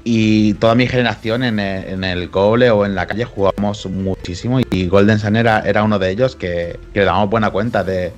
Y 0.04 0.56
toda 0.56 0.74
mi 0.74 0.88
generación 0.88 1.44
en 1.44 1.60
el, 1.60 1.84
en 1.88 2.04
el 2.04 2.32
cole 2.32 2.72
o 2.72 2.88
en 2.88 2.96
la 2.96 3.06
calle 3.06 3.24
jugamos 3.24 3.86
muchísimo 3.86 4.60
y 4.72 4.88
Golden 4.88 5.20
Sun 5.20 5.36
era, 5.36 5.60
era 5.60 5.84
uno 5.84 6.00
de 6.00 6.10
ellos 6.10 6.36
que, 6.36 6.80
que 6.92 7.02
le 7.02 7.06
damos 7.06 7.30
buena 7.30 7.52
cuenta 7.52 7.84
de 7.84 8.12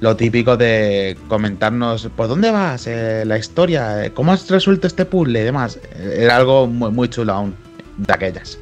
lo 0.00 0.16
típico 0.16 0.56
de 0.56 1.16
comentarnos, 1.28 2.08
¿por 2.16 2.28
dónde 2.28 2.50
vas? 2.50 2.86
Eh, 2.86 3.24
la 3.26 3.38
historia, 3.38 4.04
eh, 4.06 4.12
¿cómo 4.12 4.32
has 4.32 4.48
resuelto 4.48 4.86
este 4.86 5.04
puzzle 5.04 5.40
y 5.40 5.44
demás? 5.44 5.78
Eh, 5.94 6.20
Era 6.22 6.36
algo 6.36 6.66
muy, 6.66 6.90
muy 6.90 7.08
chulo 7.08 7.32
aún 7.32 7.54
de 7.98 8.12
aquellas. 8.12 8.58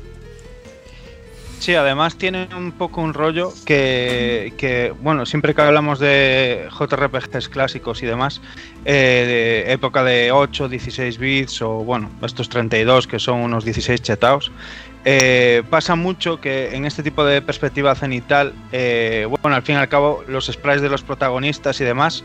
Sí, 1.60 1.74
además 1.74 2.16
tiene 2.16 2.48
un 2.56 2.70
poco 2.70 3.00
un 3.00 3.14
rollo 3.14 3.52
que, 3.66 4.52
que, 4.56 4.94
bueno, 5.00 5.26
siempre 5.26 5.54
que 5.54 5.62
hablamos 5.62 5.98
de 5.98 6.68
JRPGs 6.70 7.48
clásicos 7.48 8.00
y 8.02 8.06
demás, 8.06 8.40
eh, 8.84 9.64
de 9.66 9.72
época 9.72 10.04
de 10.04 10.30
8, 10.30 10.68
16 10.68 11.18
bits 11.18 11.60
o, 11.62 11.84
bueno, 11.84 12.10
estos 12.22 12.48
32 12.48 13.08
que 13.08 13.18
son 13.18 13.40
unos 13.40 13.64
16 13.64 14.00
chetaos, 14.02 14.52
eh, 15.04 15.62
pasa 15.70 15.94
mucho 15.94 16.40
que 16.40 16.74
en 16.74 16.84
este 16.84 17.02
tipo 17.02 17.24
de 17.24 17.40
perspectiva 17.42 17.94
cenital, 17.94 18.52
eh, 18.72 19.26
bueno, 19.42 19.56
al 19.56 19.62
fin 19.62 19.76
y 19.76 19.78
al 19.78 19.88
cabo, 19.88 20.24
los 20.26 20.46
sprites 20.46 20.82
de 20.82 20.88
los 20.88 21.02
protagonistas 21.02 21.80
y 21.80 21.84
demás, 21.84 22.24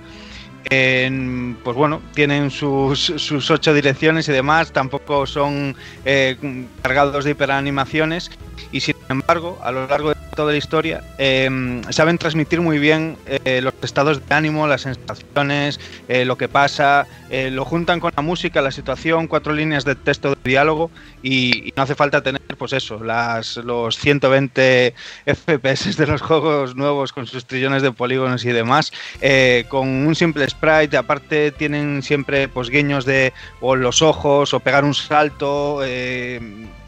pues 0.70 1.76
bueno, 1.76 2.02
tienen 2.14 2.50
sus, 2.50 3.00
sus 3.00 3.52
ocho 3.52 3.74
direcciones 3.74 4.28
y 4.30 4.32
demás, 4.32 4.72
tampoco 4.72 5.28
son 5.28 5.76
eh, 6.06 6.66
cargados 6.82 7.26
de 7.26 7.32
hiperanimaciones 7.32 8.32
y 8.72 8.80
sin 8.80 8.96
embargo, 9.10 9.60
a 9.64 9.72
lo 9.72 9.88
largo 9.88 10.10
de 10.10 10.16
toda 10.36 10.52
la 10.52 10.58
historia, 10.58 11.04
eh, 11.18 11.82
saben 11.90 12.18
transmitir 12.18 12.62
muy 12.62 12.80
bien 12.80 13.18
eh, 13.26 13.62
los 13.62 13.74
estados 13.82 14.28
de 14.28 14.36
ánimo, 14.36 14.68
las 14.68 14.82
sensaciones, 14.82 15.80
eh, 16.08 16.26
lo 16.26 16.38
que 16.38 16.48
pasa, 16.48 17.08
eh, 17.30 17.50
lo 17.52 17.66
juntan 17.66 18.00
con 18.00 18.12
la 18.16 18.24
música, 18.24 18.62
la 18.62 18.72
situación, 18.72 19.28
cuatro 19.28 19.54
líneas 19.54 19.86
de 19.86 19.96
texto 19.96 20.32
de 20.32 20.38
diálogo 20.44 20.92
y, 21.22 21.70
y 21.70 21.74
no 21.76 21.84
hace 21.84 21.96
falta 21.96 22.22
tener, 22.22 22.42
pues 22.58 22.74
eso, 22.74 23.04
las, 23.04 23.58
los 23.58 23.98
120 23.98 24.94
FPS 25.26 25.98
de 25.98 26.08
los 26.08 26.22
juegos 26.22 26.76
nuevos 26.76 27.14
con 27.14 27.28
sus 27.28 27.46
trillones 27.46 27.82
de 27.82 27.92
polígonos 27.92 28.44
y 28.46 28.52
demás, 28.52 28.92
con 29.70 29.88
un 29.88 30.16
simple 30.16 30.48
sprite, 30.50 30.98
aparte 30.98 31.52
tienen 31.52 32.02
siempre 32.02 32.48
pues 32.48 32.70
guiños 32.70 33.06
de 33.06 33.34
o 33.62 33.76
los 33.76 34.02
ojos 34.02 34.54
o 34.54 34.60
pegar 34.60 34.84
un 34.84 34.94
salto. 34.94 35.82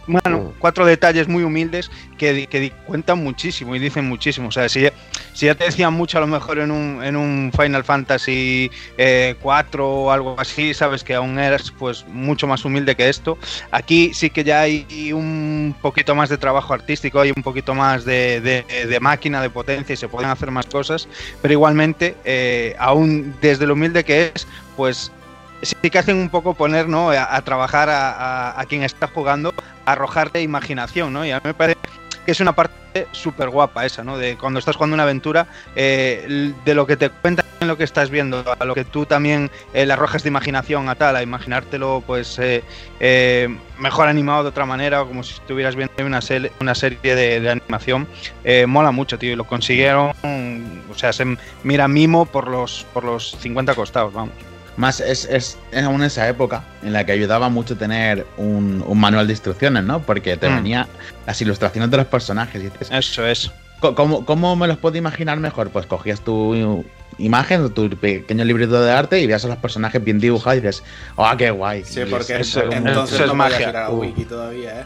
Bueno, 0.08 0.54
cuatro 0.60 0.86
detalles 0.86 1.28
muy 1.28 1.44
humildes 1.44 1.90
que, 2.18 2.48
que 2.48 2.72
cuentan 2.86 3.24
muchísimo 3.24 3.76
y 3.76 3.80
dicen 3.80 4.08
muchísimo. 4.08 4.50
O 4.50 4.52
sea, 4.52 4.70
si, 4.70 4.88
si 5.34 5.48
ya 5.48 5.56
te 5.56 5.66
decían 5.66 5.94
mucho 5.94 6.18
a 6.18 6.22
lo 6.22 6.28
mejor 6.28 6.60
en 6.60 6.72
un, 6.72 7.04
en 7.04 7.16
un 7.16 7.52
Final 7.56 7.84
Fantasy 7.84 8.70
eh, 8.98 9.36
4 9.42 9.90
o 9.90 10.12
algo 10.12 10.40
así, 10.40 10.74
sabes 10.74 11.04
que 11.04 11.16
aún 11.16 11.40
eres 11.40 11.72
pues 11.72 12.06
mucho 12.08 12.48
más 12.48 12.66
humilde 12.66 12.96
que 12.96 13.10
esto. 13.10 13.38
Aquí 13.72 14.14
sí 14.14 14.30
que 14.30 14.44
ya 14.44 14.62
hay 14.62 15.12
un 15.12 15.76
poquito 15.82 16.16
más 16.16 16.30
de 16.30 16.38
trabajo 16.38 16.74
artístico, 16.74 17.20
hay 17.20 17.32
un 17.36 17.44
poquito 17.44 17.74
más 17.74 18.06
de, 18.06 18.42
de, 18.42 18.86
de 18.86 19.00
máquina, 19.00 19.42
de 19.42 19.50
potencia 19.50 19.94
y 19.94 19.98
se 19.98 20.08
pueden 20.08 20.30
hacer 20.30 20.52
más 20.52 20.66
cosas, 20.66 21.08
pero 21.42 21.54
igualmente, 21.54 22.16
eh, 22.26 22.76
aún 22.80 23.36
desde 23.42 23.66
lo 23.66 23.74
humilde 23.74 24.04
que 24.04 24.32
es, 24.34 24.48
pues 24.76 25.12
sí 25.66 25.90
que 25.90 26.00
hacen 26.00 26.18
un 26.18 26.30
poco 26.30 26.54
poner 26.54 26.88
¿no? 26.88 27.12
a, 27.12 27.42
trabajar 27.42 27.90
a, 27.90 28.60
a, 28.60 28.66
quien 28.66 28.84
está 28.84 29.08
jugando, 29.08 29.54
a 29.86 29.92
arrojarle 29.94 30.42
imaginación, 30.42 31.14
¿no? 31.14 31.26
Y 31.26 31.32
a 31.32 31.38
mí 31.38 31.42
me 31.46 31.54
parece 31.54 31.80
que 32.26 32.32
es 32.32 32.40
una 32.40 32.54
parte 32.54 33.08
súper 33.12 33.50
guapa 33.50 33.86
esa, 33.86 34.04
¿no? 34.04 34.18
De 34.18 34.38
cuando 34.38 34.60
estás 34.60 34.76
jugando 34.76 34.96
una 34.96 35.04
aventura, 35.04 35.48
eh, 35.76 36.54
de 36.64 36.74
lo 36.74 36.88
que 36.88 36.98
te 36.98 37.10
cuentan 37.10 37.46
en 37.60 37.68
lo 37.68 37.78
que 37.78 37.84
estás 37.84 38.10
viendo, 38.10 38.44
a 38.58 38.66
lo 38.66 38.74
que 38.74 38.84
tú 38.84 39.06
también 39.06 39.52
eh, 39.74 39.86
le 39.86 39.94
arrojas 39.94 40.24
de 40.24 40.30
imaginación 40.30 40.90
a 40.90 40.96
tal, 40.96 41.16
a 41.16 41.24
imaginártelo 41.24 42.04
pues 42.06 42.40
eh, 42.40 43.58
mejor 43.80 44.08
animado 44.08 44.44
de 44.44 44.50
otra 44.50 44.66
manera, 44.66 45.02
o 45.02 45.08
como 45.08 45.24
si 45.24 45.34
estuvieras 45.34 45.76
viendo 45.76 45.94
una, 46.06 46.22
serie, 46.22 46.52
una 46.60 46.76
serie 46.76 47.16
de, 47.16 47.40
de 47.40 47.50
animación, 47.50 48.08
eh, 48.44 48.66
mola 48.66 48.92
mucho, 48.92 49.18
tío, 49.20 49.34
y 49.34 49.36
lo 49.36 49.46
consiguieron, 49.46 50.12
o 50.90 50.96
sea, 50.96 51.14
se 51.14 51.38
mira 51.64 51.88
mimo 51.88 52.26
por 52.26 52.48
los, 52.48 52.86
por 52.94 53.04
los 53.04 53.38
50 53.40 53.76
costados, 53.76 54.14
vamos. 54.14 54.55
Más 54.78 55.00
es, 55.00 55.26
es, 55.26 55.58
es 55.72 55.84
aún 55.84 56.04
esa 56.04 56.28
época 56.28 56.64
en 56.84 56.94
la 56.94 57.06
que 57.06 57.14
ayudaba 57.14 57.50
mucho 57.50 57.78
tener 57.78 58.26
un, 58.38 58.84
un 58.86 59.00
manual 59.00 59.28
de 59.28 59.34
instrucciones, 59.34 59.84
¿no? 59.84 60.02
Porque 60.02 60.36
te 60.38 60.50
mm. 60.50 60.56
venía 60.56 60.88
las 61.26 61.42
ilustraciones 61.42 61.92
de 61.92 61.98
los 61.98 62.08
personajes. 62.08 62.62
Y 62.62 62.66
dices, 62.66 62.90
Eso 62.92 63.26
es. 63.26 63.52
¿cómo, 63.80 64.26
¿Cómo 64.26 64.56
me 64.56 64.68
los 64.68 64.78
puedo 64.78 64.98
imaginar 64.98 65.40
mejor? 65.40 65.70
Pues 65.70 65.86
cogías 65.86 66.22
tu 66.22 66.84
imagen, 67.18 67.70
tu 67.74 67.90
pequeño 67.90 68.44
librito 68.44 68.82
de 68.82 68.92
arte 68.92 69.20
y 69.20 69.28
veías 69.28 69.46
a 69.46 69.50
los 69.50 69.58
personajes 69.58 70.04
bien 70.04 70.20
dibujados 70.20 70.58
y 70.58 70.62
dices, 70.62 70.84
¡oh, 71.16 71.30
qué 71.38 71.52
guay! 71.52 71.84
Sí, 71.86 72.02
porque 72.10 72.38
eso, 72.40 72.64
entonces 72.72 73.16
eso 73.16 73.26
no 73.28 73.32
es 73.32 73.38
magia. 73.38 73.70
Ir 73.70 73.76
a 73.76 73.84
la 73.84 73.90
wiki 73.92 74.26
todavía, 74.26 74.82
¿eh? 74.82 74.86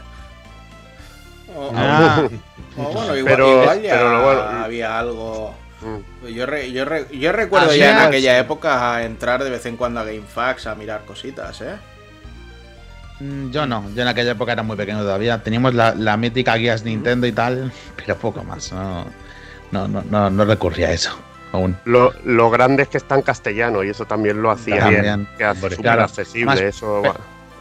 O, 1.56 1.72
ah. 1.74 2.28
o, 2.76 2.82
o 2.82 2.92
bueno, 2.92 3.16
igual, 3.16 3.34
pero, 3.34 3.62
igual 3.62 3.82
ya 3.82 3.90
pero 3.92 4.22
bueno, 4.22 4.40
había 4.40 4.98
algo. 4.98 5.54
Yo, 6.28 6.46
re, 6.46 6.70
yo, 6.72 6.84
re, 6.84 7.06
yo, 7.10 7.32
recuerdo 7.32 7.74
ya 7.74 7.92
en 7.92 8.08
aquella 8.08 8.38
época 8.38 8.94
a 8.94 9.04
entrar 9.04 9.42
de 9.42 9.50
vez 9.50 9.64
en 9.66 9.76
cuando 9.76 10.00
a 10.00 10.04
GameFAQs 10.04 10.66
a 10.66 10.74
mirar 10.74 11.04
cositas, 11.06 11.60
¿eh? 11.62 11.76
Mm, 13.20 13.50
Yo 13.50 13.66
no, 13.66 13.88
yo 13.94 14.02
en 14.02 14.08
aquella 14.08 14.32
época 14.32 14.52
era 14.52 14.62
muy 14.62 14.76
pequeño 14.76 15.00
todavía. 15.00 15.42
Teníamos 15.42 15.74
la, 15.74 15.94
la 15.94 16.16
mítica 16.16 16.56
guías 16.56 16.84
Nintendo 16.84 17.26
y 17.26 17.32
tal, 17.32 17.72
pero 17.96 18.16
poco 18.16 18.44
más. 18.44 18.72
No, 18.72 19.06
no, 19.70 19.88
no, 19.88 20.02
no, 20.02 20.30
no 20.30 20.44
recurría 20.44 20.88
a 20.88 20.92
eso 20.92 21.18
aún. 21.52 21.76
Lo, 21.84 22.12
lo, 22.24 22.50
grande 22.50 22.82
es 22.82 22.88
que 22.88 22.98
está 22.98 23.14
en 23.14 23.22
castellano 23.22 23.82
y 23.82 23.90
eso 23.90 24.04
también 24.04 24.40
lo 24.42 24.50
hacía 24.50 24.80
también. 24.80 25.28
que 25.36 25.54
súper 25.54 25.76
claro. 25.76 26.04
accesible. 26.04 26.46
Más, 26.46 26.60
eso, 26.60 27.02
pe 27.02 27.10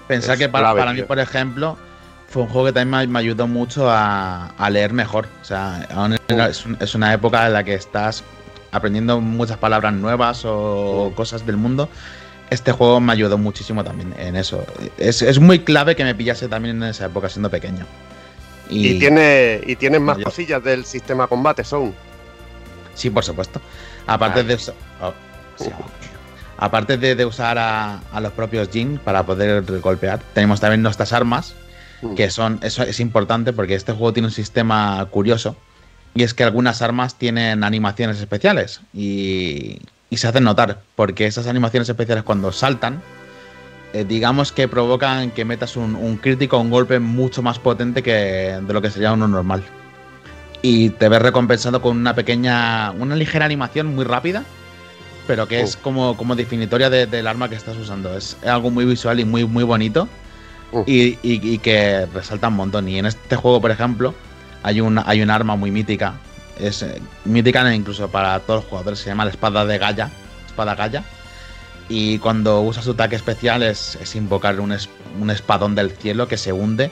pensar 0.07 0.37
que 0.37 0.49
para, 0.49 0.65
clave, 0.65 0.79
para 0.79 0.93
mí, 0.93 1.03
por 1.03 1.19
ejemplo, 1.19 1.77
fue 2.29 2.43
un 2.43 2.49
juego 2.49 2.67
que 2.67 2.73
también 2.73 3.11
me, 3.11 3.19
ayudó 3.19 3.47
mucho 3.47 3.89
a, 3.89 4.47
a, 4.47 4.69
leer 4.69 4.93
mejor. 4.93 5.27
O 5.41 5.45
sea, 5.45 5.87
aún 5.93 6.13
es, 6.13 6.65
un, 6.65 6.77
es, 6.79 6.95
una 6.95 7.13
época 7.13 7.47
en 7.47 7.53
la 7.53 7.63
que 7.63 7.73
estás 7.73 8.23
aprendiendo 8.71 9.19
muchas 9.19 9.57
palabras 9.57 9.93
nuevas 9.93 10.43
o 10.45 11.11
cosas 11.15 11.45
del 11.45 11.57
mundo. 11.57 11.89
Este 12.51 12.71
juego 12.71 12.99
me 12.99 13.13
ayudó 13.13 13.37
muchísimo 13.37 13.83
también 13.83 14.13
en 14.17 14.35
eso. 14.35 14.63
Es, 14.97 15.21
es 15.21 15.39
muy 15.39 15.59
clave 15.59 15.95
que 15.95 16.03
me 16.03 16.13
pillase 16.13 16.47
también 16.47 16.81
en 16.83 16.89
esa 16.89 17.05
época 17.05 17.29
siendo 17.29 17.49
pequeño. 17.49 17.85
Y, 18.69 18.89
y 18.89 18.99
tiene 18.99 19.61
y 19.65 19.75
tienes 19.75 19.99
más 19.99 20.19
cosillas 20.19 20.63
del 20.63 20.85
sistema 20.85 21.25
combate, 21.25 21.63
son. 21.63 21.93
Sí, 22.93 23.09
por 23.09 23.23
supuesto. 23.23 23.59
Aparte 24.05 24.41
ah. 24.41 24.43
de 24.43 24.53
oh, 24.55 25.13
sí. 25.55 25.69
aparte 26.57 26.97
de, 26.97 27.15
de 27.15 27.25
usar 27.25 27.57
a, 27.57 28.01
a, 28.11 28.21
los 28.21 28.33
propios 28.33 28.69
Jin 28.69 28.99
para 29.03 29.23
poder 29.23 29.63
golpear, 29.79 30.19
tenemos 30.33 30.59
también 30.59 30.83
nuestras 30.83 31.13
armas, 31.13 31.55
mm. 32.01 32.15
que 32.15 32.29
son 32.29 32.59
eso 32.63 32.83
es 32.83 32.99
importante 32.99 33.53
porque 33.53 33.75
este 33.75 33.91
juego 33.93 34.13
tiene 34.13 34.27
un 34.27 34.33
sistema 34.33 35.05
curioso 35.11 35.55
Y 36.15 36.23
es 36.23 36.33
que 36.33 36.43
algunas 36.43 36.81
armas 36.81 37.15
tienen 37.15 37.63
animaciones 37.63 38.19
especiales 38.19 38.81
y, 38.93 39.79
y 40.09 40.17
se 40.17 40.27
hacen 40.27 40.43
notar, 40.43 40.81
porque 40.95 41.27
esas 41.27 41.45
animaciones 41.47 41.87
especiales 41.87 42.23
cuando 42.23 42.51
saltan, 42.51 43.03
eh, 43.93 44.05
digamos 44.07 44.51
que 44.51 44.67
provocan 44.67 45.31
que 45.31 45.45
metas 45.45 45.75
un, 45.77 45.95
un 45.95 46.17
crítico, 46.17 46.57
un 46.59 46.71
golpe 46.71 46.99
mucho 46.99 47.41
más 47.43 47.59
potente 47.59 48.01
que 48.03 48.59
de 48.61 48.73
lo 48.73 48.81
que 48.81 48.89
sería 48.89 49.13
uno 49.13 49.27
normal. 49.27 49.63
Y 50.61 50.89
te 50.91 51.09
ves 51.09 51.21
recompensado 51.21 51.81
con 51.81 51.95
una 51.97 52.15
pequeña, 52.15 52.91
una 52.91 53.15
ligera 53.15 53.45
animación 53.45 53.95
muy 53.95 54.03
rápida, 54.03 54.43
pero 55.27 55.47
que 55.47 55.61
es 55.61 55.75
Uh. 55.75 55.79
como, 55.81 56.17
como 56.17 56.35
definitoria 56.35 56.89
de- 56.89 57.05
del 57.07 57.27
arma 57.27 57.49
que 57.49 57.55
estás 57.55 57.77
usando. 57.77 58.17
Es 58.17 58.35
algo 58.45 58.71
muy 58.71 58.85
visual 58.85 59.19
y 59.19 59.25
muy, 59.25 59.45
muy 59.45 59.63
bonito 59.63 60.09
Uh. 60.71 60.83
y, 60.85 61.17
y- 61.23 61.53
y 61.53 61.57
que 61.59 62.05
resalta 62.13 62.47
un 62.49 62.55
montón. 62.55 62.87
Y 62.89 62.99
en 62.99 63.05
este 63.05 63.35
juego, 63.35 63.59
por 63.61 63.71
ejemplo, 63.71 64.13
hay 64.63 64.81
un, 64.81 65.01
hay 65.05 65.21
un 65.21 65.29
arma 65.29 65.55
muy 65.55 65.71
mítica. 65.71 66.13
Es 66.59 66.81
eh, 66.83 67.01
mítica 67.25 67.73
incluso 67.73 68.09
para 68.09 68.39
todos 68.41 68.61
los 68.63 68.69
jugadores. 68.69 68.99
Se 68.99 69.09
llama 69.09 69.25
la 69.25 69.31
espada 69.31 69.65
de 69.65 69.77
Gaia. 69.77 70.09
Espada 70.47 70.75
Gaia. 70.75 71.03
Y 71.91 72.19
cuando 72.19 72.61
usa 72.61 72.83
su 72.83 72.91
ataque 72.91 73.15
especial 73.15 73.63
es, 73.63 73.97
es 73.99 74.15
invocar 74.15 74.59
un, 74.59 74.71
es- 74.73 74.89
un 75.19 75.31
espadón 75.31 75.73
del 75.73 75.89
cielo 75.91 76.27
que 76.27 76.37
se 76.37 76.51
hunde 76.53 76.91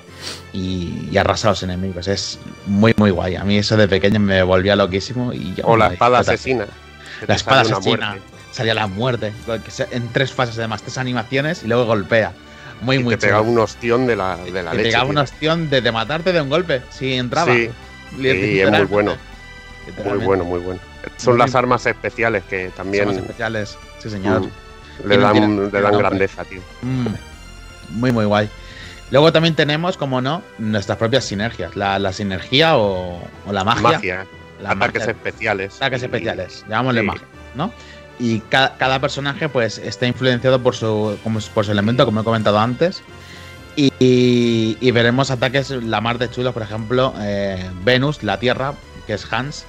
y, 0.53 1.07
y 1.11 1.17
arrasa 1.17 1.49
a 1.49 1.51
los 1.51 1.61
enemigos. 1.61 2.07
Es 2.07 2.39
muy, 2.65 2.93
muy 2.97 3.11
guay. 3.11 3.35
A 3.35 3.43
mí 3.43 3.57
eso 3.57 3.77
de 3.77 3.87
pequeño 3.87 4.19
me 4.19 4.41
volvía 4.41 4.75
loquísimo. 4.75 5.33
Y 5.33 5.53
yo, 5.55 5.65
O 5.67 5.77
la 5.77 5.87
espada 5.93 6.19
asesina. 6.19 6.65
La 7.27 7.35
espada 7.35 7.61
asesina. 7.61 8.07
muerte. 8.11 8.21
Salía 8.51 8.73
la 8.73 8.87
muerte. 8.87 9.33
En 9.91 10.07
tres 10.09 10.31
fases 10.33 10.57
además. 10.57 10.81
Tres 10.81 10.97
animaciones 10.97 11.61
y 11.63 11.67
luego 11.67 11.85
golpea. 11.85 12.33
Muy, 12.81 12.97
Y 12.97 13.03
muy 13.03 13.15
te 13.15 13.27
pegaba 13.27 13.41
un 13.41 13.57
ostión 13.57 14.05
de 14.07 14.15
la, 14.15 14.37
de 14.37 14.63
la 14.63 14.71
Te 14.71 14.77
leche. 14.77 14.89
pegaba 14.89 15.05
tío. 15.05 15.11
una 15.11 15.21
opción 15.21 15.69
de, 15.69 15.81
de 15.81 15.91
matarte 15.91 16.31
de 16.33 16.41
un 16.41 16.49
golpe. 16.49 16.81
Si 16.89 17.13
entraba. 17.13 17.53
Sí, 17.53 17.69
es 18.23 18.69
muy 18.71 18.85
bueno. 18.85 19.15
Muy 20.05 20.17
bueno, 20.19 20.43
muy 20.43 20.59
bueno. 20.59 20.79
Son 21.17 21.33
Muy- 21.35 21.39
las 21.45 21.55
armas 21.55 21.85
especiales 21.85 22.43
que 22.49 22.69
también 22.75 23.05
Son 23.05 23.17
especiales. 23.19 23.77
Sí, 23.99 24.09
señor. 24.09 24.41
mm, 24.41 25.07
le 25.07 25.17
dan, 25.17 25.71
le 25.71 25.81
dan 25.81 25.97
grandeza, 25.97 26.43
tío. 26.43 26.61
Mm, 26.81 27.07
muy, 27.91 28.11
muy 28.11 28.25
guay. 28.25 28.49
Luego 29.09 29.31
también 29.31 29.55
tenemos, 29.55 29.95
como 29.95 30.19
no, 30.21 30.43
nuestras 30.57 30.97
propias 30.97 31.23
sinergias. 31.23 31.75
La, 31.77 31.97
la 31.99 32.11
sinergia 32.11 32.77
o, 32.77 33.21
o 33.47 33.53
la 33.53 33.63
magia. 33.63 33.81
Magia, 33.81 34.25
La 34.61 34.71
ataques 34.71 35.01
magia. 35.03 35.11
especiales. 35.13 35.75
Ataques 35.77 36.01
Y- 36.01 36.05
especiales, 36.05 36.65
llamámosle 36.67 37.01
sí. 37.01 37.07
magia, 37.07 37.27
¿no? 37.55 37.71
Y 38.19 38.39
ca- 38.41 38.75
cada 38.77 38.99
personaje, 38.99 39.47
pues, 39.49 39.77
está 39.77 40.07
influenciado 40.07 40.61
por 40.63 40.75
su, 40.75 41.17
como- 41.23 41.39
por 41.53 41.65
su 41.65 41.71
elemento, 41.71 42.05
como 42.05 42.21
he 42.21 42.23
comentado 42.23 42.57
antes. 42.59 43.03
Y, 43.75 43.91
y- 43.99 44.77
y 44.81 44.91
veremos 44.91 45.29
ataques 45.29 45.69
la 45.69 46.01
mar 46.01 46.17
de 46.17 46.29
chulos, 46.31 46.53
por 46.53 46.63
ejemplo, 46.63 47.13
eh, 47.19 47.69
Venus, 47.83 48.23
la 48.23 48.39
Tierra, 48.39 48.73
que 49.05 49.13
es 49.13 49.31
Hans, 49.31 49.65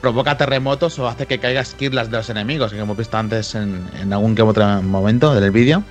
provoca 0.00 0.36
terremotos 0.36 0.96
o 1.00 1.08
hace 1.08 1.26
que 1.26 1.40
caiga 1.40 1.60
esquirlas 1.60 2.10
de 2.12 2.18
los 2.18 2.30
enemigos, 2.30 2.72
que 2.72 2.78
hemos 2.78 2.96
visto 2.96 3.16
antes 3.16 3.56
en, 3.56 3.84
en 4.00 4.12
algún 4.12 4.36
que 4.36 4.42
otro 4.42 4.80
momento 4.82 5.34
del 5.34 5.50
vídeo. 5.50 5.82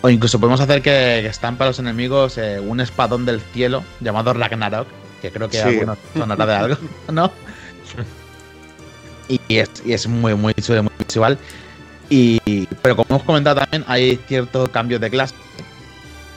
O 0.00 0.08
incluso 0.08 0.38
podemos 0.40 0.60
hacer 0.60 0.80
que, 0.80 1.18
que 1.22 1.26
estampe 1.26 1.64
a 1.64 1.66
los 1.66 1.78
enemigos 1.80 2.38
eh, 2.38 2.60
un 2.60 2.80
espadón 2.80 3.26
del 3.26 3.40
cielo 3.40 3.82
llamado 4.00 4.32
Ragnarok, 4.32 4.86
que 5.20 5.30
creo 5.30 5.48
que 5.50 5.58
Sí. 5.58 5.68
algunos 5.68 5.98
sonará 6.16 6.46
de 6.46 6.54
algo, 6.54 6.76
¿no? 7.12 7.30
Y 9.28 9.40
es, 9.48 9.70
y 9.84 9.92
es 9.92 10.06
muy, 10.06 10.34
muy 10.34 10.54
chulo, 10.54 10.82
muy 10.82 10.92
visual. 11.06 11.38
Y, 12.10 12.38
pero 12.82 12.96
como 12.96 13.06
hemos 13.10 13.22
comentado 13.24 13.60
también, 13.60 13.84
hay 13.86 14.18
cierto 14.26 14.70
cambio 14.72 14.98
de 14.98 15.10
clase. 15.10 15.34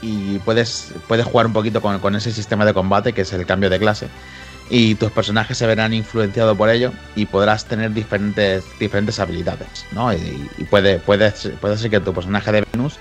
Y 0.01 0.39
puedes, 0.39 0.93
puedes 1.07 1.25
jugar 1.25 1.45
un 1.45 1.53
poquito 1.53 1.81
con, 1.81 1.99
con 1.99 2.15
ese 2.15 2.31
sistema 2.31 2.65
de 2.65 2.73
combate, 2.73 3.13
que 3.13 3.21
es 3.21 3.31
el 3.33 3.45
cambio 3.45 3.69
de 3.69 3.79
clase. 3.79 4.07
Y 4.69 4.95
tus 4.95 5.11
personajes 5.11 5.57
se 5.57 5.67
verán 5.67 5.93
influenciados 5.93 6.57
por 6.57 6.69
ello 6.69 6.91
y 7.15 7.25
podrás 7.25 7.65
tener 7.65 7.91
diferentes, 7.93 8.63
diferentes 8.79 9.19
habilidades, 9.19 9.85
¿no? 9.91 10.13
Y, 10.13 10.49
y 10.57 10.63
puede, 10.63 10.97
puede, 10.99 11.31
ser- 11.31 11.55
puede 11.55 11.77
ser 11.77 11.91
que 11.91 11.99
tu 11.99 12.13
personaje 12.13 12.51
de 12.51 12.63
Venus 12.71 12.95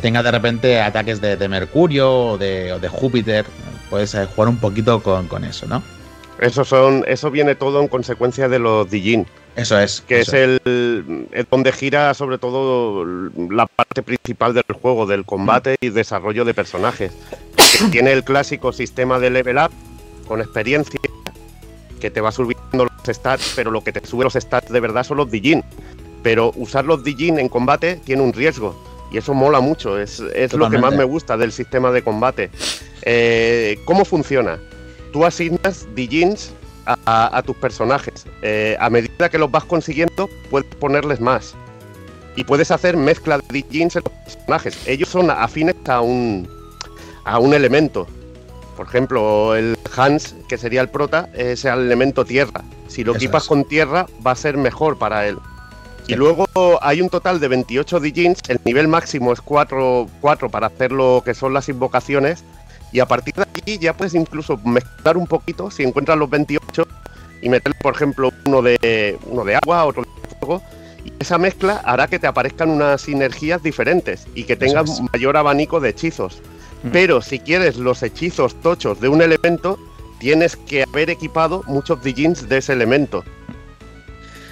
tenga 0.00 0.22
de 0.22 0.30
repente 0.30 0.80
ataques 0.80 1.20
de, 1.20 1.36
de 1.36 1.48
Mercurio 1.48 2.10
o 2.28 2.38
de, 2.38 2.72
o 2.72 2.78
de 2.78 2.88
Júpiter. 2.88 3.44
Puedes 3.90 4.14
eh, 4.14 4.26
jugar 4.26 4.48
un 4.48 4.56
poquito 4.58 5.02
con, 5.02 5.26
con 5.28 5.44
eso, 5.44 5.66
¿no? 5.66 5.82
Eso, 6.38 6.64
son, 6.64 7.04
eso 7.06 7.30
viene 7.30 7.54
todo 7.54 7.80
en 7.80 7.88
consecuencia 7.88 8.48
de 8.48 8.58
los 8.58 8.90
Dijin, 8.90 9.26
Eso 9.54 9.78
es. 9.78 10.00
que 10.00 10.20
eso 10.20 10.36
es 10.36 10.60
el, 10.64 11.28
es 11.30 11.46
donde 11.50 11.72
gira 11.72 12.12
sobre 12.14 12.38
todo 12.38 13.04
la 13.50 13.66
parte 13.66 14.02
principal 14.02 14.54
del 14.54 14.64
juego, 14.80 15.06
del 15.06 15.24
combate 15.24 15.76
y 15.80 15.90
desarrollo 15.90 16.44
de 16.44 16.54
personajes. 16.54 17.12
Tiene 17.92 18.12
el 18.12 18.24
clásico 18.24 18.72
sistema 18.72 19.18
de 19.18 19.30
level 19.30 19.58
up 19.58 19.70
con 20.26 20.40
experiencia 20.40 20.98
que 22.00 22.10
te 22.10 22.20
va 22.20 22.32
subiendo 22.32 22.86
los 22.86 23.16
stats, 23.16 23.52
pero 23.54 23.70
lo 23.70 23.84
que 23.84 23.92
te 23.92 24.04
sube 24.04 24.24
los 24.24 24.34
stats 24.34 24.72
de 24.72 24.80
verdad 24.80 25.04
son 25.04 25.18
los 25.18 25.30
Dijin. 25.30 25.62
Pero 26.22 26.52
usar 26.56 26.84
los 26.84 27.04
Dijin 27.04 27.38
en 27.38 27.48
combate 27.48 28.00
tiene 28.04 28.22
un 28.22 28.32
riesgo. 28.32 28.76
Y 29.12 29.18
eso 29.18 29.34
mola 29.34 29.60
mucho, 29.60 29.98
es, 30.00 30.20
es 30.34 30.54
lo 30.54 30.70
que 30.70 30.78
más 30.78 30.94
me 30.96 31.04
gusta 31.04 31.36
del 31.36 31.52
sistema 31.52 31.92
de 31.92 32.02
combate. 32.02 32.50
Eh, 33.02 33.78
¿Cómo 33.84 34.06
funciona? 34.06 34.58
Tú 35.12 35.24
asignas 35.24 35.86
Dijins 35.94 36.52
a, 36.86 37.42
tus 37.44 37.56
personajes. 37.56 38.26
Eh, 38.42 38.76
a 38.80 38.90
medida 38.90 39.28
que 39.28 39.38
los 39.38 39.50
vas 39.50 39.64
consiguiendo, 39.64 40.28
puedes 40.50 40.74
ponerles 40.76 41.20
más. 41.20 41.54
Y 42.34 42.44
puedes 42.44 42.70
hacer 42.70 42.96
mezcla 42.96 43.38
de 43.38 43.44
Dijins 43.50 43.96
en 43.96 44.02
los 44.04 44.12
personajes. 44.24 44.78
Ellos 44.86 45.08
son 45.08 45.30
afines 45.30 45.76
a 45.86 46.00
un, 46.00 46.48
a 47.24 47.38
un 47.38 47.54
elemento. 47.54 48.06
Por 48.76 48.86
ejemplo, 48.86 49.54
el 49.54 49.76
Hans, 49.94 50.34
que 50.48 50.56
sería 50.56 50.80
el 50.80 50.88
prota, 50.88 51.28
es 51.34 51.64
el 51.64 51.78
elemento 51.78 52.24
tierra. 52.24 52.64
Si 52.88 53.04
lo 53.04 53.12
Eso 53.12 53.18
equipas 53.18 53.42
es. 53.44 53.48
con 53.48 53.64
tierra, 53.64 54.06
va 54.26 54.32
a 54.32 54.36
ser 54.36 54.56
mejor 54.56 54.98
para 54.98 55.26
él. 55.26 55.36
Sí. 56.06 56.14
Y 56.14 56.16
luego 56.16 56.46
hay 56.80 57.00
un 57.00 57.10
total 57.10 57.38
de 57.38 57.48
28 57.48 58.00
Dijins. 58.00 58.40
El 58.48 58.58
nivel 58.64 58.88
máximo 58.88 59.32
es 59.32 59.40
4, 59.40 60.08
4 60.20 60.48
para 60.48 60.68
hacer 60.68 60.90
lo 60.90 61.22
que 61.24 61.34
son 61.34 61.52
las 61.52 61.68
invocaciones. 61.68 62.44
Y 62.92 63.00
a 63.00 63.06
partir 63.06 63.34
de 63.34 63.46
aquí 63.62 63.78
ya 63.78 63.96
puedes 63.96 64.14
incluso 64.14 64.58
mezclar 64.64 65.16
un 65.16 65.26
poquito 65.26 65.70
si 65.70 65.82
encuentras 65.84 66.18
los 66.18 66.28
28 66.28 66.86
y 67.40 67.48
meterle, 67.48 67.78
por 67.80 67.94
ejemplo, 67.94 68.32
uno 68.46 68.62
de, 68.62 69.18
uno 69.26 69.44
de 69.44 69.56
agua, 69.56 69.84
otro 69.84 70.02
de 70.02 70.36
fuego. 70.38 70.62
Y 71.04 71.12
esa 71.18 71.38
mezcla 71.38 71.80
hará 71.84 72.06
que 72.06 72.18
te 72.18 72.26
aparezcan 72.26 72.70
unas 72.70 73.00
sinergias 73.00 73.62
diferentes 73.62 74.26
y 74.34 74.44
que 74.44 74.54
tengas 74.56 74.90
es. 74.90 75.00
mayor 75.12 75.36
abanico 75.36 75.80
de 75.80 75.90
hechizos. 75.90 76.40
Mm. 76.84 76.90
Pero 76.90 77.20
si 77.20 77.40
quieres 77.40 77.76
los 77.76 78.02
hechizos 78.02 78.60
tochos 78.60 79.00
de 79.00 79.08
un 79.08 79.22
elemento, 79.22 79.78
tienes 80.20 80.56
que 80.56 80.84
haber 80.84 81.10
equipado 81.10 81.64
muchos 81.66 82.02
Dijins 82.02 82.48
de 82.48 82.58
ese 82.58 82.72
elemento. 82.72 83.24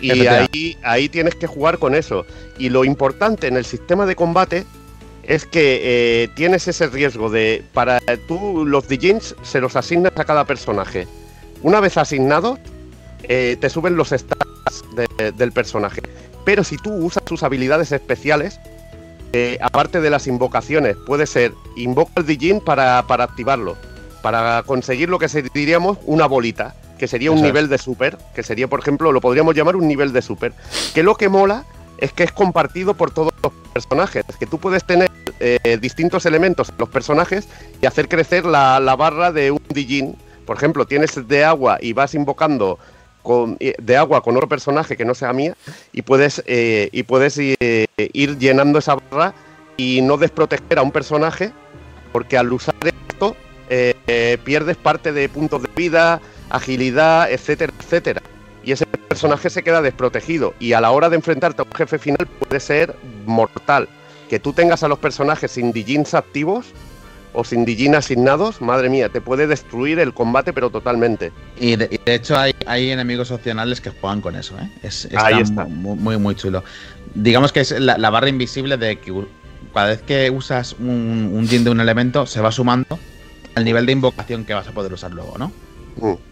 Y 0.01 0.27
ahí, 0.27 0.77
ahí 0.83 1.09
tienes 1.09 1.35
que 1.35 1.47
jugar 1.47 1.79
con 1.79 1.95
eso. 1.95 2.25
Y 2.59 2.71
lo 2.71 2.85
importante 2.85 3.47
en 3.47 3.57
el 3.57 3.65
sistema 3.65 4.07
de 4.07 4.17
combate 4.17 4.65
es 5.31 5.47
que 5.47 5.81
eh, 6.25 6.29
tienes 6.35 6.67
ese 6.67 6.89
riesgo 6.89 7.31
de, 7.31 7.63
para 7.73 8.01
tú 8.27 8.67
los 8.67 8.89
Dijins 8.89 9.37
se 9.43 9.61
los 9.61 9.77
asignas 9.77 10.13
a 10.17 10.25
cada 10.25 10.45
personaje. 10.45 11.07
Una 11.63 11.79
vez 11.79 11.97
asignados, 11.97 12.59
eh, 13.23 13.57
te 13.61 13.71
suben 13.71 13.95
los 13.97 14.09
stats 14.09 14.83
de- 14.97 15.31
del 15.33 15.53
personaje. 15.53 16.03
Pero 16.45 16.65
si 16.65 16.77
tú 16.79 16.93
usas 16.93 17.23
sus 17.29 17.43
habilidades 17.45 17.93
especiales, 17.93 18.59
eh, 19.33 19.57
aparte 19.61 20.01
de 20.01 20.11
las 20.11 20.27
invocaciones, 20.27 20.97
puede 21.07 21.27
ser 21.27 21.53
invoca 21.77 22.11
el 22.17 22.27
Dijin 22.27 22.61
para, 22.61 23.07
para 23.07 23.23
activarlo, 23.25 23.77
para 24.23 24.65
conseguir 24.67 25.09
lo 25.11 25.21
que 25.21 25.29
diríamos 25.55 25.99
una 26.07 26.27
bolita, 26.27 26.75
que 26.99 27.07
sería 27.07 27.31
un 27.31 27.41
nivel 27.41 27.69
de 27.69 27.79
super, 27.79 28.19
que 28.35 28.43
sería, 28.43 28.67
por 28.67 28.81
ejemplo, 28.81 29.13
lo 29.13 29.21
podríamos 29.21 29.55
llamar 29.55 29.77
un 29.77 29.87
nivel 29.87 30.13
de 30.13 30.23
super. 30.23 30.53
Que 30.93 31.05
lo 31.05 31.15
que 31.15 31.29
mola 31.29 31.65
es 32.01 32.13
que 32.13 32.25
es 32.25 32.33
compartido 32.33 32.95
por 32.95 33.11
todos 33.11 33.33
los 33.43 33.53
personajes, 33.73 34.25
que 34.39 34.47
tú 34.47 34.59
puedes 34.59 34.85
tener 34.85 35.11
eh, 35.39 35.79
distintos 35.81 36.27
elementos 36.27 36.71
en 36.71 36.77
los 36.79 36.89
personajes 36.89 37.49
y 37.81 37.87
hacer 37.87 38.09
crecer 38.09 38.45
la, 38.45 38.79
barra 38.97 39.33
de 39.33 39.51
un 39.51 39.61
Dijin. 39.69 40.17
Por 40.47 40.57
ejemplo, 40.57 40.87
tienes 40.87 41.29
de 41.29 41.45
agua 41.45 41.79
y 41.81 41.93
vas 41.93 42.15
invocando 42.15 42.79
con, 43.23 43.57
eh, 43.61 43.75
de 43.81 43.97
agua 43.97 44.23
con 44.23 44.37
otro 44.37 44.49
personaje 44.49 44.97
que 44.97 45.05
no 45.05 45.15
sea 45.15 45.33
mía 45.33 45.55
y 45.93 46.03
puedes, 46.03 46.43
eh, 46.47 46.89
y 46.93 47.03
puedes 47.03 47.39
eh, 47.39 47.87
ir 47.97 48.39
llenando 48.39 48.79
esa 48.79 48.97
barra 48.97 49.35
y 49.77 50.01
no 50.03 50.17
desproteger 50.17 50.79
a 50.79 50.83
un 50.83 50.91
personaje 50.91 51.53
porque 52.13 52.37
al 52.37 52.53
usar 52.53 52.75
esto 53.09 53.37
pierdes 54.45 54.77
parte 54.77 55.13
de 55.13 55.29
puntos 55.29 55.63
de 55.63 55.69
vida, 55.77 56.21
agilidad, 56.49 57.31
etcétera, 57.31 57.73
etcétera. 57.79 58.21
Y 58.65 58.73
ese 58.73 58.85
personaje 59.11 59.51
se 59.51 59.65
queda 59.65 59.83
desprotegido 59.83 60.55
y 60.61 60.73
a 60.73 60.81
la 60.81 60.93
hora 60.93 61.11
de 61.11 61.17
enfrentarte 61.17 61.63
a 61.63 61.65
un 61.65 61.73
jefe 61.73 61.99
final 61.99 62.29
puede 62.39 62.61
ser 62.61 62.95
mortal. 63.27 63.89
Que 64.29 64.39
tú 64.39 64.53
tengas 64.53 64.85
a 64.85 64.89
los 64.89 65.01
personajes 65.01 65.51
sin 65.51 65.73
Dijins 65.73 66.15
activos 66.15 66.67
o 67.33 67.43
sin 67.43 67.65
Dijin 67.65 67.97
asignados, 67.97 68.61
madre 68.61 68.89
mía, 68.89 69.09
te 69.09 69.21
puede 69.21 69.49
destruir 69.49 69.99
el 69.99 70.15
combate 70.15 70.53
pero 70.53 70.71
totalmente. 70.71 71.33
Y 71.59 71.75
de, 71.75 71.89
y 71.91 71.99
de 71.99 72.15
hecho 72.15 72.39
hay, 72.39 72.55
hay 72.67 72.93
enemigos 72.93 73.33
opcionales 73.33 73.81
que 73.81 73.91
juegan 73.91 74.21
con 74.21 74.37
eso, 74.37 74.57
¿eh? 74.61 74.71
Es, 74.85 75.09
Ahí 75.17 75.41
está. 75.41 75.65
Muy, 75.65 75.97
muy, 75.97 76.17
muy 76.17 76.37
chulo. 76.37 76.63
Digamos 77.17 77.51
que 77.53 77.61
es 77.61 77.73
la, 77.73 77.99
la 77.99 78.11
barra 78.11 78.29
invisible 78.29 78.77
de 78.77 79.01
que 79.01 79.13
cada 79.75 79.89
vez 79.89 80.03
que 80.03 80.31
usas 80.31 80.77
un, 80.79 81.33
un 81.35 81.49
de 81.49 81.69
un 81.69 81.81
elemento 81.81 82.27
se 82.27 82.41
va 82.41 82.53
sumando 82.53 82.97
al 83.57 83.65
nivel 83.65 83.87
de 83.87 83.93
invocación 83.93 84.45
que 84.45 84.55
vas 84.55 84.69
a 84.69 84.71
poder 84.71 84.93
usar 84.93 85.11
luego, 85.11 85.37
¿no? 85.37 85.51
Mm. 85.97 86.30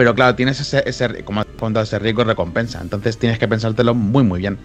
Pero 0.00 0.14
claro, 0.14 0.34
tienes 0.34 0.58
ese, 0.58 0.82
ese 0.86 1.24
como 1.24 1.44
cuando 1.58 1.78
ese 1.82 1.98
riesgo 1.98 2.24
recompensa. 2.24 2.80
Entonces 2.80 3.18
tienes 3.18 3.38
que 3.38 3.46
pensártelo 3.46 3.94
muy, 3.94 4.22
muy 4.24 4.38
bien. 4.38 4.56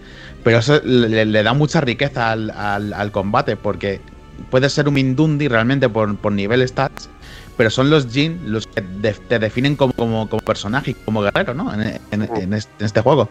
Pero 0.42 0.56
eso 0.60 0.80
le, 0.82 1.26
le 1.26 1.42
da 1.42 1.52
mucha 1.52 1.82
riqueza 1.82 2.30
al, 2.32 2.48
al- 2.52 2.94
al 2.94 3.12
combate, 3.12 3.54
porque 3.54 4.00
puedes 4.50 4.72
ser 4.72 4.88
un 4.88 4.94
Mindundi 4.94 5.46
realmente 5.48 5.90
por, 5.90 6.16
por 6.16 6.32
nivel 6.32 6.66
stats, 6.66 7.10
pero 7.58 7.68
son 7.68 7.90
los 7.90 8.06
Jin 8.10 8.50
los 8.50 8.66
que 8.66 8.80
de- 8.80 9.12
te 9.12 9.38
definen 9.38 9.76
como, 9.76 9.92
como, 9.92 10.26
como 10.26 10.40
personaje 10.42 10.92
y 10.92 10.94
como 10.94 11.20
guerrero, 11.20 11.52
¿no? 11.52 11.70
En, 11.74 11.82
en- 12.12 12.22
en 12.34 12.54
este, 12.54 12.72
en 12.78 12.86
este 12.86 13.02
juego. 13.02 13.28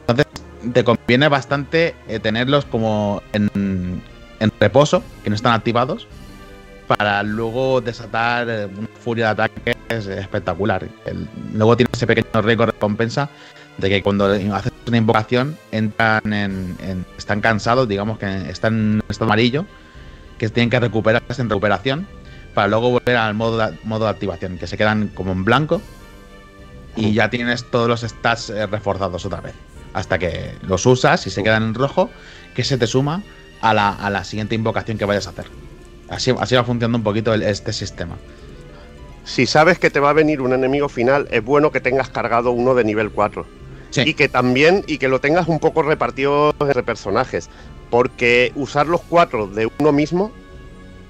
Entonces, 0.00 0.26
te 0.74 0.84
conviene 0.84 1.28
bastante 1.28 1.94
eh, 2.06 2.18
tenerlos 2.18 2.66
como 2.66 3.22
en, 3.32 3.48
en 4.40 4.52
reposo, 4.60 5.02
que 5.24 5.30
no 5.30 5.36
están 5.36 5.54
activados, 5.54 6.06
para 6.86 7.22
luego 7.22 7.80
desatar 7.80 8.48
eh, 8.48 8.66
una 8.66 8.88
furia 9.00 9.26
de 9.34 9.42
ataques 9.44 10.06
espectacular. 10.06 10.86
El- 11.04 11.28
luego 11.54 11.76
tiene 11.76 11.90
ese 11.92 12.06
pequeño 12.06 12.42
riesgo 12.42 12.66
de 12.66 12.72
recompensa 12.72 13.28
de 13.78 13.88
que 13.88 14.02
cuando 14.02 14.26
haces 14.26 14.72
una 14.86 14.96
invocación 14.96 15.56
entran 15.72 16.32
en, 16.32 16.76
en- 16.80 17.04
están 17.18 17.40
cansados, 17.40 17.88
digamos 17.88 18.18
que 18.18 18.50
están 18.50 18.74
en 18.94 19.02
estado 19.08 19.26
amarillo, 19.26 19.66
que 20.38 20.48
tienen 20.48 20.70
que 20.70 20.80
recuperarse 20.80 21.40
en 21.42 21.48
recuperación 21.50 22.06
para 22.54 22.68
luego 22.68 22.90
volver 22.90 23.16
al 23.16 23.34
modo 23.34 23.58
de, 23.58 23.78
modo 23.84 24.04
de 24.04 24.10
activación, 24.10 24.58
que 24.58 24.66
se 24.66 24.76
quedan 24.78 25.08
como 25.08 25.32
en 25.32 25.44
blanco 25.44 25.82
y 26.96 27.12
ya 27.12 27.28
tienes 27.28 27.64
todos 27.70 27.88
los 27.88 28.00
stats 28.00 28.48
eh, 28.50 28.66
reforzados 28.66 29.24
otra 29.26 29.40
vez. 29.42 29.54
Hasta 29.92 30.18
que 30.18 30.52
los 30.62 30.84
usas 30.86 31.26
y 31.26 31.30
se 31.30 31.42
quedan 31.42 31.62
en 31.62 31.74
rojo, 31.74 32.10
que 32.54 32.64
se 32.64 32.78
te 32.78 32.86
suma 32.86 33.22
a 33.60 33.72
la, 33.74 33.90
a 33.90 34.08
la 34.10 34.24
siguiente 34.24 34.54
invocación 34.54 34.96
que 34.98 35.04
vayas 35.04 35.26
a 35.26 35.30
hacer. 35.30 35.46
Así, 36.08 36.32
así 36.38 36.54
va 36.54 36.64
funcionando 36.64 36.98
un 36.98 37.04
poquito 37.04 37.34
el- 37.34 37.42
este 37.42 37.72
sistema. 37.72 38.16
Si 39.24 39.46
sabes 39.46 39.78
que 39.78 39.90
te 39.90 39.98
va 39.98 40.10
a 40.10 40.12
venir 40.12 40.40
un 40.40 40.52
enemigo 40.52 40.88
final, 40.88 41.26
es 41.30 41.44
bueno 41.44 41.72
que 41.72 41.80
tengas 41.80 42.08
cargado 42.08 42.52
uno 42.52 42.74
de 42.74 42.84
nivel 42.84 43.10
4. 43.10 43.44
Sí. 43.90 44.02
Y 44.06 44.14
que 44.14 44.28
también, 44.28 44.84
y 44.86 44.98
que 44.98 45.08
lo 45.08 45.20
tengas 45.20 45.48
un 45.48 45.58
poco 45.58 45.82
repartido 45.82 46.52
entre 46.60 46.82
personajes. 46.82 47.48
Porque 47.90 48.52
usar 48.54 48.86
los 48.86 49.00
cuatro 49.00 49.46
de 49.46 49.68
uno 49.78 49.92
mismo, 49.92 50.32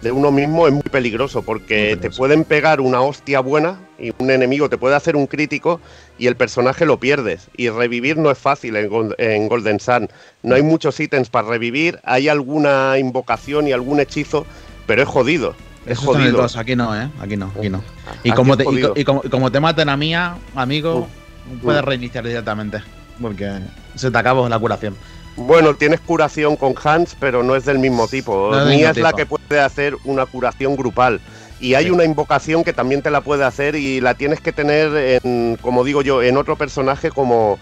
de 0.03 0.13
uno 0.13 0.31
mismo 0.31 0.67
es 0.67 0.73
muy 0.73 0.83
peligroso. 0.91 1.43
Porque 1.43 1.91
Muy 1.95 2.01
te 2.01 2.11
pueden 2.11 2.45
pegar 2.45 2.81
una 2.81 3.01
hostia 3.03 3.41
buena 3.41 3.81
y 3.99 4.13
un 4.19 4.31
enemigo 4.31 4.69
te 4.69 4.79
puede 4.79 4.95
hacer 4.95 5.17
un 5.17 5.27
crítico 5.27 5.81
y 6.19 6.27
el 6.27 6.37
personaje 6.37 6.87
lo 6.87 6.99
pierdes. 7.01 7.49
Y 7.57 7.69
revivir 7.71 8.17
no 8.19 8.31
es 8.31 8.39
fácil 8.39 8.77
en, 8.77 8.91
en 9.19 9.49
Golden 9.49 9.81
Sun. 9.81 10.09
No 10.43 10.55
hay 10.55 10.63
muchos 10.63 11.01
ítems 11.01 11.29
para 11.29 11.49
revivir, 11.49 11.99
hay 12.05 12.29
alguna 12.29 12.99
invocación 12.99 13.69
y 13.69 13.73
algún 13.73 14.01
hechizo, 14.01 14.47
pero 14.87 15.03
es 15.03 15.09
jodido. 15.09 15.55
Es 15.85 15.99
Eso 15.99 16.13
jodido. 16.13 16.39
2, 16.43 16.57
aquí 16.57 16.75
no, 16.77 17.01
¿eh? 17.01 17.09
Aquí 17.21 17.37
no, 17.37 17.53
aquí 17.57 17.69
no. 17.71 17.83
Y 18.25 18.31
Aquí 18.31 18.37
como, 18.37 18.57
te, 18.57 18.65
y, 18.97 19.05
como, 19.05 19.21
y 19.25 19.29
como 19.29 19.53
te 19.53 19.61
maten 19.61 19.89
a 19.89 19.97
mía, 19.97 20.37
amigo, 20.55 21.07
Mm. 21.49 21.59
puedes 21.59 21.83
Mm. 21.83 21.87
reiniciar 21.87 22.25
directamente. 22.27 22.83
Porque 23.21 23.53
se 23.95 24.11
te 24.11 24.19
acabó 24.19 24.49
la 24.49 24.59
curación. 24.59 24.97
Bueno, 25.37 25.75
tienes 25.75 26.01
curación 26.01 26.57
con 26.57 26.75
Hans, 26.83 27.15
pero 27.21 27.43
no 27.43 27.55
es 27.57 27.65
del 27.67 27.79
mismo 27.79 28.09
tipo. 28.09 28.51
No 28.53 28.65
Mía 28.67 28.91
es 28.91 28.97
la 28.97 29.13
tipo. 29.13 29.17
que 29.19 29.27
puede 29.27 29.61
hacer 29.61 29.97
una 30.05 30.27
curación 30.27 30.77
grupal. 30.77 31.21
Y 31.61 31.75
hay 31.75 31.85
Sí. 31.85 31.91
una 31.91 32.05
invocación 32.05 32.65
que 32.65 32.73
también 32.73 33.01
te 33.03 33.11
la 33.11 33.21
puede 33.21 33.45
hacer 33.45 33.77
y 33.77 34.01
la 34.01 34.15
tienes 34.15 34.41
que 34.41 34.53
tener, 34.53 35.21
en, 35.23 35.57
como 35.63 35.85
digo 35.85 36.03
yo, 36.03 36.23
en 36.23 36.37
otro 36.37 36.57
personaje 36.57 37.11
como, 37.11 37.59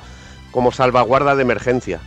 como 0.51 0.73
salvaguarda 0.73 1.37
de 1.37 1.43
emergencia. 1.43 2.01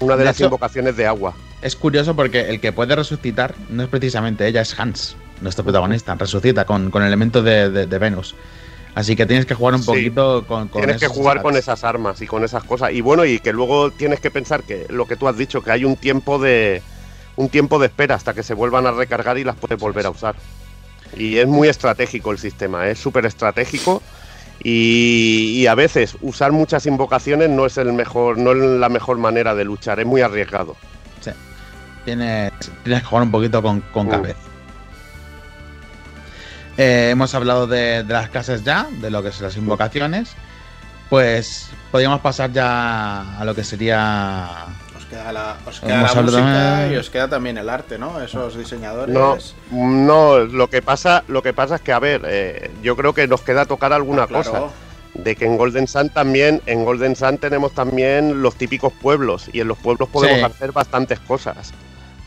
Una 0.00 0.14
de, 0.14 0.16
Mm. 0.16 0.18
De 0.18 0.24
las 0.24 0.36
hecho- 0.36 0.44
invocaciones 0.44 0.96
de 0.96 1.06
agua. 1.06 1.34
Es 1.64 1.76
curioso 1.76 2.14
porque 2.14 2.50
el 2.50 2.60
que 2.60 2.72
puede 2.72 2.94
resucitar 2.94 3.54
no 3.70 3.82
es 3.84 3.88
precisamente 3.88 4.46
ella, 4.46 4.60
es 4.60 4.78
Hans, 4.78 5.16
nuestro 5.40 5.64
protagonista. 5.64 6.14
Resucita 6.14 6.66
con, 6.66 6.90
con 6.90 7.02
elementos 7.02 7.42
de, 7.42 7.70
de- 7.70 7.86
de 7.86 7.98
Venus. 7.98 8.34
Así 8.94 9.16
que 9.16 9.24
tienes 9.24 9.46
que 9.46 9.54
jugar 9.54 9.74
un 9.74 9.80
Sí. 9.80 9.86
poquito 9.86 10.44
con, 10.46 10.68
con 10.68 10.82
tienes 10.82 11.00
que 11.00 11.08
jugar 11.08 11.36
stats. 11.38 11.42
con 11.42 11.56
esas 11.56 11.82
armas 11.82 12.20
y 12.20 12.26
con 12.26 12.44
esas 12.44 12.64
cosas. 12.64 12.92
Y 12.92 13.00
bueno, 13.00 13.24
y 13.24 13.38
que 13.40 13.54
luego 13.54 13.90
tienes 13.90 14.20
que 14.20 14.30
pensar 14.30 14.62
que 14.62 14.84
lo 14.90 15.06
que 15.06 15.16
tú 15.16 15.26
has 15.26 15.38
dicho, 15.38 15.62
que 15.62 15.70
hay 15.70 15.86
un 15.86 15.96
tiempo 15.96 16.38
de 16.38 16.82
un 17.36 17.48
tiempo 17.48 17.78
de 17.78 17.86
espera 17.86 18.14
hasta 18.14 18.34
que 18.34 18.42
se 18.42 18.52
vuelvan 18.54 18.86
a 18.86 18.92
recargar 18.92 19.38
y 19.38 19.42
las 19.44 19.56
puedes 19.56 19.78
volver 19.80 20.04
a 20.06 20.10
usar. 20.10 20.36
Y 21.16 21.38
es 21.38 21.46
muy 21.48 21.68
estratégico 21.68 22.30
el 22.30 22.38
sistema, 22.38 22.88
es 22.88 22.98
súper 22.98 23.24
estratégico. 23.26 24.02
Y, 24.62 25.60
y 25.62 25.66
a 25.66 25.74
veces 25.74 26.16
usar 26.20 26.52
muchas 26.52 26.86
invocaciones 26.86 27.50
no 27.50 27.66
es 27.66 27.76
el 27.78 27.92
mejor, 27.94 28.38
no 28.38 28.52
es 28.52 28.58
la 28.58 28.88
mejor 28.88 29.18
manera 29.18 29.54
de 29.54 29.64
luchar, 29.64 29.98
es 29.98 30.06
muy 30.06 30.20
arriesgado. 30.20 30.76
Tienes, 32.04 32.52
tienes 32.82 33.02
que 33.02 33.08
jugar 33.08 33.24
un 33.24 33.30
poquito 33.30 33.62
con, 33.62 33.80
con 33.80 34.06
Mm. 34.06 34.10
cabeza. 34.10 34.38
Eh, 36.76 37.10
hemos 37.12 37.34
hablado 37.34 37.66
de, 37.66 38.02
de 38.02 38.12
las 38.12 38.28
clases 38.30 38.64
ya, 38.64 38.88
de 39.00 39.10
lo 39.10 39.22
que 39.22 39.30
son 39.32 39.44
las 39.44 39.56
invocaciones. 39.56 40.32
Pues 41.08 41.70
podríamos 41.92 42.20
pasar 42.20 42.50
ya 42.52 43.38
a 43.38 43.44
lo 43.44 43.54
que 43.54 43.62
sería. 43.62 44.48
Os 44.96 45.04
queda 45.04 45.32
la, 45.32 45.56
os 45.66 45.80
queda 45.80 46.02
la 46.02 46.22
música 46.22 46.78
de- 46.80 46.94
y 46.94 46.96
os 46.96 47.10
queda 47.10 47.28
también 47.28 47.58
el 47.58 47.68
arte, 47.68 47.98
¿no? 47.98 48.20
Esos 48.20 48.56
diseñadores. 48.56 49.14
No, 49.14 49.36
no, 49.70 50.38
lo 50.40 50.68
que 50.68 50.82
pasa, 50.82 51.22
lo 51.28 51.42
que 51.42 51.52
pasa 51.52 51.76
es 51.76 51.80
que 51.82 51.92
a 51.92 52.00
ver, 52.00 52.22
eh, 52.26 52.70
yo 52.82 52.96
creo 52.96 53.12
que 53.14 53.28
nos 53.28 53.42
queda 53.42 53.66
tocar 53.66 53.92
alguna 53.92 54.22
Ah, 54.24 54.26
claro. 54.26 54.50
cosa. 54.50 54.62
de 55.14 55.36
que 55.36 55.44
en 55.44 55.56
Golden 55.56 55.86
Sun 55.86 56.08
también, 56.08 56.60
en 56.66 56.84
Golden 56.84 57.14
Sun 57.14 57.38
tenemos 57.38 57.70
también 57.72 58.42
los 58.42 58.56
típicos 58.56 58.92
pueblos 59.00 59.48
y 59.52 59.60
en 59.60 59.68
los 59.68 59.78
pueblos 59.78 60.08
podemos 60.08 60.38
Sí. 60.38 60.42
hacer 60.44 60.72
bastantes 60.72 61.20
cosas. 61.20 61.72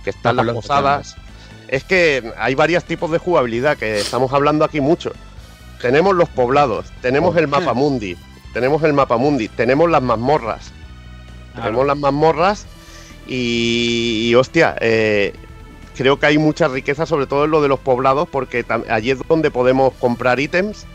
Que 0.08 0.12
están 0.12 0.38
las 0.38 0.48
posadas. 0.56 1.18
Es 1.68 1.84
que 1.84 2.32
hay 2.38 2.56
varios 2.56 2.86
tipos 2.86 3.12
de 3.12 3.18
jugabilidad 3.18 3.76
que 3.76 4.00
estamos 4.00 4.32
hablando 4.32 4.64
aquí 4.64 4.80
mucho. 4.80 5.12
Tenemos 5.82 6.16
los 6.16 6.30
poblados, 6.30 6.86
tenemos 7.02 7.36
el 7.36 7.50
mapa 7.50 7.74
mundi, 7.74 8.16
tenemos 8.54 8.82
el 8.84 8.94
mapa 8.94 9.18
mundi, 9.18 9.50
tenemos 9.50 9.90
las 9.90 10.02
mazmorras. 10.02 10.72
Tenemos 11.56 11.86
las 11.86 11.98
mazmorras 11.98 12.66
y, 13.28 14.30
y, 14.30 14.36
hostia, 14.36 14.78
eh, 14.80 15.34
creo 15.98 16.18
que 16.18 16.28
hay 16.28 16.38
mucha 16.38 16.70
riqueza, 16.70 17.06
sobre 17.06 17.28
todo 17.28 17.44
en 17.44 17.52
lo 17.52 17.62
de 17.62 17.68
los 17.68 17.80
poblados, 17.80 18.30
porque 18.30 18.64
allí 18.90 19.12
es 19.12 19.20
donde 19.28 19.52
podemos 19.52 19.92
comprar 19.96 20.40
ítems 20.40 20.86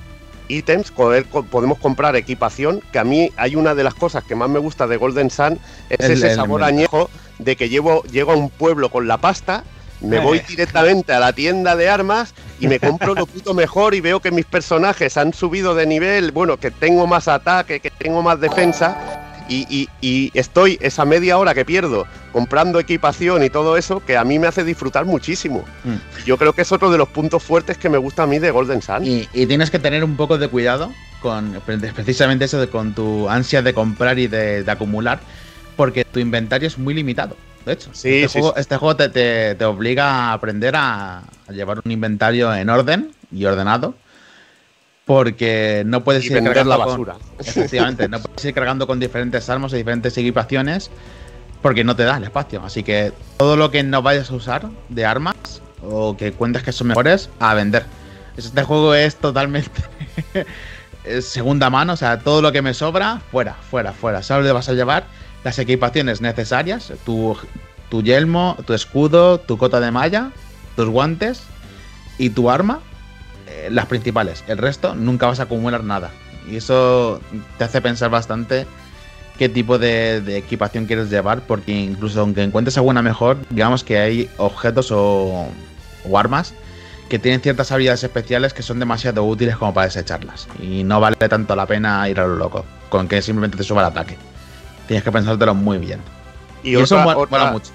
ítems, 0.52 0.90
poder- 0.90 1.24
podemos 1.26 1.78
comprar 1.78 2.14
equipación, 2.16 2.80
que 2.92 2.98
a 2.98 3.04
mí 3.04 3.30
hay 3.36 3.56
una 3.56 3.74
de 3.74 3.84
las 3.84 3.94
cosas 3.94 4.22
que 4.24 4.34
más 4.34 4.48
me 4.48 4.58
gusta 4.58 4.86
de 4.86 4.96
Golden 4.96 5.30
Sun, 5.30 5.58
es 5.88 6.00
El- 6.00 6.12
ese 6.12 6.30
el- 6.30 6.36
sabor 6.36 6.62
añejo 6.62 7.10
de 7.38 7.56
que 7.56 7.68
llevo, 7.68 8.02
llego 8.04 8.32
a 8.32 8.36
un 8.36 8.50
pueblo 8.50 8.90
con 8.90 9.08
la 9.08 9.18
pasta, 9.18 9.64
me 10.00 10.18
voy 10.18 10.40
directamente 10.48 11.12
a 11.12 11.20
la 11.20 11.32
tienda 11.32 11.76
de 11.76 11.88
armas 11.88 12.34
y 12.60 12.66
me 12.68 12.78
compro 12.80 13.14
lo 13.14 13.26
puto 13.26 13.54
mejor 13.54 13.94
y 13.94 14.00
veo 14.00 14.20
que 14.20 14.30
mis 14.30 14.44
personajes 14.44 15.16
han 15.16 15.32
subido 15.32 15.74
de 15.74 15.86
nivel, 15.86 16.32
bueno, 16.32 16.56
que 16.58 16.70
tengo 16.70 17.06
más 17.06 17.28
ataque, 17.28 17.80
que 17.80 17.90
tengo 17.90 18.20
más 18.22 18.40
defensa. 18.40 18.96
Y, 19.48 19.66
y- 19.68 19.88
y 20.00 20.30
estoy 20.34 20.78
esa 20.80 21.04
media 21.04 21.38
hora 21.38 21.54
que 21.54 21.64
pierdo 21.64 22.06
comprando 22.32 22.78
equipación 22.78 23.42
y 23.44 23.50
todo 23.50 23.76
eso 23.76 24.00
que 24.00 24.16
a 24.16 24.24
mí 24.24 24.38
me 24.38 24.46
hace 24.46 24.64
disfrutar 24.64 25.04
muchísimo. 25.04 25.64
Mm. 25.84 26.24
Yo 26.24 26.38
creo 26.38 26.52
que 26.52 26.62
es 26.62 26.72
otro 26.72 26.90
de 26.90 26.98
los 26.98 27.08
puntos 27.08 27.42
fuertes 27.42 27.76
que 27.78 27.88
me 27.88 27.98
gusta 27.98 28.22
a 28.22 28.26
mí 28.26 28.38
de 28.38 28.50
Golden 28.50 28.80
Sun. 28.82 29.04
Y, 29.06 29.28
y 29.32 29.46
tienes 29.46 29.70
que 29.70 29.78
tener 29.78 30.02
un 30.04 30.16
poco 30.16 30.38
de 30.38 30.48
cuidado 30.48 30.90
con 31.20 31.60
pre- 31.66 31.78
precisamente 31.78 32.46
eso 32.46 32.58
de 32.60 32.68
con 32.68 32.94
tu 32.94 33.28
ansia 33.28 33.62
de 33.62 33.74
comprar 33.74 34.18
y 34.18 34.26
de, 34.28 34.64
de 34.64 34.70
acumular, 34.72 35.20
porque 35.76 36.04
tu 36.04 36.18
inventario 36.20 36.66
es 36.68 36.78
muy 36.78 36.94
limitado. 36.94 37.36
De 37.66 37.74
hecho, 37.74 37.90
Sí, 37.92 38.08
este, 38.22 38.28
sí, 38.28 38.40
juego, 38.40 38.54
sí. 38.56 38.60
este 38.60 38.76
juego 38.76 38.96
te, 38.96 39.08
te- 39.08 39.54
te 39.54 39.64
obliga 39.64 40.04
a 40.10 40.32
aprender 40.32 40.74
a, 40.74 41.18
a 41.18 41.52
llevar 41.52 41.80
un 41.84 41.92
inventario 41.92 42.52
en 42.54 42.68
orden 42.70 43.10
y 43.30 43.44
ordenado, 43.44 43.94
porque 45.04 45.82
no 45.86 46.04
puedes 46.04 46.24
ir 46.24 46.42
la 46.42 46.76
con- 46.76 46.78
basura. 46.78 47.16
efectivamente, 47.38 48.08
no 48.08 48.20
puedes 48.20 48.44
ir 48.44 48.54
cargando 48.54 48.86
con 48.86 49.00
diferentes 49.00 49.48
armas 49.50 49.72
y 49.72 49.76
diferentes 49.76 50.16
equipaciones 50.16 50.90
porque 51.60 51.84
no 51.84 51.94
te 51.96 52.04
da 52.04 52.16
el 52.16 52.24
espacio. 52.24 52.62
Así 52.64 52.82
que 52.82 53.12
todo 53.38 53.56
lo 53.56 53.70
que 53.70 53.82
no 53.82 54.02
vayas 54.02 54.30
a 54.30 54.34
usar 54.34 54.68
de 54.88 55.04
armas 55.04 55.62
o 55.82 56.16
que 56.16 56.32
cuentes 56.32 56.62
que 56.62 56.72
son 56.72 56.88
mejores, 56.88 57.30
a 57.40 57.54
vender. 57.54 57.84
Este 58.36 58.62
juego 58.62 58.94
es 58.94 59.16
totalmente 59.16 59.70
segunda 61.20 61.70
mano, 61.70 61.92
o 61.92 61.96
sea, 61.96 62.20
todo 62.20 62.40
lo 62.40 62.52
que 62.52 62.62
me 62.62 62.74
sobra, 62.74 63.20
fuera, 63.30 63.54
fuera, 63.54 63.92
fuera. 63.92 64.22
Solo 64.22 64.42
le 64.42 64.52
vas 64.52 64.68
a 64.68 64.72
llevar 64.72 65.04
las 65.44 65.58
equipaciones 65.58 66.20
necesarias, 66.20 66.92
tu, 67.04 67.36
tu 67.90 68.02
yelmo, 68.02 68.56
tu 68.66 68.74
escudo, 68.74 69.38
tu 69.38 69.58
cota 69.58 69.80
de 69.80 69.90
malla, 69.90 70.30
tus 70.76 70.88
guantes 70.88 71.42
y 72.18 72.30
tu 72.30 72.50
arma, 72.50 72.80
las 73.70 73.86
principales. 73.86 74.44
El 74.48 74.58
resto 74.58 74.94
nunca 74.94 75.26
vas 75.26 75.40
a 75.40 75.44
acumular 75.44 75.84
nada. 75.84 76.10
Y 76.50 76.56
eso 76.56 77.20
te 77.58 77.64
hace 77.64 77.80
pensar 77.80 78.10
bastante 78.10 78.66
qué 79.38 79.48
tipo 79.48 79.78
de, 79.78 80.20
de 80.20 80.36
equipación 80.36 80.86
quieres 80.86 81.08
llevar, 81.10 81.40
porque 81.42 81.72
incluso 81.72 82.20
aunque 82.20 82.42
encuentres 82.42 82.76
alguna 82.76 83.02
mejor, 83.02 83.38
digamos 83.50 83.84
que 83.84 83.98
hay 83.98 84.30
objetos 84.38 84.90
o, 84.90 85.46
o 86.08 86.18
armas 86.18 86.54
que 87.08 87.18
tienen 87.18 87.40
ciertas 87.40 87.70
habilidades 87.72 88.02
especiales 88.04 88.54
que 88.54 88.62
son 88.62 88.78
demasiado 88.78 89.22
útiles 89.24 89.56
como 89.56 89.74
para 89.74 89.86
desecharlas. 89.86 90.48
Y 90.60 90.82
no 90.84 90.98
vale 91.00 91.16
tanto 91.16 91.54
la 91.54 91.66
pena 91.66 92.08
ir 92.08 92.18
a 92.20 92.26
lo 92.26 92.36
loco, 92.36 92.64
con 92.88 93.06
que 93.06 93.20
simplemente 93.22 93.56
te 93.56 93.64
suba 93.64 93.82
el 93.82 93.88
ataque. 93.88 94.16
Tienes 94.88 95.04
que 95.04 95.12
pensártelo 95.12 95.54
muy 95.54 95.78
bien. 95.78 96.00
Y, 96.62 96.70
Y, 96.76 96.80
eso 96.80 96.98
mola- 96.98 97.16
otra- 97.18 97.38
mola 97.38 97.52
mucho. 97.52 97.70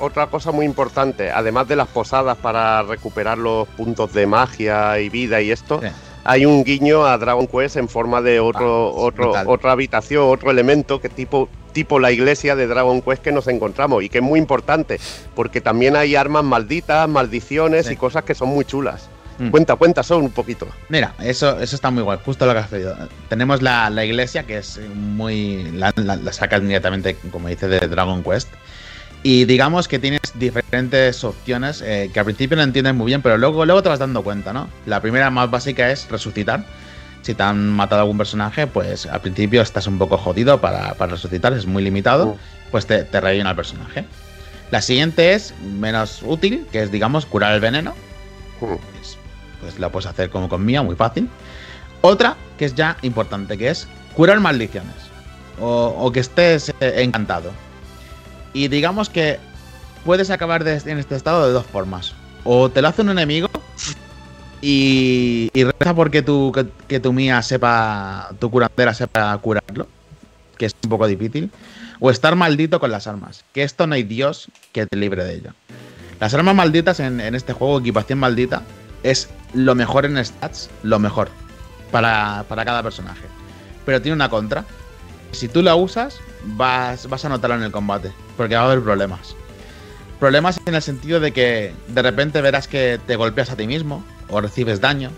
Otra 0.00 0.26
cosa 0.28 0.52
muy 0.52 0.64
importante, 0.66 1.30
además 1.30 1.68
de 1.68 1.76
las 1.76 1.88
posadas 1.88 2.36
para 2.38 2.82
recuperar 2.82 3.38
los 3.38 3.66
puntos 3.68 4.12
de 4.12 4.26
magia 4.26 4.98
y 5.00 5.08
vida 5.08 5.40
y 5.40 5.50
esto, 5.50 5.80
Sí. 5.82 5.88
hay 6.24 6.46
un 6.46 6.64
guiño 6.64 7.04
a 7.06 7.16
Dragon 7.18 7.46
Quest 7.46 7.76
en 7.76 7.88
forma 7.88 8.20
de 8.22 8.40
otro, 8.40 8.88
Ah, 8.88 9.00
otro, 9.00 9.32
otra 9.46 9.72
habitación, 9.72 10.24
otro 10.28 10.50
elemento 10.50 11.00
que 11.00 11.08
tipo, 11.08 11.48
tipo 11.72 11.98
la 11.98 12.10
iglesia 12.10 12.56
de 12.56 12.66
Dragon 12.66 13.00
Quest 13.02 13.22
que 13.22 13.32
nos 13.32 13.46
encontramos 13.48 14.02
y 14.02 14.08
que 14.08 14.18
es 14.18 14.24
muy 14.24 14.38
importante 14.40 14.98
porque 15.34 15.60
también 15.60 15.96
hay 15.96 16.16
armas 16.16 16.44
malditas, 16.44 17.08
maldiciones 17.08 17.86
Sí. 17.86 17.92
y 17.94 17.96
cosas 17.96 18.24
que 18.24 18.34
son 18.34 18.48
muy 18.48 18.64
chulas. 18.64 19.08
Mm. 19.40 19.50
Cuenta, 19.50 19.76
cuenta, 19.76 20.02
son 20.02 20.22
un 20.24 20.30
poquito. 20.30 20.66
Mira, 20.88 21.14
eso, 21.20 21.60
eso 21.60 21.76
está 21.76 21.92
muy 21.92 22.02
guay, 22.02 22.18
justo 22.24 22.44
lo 22.44 22.52
que 22.54 22.58
has 22.58 22.66
pedido. 22.66 22.96
Tenemos 23.28 23.62
la, 23.62 23.88
la 23.88 24.04
iglesia, 24.04 24.42
que 24.42 24.58
es 24.58 24.80
muy. 24.96 25.62
La, 25.74 25.92
la- 25.94 26.16
la 26.16 26.32
sacas 26.32 26.60
inmediatamente, 26.60 27.16
como 27.30 27.46
dice, 27.46 27.68
de 27.68 27.78
Dragon 27.86 28.24
Quest. 28.24 28.48
Y 29.22 29.44
digamos 29.46 29.88
que 29.88 29.98
tienes 29.98 30.20
diferentes 30.34 31.24
opciones 31.24 31.82
eh, 31.82 32.10
que 32.12 32.18
al 32.20 32.24
principio 32.24 32.56
no 32.56 32.62
entiendes 32.62 32.94
muy 32.94 33.06
bien, 33.06 33.20
pero 33.20 33.36
luego, 33.36 33.66
luego 33.66 33.82
te 33.82 33.88
vas 33.88 33.98
dando 33.98 34.22
cuenta, 34.22 34.52
¿no? 34.52 34.68
La 34.86 35.00
primera 35.00 35.28
más 35.30 35.50
básica 35.50 35.90
es 35.90 36.08
resucitar. 36.08 36.64
Si 37.22 37.34
te 37.34 37.42
han 37.42 37.68
matado 37.68 38.02
algún 38.02 38.16
personaje, 38.16 38.66
pues 38.68 39.06
al 39.06 39.20
principio 39.20 39.60
estás 39.60 39.86
un 39.88 39.98
poco 39.98 40.16
jodido 40.18 40.60
para, 40.60 40.94
para 40.94 41.12
resucitar, 41.12 41.52
es 41.52 41.66
muy 41.66 41.82
limitado, 41.82 42.38
pues 42.70 42.86
te, 42.86 43.02
te 43.04 43.20
rellena 43.20 43.50
el 43.50 43.56
personaje. 43.56 44.04
La 44.70 44.80
siguiente 44.80 45.32
es 45.32 45.52
menos 45.62 46.22
útil, 46.24 46.66
que 46.70 46.82
es, 46.82 46.92
digamos, 46.92 47.26
curar 47.26 47.54
el 47.54 47.60
veneno. 47.60 47.94
Mm. 48.60 48.74
Es- 49.02 49.18
pues 49.60 49.80
la 49.80 49.88
puedes 49.90 50.06
hacer 50.06 50.30
como 50.30 50.48
con 50.48 50.64
mía, 50.64 50.82
muy 50.82 50.94
fácil. 50.94 51.28
Otra, 52.02 52.36
que 52.56 52.64
es 52.66 52.76
ya 52.76 52.96
importante, 53.02 53.58
que 53.58 53.70
es 53.70 53.88
curar 54.14 54.38
maldiciones. 54.38 54.94
O, 55.60 55.86
o 55.98 56.12
que 56.12 56.20
estés 56.20 56.68
eh, 56.80 56.94
encantado. 56.98 57.50
Y 58.58 58.66
digamos 58.66 59.08
que 59.08 59.38
puedes 60.04 60.30
acabar 60.30 60.64
de- 60.64 60.82
en 60.90 60.98
este 60.98 61.14
estado 61.14 61.46
de 61.46 61.52
dos 61.52 61.64
formas. 61.64 62.14
O 62.42 62.68
te 62.68 62.82
lo 62.82 62.88
hace 62.88 63.02
un 63.02 63.10
enemigo 63.10 63.48
y, 64.60 65.48
y 65.54 65.62
reza 65.62 65.94
porque 65.94 66.22
tu, 66.22 66.52
que, 66.88 66.98
tu 66.98 67.12
mía 67.12 67.40
sepa, 67.42 68.30
tu 68.40 68.50
curandera 68.50 68.94
sepa 68.94 69.38
curarlo, 69.38 69.86
que 70.56 70.66
es 70.66 70.72
un 70.82 70.90
poco 70.90 71.06
difícil. 71.06 71.52
O 72.00 72.10
estar 72.10 72.34
maldito 72.34 72.80
con 72.80 72.90
las 72.90 73.06
armas, 73.06 73.44
que 73.52 73.62
esto 73.62 73.86
no 73.86 73.94
hay 73.94 74.02
Dios 74.02 74.48
que 74.72 74.86
te 74.86 74.96
libre 74.96 75.22
de 75.22 75.34
ello. 75.36 75.50
Las 76.18 76.34
armas 76.34 76.56
malditas 76.56 76.98
en, 76.98 77.20
en 77.20 77.36
este 77.36 77.52
juego, 77.52 77.78
equipación 77.78 78.18
maldita, 78.18 78.62
es 79.04 79.28
lo 79.54 79.76
mejor 79.76 80.04
en 80.04 80.24
stats, 80.24 80.68
lo 80.82 80.98
mejor 80.98 81.28
para, 81.92 82.44
para 82.48 82.64
cada 82.64 82.82
personaje. 82.82 83.22
Pero 83.86 84.02
tiene 84.02 84.16
una 84.16 84.28
contra. 84.28 84.64
Si 85.30 85.46
tú 85.46 85.62
la 85.62 85.76
usas, 85.76 86.18
vas, 86.56 87.08
vas 87.08 87.24
a 87.24 87.28
notarlo 87.28 87.56
en 87.56 87.62
el 87.62 87.70
combate, 87.70 88.12
porque 88.36 88.54
va 88.54 88.62
a 88.62 88.64
haber 88.66 88.82
problemas. 88.82 89.34
Problemas 90.18 90.60
en 90.66 90.74
el 90.74 90.82
sentido 90.82 91.20
de 91.20 91.32
que 91.32 91.72
de 91.88 92.02
repente 92.02 92.40
verás 92.40 92.66
que 92.66 92.98
te 93.06 93.16
golpeas 93.16 93.50
a 93.50 93.56
ti 93.56 93.66
mismo 93.66 94.04
o 94.28 94.40
recibes 94.40 94.80
daño, 94.80 95.10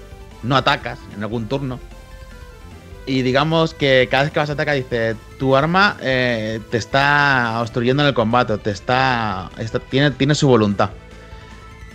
no 0.43 0.57
atacas 0.57 0.99
en 1.15 1.23
algún 1.23 1.49
turno. 1.49 1.81
Y 3.07 3.23
digamos 3.23 3.75
que 3.75 4.09
cada 4.11 4.25
vez 4.25 4.33
que 4.33 4.39
vas 4.39 4.51
a 4.51 4.53
atacar 4.53 4.77
dice, 4.77 5.17
tu 5.39 5.57
arma 5.57 5.97
eh, 6.01 6.61
te 6.71 6.77
está 6.77 7.59
obstruyendo 7.61 8.03
en 8.03 8.09
el 8.09 8.15
combate, 8.15 8.59
te 8.59 8.71
está- 8.71 9.51
tiene, 9.89 10.11
tiene 10.13 10.35
su 10.35 10.47
voluntad. 10.49 10.91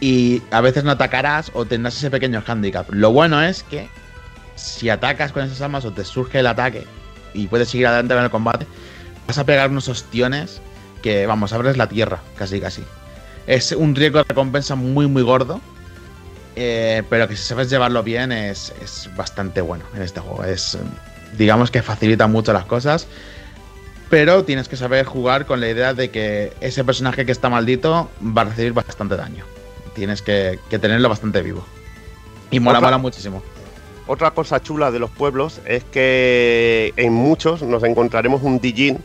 Y 0.01 0.41
a 0.51 0.59
veces 0.61 0.83
no 0.83 0.91
atacarás 0.91 1.51
o 1.53 1.63
tendrás 1.65 1.95
ese 1.95 2.11
pequeño 2.11 2.43
handicap. 2.45 2.87
Lo 2.89 3.11
bueno 3.11 3.41
es 3.41 3.63
que 3.63 3.87
si 4.55 4.89
atacas 4.89 5.31
con 5.31 5.43
esas 5.43 5.61
armas 5.61 5.85
o 5.85 5.91
te 5.91 6.03
surge 6.03 6.39
el 6.39 6.47
ataque 6.47 6.85
y 7.33 7.47
puedes 7.47 7.69
seguir 7.69 7.87
adelante 7.87 8.13
en 8.15 8.23
el 8.23 8.29
combate, 8.29 8.67
vas 9.27 9.37
a 9.37 9.43
pegar 9.45 9.69
unos 9.69 9.87
ostiones 9.89 10.61
que, 11.01 11.25
vamos, 11.25 11.53
abres 11.53 11.77
la 11.77 11.87
tierra, 11.87 12.19
casi 12.37 12.59
casi. 12.59 12.83
Es 13.47 13.71
un 13.71 13.95
riesgo 13.95 14.19
de 14.19 14.25
recompensa 14.27 14.75
muy, 14.75 15.07
muy 15.07 15.21
gordo. 15.23 15.61
eh, 16.55 17.03
pero 17.09 17.27
que 17.27 17.35
si 17.35 17.43
sabes 17.43 17.69
llevarlo 17.69 18.01
bien 18.01 18.31
es, 18.31 18.73
es 18.81 19.09
bastante 19.15 19.61
bueno 19.61 19.83
en 19.95 20.01
este 20.01 20.19
juego. 20.21 20.43
Es, 20.43 20.77
digamos 21.37 21.69
que 21.69 21.81
facilita 21.81 22.27
mucho 22.27 22.53
las 22.53 22.65
cosas. 22.65 23.07
Pero 24.09 24.43
tienes 24.45 24.67
que 24.69 24.77
saber 24.77 25.05
jugar 25.05 25.45
con 25.45 25.59
la 25.59 25.67
idea 25.69 25.93
de 25.93 26.11
que 26.11 26.53
ese 26.61 26.83
personaje 26.83 27.25
que 27.25 27.31
está 27.31 27.49
maldito 27.49 28.09
va 28.21 28.43
a 28.43 28.45
recibir 28.45 28.71
bastante 28.73 29.17
daño. 29.17 29.43
Tienes 29.95 30.21
que, 30.21 30.59
que 30.69 30.79
tenerlo 30.79 31.09
bastante 31.09 31.41
vivo. 31.41 31.65
Y 32.51 32.59
mola, 32.59 32.77
Otra- 32.79 32.87
mola 32.89 32.97
muchísimo. 32.99 33.43
Otra 34.07 34.31
cosa 34.31 34.61
chula 34.61 34.91
de 34.91 34.99
los 34.99 35.09
pueblos 35.09 35.59
es 35.65 35.83
que 35.85 36.93
en 36.95 37.11
muchos 37.13 37.63
nos 37.63 37.83
encontraremos 37.83 38.43
un 38.43 38.59
Dijin 38.59 38.99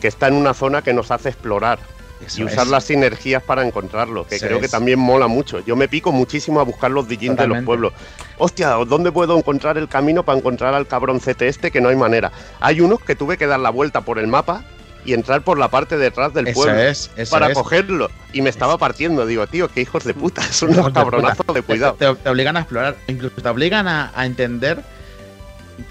que 0.00 0.08
está 0.08 0.28
en 0.28 0.34
una 0.34 0.54
zona 0.54 0.82
que 0.82 0.92
nos 0.92 1.10
hace 1.10 1.28
explorar 1.30 1.78
Eso 2.24 2.40
y 2.40 2.44
usar 2.44 2.66
es. 2.66 2.70
las 2.70 2.84
sinergias 2.84 3.42
para 3.42 3.66
encontrarlo, 3.66 4.26
que 4.26 4.36
Eso 4.36 4.46
creo 4.46 4.60
que 4.60 4.66
es. 4.66 4.70
también 4.72 4.98
mola 4.98 5.26
mucho. 5.26 5.60
Yo 5.60 5.76
me 5.76 5.88
pico 5.88 6.12
muchísimo 6.12 6.60
a 6.60 6.64
buscar 6.64 6.90
los 6.90 7.08
Dijin 7.08 7.36
de 7.36 7.46
los 7.46 7.62
pueblos. 7.64 7.92
Hostia, 8.38 8.70
¿dónde 8.86 9.10
puedo 9.12 9.36
encontrar 9.36 9.78
el 9.78 9.88
camino 9.88 10.22
para 10.24 10.38
encontrar 10.38 10.74
al 10.74 10.86
cabroncete 10.86 11.48
este? 11.48 11.70
Que 11.70 11.80
no 11.80 11.88
hay 11.88 11.96
manera. 11.96 12.30
Hay 12.60 12.80
unos 12.80 13.00
que 13.00 13.14
tuve 13.16 13.36
que 13.36 13.46
dar 13.46 13.60
la 13.60 13.70
vuelta 13.70 14.00
por 14.02 14.18
el 14.18 14.26
mapa 14.28 14.64
y 15.04 15.14
entrar 15.14 15.42
por 15.42 15.58
la 15.58 15.68
parte 15.68 15.96
de 15.96 16.04
detrás 16.04 16.34
del 16.34 16.48
Eso 16.48 16.60
pueblo 16.60 16.78
es, 16.80 17.10
eso 17.16 17.30
para 17.30 17.48
es. 17.48 17.54
cogerlo. 17.54 18.10
Y 18.32 18.42
me 18.42 18.50
estaba 18.50 18.76
partiendo. 18.78 19.24
Digo, 19.26 19.46
tío, 19.46 19.68
qué 19.68 19.80
hijos 19.80 20.04
de 20.04 20.12
puta, 20.14 20.42
son 20.52 20.70
unos 20.70 20.86
de 20.86 20.92
cabronazos 20.92 21.38
puta. 21.46 21.52
de 21.54 21.62
cuidado. 21.62 21.94
Te, 21.94 22.14
te 22.14 22.28
obligan 22.28 22.56
a 22.56 22.60
explorar, 22.60 22.96
incluso 23.06 23.36
te 23.40 23.48
obligan 23.48 23.88
a, 23.88 24.12
a 24.14 24.26
entender 24.26 24.82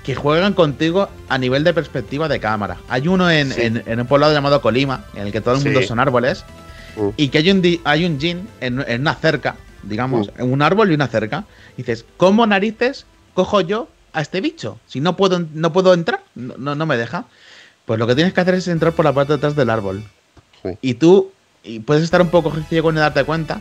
que 0.03 0.15
juegan 0.15 0.53
contigo 0.53 1.09
a 1.29 1.37
nivel 1.37 1.63
de 1.63 1.73
perspectiva 1.73 2.27
de 2.27 2.39
cámara. 2.39 2.77
Hay 2.89 3.07
uno 3.07 3.29
en, 3.29 3.51
Sí. 3.51 3.61
en- 3.61 3.83
en 3.85 3.99
un 4.01 4.07
poblado 4.07 4.33
llamado 4.33 4.61
Colima, 4.61 5.05
en 5.15 5.27
el 5.27 5.31
que 5.31 5.41
todo 5.41 5.55
el 5.55 5.63
mundo 5.63 5.81
Sí. 5.81 5.87
son 5.87 5.99
árboles, 5.99 6.43
Mm. 6.95 7.09
y 7.17 7.29
que 7.29 7.37
hay 7.39 7.51
un, 7.51 7.61
hay 7.83 8.05
un 8.05 8.19
Jin 8.19 8.47
en, 8.59 8.83
en 8.87 9.01
una 9.01 9.15
cerca, 9.15 9.55
digamos, 9.83 10.27
Mm. 10.27 10.41
en 10.41 10.51
un 10.53 10.61
árbol 10.61 10.91
y 10.91 10.95
una 10.95 11.07
cerca. 11.07 11.45
Y 11.75 11.83
dices, 11.83 12.05
¿cómo 12.17 12.45
narices 12.47 13.05
cojo 13.33 13.61
yo 13.61 13.87
a 14.13 14.21
este 14.21 14.41
bicho? 14.41 14.79
Si 14.87 14.99
no 14.99 15.15
puedo, 15.15 15.45
no 15.53 15.71
puedo 15.73 15.93
entrar, 15.93 16.21
no, 16.35 16.55
no, 16.57 16.75
no 16.75 16.85
me 16.85 16.97
deja. 16.97 17.25
Pues 17.85 17.99
lo 17.99 18.07
que 18.07 18.15
tienes 18.15 18.33
que 18.33 18.41
hacer 18.41 18.55
es 18.55 18.67
entrar 18.67 18.93
por 18.93 19.05
la 19.05 19.13
parte 19.13 19.33
de 19.33 19.37
atrás 19.37 19.55
del 19.55 19.69
árbol. 19.69 20.03
Sí. 20.63 20.71
Y 20.81 20.93
tú 20.95 21.31
y 21.63 21.79
puedes 21.79 22.03
estar 22.03 22.21
un 22.21 22.29
poco 22.29 22.51
ciego 22.67 22.89
en 22.89 22.95
darte 22.95 23.23
cuenta, 23.23 23.59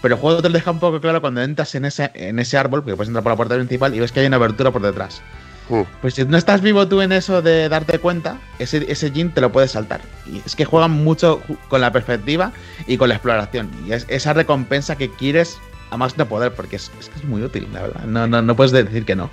pero 0.00 0.14
el 0.14 0.20
juego 0.20 0.40
te 0.40 0.48
lo 0.48 0.54
deja 0.54 0.70
un 0.70 0.78
poco 0.78 1.00
claro 1.00 1.20
cuando 1.20 1.42
entras 1.42 1.74
en 1.74 1.84
ese, 1.84 2.10
en 2.14 2.38
ese 2.38 2.56
árbol, 2.56 2.82
porque 2.82 2.94
puedes 2.96 3.08
entrar 3.08 3.22
por 3.22 3.32
la 3.32 3.36
puerta 3.36 3.54
principal 3.56 3.94
y 3.94 4.00
ves 4.00 4.12
que 4.12 4.20
hay 4.20 4.26
una 4.26 4.36
abertura 4.36 4.70
por 4.70 4.80
detrás. 4.82 5.20
Mm. 5.68 5.82
Pues 6.00 6.14
si 6.14 6.24
no 6.24 6.36
estás 6.38 6.60
vivo 6.62 6.88
tú 6.88 7.00
en 7.02 7.12
eso 7.12 7.42
de 7.42 7.68
darte 7.68 7.98
cuenta, 7.98 8.38
ese, 8.58 8.90
ese 8.90 9.10
Jin 9.10 9.32
te 9.32 9.40
lo 9.40 9.52
puedes 9.52 9.72
saltar. 9.72 10.00
Y 10.26 10.40
es 10.44 10.56
que 10.56 10.64
juegan 10.64 10.90
mucho 10.92 11.42
con 11.68 11.80
la 11.80 11.92
perspectiva 11.92 12.52
y 12.86 12.96
con 12.96 13.08
la 13.08 13.16
exploración. 13.16 13.70
Y 13.86 13.92
es 13.92 14.06
esa 14.08 14.32
recompensa 14.32 14.96
que 14.96 15.10
quieres 15.10 15.58
a 15.90 15.96
más 15.96 16.16
no 16.18 16.26
poder, 16.26 16.52
porque 16.54 16.76
es, 16.76 16.90
es 17.00 17.08
que 17.08 17.18
es 17.18 17.24
muy 17.24 17.42
útil, 17.42 17.66
la 17.72 17.82
verdad. 17.82 18.04
No, 18.04 18.26
no, 18.26 18.42
no 18.42 18.56
puedes 18.56 18.72
decir 18.72 19.04
que 19.04 19.16
no. 19.16 19.30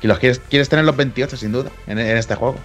Que 0.00 0.08
los 0.08 0.18
quieres, 0.18 0.40
quieres 0.50 0.68
tener 0.68 0.84
los 0.84 0.96
28, 0.96 1.36
sin 1.36 1.52
duda, 1.52 1.70
en, 1.86 1.98
en 1.98 2.16
este 2.16 2.34
juego. 2.34 2.56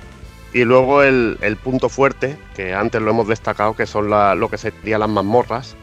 Y 0.53 0.63
luego 0.63 1.03
el, 1.03 1.37
el 1.41 1.55
punto 1.57 1.89
fuerte, 1.89 2.37
que 2.55 2.73
antes 2.73 3.01
lo 3.01 3.11
hemos 3.11 3.27
destacado, 3.27 3.75
que 3.75 3.85
son 3.85 4.09
la- 4.09 4.33
lo 4.33 4.49
que 4.49 4.57
serían 4.57 5.01
las 5.01 5.09
mazmorras, 5.09 5.75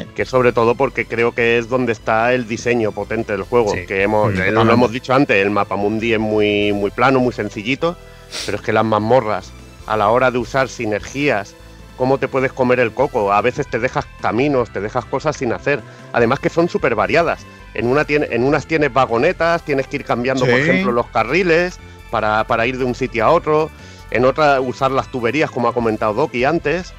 Sí. 0.00 0.06
que 0.14 0.24
sobre 0.24 0.52
todo 0.52 0.74
porque 0.74 1.06
creo 1.06 1.32
que 1.32 1.56
es 1.58 1.68
donde 1.68 1.92
está 1.92 2.32
el 2.34 2.46
diseño 2.48 2.92
potente 2.92 3.32
del 3.32 3.42
juego, 3.42 3.72
Sí. 3.72 3.86
que 3.86 4.02
hemos, 4.02 4.34
Sí, 4.34 4.40
eh, 4.40 4.50
lo 4.50 4.62
hemos 4.72 4.90
dicho 4.90 5.14
antes, 5.14 5.36
el 5.36 5.50
mapa 5.50 5.76
mundi 5.76 6.12
es 6.14 6.18
muy, 6.20 6.72
muy 6.72 6.90
plano, 6.90 7.20
muy 7.20 7.32
sencillito, 7.32 7.96
pero 8.44 8.56
es 8.58 8.62
que 8.62 8.72
las 8.72 8.84
mazmorras, 8.84 9.52
a 9.86 9.96
la 9.96 10.08
hora 10.10 10.30
de 10.30 10.38
usar 10.38 10.68
sinergias, 10.68 11.54
cómo 11.96 12.18
te 12.18 12.26
puedes 12.26 12.52
comer 12.52 12.80
el 12.80 12.92
coco, 12.92 13.32
a 13.32 13.40
veces 13.40 13.68
te 13.68 13.78
dejas 13.78 14.04
caminos, 14.20 14.70
te 14.70 14.80
dejas 14.80 15.04
cosas 15.04 15.36
sin 15.36 15.52
hacer, 15.52 15.80
además 16.12 16.40
que 16.40 16.48
son 16.48 16.68
súper 16.68 16.94
variadas. 16.96 17.46
En, 17.74 17.86
una 17.86 18.04
tiene, 18.04 18.26
en 18.30 18.44
unas 18.44 18.66
tienes 18.66 18.92
vagonetas, 18.92 19.62
tienes 19.64 19.86
que 19.86 19.96
ir 19.96 20.04
cambiando, 20.04 20.44
por 20.44 20.58
ejemplo, 20.58 20.90
los 20.92 21.06
carriles 21.08 21.78
para, 22.10 22.44
para 22.44 22.66
ir 22.66 22.78
de 22.78 22.84
un 22.84 22.94
sitio 22.94 23.24
a 23.24 23.30
otro. 23.30 23.70
En 24.10 24.24
otra, 24.24 24.60
usar 24.60 24.90
las 24.92 25.10
tuberías, 25.10 25.50
como 25.50 25.68
ha 25.68 25.72
comentado 25.74 26.14
Doki 26.14 26.44
antes, 26.44 26.92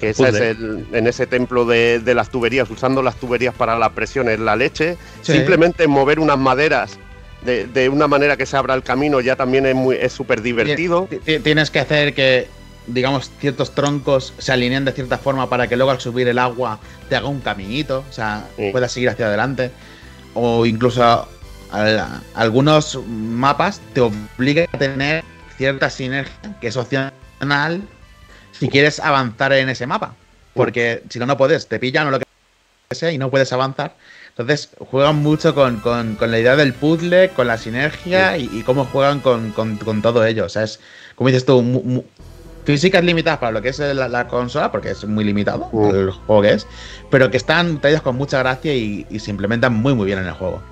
que 0.00 0.10
ese 0.10 0.28
es 0.30 0.34
el, 0.34 0.86
en 0.92 1.06
ese 1.06 1.26
templo 1.26 1.64
de, 1.66 2.00
de 2.00 2.14
las 2.14 2.30
tuberías, 2.30 2.68
usando 2.70 3.02
las 3.02 3.16
tuberías 3.16 3.54
para 3.54 3.78
la 3.78 3.90
presión 3.90 4.28
en 4.28 4.44
la 4.44 4.56
leche. 4.56 4.96
Sí. 5.22 5.32
Simplemente 5.34 5.86
mover 5.86 6.18
unas 6.18 6.38
maderas 6.38 6.98
de, 7.44 7.66
de 7.66 7.88
una 7.88 8.08
manera 8.08 8.36
que 8.36 8.46
se 8.46 8.56
abra 8.56 8.74
el 8.74 8.82
camino 8.82 9.20
ya 9.20 9.36
también 9.36 9.66
es 9.66 9.74
muy 9.74 9.96
es 9.96 10.12
súper 10.12 10.40
divertido. 10.42 11.06
Ti- 11.08 11.18
ti- 11.18 11.38
Tienes 11.40 11.70
que 11.70 11.80
hacer 11.80 12.14
que, 12.14 12.48
digamos, 12.86 13.30
ciertos 13.40 13.74
troncos 13.74 14.32
se 14.38 14.52
alineen 14.52 14.84
de 14.84 14.92
cierta 14.92 15.18
forma 15.18 15.48
para 15.48 15.68
que 15.68 15.76
luego 15.76 15.90
al 15.90 16.00
subir 16.00 16.26
el 16.28 16.38
agua 16.38 16.80
te 17.08 17.16
haga 17.16 17.28
un 17.28 17.40
caminito, 17.40 18.04
o 18.08 18.12
sea, 18.12 18.46
Sí. 18.56 18.70
puedas 18.72 18.90
seguir 18.92 19.10
hacia 19.10 19.26
adelante. 19.26 19.70
O 20.34 20.64
incluso 20.66 21.28
al- 21.70 22.04
algunos 22.34 22.98
mapas 23.06 23.80
te 23.92 24.00
obligan 24.00 24.66
a 24.72 24.78
tener 24.78 25.24
cierta 25.58 25.90
sinergia, 25.90 26.56
que 26.60 26.68
es 26.68 26.76
opcional, 26.76 27.12
si 28.60 28.68
quieres 28.68 29.00
avanzar 29.00 29.52
en 29.54 29.68
ese 29.70 29.86
mapa. 29.86 30.14
Porque 30.54 31.02
si 31.08 31.18
no, 31.18 31.26
no 31.26 31.36
puedes, 31.36 31.66
te 31.66 31.78
pillan 31.78 32.06
o 32.08 32.10
lo 32.10 32.18
que 32.18 32.24
sea 32.94 33.10
y 33.10 33.18
no 33.18 33.30
puedes 33.30 33.52
avanzar. 33.52 33.96
Entonces 34.28 34.70
juegan 34.78 35.16
mucho 35.16 35.54
con, 35.54 35.80
con- 35.80 36.14
con 36.16 36.30
la 36.30 36.38
idea 36.38 36.56
del 36.56 36.74
puzzle, 36.74 37.30
con 37.30 37.46
la 37.46 37.56
sinergia 37.58 38.36
y, 38.36 38.48
y 38.52 38.62
cómo 38.62 38.84
juegan 38.84 39.20
con, 39.20 39.50
con- 39.52 39.76
con 39.76 40.02
todo 40.02 40.24
ello. 40.24 40.44
O 40.46 40.48
sea, 40.48 40.62
es, 40.64 40.80
como 41.16 41.28
dices 41.28 41.44
tú, 41.46 41.62
mu- 41.62 41.82
mu- 41.82 42.04
físicas 42.64 43.02
limitadas 43.02 43.38
para 43.38 43.52
lo 43.52 43.62
que 43.62 43.70
es 43.70 43.78
la, 43.78 44.08
la 44.08 44.28
consola, 44.28 44.70
porque 44.70 44.90
es 44.90 45.04
muy 45.04 45.24
limitado 45.24 45.68
el 45.94 46.10
juego 46.10 46.42
que 46.42 46.52
es, 46.52 46.66
pero 47.10 47.30
que 47.30 47.36
están 47.38 47.80
traídos 47.80 48.02
con 48.02 48.16
mucha 48.16 48.38
gracia 48.40 48.74
y, 48.74 49.06
y 49.10 49.18
se 49.18 49.30
implementan 49.30 49.72
muy 49.74 49.94
muy 49.94 50.06
bien 50.06 50.18
en 50.18 50.26
el 50.26 50.32
juego. 50.34 50.62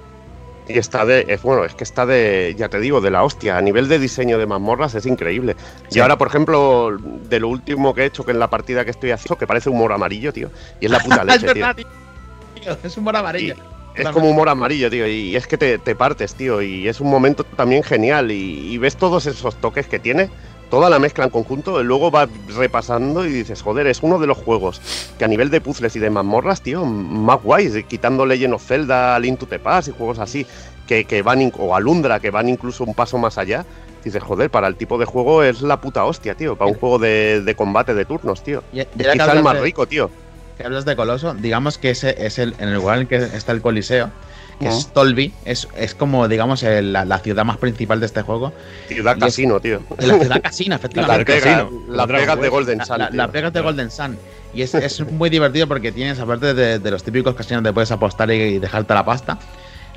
Y 0.69 0.79
está 0.79 1.05
de, 1.07 1.25
es, 1.29 1.43
bueno, 1.43 1.65
es 1.65 1.75
que 1.75 1.85
está 1.85 2.05
de, 2.05 2.55
ya 2.59 2.69
te 2.69 2.79
digo, 2.79 3.01
de 3.01 3.11
la 3.11 3.25
hostia. 3.25 3.57
A 3.57 3.63
nivel 3.63 3.89
de 3.89 3.99
diseño 3.99 4.39
de 4.39 4.47
mazmorras 4.47 4.95
es 4.95 5.07
increíble. 5.07 5.57
Sí. 5.89 5.99
Y 5.99 6.03
ahora, 6.03 6.19
por 6.19 6.29
ejemplo, 6.29 6.97
de 6.99 7.41
lo 7.41 7.49
último 7.49 7.95
que 7.95 8.03
he 8.03 8.05
hecho, 8.07 8.25
que 8.25 8.33
en 8.33 8.39
la 8.39 8.51
partida 8.51 8.85
que 8.85 8.91
estoy 8.91 9.11
haciendo, 9.11 9.39
que 9.39 9.47
parece 9.47 9.71
humor 9.71 9.93
amarillo, 9.93 10.33
tío. 10.33 10.51
Y 10.81 10.87
es 10.87 10.91
la 10.91 11.01
puta 11.01 11.17
es 11.23 11.25
leche, 11.27 11.55
tío. 11.55 11.55
verdad, 11.55 11.77
tío. 11.77 12.77
Es 12.83 12.97
humor 12.97 13.17
amarillo. 13.17 13.55
Es 13.95 14.09
como 14.11 14.31
humor 14.31 14.49
amarillo, 14.49 14.91
tío, 14.91 15.09
y 15.09 15.35
es 15.35 15.49
que 15.49 15.59
te, 15.59 15.79
te 15.79 15.97
partes, 15.97 16.35
tío, 16.35 16.63
y 16.63 16.87
es 16.87 17.01
un 17.01 17.11
momento 17.11 17.43
también 17.43 17.83
genial, 17.83 18.31
y, 18.31 18.73
y 18.73 18.79
ves 18.79 18.97
todos 18.97 19.27
esos 19.27 19.57
toques 19.57 19.89
que 19.89 19.99
tiene, 19.99 20.31
toda 20.71 20.91
la 20.91 20.99
mezcla 20.99 21.25
en 21.25 21.31
conjunto, 21.31 21.83
luego 21.83 22.11
vas 22.11 22.29
repasando 22.57 23.25
y 23.25 23.31
dices, 23.31 23.63
joder, 23.63 23.87
es 23.87 24.03
uno 24.03 24.19
de 24.19 24.27
los 24.27 24.37
juegos 24.39 24.81
que 25.19 25.25
a 25.25 25.29
nivel 25.29 25.51
de 25.51 25.61
puzzles 25.61 25.97
y 25.97 25.99
de 25.99 26.11
mazmorras, 26.11 26.61
tío, 26.63 26.85
más 26.85 27.43
guays, 27.43 27.73
quitando 27.89 28.27
Legend 28.27 28.55
of 28.55 28.65
Zelda, 28.67 29.19
Link 29.19 29.39
to 29.39 29.47
the 29.47 29.59
Past 29.59 29.89
y 29.89 29.93
juegos 29.93 30.19
así, 30.19 30.47
que, 30.87 31.05
que 31.05 31.23
van, 31.23 31.53
o 31.59 31.75
Alundra, 31.75 32.21
que 32.21 32.31
van 32.31 32.49
incluso 32.49 32.85
un 32.85 32.95
paso 32.95 33.19
más 33.19 33.39
allá, 33.39 33.65
dices, 34.05 34.23
joder, 34.23 34.51
para 34.51 34.69
el 34.69 34.77
tipo 34.77 34.99
de 34.99 35.05
juego 35.07 35.43
es 35.43 35.61
la 35.63 35.81
puta 35.81 36.05
hostia, 36.05 36.35
tío, 36.35 36.57
para 36.57 36.71
un 36.71 36.77
juego 36.77 36.99
de, 36.99 37.43
de 37.43 37.55
combate 37.55 37.95
de 37.95 38.05
turnos, 38.05 38.43
tío. 38.43 38.63
Y- 38.73 38.85
quizá 38.85 39.33
el 39.33 39.43
más 39.43 39.55
de- 39.55 39.61
rico, 39.63 39.87
tío. 39.87 40.11
que 40.57 40.65
hablas 40.65 40.85
de 40.85 40.97
Coloso, 40.97 41.35
digamos 41.35 41.79
que 41.79 41.91
ese 41.91 42.27
es 42.27 42.39
el, 42.39 42.55
en 42.59 42.69
el 42.69 42.75
lugar 42.75 42.97
en 42.97 43.03
el 43.03 43.09
que 43.09 43.17
está 43.17 43.53
el 43.53 43.61
Coliseo, 43.63 44.11
que 44.59 44.69
es 44.69 44.89
Tolby, 44.93 45.33
es, 45.45 45.69
es 45.77 45.95
como, 45.95 46.27
digamos, 46.29 46.63
el- 46.63 46.93
la, 46.93 47.05
la 47.05 47.19
ciudad 47.21 47.45
más 47.45 47.59
principal 47.59 48.01
de 48.01 48.07
este 48.07 48.23
juego. 48.23 48.53
Ciudad 48.89 49.15
Y 49.17 49.19
es- 49.19 49.25
casino, 49.25 49.61
tío. 49.61 49.81
La 49.99 50.19
ciudad 50.19 50.43
casina, 50.43 50.75
Las 50.77 50.81
efectivamente. 50.85 51.25
Pegas, 51.25 51.43
casino. 51.45 52.03
Otra 52.03 52.19
pegas 52.19 52.41
de. 52.41 52.49
Golden 52.49 52.79
La, 52.79 52.85
Sun. 52.87 52.99
la, 52.99 53.11
la 53.11 53.29
pegas 53.29 53.53
de 53.53 53.61
Golden 53.61 53.91
Sun. 53.91 54.19
Y 54.55 54.63
es, 54.63 54.75
es 54.75 55.01
muy 55.13 55.31
divertido 55.31 55.67
porque 55.69 55.93
tienes, 55.93 56.19
aparte 56.19 56.55
de, 56.55 56.79
de 56.79 56.91
los 56.91 57.03
típicos 57.05 57.35
casinos 57.35 57.59
donde 57.59 57.73
puedes 57.73 57.91
apostar 57.93 58.31
y, 58.31 58.35
y 58.35 58.59
dejarte 58.59 58.95
la 58.95 59.05
pasta, 59.05 59.39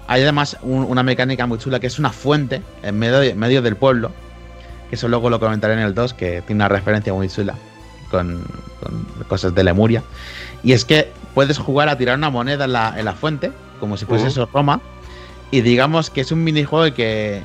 hay 0.07 0.21
además 0.23 0.57
un- 0.61 0.83
una 0.83 1.03
mecánica 1.03 1.45
muy 1.47 1.57
chula 1.57 1.79
que 1.79 1.87
es 1.87 1.97
una 1.99 2.11
fuente 2.11 2.61
en 2.83 2.99
medio, 2.99 3.19
de- 3.19 3.33
medio 3.33 3.61
del 3.61 3.75
pueblo, 3.77 4.11
que 4.89 4.95
eso 4.95 5.07
luego 5.07 5.29
lo 5.29 5.39
comentaré 5.39 5.73
en 5.73 5.79
el 5.79 5.95
2, 5.95 6.13
que 6.13 6.41
tiene 6.45 6.57
una 6.59 6.67
referencia 6.67 7.13
muy 7.13 7.29
chula 7.29 7.55
con, 8.11 8.43
con 8.81 9.05
cosas 9.27 9.55
de 9.55 9.63
Lemuria. 9.63 10.03
Y 10.63 10.73
es 10.73 10.83
que 10.85 11.09
puedes 11.33 11.57
jugar 11.57 11.87
a 11.89 11.97
tirar 11.97 12.17
una 12.17 12.29
moneda 12.29 12.65
en 12.65 12.73
la, 12.73 12.93
en 12.97 13.05
la 13.05 13.13
fuente, 13.13 13.51
como 13.81 13.97
si 13.97 14.05
fuese 14.05 14.27
eso 14.27 14.47
Roma, 14.53 14.79
y 15.51 15.59
digamos 15.59 16.09
que 16.09 16.21
es 16.21 16.31
un 16.31 16.45
minijuego 16.45 16.95
que 16.95 17.41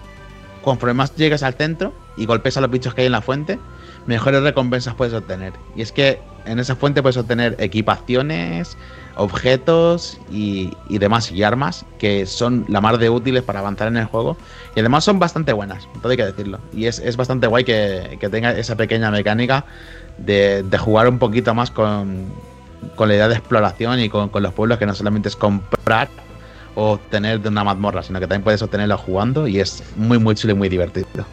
conforme 0.62 0.94
más 0.94 1.16
llegas 1.16 1.42
al 1.42 1.54
centro 1.54 1.92
y 2.16 2.26
golpes 2.26 2.56
a 2.56 2.60
los 2.60 2.70
bichos 2.70 2.94
que 2.94 3.00
hay 3.00 3.06
en 3.06 3.12
la 3.12 3.20
fuente, 3.22 3.58
mejores 4.06 4.42
recompensas 4.42 4.94
puedes 4.94 5.12
obtener. 5.14 5.52
Y 5.74 5.82
es 5.82 5.90
que 5.90 6.20
en 6.44 6.60
esa 6.60 6.76
fuente 6.76 7.02
puedes 7.02 7.16
obtener 7.16 7.56
equipaciones, 7.58 8.76
objetos 9.16 10.18
y, 10.30 10.72
y 10.88 10.98
demás, 10.98 11.32
y 11.32 11.42
armas 11.42 11.84
que 11.98 12.26
son 12.26 12.64
la 12.68 12.80
mar 12.80 12.98
de 12.98 13.10
útiles 13.10 13.42
para 13.42 13.58
avanzar 13.58 13.88
en 13.88 13.96
el 13.96 14.04
juego. 14.04 14.36
Y 14.76 14.80
además 14.80 15.04
son 15.04 15.18
bastante 15.18 15.52
buenas, 15.52 15.88
todo 16.00 16.10
hay 16.10 16.16
que 16.16 16.26
decirlo. 16.26 16.60
Y 16.72 16.86
es, 16.86 17.00
es 17.00 17.16
bastante 17.16 17.46
guay 17.48 17.64
que, 17.64 18.16
que 18.20 18.28
tenga 18.28 18.52
esa 18.52 18.76
pequeña 18.76 19.10
mecánica 19.10 19.64
de, 20.18 20.62
de 20.62 20.78
jugar 20.78 21.08
un 21.08 21.18
poquito 21.18 21.54
más 21.54 21.70
con, 21.70 22.26
con 22.94 23.08
la 23.08 23.14
idea 23.14 23.28
de 23.28 23.34
exploración 23.34 24.00
y 24.00 24.08
con, 24.08 24.28
con 24.28 24.42
los 24.42 24.52
pueblos, 24.52 24.78
que 24.78 24.86
no 24.86 24.94
solamente 24.94 25.28
es 25.28 25.36
comprar 25.36 26.08
obtener 26.76 27.40
de 27.40 27.48
una 27.48 27.64
mazmorra, 27.64 28.02
sino 28.02 28.20
que 28.20 28.26
también 28.26 28.44
puedes 28.44 28.62
obtenerlo 28.62 28.96
jugando 28.98 29.48
y 29.48 29.60
es 29.60 29.82
muy, 29.96 30.18
muy 30.18 30.34
chulo 30.34 30.52
y 30.52 30.56
muy 30.56 30.68
divertido. 30.68 31.26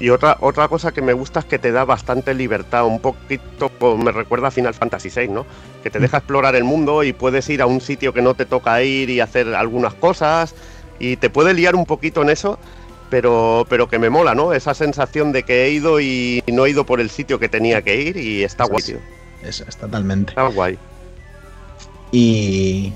Y 0.00 0.10
otra, 0.10 0.36
otra 0.40 0.66
cosa 0.66 0.92
que 0.92 1.00
me 1.00 1.12
gusta 1.12 1.40
es 1.40 1.46
que 1.46 1.58
te 1.58 1.70
da 1.70 1.84
bastante 1.84 2.34
libertad, 2.34 2.84
un 2.84 2.98
poquito 2.98 3.70
me 3.96 4.10
recuerda 4.10 4.48
a 4.48 4.50
Final 4.50 4.74
Fantasy 4.74 5.08
VI, 5.08 5.28
¿no? 5.28 5.46
Que 5.84 5.90
te 5.90 6.00
deja 6.00 6.16
explorar 6.18 6.56
el 6.56 6.64
mundo 6.64 7.04
y 7.04 7.12
puedes 7.12 7.48
ir 7.48 7.62
a 7.62 7.66
un 7.66 7.80
sitio 7.80 8.12
que 8.12 8.20
no 8.20 8.34
te 8.34 8.44
toca 8.44 8.82
ir 8.82 9.08
y 9.08 9.20
hacer 9.20 9.54
algunas 9.54 9.94
cosas 9.94 10.54
y 10.98 11.16
te 11.16 11.30
puede 11.30 11.54
liar 11.54 11.76
un 11.76 11.86
poquito 11.86 12.22
en 12.22 12.30
eso, 12.30 12.58
pero, 13.08 13.64
pero 13.68 13.88
que 13.88 14.00
me 14.00 14.10
mola, 14.10 14.34
¿no? 14.34 14.52
Esa 14.52 14.74
sensación 14.74 15.30
de 15.30 15.44
que 15.44 15.64
he 15.64 15.70
ido 15.70 16.00
y 16.00 16.42
no 16.48 16.66
he 16.66 16.70
ido 16.70 16.84
por 16.84 17.00
el 17.00 17.10
sitio 17.10 17.38
que 17.38 17.48
tenía 17.48 17.82
que 17.82 18.00
ir 18.00 18.16
y 18.16 18.42
está 18.42 18.64
guay, 18.64 18.82
tío. 18.82 18.98
Eso 19.44 19.64
es 19.68 19.76
totalmente. 19.76 20.30
Está 20.30 20.48
guay. 20.48 20.76
Y 22.10 22.92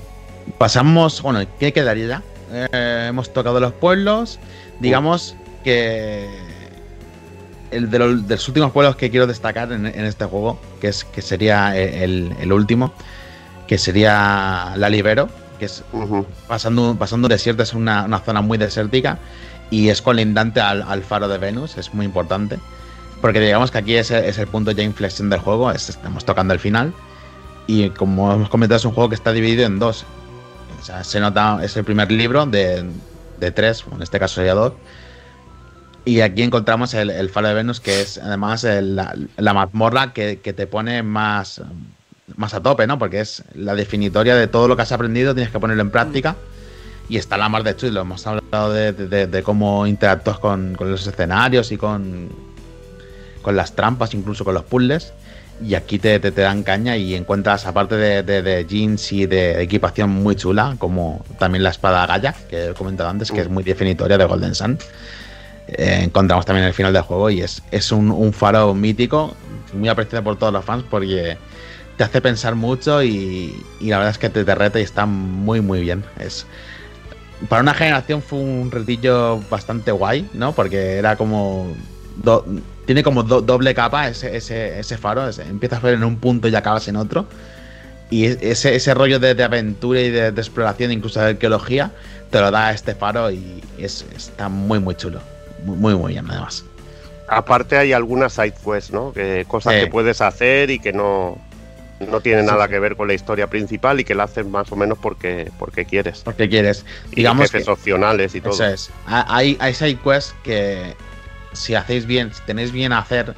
pasamos, 0.57 1.21
bueno, 1.21 1.39
¿qué 1.59 1.73
quedaría 1.73 2.07
ya? 2.07 2.23
Eh, 2.51 3.07
hemos 3.09 3.31
tocado 3.31 3.59
los 3.59 3.73
pueblos. 3.73 4.39
Digamos 4.79 5.35
que 5.63 6.29
el 7.71 7.89
de, 7.91 7.99
los, 7.99 8.27
de 8.27 8.35
los 8.35 8.47
últimos 8.47 8.71
pueblos 8.71 8.95
que 8.95 9.09
quiero 9.11 9.27
destacar 9.27 9.71
en, 9.71 9.85
en 9.85 10.05
este 10.05 10.25
juego, 10.25 10.59
que 10.81 10.87
es 10.87 11.03
que 11.03 11.21
sería 11.21 11.77
el, 11.77 12.33
el 12.39 12.51
último, 12.53 12.93
que 13.67 13.77
sería 13.77 14.73
la 14.75 14.89
Libero, 14.89 15.29
que 15.59 15.65
es 15.65 15.83
pasando, 16.47 16.95
pasando 16.97 17.27
un 17.27 17.29
desierto, 17.29 17.61
es 17.63 17.73
una, 17.73 18.05
una 18.05 18.19
zona 18.19 18.41
muy 18.41 18.57
desértica 18.57 19.19
y 19.69 19.89
es 19.89 20.01
colindante 20.01 20.61
al, 20.61 20.81
al 20.81 21.03
faro 21.03 21.27
de 21.27 21.37
Venus, 21.37 21.77
es 21.77 21.93
muy 21.93 22.05
importante. 22.05 22.57
Porque 23.21 23.39
digamos 23.41 23.69
que 23.69 23.77
aquí 23.77 23.95
es, 23.95 24.09
el- 24.11 24.23
es 24.23 24.37
el 24.39 24.47
punto 24.47 24.71
ya 24.71 24.81
inflexión 24.81 25.29
del 25.29 25.39
juego, 25.41 25.69
es- 25.71 25.89
estamos 25.89 26.25
tocando 26.25 26.53
el 26.53 26.59
final. 26.59 26.93
Y 27.67 27.89
como 27.91 28.33
hemos 28.33 28.49
comentado, 28.49 28.77
es 28.77 28.85
un 28.85 28.93
juego 28.93 29.09
que 29.09 29.15
está 29.15 29.31
dividido 29.33 29.65
en 29.67 29.77
dos. 29.77 30.05
O 30.79 30.83
sea, 30.83 31.03
se 31.03 31.19
nota, 31.19 31.59
es 31.63 31.75
el 31.77 31.83
primer 31.83 32.11
libro 32.11 32.45
de, 32.45 32.85
de 33.39 33.51
tres, 33.51 33.83
en 33.93 34.01
este 34.01 34.19
caso 34.19 34.35
sería 34.35 34.53
dos. 34.53 34.73
Y 36.05 36.21
aquí 36.21 36.41
encontramos 36.41 36.93
el, 36.93 37.09
el 37.09 37.29
de 37.29 37.53
Venus, 37.53 37.79
que 37.79 38.01
es 38.01 38.17
además 38.17 38.63
la, 38.63 39.15
la 39.37 39.53
mazmorra 39.53 40.13
que, 40.13 40.39
que 40.39 40.53
te 40.53 40.65
pone 40.65 41.03
más, 41.03 41.61
más 42.35 42.53
a 42.53 42.61
tope, 42.61 42.87
¿no? 42.87 42.97
Porque 42.97 43.19
es 43.19 43.43
la 43.53 43.75
definitoria 43.75 44.35
de 44.35 44.47
todo 44.47 44.67
lo 44.67 44.75
que 44.75 44.81
has 44.83 44.91
aprendido, 44.91 45.33
tienes 45.35 45.51
que 45.51 45.59
ponerlo 45.59 45.83
en 45.83 45.91
práctica. 45.91 46.35
Y 47.09 47.17
está 47.17 47.37
la 47.37 47.49
mar 47.49 47.63
de 47.63 47.75
chulo. 47.75 48.01
Hemos 48.01 48.25
hablado 48.25 48.71
de- 48.71 48.93
de 49.27 49.43
cómo 49.43 49.85
interactúas 49.87 50.39
con, 50.39 50.75
con 50.75 50.89
los 50.91 51.05
escenarios 51.05 51.71
y 51.71 51.77
con, 51.77 52.29
con 53.41 53.55
las 53.55 53.75
trampas, 53.75 54.13
incluso 54.13 54.45
con 54.45 54.53
los 54.53 54.63
puzzles. 54.63 55.11
Y 55.61 55.75
aquí 55.75 55.99
te, 55.99 56.19
te- 56.19 56.31
dan 56.31 56.63
caña 56.63 56.95
y 56.95 57.15
encuentras, 57.15 57.65
aparte 57.65 57.95
de, 57.97 58.65
jeans 58.67 59.11
y 59.11 59.25
de 59.25 59.61
equipación 59.61 60.09
muy 60.09 60.35
chula, 60.35 60.75
como 60.77 61.25
también 61.37 61.63
la 61.63 61.69
espada 61.71 62.05
Gaia, 62.05 62.33
que 62.49 62.67
he 62.69 62.73
comentado 62.73 63.09
antes, 63.09 63.29
que 63.31 63.41
es 63.41 63.49
muy 63.49 63.63
definitoria 63.63 64.17
de 64.17 64.25
Golden 64.25 64.55
Sun. 64.55 64.77
eh, 65.67 66.01
encontramos 66.03 66.45
también 66.45 66.65
el 66.67 66.73
final 66.73 66.93
del 66.93 67.03
juego 67.03 67.29
y 67.29 67.41
es, 67.41 67.61
es 67.71 67.91
un, 67.91 68.33
faro 68.33 68.73
mítico, 68.73 69.35
muy 69.73 69.89
apreciado 69.89 70.23
por 70.23 70.37
todos 70.37 70.53
los 70.53 70.63
fans 70.65 70.83
porque 70.89 71.37
te 71.97 72.03
hace 72.03 72.21
pensar 72.21 72.55
mucho 72.55 73.03
y, 73.03 73.63
y 73.81 73.89
la 73.89 73.97
verdad 73.97 74.11
es 74.11 74.17
que 74.17 74.29
te, 74.29 74.45
te 74.45 74.55
reta 74.55 74.79
y 74.79 74.83
está 74.83 75.05
muy 75.05 75.61
muy 75.61 75.81
bien. 75.81 76.03
Es, 76.19 76.45
para 77.47 77.61
una 77.61 77.73
generación 77.73 78.21
fue 78.21 78.39
un 78.39 78.71
retillo 78.71 79.39
bastante 79.49 79.91
guay, 79.91 80.27
¿no? 80.33 80.53
Porque 80.53 80.97
era 80.97 81.15
como... 81.15 81.73
tiene 82.89 83.03
como 83.03 83.21
do- 83.21 83.41
doble 83.43 83.75
capa 83.75 84.07
ese, 84.07 84.35
ese, 84.35 84.79
ese 84.79 84.97
faro, 84.97 85.29
ese- 85.29 85.43
empiezas 85.43 85.77
a 85.77 85.81
ver 85.85 85.93
en 85.93 86.03
un 86.03 86.17
punto 86.17 86.47
y 86.47 86.55
acabas 86.55 86.87
en 86.87 86.95
otro. 86.95 87.27
Y 88.09 88.25
es- 88.25 88.39
ese, 88.41 88.73
ese 88.75 88.95
rollo 88.95 89.19
de, 89.19 89.35
de 89.35 89.43
aventura 89.43 90.01
y 90.01 90.09
de, 90.09 90.31
de 90.31 90.41
exploración, 90.41 90.91
incluso 90.91 91.19
de 91.19 91.27
arqueología, 91.27 91.91
te 92.31 92.39
lo 92.39 92.49
da 92.49 92.71
este 92.71 92.95
faro 92.95 93.29
y 93.29 93.61
es, 93.77 94.07
está 94.15 94.49
muy 94.49 94.79
muy 94.79 94.95
chulo. 94.95 95.21
Muy 95.63 95.77
muy, 95.77 95.93
muy 95.93 96.13
bien 96.13 96.25
además. 96.31 96.65
Aparte 97.27 97.77
hay 97.77 97.93
algunas 97.93 98.33
side 98.33 98.55
quests, 98.65 98.89
¿no? 98.91 99.13
Que 99.13 99.45
cosas 99.47 99.75
Sí. 99.75 99.81
que 99.81 99.85
puedes 99.87 100.19
hacer 100.21 100.71
y 100.71 100.79
que 100.79 100.91
no, 100.91 101.37
no 101.99 102.21
tienen 102.21 102.45
Sí, 102.45 102.51
nada 102.51 102.67
que 102.69 102.79
ver 102.79 102.95
con 102.95 103.07
la 103.07 103.13
historia 103.13 103.45
principal 103.45 103.99
y 103.99 104.03
que 104.03 104.15
la 104.15 104.23
haces 104.23 104.47
más 104.47 104.71
o 104.71 104.75
menos 104.75 104.97
porque, 104.97 105.51
porque 105.59 105.85
quieres. 105.85 106.21
Porque 106.25 106.49
quieres. 106.49 106.85
Y 107.11 107.17
Digamos 107.17 107.43
jefes 107.51 107.65
que- 107.65 107.71
opcionales 107.71 108.33
y 108.33 108.41
todo. 108.41 108.53
Eso 108.53 108.65
es. 108.65 108.89
Ha- 109.05 109.27
Hay, 109.35 109.57
hay 109.59 109.75
side 109.75 109.99
quests 110.03 110.33
que 110.43 110.95
si 111.53 111.75
hacéis 111.75 112.05
bien, 112.05 112.33
si 112.33 112.41
tenéis 112.41 112.71
bien 112.71 112.91
a 112.93 112.99
hacer, 112.99 113.33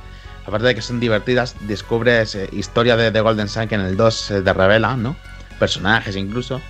aparte 0.46 0.68
de 0.68 0.76
que 0.76 0.82
son 0.82 1.00
divertidas, 1.00 1.56
descubres 1.62 2.36
eh, 2.36 2.50
historia 2.52 2.96
de, 2.98 3.12
de 3.12 3.22
Golden 3.22 3.48
Sun 3.48 3.68
que 3.68 3.76
en 3.76 3.82
el 3.82 3.96
2 3.98 4.16
se 4.16 4.42
te 4.42 4.54
revela, 4.54 4.96
¿no? 4.96 5.16
Personajes 5.60 6.16
incluso. 6.16 6.62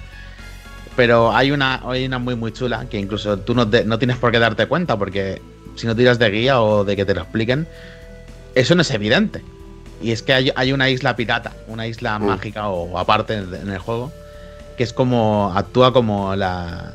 Pero 0.95 1.33
hay 1.35 1.51
una, 1.51 1.81
hay 1.85 2.05
una 2.05 2.19
muy 2.19 2.35
muy 2.35 2.51
chula 2.51 2.85
que 2.89 2.99
incluso 2.99 3.37
tú 3.37 3.55
no, 3.55 3.67
te- 3.67 3.85
no 3.85 3.97
tienes 3.97 4.17
por 4.17 4.31
qué 4.31 4.39
darte 4.39 4.65
cuenta 4.67 4.97
porque 4.97 5.41
si 5.75 5.87
no 5.87 5.95
tiras 5.95 6.19
de 6.19 6.29
guía 6.29 6.61
o 6.61 6.83
de 6.83 6.95
que 6.95 7.05
te 7.05 7.13
lo 7.15 7.21
expliquen, 7.21 7.67
eso 8.55 8.75
no 8.75 8.81
es 8.81 8.91
evidente. 8.91 9.41
Y 10.01 10.11
es 10.11 10.21
que 10.21 10.33
hay, 10.33 10.51
hay 10.55 10.73
una 10.73 10.89
isla 10.89 11.15
pirata, 11.15 11.53
una 11.67 11.87
isla 11.87 12.19
Mm. 12.19 12.25
mágica 12.25 12.67
o 12.67 12.97
aparte 12.97 13.35
en, 13.35 13.53
en 13.53 13.69
el 13.69 13.79
juego, 13.79 14.11
que 14.77 14.83
es 14.83 14.91
como, 14.93 15.53
actúa 15.55 15.93
como 15.93 16.35
la, 16.35 16.93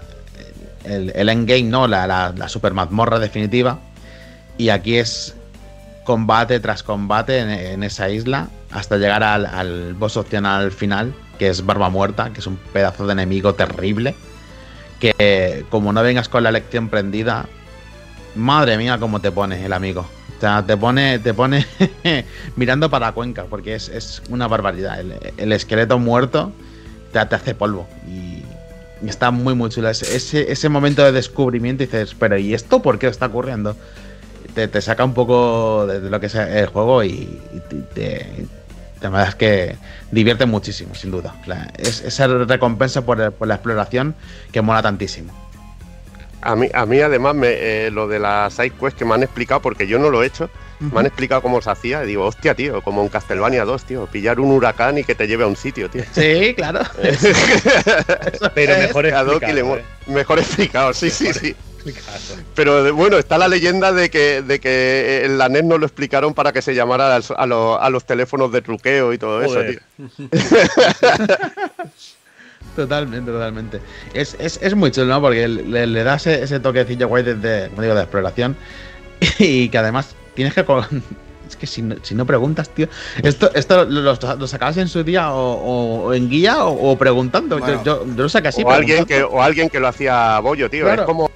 el, 0.85 1.11
el 1.15 1.29
endgame, 1.31 1.63
¿no? 1.63 1.87
La, 1.89 2.07
la, 2.07 2.35
la 2.37 2.49
super 2.49 2.75
mazmorra 2.75 3.19
definitiva. 3.19 3.79
Y 4.59 4.71
aquí 4.71 4.97
es 4.97 5.35
combate 6.05 6.61
tras 6.61 6.83
combate 6.83 7.39
en, 7.39 7.83
esa 7.83 8.09
isla 8.09 8.49
hasta 8.71 8.97
llegar 8.97 9.23
al, 9.23 9.47
al 9.47 9.95
boss 9.95 10.17
opcional 10.17 10.71
final, 10.71 11.15
que 11.39 11.49
es 11.49 11.65
Barba 11.65 11.91
Muerta, 11.91 12.31
que 12.33 12.41
es 12.41 12.47
un 12.47 12.57
pedazo 12.57 13.07
de 13.07 13.13
enemigo 13.13 13.55
terrible. 13.55 14.15
Que 15.01 15.65
como 15.69 15.93
no 15.93 16.03
vengas 16.03 16.29
con 16.29 16.43
la 16.43 16.51
lección 16.51 16.89
prendida, 16.89 17.47
madre 18.35 18.79
mía, 18.79 18.99
cómo 18.99 19.21
te 19.21 19.31
pone 19.31 19.65
el 19.65 19.73
amigo. 19.73 20.07
O 20.37 20.41
sea, 20.41 20.65
te 20.65 20.77
pone, 20.77 21.19
te 21.19 21.35
pone 21.35 21.67
mirando 22.57 22.91
para 22.91 23.13
Cuenca, 23.13 23.45
porque 23.45 23.75
es, 23.75 23.89
es 23.89 24.23
una 24.29 24.49
barbaridad. 24.49 25.01
El, 25.01 25.15
el 25.37 25.53
esqueleto 25.53 25.99
muerto 25.99 26.53
te, 27.13 27.25
te 27.25 27.35
hace 27.35 27.55
polvo. 27.55 27.87
Y, 28.07 28.43
y 29.03 29.09
está 29.09 29.31
muy, 29.31 29.55
muy 29.55 29.71
chula. 29.71 29.91
Ese, 29.91 30.51
ese, 30.51 30.69
momento 30.69 31.05
de 31.05 31.13
descubrimiento 31.13 31.85
dices, 31.85 32.15
pero 32.19 32.39
¿y 32.39 32.55
esto 32.55 32.83
por 32.83 32.99
qué 32.99 33.07
está 33.07 33.27
ocurriendo? 33.27 33.77
Te, 34.55 34.69
te 34.69 34.81
saca 34.81 35.05
un 35.05 35.15
poco 35.15 35.87
de, 35.87 36.01
lo 36.11 36.21
que 36.21 36.27
es 36.27 36.35
el 36.35 36.67
juego 36.67 37.03
y, 37.05 37.11
y 37.11 37.61
te, 37.69 37.77
te- 37.95 38.47
la 39.01 39.11
verdad 39.11 39.29
es 39.29 39.35
que 39.35 39.77
divierte 40.11 40.47
muchísimo, 40.47 40.95
sin 40.95 41.11
duda. 41.11 41.35
La- 41.47 41.71
es, 41.79 42.01
esa 42.03 42.27
recompensa 42.27 43.05
por, 43.05 43.33
por 43.33 43.49
la 43.49 43.55
exploración 43.55 44.15
que 44.53 44.63
mola 44.63 44.83
tantísimo. 44.83 45.33
A 46.43 46.55
mí, 46.55 46.69
a 46.73 46.87
mí 46.87 47.01
además, 47.01 47.35
me, 47.35 47.49
eh, 47.51 47.91
lo 47.91 48.07
de 48.07 48.19
la 48.21 48.49
side 48.51 48.71
quest 48.71 48.97
que 48.97 49.05
me 49.05 49.15
han 49.15 49.23
explicado, 49.23 49.61
porque 49.61 49.87
yo 49.89 49.99
no 49.99 50.11
lo 50.11 50.23
he 50.23 50.27
hecho, 50.27 50.49
me 50.79 51.01
han 51.01 51.07
explicado 51.07 51.43
cómo 51.43 51.61
se 51.61 51.71
hacía. 51.71 52.05
Y 52.05 52.07
digo, 52.07 52.25
hostia, 52.25 52.55
tío, 52.55 52.83
como 52.83 53.03
en 53.03 53.09
Castlevania 53.09 53.65
2, 53.65 53.85
tío, 53.85 54.07
pillar 54.07 54.39
un 54.39 54.53
huracán 54.53 54.97
y 54.99 55.03
que 55.05 55.15
te 55.17 55.27
lleve 55.27 55.43
a 55.45 55.47
un 55.49 55.57
sitio, 55.57 55.91
tío. 55.91 56.05
Sí, 56.13 56.55
claro. 56.55 56.81
Pero 58.55 58.77
mejor 58.79 59.07
explicado. 59.07 59.77
¿eh? 59.79 59.85
Mejor 60.07 60.39
explicado, 60.39 60.93
sí, 60.95 61.11
sí, 61.11 61.33
sí. 61.33 61.57
Pero 62.55 62.95
bueno, 62.95 63.17
está 63.19 63.39
la 63.39 63.49
leyenda 63.49 63.93
de 63.93 64.11
que, 64.11 64.43
de 64.43 64.59
que 64.61 65.23
en 65.25 65.39
la 65.39 65.49
NES 65.49 65.65
no 65.65 65.79
lo 65.79 65.87
explicaron 65.87 66.35
para 66.35 66.53
que 66.53 66.63
se 66.63 66.75
llamara 66.75 67.17
a, 67.17 67.47
lo- 67.47 67.81
a 67.81 67.91
los 67.91 68.05
teléfonos 68.05 68.51
de 68.53 68.63
truqueo 68.63 69.13
y 69.13 69.19
todo 69.19 69.43
Joder. 69.45 69.71
eso, 69.71 69.81
tío. 70.29 70.29
Totalmente, 72.75 73.31
totalmente. 73.31 73.81
Es, 74.13 74.37
es, 74.39 74.59
es 74.63 74.75
muy 74.75 74.91
chulo, 74.91 75.07
¿no? 75.07 75.21
Porque 75.23 75.49
le, 75.49 75.87
le 75.87 76.05
da 76.05 76.17
ese, 76.17 76.43
ese 76.43 76.61
toquecillo 76.61 77.09
guay 77.09 77.23
de, 77.23 77.35
de, 77.35 77.69
como 77.71 77.83
digo, 77.83 77.95
de 77.95 78.03
exploración. 78.03 78.57
Y 79.39 79.71
que 79.71 79.79
además 79.79 80.15
tienes 80.35 80.53
que. 80.53 80.63
Es 81.57 81.61
que 81.61 81.67
si 81.67 81.81
no, 81.81 81.97
si 82.03 82.15
no 82.15 82.27
preguntas, 82.27 82.69
tío. 82.69 82.87
Esto, 83.23 83.51
esto 83.55 83.87
lo, 83.87 84.03
lo- 84.15 84.47
sacabas 84.47 84.77
en 84.77 84.89
su 84.89 85.03
día 85.03 85.33
o, 85.33 86.13
en 86.13 86.29
guía 86.29 86.65
o, 86.67 86.91
o 86.93 86.99
preguntando. 86.99 87.59
Bueno. 87.59 87.83
yo, 87.83 88.05
yo, 88.05 88.15
yo 88.15 88.23
lo 88.25 88.29
saqué 88.29 88.49
así. 88.49 88.63
o, 88.63 88.71
alguien 88.71 89.07
que, 89.07 89.23
o 89.23 89.43
alguien 89.43 89.71
que 89.71 89.81
lo 89.81 89.89
hacía 89.89 90.39
bollo, 90.41 90.69
tío. 90.69 90.85
Claro. 90.85 91.03
Es 91.03 91.07
como 91.07 91.31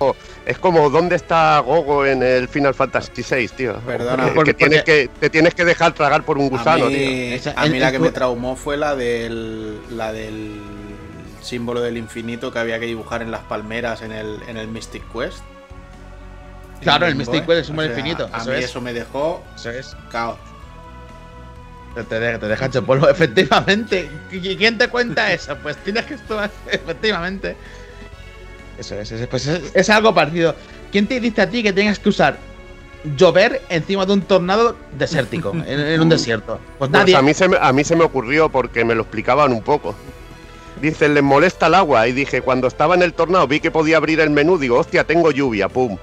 es 0.45 0.59
como 0.59 0.91
dónde 0.91 1.17
está 1.17 1.59
Gogo 1.61 2.05
en 2.05 2.23
el 2.23 2.49
Final 2.49 2.75
Fantasy 2.75 3.23
VI, 3.23 3.49
tío. 3.49 3.75
Perdona. 3.87 4.27
Que, 4.27 4.31
Porque- 4.33 4.51
que 4.53 4.55
tienes 4.69 4.83
que 4.85 5.09
te 5.19 5.31
tienes 5.31 5.55
que 5.55 5.65
dejar 5.65 5.95
tragar 5.95 6.23
por 6.25 6.37
un 6.37 6.51
gusano, 6.51 6.85
a 6.87 6.89
mí, 6.89 6.95
tío. 6.97 7.35
Esa- 7.37 7.55
a 7.57 7.67
mí 7.67 7.77
el- 7.77 7.81
la 7.81 7.91
que 7.93 7.99
me 7.99 8.11
traumó 8.11 8.57
fue 8.57 8.77
la 8.77 8.95
del, 8.97 9.79
la 9.97 10.13
del 10.13 10.61
símbolo 11.41 11.81
del 11.81 11.97
infinito 11.97 12.53
que 12.53 12.59
había 12.59 12.79
que 12.79 12.85
dibujar 12.87 13.23
en 13.23 13.31
las 13.31 13.41
palmeras 13.41 14.03
en 14.03 14.13
el, 14.13 14.39
en 14.49 14.59
el 14.59 14.69
Mystic 14.69 15.03
Quest. 15.13 15.39
Claro, 16.81 17.07
el 17.07 17.15
Mystic. 17.15 17.47
Quest, 17.47 17.67
símbolo 17.67 17.89
O 17.89 17.91
sea, 17.91 17.99
infinito, 17.99 18.29
A 18.33 18.39
eso 18.39 18.51
mí 18.51 18.57
es. 18.57 18.65
eso 18.67 18.81
me 18.81 18.93
dejó 18.93 19.43
Eso 19.57 19.71
es. 19.71 19.97
caos. 20.11 20.39
Te, 22.09 22.21
de- 22.21 22.39
te 22.39 22.47
deja 22.49 22.67
hecho 22.67 22.85
polvo, 22.85 23.09
efectivamente. 23.11 24.09
¿Qui- 24.31 24.57
¿Quién 24.57 24.79
te 24.79 24.89
cuenta 24.89 25.33
eso? 25.33 25.57
Pues 25.63 25.77
tienes 25.79 26.05
que 26.07 26.15
estar, 26.15 26.51
efectivamente. 26.71 27.57
Eso 28.79 28.95
es, 28.95 29.11
es- 29.13 29.27
pues 29.27 29.47
es, 29.47 29.73
es 29.75 29.91
algo 29.91 30.15
parecido. 30.15 30.55
¿Quién 30.93 31.07
te 31.07 31.21
dice 31.21 31.43
a 31.43 31.51
ti 31.51 31.63
que 31.63 31.73
tengas 31.73 31.99
que 31.99 32.09
usar 32.09 32.37
llover 33.17 33.63
encima 33.71 34.05
de 34.07 34.13
un 34.13 34.23
tornado 34.23 34.77
desértico, 34.99 35.53
en, 35.67 35.67
en 35.81 36.01
un 36.01 36.09
desierto? 36.09 36.59
Pues 36.79 36.79
Pues 36.79 36.91
nadie. 36.91 37.17
a 37.17 37.23
mí 37.23 37.35
se 37.35 37.49
me, 37.49 37.57
a 37.61 37.73
mí 37.73 37.83
se 37.85 37.97
me 37.97 38.05
ocurrió 38.05 38.49
porque 38.49 38.85
me 38.85 38.95
lo 38.95 39.03
explicaban 39.03 39.53
un 39.53 39.63
poco. 39.63 39.95
Dicen, 40.81 41.13
les 41.13 41.23
molesta 41.23 41.67
el 41.67 41.75
agua. 41.75 42.07
Y 42.09 42.13
dije, 42.13 42.41
cuando 42.41 42.67
estaba 42.69 42.95
en 42.95 43.03
el 43.03 43.13
tornado 43.13 43.47
vi 43.47 43.61
que 43.61 43.71
podía 43.71 43.99
abrir 43.99 44.21
el 44.21 44.31
menú. 44.31 44.57
Digo, 44.59 44.79
hostia, 44.79 45.05
tengo 45.05 45.31
lluvia, 45.31 45.69
pum. 45.69 45.99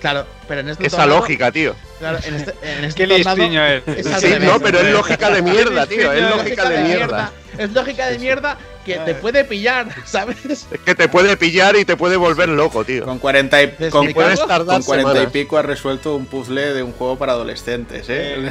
Claro, 0.00 0.26
pero 0.46 0.60
en 0.60 0.68
este 0.68 0.86
Esa 0.86 0.98
tornado- 0.98 1.18
lógica, 1.20 1.50
tío. 1.50 1.74
Claro, 1.98 2.18
en 2.24 2.34
este, 2.36 2.54
en 2.62 2.84
este 2.84 3.02
Qué 3.06 3.08
tornado 3.08 3.36
listiño 3.36 3.64
es. 3.66 3.82
Sí, 4.20 4.26
revés. 4.28 4.40
no, 4.42 4.60
pero 4.60 4.78
es 4.78 4.92
lógica 4.92 5.30
de 5.30 5.42
mierda, 5.42 5.86
tío. 5.86 6.12
Es 6.12 6.30
lógica 6.30 6.68
de 6.68 6.78
mierda. 6.84 7.32
Es 7.58 7.72
lógica 7.72 8.06
de 8.06 8.18
mierda 8.20 8.56
que 8.84 8.98
te 8.98 9.14
puede 9.16 9.44
pillar, 9.44 9.88
¿sabes? 10.06 10.36
Es 10.46 10.66
que 10.84 10.94
te 10.94 11.08
puede 11.08 11.36
pillar 11.36 11.76
y 11.76 11.84
te 11.84 11.96
puede 11.96 12.16
volver 12.16 12.48
loco, 12.48 12.84
tío. 12.84 13.04
Con 13.04 13.18
40 13.18 13.62
y, 13.62 13.90
con, 13.90 14.12
Puedes 14.12 14.46
tardar 14.46 14.76
con 14.76 14.82
40 14.84 15.22
y 15.24 15.26
pico 15.26 15.58
has 15.58 15.64
resuelto 15.66 16.14
un 16.14 16.26
puzzle 16.26 16.72
de 16.72 16.82
un 16.84 16.92
juego 16.92 17.16
para 17.18 17.32
adolescentes, 17.32 18.06
¿eh? 18.08 18.50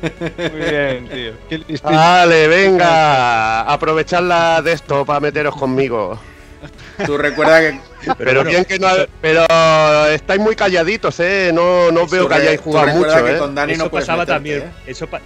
Muy 0.38 0.60
bien, 0.70 1.08
tío. 1.48 1.72
Vale, 1.82 2.48
venga. 2.48 3.62
Aprovechad 3.62 4.62
de 4.64 4.72
esto 4.72 5.04
para 5.04 5.20
meteros 5.20 5.54
conmigo. 5.54 6.18
Tú 7.06 7.16
recuerda 7.18 7.60
que 7.60 7.80
Pero, 8.18 8.34
bueno, 8.42 8.50
bien 8.50 8.64
que 8.64 8.78
no. 8.78 8.88
Pero 9.20 9.46
estáis 10.08 10.40
muy 10.40 10.54
calladitos, 10.56 11.18
¿eh? 11.20 11.50
No, 11.54 11.90
no 11.90 12.06
veo 12.06 12.28
que 12.28 12.34
hayáis 12.34 12.60
jugado 12.60 12.86
recuerda 12.86 13.14
mucho, 13.16 13.24
que 13.26 13.34
¿eh? 13.34 13.38
con 13.38 13.54
Dani 13.54 13.72
Eso 13.74 13.84
no 13.84 13.90
pasaba 13.90 14.18
meterte, 14.24 14.32
también. 14.34 14.58
¿eh? 14.62 14.70
Eso, 14.86 15.06
pa- 15.06 15.20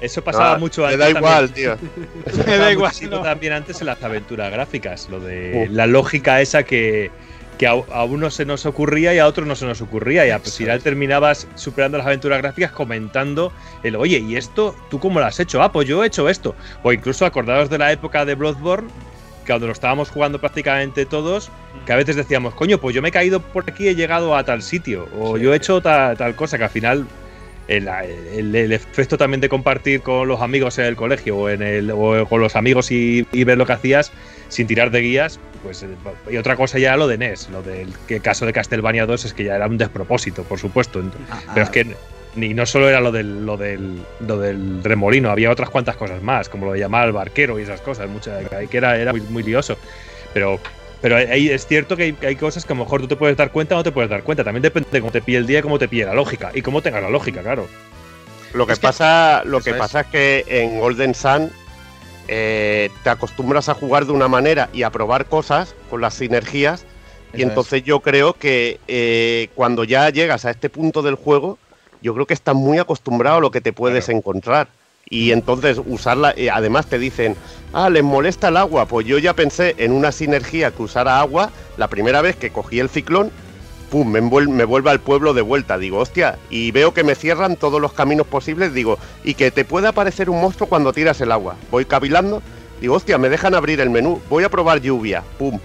eso 0.00 0.22
pasaba 0.22 0.52
Ah, 0.54 0.58
mucho 0.58 0.82
Me 0.82 0.88
antes. 0.94 0.98
da 1.00 1.04
también. 1.06 1.24
igual, 1.24 1.50
tío. 1.52 1.72
Eso 2.26 2.36
Me 2.38 2.42
pasaba 2.44 2.56
da 2.64 2.72
igual, 2.72 2.92
no. 3.10 3.22
también 3.22 3.52
antes 3.54 3.80
en 3.80 3.86
las 3.86 4.02
aventuras 4.02 4.52
gráficas, 4.52 5.08
lo 5.10 5.20
de 5.20 5.66
Uh. 5.68 5.72
la 5.74 5.86
lógica 5.86 6.40
esa 6.40 6.62
que, 6.62 7.10
que 7.58 7.66
a, 7.66 7.70
a 7.72 8.04
uno 8.04 8.30
se 8.30 8.44
nos 8.44 8.66
ocurría 8.66 9.12
y 9.14 9.18
a 9.18 9.26
otro 9.26 9.44
no 9.46 9.56
se 9.56 9.66
nos 9.66 9.80
ocurría. 9.80 10.24
Y 10.26 10.30
al 10.30 10.40
final 10.42 10.80
terminabas 10.80 11.48
superando 11.56 11.98
las 11.98 12.06
aventuras 12.06 12.40
gráficas 12.40 12.70
comentando 12.70 13.52
el, 13.82 13.96
oye, 13.96 14.18
¿y 14.18 14.36
esto 14.36 14.76
tú 14.90 15.00
cómo 15.00 15.18
lo 15.18 15.26
has 15.26 15.40
hecho? 15.40 15.60
Ah, 15.62 15.72
pues 15.72 15.88
yo 15.88 16.04
he 16.04 16.06
hecho 16.06 16.28
esto. 16.28 16.54
O 16.84 16.92
incluso 16.92 17.26
acordados 17.26 17.68
de 17.68 17.78
la 17.78 17.90
época 17.90 18.24
de 18.24 18.34
Bloodborne, 18.36 18.88
cuando 19.48 19.66
lo 19.66 19.72
estábamos 19.72 20.10
jugando 20.10 20.38
prácticamente 20.38 21.04
todos, 21.06 21.50
que 21.86 21.92
a 21.92 21.96
veces 21.96 22.14
decíamos, 22.16 22.54
coño, 22.54 22.78
pues 22.78 22.94
yo 22.94 23.02
me 23.02 23.08
he 23.08 23.12
caído 23.12 23.40
por 23.40 23.64
aquí 23.68 23.84
y 23.84 23.88
he 23.88 23.94
llegado 23.94 24.36
a 24.36 24.44
tal 24.44 24.62
sitio. 24.62 25.08
O 25.18 25.36
yo 25.38 25.52
he 25.52 25.56
hecho 25.56 25.80
ta- 25.80 26.14
tal 26.16 26.34
cosa, 26.36 26.56
que 26.58 26.64
al 26.64 26.70
final 26.70 27.06
el, 27.66 27.88
el- 27.88 28.54
el 28.54 28.72
efecto 28.72 29.18
también 29.18 29.40
de 29.40 29.48
compartir 29.48 30.00
con 30.02 30.26
los 30.28 30.40
amigos 30.40 30.78
en 30.78 30.86
el 30.86 30.96
colegio 30.96 31.36
o, 31.36 31.48
en 31.50 31.62
el, 31.62 31.90
o 31.90 32.26
con 32.28 32.40
los 32.40 32.56
amigos 32.56 32.90
y, 32.90 33.26
y 33.32 33.44
ver 33.44 33.58
lo 33.58 33.66
que 33.66 33.72
hacías 33.74 34.12
sin 34.48 34.66
tirar 34.66 34.90
de 34.90 35.00
guías, 35.00 35.38
pues 35.62 35.82
eh, 35.82 35.88
y 36.30 36.36
otra 36.38 36.56
cosa 36.56 36.78
ya 36.78 36.96
lo 36.96 37.06
de 37.08 37.18
NES, 37.18 37.50
lo 37.50 37.62
del 37.62 37.92
que 38.06 38.20
caso 38.20 38.46
de 38.46 38.52
Castlevania 38.54 39.04
2 39.04 39.26
es 39.26 39.34
que 39.34 39.44
ya 39.44 39.56
era 39.56 39.66
un 39.66 39.76
despropósito, 39.76 40.44
por 40.44 40.58
supuesto. 40.58 41.02
Ah, 41.30 41.40
Pero 41.52 41.60
ah, 41.60 41.64
es 41.64 41.70
que 41.70 41.94
ni 42.36 42.54
no 42.54 42.66
solo 42.66 42.88
era 42.88 43.00
lo 43.00 43.10
del, 43.12 43.44
lo 43.44 43.56
del, 43.56 44.00
lo 44.26 44.38
del 44.38 44.82
remolino, 44.84 45.30
había 45.30 45.50
otras 45.50 45.70
cuantas 45.70 45.96
cosas 45.96 46.22
más, 46.22 46.48
como 46.48 46.66
lo 46.66 46.72
de 46.72 46.78
llamar 46.80 47.02
al 47.04 47.12
barquero 47.12 47.58
y 47.58 47.62
esas 47.62 47.80
cosas, 47.80 48.08
muchas, 48.08 48.44
que 48.70 48.76
era, 48.76 48.96
era 48.96 49.12
muy, 49.12 49.20
muy 49.22 49.42
lioso. 49.42 49.76
Pero, 50.34 50.60
pero 51.00 51.16
ahí 51.16 51.48
es 51.50 51.66
cierto 51.66 51.96
que 51.96 52.02
hay, 52.04 52.12
que 52.12 52.26
hay 52.26 52.36
cosas 52.36 52.64
que 52.64 52.72
a 52.72 52.76
lo 52.76 52.84
mejor 52.84 53.00
tú 53.00 53.08
te 53.08 53.16
puedes 53.16 53.36
dar 53.36 53.50
cuenta 53.50 53.74
o 53.74 53.78
no 53.78 53.84
te 53.84 53.92
puedes 53.92 54.10
dar 54.10 54.22
cuenta. 54.22 54.44
También 54.44 54.62
depende 54.62 54.88
de 54.90 55.00
cómo 55.00 55.10
te 55.10 55.20
pille 55.22 55.38
el 55.38 55.46
día 55.46 55.60
y 55.60 55.62
cómo 55.62 55.78
te 55.78 55.88
pille 55.88 56.04
la 56.04 56.14
lógica. 56.14 56.50
Y 56.54 56.62
cómo 56.62 56.82
tengas 56.82 57.02
la 57.02 57.10
lógica, 57.10 57.40
claro. 57.42 57.66
Lo 58.52 58.66
que 58.66 58.72
Es 58.74 58.78
que- 58.78 58.86
pasa, 58.86 59.42
lo 59.44 59.60
que 59.60 59.70
es. 59.70 59.76
pasa 59.76 60.00
es 60.02 60.06
que 60.08 60.44
en 60.48 60.78
Golden 60.80 61.14
Sun 61.14 61.50
eh, 62.28 62.90
te 63.02 63.10
acostumbras 63.10 63.68
a 63.68 63.74
jugar 63.74 64.04
de 64.06 64.12
una 64.12 64.28
manera 64.28 64.68
y 64.72 64.82
a 64.82 64.90
probar 64.90 65.26
cosas 65.26 65.74
con 65.90 66.00
las 66.00 66.14
sinergias. 66.14 66.84
Y 67.34 67.42
entonces 67.42 67.82
yo 67.84 68.00
creo 68.00 68.32
que 68.34 68.80
eh, 68.88 69.48
cuando 69.54 69.84
ya 69.84 70.08
llegas 70.10 70.44
a 70.46 70.50
este 70.50 70.70
punto 70.70 71.02
del 71.02 71.14
juego, 71.14 71.58
yo 72.02 72.14
creo 72.14 72.26
que 72.26 72.34
estás 72.34 72.54
muy 72.54 72.78
acostumbrado 72.78 73.38
a 73.38 73.40
lo 73.40 73.50
que 73.50 73.60
te 73.60 73.72
puedes 73.72 74.06
Claro. 74.06 74.18
encontrar. 74.18 74.68
Y 75.10 75.32
entonces 75.32 75.80
usarla, 75.86 76.34
eh, 76.36 76.50
además 76.50 76.86
te 76.86 76.98
dicen, 76.98 77.34
ah, 77.72 77.88
les 77.88 78.02
molesta 78.04 78.48
el 78.48 78.58
agua. 78.58 78.84
Pues 78.86 79.06
yo 79.06 79.18
ya 79.18 79.32
pensé 79.34 79.74
en 79.78 79.92
una 79.92 80.12
sinergia 80.12 80.70
que 80.70 80.82
usara 80.82 81.18
agua 81.20 81.50
la 81.78 81.88
primera 81.88 82.20
vez 82.20 82.36
que 82.36 82.50
cogí 82.50 82.78
el 82.78 82.90
ciclón, 82.90 83.30
pum, 83.90 84.06
me, 84.06 84.20
me 84.20 84.64
vuelve 84.64 84.90
al 84.90 85.00
pueblo 85.00 85.32
de 85.32 85.40
vuelta. 85.40 85.78
Digo, 85.78 85.98
hostia, 85.98 86.36
y 86.50 86.72
veo 86.72 86.92
que 86.92 87.04
me 87.04 87.14
cierran 87.14 87.56
todos 87.56 87.80
los 87.80 87.94
caminos 87.94 88.26
posibles. 88.26 88.74
Digo, 88.74 88.98
y 89.24 89.32
que 89.32 89.50
te 89.50 89.64
puede 89.64 89.88
aparecer 89.88 90.28
un 90.28 90.42
monstruo 90.42 90.68
cuando 90.68 90.92
tiras 90.92 91.20
el 91.22 91.32
agua. 91.32 91.56
Voy 91.70 91.86
cavilando, 91.86 92.42
digo, 92.82 92.94
hostia, 92.94 93.16
me 93.16 93.30
dejan 93.30 93.54
abrir 93.54 93.80
el 93.80 93.88
menú. 93.88 94.20
Voy 94.28 94.44
a 94.44 94.50
probar 94.50 94.82
lluvia, 94.82 95.22
pum. 95.38 95.58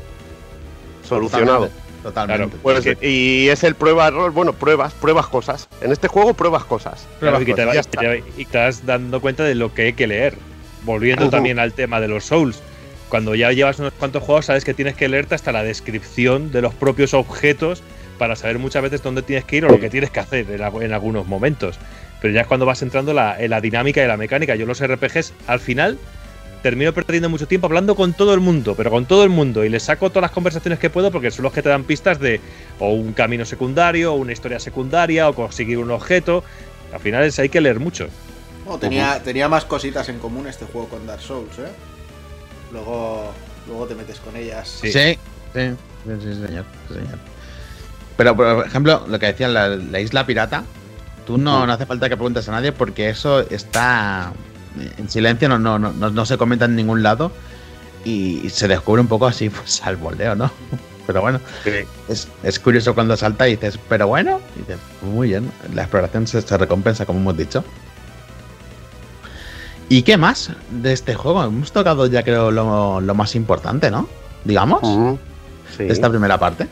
Solucionado. 1.07 1.65
Totalmente. 1.65 1.82
Claro, 2.27 2.49
Pues, 2.61 2.85
y 3.01 3.47
es 3.49 3.63
el 3.63 3.75
prueba 3.75 4.07
error, 4.07 4.31
bueno, 4.31 4.53
pruebas, 4.53 4.93
pruebas 4.93 5.27
cosas. 5.27 5.69
En 5.81 5.91
este 5.91 6.07
juego 6.07 6.33
pruebas 6.33 6.65
cosas. 6.65 7.07
Claro, 7.19 7.37
Pruebas 7.37 7.41
y, 7.41 7.45
que 7.45 7.53
te, 7.53 7.61
ya 7.75 7.81
y 7.81 8.21
te- 8.21 8.41
y 8.41 8.45
te 8.45 8.57
vas 8.57 8.85
dando 8.85 9.21
cuenta 9.21 9.43
de 9.43 9.55
lo 9.55 9.73
que 9.73 9.83
hay 9.83 9.93
que 9.93 10.07
leer. 10.07 10.35
Volviendo 10.83 11.23
también 11.31 11.59
al 11.59 11.73
tema 11.73 11.99
de 12.01 12.07
los 12.09 12.25
Souls. 12.25 12.61
Cuando 13.09 13.35
ya 13.35 13.51
llevas 13.51 13.79
unos 13.79 13.93
cuantos 13.93 14.23
juegos, 14.23 14.45
sabes 14.47 14.65
que 14.65 14.73
tienes 14.73 14.95
que 14.95 15.07
leerte 15.07 15.35
hasta 15.35 15.51
la 15.51 15.63
descripción 15.63 16.51
de 16.51 16.61
los 16.61 16.73
propios 16.73 17.13
objetos 17.13 17.83
para 18.17 18.35
saber 18.35 18.59
muchas 18.59 18.81
veces 18.83 19.01
dónde 19.03 19.21
tienes 19.21 19.45
que 19.45 19.57
ir 19.57 19.65
o 19.65 19.69
lo 19.69 19.79
que 19.79 19.89
tienes 19.89 20.09
que 20.09 20.19
hacer 20.19 20.49
en, 20.49 20.59
algu- 20.61 20.83
en 20.83 20.93
algunos 20.93 21.27
momentos. 21.27 21.77
Pero 22.21 22.33
ya 22.33 22.41
es 22.41 22.47
cuando 22.47 22.65
vas 22.65 22.81
entrando 22.81 23.13
la, 23.13 23.39
en 23.39 23.49
la 23.51 23.61
dinámica 23.61 24.03
y 24.03 24.07
la 24.07 24.17
mecánica. 24.17 24.55
Yo 24.55 24.65
los 24.65 24.81
RPGs, 24.85 25.33
al 25.47 25.59
final, 25.59 25.97
termino 26.63 26.93
perdiendo 26.93 27.29
mucho 27.29 27.45
tiempo 27.45 27.67
hablando 27.67 27.93
con 27.93 28.13
todo 28.13 28.33
el 28.33 28.39
mundo, 28.39 28.73
pero 28.75 28.89
con 28.89 29.05
todo 29.05 29.23
el 29.23 29.29
mundo. 29.29 29.63
Y 29.65 29.69
les 29.69 29.83
saco 29.83 30.09
todas 30.09 30.23
las 30.23 30.31
conversaciones 30.31 30.79
que 30.79 30.89
puedo 30.89 31.11
porque 31.11 31.29
son 31.29 31.43
los 31.43 31.51
que 31.53 31.61
te 31.61 31.69
dan 31.69 31.83
pistas 31.83 32.19
de 32.19 32.39
o 32.79 32.93
un 32.93 33.11
camino 33.13 33.45
secundario, 33.45 34.13
o 34.13 34.15
una 34.15 34.31
historia 34.31 34.59
secundaria, 34.59 35.29
o 35.29 35.35
conseguir 35.35 35.77
un 35.77 35.91
objeto. 35.91 36.43
Al 36.93 37.01
final 37.01 37.23
es, 37.25 37.37
hay 37.37 37.49
que 37.49 37.59
leer 37.59 37.79
mucho. 37.79 38.07
No, 38.65 38.79
tenía, 38.79 39.21
tenía 39.21 39.49
más 39.49 39.65
cositas 39.65 40.07
en 40.07 40.19
común 40.19 40.47
este 40.47 40.65
juego 40.65 40.87
con 40.87 41.05
Dark 41.05 41.21
Souls, 41.21 41.59
¿eh? 41.59 41.71
Luego, 42.71 43.31
luego 43.67 43.85
te 43.85 43.95
metes 43.95 44.19
con 44.19 44.35
ellas. 44.37 44.79
Sí. 44.81 44.91
Sí, 44.91 45.19
sí, 45.53 45.69
sí, 46.05 46.33
señor, 46.33 46.65
señor. 46.87 47.19
Pero, 48.15 48.37
por 48.37 48.65
ejemplo, 48.65 49.05
lo 49.07 49.19
que 49.19 49.25
decían, 49.25 49.53
la, 49.53 49.67
la 49.67 49.99
isla 49.99 50.25
pirata, 50.25 50.63
tú 51.25 51.37
no, 51.37 51.67
no 51.67 51.73
hace 51.73 51.85
falta 51.85 52.07
que 52.07 52.15
preguntes 52.15 52.47
a 52.47 52.53
nadie 52.53 52.71
porque 52.71 53.09
eso 53.09 53.41
está 53.41 54.31
en 54.97 55.09
silencio, 55.09 55.47
no, 55.49 55.57
no, 55.59 55.77
no, 55.79 55.91
no, 55.91 56.25
se 56.25 56.37
comenta 56.37 56.65
en 56.65 56.75
ningún 56.75 57.03
lado. 57.03 57.31
y 58.05 58.49
se 58.49 58.67
descubre 58.67 59.01
un 59.01 59.07
poco 59.07 59.27
así, 59.27 59.49
pues 59.49 59.81
al 59.83 59.95
voleo, 59.97 60.35
¿no? 60.35 60.51
Pero 61.07 61.21
bueno, 61.21 61.39
Sí. 61.63 61.71
es, 62.07 62.27
es 62.43 62.59
curioso 62.59 62.93
cuando 62.93 63.15
salta 63.17 63.47
y 63.47 63.51
dices, 63.55 63.77
pero 63.89 64.07
bueno, 64.07 64.39
y 64.55 64.59
dices, 64.59 64.77
muy 65.01 65.29
bien, 65.29 65.51
la 65.73 65.81
exploración 65.83 66.27
se, 66.27 66.41
se 66.41 66.57
recompensa, 66.57 67.05
como 67.05 67.19
hemos 67.19 67.35
dicho. 67.37 67.63
¿Y 69.89 70.01
qué 70.03 70.17
más 70.17 70.51
de 70.71 70.93
este 70.93 71.13
juego? 71.13 71.43
Hemos 71.43 71.71
tocado 71.71 72.07
ya 72.07 72.23
creo 72.23 72.51
lo, 72.51 72.99
lo 73.01 73.15
más 73.15 73.35
importante, 73.35 73.91
¿no? 73.91 74.07
Digamos. 74.43 74.81
Sí. 75.77 75.83
de 75.85 75.93
esta 75.93 76.09
primera 76.09 76.37
parte. 76.37 76.67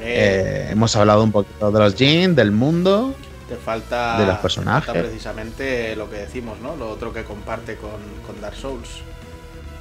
Eh, 0.00 0.68
hemos 0.70 0.94
hablado 0.96 1.24
un 1.24 1.32
poquito 1.32 1.70
de 1.70 1.78
los 1.80 1.94
Jin, 1.94 2.34
del 2.34 2.52
mundo. 2.52 3.14
Te 3.48 3.56
falta, 3.56 4.18
de 4.18 4.26
los 4.26 4.38
personajes. 4.38 4.84
falta 4.86 5.00
precisamente 5.00 5.96
lo 5.96 6.08
que 6.10 6.16
decimos, 6.16 6.58
¿no? 6.60 6.76
Lo 6.76 6.90
otro 6.90 7.12
que 7.12 7.24
comparte 7.24 7.76
con, 7.76 7.92
con 8.26 8.40
Dark 8.40 8.56
Souls, 8.56 8.88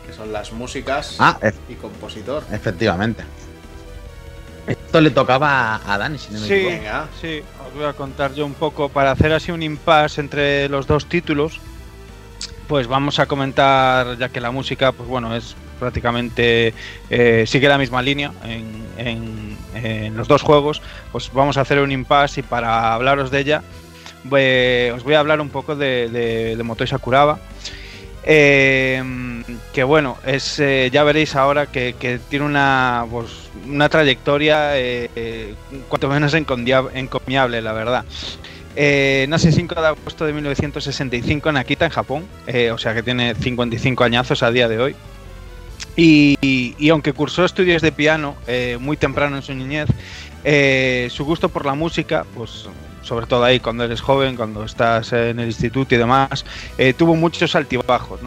que 0.06 0.14
son 0.14 0.32
las 0.32 0.52
músicas 0.54 1.18
Ah, 1.20 1.38
y 1.68 1.74
compositor. 1.76 2.44
efectivamente. 2.52 3.24
Esto 4.66 5.00
le 5.00 5.12
tocaba 5.12 5.76
a 5.76 5.94
a 5.94 5.98
Dani, 5.98 6.18
si 6.18 6.34
no 6.34 6.40
me 6.42 6.48
Sí. 6.48 6.54
equivoco. 6.54 6.76
Venga, 6.78 7.08
Sí, 7.22 7.42
os 7.68 7.74
voy 7.74 7.86
a 7.86 7.94
contar 7.94 8.34
yo 8.34 8.46
un 8.46 8.54
poco 8.54 8.90
para 8.90 9.12
hacer 9.12 9.32
así 9.32 9.52
un 9.52 9.64
impasse 9.64 10.20
entre 10.22 10.68
los 10.70 10.88
dos 10.88 11.08
títulos. 11.08 11.60
Pues 12.68 12.88
vamos 12.88 13.20
a 13.20 13.28
comentar, 13.28 14.18
ya 14.18 14.28
que 14.28 14.42
la 14.42 14.52
música, 14.52 14.92
pues 14.92 15.08
bueno, 15.08 15.34
es 15.36 15.56
prácticamente 15.80 16.74
eh, 17.10 17.46
sigue 17.48 17.70
la 17.70 17.78
misma 17.78 18.02
línea 18.02 18.34
en, 18.44 18.86
en- 18.98 19.47
en 19.84 20.18
los 20.18 20.28
dos 20.28 20.42
juegos. 20.42 20.82
Pues 21.12 21.32
vamos 21.34 21.58
a 21.58 21.62
hacer 21.62 21.80
un 21.80 21.92
impasse 21.92 22.42
y 22.42 22.44
para 22.44 22.94
hablaros 22.94 23.32
de 23.32 23.40
ella, 23.40 23.64
os 24.26 25.04
voy 25.04 25.14
a 25.14 25.20
hablar 25.20 25.42
un 25.42 25.50
poco 25.50 25.76
de, 25.76 26.10
de, 26.10 26.56
de 26.56 26.64
Motoi 26.64 26.88
Sakuraba. 26.88 27.40
Eh, 28.30 29.02
que 29.74 29.84
bueno, 29.86 30.18
es 30.26 30.60
eh, 30.60 30.90
ya 30.92 31.06
veréis 31.06 31.34
ahora 31.36 31.68
que, 31.68 31.96
que 31.98 32.20
tiene 32.30 32.46
una, 32.46 33.06
pues, 33.10 33.48
una 33.66 33.90
trayectoria 33.90 34.78
eh, 34.78 35.10
eh, 35.16 35.54
cuanto 35.88 36.10
menos 36.10 36.34
encomiable, 36.34 37.62
la 37.62 37.74
verdad. 37.74 38.06
Eh, 38.76 39.26
nace 39.30 39.48
el 39.48 39.54
5 39.54 39.76
de 39.76 39.88
agosto 39.88 40.26
de 40.26 40.34
1965 40.34 41.50
en 41.50 41.58
Akita, 41.58 41.86
en 41.86 41.92
Japón, 41.92 42.26
o 42.74 42.78
sea 42.78 42.94
que 42.94 43.02
tiene 43.02 43.34
55 43.34 44.04
añazos 44.04 44.44
a 44.44 44.52
día 44.52 44.68
de 44.68 44.80
hoy. 44.80 44.96
Y, 45.96 46.90
aunque 46.92 47.14
cursó 47.14 47.44
estudios 47.44 47.82
de 47.82 47.92
piano 47.92 48.36
eh, 48.46 48.78
muy 48.80 48.98
temprano 48.98 49.36
en 49.36 49.42
su 49.42 49.54
niñez, 49.54 49.90
eh, 50.44 51.08
su 51.12 51.26
gusto 51.26 51.50
por 51.50 51.66
la 51.66 51.74
música, 51.74 52.26
pues 52.36 52.68
sobre 53.02 53.26
todo 53.26 53.44
ahí 53.44 53.60
cuando 53.60 53.86
eres 53.86 54.02
joven, 54.02 54.36
cuando 54.36 54.64
estás 54.64 55.14
en 55.14 55.40
el 55.40 55.48
instituto 55.48 55.96
y 55.96 55.98
demás, 55.98 56.46
eh, 56.78 56.94
tuvo 56.94 57.16
muchos 57.16 57.56
altibajos, 57.56 58.20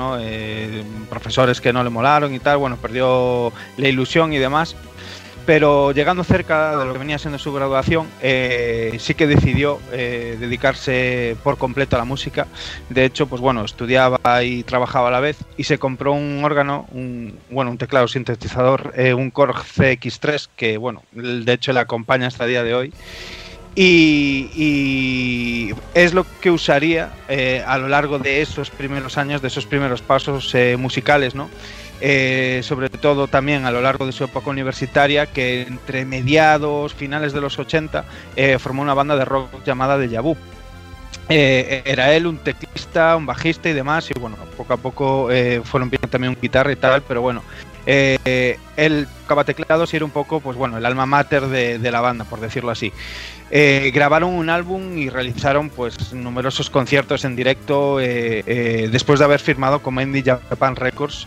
profesores 1.09 1.61
que 1.61 1.73
no 1.73 1.85
le 1.85 1.91
molaron 1.91 2.35
y 2.35 2.39
tal, 2.39 2.57
bueno, 2.57 2.77
perdió 2.77 3.53
la 3.77 3.89
ilusión 3.89 4.33
y 4.33 4.39
demás. 4.39 4.75
Pero 5.51 5.91
llegando 5.91 6.23
cerca 6.23 6.79
de 6.79 6.85
lo 6.85 6.93
que 6.93 7.01
venía 7.01 7.19
siendo 7.19 7.37
su 7.37 7.53
graduación, 7.53 8.07
eh, 8.23 8.95
sí 9.01 9.15
que 9.15 9.27
decidió 9.27 9.81
eh, 9.91 10.37
dedicarse 10.39 11.37
por 11.43 11.59
completo 11.59 11.97
a 11.97 11.99
la 11.99 12.05
música. 12.05 12.47
De 12.89 13.05
hecho, 13.05 13.27
pues 13.27 13.43
bueno, 13.43 13.65
estudiaba 13.65 14.45
y 14.45 14.63
trabajaba 14.63 15.09
a 15.09 15.11
la 15.11 15.19
vez 15.19 15.39
y 15.57 15.65
se 15.65 15.77
compró 15.77 16.13
un 16.13 16.45
órgano, 16.45 16.87
un, 16.93 17.37
bueno, 17.51 17.73
un 17.73 17.79
teclado 17.79 18.07
sintetizador, 18.07 18.93
eh, 18.95 19.13
un 19.13 19.33
Korg 19.33 19.57
CX3, 19.57 20.51
que 20.55 20.77
bueno, 20.77 21.03
de 21.11 21.53
hecho 21.53 21.73
le 21.73 21.81
acompaña 21.81 22.29
hasta 22.29 22.45
el 22.45 22.51
día 22.51 22.63
de 22.63 22.75
hoy. 22.77 22.93
Y, 23.75 24.51
y 24.55 25.75
es 25.95 26.15
lo 26.15 26.27
que 26.41 26.53
usaría 26.53 27.11
eh, 27.29 27.65
a 27.67 27.77
lo 27.77 27.89
largo 27.89 28.21
de 28.21 28.41
esos 28.41 28.71
primeros 28.71 29.19
años, 29.19 29.43
de 29.43 29.49
esos 29.49 29.67
primeros 29.67 30.01
pasos 30.01 30.55
eh, 30.55 30.77
musicales, 30.77 31.35
¿no? 31.35 31.51
Eh, 32.03 32.61
sobre 32.65 32.89
todo 32.89 33.29
también 33.29 33.67
a 33.67 33.71
lo 33.71 33.83
largo 33.83 34.07
de 34.07 34.13
su 34.13 34.25
época 34.25 34.51
universitaria, 34.51 35.27
que 35.27 35.63
entre 35.63 36.05
mediados, 36.05 36.95
finales 36.95 37.33
de 37.33 37.41
los 37.41 37.59
80, 37.59 38.05
eh, 38.37 38.59
formó 38.59 38.83
una 38.83 38.95
banda 38.95 39.17
de 39.17 39.25
rock 39.25 39.63
llamada 39.65 39.99
Deja 39.99 40.21
Vu. 40.21 40.37
Eh, 41.29 41.83
era 41.85 42.13
él 42.15 42.27
un 42.27 42.39
teclista, 42.39 43.15
un 43.17 43.27
bajista 43.27 43.69
y 43.69 43.73
demás, 43.73 44.11
y 44.11 44.19
bueno, 44.19 44.37
poco 44.57 44.73
a 44.73 44.77
poco 44.79 45.29
fueron 45.65 45.91
viendo 45.91 46.09
también 46.09 46.35
un 46.35 46.41
guitarra 46.41 46.73
y 46.73 46.77
tal, 46.77 47.03
pero 47.03 47.21
bueno, 47.21 47.43
eh, 47.87 48.59
él 48.77 49.07
tocaba 49.23 49.45
teclados 49.45 49.93
y 49.93 49.97
era 49.97 50.05
un 50.05 50.11
poco, 50.11 50.41
pues 50.41 50.57
bueno, 50.57 50.79
el 50.79 50.87
alma 50.87 51.07
mater 51.07 51.47
de, 51.47 51.91
la 51.91 52.01
banda, 52.01 52.25
por 52.25 52.41
decirlo 52.41 52.71
así. 52.71 52.93
Eh, 53.51 53.91
grabaron 53.93 54.33
un 54.33 54.49
álbum 54.49 54.97
y 54.97 55.09
realizaron 55.09 55.71
pues 55.71 56.13
numerosos 56.13 56.71
conciertos 56.71 57.25
en 57.25 57.35
directo 57.35 58.01
eh, 58.01 58.45
eh, 58.47 58.89
después 58.91 59.19
de 59.19 59.25
haber 59.25 59.41
firmado 59.41 59.81
con 59.81 60.01
Indie 60.01 60.23
Japan 60.23 60.77
Records 60.77 61.27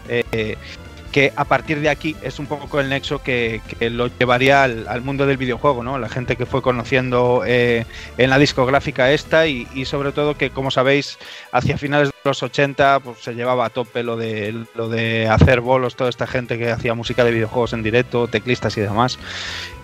que 1.13 1.31
a 1.35 1.45
partir 1.45 1.79
de 1.79 1.89
aquí 1.89 2.15
es 2.23 2.39
un 2.39 2.47
poco 2.47 2.81
el 2.81 2.89
nexo 2.89 3.21
que, 3.21 3.61
lo 3.79 4.07
llevaría 4.07 4.63
al, 4.63 5.01
mundo 5.01 5.25
del 5.25 5.37
videojuego, 5.37 5.83
¿no? 5.83 5.99
La 5.99 6.09
gente 6.09 6.35
que 6.35 6.45
fue 6.45 6.61
conociendo 6.61 7.43
eh, 7.45 7.85
en 8.17 8.29
la 8.29 8.39
discográfica 8.39 9.11
esta 9.11 9.47
y, 9.47 9.85
sobre 9.85 10.11
todo 10.11 10.35
que, 10.35 10.49
como 10.49 10.71
sabéis, 10.71 11.19
hacia 11.51 11.77
finales 11.77 12.09
de 12.09 12.15
los 12.25 12.41
80 12.41 12.99
pues, 13.01 13.19
se 13.19 13.35
llevaba 13.35 13.65
a 13.65 13.69
tope 13.69 14.01
lo 14.01 14.17
de, 14.17 14.65
lo 14.73 14.89
de 14.89 15.27
hacer 15.27 15.61
bolos, 15.61 15.95
toda 15.95 16.09
esta 16.09 16.25
gente 16.25 16.57
que 16.57 16.71
hacía 16.71 16.95
música 16.95 17.23
de 17.23 17.31
videojuegos 17.31 17.73
en 17.73 17.83
directo, 17.83 18.27
teclistas 18.27 18.75
y 18.77 18.81
demás. 18.81 19.19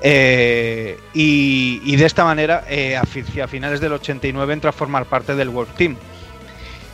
Eh, 0.02 0.98
y, 1.14 1.96
de 1.96 2.06
esta 2.06 2.26
manera, 2.26 2.66
eh, 2.68 2.98
hacia 2.98 3.48
finales 3.48 3.80
del 3.80 3.94
89 3.94 4.52
entró 4.52 4.70
a 4.72 4.74
formar 4.74 5.06
parte 5.06 5.36
del 5.36 5.50
Wolf 5.50 5.70
Team. 5.78 5.96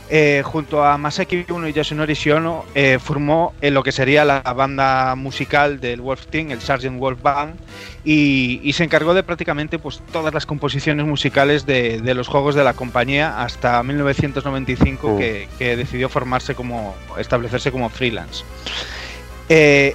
Eh, 0.08 0.42
junto 0.44 0.84
a 0.84 0.96
Masaki 0.98 1.46
Uno 1.48 1.66
y 1.66 1.72
Yasunori 1.72 2.14
Shiono 2.14 2.64
eh, 2.76 2.98
formó 3.02 3.54
eh, 3.60 3.72
lo 3.72 3.82
que 3.82 3.90
sería 3.90 4.24
la 4.24 4.40
banda 4.40 5.16
musical 5.16 5.80
del 5.80 6.00
Wolf 6.00 6.26
Team, 6.26 6.52
el 6.52 6.60
Sgt. 6.60 6.96
Wolf 6.96 7.20
Band, 7.22 7.56
y, 8.04 8.60
y, 8.62 8.72
se 8.74 8.84
encargó 8.84 9.14
de 9.14 9.24
prácticamente 9.24 9.80
pues, 9.80 10.00
todas 10.12 10.32
las 10.32 10.46
composiciones 10.46 11.06
musicales 11.06 11.66
de, 11.66 12.00
de 12.00 12.14
los 12.14 12.28
juegos 12.28 12.54
de 12.54 12.62
la 12.62 12.74
compañía 12.74 13.42
hasta 13.42 13.82
1995 13.82 15.08
uh. 15.08 15.18
que, 15.18 15.48
que, 15.58 15.76
decidió 15.76 16.08
formarse 16.08 16.54
como 16.54 16.94
establecerse 17.18 17.72
como 17.72 17.88
freelance. 17.88 18.44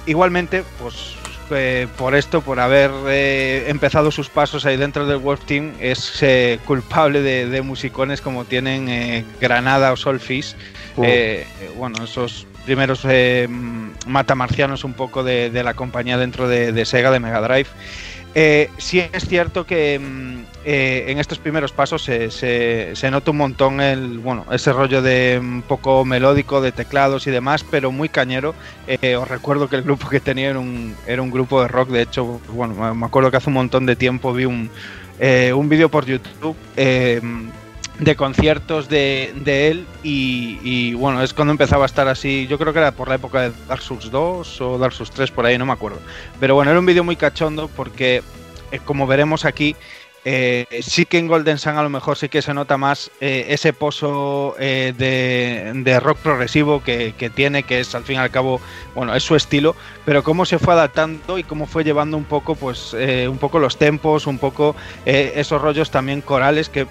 Igualmente, 0.06 0.62
pues 0.78 1.16
eh, 1.54 1.88
por 1.96 2.14
esto, 2.14 2.40
por 2.40 2.60
haber 2.60 2.90
eh, 3.08 3.64
empezado 3.68 4.10
sus 4.10 4.28
pasos 4.28 4.66
ahí 4.66 4.76
dentro 4.76 5.06
del 5.06 5.18
Wolf 5.18 5.44
Team, 5.44 5.72
es 5.80 6.22
eh, 6.22 6.58
culpable 6.64 7.22
de, 7.22 7.46
de, 7.46 7.62
musicones 7.62 8.20
como 8.20 8.44
tienen 8.44 9.26
Granada 9.40 9.92
o 9.92 9.96
Solfis. 9.96 10.56
Uh. 10.96 11.04
bueno, 11.76 12.04
esos 12.04 12.46
primeros 12.66 13.06
matamarcianos 14.06 14.84
un 14.84 14.92
poco 14.92 15.24
de, 15.24 15.50
de, 15.50 15.62
la 15.64 15.74
compañía 15.74 16.18
dentro 16.18 16.48
de, 16.48 16.72
de 16.72 16.84
Sega, 16.84 17.10
de 17.10 17.20
Mega 17.20 17.40
Drive. 17.40 17.68
Sí 18.78 19.00
es 19.12 19.26
cierto 19.26 19.66
que 19.66 20.00
eh, 20.64 21.06
en 21.08 21.18
estos 21.18 21.38
primeros 21.38 21.72
pasos 21.72 22.04
se, 22.04 22.30
se, 22.30 22.94
se, 22.94 23.10
nota 23.10 23.32
un 23.32 23.38
montón 23.38 23.80
el 23.80 24.18
bueno 24.18 24.46
ese 24.52 24.72
rollo 24.72 25.02
de 25.02 25.38
un 25.40 25.62
poco 25.62 26.04
melódico 26.04 26.60
de 26.60 26.70
teclados 26.70 27.26
y 27.26 27.30
demás, 27.30 27.64
pero 27.68 27.90
muy 27.90 28.08
cañero. 28.08 28.54
Eh, 28.86 29.16
os 29.16 29.26
recuerdo 29.26 29.68
que 29.68 29.76
el 29.76 29.82
grupo 29.82 30.08
que 30.08 30.20
tenía 30.20 30.50
era 30.50 30.60
un, 30.60 30.94
era 31.06 31.20
un 31.20 31.30
grupo 31.30 31.60
de 31.62 31.68
rock. 31.68 31.88
De 31.88 32.02
hecho, 32.02 32.40
bueno, 32.48 32.94
me 32.94 33.06
acuerdo 33.06 33.30
que 33.30 33.38
hace 33.38 33.50
un 33.50 33.54
montón 33.54 33.86
de 33.86 33.96
tiempo 33.96 34.32
vi 34.32 34.44
un, 34.44 34.70
eh, 35.18 35.52
un 35.52 35.68
vídeo 35.68 35.88
por 35.88 36.06
YouTube 36.06 36.56
de 37.98 38.16
conciertos 38.16 38.88
de, 38.88 39.32
de 39.36 39.68
él 39.68 39.86
y, 40.02 40.58
y, 40.62 40.94
bueno, 40.94 41.22
es 41.22 41.34
cuando 41.34 41.52
empezaba 41.52 41.84
a 41.84 41.86
estar 41.86 42.08
así, 42.08 42.46
yo 42.48 42.58
creo 42.58 42.72
que 42.72 42.78
era 42.78 42.92
por 42.92 43.08
la 43.08 43.16
época 43.16 43.42
de 43.42 43.52
Dark 43.68 43.82
Souls 43.82 44.10
2 44.10 44.60
o 44.60 44.78
Dark 44.78 44.92
Souls 44.92 45.10
3, 45.10 45.30
por 45.30 45.46
ahí, 45.46 45.58
no 45.58 45.66
me 45.66 45.72
acuerdo. 45.72 46.00
Pero 46.40 46.54
bueno, 46.54 46.70
era 46.70 46.80
un 46.80 46.86
vídeo 46.86 47.04
muy 47.04 47.16
cachondo 47.16 47.68
porque, 47.68 48.22
como 48.84 49.06
veremos 49.06 49.44
aquí, 49.44 49.76
eh, 50.24 50.66
sí 50.82 51.04
que 51.04 51.18
en 51.18 51.26
Golden 51.26 51.58
Sun 51.58 51.76
a 51.76 51.82
lo 51.82 51.90
mejor 51.90 52.16
sí 52.16 52.28
que 52.28 52.42
se 52.42 52.54
nota 52.54 52.76
más 52.76 53.10
eh, 53.20 53.46
ese 53.48 53.72
pozo 53.72 54.54
eh, 54.58 54.94
de, 54.96 56.00
rock 56.00 56.18
progresivo 56.18 56.82
que, 56.82 57.32
tiene, 57.34 57.64
que 57.64 57.80
es 57.80 57.94
al 57.94 58.04
fin 58.04 58.16
y 58.16 58.18
al 58.18 58.30
cabo, 58.30 58.60
bueno, 58.94 59.14
es 59.14 59.24
su 59.24 59.34
estilo, 59.34 59.74
pero 60.04 60.22
cómo 60.22 60.44
se 60.44 60.58
fue 60.58 60.74
adaptando 60.74 61.38
y 61.38 61.42
cómo 61.42 61.66
fue 61.66 61.82
llevando 61.82 62.16
un 62.16 62.24
poco, 62.24 62.54
pues, 62.54 62.94
un 62.94 63.38
poco 63.38 63.58
los 63.58 63.76
tempos, 63.78 64.26
un 64.26 64.38
poco 64.38 64.76
esos 65.04 65.60
rollos 65.60 65.90
también 65.90 66.20
corales 66.20 66.68
que 66.68 66.86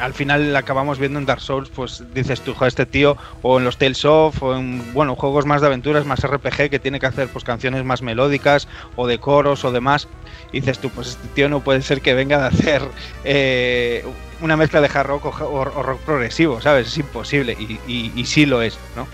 al 0.00 0.14
final 0.14 0.56
acabamos 0.56 0.98
viendo 0.98 1.18
en 1.18 1.26
Dark 1.26 1.40
Souls, 1.40 1.68
pues 1.68 2.02
dices 2.14 2.40
tú, 2.40 2.54
este 2.64 2.86
tío, 2.86 3.16
o 3.42 3.58
en 3.58 3.64
los 3.64 3.76
Tales 3.76 4.04
of, 4.04 4.42
o 4.42 4.56
en 4.56 4.92
bueno, 4.92 5.14
juegos 5.14 5.46
más 5.46 5.60
de 5.60 5.66
aventuras, 5.68 6.06
más 6.06 6.26
RPG, 6.26 6.70
que 6.70 6.78
tiene 6.78 6.98
que 6.98 7.06
hacer 7.06 7.28
pues 7.28 7.44
canciones 7.44 7.84
más 7.84 8.02
melódicas, 8.02 8.66
o 8.96 9.06
de 9.06 9.18
coros, 9.18 9.64
o 9.64 9.72
demás. 9.72 10.08
Y 10.52 10.60
dices 10.60 10.78
tú, 10.78 10.90
pues 10.90 11.08
este 11.08 11.28
tío 11.28 11.48
no 11.48 11.60
puede 11.60 11.82
ser 11.82 12.00
que 12.00 12.14
venga 12.14 12.38
de 12.38 12.46
hacer 12.46 12.82
eh, 13.24 14.04
una 14.40 14.56
mezcla 14.56 14.80
de 14.80 14.90
hard 14.92 15.06
rock 15.06 15.40
o, 15.42 15.64
rock 15.64 16.00
progresivo, 16.00 16.60
¿sabes? 16.60 16.88
Es 16.88 16.98
imposible, 16.98 17.56
y, 17.58 18.12
y, 18.14 18.24
sí 18.24 18.46
lo 18.46 18.62
es, 18.62 18.78
¿no? 18.96 19.06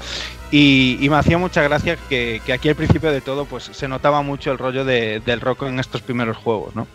Y, 0.51 0.99
y, 1.01 1.09
me 1.09 1.17
hacía 1.17 1.39
mucha 1.39 1.63
gracia 1.63 1.97
que, 2.09 2.41
que, 2.47 2.53
aquí 2.53 2.69
al 2.69 2.77
principio 2.77 3.11
de 3.11 3.21
todo, 3.21 3.45
pues 3.45 3.65
se 3.65 3.89
notaba 3.89 4.23
mucho 4.23 4.53
el 4.53 4.59
rollo 4.59 4.85
de, 4.85 5.21
del 5.21 5.41
rock 5.41 5.65
en 5.65 5.81
estos 5.81 6.03
primeros 6.03 6.37
juegos, 6.37 6.75
¿no? 6.77 6.87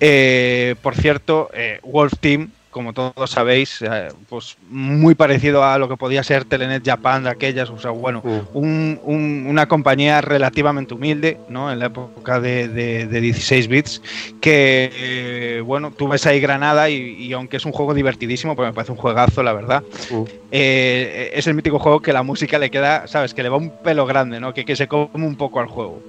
Eh, 0.00 0.76
por 0.82 0.94
cierto, 0.94 1.50
eh, 1.52 1.80
Wolf 1.82 2.14
Team 2.20 2.50
como 2.78 2.92
todos 2.92 3.28
sabéis, 3.28 3.82
eh, 3.82 4.06
pues 4.28 4.56
muy 4.70 5.16
parecido 5.16 5.64
a 5.64 5.78
lo 5.78 5.88
que 5.88 5.96
podía 5.96 6.22
ser 6.22 6.44
Telenet 6.44 6.86
Japan 6.86 7.24
de 7.24 7.30
aquellas, 7.30 7.68
o 7.70 7.78
sea, 7.80 7.90
bueno, 7.90 8.22
Mm. 8.24 8.38
un- 8.56 9.00
un- 9.02 9.46
una 9.48 9.66
compañía 9.66 10.20
relativamente 10.20 10.94
humilde, 10.94 11.38
¿no? 11.48 11.72
En 11.72 11.80
la 11.80 11.86
época 11.86 12.38
de, 12.38 12.68
de- 12.68 13.06
de 13.08 13.20
16 13.20 13.66
bits, 13.66 14.00
que, 14.40 14.92
eh, 14.94 15.60
bueno, 15.66 15.90
tú 15.90 16.06
ves 16.06 16.24
ahí 16.26 16.38
Granada 16.38 16.88
y, 16.88 16.94
y 17.18 17.32
aunque 17.32 17.56
es 17.56 17.64
un 17.66 17.72
juego 17.72 17.94
divertidísimo, 17.94 18.54
pues 18.54 18.68
me 18.68 18.72
parece 18.72 18.92
un 18.92 18.98
juegazo, 18.98 19.42
la 19.42 19.52
verdad, 19.54 19.82
Mm. 20.12 20.22
eh, 20.52 21.32
es 21.34 21.48
el 21.48 21.54
mítico 21.54 21.80
juego 21.80 22.00
que 22.00 22.12
la 22.12 22.22
música 22.22 22.60
le 22.60 22.70
queda, 22.70 23.08
¿sabes? 23.08 23.34
Que 23.34 23.42
le 23.42 23.48
va 23.48 23.56
un 23.56 23.70
pelo 23.82 24.06
grande, 24.06 24.38
¿no? 24.38 24.54
Que, 24.54 24.64
que 24.64 24.76
se 24.76 24.86
come 24.86 25.08
un 25.14 25.34
poco 25.34 25.58
al 25.58 25.66
juego. 25.66 26.00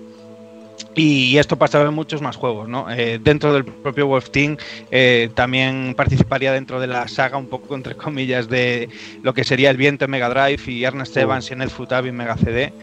Y 0.96 1.38
esto 1.38 1.56
pasaba 1.56 1.88
en 1.88 1.94
muchos 1.94 2.22
más 2.22 2.36
juegos, 2.36 2.68
¿no? 2.68 2.90
Eh, 2.92 3.20
dentro 3.22 3.54
del 3.54 3.64
propio 3.64 4.08
Wolf 4.08 4.32
Team 4.32 4.58
eh, 4.92 5.30
también 5.34 5.94
participaría 5.96 6.52
dentro 6.52 6.80
de 6.80 6.88
la 6.88 7.08
saga, 7.08 7.38
un 7.38 7.48
poco 7.48 7.76
entre 7.76 7.96
comillas, 7.96 8.50
de 8.50 8.90
lo 9.22 9.34
que 9.34 9.44
sería 9.44 9.70
el 9.70 9.78
viento 9.78 10.06
en 10.06 10.12
Mega 10.12 10.30
Drive 10.30 10.62
y 10.72 10.84
Ernest. 10.84 11.16
Evans 11.16 11.52
en 11.52 11.62
el 11.62 11.70
Futabi 11.70 12.10
en 12.10 12.18
Mega 12.18 12.38
CD. 12.38 12.74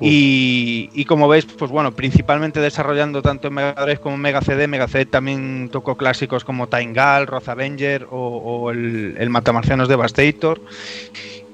Y, 0.00 0.90
y 0.94 1.04
como 1.06 1.28
veis, 1.28 1.44
pues 1.44 1.70
bueno, 1.70 1.92
principalmente 1.92 2.60
desarrollando 2.60 3.22
tanto 3.22 3.48
en 3.48 3.54
Mega 3.54 3.74
Drive 3.74 3.98
como 3.98 4.14
en 4.14 4.22
Mega 4.22 4.42
CD. 4.42 4.66
Mega 4.68 4.88
CD 4.88 5.06
también 5.06 5.68
tocó 5.70 5.96
clásicos 5.96 6.44
como 6.44 6.68
Taingal, 6.68 7.26
Roth 7.26 7.48
Avenger 7.48 8.06
o, 8.10 8.38
o 8.38 8.70
el, 8.70 9.16
el 9.18 9.30
Matamarcianos 9.30 9.88
Devastator. 9.88 10.60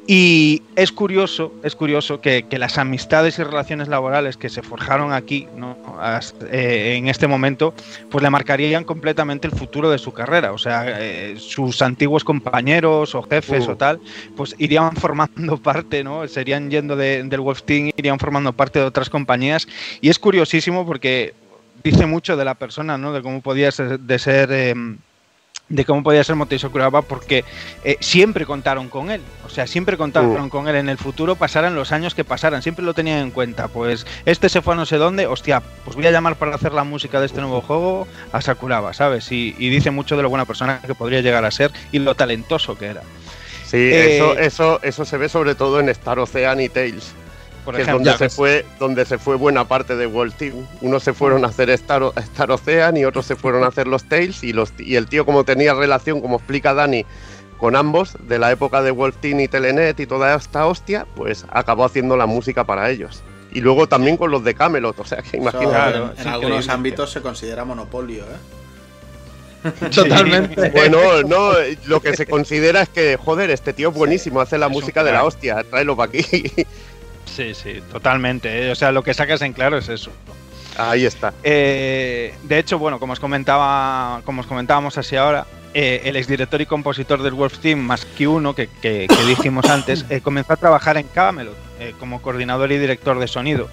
Y 0.04 0.62
es 0.74 0.90
curioso, 0.90 1.52
es 1.62 1.76
curioso 1.76 2.20
que, 2.20 2.42
que 2.44 2.58
las 2.58 2.76
amistades 2.76 3.38
y 3.38 3.44
relaciones 3.44 3.86
laborales 3.86 4.36
que 4.36 4.48
se 4.48 4.60
forjaron 4.62 5.12
aquí, 5.12 5.46
¿no? 5.56 5.76
As- 6.00 6.34
eh, 6.50 6.94
en 6.96 7.06
este 7.06 7.28
momento, 7.28 7.72
pues 8.10 8.20
le 8.22 8.28
marcarían 8.28 8.82
completamente 8.82 9.46
el 9.46 9.54
futuro 9.54 9.88
de 9.90 9.98
su 9.98 10.12
carrera. 10.12 10.52
O 10.52 10.58
sea, 10.58 10.84
eh, 10.88 11.36
sus 11.38 11.80
antiguos 11.82 12.24
compañeros 12.24 13.14
o 13.14 13.22
jefes 13.22 13.68
Uh. 13.68 13.72
o 13.72 13.76
tal, 13.76 14.00
pues 14.36 14.56
irían 14.58 14.96
formando 14.96 15.56
parte, 15.58 16.02
¿no? 16.02 16.26
Serían 16.26 16.68
yendo 16.68 16.96
de- 16.96 17.22
del 17.22 17.40
Wolf 17.40 17.62
Team, 17.62 17.90
irían 17.96 18.18
formando 18.18 18.52
parte 18.52 18.80
de 18.80 18.86
otras 18.86 19.08
compañías. 19.08 19.68
Y 20.00 20.08
es 20.08 20.18
curiosísimo 20.18 20.84
porque 20.84 21.32
dice 21.84 22.06
mucho 22.06 22.36
de 22.36 22.44
la 22.44 22.54
persona, 22.56 22.98
¿no? 22.98 23.12
De 23.12 23.22
cómo 23.22 23.40
podía 23.40 23.70
ser, 23.70 24.00
de 24.00 24.18
ser. 24.18 24.50
em, 24.50 24.98
de 25.72 25.84
cómo 25.86 26.02
podía 26.02 26.22
ser 26.22 26.36
Motei 26.36 26.58
Sakuraba 26.58 27.00
porque 27.02 27.44
eh, 27.82 27.96
siempre 28.00 28.44
contaron 28.44 28.88
con 28.90 29.10
él, 29.10 29.22
o 29.46 29.48
sea, 29.48 29.66
siempre 29.66 29.96
contaron 29.96 30.46
Uh. 30.46 30.48
con 30.50 30.68
él 30.68 30.76
en 30.76 30.88
el 30.90 30.98
futuro, 30.98 31.34
pasaran 31.34 31.74
los 31.74 31.92
años 31.92 32.14
que 32.14 32.24
pasaran, 32.24 32.62
siempre 32.62 32.84
lo 32.84 32.92
tenían 32.92 33.20
en 33.20 33.30
cuenta, 33.30 33.68
pues 33.68 34.06
este 34.26 34.48
se 34.50 34.60
fue 34.60 34.74
a 34.74 34.76
no 34.76 34.84
sé 34.86 34.98
dónde, 34.98 35.26
hostia, 35.26 35.62
pues 35.84 35.96
voy 35.96 36.06
a 36.06 36.10
llamar 36.10 36.36
para 36.36 36.54
hacer 36.54 36.72
la 36.74 36.84
música 36.84 37.20
de 37.20 37.26
este 37.26 37.40
nuevo 37.40 37.62
juego 37.62 38.06
a 38.32 38.40
Sakuraba, 38.42 38.92
¿sabes? 38.92 39.32
Y, 39.32 39.54
y 39.58 39.70
dice 39.70 39.90
mucho 39.90 40.16
de 40.16 40.22
lo 40.22 40.28
buena 40.28 40.44
persona 40.44 40.80
que 40.86 40.94
podría 40.94 41.22
llegar 41.22 41.44
a 41.46 41.50
ser 41.50 41.70
y 41.90 41.98
lo 42.00 42.14
talentoso 42.14 42.76
que 42.76 42.86
era. 42.86 43.02
Sí, 43.66 43.78
Eh, 43.78 44.16
eso, 44.16 44.38
eso, 44.38 44.80
eso 44.82 45.04
se 45.06 45.16
ve 45.16 45.30
sobre 45.30 45.54
todo 45.54 45.80
en 45.80 45.88
Star 45.88 46.18
Ocean 46.18 46.60
y 46.60 46.68
Tales, 46.68 47.14
Por 47.64 47.76
que 47.76 47.82
es 47.82 47.88
donde 47.88 48.16
se 48.16 48.28
fue, 48.28 48.66
donde 48.78 49.04
se 49.04 49.18
fue 49.18 49.36
buena 49.36 49.66
parte 49.66 49.94
de 49.94 50.06
World 50.06 50.34
Team. 50.34 50.66
Unos 50.80 51.02
se 51.02 51.12
fueron 51.12 51.44
a 51.44 51.48
hacer 51.48 51.70
Star, 51.70 52.02
Star 52.16 52.50
Ocean 52.50 52.96
y 52.96 53.04
otros 53.04 53.26
se 53.26 53.36
fueron 53.36 53.62
a 53.64 53.68
hacer 53.68 53.86
los 53.86 54.04
Tales 54.04 54.42
y 54.42 54.52
los 54.52 54.72
y 54.78 54.96
el 54.96 55.06
tío 55.06 55.24
como 55.24 55.44
tenía 55.44 55.74
relación, 55.74 56.20
como 56.20 56.36
explica 56.36 56.74
Dani, 56.74 57.06
con 57.58 57.76
ambos 57.76 58.16
de 58.20 58.40
la 58.40 58.50
época 58.50 58.82
de 58.82 58.90
Wolf 58.90 59.16
Team 59.20 59.38
y 59.40 59.48
Telenet 59.48 60.00
y 60.00 60.06
toda 60.06 60.34
esta 60.34 60.66
hostia, 60.66 61.06
pues 61.14 61.46
acabó 61.50 61.84
haciendo 61.84 62.16
la 62.16 62.26
música 62.26 62.64
para 62.64 62.90
ellos. 62.90 63.22
Y 63.52 63.60
luego 63.60 63.86
también 63.86 64.16
con 64.16 64.30
los 64.30 64.42
de 64.42 64.54
Camelot, 64.54 64.98
o 64.98 65.04
sea 65.04 65.22
que 65.22 65.36
imagínate. 65.36 65.68
Claro, 65.68 66.12
en, 66.18 66.26
algunos 66.26 66.68
ámbitos 66.68 67.12
se 67.12 67.20
considera 67.20 67.64
monopolio, 67.64 68.24
¿eh? 68.24 69.70
Totalmente. 69.94 70.70
Bueno, 70.70 71.22
no, 71.22 71.52
lo 71.86 72.00
que 72.00 72.16
se 72.16 72.26
considera 72.26 72.82
es 72.82 72.88
que, 72.88 73.16
joder, 73.16 73.50
este 73.50 73.72
tío 73.72 73.90
es 73.90 73.94
buenísimo, 73.94 74.40
hace 74.40 74.58
la 74.58 74.66
Es 74.66 74.72
música 74.72 75.04
de 75.04 75.12
la 75.12 75.24
hostia, 75.24 75.62
tráelo 75.62 75.96
para 75.96 76.08
aquí. 76.08 76.50
Sí, 77.34 77.54
sí, 77.54 77.80
totalmente. 77.90 78.66
¿eh? 78.66 78.70
O 78.70 78.74
sea, 78.74 78.92
lo 78.92 79.02
que 79.02 79.14
sacas 79.14 79.40
en 79.42 79.52
claro 79.52 79.78
es 79.78 79.88
eso. 79.88 80.10
Ahí 80.76 81.04
está. 81.04 81.32
Eh, 81.42 82.34
de 82.42 82.58
hecho, 82.58 82.78
bueno, 82.78 82.98
como 82.98 83.12
os 83.12 83.20
comentaba, 83.20 84.22
como 84.24 84.40
os 84.40 84.46
comentábamos 84.46 84.96
así 84.98 85.16
ahora, 85.16 85.46
eh, 85.74 86.02
el 86.04 86.16
exdirector 86.16 86.60
y 86.60 86.66
compositor 86.66 87.22
del 87.22 87.32
Wolf 87.34 87.58
Team, 87.58 87.78
más 87.78 88.04
que 88.04 88.26
uno, 88.28 88.54
que, 88.54 88.68
que- 88.80 89.06
que 89.08 89.24
dijimos 89.26 89.66
antes, 89.70 90.04
eh, 90.10 90.20
comenzó 90.20 90.52
a 90.54 90.56
trabajar 90.56 90.96
en 90.98 91.06
Camelot 91.08 91.56
eh, 91.80 91.94
como 91.98 92.20
coordinador 92.22 92.70
y 92.72 92.78
director 92.78 93.18
de 93.18 93.26
sonido, 93.28 93.68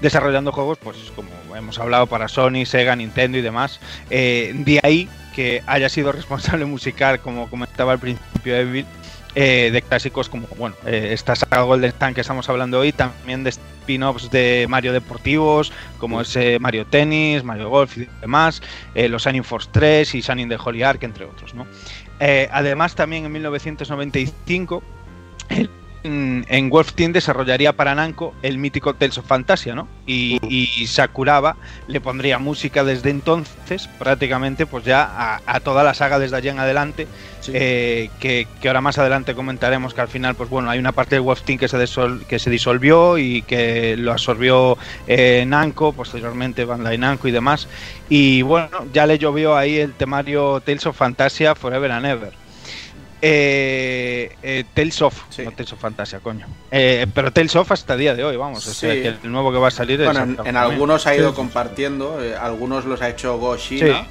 desarrollando 0.00 0.52
juegos, 0.52 0.78
pues 0.82 0.96
como 1.14 1.30
hemos 1.56 1.78
hablado, 1.78 2.06
para 2.06 2.28
Sony, 2.28 2.64
Sega, 2.66 2.96
Nintendo 2.96 3.36
y 3.38 3.42
demás. 3.42 3.80
De 4.08 4.80
ahí 4.82 5.08
que 5.34 5.62
haya 5.66 5.88
sido 5.88 6.12
responsable 6.12 6.64
musical, 6.66 7.20
como 7.20 7.48
comentaba 7.48 7.92
al 7.92 7.98
principio 7.98 8.56
Evil, 8.56 8.86
eh, 9.34 9.70
de 9.72 9.82
clásicos 9.82 10.28
como, 10.28 10.46
bueno, 10.58 10.76
eh, 10.86 11.10
esta 11.12 11.34
saga 11.34 11.62
Golden 11.62 11.92
Sun 11.98 12.14
que 12.14 12.20
estamos 12.20 12.48
hablando 12.48 12.78
hoy, 12.78 12.92
también 12.92 13.44
de 13.44 13.50
spin-offs 13.50 14.30
de 14.30 14.66
Mario 14.68 14.92
Deportivos, 14.92 15.72
como 15.98 16.20
es 16.20 16.36
eh, 16.36 16.58
Mario 16.60 16.86
Tennis, 16.86 17.42
Mario 17.42 17.70
Golf 17.70 17.96
y 17.96 18.08
demás, 18.20 18.62
eh, 18.94 19.08
los 19.08 19.24
Shining 19.24 19.44
Force 19.44 19.68
3 19.72 20.14
y 20.14 20.20
Shining 20.20 20.48
the 20.48 20.58
Holy 20.62 20.82
Ark, 20.82 21.02
entre 21.02 21.24
otros. 21.24 21.54
¿no? 21.54 21.66
Además, 22.52 22.94
también 22.94 23.24
en 23.24 23.32
1995, 23.32 24.82
él, 25.48 25.70
en, 26.04 26.44
en 26.48 26.70
Wolf 26.70 26.92
Team 26.94 27.12
desarrollaría 27.12 27.72
para 27.74 27.94
Namco 27.94 28.34
el 28.42 28.58
mítico 28.58 28.94
Tales 28.94 29.18
of 29.18 29.26
Fantasia, 29.26 29.74
¿no? 29.74 29.88
Y, 30.06 30.38
y 30.48 30.86
Sakuraba 30.86 31.56
le 31.86 32.00
pondría 32.00 32.38
música 32.38 32.84
desde 32.84 33.10
entonces, 33.10 33.88
prácticamente, 33.98 34.66
pues 34.66 34.84
ya 34.84 35.02
a, 35.04 35.40
a 35.46 35.60
toda 35.60 35.84
la 35.84 35.94
saga 35.94 36.18
desde 36.18 36.36
allí 36.36 36.48
en 36.48 36.58
adelante, 36.58 37.06
eh, 37.48 38.10
que, 38.20 38.46
que 38.60 38.68
ahora 38.68 38.80
más 38.80 38.98
adelante 38.98 39.34
comentaremos 39.34 39.94
que 39.94 40.00
al 40.00 40.08
final, 40.08 40.34
pues 40.34 40.48
bueno, 40.50 40.70
hay 40.70 40.78
una 40.78 40.92
parte 40.92 41.14
del 41.16 41.22
Wolf 41.22 41.42
Team 41.42 41.58
que 41.58 41.68
se, 41.68 41.78
desol- 41.78 42.24
que 42.26 42.38
se 42.38 42.50
disolvió 42.50 43.18
y 43.18 43.42
que 43.42 43.96
lo 43.96 44.12
absorbió 44.12 44.76
eh, 45.06 45.44
Namco, 45.46 45.92
posteriormente 45.92 46.64
Bandai 46.64 46.98
Namco 46.98 47.28
y 47.28 47.32
demás. 47.32 47.68
Y 48.08 48.42
bueno, 48.42 48.68
ya 48.92 49.06
le 49.06 49.18
llovió 49.18 49.56
ahí 49.56 49.78
el 49.78 49.94
temario 49.94 50.60
Tales 50.60 50.86
of 50.86 50.96
Fantasia 50.96 51.54
Forever 51.54 51.90
and 51.92 52.06
Ever. 52.06 52.41
Eh, 53.24 54.34
eh, 54.42 54.64
Tales 54.74 55.00
of, 55.00 55.14
Sí. 55.30 55.42
no 55.44 55.52
Tales 55.52 55.72
of 55.72 55.78
Fantasia, 55.80 56.18
coño. 56.18 56.44
Eh, 56.72 57.06
pero 57.14 57.32
Tales 57.32 57.54
of 57.54 57.70
hasta 57.70 57.92
el 57.94 58.00
día 58.00 58.14
de 58.16 58.24
hoy, 58.24 58.36
vamos. 58.36 58.66
O 58.66 58.74
sea, 58.74 58.92
Sí. 58.92 59.00
que 59.02 59.08
el 59.22 59.30
nuevo 59.30 59.52
que 59.52 59.58
va 59.58 59.68
a 59.68 59.70
salir 59.70 60.00
es. 60.00 60.06
Bueno, 60.06 60.42
en, 60.42 60.46
en 60.48 60.56
algunos 60.56 61.06
ha 61.06 61.14
ido 61.14 61.30
Sí. 61.30 61.36
compartiendo, 61.36 62.20
eh, 62.20 62.34
algunos 62.36 62.84
los 62.84 63.00
ha 63.00 63.08
hecho 63.08 63.38
Go 63.38 63.56
Shina 63.56 64.06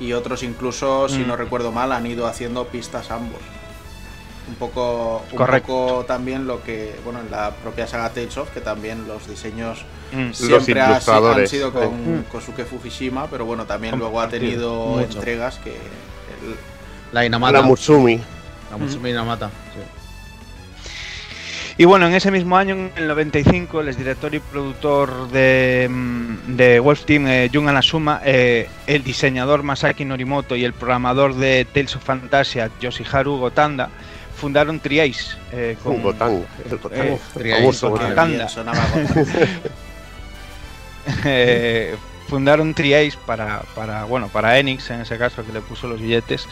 y 0.00 0.12
otros 0.12 0.42
incluso, 0.42 1.08
si 1.08 1.18
Mm. 1.20 1.28
no 1.28 1.36
recuerdo 1.36 1.70
mal, 1.70 1.92
han 1.92 2.04
ido 2.06 2.26
haciendo 2.26 2.66
pistas 2.66 3.12
ambos. 3.12 3.38
Un 4.48 4.54
poco, 4.56 5.22
un 5.30 5.36
Correcto. 5.36 5.66
poco 5.68 6.04
también 6.06 6.46
lo 6.48 6.60
que, 6.64 6.96
bueno, 7.04 7.20
en 7.20 7.30
la 7.30 7.52
propia 7.52 7.86
saga 7.86 8.10
Tales 8.10 8.36
of, 8.38 8.50
que 8.50 8.60
también 8.60 9.06
los 9.06 9.28
diseños 9.28 9.84
Mm. 10.10 10.32
siempre 10.32 10.80
ha 10.80 11.00
si- 11.00 11.10
han 11.12 11.46
sido 11.46 11.72
con 11.72 12.24
Kosuke 12.32 12.64
Fukushima, 12.64 13.28
pero 13.30 13.44
bueno, 13.44 13.66
también 13.66 13.96
luego 13.98 14.20
ha 14.20 14.28
tenido 14.28 14.74
mucho. 14.96 15.18
entregas 15.18 15.58
que 15.58 15.70
el- 15.70 16.56
La 17.12 17.20
La 17.20 17.26
Inamata. 17.26 17.62
Mutsumi. 17.62 18.20
La 18.70 18.76
sí. 19.72 19.80
Y 21.80 21.84
bueno, 21.84 22.08
en 22.08 22.14
ese 22.14 22.32
mismo 22.32 22.56
año, 22.56 22.74
en 22.74 22.90
el 22.96 23.06
95, 23.06 23.80
el 23.80 23.88
exdirector 23.88 24.34
y 24.34 24.40
productor 24.40 25.28
de, 25.30 25.86
mm, 25.88 26.56
de 26.56 26.80
Wolf 26.80 27.04
Team, 27.04 27.26
eh, 27.28 27.50
Jun 27.54 27.68
Anasuma, 27.68 28.20
eh, 28.24 28.68
el 28.88 29.04
diseñador 29.04 29.62
Masaki 29.62 30.04
Norimoto 30.04 30.56
y 30.56 30.64
el 30.64 30.72
programador 30.72 31.36
de 31.36 31.64
Tales 31.72 31.94
of 31.94 32.02
Fantasia, 32.02 32.68
Yoshiharu 32.80 33.36
Gotanda, 33.38 33.90
fundaron 34.36 34.80
Triace. 34.80 35.36
eh, 35.52 35.76
con- 35.82 35.94
Un 35.96 36.02
Gotán. 36.02 36.44
El 36.68 36.78
Gotán. 36.78 37.06
Eh, 41.24 41.94
Eh, 42.28 42.30
fundaron 42.30 42.74
Triace 42.74 43.16
para, 43.26 43.62
para, 43.74 44.04
bueno, 44.04 44.28
para 44.28 44.58
Enix, 44.58 44.90
en 44.90 45.00
ese 45.00 45.16
caso, 45.18 45.44
que 45.44 45.52
le 45.52 45.60
puso 45.60 45.88
los 45.88 46.00
billetes. 46.00 46.46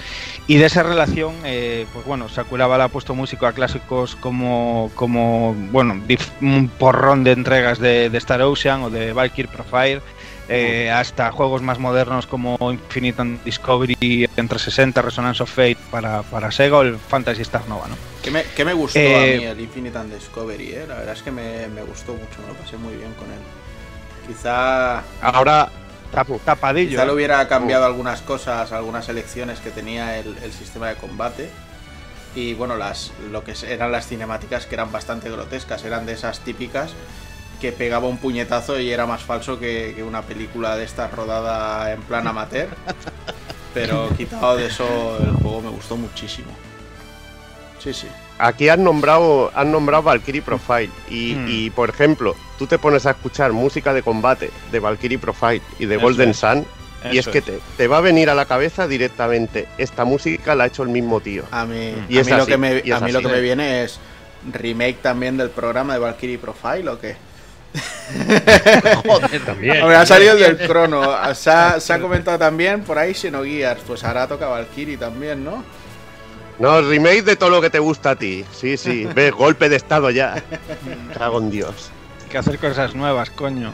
Y 0.46 0.56
de 0.56 0.66
esa 0.66 0.82
relación, 0.82 1.34
eh, 1.44 1.86
pues 1.92 2.04
bueno, 2.06 2.28
Sakuraba 2.28 2.78
le 2.78 2.84
ha 2.84 2.88
puesto 2.88 3.14
músico 3.14 3.46
a 3.46 3.52
clásicos 3.52 4.16
como, 4.16 4.90
como 4.94 5.54
bueno, 5.70 6.00
un 6.40 6.68
porrón 6.68 7.24
de 7.24 7.32
entregas 7.32 7.78
de, 7.78 8.10
de 8.10 8.18
Star 8.18 8.42
Ocean 8.42 8.82
o 8.82 8.90
de 8.90 9.12
Valkyrie 9.12 9.50
Profile. 9.50 10.00
eh, 10.48 10.90
hasta 10.92 11.32
juegos 11.32 11.60
más 11.60 11.78
modernos 11.80 12.26
como 12.28 12.56
Infinite 12.60 13.20
and 13.20 13.42
Discovery 13.42 14.28
entre 14.36 14.58
60, 14.60 15.02
Resonance 15.02 15.42
of 15.42 15.50
Fate 15.50 15.76
para, 15.90 16.22
para 16.22 16.52
Sega 16.52 16.78
o 16.78 16.82
el 16.82 16.98
Fantasy 16.98 17.42
Star 17.42 17.66
Nova, 17.68 17.88
¿no? 17.88 17.96
¿Qué 18.22 18.30
me, 18.30 18.44
qué 18.56 18.64
me 18.64 18.72
gustó 18.72 18.98
Eh, 19.00 19.16
a 19.16 19.38
mí 19.38 19.44
el 19.44 19.60
Infinite 19.60 19.98
and 19.98 20.14
Discovery? 20.14 20.68
eh? 20.70 20.84
La 20.88 20.94
verdad 20.94 21.14
es 21.14 21.22
que 21.22 21.32
me, 21.32 21.66
me 21.66 21.82
gustó 21.82 22.12
mucho, 22.12 22.40
me 22.42 22.48
lo 22.52 22.54
pasé 22.54 22.76
muy 22.76 22.94
bien 22.94 23.12
con 23.14 23.26
él. 23.26 23.40
Quizá, 24.26 25.02
Ahora, 25.22 25.68
Tap- 26.12 26.40
tapadillo. 26.44 26.90
quizá 26.90 27.04
le 27.04 27.10
¿eh? 27.10 27.14
hubiera 27.14 27.46
cambiado 27.48 27.84
algunas 27.84 28.22
cosas, 28.22 28.72
algunas 28.72 29.08
elecciones 29.08 29.60
que 29.60 29.70
tenía 29.70 30.18
el, 30.18 30.36
el 30.42 30.52
sistema 30.52 30.88
de 30.88 30.96
combate. 30.96 31.50
Y 32.34 32.54
bueno, 32.54 32.76
las, 32.76 33.12
lo 33.30 33.44
que 33.44 33.54
eran 33.66 33.90
las 33.92 34.06
cinemáticas 34.08 34.66
que 34.66 34.74
eran 34.74 34.92
bastante 34.92 35.30
grotescas, 35.30 35.84
eran 35.84 36.04
de 36.06 36.12
esas 36.12 36.40
típicas 36.40 36.90
que 37.60 37.72
pegaba 37.72 38.06
un 38.08 38.18
puñetazo 38.18 38.78
y 38.78 38.90
era 38.90 39.06
más 39.06 39.22
falso 39.22 39.58
que, 39.58 39.94
que 39.96 40.02
una 40.02 40.20
película 40.22 40.76
de 40.76 40.84
estas 40.84 41.10
rodada 41.12 41.92
en 41.92 42.02
plan 42.02 42.26
amateur. 42.26 42.68
Pero 43.72 44.10
quitado 44.16 44.56
de 44.56 44.66
eso, 44.66 45.18
el 45.20 45.32
juego 45.32 45.62
me 45.62 45.70
gustó 45.70 45.96
muchísimo. 45.96 46.50
Sí, 47.78 47.94
sí. 47.94 48.08
Aquí 48.38 48.68
has 48.68 48.78
nombrado, 48.78 49.50
has 49.54 49.66
nombrado 49.66 50.02
Valkyrie 50.02 50.42
Profile 50.42 50.90
y, 51.08 51.34
Hmm. 51.34 51.46
y, 51.48 51.70
por 51.70 51.88
ejemplo, 51.90 52.34
tú 52.58 52.66
te 52.66 52.78
pones 52.78 53.06
a 53.06 53.10
escuchar 53.12 53.52
música 53.52 53.94
de 53.94 54.02
combate 54.02 54.50
de 54.70 54.78
Valkyrie 54.80 55.18
Profile 55.18 55.62
y 55.78 55.86
de 55.86 55.94
Eso 55.96 56.04
Golden 56.04 56.30
es. 56.30 56.36
Sun 56.36 56.66
y 57.12 57.18
es 57.18 57.28
que 57.28 57.40
te, 57.40 57.60
te 57.76 57.86
va 57.86 57.98
a 57.98 58.00
venir 58.00 58.28
a 58.30 58.34
la 58.34 58.46
cabeza 58.46 58.88
directamente, 58.88 59.68
esta 59.78 60.04
música 60.04 60.54
la 60.56 60.64
ha 60.64 60.66
hecho 60.66 60.82
el 60.82 60.88
mismo 60.88 61.20
tío. 61.20 61.44
A 61.52 61.64
mí, 61.64 61.94
Y 62.08 62.18
a 62.18 62.20
es 62.22 62.26
mí 62.26 62.32
lo 62.36 62.46
que 62.46 62.56
me, 62.56 62.82
y 62.84 62.90
es 62.90 62.96
a 62.96 63.00
mí 63.00 63.12
lo 63.12 63.20
que 63.20 63.28
me 63.28 63.40
viene 63.40 63.84
es 63.84 64.00
remake 64.52 64.96
también 65.02 65.36
del 65.36 65.50
programa 65.50 65.92
de 65.94 66.00
Valkyrie 66.00 66.38
Profile 66.38 66.88
o 66.88 66.98
qué. 66.98 67.16
Joder, 69.06 69.44
También. 69.44 69.82
Hombre, 69.82 69.96
ha 69.96 70.06
salido 70.06 70.32
el 70.32 70.56
del 70.56 70.66
crono. 70.68 71.02
Se 71.34 71.50
ha, 71.50 71.78
se 71.80 71.92
ha 71.92 71.98
comentado 72.00 72.38
también 72.38 72.82
por 72.82 72.98
ahí 72.98 73.14
Xenogears. 73.14 73.82
Pues 73.86 74.02
ahora 74.04 74.26
toca 74.26 74.46
Valkyrie 74.48 74.96
también, 74.96 75.44
¿no? 75.44 75.62
No, 76.58 76.80
remake 76.80 77.22
de 77.22 77.36
todo 77.36 77.50
lo 77.50 77.60
que 77.60 77.70
te 77.70 77.78
gusta 77.78 78.10
a 78.10 78.16
ti. 78.16 78.44
Sí, 78.52 78.76
sí, 78.76 79.04
ves, 79.14 79.32
golpe 79.32 79.68
de 79.68 79.76
estado 79.76 80.10
ya. 80.10 80.42
Cago 81.18 81.38
en 81.38 81.50
Dios. 81.50 81.90
Hay 82.24 82.30
que 82.30 82.38
hacer 82.38 82.58
cosas 82.58 82.94
nuevas, 82.94 83.30
coño. 83.30 83.72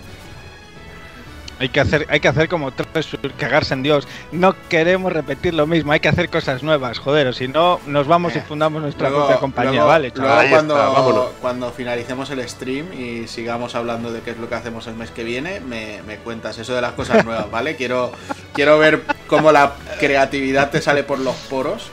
Hay 1.59 1.69
que 1.69 1.79
hacer, 1.79 2.09
hay 2.11 2.19
que 2.19 2.27
hacer 2.27 2.49
como 2.49 2.73
tres, 2.73 3.07
cagarse 3.39 3.75
en 3.75 3.85
Dios. 3.85 4.09
No 4.33 4.57
queremos 4.69 5.13
repetir 5.13 5.55
lo 5.55 5.65
mismo, 5.69 5.93
hay 5.93 6.01
que 6.01 6.09
hacer 6.09 6.29
cosas 6.29 6.65
nuevas, 6.65 6.99
joder, 6.99 7.29
o 7.29 7.33
si 7.33 7.47
no 7.47 7.79
nos 7.87 8.09
vamos 8.09 8.35
y 8.35 8.39
Eh, 8.39 8.43
fundamos 8.49 8.83
nuestra 8.83 9.09
Luego- 9.09 9.27
propia 9.27 9.41
compañía, 9.41 9.71
luego- 9.75 9.87
vale, 9.87 10.11
chaval. 10.11 10.47
Está, 10.47 11.29
cuando 11.41 11.71
finalicemos 11.71 12.29
el 12.31 12.49
stream 12.49 12.93
y 12.93 13.29
sigamos 13.29 13.77
hablando 13.77 14.13
de 14.13 14.23
qué 14.23 14.33
es 14.33 14.39
lo 14.39 14.49
que 14.49 14.57
hacemos 14.57 14.89
el 14.89 14.95
mes 14.95 15.13
que 15.13 15.23
viene, 15.23 15.61
me, 15.61 16.03
me 16.05 16.17
cuentas 16.17 16.59
eso 16.59 16.75
de 16.75 16.81
las 16.81 16.95
cosas 16.95 17.25
nuevas, 17.25 17.49
¿vale? 17.49 17.77
Quiero, 17.77 18.11
quiero 18.55 18.79
ver 18.81 19.03
cómo 19.29 19.53
la 19.53 19.75
creatividad 20.01 20.71
te 20.71 20.81
sale 20.83 21.05
por 21.05 21.21
los 21.21 21.37
poros. 21.49 21.91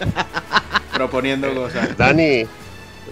proponiendo 0.94 1.52
cosas. 1.54 1.96
Dani, 1.96 2.44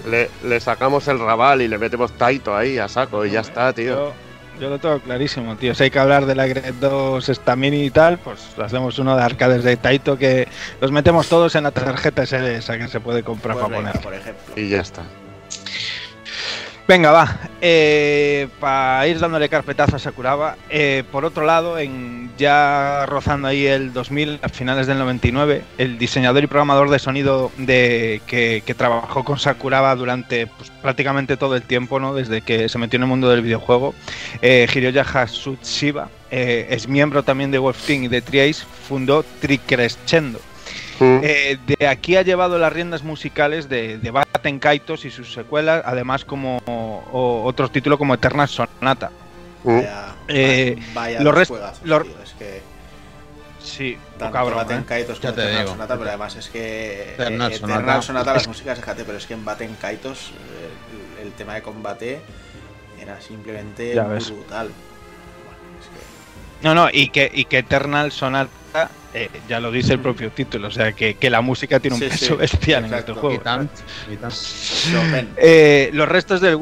le, 0.09 0.31
le 0.45 0.61
sacamos 0.61 1.07
el 1.09 1.19
rabal 1.19 1.63
y 1.63 1.69
le 1.69 1.79
metemos 1.79 2.13
Taito 2.13 2.57
ahí 2.57 2.79
a 2.79 2.89
saco 2.89 3.25
y 3.25 3.31
ya 3.31 3.41
está, 3.41 3.73
tío. 3.73 3.95
Yo, 3.95 4.13
yo 4.61 4.71
lo 4.71 4.79
tengo 4.79 4.99
clarísimo, 5.01 5.57
tío. 5.57 5.75
Si 5.75 5.85
hay 5.85 5.91
que 5.91 5.99
hablar 5.99 6.27
de 6.27 6.35
la 6.35 6.47
Gret 6.47 6.75
2 6.77 7.25
Stamini 7.27 7.85
y 7.85 7.91
tal, 7.91 8.19
pues 8.19 8.41
hacemos 8.59 8.99
uno 8.99 9.17
de 9.17 9.23
arcades 9.23 9.65
de 9.65 9.77
Taito 9.77 10.17
que 10.17 10.49
los 10.81 10.91
metemos 10.93 11.29
todos 11.29 11.55
en 11.57 11.65
la 11.65 11.71
tarjeta 11.71 12.25
SD 12.25 12.57
esa 12.57 12.79
que 12.79 12.89
se 12.89 13.01
puede 13.01 13.23
comprar 13.23 13.55
Pues 13.57 13.67
para 13.67 13.79
venga, 13.79 13.91
poner. 13.93 14.05
por 14.05 14.15
ejemplo. 14.15 14.55
Y 14.57 14.69
ya 14.69 14.81
está. 14.81 15.03
Venga, 16.87 17.13
va. 17.13 17.39
para 18.61 19.09
ir 19.09 19.19
dándole 19.19 19.49
carpetazo 19.49 19.97
a 19.97 19.99
Sakuraba. 19.99 20.57
eh, 20.69 21.03
por 21.11 21.25
otro 21.25 21.45
lado, 21.47 21.79
en 21.79 22.31
ya 22.37 23.07
rozando 23.07 23.49
ahí 23.49 23.67
el 23.67 23.93
2000, 23.93 24.41
a 24.43 24.49
finales 24.49 24.87
del 24.87 24.99
99, 24.99 25.63
el 25.79 25.99
diseñador 25.99 26.45
y 26.45 26.47
programador 26.47 26.91
de 26.91 26.99
sonido 26.99 27.51
de, 27.57 28.21
que, 28.27 28.63
que 28.67 28.75
trabajó 28.75 29.25
con 29.25 29.39
Sakuraba 29.39 29.95
durante 29.95 30.47
pues, 30.47 30.71
prácticamente 30.83 31.37
todo 31.37 31.57
el 31.57 31.63
tiempo, 31.63 32.01
¿no? 32.01 32.15
desde 32.15 32.43
que 32.43 32.69
se 32.69 32.79
metió 32.79 32.97
en 32.99 33.05
el 33.05 33.09
mundo 33.09 33.31
del 33.31 33.43
videojuego, 33.43 33.95
eh, 34.43 34.67
Hiroya 34.73 35.03
Hasutsuba, 35.03 36.09
eh, 36.31 36.67
es 36.71 36.89
miembro 36.89 37.23
también 37.23 37.51
de 37.51 37.59
Wolf 37.59 37.87
Team 37.87 38.05
y 38.05 38.09
de 38.09 38.21
Triace, 38.21 38.65
fundó 38.89 39.25
Tricrescendo. 39.41 40.41
Mm. 41.01 41.21
Eh, 41.23 41.59
de 41.79 41.87
aquí 41.89 42.17
ha 42.17 42.23
llevado 42.23 42.59
las 42.59 42.73
riendas 42.73 43.03
musicales 43.03 43.69
de, 43.69 43.99
de 43.99 44.11
Baten 44.11 44.59
Kaitos 44.61 45.05
y 45.05 45.11
sus 45.11 45.33
secuelas, 45.33 45.83
además 45.85 46.25
como 46.25 46.59
o- 46.67 47.43
otro 47.45 47.69
título 47.71 47.99
como 47.99 48.15
Eternal 48.15 48.49
Sonata. 48.49 49.11
Mm. 49.65 49.77
Vaya, 49.77 50.15
Eh, 50.29 50.77
vaya 50.95 51.21
los 51.21 51.49
juegazos, 51.49 51.81
los- 51.85 52.03
tío, 52.05 52.23
Es 52.23 52.33
que 52.35 52.75
Sí, 53.61 53.97
tanto 54.19 54.55
Baten 54.55 54.81
¿eh? 54.81 54.85
Kaitos 54.87 55.19
Ya 55.21 55.31
como 55.31 55.35
te 55.37 55.41
Eternal 55.43 55.63
digo. 55.63 55.73
Sonata, 55.73 55.97
pero 55.97 56.09
además 56.11 56.37
es 56.37 56.49
que 56.51 57.13
Eternal 57.15 57.51
eh, 57.53 57.57
Sonata. 57.57 57.75
Eternal 57.81 58.03
Sonata, 58.03 58.33
las 58.35 58.47
músicas, 58.49 58.79
fíjate, 58.79 59.05
pero 59.05 59.17
es 59.19 59.27
que 59.27 59.33
en 59.35 59.45
Baten 59.45 59.75
Kaitos 59.81 60.33
eh, 60.33 61.21
el, 61.23 61.27
el 61.29 61.33
tema 61.33 61.55
de 61.55 61.63
combate 61.63 62.21
era 63.01 63.21
simplemente 63.23 63.95
brutal. 63.95 64.69
Bueno, 64.69 65.59
es 65.81 65.87
que- 65.87 66.67
No, 66.69 66.75
no, 66.75 66.89
y 66.93 67.09
que, 67.09 67.31
y 67.33 67.47
que 67.47 67.59
Eternal 67.59 68.13
Sonata 68.13 68.51
eh, 69.13 69.31
ya 69.49 69.61
lo 69.61 69.71
dice 69.71 69.93
el 69.93 70.01
propio 70.01 70.31
título, 70.31 70.69
o 70.69 70.71
sea 70.71 70.93
que, 70.93 71.15
que 71.15 71.31
la 71.31 71.41
música 71.41 71.79
tiene 71.81 71.97
un 71.97 72.03
Sí, 72.03 72.09
peso 72.09 72.27
sí, 72.27 72.35
bestial 72.35 72.85
en 72.87 72.95
este 72.95 73.13
juego. 73.13 73.43
Y 74.11 74.15
y. 74.15 74.19
Eh, 75.37 75.91
los 75.93 76.09
restos 76.09 76.41
del 76.41 76.59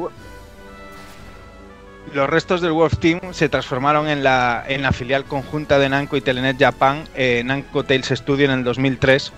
los 2.13 2.29
restos 2.29 2.61
del 2.61 2.71
Wolf 2.71 2.97
Team 2.99 3.19
se 3.31 3.49
transformaron 3.49 4.07
en 4.07 4.23
la, 4.23 4.63
en 4.67 4.83
la 4.83 4.91
filial 4.91 5.25
conjunta 5.25 5.79
de 5.79 5.89
Namco 5.89 6.15
y 6.15 6.21
Telenet 6.21 6.57
Japan, 6.59 7.03
eh, 7.15 7.41
Namco 7.43 7.83
Tales 7.83 8.09
Studio 8.09 8.45
en 8.45 8.51
el 8.51 8.63
2003, 8.63 9.33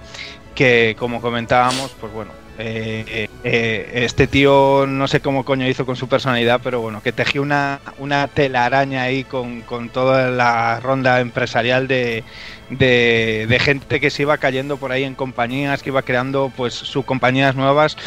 que 0.53 0.95
como 0.99 1.22
comentábamos, 1.22 1.95
pues 1.99 2.11
bueno, 2.11 2.31
eh, 2.57 3.27
eh, 3.43 3.91
este 3.93 4.27
tío 4.27 4.85
no 4.88 5.07
sé 5.07 5.19
cómo 5.19 5.43
coño 5.43 5.68
hizo 5.68 5.85
con 5.85 5.95
su 5.95 6.07
personalidad, 6.07 6.61
pero 6.64 6.81
bueno, 6.81 7.02
que 7.02 7.11
tejió 7.11 7.41
una, 7.41 7.80
una 7.97 8.27
telaraña 8.27 9.03
ahí 9.03 9.23
con, 9.23 9.61
con 9.61 9.89
toda 9.89 10.30
la 10.30 10.80
ronda 10.80 11.19
empresarial 11.19 11.88
de, 11.88 12.23
de, 12.70 13.58
gente 13.62 14.00
que 14.00 14.10
se 14.10 14.24
iba 14.24 14.38
cayendo 14.38 14.78
por 14.78 14.92
ahí 14.92 15.04
en 15.04 15.16
compañías, 15.16 15.82
que 15.84 15.90
iba 15.90 16.02
creando 16.02 16.52
pues 16.56 16.74
subcompañías 16.74 17.56
nuevas. 17.56 17.98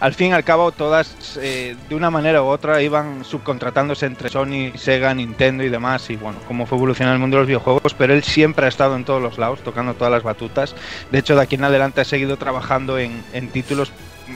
Al 0.00 0.14
fin 0.14 0.28
y 0.28 0.32
al 0.32 0.44
cabo, 0.44 0.72
todas 0.72 1.38
eh, 1.40 1.76
de 1.88 1.94
una 1.94 2.10
manera 2.10 2.42
u 2.42 2.46
otra 2.46 2.82
iban 2.82 3.24
subcontratándose 3.24 4.06
entre 4.06 4.28
Sony, 4.28 4.72
Sega, 4.76 5.14
Nintendo 5.14 5.64
y 5.64 5.68
demás. 5.68 6.08
Y 6.10 6.16
bueno, 6.16 6.38
cómo 6.46 6.66
fue 6.66 6.78
evolucionando 6.78 7.14
el 7.14 7.20
mundo 7.20 7.36
de 7.36 7.42
los 7.42 7.48
videojuegos, 7.48 7.94
pero 7.94 8.14
él 8.14 8.22
siempre 8.22 8.66
ha 8.66 8.68
estado 8.68 8.96
en 8.96 9.04
todos 9.04 9.22
los 9.22 9.38
lados, 9.38 9.60
tocando 9.60 9.94
todas 9.94 10.12
las 10.12 10.22
batutas. 10.22 10.74
De 11.10 11.18
hecho, 11.18 11.36
de 11.36 11.42
aquí 11.42 11.56
en 11.56 11.64
adelante 11.64 12.00
ha 12.00 12.04
seguido 12.04 12.36
trabajando 12.36 12.98
en, 12.98 13.22
títulos 13.52 13.92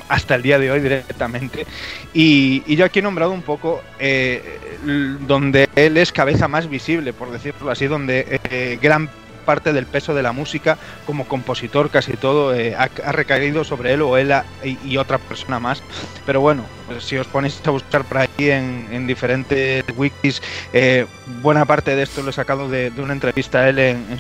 hasta 0.09 0.37
el 0.37 0.43
día 0.43 0.59
de 0.59 0.71
hoy 0.71 0.81
directamente. 0.81 1.67
Y, 2.15 2.63
yo 2.75 2.85
aquí 2.85 3.01
he 3.01 3.03
nombrado 3.03 3.33
un 3.33 3.43
poco 3.43 3.83
eh, 3.99 4.59
donde 5.27 5.69
él 5.75 5.97
es 5.97 6.13
cabeza 6.13 6.49
más 6.49 6.69
visible, 6.69 7.13
por 7.13 7.31
decirlo 7.31 7.71
así, 7.71 7.87
donde 7.87 8.41
eh, 8.51 8.79
gran 8.81 9.11
parte 9.41 9.73
del 9.73 9.87
peso 9.87 10.15
de 10.15 10.23
la 10.23 10.33
música 10.33 10.79
como 11.07 11.27
compositor 11.27 11.91
casi 11.91 12.13
todo 12.17 12.55
eh, 12.55 12.77
ha, 12.77 13.13
recaído 13.13 13.65
sobre 13.65 13.95
él 13.95 14.03
o 14.03 14.17
él 14.17 14.33
y, 14.65 14.97
otra 14.97 15.19
persona 15.19 15.59
más. 15.59 15.83
Pero 16.27 16.41
bueno 16.41 16.65
si 17.01 17.17
os 17.17 17.27
ponéis 17.27 17.61
a 17.65 17.71
buscar 17.71 18.05
por 18.05 18.19
ahí 18.19 18.29
en, 18.39 18.89
en 18.91 19.07
diferentes 19.07 19.85
wikis 19.97 20.43
eh, 20.73 21.07
buena 21.41 21.65
parte 21.65 21.95
de 21.95 22.03
esto 22.03 22.23
lo 22.23 22.31
he 22.31 22.33
sacado 22.33 22.69
de, 22.69 22.93
una 22.99 23.13
entrevista 23.13 23.61
a 23.61 23.69
él 23.69 23.79
en, 23.79 24.07
en 24.11 24.19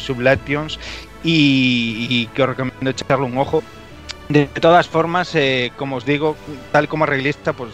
y 1.22 2.26
que 2.28 2.42
os 2.42 2.48
recomiendo 2.48 2.90
echarle 2.90 3.26
un 3.26 3.36
ojo. 3.36 3.62
De 4.30 4.46
todas 4.46 4.86
formas, 4.86 5.34
eh, 5.34 5.72
como 5.76 5.96
os 5.96 6.06
digo, 6.06 6.36
tal 6.70 6.88
como 6.88 7.02
arreglista, 7.02 7.52
pues 7.52 7.72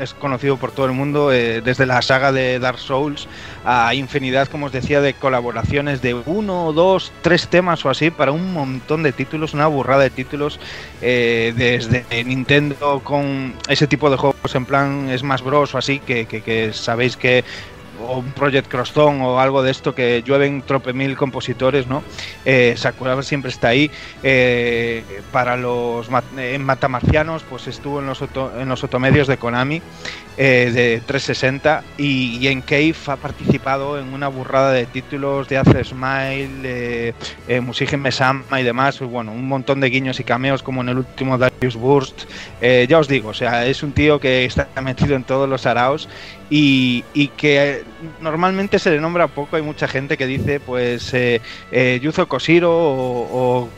es 0.00 0.14
conocido 0.14 0.56
por 0.56 0.70
todo 0.72 0.86
el 0.86 0.92
mundo, 0.92 1.32
eh, 1.32 1.60
desde 1.62 1.86
la 1.86 2.00
saga 2.02 2.32
de 2.32 2.58
Dark 2.58 2.78
Souls 2.78 3.26
a 3.64 3.94
infinidad, 3.94 4.48
como 4.48 4.66
os 4.66 4.72
decía, 4.72 5.00
de 5.00 5.14
colaboraciones 5.14 6.00
de 6.02 6.14
uno, 6.14 6.72
dos, 6.72 7.12
tres 7.22 7.48
temas 7.48 7.84
o 7.84 7.90
así 7.90 8.10
para 8.10 8.32
un 8.32 8.52
montón 8.52 9.02
de 9.02 9.12
títulos, 9.12 9.54
una 9.54 9.66
burrada 9.66 10.04
de 10.04 10.10
títulos, 10.10 10.58
eh, 11.02 11.52
desde 11.56 12.04
Nintendo 12.24 13.00
con 13.04 13.54
ese 13.68 13.86
tipo 13.86 14.10
de 14.10 14.16
juegos 14.16 14.54
en 14.54 14.64
plan 14.64 15.08
Smash 15.16 15.42
Bros. 15.42 15.74
o 15.74 15.78
así, 15.78 15.98
que, 16.00 16.26
que- 16.26 16.42
que 16.42 16.72
sabéis 16.72 17.16
que 17.16 17.44
o 18.00 18.18
un 18.18 18.32
Project 18.32 18.68
Crosstown 18.68 19.20
o 19.22 19.40
algo 19.40 19.62
de 19.62 19.70
esto 19.70 19.94
que 19.94 20.22
llueven 20.24 20.62
trope 20.62 20.92
mil 20.92 21.16
compositores, 21.16 21.86
¿no? 21.86 22.02
Eh, 22.44 22.74
Sakuraba 22.76 23.22
siempre 23.22 23.50
está 23.50 23.68
ahí. 23.68 23.90
Eh, 24.22 25.02
para 25.32 25.56
los 25.56 26.10
ma- 26.10 26.22
en 26.36 26.64
Matamarcianos, 26.64 27.42
pues 27.48 27.66
estuvo 27.66 28.00
en 28.00 28.06
los, 28.06 28.22
en 28.58 28.68
los 28.68 28.84
otomedios 28.84 29.26
de 29.26 29.36
Konami 29.36 29.82
eh, 30.36 30.70
de 30.72 31.00
360 31.04 31.82
y, 31.98 32.46
en 32.46 32.60
Cave 32.62 32.94
ha 33.08 33.16
participado 33.16 33.98
en 33.98 34.12
una 34.12 34.28
burrada 34.28 34.72
de 34.72 34.86
títulos 34.86 35.48
de 35.48 35.58
Ace 35.58 35.84
Smile, 35.84 36.48
eh, 36.64 37.12
eh, 37.48 37.60
Musigen 37.60 38.00
Mesama 38.00 38.60
y 38.60 38.62
demás. 38.62 39.00
Bueno, 39.00 39.32
un 39.32 39.48
montón 39.48 39.80
de 39.80 39.90
guiños 39.90 40.20
y 40.20 40.24
cameos 40.24 40.62
como 40.62 40.82
en 40.82 40.90
el 40.90 40.98
último 40.98 41.36
Darius 41.38 41.76
Burst. 41.76 42.22
Eh, 42.60 42.86
ya 42.88 42.98
os 42.98 43.08
digo, 43.08 43.30
o 43.30 43.34
sea, 43.34 43.66
es 43.66 43.82
un 43.82 43.92
tío 43.92 44.20
que 44.20 44.44
está 44.44 44.68
metido 44.82 45.16
en 45.16 45.24
todos 45.24 45.48
los 45.48 45.66
araos 45.66 46.08
y, 46.50 47.04
y 47.12 47.28
que 47.28 47.70
eh, 47.70 47.84
normalmente 48.20 48.78
se 48.78 48.90
le 48.90 49.00
nombra 49.00 49.28
poco. 49.28 49.56
Hay 49.56 49.62
mucha 49.62 49.88
gente 49.88 50.16
que 50.16 50.26
dice, 50.26 50.60
pues, 50.60 51.12
eh, 51.14 51.40
eh, 51.70 51.98
Yuzo 52.02 52.26
Koshiro 52.26 52.70
o, 52.72 53.70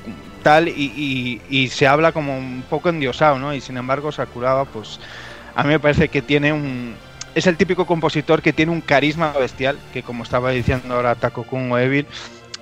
tal, 0.43 0.69
y 0.69 1.71
se 1.73 1.87
habla 1.87 2.13
como 2.13 2.37
un 2.39 2.63
poco 2.69 2.89
endiosado, 2.89 3.39
¿no? 3.39 3.55
Y 3.55 3.61
sin 3.61 3.77
embargo, 3.77 4.11
Sakuraba, 4.13 4.65
pues, 4.65 4.99
a 5.55 5.63
mí 5.63 5.71
me 5.71 5.81
parece 5.81 6.09
que 6.09 6.23
tiene 6.23 6.53
un. 6.53 6.97
Es 7.35 7.47
el 7.47 7.57
típico 7.57 7.87
compositor 7.87 8.43
que 8.43 8.53
tiene 8.53 8.73
un 8.73 8.81
carisma 8.81 9.33
bestial, 9.33 9.79
que 9.93 10.03
como 10.03 10.25
estaba 10.25 10.51
diciendo 10.51 10.95
ahora 10.95 11.15
Taco 11.15 11.45
Kun 11.45 11.71
o 11.71 11.79
Evil, 11.79 12.07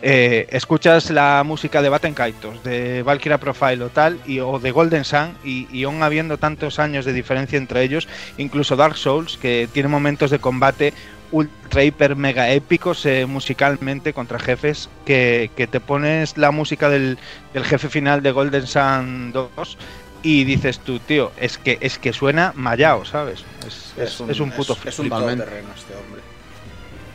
eh, 0.03 0.47
escuchas 0.51 1.11
la 1.11 1.43
música 1.45 1.83
de 1.83 1.89
Batten 1.89 2.15
Kaitos, 2.15 2.62
de 2.62 3.03
Valkyria 3.03 3.39
Profile 3.39 3.83
o 3.85 3.89
tal, 3.89 4.19
y, 4.27 4.39
o 4.41 4.59
de 4.59 4.70
Golden 4.70 5.05
Sun, 5.05 5.35
y, 5.45 5.66
y 5.77 5.85
aún 5.85 6.03
habiendo 6.03 6.39
tantos 6.39 6.79
años 6.79 7.05
de 7.05 7.12
diferencia 7.12 7.57
entre 7.59 7.83
ellos, 7.83 8.07
incluso 8.37 8.77
Dark 8.77 8.97
Souls, 8.97 9.37
que 9.39 9.69
tiene 9.73 9.89
momentos 9.89 10.31
de 10.31 10.39
combate 10.39 10.95
ultra 11.31 11.85
hiper 11.85 12.16
mega 12.16 12.49
épicos 12.51 13.05
eh, 13.05 13.27
musicalmente 13.27 14.15
contra 14.15 14.39
jefes 14.39 14.89
que, 15.05 15.51
que 15.57 15.66
te 15.66 15.79
pones 15.81 16.39
la 16.39 16.51
música 16.53 16.89
del, 16.89 17.19
del 17.53 17.65
jefe 17.65 17.91
final 17.91 18.23
de 18.23 18.31
Golden 18.31 18.66
Sun 18.66 19.33
2 19.33 19.79
y 20.23 20.45
dices 20.45 20.79
tú, 20.81 20.99
tío, 21.01 21.31
es 21.39 21.59
que 21.59 21.77
es 21.83 21.99
que 21.99 22.12
suena 22.15 22.53
mallao, 22.57 23.05
¿sabes? 23.05 23.45
Es, 23.66 23.93
es- 23.99 24.20
es 24.29 24.41
un, 24.41 24.51
puto 24.53 24.77
Es, 24.87 24.99
un 24.99 25.09
Totalmente. 25.11 25.45
todoterreno 25.45 25.69
este 25.77 25.95
hombre. 25.95 26.23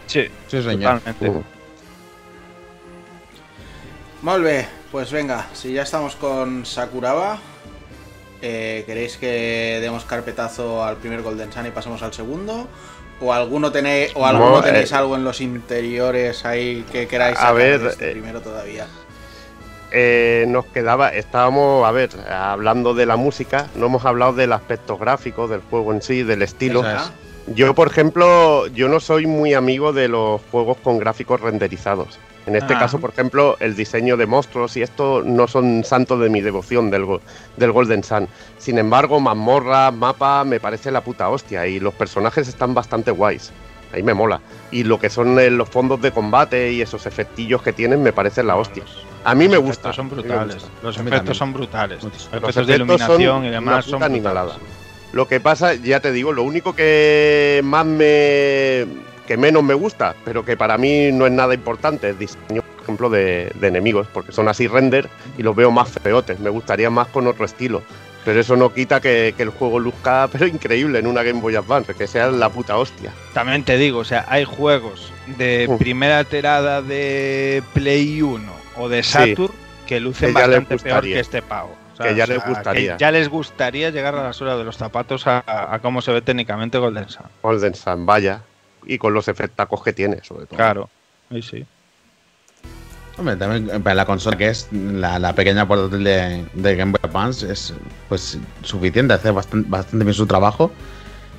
Sí, 0.06 0.22
Sí, 0.48 0.62
señor. 0.62 1.00
totalmente. 1.00 1.30
Uh. 1.30 1.44
Molt 4.24 4.42
bé, 4.42 4.66
pues 4.90 5.12
venga, 5.12 5.48
si 5.52 5.74
ya 5.74 5.82
estamos 5.82 6.16
con 6.16 6.66
Sakuraba, 6.66 7.40
eh, 8.42 8.86
¿queréis 8.86 9.18
que 9.18 9.80
demos 9.82 10.06
carpetazo 10.06 10.82
al 10.82 10.96
primer 10.96 11.22
Golden 11.22 11.52
Sun 11.52 11.66
y 11.66 11.72
pasemos 11.72 12.02
al 12.04 12.14
segundo? 12.14 12.70
¿O 13.20 13.34
alguno 13.34 13.74
tenéis, 13.74 14.14
o 14.16 14.26
alguno 14.26 14.52
No, 14.52 14.62
tenéis 14.62 14.94
eh, 14.94 14.96
algo 14.96 15.18
en 15.18 15.26
los 15.26 15.42
interiores 15.42 16.46
ahí 16.46 16.86
que 16.90 17.06
queráis 17.06 17.36
a 17.36 17.42
sacar 17.42 17.56
de 17.56 17.64
ver, 17.64 17.88
este 17.88 18.10
eh, 18.10 18.12
primero 18.14 18.40
todavía? 18.40 18.88
Eh, 19.92 20.46
nos 20.48 20.68
quedaba, 20.68 21.10
estábamos, 21.10 21.86
a 21.86 21.92
ver, 21.92 22.10
hablando 22.30 22.94
de 22.94 23.06
la 23.06 23.18
música, 23.18 23.68
no 23.76 23.88
hemos 23.88 24.06
hablado 24.06 24.32
del 24.32 24.54
aspecto 24.54 24.98
gráfico 24.98 25.50
del 25.50 25.60
juego 25.70 25.92
en 25.92 26.02
sí, 26.02 26.24
del 26.24 26.44
estilo. 26.44 26.90
Es. 26.90 27.12
Yo, 27.48 27.76
por 27.76 27.90
ejemplo, 27.90 28.68
yo 28.68 28.88
no 28.88 29.02
soy 29.02 29.26
muy 29.26 29.54
amigo 29.54 29.92
de 29.92 30.08
los 30.08 30.40
juegos 30.50 30.78
con 30.78 30.98
gráficos 30.98 31.42
renderizados. 31.42 32.18
En 32.46 32.56
este 32.58 32.74
Ah. 32.74 32.80
caso, 32.80 33.00
por 33.00 33.12
ejemplo, 33.12 33.56
el 33.62 33.76
diseño 33.76 34.18
de 34.18 34.26
monstruos 34.26 34.76
y 34.76 34.82
esto 34.82 35.22
no 35.24 35.48
son 35.48 35.84
santos 35.86 36.20
de 36.20 36.30
mi 36.30 36.42
devoción 36.42 36.92
del, 36.92 37.06
go- 37.06 37.22
del 37.56 37.72
Golden 37.72 38.04
Sun. 38.04 38.28
Sin 38.58 38.78
embargo, 38.78 39.20
mazmorra, 39.22 39.92
mapa, 39.92 40.44
me 40.44 40.60
parece 40.60 40.92
la 40.92 41.02
puta 41.02 41.30
hostia 41.30 41.66
y 41.68 41.80
los 41.80 41.94
personajes 41.94 42.48
están 42.48 42.74
bastante 42.74 43.12
guays. 43.12 43.52
Ahí 43.94 44.04
me 44.04 44.14
mola. 44.14 44.42
Y 44.72 44.84
lo 44.84 45.00
que 45.00 45.10
son 45.10 45.40
eh, 45.40 45.50
los 45.52 45.70
fondos 45.70 46.02
de 46.02 46.12
combate 46.12 46.72
y 46.74 46.82
esos 46.82 47.06
efectillos 47.06 47.62
que 47.62 47.72
tienen 47.74 48.02
me 48.04 48.12
parecen 48.12 48.48
la 48.48 48.56
hostia. 48.56 48.84
A 49.24 49.36
mí 49.36 49.48
me 49.48 49.56
Los 49.56 49.64
gusta. 49.66 49.90
efectos 49.92 49.96
son 49.96 50.10
brutales. 50.10 50.56
gusta. 50.56 50.70
Los 50.82 50.98
efectos 50.98 51.38
son 51.38 51.54
brutales. 51.54 52.04
Los 52.04 52.14
Los 52.14 52.26
efectos 52.26 52.56
de 52.56 52.64
son 52.64 52.76
iluminación 52.88 53.46
y 53.46 53.50
demás 53.52 53.86
son 53.86 53.92
brutales. 54.00 54.16
animalada. 54.16 54.58
Lo 55.14 55.28
que 55.28 55.40
pasa, 55.40 55.76
ya 55.76 56.00
te 56.00 56.12
digo, 56.12 56.34
lo 56.34 56.42
único 56.44 56.74
que 56.76 57.62
más 57.64 57.86
me. 57.86 58.86
Que 59.34 59.38
menos 59.38 59.64
me 59.64 59.74
gusta, 59.74 60.14
pero 60.24 60.46
que 60.46 60.56
para 60.56 60.78
mí 60.78 61.12
no 61.12 61.26
es 61.26 61.32
nada 61.32 61.56
importante, 61.56 62.10
es 62.12 62.20
diseño, 62.20 62.62
por 62.62 62.84
ejemplo, 62.84 63.10
de, 63.10 63.52
de 63.56 63.68
enemigos, 63.68 64.06
porque 64.14 64.32
son 64.32 64.48
así 64.48 64.68
render 64.68 65.10
y 65.40 65.42
los 65.44 65.56
veo 65.56 65.72
más 65.72 65.90
feotes. 65.90 66.40
Me 66.40 66.52
gustaría 66.52 66.90
más 66.92 67.08
con 67.08 67.26
otro 67.26 67.44
estilo. 67.46 67.82
Pero 68.26 68.40
eso 68.40 68.56
no 68.56 68.72
quita 68.74 69.02
que, 69.02 69.34
que 69.36 69.42
el 69.44 69.50
juego 69.50 69.80
luzca, 69.80 70.30
pero 70.32 70.46
increíble 70.46 71.00
en 71.00 71.08
una 71.08 71.24
Game 71.24 71.42
Boy 71.42 71.56
Advance, 71.56 71.96
que 71.96 72.06
sea 72.06 72.28
la 72.30 72.50
puta 72.50 72.78
hostia. 72.78 73.12
También 73.34 73.64
te 73.64 73.76
digo, 73.78 74.00
o 74.00 74.04
sea, 74.06 74.26
hay 74.30 74.44
juegos 74.46 75.12
de 75.38 75.66
Uh. 75.68 75.78
primera 75.80 76.24
tirada 76.26 76.82
de 76.84 77.64
Play 77.74 78.22
1 78.22 78.54
o 78.78 78.88
de 78.88 79.02
Saturn 79.02 79.52
que 79.88 80.00
lucen 80.00 80.30
Que 80.30 80.34
bastante 80.42 80.78
peor 80.78 81.04
que 81.04 81.20
este 81.20 81.42
pavo. 81.42 81.76
Que 82.02 82.14
ya 82.16 82.26
les 82.28 82.46
gustaría. 82.46 82.98
que 82.98 83.00
ya 83.02 83.12
les 83.12 83.30
gustaría 83.30 83.90
llegar 83.90 84.16
a 84.16 84.24
la 84.24 84.34
suela 84.34 84.58
de 84.58 84.64
los 84.64 84.78
zapatos 84.78 85.26
a, 85.28 85.44
a 85.48 85.80
cómo 85.80 86.02
se 86.02 86.12
ve 86.12 86.22
técnicamente 86.22 86.78
Golden 86.78 87.10
Sun. 87.10 87.26
Golden 87.42 87.74
Sun, 87.76 88.06
vaya. 88.06 88.42
Y 88.86 88.98
con 88.98 89.14
los 89.14 89.28
efectacos 89.28 89.84
que 89.84 89.94
tiene, 89.94 90.24
sobre 90.24 90.46
todo. 90.46 90.58
Claro. 90.58 90.90
Sí, 91.32 91.42
sí. 91.42 91.66
Hombre, 93.18 93.36
también 93.36 93.70
eh, 93.70 93.80
para 93.80 93.96
la 93.96 94.06
consola 94.06 94.38
que 94.38 94.48
es 94.48 94.68
la, 94.72 95.20
la 95.20 95.34
pequeña 95.34 95.68
portátil 95.68 96.04
de, 96.04 96.46
de 96.54 96.76
Game 96.76 96.92
Boy 96.92 97.00
Advance 97.04 97.52
es 97.52 97.74
pues 98.10 98.40
suficiente, 98.64 99.14
hace 99.14 99.30
bastante, 99.30 99.70
bastante 99.70 100.04
bien 100.04 100.16
su 100.16 100.26
trabajo. 100.26 100.72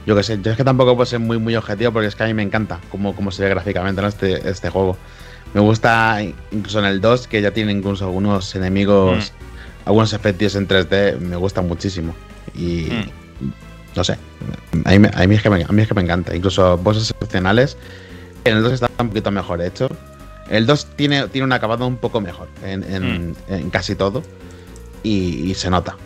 Yo 0.07 0.15
que 0.15 0.23
sé, 0.23 0.39
yo 0.41 0.51
es 0.53 0.57
que 0.57 0.65
tampoco 0.65 0.95
puedo 0.95 1.07
ser 1.07 1.19
muy 1.19 1.39
muy 1.39 1.57
objetivo 1.57 1.93
porque 1.93 2.09
es 2.09 2.15
que 2.15 2.23
a 2.23 2.27
mí 2.27 2.35
me 2.35 2.43
encanta 2.43 2.79
cómo, 2.91 3.17
cómo 3.17 3.31
se 3.31 3.43
ve 3.43 3.49
gráficamente 3.49 4.03
¿no? 4.03 4.09
este, 4.09 4.49
este 4.49 4.71
juego. 4.71 4.97
Me 5.53 5.61
gusta 5.61 6.19
incluso 6.51 6.79
en 6.79 6.85
el 6.85 7.01
2 7.01 7.27
que 7.27 7.41
ya 7.41 7.51
tiene 7.51 7.73
incluso 7.73 8.05
algunos 8.05 8.55
enemigos, 8.55 9.33
algunos 9.85 10.13
efectos 10.13 10.55
en 10.57 10.69
3D, 10.69 11.19
me 11.19 11.37
gusta 11.37 11.63
muchísimo. 11.63 12.15
Y 12.55 12.89
no 13.97 14.05
sé, 14.05 14.17
a 14.85 14.91
mí, 14.91 14.99
me- 14.99 15.11
a, 15.15 15.27
mí 15.27 15.35
es 15.35 15.43
que 15.43 15.51
me, 15.51 15.63
a 15.65 15.69
mí 15.69 15.83
es 15.83 15.89
que 15.89 15.95
me 15.95 16.03
encanta. 16.03 16.35
Incluso 16.35 16.77
bosses 16.79 17.11
excepcionales. 17.11 17.77
En 18.45 18.57
el 18.59 18.63
2 18.63 18.73
está 18.73 18.89
un 18.99 19.09
poquito 19.09 19.31
mejor 19.31 19.63
hecho. 19.63 19.89
El 20.49 20.67
2 20.67 20.87
tiene, 20.97 21.29
tiene 21.29 21.45
un 21.47 21.53
acabado 21.53 21.87
un 21.87 21.97
poco 21.97 22.21
mejor 22.21 22.49
en, 22.63 22.83
en- 22.85 23.37
en 23.49 23.71
casi 23.71 23.95
todo. 23.95 24.23
Y, 25.03 25.51
y 25.51 25.55
se 25.55 25.71
nota. 25.71 25.97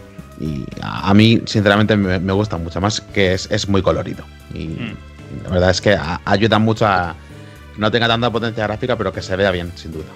Y 0.40 0.65
a, 0.81 1.10
a 1.10 1.15
mí, 1.15 1.43
sinceramente, 1.47 1.97
me, 1.97 2.19
me 2.20 2.32
gusta 2.32 2.56
mucho 2.59 2.81
más 2.81 3.01
que 3.01 3.35
es, 3.35 3.48
es 3.51 3.69
muy 3.69 3.82
colorido. 3.82 4.24
Y 4.55 4.66
Mm. 4.69 5.44
la 5.44 5.51
verdad 5.51 5.70
es 5.70 5.81
que 5.81 5.94
a- 5.94 6.20
ayuda 6.24 6.59
mucho 6.59 6.86
a 6.86 7.15
que 7.74 7.81
no 7.81 7.90
tenga 7.90 8.06
tanta 8.09 8.31
potencia 8.31 8.65
gráfica, 8.66 8.97
pero 8.97 9.12
que 9.12 9.20
se 9.23 9.35
vea 9.36 9.51
bien, 9.51 9.73
sin 9.74 9.93
duda. 9.93 10.06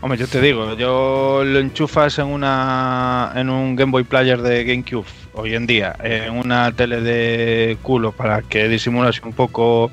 Hombre, 0.00 0.18
yo 0.18 0.28
te 0.28 0.40
digo, 0.40 0.74
yo 0.74 1.42
lo 1.44 1.58
enchufas 1.58 2.18
en 2.20 2.26
una 2.26 3.32
en 3.34 3.50
un 3.50 3.74
Game 3.74 3.90
Boy 3.90 4.04
Player 4.04 4.40
de 4.40 4.62
GameCube 4.64 5.06
hoy 5.34 5.54
en 5.54 5.66
día, 5.66 5.94
en 6.02 6.34
una 6.34 6.72
tele 6.72 7.00
de 7.00 7.78
culo 7.82 8.12
para 8.12 8.42
que 8.42 8.68
disimulas 8.68 9.20
un 9.22 9.32
poco 9.32 9.90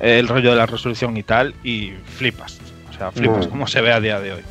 el 0.00 0.28
rollo 0.28 0.50
de 0.50 0.56
la 0.56 0.66
resolución 0.66 1.16
y 1.16 1.22
tal, 1.22 1.54
y 1.64 1.92
flipas. 2.16 2.58
O 2.90 2.92
sea, 2.92 3.10
flipas 3.12 3.46
Mm. 3.46 3.50
como 3.50 3.66
se 3.66 3.80
ve 3.80 3.92
a 3.92 4.00
día 4.00 4.20
de 4.20 4.32
hoy. 4.34 4.42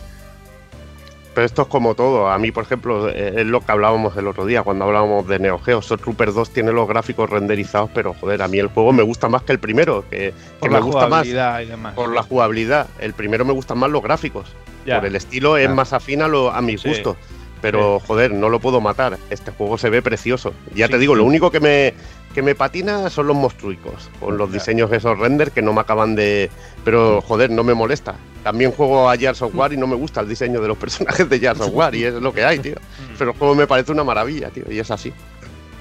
Pero 1.33 1.45
esto 1.45 1.61
es 1.63 1.67
como 1.67 1.93
todo. 1.93 2.29
A 2.29 2.37
mí, 2.39 2.51
por 2.51 2.63
ejemplo, 2.63 3.09
eh, 3.09 3.33
es 3.37 3.45
lo 3.45 3.61
que 3.61 3.71
hablábamos 3.71 4.17
el 4.17 4.25
otro 4.25 4.45
día 4.47 4.63
cuando 4.63 4.85
hablábamos 4.85 5.27
de 5.27 5.37
Neo 5.37 5.59
Geo. 5.59 5.83
Soul 5.83 5.99
Trooper 5.99 6.33
2 6.33 6.49
tiene 6.51 6.71
los 6.71 6.87
gráficos 6.87 7.29
renderizados, 7.29 7.91
pero 7.93 8.15
joder, 8.15 8.41
a 8.41 8.47
mí 8.47 8.57
el 8.57 8.67
juego 8.67 8.91
me 8.91 9.03
gusta 9.03 9.29
más 9.29 9.43
que 9.43 9.51
el 9.51 9.59
primero, 9.59 10.03
que, 10.09 10.33
Por 10.59 10.69
que 10.69 10.73
la 10.73 10.79
me 10.79 10.85
gusta 10.85 11.01
más 11.01 11.09
jugabilidad 11.27 11.59
y 11.61 11.65
demás. 11.65 11.93
por 11.93 12.11
la 12.11 12.23
jugabilidad. 12.23 12.87
El 12.99 13.13
primero 13.13 13.45
me 13.45 13.53
gustan 13.53 13.77
más 13.77 13.91
los 13.91 14.01
gráficos. 14.01 14.47
Ya. 14.85 14.95
Por 14.99 15.07
el 15.09 15.15
estilo 15.15 15.57
es 15.57 15.69
más 15.69 15.93
afín 15.93 16.23
a, 16.23 16.27
lo- 16.27 16.51
a 16.51 16.59
mi 16.61 16.77
Sí. 16.79 16.89
gusto. 16.89 17.17
Pero 17.61 17.99
joder, 17.99 18.33
no 18.33 18.49
lo 18.49 18.59
puedo 18.59 18.81
matar. 18.81 19.17
Este 19.29 19.51
juego 19.51 19.77
se 19.77 19.89
ve 19.89 20.01
precioso. 20.01 20.53
Ya 20.75 20.87
Sí, 20.87 20.93
te 20.93 20.99
digo, 20.99 21.13
sí. 21.13 21.17
lo 21.19 21.25
único 21.25 21.49
que 21.51 21.59
me, 21.59 21.93
que 22.33 22.41
me 22.41 22.55
patina 22.55 23.09
son 23.09 23.27
los 23.27 23.35
monstruicos. 23.35 24.09
Con 24.19 24.37
los 24.37 24.51
diseños 24.51 24.89
de 24.91 24.97
esos 24.97 25.17
render 25.17 25.51
que 25.51 25.61
no 25.61 25.73
me 25.73 25.81
acaban 25.81 26.15
de. 26.15 26.49
Pero 26.85 27.21
joder, 27.21 27.49
no 27.49 27.63
me 27.63 27.73
molesta. 27.73 28.15
También 28.43 28.71
juego 28.71 29.09
a 29.09 29.17
Gears 29.17 29.41
of 29.41 29.55
War 29.55 29.73
y 29.73 29.77
no 29.77 29.87
me 29.87 29.95
gusta 29.95 30.21
el 30.21 30.29
diseño 30.29 30.61
de 30.61 30.67
los 30.67 30.77
personajes 30.79 31.27
de 31.29 31.39
Gears 31.39 31.59
of 31.61 31.71
War. 31.73 31.93
Y 31.95 32.03
es 32.05 32.13
lo 32.13 32.33
que 32.33 32.45
hay, 32.45 32.59
tío. 32.59 32.75
Pero 33.17 33.31
el 33.31 33.37
juego 33.37 33.55
me 33.55 33.67
parece 33.67 33.91
una 33.91 34.03
maravilla, 34.03 34.49
tío. 34.49 34.63
Y 34.69 34.79
es 34.79 34.89
así. 34.91 35.11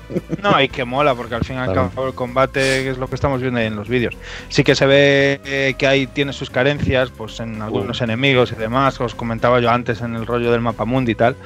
No, 0.42 0.60
y 0.60 0.68
que 0.68 0.84
mola, 0.84 1.14
porque 1.14 1.34
al 1.34 1.44
fin 1.44 1.56
y 1.56 1.58
al 1.58 1.72
Claro. 1.72 1.90
cabo 1.94 2.06
el 2.08 2.14
combate 2.14 2.88
es 2.88 2.98
lo 2.98 3.08
que 3.08 3.14
estamos 3.16 3.40
viendo 3.40 3.58
ahí 3.60 3.66
en 3.66 3.76
los 3.76 3.88
vídeos. 3.88 4.14
Sí 4.48 4.62
que 4.64 4.74
se 4.74 4.86
ve 4.86 5.40
eh, 5.44 5.74
que 5.76 5.86
ahí 5.86 6.06
tiene 6.06 6.32
sus 6.32 6.50
carencias, 6.50 7.10
pues 7.10 7.40
en 7.40 7.60
algunos 7.62 8.00
enemigos 8.00 8.52
y 8.52 8.54
demás, 8.56 9.00
os 9.00 9.14
comentaba 9.14 9.60
yo 9.60 9.70
antes 9.70 10.00
en 10.02 10.14
el 10.14 10.26
rollo 10.26 10.52
del 10.52 10.60
mapa 10.60 10.84
mundi 10.84 11.12
y 11.12 11.14
tal. 11.16 11.36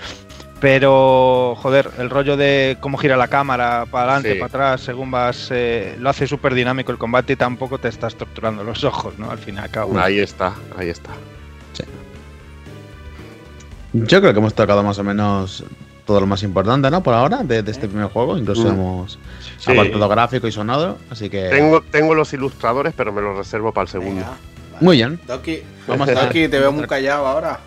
Pero, 0.61 1.55
joder, 1.57 1.91
el 1.99 2.11
rollo 2.11 2.37
de 2.37 2.77
cómo 2.81 2.99
gira 2.99 3.17
la 3.17 3.29
cámara 3.29 3.87
para 3.91 4.05
adelante, 4.13 4.35
Sí. 4.35 4.39
para 4.39 4.47
atrás, 4.49 4.83
según 4.83 5.11
vas, 5.11 5.49
eh, 5.51 5.97
lo 5.99 6.11
hace 6.11 6.27
súper 6.27 6.53
dinámico 6.53 6.93
el 6.93 6.99
combate 6.99 7.33
y 7.33 7.37
tampoco 7.37 7.79
te 7.79 7.89
estás 7.89 8.15
torturando 8.15 8.63
los 8.63 8.85
ojos, 8.85 9.19
¿no? 9.19 9.31
Al 9.31 9.39
fin 9.39 9.55
y 9.55 9.59
al 9.59 9.71
cabo. 9.71 9.99
Ahí 9.99 10.19
está, 10.19 10.53
ahí 10.77 10.91
está. 10.91 11.13
Yo 13.93 14.21
creo 14.21 14.33
que 14.33 14.39
hemos 14.39 14.55
tocado 14.55 14.83
más 14.83 14.99
o 14.99 15.03
menos 15.05 15.65
todo 16.11 16.19
lo 16.21 16.27
más 16.27 16.43
importante, 16.43 16.91
¿no? 16.91 17.05
Por 17.05 17.15
ahora, 17.15 17.45
de, 17.45 17.63
de 17.63 17.71
este 17.71 17.87
primer 17.87 18.09
juego. 18.09 18.37
Incluso 18.37 18.65
Mm. 18.65 18.69
hemos 18.75 19.19
Sí. 19.59 19.71
apartado 19.71 20.09
gráfico 20.09 20.49
y 20.49 20.53
sonoro. 20.53 20.99
Así 21.09 21.31
que. 21.31 21.49
Tengo, 21.51 21.83
tengo 21.83 22.17
los 22.17 22.33
ilustradores, 22.33 22.93
pero 22.97 23.13
me 23.13 23.21
los 23.23 23.37
reservo 23.37 23.73
para 23.73 23.85
el 23.85 23.89
segundo. 23.89 24.15
Venga, 24.17 24.31
vale. 24.73 24.79
Muy 24.85 24.97
bien. 24.97 25.21
Doki, 25.25 25.61
Vamos 25.87 26.09
a 26.09 26.13
Doki, 26.15 26.49
te 26.49 26.59
veo 26.59 26.73
muy 26.73 26.85
callado 26.89 27.27
ahora. 27.29 27.61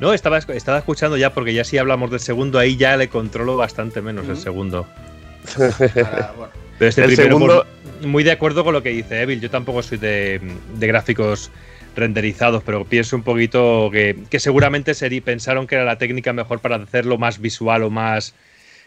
No, 0.00 0.12
estaba, 0.12 0.36
estaba 0.36 0.76
escuchando 0.76 1.16
ya 1.16 1.32
porque 1.32 1.54
ya 1.54 1.64
si 1.64 1.78
hablamos 1.78 2.10
del 2.10 2.20
segundo, 2.20 2.58
ahí 2.58 2.76
ya 2.76 2.98
le 2.98 3.08
controlo 3.08 3.56
bastante 3.56 4.02
menos 4.02 4.28
el 4.28 4.36
segundo. 4.36 4.86
Bueno, 5.56 6.50
Pero 6.78 6.88
este 6.90 7.00
El 7.04 7.06
primero, 7.06 7.38
segundo- 7.38 7.66
pues, 8.00 8.06
muy 8.06 8.22
de 8.22 8.32
acuerdo 8.32 8.64
con 8.64 8.74
lo 8.74 8.82
que 8.82 8.90
dice 8.90 9.22
Evil. 9.22 9.40
Yo 9.40 9.48
tampoco 9.48 9.82
soy 9.82 9.96
de, 9.96 10.38
de 10.74 10.86
gráficos 10.86 11.50
renderizados, 11.96 12.62
pero 12.62 12.84
pienso 12.84 13.16
un 13.16 13.22
poquito 13.22 13.90
que, 13.90 14.16
que 14.30 14.38
seguramente 14.38 14.94
sería, 14.94 15.22
pensaron 15.22 15.66
que 15.66 15.74
era 15.74 15.84
la 15.84 15.98
técnica 15.98 16.32
mejor 16.32 16.60
para 16.60 16.76
hacerlo 16.76 17.18
más 17.18 17.40
visual 17.40 17.82
o 17.82 17.90
más 17.90 18.34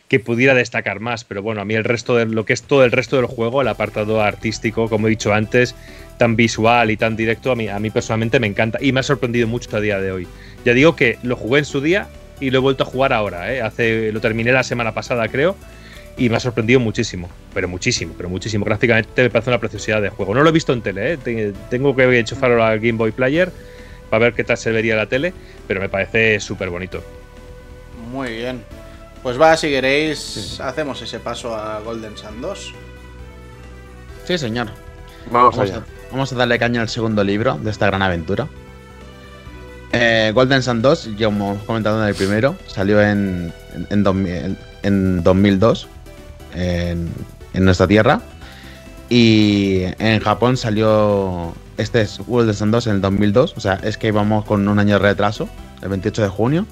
que 0.08 0.20
pudiera 0.20 0.54
destacar 0.54 1.00
más. 1.00 1.24
Pero 1.24 1.42
bueno, 1.42 1.62
a 1.62 1.66
mí 1.66 1.76
el 1.76 1.84
resto 1.84 2.16
de 2.16 2.26
lo 2.26 2.46
que 2.46 2.54
es 2.54 2.64
todo 2.64 2.84
el 2.84 2.92
resto 2.92 3.18
del 3.18 3.26
juego, 3.26 3.62
el 3.62 3.68
apartado 3.68 4.22
artístico, 4.22 4.90
como 4.90 5.08
he 5.08 5.10
dicho 5.12 5.34
antes, 5.34 5.76
tan 6.18 6.36
visual 6.36 6.92
y 6.92 6.98
tan 6.98 7.16
directo, 7.16 7.52
a 7.52 7.56
mí, 7.56 7.68
a 7.68 7.80
mí 7.80 7.90
personalmente 7.90 8.40
me 8.40 8.48
encanta 8.48 8.80
y 8.82 8.92
me 8.92 9.00
ha 9.00 9.04
sorprendido 9.04 9.48
mucho 9.48 9.76
a 9.76 9.82
día 9.82 10.00
de 10.00 10.12
hoy. 10.12 10.28
Ya 10.66 10.74
digo 10.74 10.96
que 10.96 11.18
lo 11.24 11.36
jugué 11.36 11.60
en 11.60 11.66
su 11.66 11.82
día 11.82 12.08
y 12.40 12.50
lo 12.50 12.58
he 12.58 12.62
vuelto 12.62 12.84
a 12.84 12.88
jugar 12.88 13.14
ahora. 13.14 13.54
¿eh? 13.54 13.62
Hace, 13.62 14.12
lo 14.12 14.20
terminé 14.20 14.52
la 14.52 14.64
semana 14.64 14.94
pasada, 14.94 15.28
creo 15.28 15.56
y 16.20 16.30
me 16.30 16.36
ha 16.38 16.40
sorprendido 16.40 16.80
muchísimo, 16.80 17.30
pero 17.54 17.68
muchísimo, 17.68 18.14
pero 18.18 18.30
muchísimo. 18.30 18.66
Gráficamente 18.66 19.24
me 19.24 19.30
parece 19.30 19.50
una 19.50 19.60
preciosidad 19.60 20.02
de 20.02 20.10
juego. 20.10 20.36
No 20.36 20.44
lo 20.44 20.50
he 20.50 20.52
visto 20.52 20.74
en 20.74 20.82
tele, 20.82 21.14
¿eh? 21.14 21.18
Te- 21.18 21.54
tengo 21.70 21.96
que 21.96 22.20
enchufarlo 22.20 22.64
al 22.64 22.80
Game 22.80 22.94
Boy 22.98 23.12
Player 23.12 23.52
para 24.10 24.26
ver 24.26 24.34
qué 24.34 24.44
tal 24.44 24.58
se 24.58 24.72
vería 24.72 24.96
la 24.96 25.06
tele, 25.08 25.34
pero 25.68 25.80
me 25.80 25.90
parece 25.90 26.40
súper 26.40 26.70
bonito. 26.70 27.04
muy 28.12 28.30
bien. 28.38 28.64
Pues 29.24 29.40
va, 29.40 29.56
si 29.58 29.68
queréis, 29.70 30.60
hacemos 30.62 31.02
ese 31.02 31.20
paso 31.20 31.54
a 31.56 31.80
Golden 31.82 32.16
Sun 32.18 32.42
2. 32.42 32.74
Sí, 34.26 34.38
señor. 34.38 34.68
Vamos 35.32 35.56
Vamos 35.58 35.72
allá. 35.72 35.80
a, 35.80 36.12
vamos 36.12 36.32
a 36.32 36.36
darle 36.36 36.58
caña 36.58 36.82
al 36.82 36.90
segundo 36.90 37.24
libro 37.24 37.56
de 37.62 37.70
esta 37.70 37.86
gran 37.88 38.02
aventura. 38.02 38.48
Eh, 39.92 40.32
Golden 40.34 40.62
Sun 40.64 40.82
2, 40.82 41.18
ya 41.18 41.28
hemos 41.28 41.62
comentado 41.64 42.02
en 42.02 42.08
el 42.10 42.16
primero, 42.16 42.56
salió 42.68 43.02
en, 43.02 43.52
en, 43.76 43.88
en 43.90 44.04
2000 44.04 44.58
en 44.84 45.24
2002 45.24 45.88
en, 46.54 47.10
nuestra 47.54 47.88
tierra. 47.88 48.22
Y 49.10 49.82
en 49.98 50.20
Japón 50.20 50.56
salió 50.56 51.54
este 51.80 52.02
es 52.02 52.20
Golden 52.20 52.54
Sun 52.54 52.72
2 52.72 52.88
en 52.88 52.96
el 52.96 53.02
2002, 53.02 53.54
o 53.56 53.60
sea, 53.62 53.76
es 53.84 53.98
que 53.98 54.08
íbamos 54.08 54.44
con 54.44 54.68
un 54.68 54.80
año 54.80 54.96
de 54.96 55.00
retraso, 55.00 55.48
el 55.82 55.90
28 55.90 56.24
de 56.24 56.28
junio. 56.28 56.66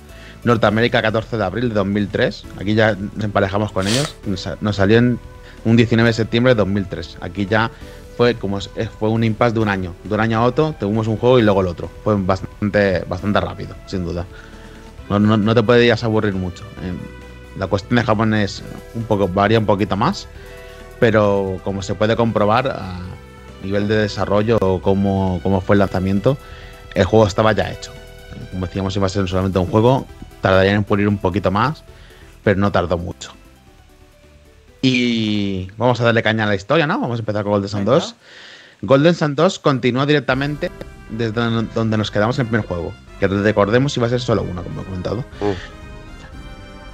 Norteamérica 0.44 1.02
14 1.02 1.38
de 1.38 1.44
abril 1.44 1.70
de 1.70 1.76
2003, 1.76 2.44
aquí 2.60 2.76
ya 2.76 2.95
nos 3.16 3.24
emparejamos 3.24 3.72
con 3.72 3.88
ellos, 3.88 4.16
nos, 4.26 4.76
salió 4.76 4.98
en 4.98 5.20
un 5.66 5.76
19 5.76 6.10
de 6.10 6.14
septiembre 6.14 6.54
de 6.54 6.58
2003. 6.58 7.18
Aquí 7.22 7.45
ya 7.45 7.72
fue 8.18 8.36
como 8.36 8.60
fue 8.60 9.10
un 9.10 9.24
impasse 9.24 9.54
de 9.54 9.60
un 9.62 9.70
año. 9.70 9.94
De 10.04 10.14
un 10.14 10.20
año 10.20 10.40
a 10.40 10.44
otro 10.44 10.76
tuvimos 10.80 11.08
un 11.08 11.18
juego 11.18 11.40
y 11.40 11.41
luego 11.41 11.62
el 11.62 11.68
otro. 11.68 11.90
Fue 12.04 12.16
bastante, 12.16 13.04
bastante 13.08 13.40
rápido, 13.40 13.76
sin 13.88 14.06
duda. 14.06 14.26
No, 15.10 15.20
no, 15.20 15.38
no 15.38 15.56
te 15.56 15.64
podías 15.64 16.04
aburrir 16.04 16.34
mucho. 16.34 16.66
La 17.58 17.68
cuestión 17.68 17.96
de 17.98 18.04
Japón 18.04 18.34
es 18.34 18.64
un 18.94 19.04
poco, 19.04 19.28
varía 19.28 19.60
un 19.60 19.66
poquito 19.66 19.96
más, 19.98 20.28
pero 21.00 21.60
como 21.64 21.82
se 21.82 21.96
puede 21.96 22.16
comprobar 22.16 22.68
a 22.68 23.00
nivel 23.64 23.88
de 23.88 23.98
desarrollo 23.98 24.58
o 24.62 24.82
cómo, 24.82 25.40
cómo 25.44 25.62
fue 25.62 25.76
el 25.76 25.80
lanzamiento, 25.80 26.38
el 26.94 27.06
juego 27.06 27.26
estaba 27.28 27.52
ya 27.54 27.72
hecho. 27.72 27.92
Como 28.52 28.66
decíamos, 28.68 28.96
iba 28.96 29.08
a 29.08 29.10
ser 29.10 29.28
solamente 29.28 29.58
un 29.60 29.66
juego, 29.68 30.06
tardaría 30.42 30.74
en 30.74 30.84
pulir 30.84 31.08
un 31.08 31.18
poquito 31.18 31.50
más, 31.52 31.84
pero 32.44 32.60
no 32.60 32.72
tardó 32.72 32.98
mucho. 32.98 33.32
Y 34.82 35.70
vamos 35.78 36.00
a 36.00 36.04
darle 36.04 36.22
caña 36.24 36.44
a 36.44 36.48
la 36.48 36.56
historia, 36.56 36.86
¿no? 36.88 37.00
Vamos 37.00 37.18
a 37.18 37.22
empezar 37.22 37.44
con 37.44 37.54
Golden 37.54 37.70
Sun 37.70 37.80
Venga. 37.82 37.94
2. 37.94 38.16
Golden 38.84 39.16
Sun 39.16 39.36
2 39.36 39.60
continúa 39.60 40.06
directamente 40.06 40.72
desde 41.10 41.32
don- 41.34 41.70
donde 41.74 41.98
nos 41.98 42.12
quedamos 42.12 42.38
en 42.38 42.46
el 42.46 42.50
primer 42.50 42.68
juego. 42.68 42.94
Que 43.20 43.28
recordemos 43.28 43.98
iba 43.98 44.06
a 44.06 44.10
ser 44.12 44.22
solo 44.22 44.44
uno, 44.44 44.62
como 44.64 44.82
he 44.82 44.86
comentado. 44.86 45.26
Uh, 45.42 45.54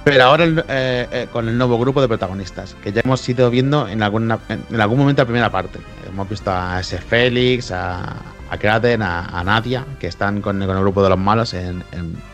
Pero 0.04 0.24
ahora 0.24 0.44
eh, 0.44 1.08
eh, 1.10 1.28
con 1.32 1.48
el 1.48 1.56
nuevo 1.56 1.78
grupo 1.78 2.02
de 2.02 2.08
protagonistas, 2.08 2.76
que 2.82 2.92
ya 2.92 3.00
hemos 3.02 3.26
ido 3.26 3.48
viendo 3.48 3.88
en, 3.88 4.02
alguna, 4.02 4.38
en, 4.50 4.80
algún 4.80 4.98
momento 4.98 5.22
la 5.22 5.26
primera 5.26 5.50
parte. 5.50 5.78
Hemos 6.06 6.28
visto 6.28 6.50
a 6.52 6.80
ese 6.80 6.98
Félix, 6.98 7.70
a, 7.72 8.16
a 8.50 8.58
Kraten, 8.58 9.00
a, 9.00 9.42
Nadia, 9.44 9.86
que 9.98 10.06
están 10.06 10.42
con, 10.42 10.58
con 10.60 10.76
el 10.76 10.82
grupo 10.82 11.02
de 11.02 11.08
los 11.08 11.18
malos 11.18 11.54
en, 11.54 11.82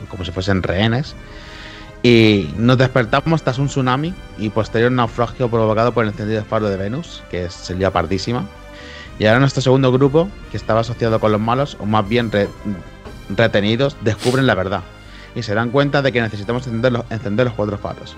como 0.09 0.25
si 0.25 0.33
fuesen 0.33 0.65
rehenes. 0.65 1.15
Y 2.03 2.51
nos 2.57 2.77
despertamos 2.77 3.43
tras 3.45 3.59
un 3.59 3.69
tsunami 3.69 4.15
y 4.39 4.49
posterior 4.49 4.91
naufragio 4.91 5.49
provocado 5.49 5.93
por 5.93 6.03
el 6.05 6.11
encendido 6.11 6.43
faro 6.45 6.69
de 6.69 6.77
Venus, 6.77 7.23
que 7.31 7.45
es- 7.45 7.71
lía 7.71 7.93
pardísima. 7.93 8.47
Y 9.21 9.27
ahora 9.27 9.39
nuestro 9.39 9.63
segundo 9.63 9.93
grupo, 9.93 10.29
que 10.51 10.57
estaba 10.57 10.81
asociado 10.81 11.21
con 11.21 11.31
los 11.31 11.41
malos, 11.41 11.77
o 11.79 11.87
más 11.87 12.09
bien 12.09 12.33
re- 12.33 12.49
retenidos, 13.29 13.97
descubren 14.01 14.47
la 14.49 14.57
verdad 14.57 14.81
y 15.35 15.43
se 15.43 15.55
dan 15.55 15.71
cuenta 15.71 16.03
de 16.03 16.13
que 16.13 16.21
necesitamos 16.21 16.67
encender 16.67 16.93
los, 16.93 17.05
encender 17.11 17.47
los 17.47 17.55
cuatro 17.55 17.79
faros 17.79 18.17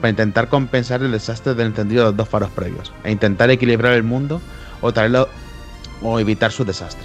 para 0.00 0.10
intentar 0.10 0.48
compensar 0.48 1.02
el 1.02 1.12
desastre 1.12 1.54
del 1.54 1.68
encendido 1.68 2.02
de 2.02 2.08
los 2.10 2.16
dos 2.16 2.28
faros 2.28 2.50
previos 2.50 2.92
e 3.04 3.10
intentar 3.10 3.50
equilibrar 3.50 3.92
el 3.92 4.02
mundo 4.02 4.40
o 4.80 4.92
traerlo 4.92 5.28
o 6.02 6.18
evitar 6.18 6.52
su 6.52 6.64
desastre. 6.64 7.04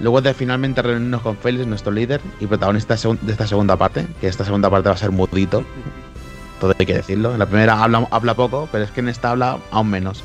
Luego 0.00 0.22
de 0.22 0.32
finalmente 0.32 0.80
reunirnos 0.80 1.20
con 1.22 1.36
Félix, 1.36 1.66
nuestro 1.66 1.92
líder 1.92 2.20
y 2.40 2.46
protagonista 2.46 2.96
de 2.96 3.32
esta 3.32 3.46
segunda 3.46 3.76
parte, 3.76 4.06
que 4.20 4.28
esta 4.28 4.44
segunda 4.44 4.70
parte 4.70 4.88
va 4.88 4.94
a 4.94 4.98
ser 4.98 5.10
mudito, 5.10 5.64
todo 6.58 6.74
hay 6.78 6.86
que 6.86 6.94
decirlo. 6.94 7.32
En 7.32 7.38
la 7.38 7.46
primera 7.46 7.82
habla, 7.82 8.06
habla 8.10 8.34
poco, 8.34 8.68
pero 8.72 8.84
es 8.84 8.90
que 8.90 9.00
en 9.00 9.08
esta 9.08 9.30
habla 9.30 9.58
aún 9.70 9.90
menos. 9.90 10.24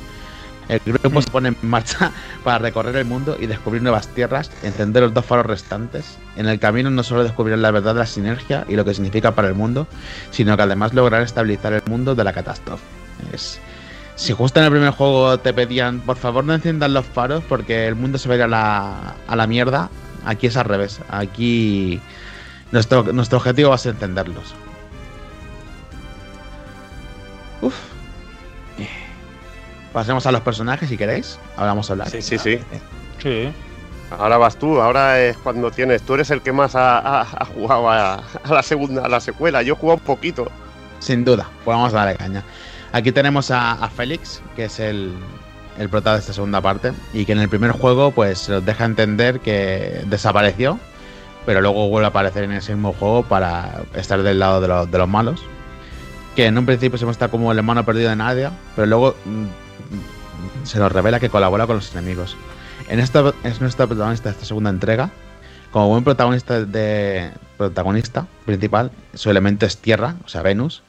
El 0.68 0.80
grupo 0.84 1.22
se 1.22 1.30
pone 1.30 1.48
en 1.50 1.56
marcha 1.62 2.10
para 2.44 2.58
recorrer 2.58 2.96
el 2.96 3.04
mundo 3.04 3.36
y 3.38 3.46
descubrir 3.46 3.82
nuevas 3.82 4.08
tierras, 4.08 4.50
encender 4.62 5.02
los 5.04 5.14
dos 5.14 5.24
faros 5.24 5.46
restantes. 5.46 6.18
En 6.36 6.46
el 6.48 6.58
camino 6.58 6.90
no 6.90 7.02
solo 7.02 7.22
descubrirán 7.22 7.62
la 7.62 7.70
verdad 7.70 7.94
de 7.94 8.00
la 8.00 8.06
sinergia 8.06 8.64
y 8.68 8.74
lo 8.76 8.84
que 8.84 8.92
significa 8.94 9.32
para 9.34 9.48
el 9.48 9.54
mundo, 9.54 9.86
sino 10.30 10.56
que 10.56 10.62
además 10.64 10.92
lograr 10.92 11.22
estabilizar 11.22 11.72
el 11.72 11.82
mundo 11.88 12.14
de 12.14 12.24
la 12.24 12.32
catástrofe. 12.32 12.82
Es- 13.32 13.60
Si 14.16 14.32
justo 14.32 14.58
en 14.60 14.64
el 14.66 14.72
primer 14.72 14.90
juego 14.90 15.38
te 15.38 15.52
pedían, 15.52 16.00
por 16.00 16.16
favor 16.16 16.42
no 16.42 16.54
enciendan 16.54 16.94
los 16.94 17.04
faros 17.06 17.44
porque 17.48 17.86
el 17.86 17.94
mundo 17.94 18.16
se 18.18 18.28
va 18.28 18.34
a 18.34 18.36
ir 18.38 18.42
a 18.44 18.48
la, 18.48 19.14
a 19.28 19.36
la 19.36 19.46
mierda, 19.46 19.90
aquí 20.24 20.46
es 20.46 20.56
al 20.56 20.64
revés. 20.64 21.00
Aquí 21.10 22.00
nuestro, 22.72 23.02
nuestro 23.12 23.38
objetivo 23.38 23.68
va 23.68 23.74
a 23.74 23.78
ser 23.78 23.92
encenderlos. 23.92 24.54
Uf. 27.60 27.74
Pasemos 29.96 30.26
a 30.26 30.30
los 30.32 30.42
personajes 30.42 30.90
si 30.90 30.98
queréis. 30.98 31.38
Ahora 31.56 31.68
vamos 31.70 31.88
a 31.88 31.94
hablar. 31.94 32.10
Sí, 32.10 32.20
sí, 32.20 32.36
sí. 32.36 32.58
Sí. 33.22 33.48
Ahora 34.10 34.36
vas 34.36 34.56
tú, 34.58 34.78
ahora 34.78 35.18
es 35.22 35.38
cuando 35.38 35.70
tienes. 35.70 36.02
Tú 36.02 36.12
eres 36.12 36.30
el 36.30 36.42
que 36.42 36.52
más 36.52 36.74
ha, 36.76 36.98
ha- 36.98 37.22
ha 37.22 37.44
jugado 37.46 37.88
a, 37.88 38.16
a 38.16 38.22
la 38.52 38.62
segunda, 38.62 39.06
a 39.06 39.08
la 39.08 39.20
secuela. 39.20 39.62
Yo 39.62 39.72
he 39.72 39.76
jugado 39.78 39.96
un 39.98 40.04
poquito. 40.04 40.50
Sin 40.98 41.24
duda, 41.24 41.48
pues 41.64 41.74
vamos 41.74 41.94
a 41.94 41.96
darle 41.96 42.16
caña. 42.16 42.42
Aquí 42.92 43.10
tenemos 43.10 43.50
a, 43.50 43.72
a 43.72 43.88
Félix, 43.88 44.42
que 44.54 44.66
es 44.66 44.80
el, 44.80 45.14
el 45.78 45.88
prota 45.88 46.12
de 46.12 46.18
esta 46.20 46.34
segunda 46.34 46.60
parte, 46.60 46.92
y 47.14 47.24
que 47.24 47.32
en 47.32 47.38
el 47.38 47.48
primer 47.48 47.70
juego 47.70 48.10
pues 48.10 48.50
nos 48.50 48.62
deja 48.66 48.84
entender 48.84 49.40
que 49.40 50.02
desapareció, 50.08 50.78
pero 51.46 51.62
luego 51.62 51.88
vuelve 51.88 52.04
a 52.04 52.10
aparecer 52.10 52.44
en 52.44 52.52
ese 52.52 52.74
mismo 52.74 52.92
juego 52.92 53.22
para 53.22 53.80
estar 53.94 54.22
del 54.22 54.38
lado 54.40 54.60
de, 54.60 54.68
los- 54.68 54.90
de 54.90 54.98
los 54.98 55.08
malos. 55.08 55.42
Que 56.36 56.44
en 56.44 56.58
un 56.58 56.66
principio 56.66 56.98
se 56.98 57.06
muestra 57.06 57.28
como 57.28 57.50
el 57.50 57.56
hermano 57.56 57.82
perdido 57.86 58.10
de 58.10 58.16
Nadia, 58.16 58.52
pero 58.74 58.84
luego 58.86 59.16
mm, 59.24 59.44
se 60.64 60.78
nos 60.78 60.90
revela 60.92 61.20
que 61.20 61.28
colabora 61.30 61.66
con 61.66 61.76
los 61.76 61.92
enemigos. 61.94 62.36
En 62.88 63.00
esta 63.00 63.32
es 63.44 63.60
nuestra 63.60 63.86
protagonista 63.86 64.28
de 64.28 64.34
esta 64.34 64.44
segunda 64.46 64.70
entrega. 64.70 65.10
Como 65.72 65.88
buen 65.88 66.04
protagonista 66.04 66.64
de 66.64 67.30
protagonista 67.58 68.26
principal, 68.46 68.90
su 69.14 69.30
elemento 69.30 69.66
es 69.66 69.76
tierra, 69.78 70.16
o 70.24 70.28
sea, 70.28 70.42
Venus. 70.42 70.82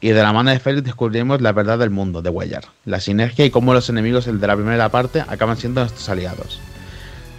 Y 0.00 0.08
de 0.10 0.22
la 0.22 0.32
mano 0.32 0.50
de 0.50 0.58
Félix 0.58 0.84
descubrimos 0.84 1.40
la 1.40 1.52
verdad 1.52 1.78
del 1.78 1.90
mundo 1.90 2.22
de 2.22 2.28
Weyer, 2.30 2.64
la 2.84 2.98
sinergia 3.00 3.44
y 3.44 3.50
cómo 3.50 3.72
los 3.72 3.88
enemigos 3.88 4.26
el 4.26 4.40
de 4.40 4.46
la 4.48 4.56
primera 4.56 4.88
parte 4.88 5.20
acaban 5.26 5.56
siendo 5.56 5.80
nuestros 5.80 6.08
aliados. 6.08 6.60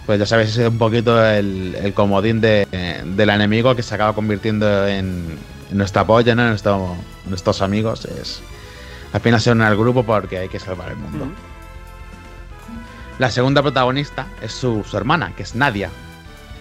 Pues 0.06 0.18
ya 0.18 0.26
sabéis, 0.26 0.56
es 0.56 0.68
un 0.68 0.78
poquito 0.78 1.24
el, 1.24 1.74
el 1.82 1.94
comodín 1.94 2.40
de, 2.40 2.66
del 3.16 3.30
enemigo 3.30 3.74
que 3.76 3.82
se 3.82 3.94
acaba 3.94 4.14
convirtiendo 4.14 4.86
en, 4.86 5.38
en 5.70 5.76
nuestro 5.78 6.02
apoyo, 6.02 6.34
¿no? 6.34 6.42
en 6.42 6.48
nuestro- 6.48 6.96
nuestros 7.26 7.62
amigos. 7.62 8.04
Es, 8.06 8.40
final 9.20 9.40
se 9.40 9.52
unen 9.52 9.66
al 9.66 9.76
grupo 9.76 10.02
porque 10.04 10.38
hay 10.38 10.48
que 10.48 10.58
salvar 10.58 10.90
el 10.90 10.96
mundo. 10.96 11.28
La 13.18 13.30
segunda 13.30 13.62
protagonista 13.62 14.26
es 14.42 14.52
su, 14.52 14.84
su 14.84 14.96
hermana, 14.96 15.32
que 15.36 15.44
es 15.44 15.54
Nadia, 15.54 15.90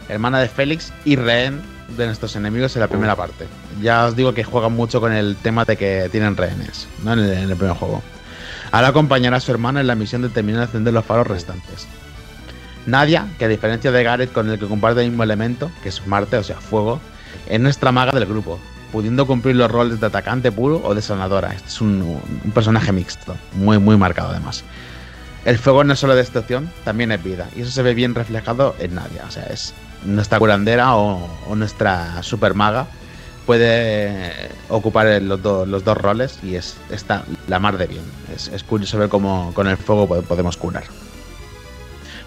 hermana 0.07 0.39
de 0.39 0.47
Félix 0.47 0.93
y 1.03 1.15
rehén 1.15 1.61
de 1.97 2.05
nuestros 2.05 2.35
enemigos 2.35 2.75
en 2.75 2.81
la 2.81 2.87
primera 2.87 3.15
parte. 3.15 3.47
Ya 3.81 4.05
os 4.05 4.15
digo 4.15 4.33
que 4.33 4.43
juegan 4.43 4.73
mucho 4.73 5.01
con 5.01 5.13
el 5.13 5.35
tema 5.35 5.65
de 5.65 5.77
que 5.77 6.09
tienen 6.11 6.37
rehenes, 6.37 6.87
¿no? 7.03 7.13
En 7.13 7.19
el, 7.19 7.31
en 7.31 7.49
el 7.49 7.57
primer 7.57 7.75
juego. 7.75 8.03
Ahora 8.71 8.89
acompañará 8.89 9.37
a 9.37 9.39
su 9.39 9.51
hermana 9.51 9.81
en 9.81 9.87
la 9.87 9.95
misión 9.95 10.21
de 10.21 10.29
terminar 10.29 10.61
de 10.61 10.65
encender 10.65 10.93
los 10.93 11.05
faros 11.05 11.27
restantes. 11.27 11.87
Nadia, 12.85 13.27
que 13.37 13.45
a 13.45 13.47
diferencia 13.47 13.91
de 13.91 14.03
Gareth 14.03 14.33
con 14.33 14.49
el 14.49 14.59
que 14.59 14.67
comparte 14.67 15.01
el 15.01 15.09
mismo 15.09 15.23
elemento, 15.23 15.71
que 15.81 15.89
es 15.89 16.05
Marte, 16.05 16.37
o 16.37 16.43
sea, 16.43 16.57
fuego, 16.57 16.99
es 17.47 17.59
nuestra 17.59 17.91
maga 17.91 18.11
del 18.11 18.25
grupo, 18.25 18.59
pudiendo 18.93 19.25
cumplir 19.25 19.55
los 19.55 19.69
roles 19.69 19.99
de 19.99 20.05
atacante 20.05 20.51
puro 20.51 20.79
o 20.85 20.93
de 20.93 21.01
sanadora. 21.01 21.51
Este 21.53 21.67
es 21.67 21.81
un, 21.81 22.21
personaje 22.53 22.91
mixto, 22.93 23.35
muy, 23.55 23.79
muy 23.79 23.97
marcado 23.97 24.29
además. 24.29 24.63
El 25.45 25.57
fuego 25.57 25.83
no 25.83 25.93
es 25.93 25.99
solo 25.99 26.15
destrucción, 26.15 26.71
también 26.85 27.11
es 27.11 27.21
vida. 27.21 27.49
Y 27.55 27.61
eso 27.63 27.71
se 27.71 27.81
ve 27.81 27.95
bien 27.95 28.13
reflejado 28.15 28.75
en 28.79 28.95
Nadia. 28.95 29.23
O 29.27 29.31
sea, 29.31 29.43
es 29.47 29.73
nuestra 30.05 30.37
curandera 30.39 30.95
o, 30.95 31.27
nuestra 31.55 32.21
super 32.21 32.53
maga. 32.53 32.85
Puede 33.47 34.49
ocupar 34.69 35.21
los, 35.21 35.41
do- 35.41 35.65
los 35.65 35.83
dos 35.83 35.97
roles 35.97 36.39
y 36.43 36.55
es 36.55 36.77
está 36.91 37.23
la 37.47 37.59
mar 37.59 37.77
de 37.77 37.87
bien. 37.87 38.03
Es, 38.33 38.63
curioso 38.63 38.97
ver 38.99 39.09
cómo 39.09 39.51
con 39.55 39.67
el 39.67 39.75
fuego 39.75 40.07
po- 40.07 40.21
podemos 40.21 40.55
curar. 40.55 40.83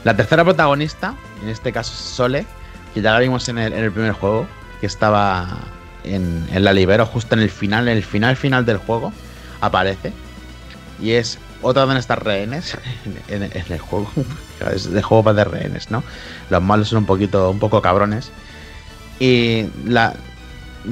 La 0.05 0.15
tercera 0.17 0.45
protagonista, 0.45 1.15
en 1.43 1.49
este 1.49 1.73
caso 1.73 1.93
es 1.95 1.99
Sole, 2.01 2.45
que 2.93 3.01
ya 3.03 3.13
la 3.13 3.21
vimos 3.21 3.49
en 3.49 3.57
el 3.59 3.93
primer 3.93 4.13
juego, 4.13 4.47
que 4.81 4.87
estaba 4.87 5.57
en, 6.07 6.47
la 6.65 6.73
libero 6.73 7.07
justo 7.07 7.35
en 7.35 7.43
el 7.43 7.51
final, 7.51 7.89
en 7.89 7.97
el 7.97 8.05
final 8.05 8.37
final 8.37 8.65
del 8.65 8.79
juego, 8.79 9.13
aparece. 9.61 10.13
Y 11.01 11.13
es 11.13 11.39
otra 11.63 11.87
de 11.87 11.93
nuestras 11.95 12.19
rehenes 12.21 12.77
en, 13.29 13.43
en- 13.43 13.51
en 13.53 13.73
el 13.73 13.79
juego. 13.79 14.11
Es 14.75 14.91
de 14.91 15.03
juego 15.03 15.23
para 15.23 15.37
de 15.37 15.45
rehenes, 15.45 15.91
¿no? 15.91 16.03
Los 16.49 16.63
malos 16.63 16.89
son 16.89 17.01
un 17.01 17.07
poquito, 17.07 17.51
un 17.51 17.59
poco 17.59 17.83
cabrones. 17.83 18.31
Y 19.21 19.67
la, 19.85 20.15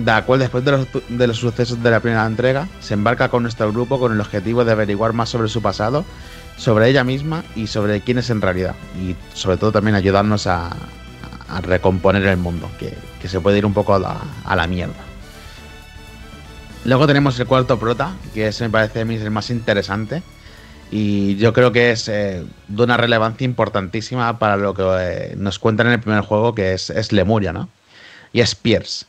la 0.05 0.25
cual 0.27 0.41
después 0.41 0.65
de 0.67 0.73
los, 0.73 0.87
de 1.09 1.27
los 1.27 1.39
sucesos 1.39 1.83
de 1.83 1.91
la 1.91 2.01
primera 2.01 2.27
entrega, 2.27 2.69
se 2.81 2.93
embarca 2.93 3.31
con 3.31 3.43
nuestro 3.43 3.73
grupo 3.73 3.99
con 3.99 4.13
el 4.13 4.21
objetivo 4.21 4.65
de 4.67 4.73
averiguar 4.73 5.15
más 5.15 5.31
sobre 5.31 5.49
su 5.49 5.63
pasado, 5.63 6.05
sobre 6.59 6.89
ella 6.91 7.05
misma 7.05 7.43
y 7.55 7.67
sobre 7.67 8.03
quién 8.03 8.19
es 8.19 8.29
en 8.29 8.43
realidad. 8.43 8.75
Y 9.01 9.17
sobre 9.33 9.57
todo 9.57 9.73
también 9.73 9.95
ayudarnos 9.95 10.47
a, 10.47 10.71
a 11.55 11.61
recomponer 11.61 12.27
el 12.27 12.37
mundo, 12.37 12.69
que, 12.79 12.93
que 13.23 13.29
se 13.29 13.41
puede 13.41 13.59
ir 13.59 13.67
un 13.67 13.73
poco 13.73 13.95
a 13.95 14.57
la, 14.57 14.67
mierda. 14.67 14.95
Luego 16.85 17.07
tenemos 17.07 17.39
el 17.39 17.47
cuarto 17.47 17.79
prota, 17.79 18.13
que 18.35 18.49
ese 18.49 18.65
me 18.65 18.71
parece 18.71 19.03
a 19.03 19.05
mí 19.05 19.15
el 19.15 19.31
más 19.31 19.51
interesante, 19.51 20.23
Y 20.91 21.37
yo 21.37 21.53
creo 21.53 21.73
que 21.73 21.93
es 21.93 22.09
eh, 22.09 22.45
de 22.69 22.83
una 22.83 22.97
relevancia 22.97 23.45
importantísima 23.45 24.39
para 24.39 24.57
lo 24.57 24.75
que 24.75 24.83
eh, 24.83 25.35
nos 25.37 25.59
cuentan 25.59 25.87
en 25.87 25.95
el 25.95 26.01
primer 26.01 26.23
juego, 26.23 26.55
que 26.55 26.75
es, 26.75 26.91
es 26.91 27.13
Lemuria, 27.13 27.53
¿no? 27.53 27.69
Y 28.33 28.41
es 28.41 28.55
Pierce. 28.55 29.07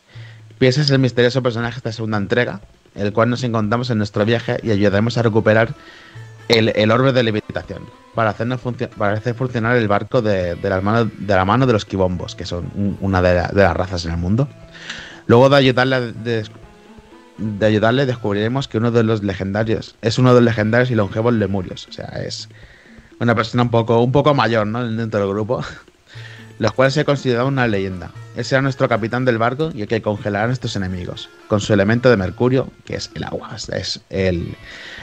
Pierce 0.59 0.81
es 0.81 0.89
el 0.91 0.99
misterioso 0.99 1.41
personaje 1.43 1.75
de 1.75 1.77
esta 1.79 1.91
segunda 1.91 2.17
entrega, 2.17 2.61
el 2.93 3.11
cual 3.11 3.29
nos 3.29 3.43
encontramos 3.43 3.89
en 3.89 3.97
nuestro 3.97 4.23
viaje 4.23 4.57
y 4.63 4.71
ayudaremos 4.71 5.17
a 5.17 5.23
recuperar 5.23 5.73
el, 6.47 6.71
el 6.75 6.91
orbe 6.91 7.11
de 7.11 7.23
levitación 7.23 8.04
para, 8.15 8.31
hacernos 8.31 8.61
para 8.97 9.13
hacer 9.13 9.35
funcionar 9.35 9.75
el 9.77 9.87
barco 9.87 10.21
de, 10.21 10.55
de, 10.55 10.69
las 10.69 10.81
manos- 10.81 11.09
de 11.17 11.35
la 11.35 11.45
mano 11.45 11.67
de 11.67 11.73
los 11.73 11.85
quibombos, 11.85 12.35
que 12.35 12.45
son 12.45 12.71
un- 12.75 12.97
una 13.01 13.21
de, 13.21 13.35
la- 13.35 13.47
de 13.49 13.61
las 13.63 13.75
razas 13.75 14.05
en 14.05 14.11
el 14.11 14.17
mundo. 14.17 14.47
Luego 15.27 15.49
de 15.49 15.57
ayudarle, 15.57 15.95
a 15.95 16.01
des- 16.01 16.49
de 17.37 17.65
ayudarle 17.65 18.05
descubriremos 18.05 18.67
que 18.67 18.77
uno 18.77 18.91
de 18.91 19.03
los 19.03 19.21
legendarios 19.21 19.95
es 20.01 20.17
uno 20.17 20.29
de 20.33 20.35
los 20.39 20.45
legendarios 20.45 20.89
y 20.89 20.95
longevos 20.95 21.33
lemurios. 21.33 21.87
O 21.89 21.91
sea, 21.91 22.05
es 22.25 22.47
una 23.19 23.35
persona 23.35 23.63
un 23.63 23.69
poco, 23.69 24.01
un 24.01 24.11
poco 24.11 24.33
mayor 24.33 24.65
¿no? 24.67 24.87
dentro 24.89 25.19
del 25.19 25.29
grupo, 25.29 25.61
los 26.59 26.71
cuales 26.71 26.93
se 26.93 27.03
consideraban 27.05 27.53
una 27.53 27.67
leyenda. 27.67 28.11
Él 28.35 28.45
será 28.45 28.61
nuestro 28.61 28.87
capitán 28.89 29.25
del 29.25 29.37
barco 29.37 29.71
y 29.73 29.81
el 29.81 29.87
que 29.87 30.01
congelará 30.01 30.45
a 30.45 30.47
nuestros 30.47 30.75
enemigos, 30.75 31.29
con 31.47 31.59
su 31.61 31.73
elemento 31.73 32.09
de 32.09 32.17
mercurio, 32.17 32.69
que 32.85 32.95
es 32.95 33.11
el 33.15 33.23
agua. 33.23 33.55
Es 33.55 34.01
el, 34.09 34.55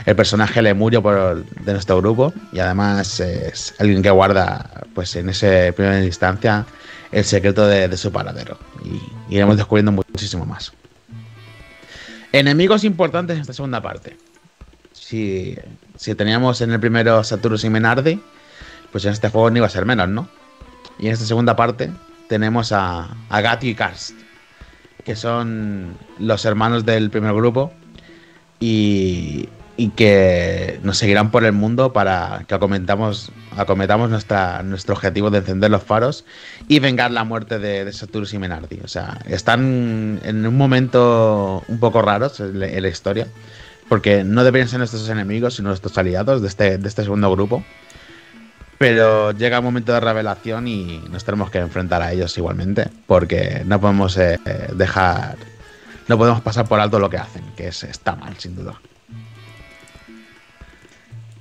el 0.06 0.16
personaje 0.16 0.62
lemurio 0.62 1.02
por- 1.02 1.44
de 1.44 1.72
nuestro 1.72 1.98
grupo 1.98 2.32
y 2.52 2.58
además 2.60 3.20
es 3.20 3.74
alguien 3.78 4.02
que 4.02 4.10
guarda, 4.10 4.84
pues 4.94 5.14
en 5.16 5.28
esa 5.28 5.72
primera 5.74 6.02
instancia, 6.04 6.66
el 7.10 7.24
secreto 7.24 7.66
de, 7.66 7.88
de 7.88 7.96
su 7.96 8.10
paradero. 8.12 8.58
Y 8.84 9.34
iremos 9.34 9.56
descubriendo 9.56 9.92
muchísimo 9.92 10.46
más. 10.46 10.72
Enemigos 12.32 12.84
importantes 12.84 13.36
en 13.36 13.42
esta 13.42 13.52
segunda 13.52 13.82
parte. 13.82 14.16
Si, 14.92 15.56
si 15.96 16.14
teníamos 16.14 16.62
en 16.62 16.72
el 16.72 16.80
primero 16.80 17.22
Saturus 17.24 17.64
y 17.64 17.70
Menardi, 17.70 18.22
pues 18.90 19.04
en 19.04 19.12
este 19.12 19.28
juego 19.28 19.50
no 19.50 19.58
iba 19.58 19.66
a 19.66 19.70
ser 19.70 19.84
menos, 19.84 20.08
¿no? 20.08 20.28
Y 20.98 21.06
en 21.06 21.12
esta 21.12 21.24
segunda 21.24 21.56
parte 21.56 21.90
tenemos 22.28 22.72
a, 22.72 23.16
a 23.28 23.40
Gati 23.40 23.70
y 23.70 23.74
Karst, 23.74 24.14
que 25.04 25.16
son 25.16 25.96
los 26.18 26.44
hermanos 26.44 26.84
del 26.84 27.10
primer 27.10 27.34
grupo 27.34 27.72
y, 28.62 29.48
que 29.96 30.78
nos 30.84 30.96
seguirán 30.98 31.32
por 31.32 31.44
el 31.44 31.52
mundo 31.52 31.92
para 31.92 32.44
que 32.46 32.54
acometamos, 32.54 33.32
nuestro 34.64 34.94
objetivo 34.94 35.30
de 35.30 35.38
encender 35.38 35.72
los 35.72 35.82
faros 35.82 36.24
y 36.68 36.78
vengar 36.78 37.10
la 37.10 37.24
muerte 37.24 37.58
de, 37.58 37.84
de 37.84 37.92
Saturus 37.92 38.32
y 38.32 38.38
Menardi. 38.38 38.78
O 38.84 38.88
sea, 38.88 39.18
están 39.26 40.20
en 40.22 40.46
un 40.46 40.56
momento 40.56 41.64
un 41.66 41.80
poco 41.80 42.00
raro 42.00 42.30
en 42.38 42.60
la, 42.60 42.88
historia, 42.88 43.26
porque 43.88 44.22
no 44.22 44.44
deberían 44.44 44.68
ser 44.68 44.78
nuestros 44.78 45.08
enemigos, 45.08 45.54
sino 45.56 45.70
nuestros 45.70 45.98
aliados 45.98 46.42
de 46.42 46.48
este, 46.48 46.78
de 46.78 46.88
este 46.88 47.02
segundo 47.02 47.30
grupo. 47.32 47.64
Pero 48.82 49.30
llega 49.30 49.60
un 49.60 49.64
momento 49.64 49.92
de 49.92 50.00
revelación 50.00 50.66
y 50.66 50.98
nos 51.08 51.22
tenemos 51.24 51.50
que 51.50 51.58
enfrentar 51.58 52.02
a 52.02 52.10
ellos 52.10 52.36
igualmente, 52.36 52.88
porque 53.06 53.62
no 53.64 53.80
podemos 53.80 54.16
eh, 54.16 54.40
dejar, 54.74 55.36
no 56.08 56.18
podemos 56.18 56.40
pasar 56.40 56.66
por 56.66 56.80
alto 56.80 56.98
lo 56.98 57.08
que 57.08 57.16
hacen, 57.16 57.44
que 57.56 57.68
es, 57.68 57.84
está 57.84 58.16
mal, 58.16 58.36
sin 58.38 58.56
duda. 58.56 58.74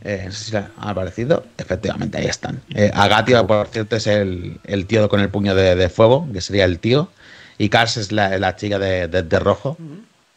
Eh, 0.03 0.21
no 0.27 0.31
sé 0.31 0.43
si 0.45 0.51
le 0.51 0.59
ha 0.59 0.69
aparecido. 0.77 1.43
Efectivamente, 1.57 2.19
ahí 2.19 2.27
están. 2.27 2.61
Eh, 2.75 2.91
Agatio, 2.93 3.47
por 3.47 3.65
cierto, 3.69 3.95
es 3.95 4.05
el, 4.05 4.59
el 4.63 4.85
tío 4.85 5.09
con 5.09 5.19
el 5.19 5.29
puño 5.29 5.55
de, 5.55 5.75
de 5.75 5.89
fuego, 5.89 6.27
que 6.31 6.41
sería 6.41 6.65
el 6.65 6.77
tío. 6.77 7.09
Y 7.57 7.69
Kars 7.69 7.97
es 7.97 8.11
la, 8.11 8.37
la 8.37 8.55
chica 8.55 8.77
de, 8.77 9.07
de- 9.07 9.23
de 9.23 9.39
rojo, 9.39 9.77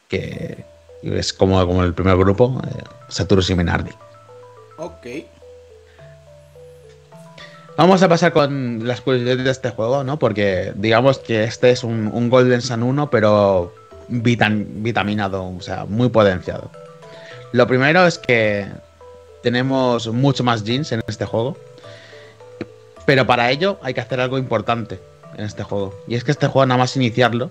que 0.08 0.64
es 1.02 1.34
como, 1.34 1.66
como 1.66 1.84
el 1.84 1.92
primer 1.92 2.16
grupo, 2.16 2.62
eh, 2.66 2.82
Saturus 3.10 3.50
y 3.50 3.54
Menardi. 3.54 3.90
Ok. 4.78 5.06
Vamos 7.76 8.02
a 8.02 8.08
pasar 8.08 8.32
con 8.32 8.86
las 8.86 9.00
curiosidades 9.00 9.44
de 9.44 9.50
este 9.50 9.70
juego, 9.70 10.04
¿no? 10.04 10.18
Porque 10.18 10.72
digamos 10.76 11.18
que 11.18 11.44
este 11.44 11.70
es 11.70 11.82
un, 11.82 12.30
Golden 12.30 12.62
Sun 12.62 12.82
1, 12.84 13.10
pero 13.10 13.74
vitam- 14.08 14.66
vitaminado, 14.82 15.44
o 15.48 15.60
sea, 15.60 15.84
muy 15.84 16.08
potenciado. 16.08 16.70
Lo 17.52 17.66
primero 17.66 18.06
es 18.06 18.18
que 18.18 18.68
tenemos 19.42 20.06
mucho 20.08 20.44
más 20.44 20.62
jeans 20.62 20.92
en 20.92 21.02
este 21.08 21.24
juego. 21.24 21.56
Pero 23.06 23.26
para 23.26 23.50
ello 23.50 23.78
hay 23.82 23.92
que 23.92 24.00
hacer 24.00 24.20
algo 24.20 24.38
importante 24.38 25.00
en 25.36 25.44
este 25.44 25.62
juego. 25.64 25.94
Y 26.06 26.14
es 26.14 26.24
que 26.24 26.30
este 26.30 26.46
juego, 26.46 26.66
nada 26.66 26.78
más 26.78 26.96
iniciarlo, 26.96 27.50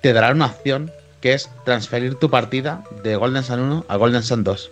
te 0.00 0.12
dará 0.12 0.30
una 0.30 0.46
opción 0.46 0.90
que 1.20 1.34
es 1.34 1.50
transferir 1.64 2.14
tu 2.14 2.30
partida 2.30 2.82
de 3.02 3.16
Golden 3.16 3.42
Sun 3.42 3.60
1 3.60 3.84
a 3.88 3.96
Golden 3.96 4.22
Sun 4.22 4.44
2. 4.44 4.70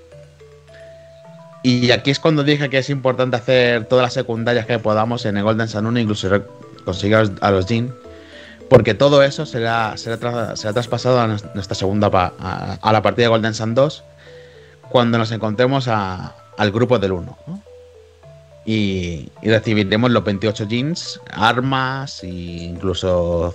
Y 1.62 1.90
aquí 1.90 2.10
es 2.10 2.18
cuando 2.18 2.42
dije 2.42 2.70
que 2.70 2.78
es 2.78 2.88
importante 2.90 3.36
hacer 3.36 3.84
todas 3.84 4.02
las 4.02 4.14
secundarias 4.14 4.64
que 4.66 4.78
podamos 4.78 5.26
en 5.26 5.36
el 5.36 5.44
Golden 5.44 5.68
Sun 5.68 5.86
1, 5.86 6.00
incluso 6.00 6.28
conseguir 6.84 7.16
a 7.40 7.50
los, 7.50 7.66
Jin, 7.66 7.92
porque 8.70 8.94
todo 8.94 9.22
eso 9.22 9.44
será, 9.44 9.94
será, 9.96 10.18
tra- 10.18 10.56
será 10.56 10.72
traspasado 10.72 11.20
a 11.20 11.26
nues- 11.26 11.44
nuestra 11.54 11.74
segunda 11.74 12.10
pa- 12.10 12.32
a, 12.80 12.92
la 12.92 13.02
partida 13.02 13.24
de 13.24 13.28
Golden 13.28 13.52
Sun 13.54 13.74
2 13.74 14.04
cuando 14.88 15.18
nos 15.18 15.32
encontremos 15.32 15.86
a- 15.88 16.34
al 16.56 16.70
grupo 16.72 16.98
del 16.98 17.12
1. 17.12 17.36
¿no? 17.46 17.62
Y, 18.64 19.28
y 19.42 19.48
recibiremos 19.50 20.10
los 20.10 20.24
28 20.24 20.64
jeans, 20.64 21.20
armas 21.30 22.22
e 22.22 22.28
incluso 22.28 23.54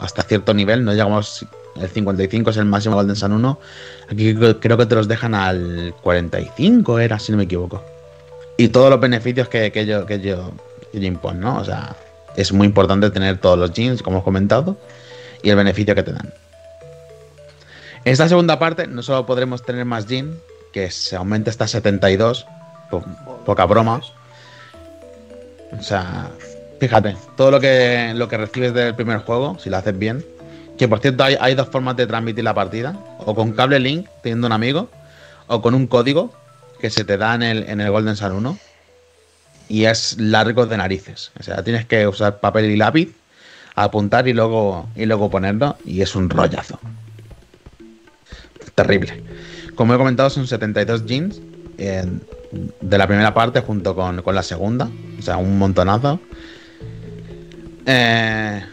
hasta 0.00 0.22
cierto 0.22 0.54
nivel, 0.54 0.84
no 0.84 0.92
llegamos 0.92 1.44
el 1.80 1.88
55 1.88 2.50
es 2.50 2.56
el 2.56 2.64
máximo 2.66 2.94
Golden 2.96 3.16
Sun 3.16 3.32
1. 3.32 3.58
Aquí 4.10 4.34
creo- 4.34 4.60
que 4.78 4.86
te 4.86 4.94
los 4.94 5.08
dejan 5.08 5.34
al 5.34 5.94
45, 6.02 6.98
era, 6.98 7.18
si 7.18 7.32
no 7.32 7.38
me 7.38 7.44
equivoco. 7.44 7.82
Y 8.56 8.68
todos 8.68 8.90
los 8.90 9.00
beneficios 9.00 9.48
que, 9.48 9.70
yo, 9.86 10.06
que 10.06 10.20
yo, 10.20 10.52
que 10.92 11.00
yo 11.00 11.06
imponen, 11.06 11.40
¿no? 11.40 11.58
O 11.58 11.64
sea, 11.64 11.96
es 12.36 12.52
muy 12.52 12.66
importante 12.66 13.10
tener 13.10 13.38
todos 13.38 13.58
los 13.58 13.72
jeans, 13.72 14.02
como 14.02 14.18
he 14.18 14.22
comentado, 14.22 14.76
y 15.42 15.50
el 15.50 15.56
beneficio 15.56 15.94
que 15.94 16.02
te 16.02 16.12
dan. 16.12 16.32
En 18.04 18.12
esta 18.12 18.28
segunda 18.28 18.58
parte 18.58 18.86
no 18.86 19.02
solo 19.02 19.26
podremos 19.26 19.62
tener 19.64 19.84
más 19.84 20.06
jeans, 20.06 20.36
que 20.72 20.90
se 20.90 21.16
aumenta 21.16 21.50
hasta 21.50 21.66
72, 21.66 22.46
po- 22.90 23.04
poca 23.46 23.64
broma. 23.64 24.00
O 25.78 25.82
sea, 25.82 26.30
fíjate, 26.80 27.16
todo 27.36 27.50
lo 27.50 27.60
que, 27.60 28.12
lo 28.14 28.28
que 28.28 28.36
recibes 28.36 28.74
del 28.74 28.94
primer 28.94 29.18
juego, 29.20 29.56
si 29.58 29.70
lo 29.70 29.76
haces 29.78 29.96
bien, 29.98 30.24
que 30.78 30.88
por 30.88 31.00
cierto 31.00 31.24
hay, 31.24 31.54
dos 31.54 31.68
formas 31.68 31.96
de 31.96 32.06
transmitir 32.06 32.44
la 32.44 32.54
partida, 32.54 32.98
o 33.18 33.34
con 33.34 33.52
cable 33.52 33.78
link, 33.80 34.08
teniendo 34.22 34.46
un 34.46 34.52
amigo, 34.52 34.90
o 35.46 35.62
con 35.62 35.74
un 35.74 35.86
código 35.86 36.32
que 36.80 36.90
se 36.90 37.04
te 37.04 37.16
da 37.16 37.34
en 37.34 37.42
el, 37.42 37.62
en 37.68 37.80
el 37.80 37.90
Golden 37.90 38.16
Sun 38.16 38.32
1, 38.32 38.58
y 39.68 39.84
es 39.84 40.18
largo 40.18 40.66
de 40.66 40.76
narices. 40.76 41.30
O 41.38 41.42
sea, 41.42 41.62
tienes 41.62 41.86
que 41.86 42.06
usar 42.06 42.40
papel 42.40 42.66
y 42.70 42.76
lápiz, 42.76 43.14
apuntar 43.74 44.28
y 44.28 44.32
luego, 44.32 44.88
y 44.94 45.06
luego 45.06 45.30
ponerlo, 45.30 45.76
y 45.84 46.02
es 46.02 46.14
un 46.14 46.28
rollazo. 46.28 46.78
Terrible. 48.74 49.22
Como 49.74 49.94
he 49.94 49.96
comentado, 49.98 50.30
son 50.30 50.46
72 50.46 51.06
jeans 51.06 51.40
de 51.76 52.98
la 52.98 53.06
primera 53.06 53.34
parte 53.34 53.60
junto 53.60 53.94
con, 53.94 54.22
con 54.22 54.34
la 54.34 54.42
segunda. 54.42 54.88
O 55.18 55.22
sea, 55.22 55.36
un 55.36 55.58
montonazo. 55.58 56.20
Eh, 57.86 58.64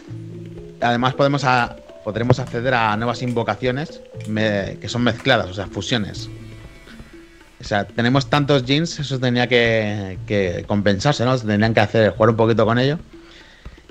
además, 0.80 1.14
podemos 1.16 1.44
a- 1.44 1.76
podremos 2.04 2.40
acceder 2.40 2.74
a 2.74 2.96
nuevas 2.98 3.22
invocaciones 3.22 4.02
que 4.26 4.88
son 4.88 5.04
mezcladas, 5.04 5.50
o 5.50 5.54
sea, 5.54 5.68
fusiones. 5.68 6.30
O 7.60 7.64
sea, 7.64 7.86
tenemos 7.86 8.30
tantos 8.30 8.66
jeans, 8.66 9.00
eso 9.00 9.20
tenía 9.20 9.48
que, 9.48 10.18
que 10.26 10.66
compensarse, 10.68 11.24
¿no? 11.26 11.38
Tendrían 11.38 11.74
que 11.74 11.80
hacer, 11.80 12.12
jugar 12.12 12.32
un 12.32 12.36
poquito 12.36 12.66
con 12.66 12.80
ello. 12.80 12.98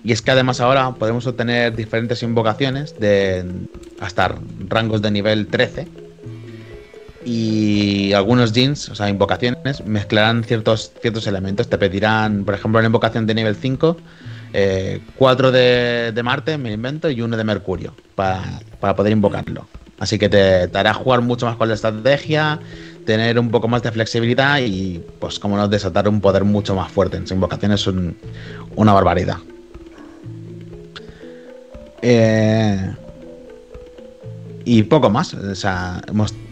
Y 0.03 0.12
es 0.12 0.23
que 0.23 0.31
además 0.31 0.61
ahora 0.61 0.93
podemos 0.93 1.27
obtener 1.27 1.77
diferentes 1.77 2.23
invocaciones 2.23 2.99
de 2.99 3.45
hasta 4.01 4.35
rangos 4.69 5.03
de 5.03 5.11
nivel 5.11 5.47
13 5.47 5.87
y 7.24 8.12
algunos 8.15 8.53
jeans, 8.53 8.89
o 8.89 8.95
sea, 8.95 9.11
invocaciones, 9.11 9.85
mezclarán 9.85 10.43
ciertos, 10.43 10.93
ciertos 11.01 11.27
elementos. 11.27 11.69
Te 11.69 11.77
pedirán, 11.77 12.45
por 12.45 12.55
ejemplo, 12.55 12.78
una 12.78 12.87
invocación 12.87 13.27
de 13.27 13.35
nivel 13.35 13.57
5, 13.57 13.97
4 15.16 15.52
de, 15.52 16.12
de 16.12 16.22
Marte, 16.22 16.59
me 16.59 16.72
invento, 16.72 17.10
y 17.10 17.22
uno 17.22 17.36
de 17.36 17.44
Mercurio, 17.44 17.94
para, 18.14 18.60
para 18.81 18.97
poder 18.97 19.12
invocarlo. 19.12 19.66
Así 19.98 20.18
que 20.18 20.28
te, 20.28 20.68
te 20.68 20.78
hará 20.78 20.94
jugar 20.94 21.20
mucho 21.20 21.47
más 21.47 21.56
con 21.56 21.68
la 21.68 21.74
estrategia, 21.74 22.59
tener 23.05 23.39
un 23.39 23.51
poco 23.51 23.68
más 23.68 23.82
de 23.82 23.93
flexibilidad 23.93 24.59
y, 24.60 25.05
pues, 25.18 25.39
como 25.39 25.56
no, 25.56 25.68
desatar 25.68 26.09
un 26.09 26.20
poder 26.20 26.44
mucho 26.44 26.74
más 26.74 26.90
fuerte. 26.90 27.16
En 27.16 27.24
sus 27.24 27.32
invocaciones 27.32 27.81
son 27.81 28.16
una 28.77 28.93
barbaridad. 28.93 29.36
Eh, 32.02 32.94
y 34.64 34.82
poco 34.85 35.10
más. 35.10 35.36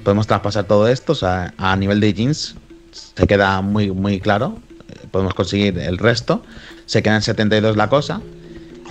Podemos 0.02 0.26
traspasar 0.26 0.64
todo 0.64 0.88
esto. 0.88 1.12
O 1.12 1.16
sea, 1.16 1.54
a 1.56 1.76
nivel 1.76 2.00
de 2.00 2.12
jeans 2.12 2.54
se 2.90 3.26
queda 3.26 3.60
muy, 3.60 3.90
muy 3.90 4.20
claro. 4.20 4.58
Eh, 4.88 5.06
Podemos 5.10 5.34
conseguir 5.34 5.78
el 5.78 5.98
resto. 5.98 6.42
Se 6.88 7.02
queda 7.02 7.16
en 7.16 7.22
72 7.22 7.76
la 7.76 7.88
cosa. 7.88 8.20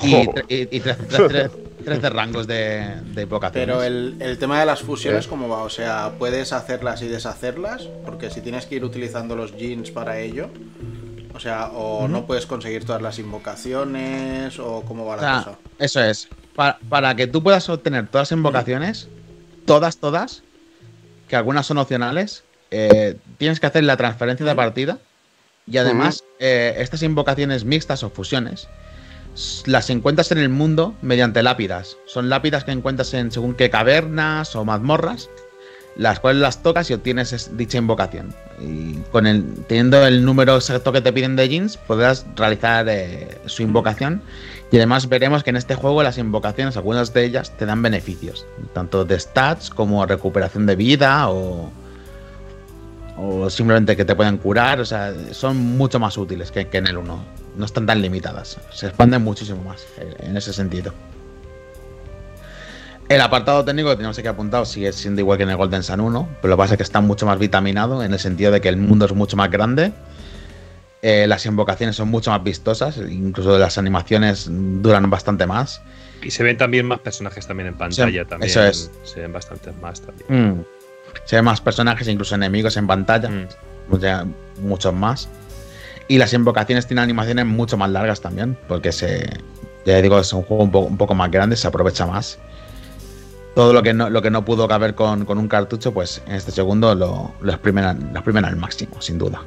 Y, 0.04 0.14
y- 0.16 0.28
y 0.50 0.80
tre- 0.82 0.96
tre- 1.10 1.28
tre- 1.28 1.52
13 1.84 2.10
rangos 2.10 2.46
de, 2.48 3.02
de 3.14 3.22
invocaciones. 3.24 3.66
Pero 3.68 3.82
el, 3.84 4.16
el 4.20 4.38
tema 4.38 4.60
de 4.60 4.66
las 4.66 4.82
fusiones, 4.82 5.24
Sí. 5.24 5.30
¿cómo 5.30 5.48
va? 5.50 5.64
O 5.64 5.70
sea, 5.70 6.12
¿puedes 6.20 6.54
hacerlas 6.54 7.02
y 7.02 7.08
deshacerlas? 7.08 7.88
Porque 8.06 8.30
si 8.30 8.42
tienes 8.42 8.66
que 8.68 8.76
ir 8.76 8.84
utilizando 8.86 9.36
los 9.36 9.56
jeans 9.58 9.90
para 9.92 10.20
ello, 10.20 10.50
o 11.34 11.40
sea, 11.40 11.68
o 11.68 12.08
no 12.08 12.26
puedes 12.28 12.46
conseguir 12.46 12.86
todas 12.86 13.02
las 13.02 13.18
invocaciones, 13.20 14.60
o 14.60 14.84
cómo 14.86 15.06
va 15.06 15.14
O 15.14 15.16
la 15.16 15.22
sea, 15.22 15.38
cosa. 15.44 15.58
eso 15.80 16.04
es. 16.04 16.28
Para, 16.56 16.78
para 16.90 17.16
que 17.16 17.26
tú 17.28 17.42
puedas 17.42 17.68
obtener 17.70 18.08
todas 18.08 18.30
las 18.32 18.38
invocaciones, 18.38 19.08
todas, 19.66 19.98
todas, 19.98 20.44
que 21.28 21.36
algunas 21.36 21.66
son 21.66 21.78
opcionales, 21.78 22.44
eh, 22.72 23.16
tienes 23.38 23.60
que 23.60 23.66
hacer 23.68 23.84
la 23.84 23.98
transferencia 23.98 24.46
de 24.46 24.56
partida. 24.56 24.98
Y 25.70 25.78
además, 25.78 26.24
eh, 26.40 26.76
estas 26.78 27.04
invocaciones 27.04 27.66
mixtas 27.66 28.04
o 28.04 28.10
fusiones 28.10 28.68
las 29.66 29.90
encuentras 29.92 30.32
en 30.32 30.40
el 30.40 30.50
mundo 30.50 30.96
mediante 31.02 31.44
lápidas. 31.44 31.98
Son 32.08 32.30
lápidas 32.30 32.64
que 32.64 32.72
encuentras 32.72 33.14
en 33.14 33.32
según 33.32 33.54
qué 33.54 33.70
cavernas 33.70 34.56
o 34.56 34.66
mazmorras, 34.66 35.30
las 35.96 36.20
cuales 36.20 36.42
las 36.42 36.64
tocas 36.64 36.90
y 36.90 36.94
obtienes 36.96 37.34
es- 37.34 37.56
dicha 37.58 37.78
invocación. 37.78 38.34
Y 38.60 38.94
con 39.12 39.28
el, 39.28 39.44
teniendo 39.68 40.06
el 40.08 40.26
número 40.26 40.56
exacto 40.56 40.92
que 40.92 41.02
te 41.02 41.14
piden 41.14 41.36
de 41.36 41.50
jeans, 41.50 41.78
podrás 41.78 42.26
realizar 42.36 42.88
eh, 42.90 43.38
su 43.46 43.62
invocación. 43.62 44.22
Y 44.72 44.78
además 44.78 45.08
veremos 45.08 45.44
que 45.44 45.52
en 45.52 45.58
este 45.58 45.76
juego 45.76 46.02
las 46.02 46.18
invocaciones, 46.18 46.76
algunas 46.78 47.14
de 47.14 47.26
ellas, 47.26 47.52
te 47.58 47.66
dan 47.68 47.82
beneficios. 47.84 48.46
Tanto 48.74 49.06
de 49.06 49.20
stats 49.20 49.70
como 49.70 50.04
recuperación 50.06 50.66
de 50.66 50.76
vida 50.76 51.30
o, 51.30 51.70
o 53.18 53.50
simplemente 53.50 53.96
que 53.96 54.06
te 54.06 54.16
pueden 54.16 54.38
curar. 54.38 54.80
O 54.80 54.86
sea, 54.86 55.14
son 55.32 55.58
mucho 55.58 56.00
más 56.00 56.18
útiles 56.18 56.52
que, 56.52 56.68
que 56.68 56.78
en 56.78 56.88
el 56.88 56.98
1. 56.98 57.26
No 57.56 57.66
están 57.66 57.86
tan 57.86 58.02
limitadas. 58.02 58.58
Se 58.72 58.88
expanden 58.88 59.24
muchísimo 59.24 59.64
más 59.64 59.82
eh, 59.98 60.16
en 60.20 60.38
ese 60.38 60.54
sentido. 60.54 60.94
El 63.10 63.22
apartado 63.22 63.64
técnico 63.64 63.90
que 63.90 63.96
tenemos 63.96 64.18
aquí 64.20 64.28
apuntado 64.28 64.66
sigue 64.66 64.92
siendo 64.92 65.22
igual 65.22 65.38
que 65.38 65.44
en 65.46 65.50
el 65.50 65.56
Golden 65.56 65.82
Sun 65.82 66.02
1, 66.02 66.30
pero 66.42 66.50
lo 66.50 66.58
que 66.58 66.60
pasa 66.60 66.74
es 66.74 66.78
que 66.78 66.84
está 66.84 67.00
mucho 67.00 67.26
más 67.26 67.40
vitaminado 67.40 68.04
en 68.04 68.12
el 68.12 68.20
sentido 68.20 68.52
de 68.52 68.60
que 68.60 68.68
el 68.68 68.76
mundo 68.78 69.06
es 69.06 69.14
mucho 69.14 69.38
más 69.38 69.50
grande. 69.50 69.94
eh, 71.02 71.26
las 71.28 71.46
invocaciones 71.46 71.96
son 71.96 72.10
mucho 72.10 72.32
más 72.32 72.44
vistosas, 72.44 72.98
incluso 72.98 73.58
las 73.58 73.78
animaciones 73.78 74.48
duran 74.50 75.10
bastante 75.10 75.46
más. 75.46 75.82
Y 76.22 76.32
se 76.32 76.44
ven 76.44 76.58
también 76.58 76.86
más 76.86 77.00
personajes 77.00 77.48
también 77.48 77.68
en 77.68 77.76
pantalla. 77.76 78.24
Sí, 78.24 78.28
también 78.28 78.50
eso 78.50 78.64
es. 78.64 78.92
Se 79.04 79.22
ven 79.22 79.32
bastantes 79.32 79.74
más 79.78 80.02
también. 80.02 80.28
Mm. 80.58 80.64
Se 81.26 81.36
ven 81.36 81.46
más 81.46 81.62
personajes, 81.62 82.08
incluso 82.08 82.36
enemigos 82.36 82.78
en 82.78 82.88
pantalla, 82.88 83.30
Mm. 83.30 83.48
o 83.92 84.00
sea, 84.00 84.26
muchos 84.62 84.94
más. 84.94 85.30
Y 86.08 86.18
las 86.18 86.34
invocaciones 86.34 86.88
tienen 86.88 87.04
animaciones 87.04 87.46
mucho 87.46 87.78
más 87.78 87.90
largas 87.90 88.22
también, 88.22 88.58
porque 88.68 88.92
se, 88.92 89.30
ya 89.86 90.02
digo, 90.02 90.20
es 90.20 90.32
un 90.34 90.44
juego 90.44 90.64
un 90.64 90.72
poco, 90.72 90.88
un 90.88 90.98
poco 90.98 91.16
más 91.16 91.30
grande, 91.32 91.56
se 91.58 91.68
aprovecha 91.68 92.06
más. 92.06 92.40
Todo 93.56 93.74
lo 93.74 93.82
que 93.82 93.94
no, 93.94 94.10
lo 94.10 94.22
que 94.22 94.30
no 94.30 94.46
pudo 94.46 94.68
caber 94.68 94.94
con, 94.96 95.26
con 95.26 95.38
un 95.40 95.48
cartucho, 95.48 95.92
pues 95.94 96.22
en 96.28 96.36
este 96.36 96.52
segundo 96.52 96.94
lo, 96.96 97.34
lo, 97.42 97.52
exprimen, 97.52 97.84
al- 97.84 98.00
lo 98.00 98.12
exprimen 98.20 98.46
al 98.46 98.56
máximo, 98.56 99.02
sin 99.02 99.18
duda. 99.18 99.42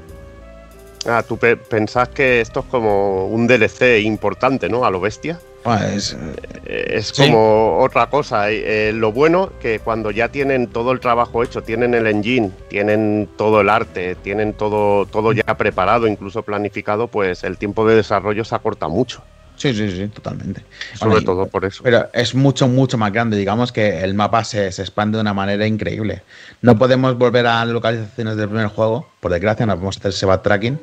Ah, 1.07 1.23
tú 1.27 1.39
pe- 1.39 1.57
pensás 1.57 2.09
que 2.09 2.41
esto 2.41 2.61
es 2.61 2.67
como 2.67 3.27
un 3.29 3.47
DLC 3.47 4.01
importante, 4.03 4.69
¿no? 4.69 4.85
A 4.85 4.91
lo 4.91 5.01
bestia. 5.01 5.39
Pues, 5.63 6.17
Eh, 6.65 6.97
Es 6.97 7.09
Sí. 7.09 7.23
como 7.23 7.79
otra 7.81 8.07
cosa. 8.09 8.51
eh, 8.51 8.89
eh, 8.89 8.93
lo 8.93 9.13
bueno 9.13 9.53
que 9.61 9.81
cuando 9.81 10.11
ya 10.11 10.29
tienen 10.29 10.69
todo 10.69 10.93
el 10.93 11.01
trabajo 11.01 11.43
hecho, 11.43 11.63
tienen 11.63 11.95
el 11.95 12.07
engine, 12.07 12.53
tienen 12.69 13.29
todo 13.37 13.61
el 13.61 13.69
arte, 13.69 14.15
tienen 14.17 14.55
todo, 14.55 15.07
todo 15.07 15.33
ya 15.33 15.43
preparado, 15.57 16.07
incluso 16.07 16.43
planificado, 16.43 17.09
pues 17.09 17.45
el 17.45 17.59
tiempo 17.59 17.87
de 17.87 17.97
desarrollo 17.97 18.45
se 18.45 18.55
acorta 18.55 18.89
mucho. 18.89 19.23
sí, 19.57 19.75
sí, 19.75 19.91
sí, 19.91 20.09
totalmente. 20.09 20.65
Sobre 20.95 21.11
Bueno, 21.17 21.27
todo 21.27 21.47
por 21.47 21.65
eso. 21.67 21.83
Pero 21.83 22.09
es 22.15 22.35
mucho, 22.35 22.67
mucho 22.67 22.97
más 22.97 23.13
grande. 23.13 23.37
Digamos 23.37 23.73
que 23.73 24.01
el 24.03 24.15
mapa 24.15 24.43
se, 24.45 24.73
se 24.73 24.81
expande 24.83 25.19
de 25.19 25.23
una 25.23 25.35
manera 25.35 25.67
increíble. 25.67 26.23
No 26.63 26.79
podemos 26.79 27.19
volver 27.19 27.47
a 27.47 27.63
localizaciones 27.67 28.37
del 28.37 28.49
primer 28.49 28.69
juego, 28.69 29.07
por 29.21 29.31
desgracia, 29.33 29.67
no 29.67 29.75
podemos 29.75 29.99
hacer 29.99 30.11
ese 30.13 30.25
backtracking. 30.25 30.81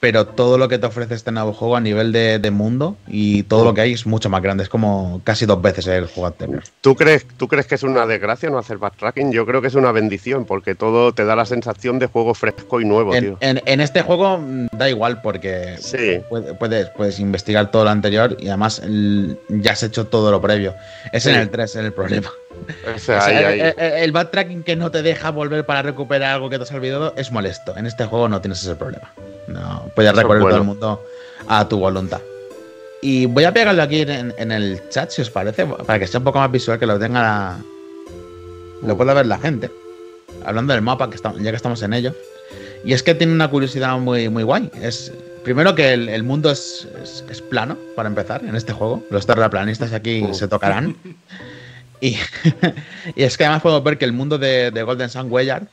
Pero 0.00 0.26
todo 0.28 0.58
lo 0.58 0.68
que 0.68 0.78
te 0.78 0.86
ofrece 0.86 1.14
este 1.14 1.32
nuevo 1.32 1.52
juego 1.52 1.74
a 1.76 1.80
nivel 1.80 2.12
de, 2.12 2.38
de 2.38 2.50
mundo 2.52 2.96
y 3.08 3.42
todo 3.42 3.64
lo 3.64 3.74
que 3.74 3.80
hay 3.80 3.94
es 3.94 4.06
mucho 4.06 4.30
más 4.30 4.40
grande. 4.42 4.62
Es 4.62 4.68
como 4.68 5.20
casi 5.24 5.44
dos 5.44 5.60
veces 5.60 5.88
el 5.88 6.06
juego 6.06 6.28
anterior. 6.28 6.62
¿Tú 6.80 6.94
crees, 6.94 7.26
¿Tú 7.36 7.48
crees 7.48 7.66
que 7.66 7.74
es 7.74 7.82
una 7.82 8.06
desgracia 8.06 8.48
no 8.48 8.58
hacer 8.58 8.78
backtracking? 8.78 9.32
Yo 9.32 9.44
creo 9.44 9.60
que 9.60 9.66
es 9.66 9.74
una 9.74 9.90
bendición, 9.90 10.44
porque 10.44 10.76
todo 10.76 11.12
te 11.12 11.24
da 11.24 11.34
la 11.34 11.46
sensación 11.46 11.98
de 11.98 12.06
juego 12.06 12.34
fresco 12.34 12.80
y 12.80 12.84
nuevo, 12.84 13.12
En, 13.12 13.24
tío. 13.24 13.38
en- 13.40 13.60
en 13.66 13.80
este 13.80 14.02
juego 14.02 14.38
mm, 14.38 14.68
da 14.70 14.88
igual 14.88 15.20
porque 15.20 15.74
Sí. 15.80 16.20
puedes, 16.60 16.88
puedes 16.90 17.18
investigar 17.18 17.72
todo 17.72 17.82
lo 17.82 17.90
anterior 17.90 18.36
y 18.38 18.46
además 18.48 18.78
el- 18.78 19.36
ya 19.48 19.72
has 19.72 19.82
hecho 19.82 20.06
todo 20.06 20.30
lo 20.30 20.40
previo. 20.40 20.74
Es 21.12 21.26
en 21.26 21.34
el 21.34 21.50
3 21.50 21.74
el 21.74 21.92
problema. 21.92 22.30
O 22.94 22.98
sea, 22.98 23.18
O 23.18 23.20
sea, 23.22 23.26
ahí- 23.48 23.60
el, 23.60 23.74
el- 23.78 23.92
el 24.04 24.12
backtracking 24.12 24.62
que 24.62 24.76
no 24.76 24.90
te 24.90 25.02
deja 25.02 25.30
volver 25.30 25.64
para 25.66 25.82
recuperar 25.82 26.34
algo 26.34 26.50
que 26.50 26.56
te 26.58 26.64
has 26.64 26.72
olvidado 26.72 27.14
es 27.16 27.30
molesto. 27.32 27.76
En 27.76 27.86
este 27.86 28.04
juego 28.04 28.28
no 28.28 28.40
tienes 28.40 28.62
ese 28.62 28.76
problema. 28.76 29.10
No, 29.46 29.86
puedes 29.94 30.14
recorrer 30.14 30.42
todo 30.42 30.56
el 30.56 30.64
mundo 30.64 31.02
a 31.48 31.68
tu 31.68 31.78
voluntad. 31.78 32.20
Y 33.00 33.26
voy 33.26 33.44
a 33.44 33.52
pegarlo 33.52 33.82
aquí 33.82 34.02
en, 34.02 34.34
en 34.36 34.52
el 34.52 34.80
chat, 34.90 35.10
si 35.10 35.22
os 35.22 35.30
parece, 35.30 35.64
para 35.66 35.98
que 35.98 36.06
sea 36.06 36.18
un 36.18 36.24
poco 36.24 36.38
más 36.40 36.50
visual, 36.50 36.78
que 36.78 36.86
lo 36.86 36.98
tenga 36.98 37.22
la- 37.22 37.58
lo 38.82 38.96
pueda 38.96 39.14
ver 39.14 39.26
la 39.26 39.38
gente. 39.38 39.70
Hablando 40.44 40.72
del 40.72 40.82
mapa, 40.82 41.08
que 41.08 41.16
estamos, 41.16 41.40
ya 41.40 41.50
que 41.50 41.56
estamos 41.56 41.82
en 41.82 41.92
ello. 41.94 42.14
Y 42.84 42.92
es 42.92 43.02
que 43.02 43.14
tiene 43.14 43.32
una 43.32 43.48
curiosidad 43.48 43.96
muy, 43.98 44.28
muy 44.28 44.42
guay. 44.42 44.70
Es, 44.82 45.12
primero 45.42 45.74
que 45.74 45.92
el, 45.94 46.08
el 46.08 46.22
mundo 46.22 46.50
es, 46.50 46.86
es- 47.02 47.24
es 47.30 47.40
plano, 47.42 47.76
para 47.96 48.08
empezar, 48.08 48.44
en 48.44 48.54
este 48.56 48.72
juego. 48.72 49.02
Los 49.10 49.26
terraplanistas 49.26 49.92
aquí 49.92 50.22
Uh. 50.22 50.34
se 50.34 50.46
tocarán. 50.48 50.96
Y, 52.00 52.16
y 53.16 53.22
es 53.22 53.36
que 53.36 53.44
además 53.44 53.62
podemos 53.62 53.84
ver 53.84 53.98
que 53.98 54.04
el 54.04 54.12
mundo 54.12 54.38
de, 54.38 54.70
de 54.70 54.82
Golden 54.82 55.08
Sun 55.08 55.30
Weyard 55.30 55.64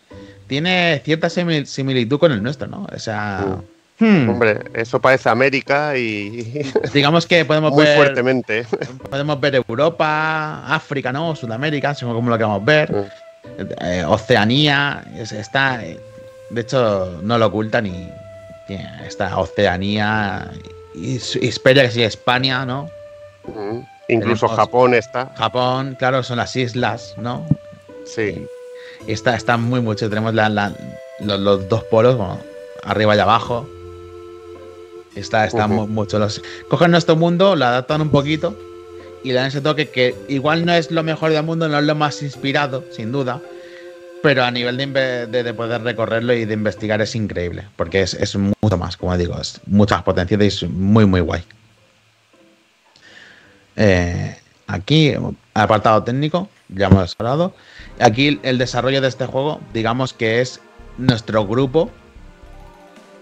tiene 0.47 1.01
cierta 1.03 1.27
simil- 1.27 1.65
similitud 1.65 2.19
con 2.19 2.31
el 2.31 2.41
nuestro, 2.43 2.67
¿no? 2.67 2.87
O 2.93 2.99
sea, 2.99 3.57
hmm, 3.99 4.29
Hombre, 4.29 4.59
eso 4.73 4.99
parece 4.99 5.29
América 5.29 5.97
y 5.97 6.71
digamos 6.93 7.25
que 7.25 7.45
podemos 7.45 7.71
muy 7.71 7.83
ver, 7.85 7.95
fuertemente. 7.97 8.65
podemos 9.09 9.39
ver 9.39 9.55
Europa, 9.55 10.65
África, 10.67 11.11
¿no? 11.11 11.35
Sudamérica, 11.35 11.93
según 11.95 12.15
como 12.15 12.29
lo 12.29 12.37
queramos 12.37 12.63
ver. 12.65 12.91
Mm. 12.91 13.05
Eh, 13.81 14.03
Oceanía, 14.07 15.03
es- 15.17 15.31
está. 15.31 15.83
eh, 15.85 15.99
De 16.49 16.61
hecho, 16.61 17.19
no 17.23 17.37
lo 17.37 17.47
ocultan 17.47 17.85
y. 17.87 18.09
tiene 18.67 18.89
esta 19.07 19.37
Oceanía, 19.37 20.49
Esperia, 21.41 21.87
que 21.89 22.05
España, 22.05 22.65
¿no? 22.65 22.89
Mm. 23.47 23.79
Incluso 24.07 24.45
Tenemos- 24.47 24.65
Japón 24.65 24.93
está. 24.93 25.31
Japón, 25.35 25.95
claro, 25.97 26.21
son 26.23 26.37
las 26.37 26.55
islas, 26.55 27.15
¿no? 27.17 27.45
Sí. 28.05 28.45
Y 29.07 29.11
está, 29.11 29.35
está 29.35 29.57
muy 29.57 29.81
mucho. 29.81 30.09
Tenemos 30.09 30.33
la- 30.33 30.49
la- 30.49 30.73
los, 31.19 31.39
los 31.39 31.69
dos 31.69 31.83
polos, 31.85 32.15
bueno, 32.17 32.39
arriba 32.83 33.15
y 33.15 33.19
abajo. 33.19 33.67
Está, 35.15 35.45
está 35.45 35.65
Ujú. 35.65 35.73
mu- 35.73 35.87
mucho. 35.87 36.19
Los, 36.19 36.41
cogen 36.67 36.91
nuestro 36.91 37.15
mundo, 37.15 37.55
lo 37.55 37.65
adaptan 37.65 38.01
un 38.01 38.09
poquito 38.09 38.55
y 39.23 39.29
le 39.29 39.35
dan 39.35 39.47
ese 39.47 39.61
toque 39.61 39.89
que 39.89 40.13
igual 40.27 40.65
no 40.65 40.73
es 40.73 40.91
lo 40.91 41.01
mejor 41.03 41.31
del 41.31 41.43
mundo, 41.43 41.67
no 41.69 41.79
es 41.79 41.85
lo 41.85 41.95
más 41.95 42.21
inspirado, 42.21 42.83
sin 42.91 43.11
duda. 43.11 43.41
Pero 44.21 44.43
a 44.43 44.51
nivel 44.51 44.77
de, 44.77 45.27
de- 45.27 45.43
de 45.43 45.53
poder 45.53 45.83
recorrerlo 45.83 46.33
y 46.33 46.45
de 46.45 46.53
investigar 46.53 47.01
es 47.01 47.15
increíble. 47.15 47.63
Porque 47.75 48.01
es, 48.01 48.13
es 48.15 48.35
mucho 48.35 48.77
más, 48.77 48.97
como 48.97 49.15
digo, 49.17 49.39
es 49.39 49.61
mucho 49.67 49.95
más 49.95 50.03
potenciado 50.03 50.43
y 50.43 50.47
es 50.47 50.63
muy, 50.63 51.05
muy 51.05 51.21
guay. 51.21 51.43
Eh, 53.75 54.37
aquí, 54.67 55.13
apartado 55.53 56.03
técnico, 56.03 56.49
ya 56.69 56.87
hemos 56.87 57.15
hablado. 57.19 57.53
Aquí 57.99 58.39
el 58.43 58.57
desarrollo 58.57 59.01
de 59.01 59.07
este 59.07 59.25
juego, 59.25 59.59
digamos 59.73 60.13
que 60.13 60.41
es 60.41 60.61
nuestro 60.97 61.45
grupo. 61.45 61.91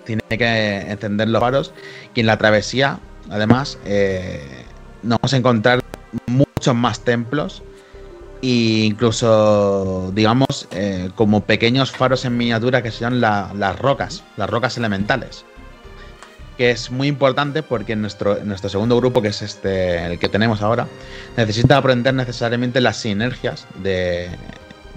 Tiene 0.05 0.21
que 0.29 0.91
encender 0.91 1.29
los 1.29 1.39
faros. 1.41 1.73
Y 2.13 2.21
en 2.21 2.25
la 2.27 2.37
travesía, 2.37 2.99
además, 3.29 3.77
eh, 3.85 4.65
nos 5.01 5.19
vamos 5.19 5.33
a 5.33 5.37
encontrar 5.37 5.79
muchos 6.27 6.75
más 6.75 6.99
templos. 7.01 7.63
E 8.41 8.85
incluso, 8.85 10.11
digamos, 10.13 10.67
eh, 10.71 11.09
como 11.15 11.45
pequeños 11.45 11.91
faros 11.91 12.25
en 12.25 12.35
miniatura 12.35 12.83
que 12.83 12.91
la- 13.21 13.51
las 13.55 13.79
rocas, 13.79 14.23
las 14.35 14.49
rocas 14.49 14.77
elementales 14.77 15.45
que 16.57 16.71
es 16.71 16.91
muy 16.91 17.07
importante 17.07 17.63
porque 17.63 17.95
nuestro, 17.95 18.43
nuestro 18.43 18.69
segundo 18.69 18.97
grupo, 18.97 19.21
que 19.21 19.29
es 19.29 19.41
este 19.41 20.05
el 20.05 20.19
que 20.19 20.29
tenemos 20.29 20.61
ahora, 20.61 20.87
necesita 21.37 21.77
aprender 21.77 22.13
necesariamente 22.13 22.81
las 22.81 22.97
sinergias 22.97 23.67
de, 23.81 24.29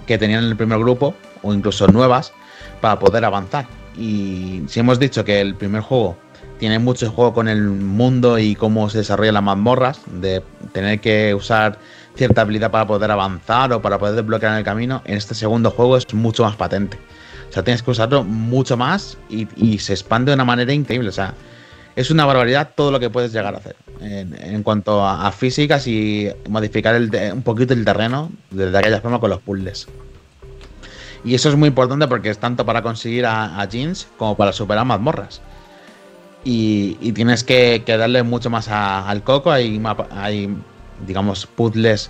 que 0.05 0.17
tenían 0.17 0.43
en 0.43 0.49
el 0.49 0.57
primer 0.57 0.79
grupo, 0.79 1.15
o 1.43 1.53
incluso 1.53 1.87
nuevas, 1.87 2.33
para 2.81 2.99
poder 2.99 3.25
avanzar. 3.25 3.67
Y 3.97 4.63
si 4.67 4.79
hemos 4.79 4.99
dicho 4.99 5.25
que 5.25 5.41
el 5.41 5.55
primer 5.55 5.81
juego 5.81 6.17
tiene 6.59 6.79
mucho 6.79 7.11
juego 7.11 7.33
con 7.33 7.47
el 7.47 7.61
mundo 7.61 8.39
y 8.39 8.55
cómo 8.55 8.89
se 8.89 8.99
desarrollan 8.99 9.35
las 9.35 9.43
mazmorras, 9.43 10.01
de 10.07 10.41
tener 10.71 10.99
que 10.99 11.35
usar 11.35 11.77
cierta 12.15 12.41
habilidad 12.41 12.71
para 12.71 12.87
poder 12.87 13.11
avanzar 13.11 13.71
o 13.73 13.81
para 13.81 13.99
poder 13.99 14.15
desbloquear 14.15 14.57
el 14.57 14.63
camino, 14.63 15.01
en 15.05 15.17
este 15.17 15.35
segundo 15.35 15.69
juego 15.69 15.97
es 15.97 16.11
mucho 16.13 16.43
más 16.43 16.55
patente. 16.55 16.97
O 17.49 17.53
sea, 17.53 17.63
tienes 17.63 17.81
que 17.81 17.91
usarlo 17.91 18.23
mucho 18.23 18.77
más 18.77 19.17
y, 19.29 19.77
se 19.79 19.93
expande 19.93 20.31
de 20.31 20.35
una 20.35 20.45
manera 20.45 20.73
increíble. 20.73 21.09
O 21.09 21.13
sea, 21.13 21.33
es 21.95 22.11
una 22.11 22.25
barbaridad 22.25 22.71
todo 22.75 22.91
lo 22.91 22.99
que 22.99 23.09
puedes 23.09 23.31
llegar 23.31 23.55
a 23.55 23.57
hacer 23.57 23.75
en, 24.01 24.63
cuanto 24.63 25.03
a, 25.03 25.27
a 25.27 25.31
físicas 25.31 25.87
y 25.87 26.29
modificar 26.49 26.99
un 27.33 27.41
poquito 27.41 27.73
el 27.73 27.85
terreno 27.85 28.31
de 28.51 28.77
aquella 28.77 29.01
forma 29.01 29.19
con 29.19 29.29
los 29.29 29.39
puzzles. 29.41 29.87
Y 31.23 31.35
eso 31.35 31.49
es 31.49 31.55
muy 31.55 31.67
importante 31.67 32.07
porque 32.07 32.29
es 32.29 32.37
tanto 32.37 32.65
para 32.65 32.81
conseguir 32.81 33.25
a, 33.25 33.65
Jeans 33.69 34.07
como 34.17 34.37
para 34.37 34.53
superar 34.53 34.85
mazmorras. 34.85 35.41
Y, 36.43 37.11
tienes 37.11 37.43
que, 37.43 37.83
darle 37.85 38.23
mucho 38.23 38.49
más 38.49 38.69
al 38.69 39.23
coco. 39.23 39.51
Hay, 39.51 39.81
hay, 40.11 40.55
digamos, 41.05 41.45
puzzles 41.45 42.09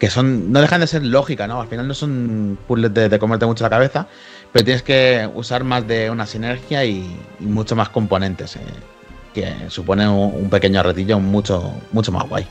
que 0.00 0.10
son 0.10 0.52
no 0.52 0.60
dejan 0.60 0.80
de 0.80 0.86
ser 0.86 1.04
lógica, 1.04 1.46
¿no? 1.46 1.60
Al 1.60 1.68
final 1.68 1.88
no 1.88 1.94
son 1.94 2.58
puzzles 2.66 2.92
de 2.92 3.18
comerte 3.18 3.46
mucho 3.46 3.64
la 3.64 3.70
cabeza, 3.70 4.08
pero 4.56 4.64
tienes 4.64 4.82
que 4.82 5.28
usar 5.34 5.64
más 5.64 5.86
de 5.86 6.08
una 6.08 6.24
sinergia 6.24 6.82
y, 6.82 7.14
y 7.40 7.44
mucho 7.44 7.76
más 7.76 7.90
componentes, 7.90 8.56
eh, 8.56 8.60
que 9.34 9.68
supone 9.68 10.08
un, 10.08 10.32
un 10.34 10.48
pequeño 10.48 10.82
retillo 10.82 11.20
mucho, 11.20 11.74
mucho 11.92 12.10
más 12.10 12.26
guay. 12.26 12.46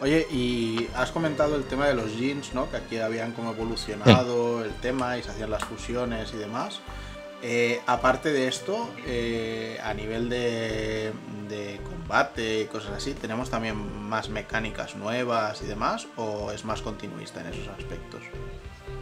Oye, 0.00 0.26
y 0.32 0.88
has 0.96 1.10
comentado 1.10 1.56
el 1.56 1.64
tema 1.64 1.86
de 1.86 1.92
los 1.92 2.16
jeans, 2.16 2.54
¿no? 2.54 2.70
Que 2.70 2.78
aquí 2.78 2.96
habían 2.96 3.32
como 3.32 3.50
evolucionado 3.50 4.64
el 4.64 4.72
tema 4.76 5.18
y 5.18 5.22
se 5.22 5.32
hacían 5.32 5.50
las 5.50 5.62
fusiones 5.64 6.32
y 6.32 6.38
demás. 6.38 6.80
Eh, 7.42 7.78
aparte 7.86 8.32
de 8.32 8.48
esto, 8.48 8.88
eh, 9.06 9.78
a 9.84 9.92
nivel 9.92 10.30
de, 10.30 11.12
de 11.50 11.78
combate 11.90 12.62
y 12.62 12.64
cosas 12.68 12.92
así, 12.92 13.12
¿tenemos 13.12 13.50
también 13.50 14.08
más 14.08 14.30
mecánicas 14.30 14.96
nuevas 14.96 15.60
y 15.60 15.66
demás? 15.66 16.06
¿O 16.16 16.52
es 16.52 16.64
más 16.64 16.80
continuista 16.80 17.42
en 17.42 17.48
esos 17.48 17.68
aspectos? 17.68 18.22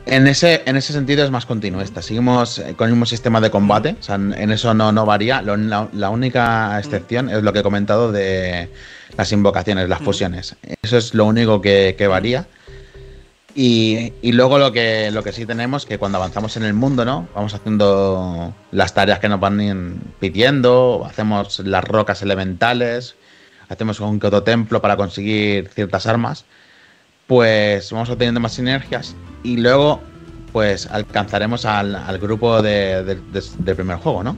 En 0.05 0.27
ese, 0.27 0.63
en 0.67 0.77
ese 0.77 0.93
sentido 0.93 1.25
es 1.25 1.31
más 1.31 1.47
continuista. 1.47 2.03
Seguimos 2.03 2.59
eh, 2.59 2.75
con 2.77 2.89
el 2.89 2.95
mismo 2.95 3.07
sistema 3.07 3.41
de 3.41 3.51
combate. 3.51 3.97
O 4.01 4.03
sea, 4.03 4.17
en 4.17 4.51
eso 4.51 4.75
no, 4.75 4.91
no 4.91 5.07
varía. 5.07 5.43
Lo- 5.43 5.57
la, 5.57 5.89
la 5.93 6.11
única 6.11 6.77
excepción 6.79 7.31
es 7.31 7.43
lo 7.43 7.53
que 7.53 7.61
he 7.61 7.63
comentado 7.63 8.11
de 8.11 8.69
las 9.17 9.31
invocaciones, 9.31 9.89
las 9.89 10.01
Mm. 10.01 10.05
fusiones. 10.05 10.57
Eso 10.83 10.97
es 10.99 11.15
lo 11.15 11.25
único 11.27 11.61
que, 11.61 11.95
que 11.97 12.09
varía. 12.09 12.47
Y, 13.55 14.13
y 14.23 14.33
luego 14.33 14.59
lo 14.59 14.73
que, 14.73 15.11
lo 15.11 15.23
que 15.23 15.31
sí 15.33 15.45
tenemos, 15.45 15.85
que 15.85 15.99
cuando 15.99 16.17
avanzamos 16.19 16.57
en 16.57 16.65
el 16.65 16.73
mundo, 16.73 17.05
¿no? 17.05 17.29
Vamos 17.35 17.53
haciendo 17.55 18.55
las 18.71 18.95
tareas 18.95 19.19
que 19.19 19.29
nos 19.29 19.41
van 19.41 20.01
pidiendo, 20.19 21.05
hacemos 21.07 21.59
las 21.61 21.85
rocas 21.85 22.23
elementales, 22.23 23.15
hacemos 23.69 24.01
un 24.01 24.19
que 24.19 24.29
otro 24.29 24.43
templo 24.43 24.81
para 24.81 24.97
conseguir 24.97 25.69
ciertas 25.69 26.07
armas 26.07 26.47
pues 27.27 27.91
vamos 27.93 28.11
obteniendo 28.11 28.41
más 28.41 28.53
sinergias 28.53 29.15
y 29.43 29.57
luego 29.57 30.01
pues 30.53 30.87
alcanzaremos 30.87 31.65
al, 31.65 31.95
al 31.95 32.19
grupo 32.19 32.61
de, 32.63 33.03
de- 33.05 33.15
de- 33.15 33.43
del 33.59 33.75
primer 33.77 33.97
juego, 33.97 34.23
¿no? 34.23 34.37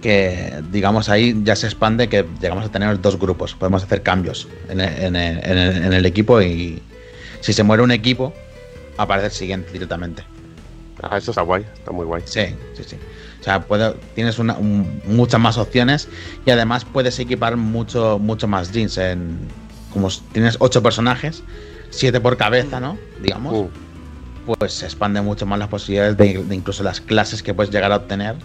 Que 0.00 0.62
digamos 0.72 1.10
ahí 1.10 1.38
ya 1.44 1.54
se 1.56 1.66
expande 1.66 2.08
que 2.08 2.24
llegamos 2.40 2.64
a 2.64 2.68
tener 2.70 2.98
dos 3.02 3.18
grupos, 3.18 3.54
podemos 3.54 3.82
hacer 3.82 4.02
cambios 4.02 4.48
en 4.70 4.80
el, 4.80 4.88
en 5.04 5.16
el- 5.16 5.38
en 5.44 5.58
el- 5.58 5.84
en 5.84 5.92
el 5.92 6.06
equipo 6.06 6.40
y 6.40 6.80
si 7.40 7.52
se 7.52 7.62
muere 7.62 7.82
un 7.82 7.90
equipo 7.90 8.32
aparece 8.96 9.26
el 9.26 9.32
siguiente 9.32 9.72
directamente. 9.72 10.22
Ah, 11.02 11.18
eso 11.18 11.32
está 11.32 11.42
guay, 11.42 11.64
está 11.74 11.92
muy 11.92 12.06
guay. 12.06 12.22
Sí, 12.24 12.42
sí, 12.74 12.84
sí. 12.86 12.96
O 13.40 13.42
sea, 13.44 13.60
puede- 13.62 13.94
tienes 14.14 14.38
una- 14.38 14.56
un- 14.56 15.02
muchas 15.06 15.40
más 15.40 15.58
opciones 15.58 16.08
y 16.46 16.50
además 16.50 16.84
puedes 16.86 17.18
equipar 17.18 17.56
mucho, 17.58 18.18
mucho 18.18 18.48
más 18.48 18.72
jeans. 18.72 18.96
En, 18.98 19.38
como 19.92 20.08
tienes 20.32 20.56
ocho 20.60 20.82
personajes, 20.82 21.42
siete 21.90 22.20
por 22.20 22.36
cabeza, 22.36 22.80
¿no? 22.80 22.96
Digamos, 23.22 23.54
Uh, 23.54 23.70
pues 24.58 24.72
se 24.72 24.86
expande 24.86 25.20
mucho 25.20 25.44
más 25.46 25.58
las 25.58 25.68
posibilidades 25.68 26.16
de, 26.16 26.42
de 26.42 26.54
incluso 26.54 26.82
las 26.82 27.00
clases 27.00 27.42
que 27.42 27.52
puedes 27.54 27.72
llegar 27.72 27.92
a 27.92 27.96
obtener. 27.96 28.36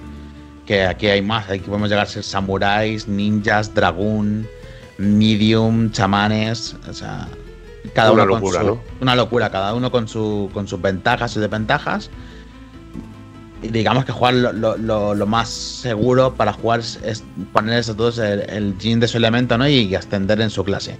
Que 0.65 0.85
aquí 0.85 1.07
hay 1.07 1.21
más, 1.21 1.49
aquí 1.49 1.59
podemos 1.65 1.89
llegar 1.89 2.05
a 2.05 2.09
ser 2.09 2.23
samuráis, 2.23 3.07
ninjas, 3.07 3.73
dragón, 3.73 4.47
medium, 4.97 5.91
chamanes, 5.91 6.75
o 6.89 6.93
sea, 6.93 7.27
cada 7.93 8.11
Una 8.11 8.23
uno 8.23 8.31
con 8.33 8.41
locura, 8.41 8.59
su- 8.61 8.65
¿no? 8.67 8.81
Una 9.01 9.15
locura, 9.15 9.49
cada 9.51 9.73
uno 9.73 9.91
con, 9.91 10.07
su, 10.07 10.49
con 10.53 10.67
sus 10.67 10.81
ventajas 10.81 11.35
y 11.35 11.39
desventajas. 11.39 12.09
Digamos 13.69 14.05
que 14.05 14.11
jugar 14.11 14.33
lo, 14.35 14.51
lo- 14.53 14.77
lo- 14.77 15.13
lo 15.15 15.25
más 15.25 15.49
seguro 15.49 16.33
para 16.35 16.53
jugar 16.53 16.79
es, 16.81 16.99
es 17.03 17.23
poner 17.53 17.79
eso 17.79 17.95
todos 17.95 18.17
el, 18.19 18.41
el 18.49 18.75
gin 18.79 18.99
de 18.99 19.07
su 19.07 19.17
elemento 19.17 19.57
¿no? 19.57 19.67
y, 19.67 19.93
ascender 19.95 20.41
en 20.41 20.49
su 20.49 20.63
clase. 20.63 20.97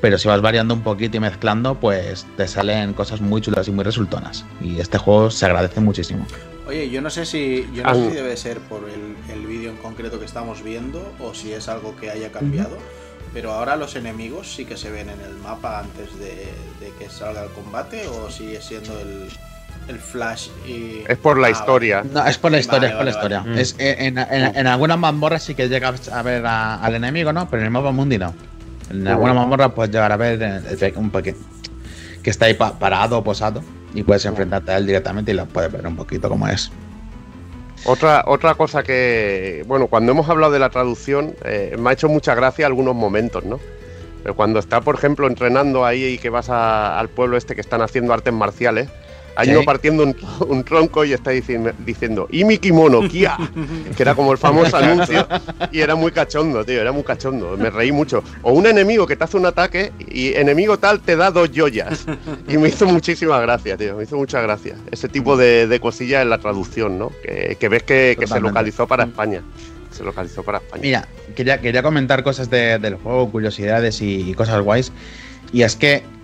Pero 0.00 0.18
si 0.18 0.26
vas 0.28 0.40
variando 0.40 0.74
un 0.74 0.82
poquito 0.82 1.16
y 1.16 1.20
mezclando, 1.20 1.76
pues 1.78 2.26
te 2.36 2.48
salen 2.48 2.92
cosas 2.92 3.20
muy 3.20 3.40
chulas 3.40 3.68
y 3.68 3.70
muy 3.70 3.84
resultonas. 3.84 4.44
Y 4.60 4.80
este 4.80 4.98
juego 4.98 5.30
se 5.30 5.46
agradece 5.46 5.80
muchísimo. 5.80 6.26
Oye, 6.66 6.90
yo 6.90 7.00
no 7.02 7.10
sé 7.10 7.24
si, 7.24 7.68
yo 7.74 7.84
no 7.84 7.94
sé 7.94 8.10
si 8.10 8.16
debe 8.16 8.36
ser 8.36 8.58
por 8.60 8.80
el, 8.88 9.14
el 9.32 9.46
vídeo 9.46 9.70
en 9.70 9.76
concreto 9.76 10.18
que 10.18 10.24
estamos 10.24 10.62
viendo 10.62 11.12
o 11.20 11.34
si 11.34 11.52
es 11.52 11.68
algo 11.68 11.94
que 11.96 12.10
haya 12.10 12.32
cambiado, 12.32 12.78
pero 13.32 13.52
ahora 13.52 13.76
los 13.76 13.94
enemigos 13.94 14.52
sí 14.54 14.64
que 14.64 14.76
se 14.76 14.90
ven 14.90 15.08
en 15.08 15.20
el 15.20 15.34
mapa 15.36 15.78
antes 15.80 16.18
de, 16.18 16.48
de 16.80 16.92
que 16.98 17.08
salga 17.08 17.44
el 17.44 17.50
combate 17.50 18.06
o 18.08 18.30
sigue 18.30 18.60
siendo 18.60 18.98
el, 18.98 19.28
el 19.88 19.98
flash 19.98 20.48
y... 20.66 21.02
es 21.08 21.18
por 21.18 21.38
la 21.38 21.48
Ah, 21.48 21.50
historia. 21.50 22.02
No, 22.10 22.24
es 22.26 22.38
por 22.38 22.50
la 22.52 22.58
historia, 22.58 22.94
Vale, 22.96 23.10
es 23.10 23.16
por 23.16 23.22
vale, 23.22 23.34
la 23.34 23.38
vale. 23.40 23.50
historia. 23.50 23.50
vale. 23.50 23.60
Es, 23.62 23.76
eh, 23.78 24.06
en, 24.06 24.18
en- 24.18 24.56
en 24.56 24.66
algunas 24.66 24.98
mazmorras 24.98 25.42
sí 25.42 25.54
que 25.54 25.68
llegas 25.68 26.08
a 26.08 26.22
ver 26.22 26.44
a- 26.46 26.76
al 26.76 26.94
enemigo, 26.94 27.32
¿no? 27.32 27.48
Pero 27.50 27.60
en 27.62 27.66
el 27.66 27.70
mapa 27.72 27.90
mundi 27.90 28.18
no. 28.18 28.34
En 28.90 29.06
algunas 29.08 29.34
mazmorras 29.34 29.72
puedes 29.72 29.92
llegar 29.92 30.12
a 30.12 30.16
ver 30.16 30.42
eh, 30.42 30.60
el- 30.80 30.96
un 30.96 31.10
pequeño 31.10 31.36
que 32.22 32.30
está 32.30 32.46
ahí 32.46 32.54
pa- 32.54 32.78
parado 32.78 33.18
o 33.18 33.24
posado 33.24 33.62
y 33.94 34.02
puedes 34.04 34.24
enfrentarte 34.24 34.70
a 34.72 34.76
él 34.76 34.86
directamente 34.86 35.32
y 35.32 35.34
lo 35.34 35.46
puedes 35.46 35.72
ver 35.72 35.86
un 35.86 35.96
poquito 35.96 36.28
cómo 36.28 36.46
es. 36.48 36.70
Otra, 37.84 38.22
otra 38.28 38.54
cosa 38.54 38.84
que, 38.84 39.64
bueno, 39.66 39.88
cuando 39.88 40.12
hemos 40.12 40.28
hablado 40.28 40.52
de 40.52 40.60
la 40.60 40.70
traducción, 40.70 41.34
eh, 41.44 41.74
me 41.78 41.90
ha 41.90 41.92
hecho 41.92 42.08
mucha 42.08 42.34
gracia 42.36 42.64
algunos 42.66 42.94
momentos, 42.94 43.44
¿no? 43.44 43.58
Pero 44.22 44.36
cuando 44.36 44.60
está, 44.60 44.80
por 44.82 44.94
ejemplo, 44.94 45.26
entrenando 45.26 45.84
ahí 45.84 46.04
y 46.04 46.18
que 46.18 46.30
vas 46.30 46.48
a- 46.48 46.96
al 47.00 47.08
pueblo 47.08 47.36
este 47.36 47.56
que 47.56 47.60
están 47.60 47.82
haciendo 47.82 48.12
artes 48.14 48.32
marciales, 48.32 48.88
hay 49.36 49.46
Sí. 49.48 49.52
uno 49.54 49.64
partiendo 49.64 50.02
un, 50.04 50.16
un 50.48 50.62
tronco 50.64 51.04
y 51.04 51.12
está 51.12 51.30
diciendo, 51.30 51.72
diciendo 51.84 52.28
¡Y 52.30 52.44
mi 52.44 52.58
kimono, 52.58 53.08
Kia! 53.08 53.36
Que 53.96 54.02
era 54.02 54.14
como 54.14 54.32
el 54.32 54.38
famoso 54.38 54.76
anuncio 54.76 55.26
y 55.70 55.80
era 55.80 55.94
muy 55.94 56.12
cachondo, 56.12 56.64
tío, 56.64 56.80
era 56.80 56.92
muy 56.92 57.02
cachondo. 57.02 57.56
Me 57.56 57.70
reí 57.70 57.92
mucho. 57.92 58.22
O 58.42 58.52
un 58.52 58.66
enemigo 58.66 59.06
que 59.06 59.16
te 59.16 59.24
hace 59.24 59.36
un 59.36 59.46
ataque 59.46 59.92
y 60.08 60.34
enemigo 60.34 60.78
tal 60.78 61.00
te 61.00 61.16
da 61.16 61.30
dos 61.30 61.50
joyas. 61.54 62.06
Y 62.48 62.56
me 62.58 62.68
hizo 62.68 62.86
muchísima 62.86 63.40
gracia, 63.40 63.76
tío, 63.76 63.96
me 63.96 64.04
hizo 64.04 64.16
mucha 64.16 64.40
gracia. 64.40 64.76
Ese 64.90 65.08
tipo 65.08 65.36
de, 65.36 65.66
de 65.66 65.80
cosillas 65.80 66.22
en 66.22 66.30
la 66.30 66.38
traducción, 66.38 66.98
¿no? 66.98 67.10
Que, 67.22 67.56
que 67.58 67.68
ves 67.68 67.82
que, 67.82 68.16
que 68.18 68.26
se 68.26 68.40
localizó 68.40 68.86
para 68.86 69.04
España. 69.04 69.42
Se 69.90 70.02
localizó 70.04 70.42
para 70.42 70.58
España. 70.58 70.82
Mira, 70.82 71.08
quería, 71.36 71.60
quería 71.60 71.82
comentar 71.82 72.22
cosas 72.22 72.48
de- 72.48 72.78
del 72.78 72.94
juego, 72.96 73.30
curiosidades 73.30 74.00
y, 74.00 74.30
y 74.30 74.34
cosas 74.34 74.60
guays. 74.62 74.90
Y 75.52 75.62
es 75.62 75.76
que 75.76 76.02
mm, 76.02 76.21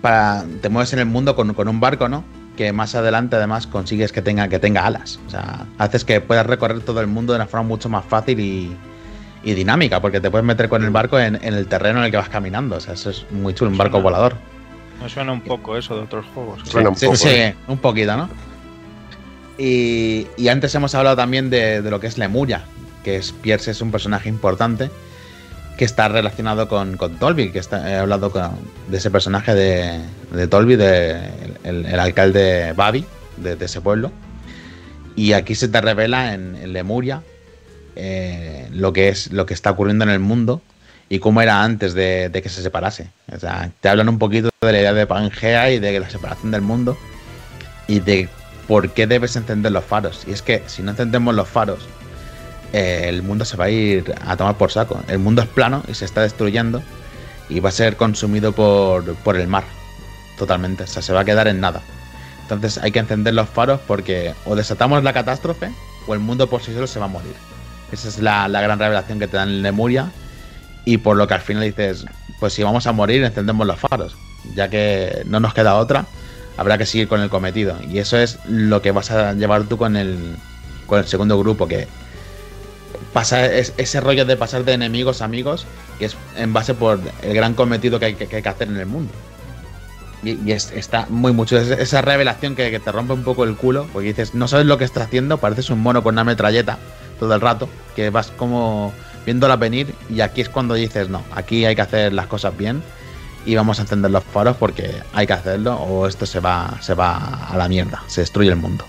para, 0.00 0.44
te 0.60 0.68
mueves 0.68 0.92
en 0.92 0.98
el 1.00 1.06
mundo 1.06 1.34
con, 1.36 1.54
con 1.54 1.68
un 1.68 1.80
barco, 1.80 2.08
¿no? 2.08 2.24
Que 2.56 2.72
más 2.72 2.94
adelante 2.94 3.36
además 3.36 3.66
consigues 3.66 4.12
que 4.12 4.22
tenga, 4.22 4.48
que 4.48 4.58
tenga 4.58 4.84
alas. 4.86 5.20
O 5.26 5.30
sea, 5.30 5.66
haces 5.78 6.04
que 6.04 6.20
puedas 6.20 6.46
recorrer 6.46 6.80
todo 6.80 7.00
el 7.00 7.06
mundo 7.06 7.32
de 7.32 7.38
una 7.38 7.46
forma 7.46 7.66
mucho 7.68 7.88
más 7.88 8.04
fácil 8.04 8.40
y, 8.40 8.76
y 9.44 9.54
dinámica, 9.54 10.00
porque 10.00 10.20
te 10.20 10.30
puedes 10.30 10.44
meter 10.44 10.68
con 10.68 10.82
el 10.84 10.90
barco 10.90 11.18
en, 11.18 11.36
en 11.36 11.54
el 11.54 11.66
terreno 11.68 12.00
en 12.00 12.06
el 12.06 12.10
que 12.10 12.16
vas 12.16 12.28
caminando. 12.28 12.76
O 12.76 12.80
sea, 12.80 12.94
eso 12.94 13.10
es 13.10 13.26
muy 13.30 13.54
chulo, 13.54 13.70
un 13.70 13.78
barco 13.78 14.00
volador. 14.00 14.34
Me 15.02 15.08
suena 15.08 15.32
un 15.32 15.40
poco 15.42 15.76
eso 15.76 15.94
de 15.94 16.02
otros 16.02 16.26
juegos. 16.34 16.60
Suena 16.68 16.88
un 16.88 16.96
Sí, 16.96 17.06
poco. 17.06 17.16
sí, 17.18 17.28
¿eh? 17.28 17.54
un 17.68 17.78
poquito, 17.78 18.16
¿no? 18.16 18.28
Y, 19.56 20.26
y 20.36 20.48
antes 20.48 20.74
hemos 20.74 20.94
hablado 20.94 21.16
también 21.16 21.50
de, 21.50 21.82
de 21.82 21.90
lo 21.90 21.98
que 22.00 22.06
es 22.06 22.18
Lemuria, 22.18 22.62
que 23.04 23.16
es 23.16 23.32
Pierce 23.32 23.70
es 23.72 23.80
un 23.80 23.90
personaje 23.90 24.28
importante 24.28 24.90
que 25.78 25.84
está 25.84 26.08
relacionado 26.08 26.68
con, 26.68 26.96
con 26.96 27.18
Tolby, 27.18 27.52
que 27.52 27.60
he 27.60 27.94
hablado 27.94 28.30
con- 28.32 28.50
de 28.88 28.98
ese 28.98 29.10
personaje 29.10 29.54
de, 29.54 30.00
de 30.32 30.48
Tolby, 30.48 30.74
el, 30.74 31.98
alcalde 32.00 32.72
Babi 32.76 33.06
de, 33.36 33.56
ese 33.64 33.80
pueblo. 33.80 34.10
Y 35.14 35.32
aquí 35.32 35.54
se 35.54 35.68
te 35.68 35.80
revela 35.80 36.34
en, 36.34 36.56
en 36.56 36.72
Lemuria 36.72 37.22
eh, 37.96 38.68
lo, 38.72 38.92
que 38.92 39.08
es, 39.08 39.32
lo 39.32 39.46
que 39.46 39.54
está 39.54 39.70
ocurriendo 39.70 40.04
en 40.04 40.10
el 40.10 40.18
mundo 40.18 40.60
y 41.08 41.20
cómo 41.20 41.40
era 41.42 41.62
antes 41.62 41.94
de, 41.94 42.28
de 42.28 42.42
que 42.42 42.48
se 42.48 42.60
separase. 42.60 43.10
O 43.32 43.38
sea, 43.38 43.70
te 43.80 43.88
hablan 43.88 44.08
un 44.08 44.18
poquito 44.18 44.50
de 44.60 44.72
la 44.72 44.80
idea 44.80 44.92
de 44.92 45.06
Pangea 45.06 45.70
y 45.70 45.78
de 45.78 46.00
la 46.00 46.10
separación 46.10 46.50
del 46.50 46.60
mundo 46.62 46.98
y 47.86 48.00
de 48.00 48.28
por 48.66 48.90
qué 48.90 49.06
debes 49.06 49.36
encender 49.36 49.70
los 49.72 49.84
faros. 49.84 50.24
Y 50.26 50.32
es 50.32 50.42
que 50.42 50.62
si 50.66 50.82
no 50.82 50.90
encendemos 50.90 51.34
los 51.36 51.48
faros, 51.48 51.86
eh, 52.72 53.06
el 53.08 53.22
mundo 53.22 53.44
se 53.44 53.56
va 53.56 53.66
a 53.66 53.70
ir 53.70 54.14
a 54.26 54.36
tomar 54.36 54.56
por 54.56 54.70
saco. 54.70 55.02
El 55.08 55.18
mundo 55.18 55.42
es 55.42 55.48
plano 55.48 55.82
y 55.88 55.94
se 55.94 56.04
está 56.04 56.22
destruyendo 56.22 56.82
y 57.48 57.60
va 57.60 57.70
a 57.70 57.72
ser 57.72 57.96
consumido 57.96 58.52
por, 58.52 59.14
por 59.16 59.36
el 59.36 59.48
mar. 59.48 59.64
Totalmente. 60.38 60.84
O 60.84 60.86
sea, 60.86 61.02
se 61.02 61.12
va 61.12 61.20
a 61.20 61.24
quedar 61.24 61.48
en 61.48 61.60
nada. 61.60 61.82
Entonces 62.42 62.78
hay 62.78 62.92
que 62.92 62.98
encender 62.98 63.34
los 63.34 63.48
faros 63.48 63.80
porque 63.86 64.34
o 64.46 64.56
desatamos 64.56 65.02
la 65.02 65.12
catástrofe 65.12 65.70
o 66.06 66.14
el 66.14 66.20
mundo 66.20 66.48
por 66.48 66.62
sí 66.62 66.72
solo 66.72 66.86
se 66.86 66.98
va 66.98 67.06
a 67.06 67.08
morir. 67.08 67.34
Esa 67.92 68.08
es 68.08 68.18
la, 68.18 68.48
la 68.48 68.60
gran 68.60 68.78
revelación 68.78 69.18
que 69.18 69.28
te 69.28 69.36
dan 69.36 69.48
en 69.48 69.62
Lemuria. 69.62 70.10
Y 70.84 70.98
por 70.98 71.16
lo 71.16 71.26
que 71.26 71.34
al 71.34 71.40
final 71.40 71.64
dices, 71.64 72.06
pues 72.40 72.54
si 72.54 72.62
vamos 72.62 72.86
a 72.86 72.92
morir, 72.92 73.22
encendemos 73.22 73.66
los 73.66 73.78
faros. 73.78 74.16
Ya 74.54 74.70
que 74.70 75.22
no 75.26 75.40
nos 75.40 75.52
queda 75.52 75.74
otra, 75.74 76.06
habrá 76.56 76.78
que 76.78 76.86
seguir 76.86 77.08
con 77.08 77.20
el 77.20 77.28
cometido. 77.28 77.76
Y 77.88 77.98
eso 77.98 78.16
es 78.16 78.38
lo 78.46 78.80
que 78.80 78.92
vas 78.92 79.10
a 79.10 79.34
llevar 79.34 79.64
tú 79.64 79.76
con 79.76 79.96
el, 79.96 80.36
con 80.86 81.00
el 81.00 81.06
segundo 81.06 81.38
grupo, 81.38 81.68
que 81.68 81.88
pasar 83.18 83.44
es- 83.52 83.72
ese 83.78 84.00
rollo 84.00 84.24
de 84.24 84.36
pasar 84.36 84.64
de 84.64 84.72
enemigos 84.74 85.22
a 85.22 85.24
amigos, 85.24 85.66
que 85.98 86.04
es 86.04 86.16
en 86.36 86.52
base 86.52 86.74
por 86.74 87.00
el 87.22 87.34
gran 87.34 87.54
cometido 87.54 87.98
que 87.98 88.06
hay 88.06 88.14
que, 88.14 88.36
hay 88.36 88.42
que 88.42 88.48
hacer 88.48 88.68
en 88.68 88.76
el 88.76 88.86
mundo. 88.86 89.12
Y, 90.22 90.52
es- 90.52 90.70
está 90.72 91.06
muy 91.08 91.32
mucho. 91.32 91.58
Es- 91.58 91.70
esa 91.70 92.00
revelación 92.02 92.54
que, 92.54 92.70
que 92.70 92.78
te 92.80 92.92
rompe 92.92 93.12
un 93.14 93.24
poco 93.24 93.42
el 93.44 93.56
culo, 93.56 93.86
porque 93.92 94.08
dices, 94.08 94.34
no 94.34 94.46
sabes 94.46 94.66
lo 94.66 94.78
que 94.78 94.84
estás 94.84 95.04
haciendo, 95.08 95.38
pareces 95.38 95.70
un 95.70 95.80
mono 95.80 96.02
con 96.02 96.14
una 96.14 96.22
metralleta 96.24 96.78
todo 97.18 97.34
el 97.34 97.40
rato, 97.40 97.68
que 97.96 98.10
vas 98.10 98.28
como 98.36 98.92
viéndola 99.26 99.56
venir, 99.56 99.94
y 100.08 100.20
aquí 100.20 100.40
es 100.40 100.48
cuando 100.48 100.74
dices, 100.74 101.08
no, 101.08 101.22
aquí 101.34 101.64
hay 101.64 101.74
que 101.74 101.82
hacer 101.82 102.12
las 102.12 102.26
cosas 102.28 102.56
bien 102.56 102.82
y 103.44 103.54
vamos 103.56 103.78
a 103.78 103.82
encender 103.82 104.10
los 104.12 104.22
faros 104.24 104.56
porque 104.56 105.02
hay 105.12 105.26
que 105.26 105.32
hacerlo 105.32 105.74
o 105.76 106.06
esto 106.06 106.24
se 106.26 106.38
va, 106.40 106.78
se 106.80 106.94
va 106.94 107.48
a 107.50 107.56
la 107.56 107.68
mierda, 107.68 108.02
se 108.06 108.20
destruye 108.22 108.50
el 108.50 108.56
mundo. 108.56 108.84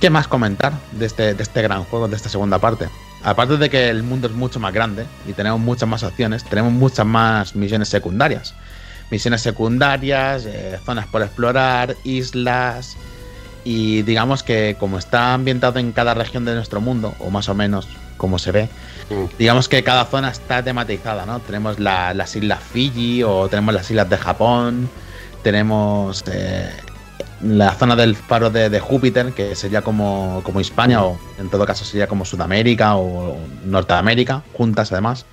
¿Qué 0.00 0.08
más 0.10 0.26
comentar 0.28 0.72
de 0.92 1.06
este, 1.06 1.34
de 1.34 1.42
este 1.42 1.60
gran 1.62 1.84
juego, 1.84 2.08
de 2.08 2.16
esta 2.16 2.28
segunda 2.30 2.58
parte? 2.58 2.88
Aparte 3.22 3.58
de 3.58 3.68
que 3.68 3.90
el 3.90 4.02
mundo 4.02 4.28
es 4.28 4.32
mucho 4.32 4.58
más 4.58 4.72
grande 4.72 5.04
y 5.28 5.34
tenemos 5.34 5.60
muchas 5.60 5.88
más 5.88 6.02
opciones, 6.02 6.42
tenemos 6.44 6.72
muchas 6.72 7.04
más 7.04 7.54
misiones 7.54 7.88
secundarias. 7.90 8.54
Misiones 9.10 9.42
secundarias, 9.42 10.44
eh, 10.46 10.78
zonas 10.86 11.06
por 11.06 11.20
explorar, 11.22 11.96
islas. 12.04 12.96
Y 13.62 14.00
digamos 14.02 14.42
que 14.42 14.76
como 14.80 14.96
está 14.98 15.34
ambientado 15.34 15.78
en 15.78 15.92
cada 15.92 16.14
región 16.14 16.46
de 16.46 16.54
nuestro 16.54 16.80
mundo, 16.80 17.14
o 17.18 17.28
más 17.30 17.50
o 17.50 17.54
menos 17.54 17.86
como 18.16 18.38
se 18.38 18.52
ve, 18.52 18.68
Mm. 19.10 19.24
digamos 19.38 19.68
que 19.68 19.82
cada 19.82 20.04
zona 20.06 20.30
está 20.30 20.62
tematizada, 20.62 21.26
¿no? 21.26 21.40
Tenemos 21.40 21.78
la- 21.78 22.14
las 22.14 22.34
islas 22.36 22.60
Fiji 22.62 23.22
o 23.22 23.48
tenemos 23.48 23.74
las 23.74 23.90
islas 23.90 24.08
de 24.08 24.16
Japón, 24.16 24.88
tenemos 25.42 26.22
eh, 26.32 26.70
la 27.42 27.72
zona 27.72 27.96
del 27.96 28.16
faro 28.16 28.50
de, 28.50 28.68
de 28.68 28.80
Júpiter, 28.80 29.32
que 29.32 29.54
sería 29.54 29.82
como, 29.82 30.40
como 30.44 30.60
Hispania, 30.60 31.02
o 31.02 31.18
en 31.38 31.48
todo 31.48 31.64
caso 31.66 31.84
sería 31.84 32.06
como 32.06 32.24
Sudamérica 32.24 32.96
o 32.96 33.36
Norteamérica, 33.64 34.42
juntas 34.52 34.92
además. 34.92 35.24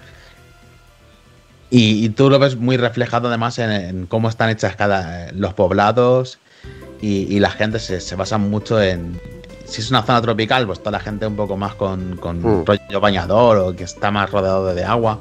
Y, 1.70 2.06
y 2.06 2.10
tú 2.10 2.30
lo 2.30 2.40
ves 2.40 2.56
muy 2.56 2.78
reflejado 2.78 3.28
además 3.28 3.60
en, 3.60 3.72
en 3.72 4.06
cómo 4.06 4.30
están 4.30 4.50
hechas 4.50 4.76
cada 4.78 5.32
los 5.34 5.54
poblados 5.54 6.40
y, 7.02 7.24
y 7.34 7.40
la 7.42 7.50
gente 7.50 7.80
se, 7.80 8.00
se 8.00 8.16
basa 8.16 8.38
mucho 8.38 8.82
en... 8.82 9.20
Si 9.66 9.82
es 9.82 9.90
una 9.90 10.02
zona 10.02 10.22
tropical, 10.22 10.66
pues 10.66 10.80
toda 10.80 10.92
la 10.92 11.02
gente 11.02 11.28
un 11.28 11.36
poco 11.36 11.58
más 11.58 11.76
con, 11.76 12.16
con 12.18 12.42
Mm. 12.42 12.66
rollo 12.66 13.02
bañador 13.02 13.58
o 13.58 13.76
que 13.76 13.84
está 13.84 14.12
más 14.12 14.32
rodeado 14.32 14.74
de 14.74 14.86
agua. 14.86 15.20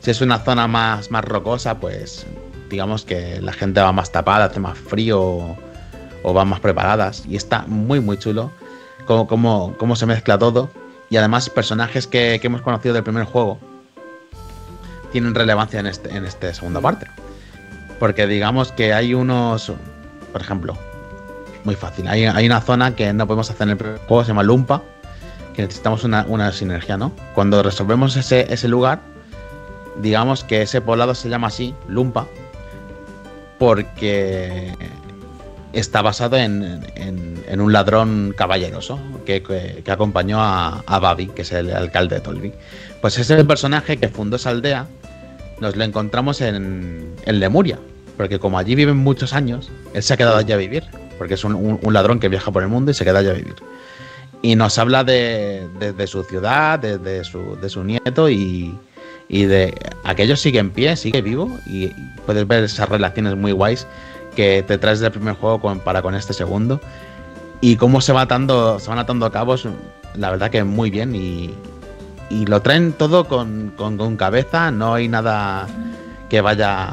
Si 0.00 0.10
es 0.10 0.20
una 0.20 0.40
zona 0.40 0.66
más, 0.66 1.12
más 1.12 1.24
rocosa, 1.24 1.78
pues 1.78 2.26
digamos 2.70 3.04
que 3.04 3.40
la 3.40 3.52
gente 3.52 3.80
va 3.80 3.92
más 3.92 4.10
tapada, 4.10 4.46
hace 4.46 4.58
más 4.58 4.76
frío 4.76 5.56
van 6.32 6.48
más 6.48 6.60
preparadas. 6.60 7.24
Y 7.26 7.36
está 7.36 7.64
muy, 7.66 8.00
muy 8.00 8.18
chulo 8.18 8.50
cómo, 9.06 9.26
cómo, 9.26 9.74
cómo 9.78 9.96
se 9.96 10.06
mezcla 10.06 10.38
todo. 10.38 10.70
Y 11.10 11.16
además 11.16 11.48
personajes 11.50 12.06
que, 12.06 12.38
que 12.40 12.46
hemos 12.46 12.62
conocido 12.62 12.94
del 12.94 13.02
primer 13.02 13.24
juego 13.24 13.58
tienen 15.12 15.34
relevancia 15.34 15.80
en 15.80 15.86
este, 15.86 16.14
en 16.14 16.24
esta 16.24 16.52
segunda 16.52 16.80
parte. 16.80 17.06
Porque 17.98 18.26
digamos 18.26 18.72
que 18.72 18.92
hay 18.92 19.14
unos, 19.14 19.72
por 20.32 20.40
ejemplo, 20.40 20.76
muy 21.64 21.74
fácil, 21.74 22.06
hay, 22.08 22.24
hay 22.24 22.46
una 22.46 22.60
zona 22.60 22.94
que 22.94 23.12
no 23.12 23.26
podemos 23.26 23.50
hacer 23.50 23.66
en 23.66 23.70
el 23.70 23.76
primer 23.76 23.98
juego, 23.98 24.22
se 24.24 24.28
llama 24.28 24.42
Lumpa, 24.42 24.82
que 25.54 25.62
necesitamos 25.62 26.04
una, 26.04 26.24
una 26.28 26.52
sinergia, 26.52 26.96
¿no? 26.96 27.12
Cuando 27.34 27.62
resolvemos 27.62 28.16
ese, 28.16 28.52
ese 28.52 28.68
lugar, 28.68 29.00
digamos 30.00 30.44
que 30.44 30.62
ese 30.62 30.80
poblado 30.80 31.14
se 31.14 31.28
llama 31.28 31.48
así, 31.48 31.74
Lumpa, 31.88 32.26
porque 33.58 34.72
está 35.72 36.02
basado 36.02 36.36
en, 36.36 36.80
en- 36.94 37.42
en 37.48 37.60
un 37.60 37.72
ladrón 37.72 38.34
caballeroso 38.36 38.98
que, 39.26 39.42
que- 39.42 39.82
que 39.84 39.90
acompañó 39.90 40.40
a, 40.40 40.82
a 40.86 40.98
Babi, 40.98 41.26
que 41.28 41.42
es 41.42 41.52
el 41.52 41.72
alcalde 41.72 42.16
de 42.16 42.20
Tolvi. 42.20 42.52
Pues 43.00 43.18
ese 43.18 43.42
personaje 43.44 43.96
que 43.96 44.08
fundó 44.08 44.36
esa 44.36 44.50
aldea 44.50 44.86
nos 45.60 45.76
lo 45.76 45.84
encontramos 45.84 46.40
en, 46.40 47.14
en 47.24 47.40
Lemuria, 47.40 47.78
porque 48.16 48.38
como 48.38 48.58
allí 48.58 48.74
viven 48.74 48.96
muchos 48.96 49.32
años, 49.32 49.70
él 49.94 50.02
se 50.02 50.14
ha 50.14 50.16
quedado 50.16 50.36
allí 50.36 50.52
a 50.52 50.56
vivir, 50.56 50.84
porque 51.18 51.34
es 51.34 51.44
un, 51.44 51.54
un- 51.54 51.78
un 51.82 51.92
ladrón 51.92 52.20
que 52.20 52.28
viaja 52.28 52.50
por 52.50 52.62
el 52.62 52.68
mundo 52.68 52.90
y 52.90 52.94
se 52.94 53.04
queda 53.04 53.18
allí 53.20 53.28
a 53.28 53.32
vivir. 53.34 53.54
Y 54.40 54.54
nos 54.56 54.78
habla 54.78 55.02
de, 55.04 55.66
de- 55.80 55.92
de 55.92 56.06
su 56.06 56.22
ciudad, 56.24 56.78
de, 56.78 56.98
de 56.98 57.24
su, 57.24 57.56
de 57.60 57.68
su 57.68 57.82
nieto 57.84 58.28
y, 58.30 58.72
y 59.28 59.44
de 59.44 59.74
aquello 60.04 60.36
sigue 60.36 60.60
en 60.60 60.70
pie, 60.70 60.96
sigue 60.96 61.22
vivo 61.22 61.50
y 61.66 61.88
puedes 62.24 62.46
ver 62.46 62.64
esas 62.64 62.88
relaciones 62.88 63.36
muy 63.36 63.52
guays 63.52 63.86
que 64.38 64.62
te 64.62 64.78
traes 64.78 65.00
del 65.00 65.10
primer 65.10 65.34
juego 65.34 65.60
con- 65.60 65.80
para 65.80 66.00
con 66.00 66.14
este 66.14 66.32
segundo. 66.32 66.80
Y 67.60 67.74
cómo 67.74 68.00
se, 68.00 68.12
va 68.12 68.20
atando, 68.20 68.78
se 68.78 68.88
van 68.88 69.00
atando 69.00 69.26
a 69.26 69.32
cabos, 69.32 69.66
la 70.14 70.30
verdad 70.30 70.48
que 70.48 70.62
muy 70.62 70.90
bien. 70.90 71.12
Y, 71.16 71.52
y 72.30 72.46
lo 72.46 72.62
traen 72.62 72.92
todo 72.92 73.26
con, 73.26 73.72
con- 73.76 73.98
con 73.98 74.16
cabeza, 74.16 74.70
no 74.70 74.94
hay 74.94 75.08
nada 75.08 75.66
que 76.30 76.40
vaya 76.40 76.90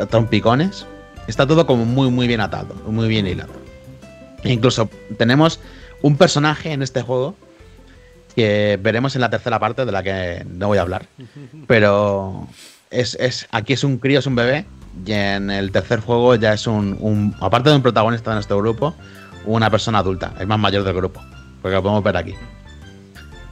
a 0.00 0.06
trompicones, 0.08 0.86
está 1.26 1.48
todo 1.48 1.66
como 1.66 1.84
muy 1.84 2.12
muy 2.12 2.28
bien 2.28 2.40
atado, 2.40 2.76
muy 2.86 3.08
bien 3.08 3.26
hilado. 3.26 3.54
E 4.44 4.52
incluso 4.52 4.88
tenemos 5.18 5.58
un 6.00 6.16
personaje 6.16 6.70
en 6.70 6.80
este 6.84 7.02
juego 7.02 7.34
que 8.36 8.78
veremos 8.80 9.16
en 9.16 9.20
la 9.22 9.30
tercera 9.30 9.58
parte 9.58 9.84
de 9.84 9.90
la 9.90 10.04
que 10.04 10.44
no 10.48 10.68
voy 10.68 10.78
a 10.78 10.82
hablar, 10.82 11.06
pero 11.66 12.46
es, 12.92 13.16
es 13.18 13.48
aquí 13.50 13.72
es 13.72 13.82
un 13.82 13.98
crío, 13.98 14.20
es 14.20 14.26
un 14.28 14.36
bebé 14.36 14.64
y 15.06 15.12
en 15.12 15.50
el 15.50 15.70
tercer 15.72 16.00
juego 16.00 16.34
ya 16.34 16.52
es 16.52 16.66
un, 16.66 16.96
un- 17.00 17.34
aparte 17.40 17.70
de 17.70 17.76
un 17.76 17.82
protagonista 17.82 18.30
de 18.30 18.36
nuestro 18.36 18.58
grupo, 18.58 18.94
una 19.44 19.70
persona 19.70 19.98
adulta, 19.98 20.32
el 20.38 20.46
más 20.46 20.58
mayor 20.58 20.84
del 20.84 20.94
grupo, 20.94 21.20
porque 21.62 21.74
lo 21.76 21.82
podemos 21.82 22.02
ver 22.04 22.16
aquí. 22.16 22.34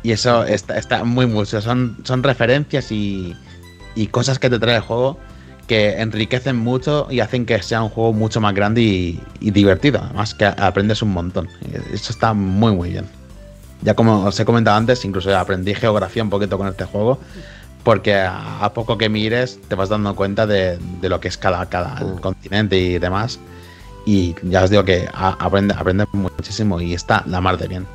Y 0.03 0.11
eso 0.13 0.45
está, 0.45 0.79
está 0.79 1.05
muy 1.05 1.27
mucho, 1.27 1.61
son, 1.61 1.97
son 2.05 2.23
referencias 2.23 2.91
y, 2.91 3.35
y 3.95 4.07
cosas 4.09 4.39
que 4.39 4.51
te 4.51 4.59
trae 4.59 4.77
el 4.77 4.83
juego 4.83 5.19
que 5.69 6.01
enriquecen 6.01 6.57
mucho 6.57 7.07
y 7.09 7.21
hacen 7.21 7.47
que 7.47 7.63
sea 7.63 7.83
un 7.83 7.89
juego 7.89 8.13
mucho 8.13 8.41
más 8.41 8.53
grande 8.53 8.81
y, 8.83 9.21
y 9.39 9.53
divertido. 9.53 10.01
Además 10.03 10.35
que 10.35 10.45
aprendes 10.45 11.03
un 11.03 11.13
montón. 11.13 11.49
Eso 11.93 12.13
está 12.13 12.35
muy 12.35 12.73
muy 12.75 12.91
bien. 12.91 13.07
Ya 13.83 13.95
como 13.95 14.25
os 14.25 14.39
he 14.41 14.45
comentado 14.45 14.77
antes, 14.77 15.05
incluso 15.05 15.37
aprendí 15.37 15.73
geografía 15.75 16.23
un 16.23 16.31
poquito 16.31 16.59
con 16.59 16.67
este 16.67 16.85
juego. 16.85 17.21
Porque 17.85 18.15
a, 18.15 18.65
a 18.65 18.73
poco 18.73 18.97
que 18.99 19.09
mires 19.09 19.59
te 19.69 19.75
vas 19.75 19.89
dando 19.89 20.15
cuenta 20.15 20.47
de, 20.47 20.79
de 21.01 21.09
lo 21.09 21.21
que 21.21 21.29
es 21.29 21.37
cada, 21.37 21.67
cada 21.67 21.95
Mm. 21.97 22.19
continente 22.21 22.77
y 22.79 22.99
demás. 22.99 23.39
Y 24.07 24.35
ya 24.43 24.65
os 24.65 24.71
digo 24.71 24.85
que 24.85 25.09
a- 25.13 25.37
aprende, 25.39 25.75
aprendes 25.77 26.07
muchísimo 26.13 26.81
y 26.81 26.95
está 26.95 27.25
la 27.27 27.41
mar 27.41 27.59
de 27.59 27.69
bien. 27.69 27.87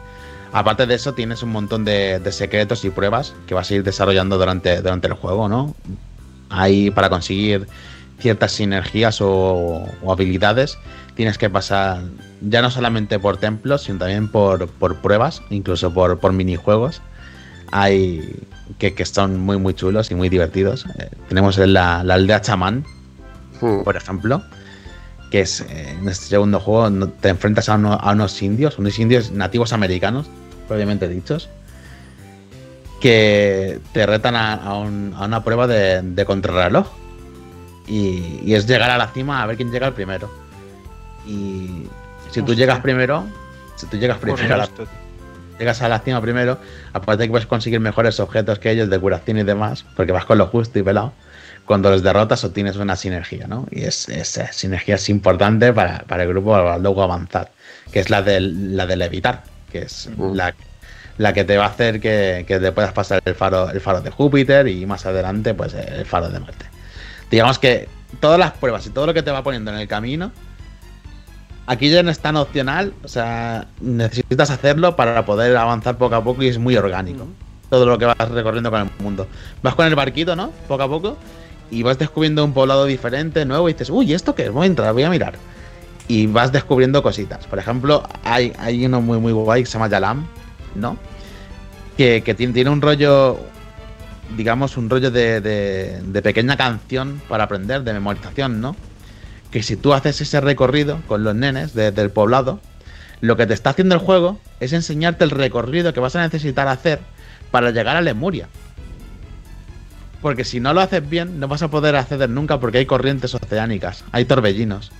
Aparte 0.54 0.86
de 0.88 0.96
eso, 0.96 1.14
tienes 1.14 1.44
un 1.44 1.50
montón 1.52 1.84
de, 1.86 2.20
de 2.20 2.32
secretos 2.32 2.84
y 2.86 2.90
pruebas 2.90 3.34
que 3.48 3.54
vas 3.54 3.70
a 3.70 3.76
ir 3.76 3.84
desarrollando 3.84 4.38
durante, 4.38 4.82
durante 4.82 5.08
el 5.08 5.14
juego, 5.14 5.50
¿no? 5.50 5.76
Ahí 6.50 6.90
para 6.92 7.10
conseguir 7.10 7.68
ciertas 8.20 8.54
sinergias 8.54 9.22
o, 9.22 9.84
o 10.04 10.12
habilidades 10.12 10.78
tienes 11.16 11.38
que 11.38 11.50
pasar 11.50 12.02
ya 12.42 12.62
no 12.62 12.72
solamente 12.72 13.20
por 13.20 13.38
templos, 13.38 13.84
sino 13.84 14.00
también 14.00 14.30
por, 14.30 14.68
por 14.68 14.96
pruebas, 14.98 15.42
incluso 15.50 15.94
por, 15.94 16.18
por 16.20 16.32
minijuegos. 16.34 17.02
Hay 17.72 18.36
que, 18.80 18.94
que 18.94 19.06
son 19.06 19.40
muy 19.40 19.58
muy 19.58 19.74
chulos 19.74 20.12
y 20.12 20.16
muy 20.16 20.30
divertidos. 20.30 20.86
Eh, 21.00 21.10
tenemos 21.30 21.58
la, 21.58 22.04
la 22.04 22.14
aldea 22.16 22.42
chamán, 22.42 22.86
Mm. 23.62 23.84
por 23.84 23.96
ejemplo, 23.98 24.44
que 25.32 25.42
es 25.42 25.62
eh, 25.62 25.96
en 26.00 26.08
este 26.08 26.26
segundo 26.28 26.60
juego 26.60 27.08
te 27.10 27.30
enfrentas 27.30 27.70
a, 27.70 27.76
uno- 27.76 27.94
a 28.00 28.12
unos 28.12 28.40
indios, 28.44 28.78
unos 28.78 28.98
indios 29.00 29.32
nativos 29.32 29.74
americanos, 29.74 30.28
propiamente 30.68 31.08
dichos, 31.10 31.50
que 33.02 33.80
te 33.94 34.06
retan 34.06 34.36
a, 34.36 34.54
a 34.54 34.76
un- 34.78 35.14
a 35.18 35.26
una 35.26 35.44
prueba 35.44 35.68
de, 35.68 36.02
de 36.02 36.26
contrarreloj. 36.26 36.88
Y, 37.88 38.42
y 38.44 38.54
es 38.56 38.68
llegar 38.68 38.90
a 38.92 38.98
la 38.98 39.08
cima 39.08 39.42
a 39.42 39.46
ver 39.46 39.56
quién 39.56 39.72
llega 39.72 39.88
el 39.88 39.94
primero. 39.94 40.30
Y 41.26 41.84
si 42.32 42.42
tú 42.42 42.54
llegas 42.54 42.80
primero, 42.80 43.26
si 43.76 43.86
tú 43.88 43.98
llegas 43.98 44.18
primero 44.18 44.54
a 44.54 44.58
la, 44.58 44.70
llegas 45.60 45.82
a 45.82 45.90
la 45.90 46.00
cima 46.00 46.22
primero, 46.22 46.60
aparte 46.94 47.24
de 47.24 47.28
que 47.28 47.32
puedes 47.32 47.48
conseguir 47.48 47.80
mejores 47.80 48.20
objetos 48.20 48.60
que 48.60 48.72
ellos 48.72 48.90
de 48.90 49.00
curación 49.00 49.38
y 49.38 49.44
demás, 49.44 49.86
porque 49.96 50.12
vas 50.12 50.26
con 50.26 50.38
lo 50.38 50.48
justo 50.48 50.80
y 50.80 50.84
pelado, 50.84 51.14
cuando 51.66 51.90
los 51.90 52.04
derrotas 52.04 52.44
obtienes 52.44 52.78
una 52.78 52.96
sinergia, 52.96 53.48
¿no? 53.48 53.68
Y 53.72 53.84
es, 53.84 54.08
esa 54.10 54.52
sinergia 54.54 54.96
es 54.96 55.10
importante 55.10 55.74
para, 55.74 56.00
para 56.00 56.24
el 56.24 56.30
grupo 56.30 56.52
para 56.52 56.78
luego 56.78 57.04
avanzar, 57.04 57.52
que 57.92 58.00
es 58.00 58.10
la 58.10 58.22
del, 58.22 58.76
la 58.76 58.86
del 58.86 59.02
evitar, 59.02 59.44
que 59.72 59.80
es 59.80 60.10
la, 60.18 60.56
la 61.18 61.34
que 61.34 61.44
te 61.44 61.58
va 61.58 61.66
a 61.66 61.70
hacer 61.70 62.00
que, 62.00 62.46
que 62.48 62.60
te 62.60 62.72
puedas 62.72 62.94
pasar 62.94 63.22
el 63.26 63.36
faro, 63.36 63.70
el 63.70 63.82
faro 63.82 64.02
de 64.02 64.12
Júpiter 64.12 64.68
y 64.68 64.86
más 64.86 65.06
adelante, 65.06 65.54
pues 65.54 65.74
el 65.74 66.06
faro 66.06 66.30
de 66.30 66.40
Marte. 66.40 66.66
Digamos 67.30 67.60
que 67.60 67.90
todas 68.22 68.40
las 68.40 68.54
pruebas 68.54 68.86
y 68.86 68.92
todo 68.92 69.08
lo 69.08 69.14
que 69.14 69.22
te 69.22 69.32
va 69.32 69.44
poniendo 69.44 69.72
en 69.72 69.78
el 69.78 69.88
camino 69.88 70.32
Aquí 71.68 71.90
ya 71.90 72.02
no 72.02 72.10
es 72.12 72.20
tan 72.20 72.38
opcional, 72.38 72.94
o 73.04 73.08
sea, 73.10 73.68
necesitas 73.82 74.50
hacerlo 74.50 74.96
para 74.96 75.26
poder 75.26 75.56
avanzar 75.58 75.98
poco 75.98 76.16
a 76.16 76.24
poco 76.24 76.42
y 76.44 76.48
es 76.48 76.58
muy 76.58 76.76
orgánico. 76.78 77.28
Todo 77.70 77.86
lo 77.86 77.98
que 77.98 78.06
vas 78.06 78.16
recorriendo 78.32 78.72
con 78.72 78.82
el 78.84 78.90
mundo. 79.04 79.28
Vas 79.62 79.76
con 79.76 79.86
el 79.86 79.94
barquito, 79.96 80.36
¿no? 80.36 80.52
Poco 80.70 80.84
a 80.84 80.88
poco. 80.88 81.18
Y 81.70 81.84
vas 81.84 82.00
descubriendo 82.00 82.46
un 82.46 82.54
poblado 82.54 82.86
diferente, 82.86 83.44
nuevo, 83.44 83.68
y 83.68 83.74
dices, 83.74 83.90
uy, 83.90 84.14
¿esto 84.14 84.34
qué 84.34 84.44
es? 84.46 84.52
Voy 84.52 84.64
a 84.64 84.68
entrar, 84.68 84.94
voy 84.94 85.04
a 85.04 85.10
mirar. 85.10 85.34
Y 86.08 86.28
vas 86.28 86.54
descubriendo 86.54 87.04
cositas. 87.04 87.46
Por 87.48 87.60
ejemplo, 87.60 88.02
hay, 88.24 88.54
hay 88.58 88.86
uno 88.86 89.02
muy, 89.02 89.18
muy 89.20 89.34
guay 89.34 89.64
que 89.64 89.66
se 89.68 89.74
llama 89.74 89.90
Yalam, 89.90 90.26
¿no? 90.76 90.96
que, 91.98 92.22
que 92.24 92.34
tiene, 92.34 92.54
tiene 92.54 92.70
un 92.70 92.82
rollo, 92.82 93.38
digamos, 94.38 94.78
un 94.78 94.90
rollo 94.90 95.12
de, 95.12 95.42
de- 95.42 96.02
de 96.02 96.22
pequeña 96.22 96.56
canción 96.56 97.22
para 97.28 97.44
aprender, 97.46 97.84
de 97.84 97.92
memorización, 97.92 98.62
¿no? 98.62 98.76
Que 99.52 99.64
si 99.64 99.76
tú 99.76 99.94
haces 99.94 100.20
ese 100.22 100.42
recorrido 100.42 101.00
con 101.08 101.24
los 101.24 101.36
nenes 101.36 101.74
de- 101.74 101.92
del 101.92 102.10
poblado, 102.10 102.60
lo 103.22 103.36
que 103.38 103.48
te 103.48 103.54
está 103.54 103.72
haciendo 103.72 103.96
el 103.96 104.02
juego 104.02 104.40
es 104.60 104.74
enseñarte 104.74 105.24
el 105.24 105.32
recorrido 105.32 105.94
que 105.94 106.00
vas 106.00 106.16
a 106.16 106.22
necesitar 106.22 106.68
hacer 106.68 107.00
para 107.52 107.72
llegar 107.72 107.96
a 107.96 108.02
Lemuria. 108.02 108.48
Porque 110.22 110.44
si 110.44 110.60
no 110.60 110.74
lo 110.74 110.82
haces 110.82 111.08
bien, 111.08 111.40
no 111.40 111.48
vas 111.48 111.62
a 111.62 111.70
poder 111.70 111.96
acceder 111.96 112.30
nunca 112.30 112.60
porque 112.60 112.80
hay 112.80 112.86
corrientes 112.86 113.34
oceánicas, 113.36 114.04
hay 114.12 114.26
torbellinos. 114.26 114.92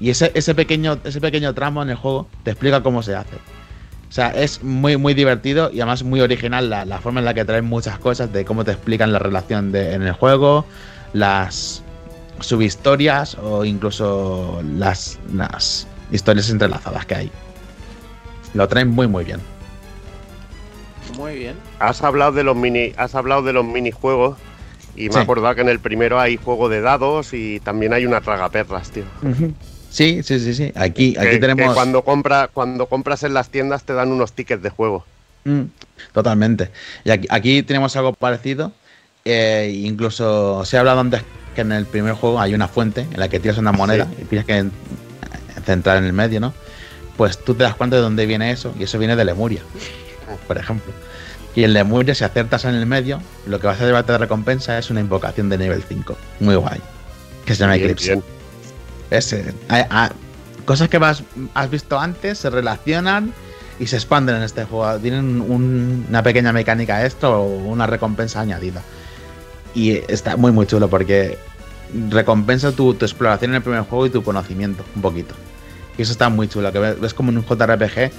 Y 0.00 0.10
ese, 0.10 0.32
ese, 0.34 0.54
pequeño, 0.54 0.98
ese 1.04 1.20
pequeño 1.20 1.54
tramo 1.54 1.82
en 1.82 1.90
el 1.90 1.96
juego 1.96 2.28
te 2.42 2.50
explica 2.50 2.82
cómo 2.82 3.02
se 3.02 3.14
hace. 3.14 3.36
O 3.36 4.12
sea, 4.14 4.28
es 4.30 4.62
muy, 4.62 4.96
muy 4.96 5.14
divertido 5.14 5.70
y 5.72 5.80
además 5.80 6.02
muy 6.02 6.20
original 6.20 6.70
la, 6.70 6.84
la 6.84 7.00
forma 7.00 7.20
en 7.20 7.26
la 7.26 7.34
que 7.34 7.44
traen 7.44 7.64
muchas 7.64 7.98
cosas 7.98 8.32
de 8.32 8.44
cómo 8.44 8.64
te 8.64 8.72
explican 8.72 9.12
la 9.12 9.18
relación 9.18 9.70
de, 9.72 9.92
en 9.94 10.02
el 10.02 10.12
juego, 10.12 10.64
las 11.12 11.82
subhistorias 12.40 13.36
o 13.36 13.64
incluso 13.64 14.60
las, 14.76 15.18
las 15.32 15.86
historias 16.10 16.50
entrelazadas 16.50 17.06
que 17.06 17.14
hay. 17.14 17.30
Lo 18.54 18.68
traen 18.68 18.88
muy, 18.88 19.06
muy 19.08 19.24
bien. 19.24 19.40
Muy 21.16 21.36
bien. 21.38 21.54
Has 21.78 22.02
hablado 22.02 22.32
de 22.32 22.44
los 22.44 22.56
mini, 22.56 22.92
has 22.96 23.14
hablado 23.14 23.42
de 23.42 23.52
los 23.52 23.64
minijuegos 23.64 24.36
y 24.96 25.06
me 25.08 25.12
Sí. 25.12 25.18
he 25.18 25.22
acordado 25.22 25.54
que 25.54 25.60
en 25.60 25.68
el 25.68 25.80
primero 25.80 26.18
hay 26.20 26.36
juego 26.36 26.68
de 26.68 26.80
dados 26.80 27.32
y 27.34 27.60
también 27.60 27.92
hay 27.92 28.06
una 28.06 28.20
tragaperras, 28.20 28.90
tío. 28.90 29.04
Sí, 29.90 30.22
sí, 30.22 30.40
sí, 30.40 30.54
sí. 30.54 30.72
Aquí, 30.74 31.14
aquí 31.16 31.26
Que- 31.26 31.30
que 31.32 31.38
tenemos. 31.38 31.74
cuando 31.74 32.02
compra, 32.02 32.48
cuando 32.52 32.86
compras 32.86 33.22
en 33.22 33.34
las 33.34 33.48
tiendas 33.50 33.84
te 33.84 33.92
dan 33.92 34.10
unos 34.10 34.32
tickets 34.32 34.62
de 34.62 34.70
juego. 34.70 35.04
Mm, 35.44 35.62
totalmente. 36.12 36.70
Y 37.04 37.10
aquí, 37.10 37.26
aquí 37.30 37.62
tenemos 37.62 37.94
algo 37.96 38.12
parecido. 38.12 38.72
eh, 39.26 39.72
incluso 39.86 40.66
se 40.66 40.76
ha 40.76 40.80
hablado 40.80 41.00
antes 41.00 41.22
que 41.54 41.62
en 41.62 41.72
el 41.72 41.86
primer 41.86 42.14
juego 42.14 42.40
hay 42.40 42.54
una 42.54 42.68
fuente 42.68 43.06
en 43.10 43.18
la 43.20 43.28
que 43.28 43.40
tiras 43.40 43.58
una 43.58 43.72
moneda 43.72 44.06
y 44.20 44.24
tienes 44.24 44.46
que 44.46 44.56
en- 44.58 44.72
centrar 45.64 45.96
en 45.98 46.04
el 46.04 46.12
medio, 46.12 46.40
¿no? 46.40 46.52
Pues 47.16 47.38
tú 47.42 47.54
te 47.54 47.62
das 47.64 47.74
cuenta 47.74 47.96
de 47.96 48.02
dónde 48.02 48.26
viene 48.26 48.50
eso 48.50 48.74
y 48.78 48.82
eso 48.82 48.98
viene 48.98 49.16
de 49.16 49.24
Lemuria, 49.24 49.62
por 50.46 50.58
ejemplo. 50.58 50.92
Y 51.54 51.62
en 51.64 51.72
Lemuria, 51.72 52.14
si 52.14 52.24
acertas 52.24 52.64
en 52.64 52.74
el 52.74 52.84
medio, 52.86 53.20
lo 53.46 53.60
que 53.60 53.66
vas 53.68 53.80
a 53.80 53.84
llevarte 53.86 54.10
de 54.12 54.18
recompensa 54.18 54.76
es 54.78 54.90
una 54.90 55.00
invocación 55.00 55.48
de 55.48 55.56
nivel 55.58 55.84
5. 55.88 56.16
Muy 56.40 56.56
guay. 56.56 56.80
Que 57.44 57.54
se 57.54 57.60
llama 57.60 57.74
Bien, 57.74 57.84
Eclipse. 57.90 58.12
bien. 58.14 58.24
Es, 59.10 59.32
eh, 59.32 59.54
a- 59.68 60.04
a- 60.06 60.12
cosas 60.64 60.88
que 60.88 60.98
vas- 60.98 61.22
has 61.54 61.70
visto 61.70 62.00
antes 62.00 62.38
se 62.38 62.50
relacionan 62.50 63.32
y 63.78 63.86
se 63.86 63.96
expanden 63.96 64.36
en 64.36 64.42
este 64.42 64.64
juego. 64.64 64.98
Tienen 64.98 65.40
un- 65.40 66.06
una 66.08 66.22
pequeña 66.24 66.52
mecánica 66.52 67.04
extra 67.06 67.28
o 67.30 67.44
una 67.44 67.86
recompensa 67.86 68.40
añadida. 68.40 68.82
Y 69.74 69.92
está 70.12 70.36
muy, 70.36 70.52
muy 70.52 70.66
chulo 70.66 70.88
porque 70.88 71.38
recompensa 72.10 72.72
tu, 72.72 72.94
tu 72.94 73.04
exploración 73.04 73.50
en 73.52 73.56
el 73.56 73.62
primer 73.62 73.82
juego 73.82 74.06
y 74.06 74.10
tu 74.10 74.22
conocimiento 74.22 74.84
un 74.94 75.02
poquito. 75.02 75.34
Y 75.98 76.02
eso 76.02 76.12
está 76.12 76.28
muy 76.28 76.48
chulo. 76.48 76.72
Que 76.72 76.78
ves, 76.78 77.14
como 77.14 77.30
en 77.30 77.38
un 77.38 77.44
JRPG, 77.44 78.10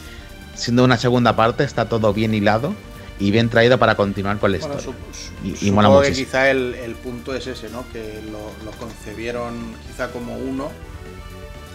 siendo 0.55 0.83
una 0.83 0.97
segunda 0.97 1.35
parte, 1.35 1.63
está 1.63 1.87
todo 1.89 2.13
bien 2.13 2.33
hilado 2.33 2.73
y 3.19 3.31
bien 3.31 3.49
traído 3.49 3.77
para 3.77 3.95
continuar 3.95 4.37
con 4.39 4.51
la 4.51 4.57
Bueno, 4.59 4.75
historia. 4.77 4.97
su- 5.13 5.47
Y- 5.65 5.67
y 5.69 5.71
mola 5.71 5.87
que 5.89 5.95
muchísimo. 5.95 6.25
quizá 6.27 6.51
el, 6.51 6.75
el 6.75 6.95
punto 6.95 7.33
es 7.33 7.47
ese, 7.47 7.69
¿no? 7.69 7.85
Que 7.93 8.21
lo, 8.31 8.51
lo 8.65 8.71
concebieron 8.77 9.53
quizá 9.87 10.09
como 10.11 10.37
uno 10.37 10.69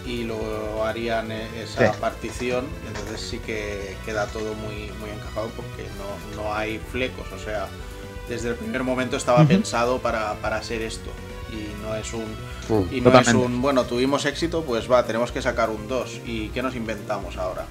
y 0.05 0.23
lo 0.23 0.83
harían 0.85 1.31
eh, 1.31 1.47
esa 1.63 1.91
Sí. 1.93 1.97
partición, 1.99 2.65
entonces 2.87 3.21
sí 3.27 3.37
que 3.39 3.95
queda 4.05 4.25
todo 4.27 4.53
muy, 4.55 4.91
muy 4.99 5.09
encajado 5.11 5.49
porque 5.55 5.85
no, 5.97 6.43
no 6.43 6.53
hay 6.55 6.79
flecos, 6.91 7.27
o 7.31 7.37
sea, 7.39 7.67
desde 8.31 8.49
el 8.49 8.55
primer 8.55 8.83
momento 8.83 9.17
estaba 9.17 9.39
Ujú. 9.41 9.49
pensado 9.49 9.99
para, 9.99 10.33
para 10.35 10.55
hacer 10.57 10.81
esto 10.81 11.09
y 11.51 11.81
no 11.83 11.95
es 11.95 12.13
un 12.13 12.25
Mm. 12.69 12.93
y 12.93 13.01
no 13.01 13.05
Totalmente. 13.11 13.29
es 13.31 13.35
un 13.35 13.61
bueno 13.61 13.83
tuvimos 13.85 14.23
éxito 14.25 14.63
pues 14.63 14.89
va 14.89 15.03
tenemos 15.05 15.31
que 15.31 15.41
sacar 15.41 15.69
un 15.71 15.87
2 15.87 16.21
y 16.25 16.49
qué 16.49 16.61
nos 16.61 16.75
inventamos 16.75 17.35
ahora 17.37 17.65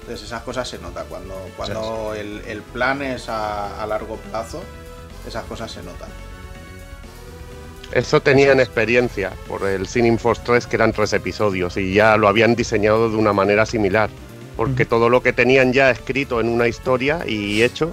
entonces 0.00 0.26
esas 0.26 0.42
cosas 0.42 0.68
se 0.68 0.78
nota 0.78 1.04
cuando 1.08 1.34
cuando 1.56 2.14
el, 2.14 2.42
el 2.46 2.60
plan 2.62 3.00
es 3.02 3.28
a, 3.30 3.82
a 3.82 3.86
largo 3.86 4.16
plazo 4.16 4.62
esas 5.26 5.44
cosas 5.46 5.72
se 5.72 5.82
notan 5.82 6.10
Eso 7.92 8.20
tenían 8.20 8.60
experiencia 8.60 9.32
por 9.48 9.66
el 9.68 9.86
Sin 9.86 10.18
Force 10.18 10.42
3, 10.44 10.66
que 10.66 10.76
eran 10.76 10.92
tres 10.92 11.12
episodios, 11.12 11.76
y 11.76 11.94
ya 11.94 12.16
lo 12.16 12.26
habían 12.28 12.54
diseñado 12.56 13.08
de 13.08 13.16
una 13.16 13.32
manera 13.32 13.66
similar. 13.66 14.10
Porque 14.56 14.84
todo 14.84 15.08
lo 15.08 15.22
que 15.22 15.32
tenían 15.32 15.72
ya 15.72 15.90
escrito 15.90 16.40
en 16.40 16.48
una 16.48 16.66
historia 16.66 17.20
y 17.26 17.62
hecho, 17.62 17.92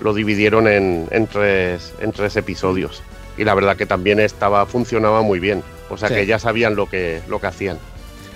lo 0.00 0.14
dividieron 0.14 0.66
en, 0.68 1.08
en 1.10 1.26
tres, 1.26 1.92
en 2.00 2.12
tres 2.12 2.36
episodios. 2.36 3.02
Y 3.36 3.44
la 3.44 3.54
verdad 3.54 3.76
que 3.76 3.86
también 3.86 4.20
estaba, 4.20 4.66
funcionaba 4.66 5.22
muy 5.22 5.38
bien. 5.40 5.62
O 5.88 5.96
sea 5.96 6.08
Sí. 6.08 6.14
que 6.14 6.26
ya 6.26 6.38
sabían 6.38 6.76
lo 6.76 6.86
que, 6.88 7.22
lo 7.28 7.40
que 7.40 7.46
hacían. 7.46 7.78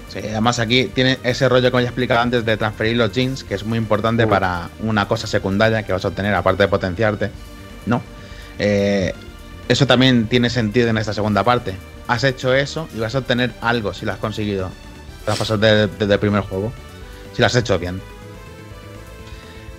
Sí, 0.09 0.19
además 0.21 0.59
aquí 0.61 0.85
tiene 0.95 1.19
ese 1.25 1.49
rollo 1.49 1.71
como 1.71 1.81
ya 1.81 1.89
explicaba 1.89 2.23
antes 2.23 2.45
de 2.45 2.57
transferir 2.57 2.97
los 2.97 3.11
jeans, 3.13 3.43
que 3.45 3.55
es 3.55 3.65
muy 3.65 3.79
importante 3.79 4.27
Mm. 4.27 4.29
para 4.31 4.69
una 4.81 5.09
cosa 5.09 5.27
secundaria 5.27 5.83
que 5.83 5.93
vas 5.93 6.05
a 6.05 6.09
obtener, 6.09 6.35
aparte 6.35 6.63
de 6.65 6.69
potenciarte. 6.69 7.31
No. 7.87 8.01
Eh, 8.59 9.13
eso 9.69 9.87
también 9.87 10.27
tiene 10.27 10.51
sentido 10.51 10.89
en 10.89 10.99
esta 10.99 11.13
segunda 11.13 11.43
parte. 11.43 11.75
Has 12.07 12.23
hecho 12.25 12.55
eso 12.55 12.89
y 12.95 13.01
vas 13.01 13.15
a 13.15 13.19
obtener 13.19 13.51
algo 13.61 13.93
si 13.95 14.05
lo 14.07 14.13
has 14.13 14.19
conseguido. 14.19 14.71
Tras 15.25 15.39
pasar 15.39 15.59
de- 15.59 15.87
desde 15.89 16.13
el 16.15 16.21
primer 16.21 16.43
juego. 16.43 16.73
Si 17.33 17.41
lo 17.41 17.47
has 17.47 17.57
hecho 17.57 17.79
bien. 17.79 18.01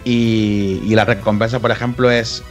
Y, 0.05 0.93
la 0.93 1.03
recompensa, 1.03 1.59
por 1.59 1.71
ejemplo, 1.71 2.11
es, 2.11 2.43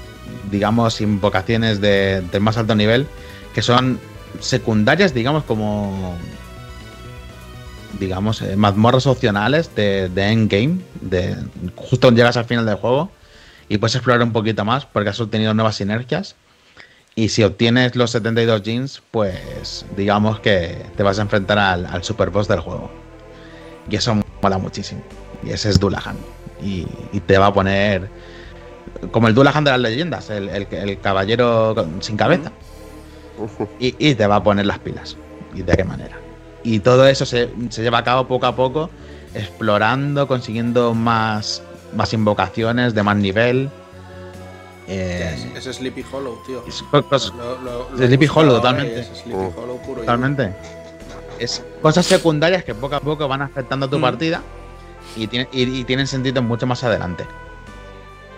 digamos, 0.50 1.00
invocaciones 1.00 1.80
de, 1.80 2.20
del 2.20 2.40
más 2.42 2.58
alto 2.58 2.74
nivel, 2.74 3.06
que 3.54 3.62
son 3.62 4.00
secundarias, 4.40 5.14
digamos, 5.14 5.44
como 5.44 6.18
digamos, 8.00 8.42
eh, 8.42 8.56
mazmorras 8.56 9.06
opcionales 9.06 9.72
de, 9.76 10.08
de 10.08 10.28
endgame, 10.28 10.80
de 11.00 11.36
justo 11.76 12.10
llegas 12.10 12.36
al 12.36 12.44
final 12.44 12.66
del 12.66 12.74
juego 12.74 13.08
y 13.68 13.78
puedes 13.78 13.94
explorar 13.94 14.22
un 14.22 14.32
poquito 14.32 14.64
más 14.64 14.84
porque 14.84 15.10
has 15.10 15.20
obtenido 15.20 15.54
nuevas 15.54 15.76
sinergias. 15.76 16.34
Y 17.14 17.28
si 17.28 17.44
obtienes 17.44 17.94
los 17.94 18.10
72 18.10 18.62
jeans, 18.62 19.02
pues 19.12 19.86
digamos 19.96 20.40
que 20.40 20.84
te 20.96 21.02
vas 21.04 21.20
a 21.20 21.22
enfrentar 21.22 21.58
al, 21.58 21.86
al 21.86 22.02
super 22.02 22.30
boss 22.30 22.48
del 22.48 22.58
juego. 22.58 22.90
Y 23.88 23.94
eso 23.96 24.20
mola 24.42 24.58
muchísimo. 24.58 25.02
Y 25.44 25.50
ese 25.50 25.70
es 25.70 25.78
Dulahan. 25.78 26.16
Y, 26.64 26.86
y 27.12 27.20
te 27.20 27.36
va 27.38 27.46
a 27.48 27.52
poner 27.52 28.08
como 29.10 29.28
el 29.28 29.34
Dulahan 29.34 29.64
de 29.64 29.70
las 29.70 29.80
leyendas, 29.80 30.30
el, 30.30 30.48
el- 30.48 30.66
el 30.70 31.00
caballero 31.00 31.74
sin 32.00 32.16
cabeza 32.16 32.50
y, 33.78 33.94
y 33.98 34.14
te 34.14 34.26
va 34.26 34.36
a 34.36 34.42
poner 34.42 34.64
las 34.66 34.78
pilas. 34.78 35.16
¿Y 35.54 35.62
de 35.62 35.76
qué 35.76 35.84
manera? 35.84 36.16
Y 36.62 36.80
todo 36.80 37.06
eso 37.06 37.26
se, 37.26 37.50
se 37.68 37.82
lleva 37.82 37.98
a 37.98 38.04
cabo 38.04 38.26
poco 38.26 38.46
a 38.46 38.56
poco, 38.56 38.88
explorando, 39.34 40.26
consiguiendo 40.26 40.94
más, 40.94 41.62
más 41.94 42.12
invocaciones 42.14 42.94
de 42.94 43.02
más 43.02 43.16
nivel. 43.16 43.70
Eh, 44.86 45.36
es, 45.56 45.66
es 45.66 45.76
Sleepy 45.76 46.04
Hollow 46.12 46.38
tío 46.46 46.62
es 46.68 46.82
Lo- 46.92 47.00
lo- 47.60 47.88
lo 47.90 47.96
Sleepy 48.06 48.26
Hollow, 48.34 48.56
totalmente. 48.56 49.00
es 49.00 49.06
Sleepy. 49.22 49.34
Hollow 49.56 49.78
puro 49.82 49.98
y 50.02 50.06
totalmente. 50.06 50.54
Es 51.38 51.62
cosas 51.82 52.04
secundarias 52.06 52.64
que 52.64 52.74
poco 52.74 52.94
a 52.96 53.00
poco 53.00 53.26
van 53.26 53.42
afectando 53.42 53.86
a 53.86 53.90
tu 53.90 53.98
Mm. 53.98 54.02
partida 54.02 54.42
y, 55.16 55.26
tiene- 55.26 55.48
y- 55.52 55.80
y 55.80 55.84
tienen 55.84 56.06
sentido 56.06 56.42
mucho 56.42 56.66
más 56.66 56.82
adelante. 56.84 57.24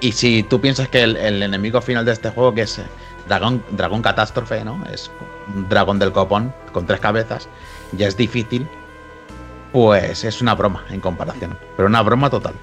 Y 0.00 0.12
si 0.12 0.42
tú 0.42 0.60
piensas 0.60 0.88
que 0.88 1.02
el, 1.02 1.16
el 1.16 1.42
enemigo 1.42 1.80
final 1.80 2.05
de 2.05 2.12
este 2.12 2.30
juego, 2.30 2.55
que 2.55 2.62
es 2.62 2.78
eh, 2.78 2.84
Dragón, 3.28 3.64
dragón 3.70 4.02
Catástrofe, 4.02 4.64
¿no? 4.64 4.84
Es 4.92 5.10
un 5.55 5.68
dragón 5.68 5.98
del 5.98 6.12
copón 6.12 6.52
con 6.72 6.86
tres 6.86 7.00
cabezas, 7.00 7.48
ya 7.92 8.06
es 8.06 8.16
difícil, 8.16 8.68
pues 9.72 10.22
es 10.24 10.40
una 10.42 10.55
broma 10.55 10.84
en 10.90 11.00
comparación. 11.00 11.58
Pero 11.76 11.88
una 11.88 12.02
broma 12.02 12.30
total. 12.30 12.55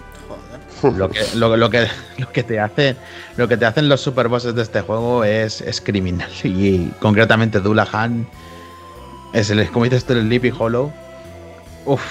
Joder. 0.82 0.98
Lo 0.98 1.09
que, 1.09 1.19
lo, 1.35 1.58
lo 1.58 1.69
que, 1.69 1.88
lo 2.17 2.30
que 2.32 2.43
te 2.43 2.59
hace, 2.59 2.95
lo 3.38 3.48
que 3.48 3.58
te 3.58 3.66
hacen 3.66 3.90
los 3.90 4.00
super 4.01 4.27
bosses 4.27 4.53
de 4.56 4.61
este 4.61 4.82
juego 4.82 5.24
es, 5.24 5.59
es 5.61 5.82
criminal. 5.82 6.30
Y 6.43 6.90
concretamente 7.00 7.59
Dulahan 7.59 8.27
es 9.33 9.50
el, 9.50 9.69
como 9.72 9.85
dices 9.85 10.06
tú, 10.06 10.14
el 10.14 10.22
Sleepy 10.24 10.53
Hollow. 10.58 10.92
Uf, 11.85 12.01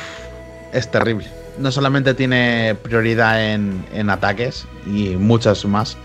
es 0.72 0.90
terrible. 0.90 1.26
No 1.62 1.70
solamente 1.70 2.15
tiene 2.15 2.76
prioridad 2.82 3.52
en, 3.52 3.86
en 3.94 4.10
ataques 4.10 4.66
y 4.84 5.10
muchos 5.10 5.65
más, 5.65 5.97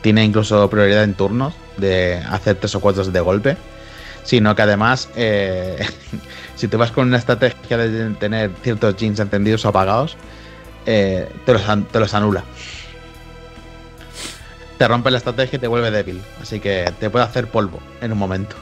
tiene 0.00 0.24
incluso 0.24 0.70
prioridad 0.70 1.04
en 1.04 1.12
turnos 1.12 1.52
de 1.76 2.16
hacer 2.30 2.56
tres 2.56 2.74
o 2.74 2.80
cuatro 2.80 3.04
de 3.04 3.20
golpe, 3.20 3.58
sino 4.24 4.54
que 4.54 4.62
además, 4.62 5.10
eh, 5.16 5.86
si 6.56 6.66
te 6.66 6.78
vas 6.78 6.92
con 6.92 7.08
una 7.08 7.18
estrategia 7.18 7.76
de 7.76 8.10
tener 8.14 8.52
ciertos 8.62 8.96
jeans 8.96 9.20
encendidos 9.20 9.66
o 9.66 9.68
apagados, 9.68 10.16
eh, 10.86 11.28
te, 11.44 11.52
los, 11.52 11.62
te 11.92 12.00
los 12.00 12.14
anula. 12.14 12.42
Te 14.78 14.88
rompe 14.88 15.10
la 15.10 15.18
estrategia 15.18 15.58
y 15.58 15.60
te 15.60 15.66
vuelve 15.66 15.90
débil. 15.90 16.22
Así 16.40 16.58
que 16.58 16.90
te 16.98 17.10
puede 17.10 17.26
hacer 17.26 17.48
polvo 17.48 17.80
en 18.00 18.12
un 18.12 18.18
momento. 18.18 18.56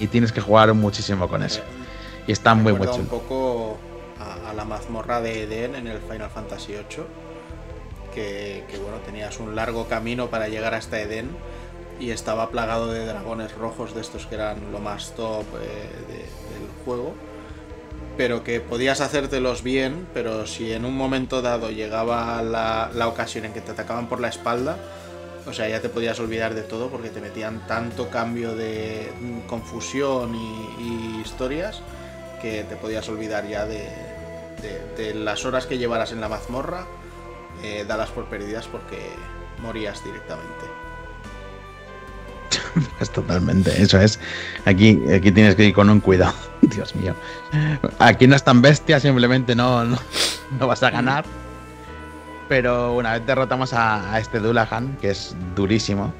Y 0.00 0.08
tienes 0.08 0.32
que 0.32 0.40
jugar 0.40 0.74
muchísimo 0.74 1.28
con 1.28 1.44
eso. 1.44 1.60
Y 2.26 2.32
está 2.32 2.54
muy, 2.54 2.72
muy 2.72 2.86
Recuerda 2.86 2.94
un 2.94 3.06
chulo. 3.06 3.20
poco 3.20 3.78
a, 4.48 4.52
la 4.54 4.64
mazmorra 4.64 5.20
de 5.20 5.44
Eden 5.44 5.74
en 5.74 5.86
el 5.86 5.98
Final 6.00 6.30
Fantasy 6.30 6.72
VIII, 6.72 7.04
que, 8.14 8.64
bueno, 8.82 8.98
tenías 9.04 9.38
un 9.38 9.54
largo 9.54 9.86
camino 9.86 10.28
para 10.28 10.48
llegar 10.48 10.74
hasta 10.74 11.00
Edén 11.00 11.28
y 12.00 12.10
estaba 12.10 12.50
plagado 12.50 12.92
de 12.92 13.04
dragones 13.06 13.54
rojos 13.54 13.94
de 13.94 14.00
estos 14.00 14.26
que 14.26 14.36
eran 14.36 14.72
lo 14.72 14.78
más 14.80 15.12
top 15.14 15.44
eh, 15.60 15.88
de- 16.08 16.14
del 16.58 16.68
juego. 16.84 17.14
Pero 18.16 18.42
que 18.42 18.60
podías 18.60 19.00
hacértelos 19.00 19.62
bien, 19.62 20.06
pero 20.12 20.46
si 20.46 20.72
en 20.72 20.84
un 20.84 20.96
momento 20.96 21.40
dado 21.40 21.70
llegaba 21.70 22.42
la, 22.42 22.90
la 22.92 23.06
ocasión 23.06 23.44
en 23.44 23.52
que 23.52 23.60
te 23.60 23.70
atacaban 23.70 24.08
por 24.08 24.20
la 24.20 24.28
espalda, 24.28 24.76
o 25.46 25.52
sea, 25.52 25.68
ya 25.68 25.80
te 25.80 25.88
podías 25.88 26.18
olvidar 26.18 26.54
de 26.54 26.62
todo 26.62 26.88
porque 26.90 27.10
te 27.10 27.20
metían 27.20 27.66
tanto 27.68 28.08
cambio 28.10 28.56
de 28.56 29.12
mm, 29.20 29.40
confusión 29.46 30.34
y, 30.34 31.18
y 31.18 31.20
historias 31.24 31.80
que 32.42 32.64
te 32.64 32.76
podías 32.76 33.08
olvidar 33.08 33.46
ya 33.46 33.66
de, 33.66 33.88
de- 34.62 35.14
las 35.14 35.44
horas 35.44 35.66
que 35.66 35.78
llevaras 35.78 36.12
en 36.12 36.20
la 36.20 36.28
mazmorra, 36.28 36.86
eh, 37.62 37.84
por 38.14 38.24
perdidas 38.26 38.66
porque 38.66 38.98
morías 39.62 40.02
directamente. 40.04 40.64
Es 43.00 43.10
totalmente, 43.10 43.82
eso 43.82 44.00
es. 44.00 44.18
Aquí, 44.64 45.00
aquí 45.12 45.32
tienes 45.32 45.54
que 45.54 45.64
ir 45.64 45.74
con 45.74 45.90
un 45.90 46.00
cuidado. 46.00 46.34
Dios 46.62 46.94
mío. 46.96 47.14
Aquí 47.98 48.26
no 48.26 48.36
es 48.36 48.42
tan 48.44 48.62
bestia, 48.62 49.00
simplemente 49.00 49.54
no, 49.54 49.84
no, 49.84 49.98
no 50.58 50.66
vas 50.66 50.82
a 50.82 50.90
ganar. 50.90 51.24
Pero 52.48 52.94
una 52.94 53.12
vez 53.14 53.26
derrotamos 53.26 53.72
a, 53.74 54.12
a 54.12 54.18
este 54.20 54.38
Dulahan, 54.40 54.96
que 55.00 55.10
es 55.10 55.36
durísimo, 55.54 56.12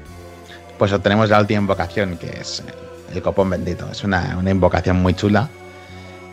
pues 0.77 0.93
obtenemos 0.93 1.29
la 1.29 1.39
última 1.39 1.61
invocación, 1.61 2.17
que 2.17 2.27
es 2.41 2.63
el 3.13 3.21
copón 3.21 3.49
bendito. 3.49 3.89
Es 3.91 4.03
una, 4.03 4.35
una 4.37 4.51
invocación 4.51 5.01
muy 5.01 5.13
chula. 5.15 5.49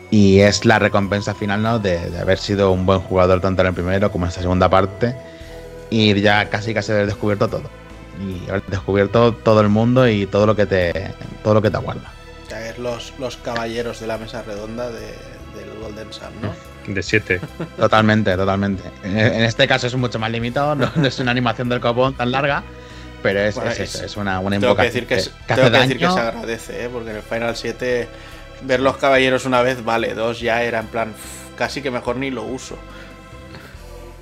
Y 0.09 0.39
es 0.39 0.63
la 0.65 0.79
recompensa 0.79 1.33
final 1.35 1.61
¿no? 1.61 1.79
de, 1.79 2.09
de 2.09 2.19
haber 2.19 2.37
sido 2.37 2.71
un 2.71 2.85
buen 2.85 2.99
jugador 3.01 3.41
tanto 3.41 3.61
en 3.61 3.67
el 3.69 3.73
primero 3.73 4.11
como 4.11 4.25
en 4.25 4.29
esta 4.29 4.41
segunda 4.41 4.69
parte. 4.69 5.15
Y 5.89 6.19
ya 6.21 6.49
casi 6.49 6.73
casi 6.73 6.91
haber 6.91 7.05
descubierto 7.07 7.47
todo 7.47 7.69
y 8.19 8.49
haber 8.49 8.63
descubierto 8.67 9.31
todo 9.33 9.61
el 9.61 9.69
mundo 9.69 10.07
y 10.07 10.25
todo 10.25 10.45
lo 10.47 10.55
que 10.55 10.65
te 10.65 11.13
todo 11.43 11.53
lo 11.53 11.61
que 11.61 11.69
te 11.69 11.77
aguarda. 11.77 12.11
Sea, 12.47 12.69
es 12.69 12.77
los, 12.79 13.13
los 13.19 13.37
caballeros 13.37 13.99
de 13.99 14.07
la 14.07 14.17
mesa 14.17 14.41
redonda 14.41 14.89
de- 14.89 15.01
del 15.01 15.79
Golden 15.81 16.11
Sun, 16.11 16.29
¿no? 16.41 16.51
De 16.93 17.03
7. 17.03 17.41
Totalmente, 17.77 18.35
totalmente. 18.37 18.83
En, 19.03 19.17
en 19.17 19.43
este 19.43 19.67
caso 19.67 19.87
es 19.87 19.95
mucho 19.95 20.19
más 20.19 20.31
limitado, 20.31 20.73
no, 20.73 20.89
no 20.95 21.05
es 21.07 21.19
una 21.19 21.31
animación 21.31 21.67
del 21.69 21.79
copón 21.81 22.13
tan 22.15 22.31
larga, 22.31 22.63
pero 23.21 23.41
es, 23.41 23.55
Bueno, 23.55 23.71
es, 23.71 23.79
es- 23.81 23.95
eso, 23.95 24.05
es 24.05 24.15
una, 24.17 24.39
una 24.39 24.57
Tengo 24.57 24.75
que 24.75 24.83
invocación 24.85 24.93
decir 24.93 25.07
que, 25.07 25.15
es- 25.15 25.29
que 25.29 25.53
tengo 25.53 25.61
hace 25.63 25.71
que, 25.71 25.79
decir 25.79 25.97
que 25.99 26.09
se 26.11 26.19
agradece, 26.19 26.85
¿eh? 26.85 26.89
porque 26.91 27.09
en 27.11 27.15
el 27.17 27.21
Final 27.23 27.55
7 27.57 28.07
ver 28.63 28.79
los 28.79 28.97
caballeros 28.97 29.45
una 29.45 29.61
vez, 29.61 29.83
vale, 29.83 30.13
dos 30.13 30.39
ya 30.39 30.63
era 30.63 30.79
en 30.79 30.87
plan, 30.87 31.09
"Uf, 31.11 31.57
casi 31.57 31.81
que 31.81 31.91
mejor 31.91 32.15
ni 32.17 32.31
lo 32.31 32.43
uso. 32.43 32.77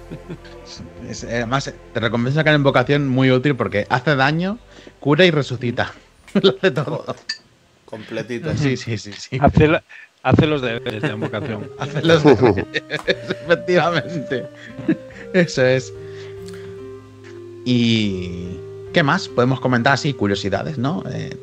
Es- 1.09 1.23
eh, 1.23 1.35
además, 1.37 1.71
te 1.93 1.99
recompensa 1.99 2.43
cada 2.43 2.55
invocación 2.55 3.07
muy 3.07 3.31
útil 3.31 3.55
porque 3.55 3.85
hace 3.89 4.15
daño, 4.15 4.57
cura 4.99 5.25
y 5.25 5.31
resucita. 5.31 5.93
Lo 6.41 6.49
hace 6.57 6.71
todo. 6.71 7.15
Completito. 7.85 8.55
Sí, 8.57 8.75
sí, 8.77 8.97
sí, 8.97 9.13
sí. 9.13 9.37
Hace, 9.39 9.67
la- 9.67 9.83
hace 10.23 10.47
los 10.47 10.61
deberes 10.61 11.01
de 11.01 11.09
invocación. 11.09 11.69
Hace 11.79 12.01
los 12.01 12.23
deberes, 12.23 12.65
efectivamente. 13.45 14.45
Eso 15.33 15.63
es. 15.65 15.93
Y. 17.65 18.57
¿Qué 18.93 19.03
más? 19.03 19.27
Podemos 19.27 19.59
comentar 19.59 19.93
así, 19.93 20.13
curiosidades, 20.13 20.77
¿no? 20.77 21.03
Eh, 21.11 21.35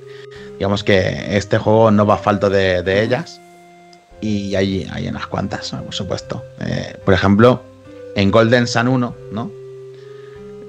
digamos 0.62 0.84
que 0.84 1.36
este 1.36 1.58
juego 1.58 1.90
no 1.90 2.06
va 2.06 2.16
falto 2.18 2.48
de, 2.48 2.84
de 2.84 3.02
ellas. 3.02 3.40
Y 4.20 4.54
hay, 4.54 4.86
hay 4.92 5.08
unas 5.08 5.26
cuantas, 5.26 5.72
por 5.72 5.92
supuesto. 5.92 6.44
Eh, 6.64 6.96
por 7.04 7.14
ejemplo, 7.14 7.60
en 8.14 8.30
Golden 8.30 8.68
Sun 8.68 8.86
1, 8.86 9.16
¿no? 9.32 9.50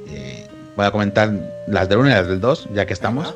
Eh, 0.09 0.47
voy 0.75 0.88
a 0.88 0.89
comentar 0.89 1.31
las 1.67 1.88
del 1.89 1.99
1 1.99 2.09
y 2.09 2.11
las 2.13 2.27
del 2.27 2.41
2, 2.41 2.69
ya 2.73 2.88
que 2.88 2.93
estamos. 2.93 3.35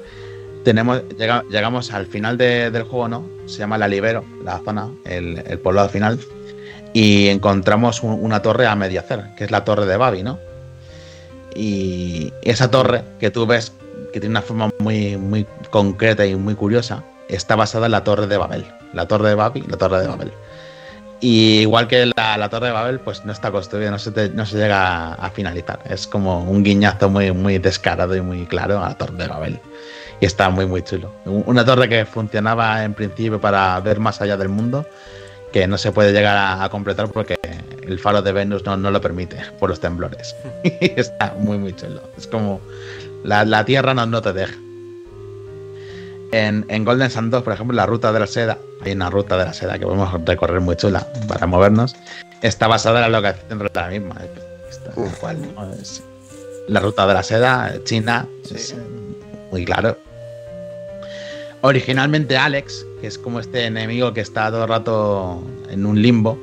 Tenemos, 0.63 1.03
llega- 1.19 1.43
llegamos 1.51 1.93
al 1.93 2.07
final 2.07 2.39
de- 2.39 2.71
del 2.71 2.81
juego, 2.81 3.07
¿no? 3.07 3.27
Se 3.45 3.59
llama 3.59 3.77
la 3.77 3.87
Libero, 3.87 4.25
la 4.43 4.57
zona, 4.65 4.89
el, 5.05 5.43
el 5.45 5.59
poblado 5.59 5.89
final. 5.89 6.17
Y 6.91 7.27
encontramos 7.27 8.01
un- 8.01 8.17
una 8.19 8.41
torre 8.41 8.65
a 8.65 8.75
medio 8.75 8.99
hacer, 9.01 9.25
que 9.37 9.43
es 9.43 9.51
la 9.51 9.63
torre 9.63 9.85
de 9.85 9.95
Babi, 9.97 10.23
¿no? 10.23 10.39
Y 11.55 12.33
esa 12.41 12.71
torre 12.71 13.03
que 13.19 13.29
tú 13.29 13.45
ves 13.45 13.73
que 14.11 14.19
tiene 14.19 14.33
una 14.33 14.41
forma 14.41 14.69
muy, 14.79 15.17
muy 15.17 15.45
concreta 15.69 16.25
y 16.25 16.35
muy 16.35 16.55
curiosa, 16.55 17.03
está 17.29 17.55
basada 17.55 17.85
en 17.87 17.91
la 17.93 18.03
torre 18.03 18.27
de 18.27 18.37
Babel. 18.37 18.65
La 18.93 19.07
torre 19.07 19.29
de 19.29 19.35
Babi, 19.35 19.61
la 19.67 19.77
torre 19.77 19.99
de 20.01 20.07
Babel. 20.07 20.31
Y 21.19 21.61
igual 21.61 21.87
que 21.87 22.11
la, 22.15 22.49
torre 22.49 22.67
de 22.67 22.73
Babel, 22.73 22.99
pues 22.99 23.25
no 23.25 23.31
está 23.31 23.51
construida, 23.51 23.89
no 23.89 23.97
se, 23.97 24.29
no 24.29 24.45
se 24.45 24.57
llega 24.57 25.13
a, 25.13 25.29
finalizar. 25.31 25.79
Es 25.89 26.05
como 26.07 26.43
un 26.43 26.63
guiñazo 26.63 27.09
muy, 27.09 27.31
muy 27.31 27.57
descarado 27.57 28.15
y 28.15 28.21
muy 28.21 28.45
claro 28.45 28.83
a 28.83 28.89
la 28.89 28.97
torre 28.97 29.15
de 29.15 29.27
Babel. 29.27 29.59
Y 30.21 30.25
está 30.25 30.49
muy, 30.49 30.65
muy 30.67 30.83
chulo. 30.83 31.11
Un- 31.25 31.43
Una 31.47 31.65
torre 31.65 31.89
que 31.89 32.05
funcionaba 32.05 32.83
en 32.83 32.93
principio 32.93 33.41
para 33.41 33.79
ver 33.79 33.99
más 33.99 34.21
allá 34.21 34.37
del 34.37 34.49
mundo, 34.49 34.85
que 35.51 35.65
no 35.67 35.77
se 35.77 35.91
puede 35.91 36.11
llegar 36.13 36.37
a, 36.37 36.63
a 36.63 36.69
completar 36.69 37.09
porque 37.09 37.37
el 37.81 37.99
faro 37.99 38.21
de 38.21 38.31
Venus 38.31 38.63
no, 38.65 38.77
no 38.77 38.91
lo 38.91 39.01
permite 39.01 39.37
por 39.59 39.69
los 39.69 39.79
temblores. 39.79 40.35
Está 40.63 41.33
muy, 41.39 41.57
muy 41.57 41.73
chulo. 41.75 42.01
Es 42.17 42.27
como 42.27 42.61
la, 43.27 43.43
la 43.43 43.65
tierra 43.65 43.93
no, 43.93 44.05
no 44.05 44.21
te 44.21 44.31
deja. 44.31 44.55
En, 46.31 46.65
en 46.69 46.85
Golden 46.85 47.09
Sun 47.09 47.29
2, 47.29 47.43
por 47.43 47.53
ejemplo, 47.53 47.75
la 47.75 47.85
ruta 47.85 48.11
de 48.13 48.19
la 48.21 48.27
seda, 48.27 48.57
hay 48.81 48.93
una 48.93 49.09
ruta 49.09 49.37
de 49.37 49.45
la 49.45 49.53
seda 49.53 49.77
que 49.77 49.85
podemos 49.85 50.13
recorrer 50.25 50.61
muy 50.61 50.75
chula 50.77 51.05
para 51.27 51.45
movernos, 51.45 51.95
está 52.41 52.67
basada 52.67 53.05
en 53.05 53.11
la 53.11 53.17
locación 53.19 53.59
de 53.59 53.69
la 53.73 53.87
misma. 53.89 54.15
Está 54.69 54.91
tal 54.91 55.11
cual, 55.19 55.37
¿no? 55.55 55.73
Es 55.73 56.01
la 56.69 56.79
ruta 56.79 57.05
de 57.05 57.13
la 57.13 57.23
seda, 57.23 57.73
China, 57.83 58.27
Sí. 58.43 58.55
es, 58.55 58.75
muy 59.51 59.65
claro. 59.65 59.97
Originalmente 61.61 62.37
Alex, 62.37 62.85
que 63.01 63.07
es 63.07 63.17
como 63.17 63.39
este 63.41 63.65
enemigo 63.65 64.13
que 64.13 64.21
está 64.21 64.49
todo 64.51 64.63
el 64.63 64.69
rato 64.69 65.43
en 65.69 65.85
un 65.85 66.01
limbo, 66.01 66.37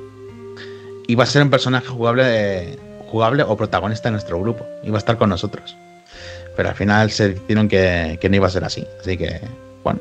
iba 1.06 1.24
a 1.24 1.26
ser 1.26 1.42
un 1.42 1.50
personaje 1.50 1.86
jugable, 1.86 2.78
jugable 3.10 3.42
o 3.42 3.56
protagonista 3.56 4.08
de 4.08 4.12
nuestro 4.12 4.38
grupo. 4.40 4.66
Iba 4.82 4.96
a 4.96 4.98
estar 4.98 5.16
con 5.16 5.30
nosotros. 5.30 5.76
Pero 6.56 6.68
al 6.68 6.74
final 6.74 7.10
se 7.10 7.30
decidieron 7.30 7.68
que, 7.68 8.18
no 8.28 8.36
iba 8.36 8.46
a 8.46 8.50
ser 8.50 8.64
así. 8.64 8.86
Así 9.00 9.16
que, 9.16 9.40
bueno, 9.82 10.00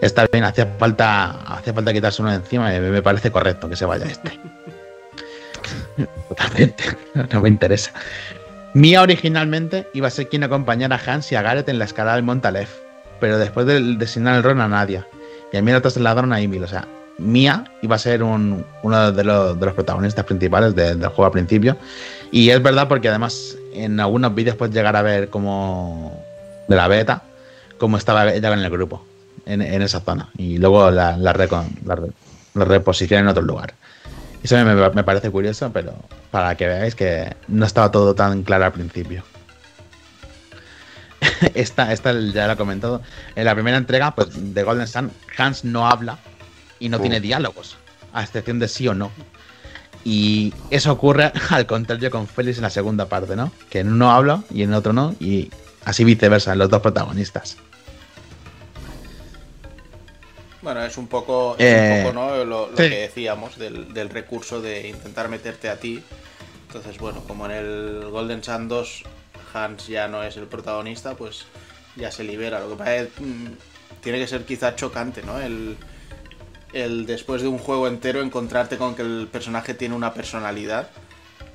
está 0.00 0.26
bien. 0.30 0.44
Hacía 0.44 0.66
falta, 0.78 1.30
hacía 1.56 1.72
falta 1.72 1.92
quitarse 1.92 2.22
uno 2.22 2.30
de 2.30 2.36
encima 2.36 2.70
me, 2.70 3.02
parece 3.02 3.30
correcto 3.30 3.68
que 3.68 3.76
se 3.76 3.84
vaya 3.86 4.06
este. 4.06 4.38
Totalmente. 6.28 6.84
No 7.32 7.40
me 7.40 7.48
interesa. 7.48 7.92
Mia 8.74 9.00
originalmente 9.00 9.88
iba 9.94 10.08
a 10.08 10.10
ser 10.10 10.28
quien 10.28 10.44
acompañara 10.44 10.96
a 10.96 11.00
Hans 11.12 11.32
y 11.32 11.34
a 11.34 11.40
Gareth 11.40 11.68
en 11.70 11.78
la 11.78 11.86
escalada 11.86 12.16
del 12.16 12.24
Monte 12.24 12.48
Aleph, 12.48 12.68
pero 13.20 13.38
después 13.38 13.66
de 13.66 13.80
designar 13.96 14.36
el 14.36 14.42
ron 14.42 14.60
a 14.60 14.68
Nadia 14.68 15.06
y 15.50 15.56
a 15.56 15.62
mí 15.62 15.72
la 15.72 15.80
trasladaron 15.80 16.30
a 16.34 16.40
Emil. 16.40 16.62
O 16.62 16.68
sea, 16.68 16.86
Mia 17.16 17.64
iba 17.80 17.96
a 17.96 17.98
ser 17.98 18.22
un- 18.22 18.66
uno 18.82 19.12
de 19.12 19.24
los, 19.24 19.56
protagonistas 19.56 20.26
principales 20.26 20.74
de- 20.74 20.94
del 20.94 21.08
juego 21.08 21.24
al 21.24 21.30
principio. 21.32 21.78
Y 22.30 22.50
es 22.50 22.62
verdad 22.62 22.86
porque 22.86 23.08
además 23.08 23.56
en 23.84 24.00
algunos 24.00 24.34
vídeos 24.34 24.56
puedes 24.56 24.74
llegar 24.74 24.96
a 24.96 25.02
ver 25.02 25.28
como 25.30 26.22
de 26.68 26.76
la 26.76 26.88
beta 26.88 27.22
cómo 27.78 27.96
estaba 27.96 28.32
ella 28.32 28.52
en 28.52 28.60
el 28.60 28.70
grupo, 28.70 29.06
en, 29.44 29.62
en 29.62 29.82
esa 29.82 30.00
zona. 30.00 30.30
Y 30.38 30.58
luego 30.58 30.90
la, 30.90 31.16
la, 31.16 31.32
recon- 31.34 31.70
la, 31.84 31.98
la 32.54 32.64
reposición 32.64 33.20
en 33.20 33.28
otro 33.28 33.42
lugar. 33.42 33.74
Eso 34.42 34.56
me, 34.64 34.74
me 34.90 35.04
parece 35.04 35.30
curioso, 35.30 35.70
pero 35.72 35.92
para 36.30 36.54
que 36.56 36.66
veáis 36.66 36.94
que 36.94 37.34
no 37.48 37.66
estaba 37.66 37.90
todo 37.90 38.14
tan 38.14 38.42
claro 38.44 38.64
al 38.66 38.72
principio. 38.72 39.24
esta, 41.54 41.92
esta 41.92 42.12
ya 42.12 42.46
lo 42.46 42.52
he 42.52 42.56
comentado. 42.56 43.02
En 43.34 43.44
la 43.44 43.54
primera 43.54 43.76
entrega 43.76 44.14
pues, 44.14 44.54
de 44.54 44.62
Golden 44.62 44.86
Sun, 44.86 45.10
Hans 45.36 45.64
no 45.64 45.86
habla 45.88 46.18
y 46.78 46.88
no 46.88 46.98
Uh. 46.98 47.00
tiene 47.00 47.20
diálogos, 47.20 47.76
a 48.12 48.22
excepción 48.22 48.58
de 48.58 48.68
sí 48.68 48.86
o 48.88 48.94
no. 48.94 49.10
Y 50.08 50.54
eso 50.70 50.92
ocurre 50.92 51.32
al 51.50 51.66
contrario 51.66 52.12
con 52.12 52.28
Félix 52.28 52.58
en 52.58 52.62
la 52.62 52.70
segunda 52.70 53.06
parte, 53.08 53.34
¿no? 53.34 53.50
Que 53.68 53.80
en 53.80 53.92
uno 53.92 54.12
habla 54.12 54.44
y 54.50 54.62
en 54.62 54.72
otro 54.72 54.92
no, 54.92 55.16
y 55.18 55.50
así 55.84 56.04
viceversa, 56.04 56.52
en 56.52 56.60
los 56.60 56.70
dos 56.70 56.80
protagonistas. 56.80 57.56
Bueno, 60.62 60.84
es 60.84 60.96
un 60.96 61.08
poco, 61.08 61.56
es 61.58 61.64
Eh, 61.64 62.02
un 62.04 62.12
poco 62.12 62.14
¿no? 62.28 62.44
lo, 62.44 62.70
lo 62.70 62.76
sí. 62.76 62.88
que 62.88 63.00
decíamos 63.00 63.58
del, 63.58 63.92
del 63.94 64.08
recurso 64.08 64.60
de 64.60 64.88
intentar 64.88 65.28
meterte 65.28 65.68
a 65.68 65.76
ti. 65.80 66.00
Entonces, 66.68 66.98
bueno, 66.98 67.22
como 67.26 67.46
en 67.46 67.52
el 67.52 68.04
Golden 68.10 68.42
Sun 68.44 68.68
2 68.68 69.02
Hans 69.54 69.88
ya 69.88 70.06
no 70.08 70.22
es 70.22 70.36
el 70.36 70.46
protagonista, 70.46 71.14
pues 71.14 71.46
ya 71.96 72.12
se 72.12 72.22
libera. 72.24 72.60
Lo 72.60 72.70
que 72.70 72.76
pasa 72.76 72.96
es 72.96 73.08
mm, 73.18 73.46
tiene 74.02 74.18
que 74.18 74.26
ser 74.28 74.44
quizá 74.44 74.76
chocante, 74.76 75.22
¿no? 75.22 75.40
El, 75.40 75.76
el 76.84 77.06
después 77.06 77.42
de 77.42 77.48
un 77.48 77.58
juego 77.58 77.88
entero 77.88 78.20
encontrarte 78.22 78.76
con 78.76 78.94
que 78.94 79.02
el 79.02 79.28
personaje 79.30 79.74
tiene 79.74 79.94
una 79.94 80.12
personalidad 80.14 80.88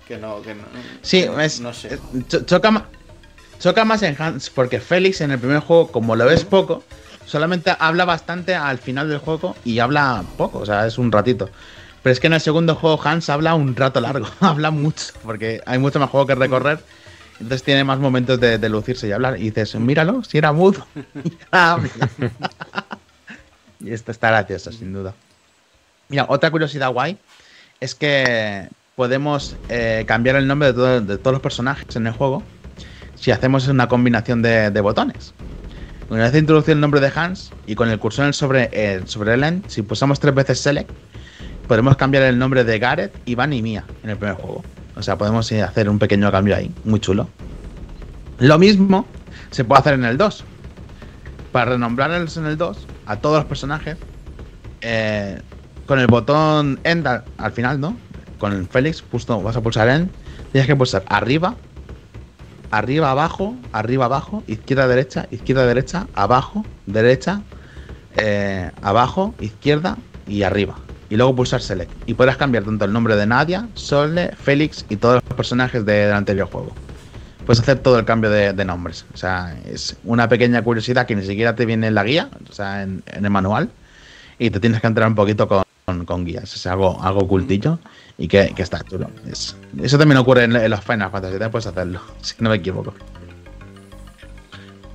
que 0.07 0.17
no... 0.17 0.41
Que 0.41 0.55
no 0.55 0.63
Sí, 1.01 1.23
que 1.23 1.45
es, 1.45 1.59
no 1.61 1.73
sé. 1.73 1.99
cho- 2.27 2.43
choca, 2.45 2.85
choca 3.59 3.85
más 3.85 4.01
en 4.03 4.15
Hans, 4.19 4.49
porque 4.49 4.79
Félix 4.79 5.21
en 5.21 5.31
el 5.31 5.39
primer 5.39 5.59
juego, 5.59 5.91
como 5.91 6.15
lo 6.15 6.25
ves 6.25 6.43
poco, 6.43 6.83
solamente 7.25 7.73
habla 7.79 8.05
bastante 8.05 8.55
al 8.55 8.77
final 8.79 9.09
del 9.09 9.19
juego 9.19 9.55
y 9.63 9.79
habla 9.79 10.23
poco, 10.37 10.59
o 10.59 10.65
sea, 10.65 10.85
es 10.87 10.97
un 10.97 11.11
ratito. 11.11 11.49
Pero 12.03 12.13
es 12.13 12.19
que 12.19 12.27
en 12.27 12.33
el 12.33 12.41
segundo 12.41 12.73
juego 12.75 12.99
Hans 13.03 13.29
habla 13.29 13.53
un 13.53 13.75
rato 13.75 14.01
largo, 14.01 14.25
habla 14.39 14.71
mucho, 14.71 15.13
porque 15.23 15.61
hay 15.65 15.77
mucho 15.77 15.99
más 15.99 16.09
juego 16.09 16.25
que 16.25 16.33
recorrer 16.35 16.79
Entonces 17.39 17.63
tiene 17.63 17.83
más 17.83 17.99
momentos 17.99 18.39
de, 18.39 18.57
de 18.57 18.69
lucirse 18.69 19.07
y 19.07 19.11
hablar. 19.11 19.37
Y 19.39 19.49
dices, 19.51 19.75
míralo, 19.75 20.23
si 20.23 20.37
era 20.39 20.51
mudo. 20.51 20.85
Y 23.83 23.91
esto 23.91 24.11
está 24.11 24.29
gracioso, 24.29 24.71
sin 24.71 24.93
duda. 24.93 25.13
Mira, 26.09 26.25
otra 26.29 26.51
curiosidad 26.51 26.91
guay 26.91 27.17
es 27.79 27.95
que 27.95 28.67
podemos 28.95 29.55
eh, 29.69 30.03
cambiar 30.07 30.35
el 30.35 30.47
nombre 30.47 30.73
de, 30.73 31.01
de 31.01 31.17
todos 31.17 31.33
los 31.33 31.41
personajes 31.41 31.95
en 31.95 32.07
el 32.07 32.13
juego 32.13 32.43
si 33.21 33.29
hacemos 33.29 33.67
una 33.67 33.87
combinación 33.87 34.41
de, 34.41 34.81
botones. 34.81 35.33
Una 36.09 36.23
vez 36.23 36.35
introducido 36.35 36.73
el 36.73 36.81
nombre 36.81 36.99
de 36.99 37.11
Hans 37.15 37.51
y 37.67 37.75
con 37.75 37.87
el 37.89 37.99
cursor 37.99 38.33
sobre, 38.33 38.69
eh, 38.73 39.03
sobre 39.05 39.35
el 39.35 39.43
end, 39.43 39.63
si 39.67 39.83
pulsamos 39.83 40.19
tres 40.19 40.33
veces 40.33 40.59
Select, 40.59 40.89
podemos 41.67 41.95
cambiar 41.95 42.23
el 42.23 42.39
nombre 42.39 42.63
de 42.63 42.79
Gareth, 42.79 43.13
Iván 43.25 43.53
y 43.53 43.61
Mía 43.61 43.85
en 44.03 44.09
el 44.09 44.17
primer 44.17 44.35
juego. 44.35 44.63
O 44.95 45.03
sea, 45.03 45.17
podemos 45.17 45.49
eh, 45.51 45.61
hacer 45.61 45.87
un 45.87 45.99
pequeño 45.99 46.31
cambio 46.31 46.55
ahí, 46.55 46.71
muy 46.83 46.99
chulo. 46.99 47.29
Lo 48.39 48.57
mismo 48.57 49.05
se 49.51 49.63
puede 49.65 49.81
hacer 49.81 49.93
en 49.93 50.05
el 50.05 50.17
2. 50.17 50.43
Para 51.51 51.71
renombrarlos 51.71 52.37
en 52.37 52.47
el 52.47 52.57
2 52.57 52.87
a 53.05 53.21
todos 53.21 53.37
los 53.37 53.45
personajes, 53.45 53.97
eh, 54.81 55.41
con 55.85 55.99
el 55.99 56.07
botón 56.07 56.79
End 56.83 57.07
al, 57.07 57.25
al 57.37 57.51
final, 57.51 57.79
¿no? 57.79 57.97
Con 58.37 58.53
el 58.53 58.67
Félix, 58.67 59.01
justo 59.01 59.41
vas 59.41 59.55
a 59.57 59.61
pulsar 59.61 59.89
End, 59.89 60.09
tienes 60.51 60.67
que 60.67 60.75
pulsar 60.75 61.03
arriba, 61.07 61.57
arriba, 62.69 63.11
abajo, 63.11 63.55
arriba, 63.71 64.05
abajo, 64.05 64.43
izquierda, 64.47 64.87
derecha, 64.87 65.27
izquierda, 65.31 65.65
derecha, 65.65 66.07
abajo, 66.13 66.65
derecha, 66.85 67.43
eh, 68.15 68.71
abajo, 68.81 69.35
izquierda 69.39 69.97
y 70.25 70.43
arriba. 70.43 70.79
Y 71.09 71.17
luego 71.17 71.35
pulsar 71.35 71.61
Select. 71.61 71.91
Y 72.05 72.13
podrás 72.13 72.37
cambiar 72.37 72.63
tanto 72.63 72.85
el 72.85 72.93
nombre 72.93 73.15
de 73.17 73.27
Nadia, 73.27 73.69
Sole, 73.73 74.31
Félix 74.37 74.85
y 74.89 74.97
todos 74.97 75.15
los 75.29 75.37
personajes 75.37 75.85
de- 75.85 75.93
del 76.05 76.13
anterior 76.13 76.47
juego. 76.47 76.77
Puedes 77.45 77.59
hacer 77.59 77.79
todo 77.79 77.97
el 77.97 78.05
cambio 78.05 78.29
de, 78.29 78.53
nombres. 78.65 79.05
O 79.13 79.17
sea, 79.17 79.55
es 79.65 79.97
una 80.03 80.29
pequeña 80.29 80.61
curiosidad 80.63 81.05
que 81.05 81.15
ni 81.15 81.23
siquiera 81.25 81.55
te 81.55 81.65
viene 81.65 81.87
en 81.87 81.95
la 81.95 82.03
guía, 82.03 82.29
o 82.49 82.53
sea, 82.53 82.83
en, 82.83 83.03
el 83.07 83.29
manual. 83.29 83.69
Y 84.37 84.49
te 84.49 84.59
tienes 84.59 84.81
que 84.81 84.87
entrar 84.87 85.07
un 85.07 85.15
poquito 85.15 85.47
con, 85.47 86.05
con- 86.05 86.25
guías. 86.25 86.53
Es 86.55 86.65
algo, 86.67 87.01
algo 87.01 87.21
ocultillo 87.21 87.79
y 88.17 88.27
que, 88.27 88.53
que 88.55 88.61
está 88.61 88.79
chulo. 88.83 89.09
Es- 89.29 89.55
eso 89.81 89.97
también 89.97 90.17
ocurre 90.17 90.43
en, 90.43 90.55
en 90.55 90.69
los 90.69 90.81
Final 90.81 91.11
Fantasy, 91.11 91.33
también 91.33 91.51
puedes 91.51 91.67
hacerlo, 91.67 92.01
si 92.21 92.35
no 92.39 92.49
me 92.49 92.57
equivoco. 92.57 92.93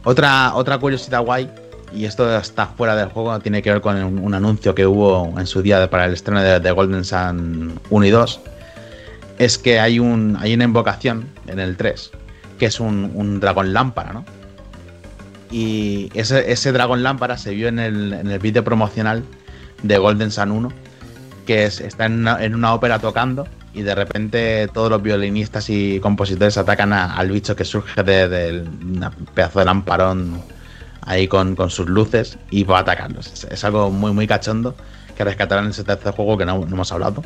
Otra, 0.04 0.54
otra 0.54 0.78
curiosidad 0.78 1.22
guay, 1.22 1.50
y 1.92 2.04
esto 2.04 2.36
está 2.38 2.66
fuera 2.66 2.94
del 2.94 3.08
juego, 3.08 3.38
tiene 3.40 3.60
que 3.62 3.72
ver 3.72 3.80
con 3.80 3.96
un, 3.96 4.18
un 4.20 4.34
anuncio 4.34 4.72
que 4.74 4.86
hubo 4.86 5.34
en 5.38 5.46
su 5.46 5.62
día 5.62 5.90
para 5.90 6.04
el 6.04 6.12
estreno 6.12 6.40
de, 6.40 6.60
de 6.60 6.70
Golden 6.70 7.04
Sun 7.04 7.80
1 7.90 8.04
y 8.06 8.10
2, 8.10 8.40
es 9.38 9.58
que 9.58 9.80
hay, 9.80 9.98
un, 9.98 10.36
hay 10.40 10.54
una 10.54 10.64
invocación 10.64 11.26
en 11.48 11.58
el 11.58 11.76
3, 11.76 12.12
que 12.58 12.66
es 12.66 12.80
un, 12.80 13.12
un 13.14 13.40
dragón 13.40 13.72
lámpara, 13.72 14.12
¿no? 14.12 14.24
Y 15.50 16.10
ese, 16.14 16.50
ese 16.50 16.72
dragón 16.72 17.02
lámpara 17.02 17.38
se 17.38 17.54
vio 17.54 17.68
en 17.68 17.78
el, 17.78 18.12
en 18.12 18.30
el 18.30 18.38
vídeo 18.38 18.64
promocional 18.64 19.24
de 19.82 19.98
Golden 19.98 20.30
Sun 20.30 20.50
1, 20.50 20.72
que 21.46 21.66
es, 21.66 21.80
está 21.80 22.06
en 22.06 22.20
una, 22.20 22.42
en 22.42 22.54
una 22.54 22.74
ópera 22.74 22.98
tocando 22.98 23.46
y 23.72 23.82
de 23.82 23.94
repente 23.94 24.68
todos 24.72 24.90
los 24.90 25.02
violinistas 25.02 25.68
y 25.68 26.00
compositores 26.00 26.56
atacan 26.56 26.92
al 26.92 27.30
bicho 27.30 27.54
que 27.54 27.64
surge 27.64 28.02
de, 28.02 28.62
un 28.62 29.10
pedazo 29.34 29.58
de 29.58 29.66
lamparón 29.66 30.42
ahí 31.02 31.28
con, 31.28 31.54
con 31.54 31.70
sus 31.70 31.86
luces 31.86 32.38
y 32.50 32.64
va 32.64 32.78
a 32.78 32.80
atacarlos. 32.80 33.32
Es, 33.32 33.44
es 33.44 33.64
algo 33.64 33.90
muy, 33.90 34.12
muy 34.12 34.26
cachondo 34.26 34.74
que 35.16 35.24
rescatarán 35.24 35.64
en 35.64 35.70
ese 35.70 35.84
tercer 35.84 36.12
juego 36.12 36.36
que 36.36 36.44
no, 36.44 36.58
no 36.58 36.66
hemos 36.66 36.92
hablado, 36.92 37.22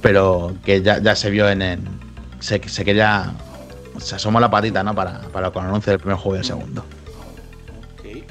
pero 0.00 0.54
que 0.64 0.82
ya, 0.82 0.98
ya 0.98 1.14
se 1.16 1.30
vio 1.30 1.48
en 1.48 1.62
el. 1.62 1.80
Se, 2.40 2.60
se 2.68 2.84
quería. 2.84 3.32
Se 3.98 4.16
asomó 4.16 4.40
la 4.40 4.50
patita, 4.50 4.82
¿no? 4.82 4.94
Para, 4.94 5.20
para 5.32 5.50
con 5.50 5.64
el 5.64 5.70
anuncio 5.70 5.90
del 5.92 6.00
primer 6.00 6.16
juego 6.18 6.36
y 6.36 6.38
el 6.40 6.44
segundo. 6.44 6.84
Ok. 7.98 8.24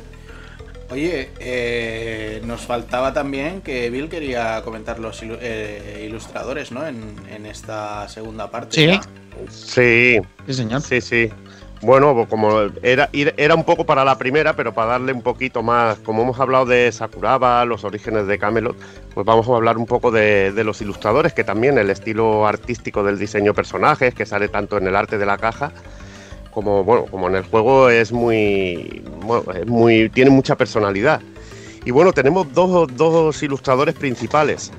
Oye, 0.91 1.31
eh, 1.39 2.41
nos 2.45 2.61
faltaba 2.61 3.13
también 3.13 3.61
que 3.61 3.89
Bill 3.89 4.09
quería 4.09 4.61
comentar 4.63 4.99
los 4.99 5.23
ilu- 5.23 5.37
eh, 5.41 6.05
ilustradores, 6.07 6.71
¿no? 6.71 6.85
En, 6.85 7.15
en 7.29 7.45
esta 7.45 8.07
segunda 8.09 8.51
parte. 8.51 8.75
Sí, 9.49 10.19
Sí, 10.45 10.53
señor. 10.53 10.81
sí, 10.81 11.01
sí. 11.01 11.29
Bueno, 11.83 12.13
pues 12.13 12.29
como 12.29 12.61
era, 12.81 13.09
era 13.11 13.55
un 13.55 13.65
poco 13.65 13.85
para 13.85 14.05
la 14.05 14.17
primera, 14.17 14.55
pero 14.55 14.73
para 14.73 14.91
darle 14.91 15.11
un 15.11 15.21
poquito 15.21 15.63
más, 15.63 15.97
como 15.97 16.21
hemos 16.21 16.39
hablado 16.39 16.65
de 16.65 16.89
Sakuraba, 16.93 17.65
los 17.65 17.83
orígenes 17.83 18.25
de 18.25 18.39
Camelot, 18.39 18.77
pues 19.13 19.25
vamos 19.25 19.49
a 19.49 19.55
hablar 19.55 19.77
un 19.77 19.85
poco 19.85 20.09
de, 20.09 20.53
los 20.63 20.79
ilustradores, 20.81 21.33
que 21.33 21.43
también 21.43 21.77
el 21.77 21.89
estilo 21.89 22.47
artístico 22.47 23.03
del 23.03 23.19
diseño 23.19 23.51
de 23.51 23.55
personajes, 23.55 24.13
que 24.13 24.25
sale 24.25 24.47
tanto 24.47 24.77
en 24.77 24.87
el 24.87 24.95
arte 24.95 25.17
de 25.17 25.25
la 25.25 25.37
caja, 25.37 25.73
como 26.51 26.85
bueno, 26.85 27.05
como 27.11 27.27
en 27.27 27.35
el 27.35 27.43
juego 27.43 27.89
es 27.89 28.13
muy, 28.13 29.03
bueno, 29.19 29.51
es 29.51 29.67
muy 29.67 30.09
tiene 30.09 30.31
mucha 30.31 30.55
personalidad. 30.55 31.19
Y 31.83 31.91
bueno, 31.91 32.13
tenemos 32.13 32.53
dos, 32.53 32.95
dos 32.95 33.43
ilustradores 33.43 33.95
principales. 33.95 34.71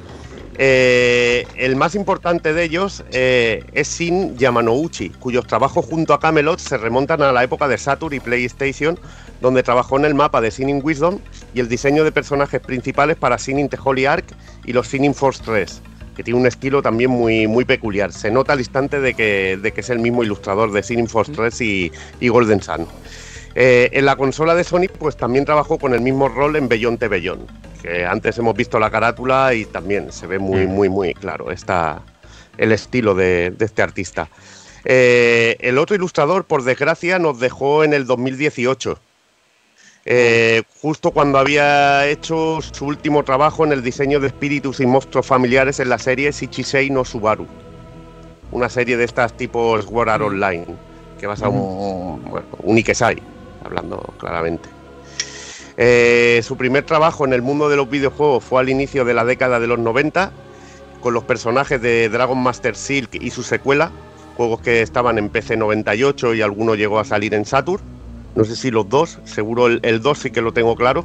Eh, 0.56 1.46
el 1.56 1.74
más 1.74 1.94
importante 1.94 2.52
de 2.52 2.62
ellos 2.62 3.04
eh, 3.10 3.64
es 3.72 3.88
Shin 3.88 4.36
Yamanouchi, 4.38 5.10
cuyos 5.10 5.46
trabajos 5.46 5.84
junto 5.84 6.14
a 6.14 6.20
Camelot 6.20 6.60
se 6.60 6.76
remontan 6.76 7.22
a 7.22 7.32
la 7.32 7.42
época 7.42 7.66
de 7.66 7.76
Saturn 7.76 8.14
y 8.14 8.20
PlayStation, 8.20 8.98
donde 9.40 9.62
trabajó 9.64 9.96
en 9.98 10.04
el 10.04 10.14
mapa 10.14 10.40
de 10.40 10.50
Sinning 10.50 10.80
Wisdom 10.84 11.18
y 11.54 11.60
el 11.60 11.68
diseño 11.68 12.04
de 12.04 12.12
personajes 12.12 12.60
principales 12.60 13.16
para 13.16 13.36
Sinning 13.36 13.68
The 13.68 13.78
Holy 13.82 14.06
Ark 14.06 14.26
y 14.64 14.72
los 14.72 14.86
Sinning 14.86 15.14
Force 15.14 15.42
3, 15.44 15.82
que 16.16 16.22
tiene 16.22 16.38
un 16.38 16.46
estilo 16.46 16.82
también 16.82 17.10
muy, 17.10 17.48
muy 17.48 17.64
peculiar. 17.64 18.12
Se 18.12 18.30
nota 18.30 18.52
al 18.52 18.60
instante 18.60 19.00
de 19.00 19.14
que, 19.14 19.58
de 19.60 19.72
que 19.72 19.80
es 19.80 19.90
el 19.90 19.98
mismo 19.98 20.22
ilustrador 20.22 20.70
de 20.70 20.84
Sinning 20.84 21.08
Force 21.08 21.32
3 21.32 21.60
y, 21.62 21.92
y 22.20 22.28
Golden 22.28 22.62
Sun. 22.62 22.86
Eh, 23.54 23.90
en 23.92 24.04
la 24.06 24.16
consola 24.16 24.54
de 24.54 24.64
Sony, 24.64 24.88
pues 24.98 25.16
también 25.16 25.44
trabajó 25.44 25.78
con 25.78 25.94
el 25.94 26.00
mismo 26.00 26.28
rol 26.28 26.56
en 26.56 26.68
the 26.68 27.08
Beyond, 27.08 27.48
que 27.82 28.04
antes 28.04 28.38
hemos 28.38 28.56
visto 28.56 28.78
la 28.80 28.90
carátula 28.90 29.54
y 29.54 29.64
también 29.66 30.10
se 30.12 30.26
ve 30.26 30.38
muy, 30.38 30.66
muy, 30.66 30.88
muy 30.88 31.14
claro 31.14 31.50
está 31.52 32.02
el 32.58 32.72
estilo 32.72 33.14
de, 33.14 33.50
de 33.50 33.64
este 33.64 33.82
artista. 33.82 34.30
Eh, 34.84 35.56
el 35.60 35.78
otro 35.78 35.96
ilustrador, 35.96 36.44
por 36.46 36.64
desgracia, 36.64 37.18
nos 37.18 37.38
dejó 37.40 37.84
en 37.84 37.94
el 37.94 38.06
2018. 38.06 39.00
eh, 40.06 40.62
justo 40.80 41.12
cuando 41.12 41.38
había 41.38 42.06
hecho 42.08 42.60
su 42.62 42.86
último 42.86 43.24
trabajo 43.24 43.64
en 43.64 43.72
el 43.72 43.82
diseño 43.82 44.20
de 44.20 44.28
espíritus 44.28 44.80
y 44.80 44.86
monstruos 44.86 45.26
familiares 45.26 45.80
en 45.80 45.88
la 45.88 45.98
serie 45.98 46.30
Shichisei 46.32 46.90
no 46.90 47.04
Subaru. 47.04 47.50
Una 48.50 48.68
serie 48.68 48.96
de 48.96 49.04
estas 49.04 49.36
tipo 49.36 49.80
Sword 49.82 50.08
Art 50.08 50.22
Online, 50.22 50.80
que 51.18 51.26
basa 51.26 51.48
un, 51.48 52.28
bueno, 52.30 52.48
un 52.58 52.76
Ikesai, 52.78 53.22
hablando 53.64 54.14
claramente. 54.18 54.68
Eh, 55.76 56.40
su 56.44 56.56
primer 56.56 56.84
trabajo 56.84 57.24
en 57.24 57.32
el 57.32 57.42
mundo 57.42 57.68
de 57.68 57.76
los 57.76 57.90
videojuegos 57.90 58.44
fue 58.44 58.60
al 58.60 58.68
inicio 58.68 59.04
de 59.04 59.14
la 59.14 59.24
década 59.24 59.58
de 59.58 59.66
los 59.66 59.78
90, 59.78 60.32
con 61.00 61.14
los 61.14 61.24
personajes 61.24 61.80
de 61.82 62.08
Dragon 62.08 62.40
Master 62.40 62.76
Silk 62.76 63.14
y 63.16 63.30
su 63.30 63.42
secuela, 63.42 63.90
juegos 64.36 64.60
que 64.60 64.82
estaban 64.82 65.18
en 65.18 65.28
PC 65.28 65.56
98 65.56 66.34
y 66.34 66.42
alguno 66.42 66.74
llegó 66.74 66.98
a 66.98 67.04
salir 67.04 67.34
en 67.34 67.44
Saturn. 67.44 67.82
No 68.34 68.44
sé 68.44 68.56
si 68.56 68.70
los 68.70 68.88
dos, 68.88 69.18
seguro 69.24 69.66
el, 69.66 69.80
el 69.82 70.00
2 70.00 70.18
sí 70.18 70.30
que 70.30 70.40
lo 70.40 70.52
tengo 70.52 70.74
claro. 70.76 71.04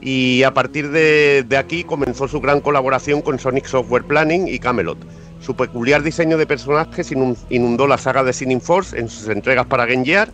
Y 0.00 0.44
a 0.44 0.54
partir 0.54 0.90
de, 0.90 1.44
de 1.46 1.56
aquí 1.56 1.82
comenzó 1.82 2.28
su 2.28 2.40
gran 2.40 2.60
colaboración 2.60 3.20
con 3.20 3.38
Sonic 3.38 3.66
Software 3.66 4.04
Planning 4.04 4.46
y 4.48 4.58
Camelot. 4.58 4.98
Su 5.40 5.56
peculiar 5.56 6.02
diseño 6.02 6.38
de 6.38 6.46
personajes 6.46 7.10
inun- 7.12 7.36
inundó 7.50 7.86
la 7.86 7.98
saga 7.98 8.22
de 8.22 8.32
Sinning 8.32 8.60
Force 8.60 8.98
en 8.98 9.08
sus 9.08 9.28
entregas 9.28 9.66
para 9.66 9.86
Game 9.86 10.04
Gear 10.04 10.30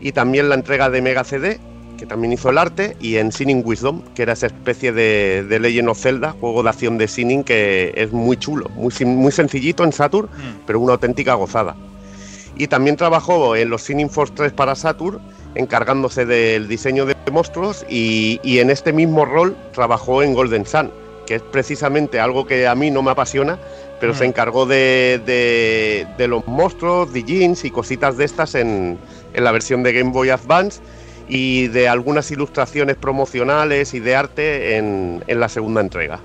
y 0.00 0.12
también 0.12 0.48
la 0.48 0.54
entrega 0.54 0.90
de 0.90 1.02
Mega 1.02 1.24
CD, 1.24 1.58
que 1.98 2.06
también 2.06 2.32
hizo 2.32 2.50
el 2.50 2.58
arte, 2.58 2.96
y 3.00 3.16
en 3.16 3.32
Sinning 3.32 3.62
Wisdom, 3.64 4.02
que 4.14 4.22
era 4.22 4.32
esa 4.32 4.46
especie 4.46 4.92
de, 4.92 5.44
de 5.48 5.58
Legend 5.58 5.88
of 5.88 6.00
Zelda, 6.00 6.32
juego 6.40 6.62
de 6.62 6.68
acción 6.70 6.96
de 6.96 7.08
Sinning 7.08 7.44
que 7.44 7.92
es 7.96 8.12
muy 8.12 8.36
chulo, 8.36 8.68
muy, 8.70 8.92
muy 9.04 9.32
sencillito 9.32 9.84
en 9.84 9.92
Saturn, 9.92 10.28
pero 10.66 10.80
una 10.80 10.92
auténtica 10.92 11.34
gozada. 11.34 11.74
Y 12.56 12.68
también 12.68 12.96
trabajó 12.96 13.56
en 13.56 13.70
los 13.70 13.82
Sinning 13.82 14.10
Force 14.10 14.32
3 14.34 14.52
para 14.52 14.74
Saturn, 14.74 15.18
encargándose 15.54 16.24
del 16.24 16.68
diseño 16.68 17.04
de 17.04 17.16
monstruos, 17.32 17.84
y, 17.88 18.40
y 18.42 18.60
en 18.60 18.70
este 18.70 18.92
mismo 18.92 19.24
rol 19.24 19.56
trabajó 19.72 20.22
en 20.22 20.34
Golden 20.34 20.66
Sun, 20.66 20.90
que 21.26 21.36
es 21.36 21.42
precisamente 21.42 22.20
algo 22.20 22.46
que 22.46 22.66
a 22.66 22.74
mí 22.74 22.90
no 22.90 23.02
me 23.02 23.10
apasiona, 23.10 23.58
pero 24.00 24.14
se 24.14 24.24
encargó 24.24 24.66
de, 24.66 25.20
de- 25.24 26.06
de 26.16 26.28
los 26.28 26.46
monstruos, 26.46 27.12
de 27.12 27.24
jeans 27.24 27.64
y 27.64 27.70
cositas 27.70 28.16
de 28.16 28.24
estas 28.24 28.54
en, 28.54 28.98
en 29.32 29.44
la 29.44 29.52
versión 29.52 29.82
de 29.82 29.92
Game 29.92 30.10
Boy 30.12 30.30
Advance 30.30 30.80
y 31.28 31.68
de 31.68 31.88
algunas 31.88 32.30
ilustraciones 32.30 32.96
promocionales 32.96 33.94
y 33.94 34.00
de 34.00 34.16
arte 34.16 34.76
en, 34.76 35.22
en 35.26 35.40
la 35.40 35.48
segunda 35.48 35.80
entrega. 35.80 36.20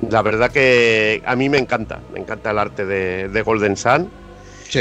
La 0.00 0.22
verdad 0.22 0.50
que 0.52 1.22
a 1.24 1.34
mí 1.36 1.48
me 1.48 1.58
encanta, 1.58 2.00
me 2.12 2.20
encanta 2.20 2.50
el 2.50 2.58
arte 2.58 2.84
de, 2.86 3.28
de 3.28 3.42
Golden 3.42 3.76
Sun. 3.76 4.12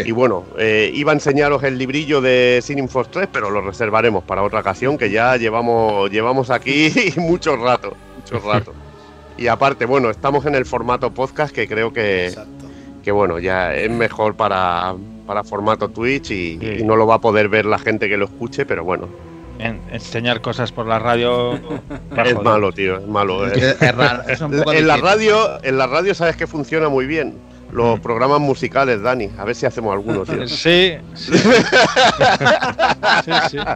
Y 0.04 0.12
bueno, 0.12 0.46
eh, 0.60 0.92
iba 0.94 1.12
a 1.12 1.16
enseñaros 1.16 1.64
el 1.64 1.78
librillo 1.78 2.22
de 2.22 2.62
Force 2.90 3.10
3, 3.12 3.28
pero 3.32 3.50
lo 3.50 3.62
reservaremos 3.62 4.24
para 4.24 4.44
otra 4.44 4.60
ocasión, 4.60 4.98
que 4.98 5.10
ya 5.10 5.36
llevamos, 5.38 6.10
llevamos 6.12 6.50
aquí 6.52 6.94
mucho 7.18 7.56
rato, 7.58 7.98
mucho 8.16 8.40
rato. 8.40 8.74
Y 9.38 9.48
aparte, 9.48 9.86
bueno, 9.86 10.10
estamos 10.10 10.46
en 10.46 10.56
el 10.56 10.66
formato 10.66 11.14
podcast 11.14 11.54
que 11.54 11.68
creo 11.68 11.94
que, 11.94 12.34
que 13.04 13.12
bueno, 13.12 13.38
ya 13.40 13.74
es 13.76 13.90
mejor 13.92 14.36
para, 14.36 14.96
para 15.28 15.44
formato 15.44 15.90
Twitch 15.90 16.32
y, 16.32 16.58
Sí. 16.60 16.78
y 16.80 16.84
no 16.84 16.96
lo 16.96 17.06
va 17.06 17.16
a 17.16 17.22
poder 17.22 17.48
ver 17.50 17.66
la 17.66 17.78
gente 17.78 18.10
que 18.10 18.18
lo 18.18 18.26
escuche, 18.26 18.66
pero 18.66 18.84
bueno, 18.84 19.08
En- 19.60 19.82
enseñar 19.92 20.42
cosas 20.42 20.72
por 20.72 20.86
la 20.88 20.98
radio. 21.00 21.54
es 22.26 22.42
malo, 22.42 22.72
tío, 22.72 22.98
es 22.98 23.08
malo. 23.08 23.48
eh. 23.48 23.52
Es, 23.56 23.82
es 23.82 23.96
raro, 23.96 24.24
es 24.28 24.42
un 24.42 24.52
poco 24.52 24.74
En 24.74 24.88
la 24.88 24.98
radio, 24.98 25.64
en 25.64 25.78
la 25.78 25.88
radio 25.88 26.14
sabes 26.16 26.36
que 26.36 26.48
funciona 26.48 26.90
muy 26.90 27.06
bien. 27.06 27.36
Mm. 27.72 27.76
Los 27.76 28.00
programas 28.00 28.40
musicales, 28.40 29.02
Dani. 29.02 29.30
A 29.38 29.44
ver 29.46 29.54
si 29.56 29.66
hacemos 29.66 29.94
algunos, 29.94 30.28
tío. 30.28 30.48
Sí, 30.48 30.94
sí. 31.16 31.34
sí, 33.26 33.32
sí. 33.52 33.58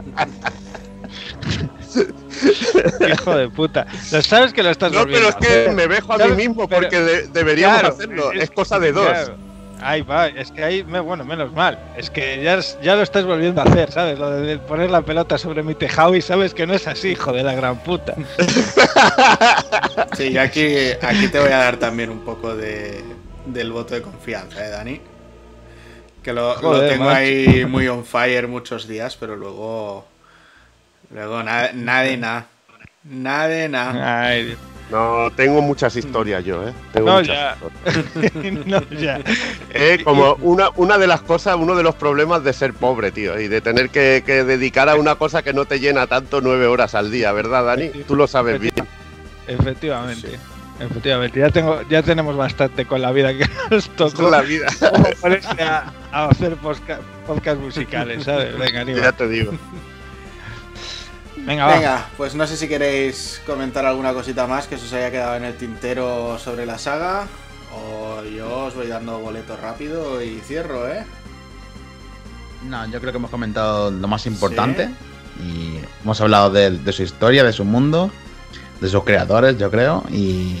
Hijo 3.12 3.36
de 3.36 3.48
puta. 3.48 3.86
Lo 4.10 4.22
sabes 4.22 4.52
que 4.52 4.62
lo 4.62 4.70
estás 4.70 4.92
No, 4.92 5.04
pero 5.06 5.28
es 5.28 5.36
que 5.36 5.46
hacer. 5.46 5.72
me 5.72 5.86
vejo 5.86 6.12
a 6.12 6.18
mí 6.18 6.32
mismo 6.34 6.68
Pero- 6.68 6.82
porque 6.82 7.00
de- 7.00 7.28
deberíamos 7.28 7.80
Claro, 7.80 7.94
hacerlo. 7.94 8.32
Es, 8.32 8.50
cosa 8.50 8.78
de 8.78 8.92
dos. 8.92 9.06
claro. 9.08 9.34
Ahí 9.84 10.02
va, 10.02 10.28
es 10.28 10.52
que 10.52 10.62
ahí, 10.62 10.84
me- 10.84 11.00
bueno, 11.00 11.24
menos 11.24 11.52
mal. 11.52 11.76
Es 11.96 12.08
que 12.08 12.40
ya, 12.40 12.60
ya 12.82 12.94
lo 12.94 13.02
estás 13.02 13.24
volviendo 13.24 13.60
a 13.62 13.64
hacer, 13.64 13.90
¿sabes? 13.90 14.16
Lo 14.16 14.30
de 14.30 14.58
poner 14.58 14.90
la 14.90 15.02
pelota 15.02 15.38
sobre 15.38 15.64
mi 15.64 15.74
tejado 15.74 16.14
y 16.14 16.22
sabes 16.22 16.54
que 16.54 16.68
no 16.68 16.74
es 16.74 16.86
así, 16.86 17.08
hijo 17.08 17.32
de 17.32 17.42
la 17.42 17.54
gran 17.54 17.78
puta. 17.82 18.14
Sí, 20.16 20.30
yo 20.32 20.40
aquí, 20.42 20.66
aquí 21.00 21.28
te 21.28 21.38
voy 21.40 21.50
a 21.52 21.58
dar 21.58 21.76
también 21.78 22.10
un 22.10 22.20
poco 22.20 22.54
de, 22.54 23.02
del 23.46 23.72
voto 23.72 23.94
de 23.94 24.02
confianza, 24.02 24.64
¿eh, 24.64 24.70
Dani? 24.70 25.00
Que 26.22 26.32
lo, 26.32 26.54
tengo 26.54 27.04
macho. 27.06 27.16
ahí 27.16 27.64
muy 27.68 27.88
on 27.88 28.04
fire 28.04 28.46
muchos 28.46 28.86
días, 28.86 29.16
pero 29.18 29.34
luego. 29.36 30.06
Luego 31.14 31.42
nada, 31.42 31.70
nada 31.74 32.02
de 32.02 32.16
nada. 32.16 32.46
Nada 33.04 33.48
de 33.48 33.68
nada. 33.68 34.26
Ay, 34.28 34.44
Dios. 34.46 34.58
No, 34.90 35.30
tengo 35.34 35.62
muchas 35.62 35.96
historias 35.96 36.44
yo, 36.44 36.68
¿eh? 36.68 36.72
Tengo 36.92 37.06
No, 37.08 37.16
muchas 37.20 37.34
ya. 37.34 37.56
no, 38.66 38.80
ya. 38.90 39.20
Eh, 39.72 40.00
como 40.04 40.34
una, 40.42 40.68
una 40.76 40.98
de 40.98 41.06
las 41.06 41.22
cosas, 41.22 41.56
uno 41.56 41.74
de 41.74 41.82
los 41.82 41.94
problemas 41.94 42.44
de 42.44 42.52
ser 42.52 42.74
pobre, 42.74 43.10
tío, 43.10 43.40
y 43.40 43.48
de 43.48 43.62
tener 43.62 43.88
que, 43.88 44.22
que 44.26 44.44
dedicar 44.44 44.90
a 44.90 44.96
una 44.96 45.14
cosa 45.14 45.42
que 45.42 45.54
no 45.54 45.64
te 45.64 45.80
llena 45.80 46.06
tanto 46.06 46.42
nueve 46.42 46.66
horas 46.66 46.94
al 46.94 47.10
día, 47.10 47.32
¿verdad, 47.32 47.64
Dani? 47.64 47.88
Tú 48.06 48.16
lo 48.16 48.26
sabes 48.26 48.60
bien. 48.60 48.74
Efectivamente. 49.46 50.38
Efectivamente, 50.80 51.38
ya 51.38 51.48
tengo, 51.50 51.80
ya 51.88 52.02
tenemos 52.02 52.36
bastante 52.36 52.86
con 52.86 53.00
la 53.00 53.12
vida 53.12 53.32
que 53.32 53.46
nos 53.70 53.88
tocó. 53.90 54.28
la 54.30 54.42
vida, 54.42 54.66
Como 54.80 55.06
a, 55.60 55.92
a 56.12 56.24
hacer 56.28 56.56
podcast 56.56 57.60
musicales, 57.60 58.24
¿sabes? 58.24 58.58
Venga, 58.58 58.80
anima. 58.82 59.00
ya 59.00 59.12
te 59.12 59.28
digo. 59.28 59.52
Venga, 61.44 61.66
va. 61.66 61.74
Venga, 61.74 62.06
pues 62.16 62.34
no 62.34 62.46
sé 62.46 62.56
si 62.56 62.68
queréis 62.68 63.40
comentar 63.46 63.84
alguna 63.84 64.12
cosita 64.12 64.46
más 64.46 64.66
que 64.66 64.78
se 64.78 64.86
os 64.86 64.92
haya 64.92 65.10
quedado 65.10 65.36
en 65.36 65.44
el 65.44 65.56
tintero 65.56 66.38
sobre 66.38 66.66
la 66.66 66.78
saga. 66.78 67.26
O 67.74 68.22
yo 68.24 68.66
os 68.66 68.74
voy 68.74 68.86
dando 68.86 69.18
boleto 69.18 69.56
rápido 69.56 70.22
y 70.22 70.40
cierro, 70.40 70.88
¿eh? 70.88 71.04
No, 72.68 72.86
yo 72.86 73.00
creo 73.00 73.12
que 73.12 73.18
hemos 73.18 73.30
comentado 73.30 73.90
lo 73.90 74.08
más 74.08 74.26
importante. 74.26 74.90
Y 75.42 75.78
hemos 76.02 76.20
hablado 76.20 76.50
de, 76.50 76.70
de 76.70 76.92
su 76.92 77.02
historia, 77.02 77.42
de 77.42 77.52
su 77.52 77.64
mundo, 77.64 78.10
de 78.80 78.88
sus 78.88 79.02
creadores, 79.04 79.58
yo 79.58 79.70
creo. 79.70 80.04
Y 80.10 80.58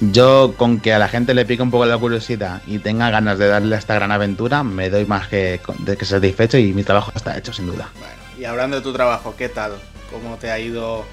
yo, 0.00 0.54
con 0.56 0.80
que 0.80 0.92
a 0.92 0.98
la 0.98 1.08
gente 1.08 1.32
le 1.32 1.46
pique 1.46 1.62
un 1.62 1.70
poco 1.70 1.86
la 1.86 1.96
curiosidad 1.96 2.60
y 2.66 2.80
tenga 2.80 3.08
ganas 3.10 3.38
de 3.38 3.46
darle 3.46 3.76
a 3.76 3.78
esta 3.78 3.94
gran 3.94 4.10
aventura, 4.10 4.64
me 4.64 4.90
doy 4.90 5.06
más 5.06 5.28
que, 5.28 5.60
de 5.78 5.96
que 5.96 6.04
satisfecho 6.04 6.58
y 6.58 6.72
mi 6.74 6.82
trabajo 6.82 7.12
está 7.14 7.38
hecho, 7.38 7.52
sin 7.52 7.66
duda. 7.66 7.88
Bueno, 7.98 8.14
y 8.36 8.44
hablando 8.44 8.76
de 8.76 8.82
tu 8.82 8.92
trabajo, 8.92 9.34
¿qué 9.38 9.48
tal? 9.48 9.72
¿Cómo 10.12 10.36
te 10.36 10.50
ha 10.50 10.58
ido 10.58 11.04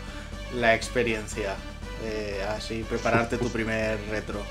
la 0.56 0.76
experiencia? 0.76 1.56
Eh, 2.03 2.44
así, 2.56 2.86
prepararte 2.88 3.38
tu 3.38 3.50
primer 3.50 3.98
retro. 4.10 4.42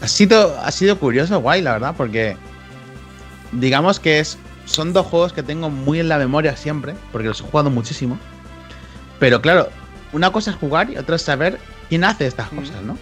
Ha 0.00 0.08
sido, 0.08 0.58
ha 0.58 0.70
sido 0.72 0.98
curioso, 0.98 1.40
guay, 1.40 1.62
la 1.62 1.72
verdad, 1.72 1.94
porque 1.96 2.36
digamos 3.52 4.00
que 4.00 4.18
es, 4.18 4.38
son 4.64 4.92
dos 4.92 5.06
juegos 5.06 5.32
que 5.32 5.42
tengo 5.42 5.70
muy 5.70 6.00
en 6.00 6.08
la 6.08 6.18
memoria 6.18 6.56
siempre, 6.56 6.94
porque 7.12 7.28
los 7.28 7.40
he 7.40 7.44
jugado 7.44 7.70
muchísimo. 7.70 8.18
Pero 9.20 9.40
claro, 9.40 9.68
una 10.12 10.32
cosa 10.32 10.50
es 10.50 10.56
jugar 10.56 10.90
y 10.90 10.96
otra 10.96 11.16
es 11.16 11.22
saber 11.22 11.58
quién 11.88 12.04
hace 12.04 12.26
estas 12.26 12.48
cosas, 12.48 12.82
¿no? 12.82 12.98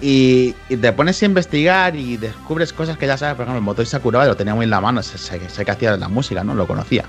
Y, 0.00 0.54
y 0.68 0.76
te 0.76 0.92
pones 0.92 1.20
a 1.22 1.24
investigar 1.24 1.96
y 1.96 2.18
descubres 2.18 2.72
cosas 2.72 2.98
que 2.98 3.06
ya 3.06 3.16
sabes, 3.16 3.34
por 3.34 3.44
ejemplo, 3.44 3.58
el 3.58 3.64
Motoi 3.64 3.86
Sakuraba 3.86 4.26
lo 4.26 4.36
tenía 4.36 4.54
muy 4.54 4.64
en 4.64 4.70
la 4.70 4.80
mano, 4.80 5.02
sé, 5.02 5.18
sé, 5.18 5.40
sé 5.48 5.64
que 5.64 5.70
hacía 5.70 5.96
la 5.96 6.08
música, 6.08 6.44
¿no? 6.44 6.54
Lo 6.54 6.66
conocía. 6.66 7.04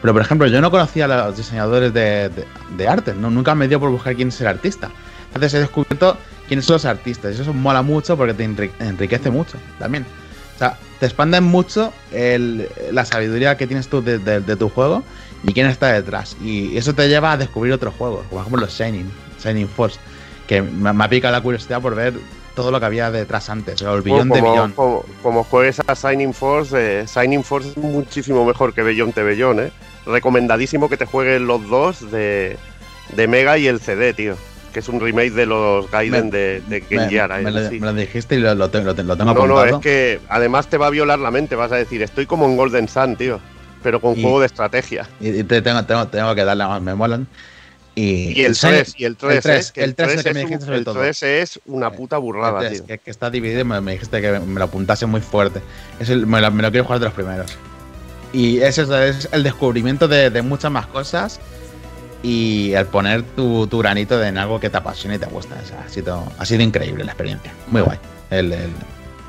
Pero 0.00 0.12
por 0.12 0.22
ejemplo, 0.22 0.46
yo 0.46 0.60
no 0.60 0.70
conocía 0.70 1.06
a 1.06 1.08
los 1.26 1.36
diseñadores 1.36 1.92
de, 1.92 2.28
de, 2.28 2.44
de 2.76 2.88
arte, 2.88 3.14
¿no? 3.14 3.30
Nunca 3.30 3.54
me 3.54 3.66
dio 3.68 3.80
por 3.80 3.90
buscar 3.90 4.14
quién 4.14 4.28
es 4.28 4.40
el 4.40 4.46
artista. 4.46 4.90
Entonces 5.26 5.54
he 5.54 5.58
descubierto 5.60 6.16
quiénes 6.46 6.64
son 6.66 6.74
los 6.74 6.84
artistas. 6.84 7.36
Y 7.36 7.42
eso 7.42 7.52
mola 7.52 7.82
mucho 7.82 8.16
porque 8.16 8.34
te 8.34 8.48
enri- 8.48 8.70
enriquece 8.78 9.30
mucho 9.30 9.58
también. 9.78 10.06
O 10.54 10.58
sea, 10.58 10.76
te 11.00 11.06
expanden 11.06 11.44
mucho 11.44 11.92
el- 12.12 12.68
la 12.92 13.04
sabiduría 13.04 13.56
que 13.56 13.66
tienes 13.66 13.88
tú 13.88 14.02
de, 14.02 14.18
de- 14.18 14.40
de 14.40 14.56
tu 14.56 14.68
juego 14.68 15.02
y 15.44 15.52
quién 15.52 15.66
está 15.66 15.88
detrás. 15.92 16.36
Y 16.42 16.76
eso 16.76 16.94
te 16.94 17.08
lleva 17.08 17.32
a 17.32 17.36
descubrir 17.36 17.72
otros 17.72 17.94
juegos, 17.94 18.20
como 18.28 18.30
por 18.30 18.40
ejemplo 18.42 18.60
los 18.62 18.72
Shining, 18.78 19.10
Shining 19.42 19.68
Force, 19.68 19.98
que 20.46 20.62
me, 20.62 20.92
me 20.92 21.04
ha 21.04 21.08
picado 21.08 21.32
la 21.32 21.40
curiosidad 21.40 21.80
por 21.80 21.94
ver 21.94 22.14
todo 22.56 22.72
lo 22.72 22.80
que 22.80 22.86
había 22.86 23.10
detrás 23.12 23.50
antes, 23.50 23.80
o 23.82 23.94
el 23.94 24.02
billón 24.02 24.30
de 24.30 24.40
billón. 24.42 24.72
Como, 24.72 25.04
como 25.22 25.44
juegues 25.44 25.80
a 25.86 25.94
Signing 25.94 26.34
Force, 26.34 26.74
eh, 27.02 27.06
Signing 27.06 27.44
Force 27.44 27.68
es 27.70 27.76
muchísimo 27.76 28.44
mejor 28.44 28.74
que 28.74 28.82
Bellón 28.82 29.12
de 29.14 29.22
Bellón, 29.22 29.60
¿eh? 29.60 29.70
Recomendadísimo 30.06 30.88
que 30.88 30.96
te 30.96 31.04
jueguen 31.06 31.46
los 31.46 31.66
dos 31.68 32.10
de, 32.10 32.56
de 33.14 33.28
Mega 33.28 33.58
y 33.58 33.66
el 33.66 33.80
CD, 33.80 34.12
tío. 34.14 34.36
Que 34.72 34.80
es 34.80 34.88
un 34.88 35.00
remake 35.00 35.32
de 35.32 35.46
los 35.46 35.90
Gaiden 35.90 36.26
Me- 36.26 36.30
de, 36.30 36.60
de 36.68 36.80
Me, 36.90 37.08
Genjara. 37.08 37.38
me 37.38 37.48
¿eh? 37.48 37.52
lo, 37.52 37.68
Sí. 37.68 37.80
me 37.80 37.86
lo 37.86 37.94
dijiste 37.94 38.34
y 38.36 38.38
lo, 38.38 38.54
lo 38.54 38.68
tengo, 38.70 38.86
lo 38.86 38.94
tengo- 38.94 39.14
No, 39.16 39.24
no, 39.24 39.30
apuntado. 39.58 39.64
es 39.66 39.82
que 39.82 40.20
además 40.28 40.68
te 40.68 40.76
va 40.76 40.86
a 40.86 40.90
violar 40.90 41.18
la 41.18 41.30
mente. 41.30 41.56
Vas 41.56 41.72
a 41.72 41.76
decir, 41.76 42.02
estoy 42.02 42.26
como 42.26 42.46
en 42.46 42.56
Golden 42.56 42.88
Sun, 42.88 43.16
tío. 43.16 43.40
Pero 43.82 44.00
con 44.00 44.18
Y- 44.18 44.22
juego 44.22 44.40
de 44.40 44.46
estrategia. 44.46 45.08
Y, 45.20 45.28
y 45.28 45.44
te 45.44 45.62
tengo, 45.62 45.84
tengo, 45.84 46.06
tengo 46.08 46.34
que 46.34 46.44
darle 46.44 46.66
más, 46.66 46.82
me 46.82 46.94
molan. 46.94 47.26
Y, 47.94 48.40
Y 48.40 48.44
el 48.44 48.52
Shining- 48.54 48.70
3, 48.84 48.94
y 48.98 49.04
el 49.04 49.16
3, 49.16 49.36
el 49.36 49.42
3, 49.42 49.68
¿eh? 49.68 49.72
Que 49.74 49.84
el 49.84 49.94
3 49.94 50.08
es 50.10 50.16
el 50.18 50.24
que 50.24 50.34
me 50.34 50.40
es 50.40 50.44
un- 50.44 50.48
dijiste 50.50 50.64
sobre 50.66 50.78
el 50.78 50.84
todo. 50.84 51.00
3 51.00 51.22
es 51.22 51.60
una 51.66 51.90
puta 51.90 52.16
burrada, 52.18 52.60
el 52.60 52.66
3, 52.68 52.78
tío. 52.78 52.86
que, 52.86 52.98
que 52.98 53.10
está 53.10 53.30
dividido, 53.30 53.64
me, 53.64 53.80
me 53.80 53.92
dijiste 53.92 54.20
que 54.20 54.38
me 54.38 54.58
lo 54.58 54.64
apuntase 54.64 55.06
muy 55.06 55.20
fuerte. 55.20 55.60
Es 55.98 56.08
el- 56.10 56.26
me, 56.26 56.40
lo, 56.40 56.50
me 56.52 56.62
lo 56.62 56.70
quiero 56.70 56.84
jugar 56.84 57.00
de 57.00 57.06
los 57.06 57.14
primeros. 57.14 57.56
Y 58.32 58.60
ese 58.60 58.82
es, 59.08 59.28
el 59.32 59.42
descubrimiento 59.42 60.06
de, 60.08 60.30
de 60.30 60.42
muchas 60.42 60.70
más 60.70 60.86
cosas 60.86 61.40
y 62.22 62.72
el 62.74 62.86
poner 62.86 63.22
tu, 63.22 63.66
tu 63.68 63.78
granito 63.78 64.22
en 64.22 64.36
algo 64.38 64.60
que 64.60 64.68
te 64.70 64.76
apasiona 64.76 65.14
y 65.16 65.18
te 65.18 65.26
gusta. 65.26 65.56
O 65.62 65.66
sea, 65.66 65.84
ha, 65.86 65.88
sido, 65.88 66.30
ha 66.38 66.44
sido 66.44 66.62
increíble 66.62 67.04
la 67.04 67.12
experiencia. 67.12 67.52
Muy 67.68 67.80
guay. 67.82 67.98
El, 68.30 68.52
el- 68.52 68.70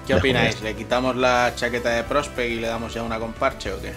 ¿Qué 0.05 0.13
el 0.13 0.19
opináis? 0.19 0.55
juego 0.55 0.69
¿Le 0.69 0.75
quitamos 0.75 1.15
la 1.15 1.53
chaqueta 1.55 1.89
de 1.91 2.03
Prospect 2.03 2.51
y 2.51 2.55
le 2.55 2.67
damos 2.67 2.93
ya 2.93 3.03
una 3.03 3.19
con 3.19 3.31
parche 3.33 3.71
o 3.71 3.79
qué? 3.81 3.93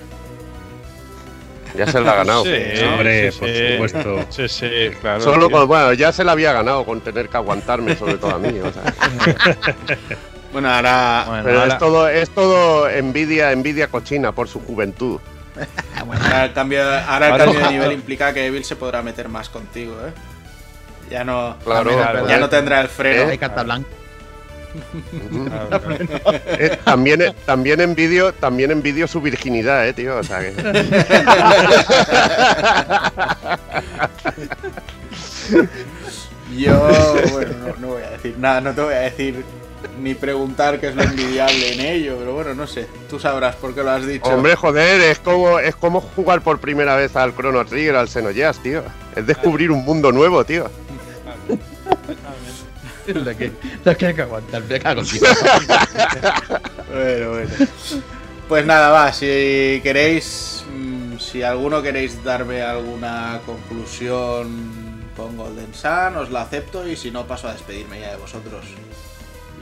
Ya 1.76 1.86
se 1.86 2.00
la 2.02 2.12
ha 2.12 2.16
ganado. 2.16 2.44
Sí, 2.44 2.50
¿no? 2.82 2.92
Hombre, 2.92 3.32
sí, 3.32 3.39
por 3.40 3.48
sí. 3.48 3.72
supuesto. 3.72 4.24
Sí, 4.31 4.48
sí, 4.48 4.70
claro. 5.00 5.20
Solo 5.22 5.50
con, 5.50 5.66
bueno, 5.66 5.94
ya 5.94 6.12
se 6.12 6.22
la 6.22 6.32
había 6.32 6.52
ganado 6.52 6.84
con 6.84 7.00
tener 7.00 7.28
que 7.31 7.36
aguantarme, 7.39 7.97
sobre 7.97 8.18
todo 8.18 8.34
a 8.34 8.39
mí. 8.39 8.58
o 8.60 8.70
sea. 8.72 8.82
Bueno, 10.52 10.70
ahora, 10.70 11.24
Bueno, 11.26 11.42
Pero 11.44 11.60
ahora- 11.60 11.72
es 11.72 11.78
todo, 11.78 12.08
es 12.08 12.31
todo 12.31 12.89
envidia, 12.89 13.52
envidia 13.52 13.89
cochina 13.89 14.32
por 14.32 14.48
su 14.48 14.60
juventud. 14.60 15.20
ahora 15.98 16.44
el 16.44 16.52
cambio, 16.52 16.82
ahora 16.82 17.28
el 17.28 17.36
cambio 17.39 17.60
de 17.60 17.70
nivel 17.72 17.92
implica 17.92 18.32
que 18.32 18.47
Evil 18.47 18.64
se 18.64 18.76
podrá 18.76 19.02
meter 19.02 19.28
más 19.28 19.48
contigo, 19.48 19.94
¿eh? 20.06 20.12
Ya 21.10 21.24
no, 21.24 21.56
Claro, 21.64 21.90
También 21.90 22.26
ya 22.28 22.39
no 22.39 22.48
tendrá 22.48 22.81
el 22.81 22.89
freno. 22.89 23.31
Hay 23.31 23.39
carta 23.39 23.62
blanca. 23.62 23.89
Claro, 25.31 25.68
claro. 25.78 26.06
Eh, 26.47 26.78
también, 26.84 27.34
también 27.44 27.81
envidio, 27.82 28.32
también 28.32 28.70
envidio 28.70 29.06
su 29.06 29.20
virginidad, 29.20 29.86
eh, 29.86 29.92
tío. 29.92 30.16
O 30.16 30.22
sea 30.22 30.40
que. 30.40 30.55
Yo, 36.56 37.14
bueno, 37.32 37.52
no, 37.66 37.74
no 37.81 37.86
voy 37.89 38.02
a 38.02 38.10
decir 38.10 38.36
nada, 38.39 38.60
no 38.60 38.74
te 38.74 38.81
voy 38.82 38.94
a 38.94 38.98
decir 39.00 39.44
ni 40.01 40.15
preguntar 40.15 40.81
qué 40.81 40.89
es 40.89 40.94
lo 40.94 41.02
envidiable 41.02 41.73
en 41.75 41.81
ello, 41.81 42.17
pero 42.19 42.35
bueno, 42.35 42.55
no 42.55 42.67
sé, 42.67 42.86
tú 43.09 43.19
sabrás 43.19 43.57
por 43.57 43.75
qué 43.75 43.83
lo 43.83 43.91
has 43.91 44.07
dicho. 44.07 44.28
Hombre, 44.28 44.57
joder, 44.57 45.01
es 45.02 45.19
como, 45.19 45.59
es 45.59 45.77
como 45.77 46.01
jugar 46.01 46.43
por 46.43 46.59
primera 46.61 46.97
vez 46.97 47.15
al 47.17 47.35
Chrono 47.35 47.65
Trigger, 47.65 47.97
al 47.97 48.09
Xenogears, 48.09 48.62
tío. 48.62 48.83
Es 49.15 49.27
descubrir 49.27 49.70
un 49.70 49.85
mundo 49.85 50.12
nuevo, 50.12 50.44
tío. 50.44 50.70
Lo 53.07 53.36
que, 53.36 53.51
lo 53.85 53.97
que 53.97 54.07
hay 54.07 54.15
que 54.15 54.23
aguantar. 54.23 54.62
Me 54.62 54.78
cago 54.78 55.02
Dios. 55.02 55.20
Bueno, 56.89 57.31
bueno. 57.31 57.51
Pues 58.49 58.65
nada, 58.67 58.91
va, 58.91 59.12
si 59.12 59.81
queréis, 59.83 60.65
mm, 60.73 61.19
si 61.19 61.43
alguno 61.43 61.83
queréis 61.83 62.23
darme 62.23 62.62
alguna 62.62 63.41
conclusión 63.44 65.02
con 65.17 65.36
Golden 65.36 65.75
Sun, 65.75 66.17
os 66.17 66.31
la 66.31 66.43
acepto 66.43 66.86
y 66.86 66.97
si 66.97 67.11
no 67.11 67.27
paso 67.27 67.49
a 67.49 67.55
despedirme 67.55 68.01
ya 68.01 68.11
de 68.11 68.17
vosotros. 68.19 68.67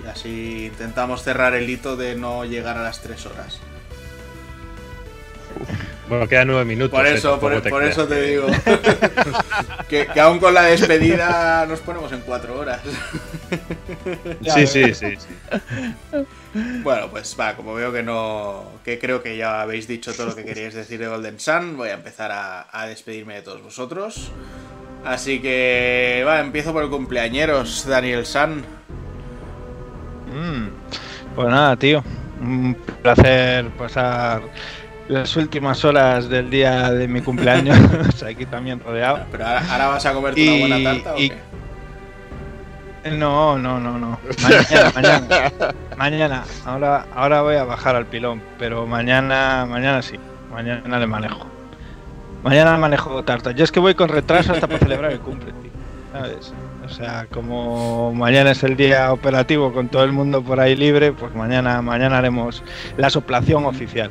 Y 0.03 0.09
así 0.09 0.67
intentamos 0.67 1.23
cerrar 1.23 1.55
el 1.55 1.69
hito 1.69 1.97
de 1.97 2.15
no 2.17 2.45
llegar 2.45 2.77
a 2.77 2.83
las 2.83 3.01
tres 3.01 3.27
horas. 3.27 3.61
Bueno, 6.09 6.27
quedan 6.27 6.49
nueve 6.49 6.65
minutos. 6.65 6.99
Por 6.99 7.07
eh, 7.07 7.15
eso, 7.15 7.39
por, 7.39 7.61
te 7.63 7.71
por 7.71 7.85
eso 7.85 8.07
te 8.09 8.21
digo. 8.23 8.49
que, 9.89 10.09
que 10.09 10.21
aún 10.21 10.41
con 10.41 10.53
la 10.53 10.63
despedida 10.63 11.65
nos 11.67 11.79
ponemos 11.81 12.11
en 12.11 12.21
cuatro 12.23 12.59
horas. 12.59 12.81
Sí, 14.55 14.67
sí, 14.67 14.93
sí. 14.93 15.17
sí. 15.17 15.29
Bueno, 16.83 17.09
pues 17.11 17.37
va, 17.39 17.55
como 17.55 17.75
veo 17.75 17.93
que 17.93 18.03
no. 18.03 18.73
que 18.85 18.99
creo 18.99 19.23
que 19.23 19.37
ya 19.37 19.63
habéis 19.63 19.87
dicho 19.87 20.13
todo 20.13 20.27
lo 20.27 20.35
que 20.35 20.45
queríais 20.45 20.75
decir 20.75 20.99
de 20.99 21.07
Golden 21.07 21.39
Sun, 21.39 21.77
voy 21.77 21.91
a 21.91 21.95
empezar 21.95 22.33
a, 22.33 22.67
a 22.73 22.87
despedirme 22.87 23.35
de 23.35 23.43
todos 23.43 23.63
vosotros. 23.63 24.33
Así 25.05 25.41
que. 25.41 26.25
va, 26.27 26.41
empiezo 26.41 26.73
por 26.73 26.83
el 26.83 26.91
cumpleañeros, 26.91 27.87
Daniel 27.87 28.27
Sun. 28.27 28.65
Mm, 30.33 30.69
Pues 31.35 31.49
nada, 31.49 31.77
tío. 31.77 32.03
Un 32.41 32.75
placer 33.03 33.69
pasar 33.71 34.43
las 35.09 35.37
últimas 35.37 35.85
horas 35.85 36.29
del 36.29 36.49
día 36.51 36.91
de 36.93 37.07
mi 37.09 37.21
cumpleaños 37.21 37.77
aquí 38.23 38.47
también 38.47 38.81
rodeado. 38.81 39.21
Pero 39.31 39.47
ahora, 39.47 39.63
ahora 39.73 39.87
vas 39.89 40.07
a 40.07 40.13
comerte 40.13 40.41
Y- 40.41 40.49
una 40.49 40.77
buena 40.77 40.91
tarta 40.93 41.15
o 41.15 41.19
y- 41.19 41.31
qué? 41.31 41.37
No, 43.13 43.59
no, 43.59 43.81
no, 43.81 43.99
no. 43.99 44.19
Mañana, 44.43 44.91
mañana. 44.95 45.27
Mañana. 45.97 46.45
Ahora, 46.67 47.07
ahora 47.15 47.41
voy 47.43 47.57
a 47.57 47.65
bajar 47.65 47.97
al 47.97 48.05
pilón, 48.07 48.43
pero 48.59 48.87
mañana, 48.87 49.67
mañana 49.69 50.03
sí. 50.03 50.17
Mañana 50.53 50.99
le 50.99 51.07
manejo. 51.07 51.47
Mañana 52.43 52.77
manejo 52.77 53.23
tarta. 53.25 53.53
Yo 53.53 53.65
es 53.65 53.73
que 53.73 53.81
voy 53.81 53.95
con 53.95 54.09
retraso 54.11 54.53
hasta 54.53 54.67
para 54.67 54.79
celebrar 54.81 55.13
el 55.13 55.21
cumple, 55.21 55.53
tío. 55.53 55.71
¿Sabes? 56.13 56.53
O 56.91 56.93
sea, 56.93 57.27
como 57.31 58.13
mañana 58.13 58.51
es 58.51 58.63
el 58.65 58.77
día 58.77 59.13
operativo 59.13 59.73
con 59.73 59.89
todo 59.89 60.03
el 60.05 60.13
mundo 60.13 60.43
por 60.43 60.59
ahí 60.61 60.75
libre, 60.75 61.13
pues 61.13 61.35
mañana, 61.35 61.81
mañana 61.83 62.19
haremos 62.19 62.63
la 62.97 63.09
soplación 63.11 63.65
oficial. 63.65 64.11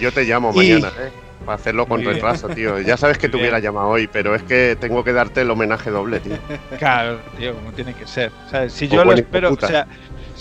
Yo 0.00 0.10
te 0.12 0.24
llamo 0.24 0.50
Y- 0.54 0.56
mañana, 0.56 0.88
¿eh? 0.98 1.10
Para 1.44 1.56
hacerlo 1.56 1.86
con 1.86 1.96
Muy 1.98 2.04
bien. 2.04 2.14
retraso, 2.14 2.48
tío. 2.48 2.78
Ya 2.86 2.96
sabes 2.96 3.18
que 3.18 3.28
te 3.28 3.32
Muy 3.32 3.42
bien. 3.42 3.52
hubiera 3.54 3.58
llamado 3.58 3.88
hoy, 3.88 4.08
pero 4.10 4.34
es 4.34 4.42
que 4.44 4.76
tengo 4.80 5.02
que 5.04 5.12
darte 5.12 5.40
el 5.42 5.50
homenaje 5.50 5.90
doble, 5.90 6.20
tío. 6.20 6.36
Claro, 6.78 7.18
tío, 7.36 7.54
como 7.54 7.72
tiene 7.72 7.92
que 7.94 8.06
ser. 8.06 8.30
Si 8.68 8.88
yo 8.88 9.04
lo 9.04 9.12
espero, 9.12 9.52
o 9.52 9.56
sea, 9.66 9.86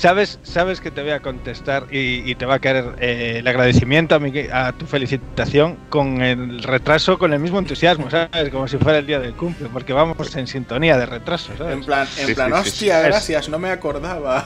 sabes, 0.01 0.39
sabes 0.41 0.81
que 0.81 0.89
te 0.91 1.01
voy 1.01 1.11
a 1.11 1.19
contestar 1.21 1.85
y, 1.91 2.29
y 2.29 2.35
te 2.35 2.45
va 2.45 2.55
a 2.55 2.59
caer 2.59 2.95
eh, 2.99 3.35
el 3.39 3.47
agradecimiento 3.47 4.15
a, 4.15 4.19
mi, 4.19 4.33
a 4.51 4.71
tu 4.73 4.85
felicitación 4.87 5.77
con 5.89 6.21
el 6.21 6.63
retraso, 6.63 7.19
con 7.19 7.33
el 7.33 7.39
mismo 7.39 7.59
entusiasmo, 7.59 8.09
¿sabes? 8.09 8.49
Como 8.51 8.67
si 8.67 8.77
fuera 8.77 8.97
el 8.97 9.05
día 9.05 9.19
del 9.19 9.33
cumple, 9.33 9.69
porque 9.71 9.93
vamos 9.93 10.35
en 10.35 10.47
sintonía 10.47 10.97
de 10.97 11.05
retraso, 11.05 11.53
¿sabes? 11.57 11.73
En 11.77 11.85
plan, 11.85 12.07
en 12.17 12.27
Sí, 12.27 12.33
plan 12.33 12.51
sí, 12.51 12.69
hostia, 12.69 13.01
sí. 13.01 13.07
gracias, 13.07 13.49
no 13.49 13.59
me 13.59 13.69
acordaba. 13.69 14.45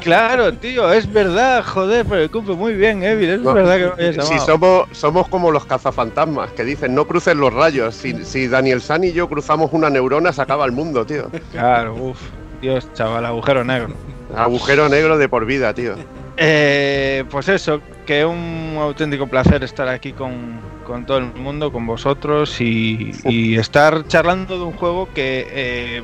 Claro, 0.00 0.52
tío, 0.54 0.92
es 0.92 1.10
verdad, 1.12 1.64
joder, 1.64 2.04
por 2.04 2.18
el 2.18 2.30
cumple, 2.30 2.54
muy 2.56 2.74
bien, 2.74 3.02
Evil, 3.04 3.30
es 3.30 3.40
No, 3.40 3.54
verdad 3.54 3.76
que 3.76 4.02
me 4.02 4.08
habías 4.08 4.28
Si 4.28 4.38
somos, 4.40 4.88
somos 4.92 5.28
como 5.28 5.50
los 5.52 5.66
cazafantasmas 5.66 6.52
que 6.52 6.64
dicen 6.64 6.94
no 6.94 7.06
cruces 7.06 7.36
los 7.36 7.52
rayos. 7.52 7.94
Si, 7.94 8.24
si 8.24 8.48
Daniel 8.48 8.80
San 8.80 9.04
y 9.04 9.12
yo 9.12 9.28
cruzamos 9.28 9.70
una 9.72 9.88
neurona, 9.88 10.32
se 10.32 10.42
acaba 10.42 10.64
el 10.64 10.72
mundo, 10.72 11.06
tío. 11.06 11.30
Claro, 11.52 11.94
uff, 11.94 12.20
Dios, 12.60 12.92
chaval, 12.94 13.24
agujero 13.26 13.64
negro. 13.64 13.94
Agujero 14.36 14.88
negro 14.88 15.18
de 15.18 15.28
por 15.28 15.44
vida, 15.44 15.74
tío. 15.74 15.94
Eh, 16.36 17.24
pues 17.30 17.48
eso, 17.48 17.80
que 18.06 18.24
un 18.24 18.76
auténtico 18.80 19.26
placer 19.26 19.62
estar 19.62 19.88
aquí 19.88 20.12
con, 20.12 20.60
con 20.86 21.04
todo 21.04 21.18
el 21.18 21.26
mundo, 21.34 21.72
con 21.72 21.86
vosotros 21.86 22.60
y, 22.60 23.12
y 23.24 23.56
estar 23.56 24.06
charlando 24.06 24.56
de 24.58 24.64
un 24.64 24.72
juego 24.72 25.08
que 25.12 25.46
eh, 25.50 26.02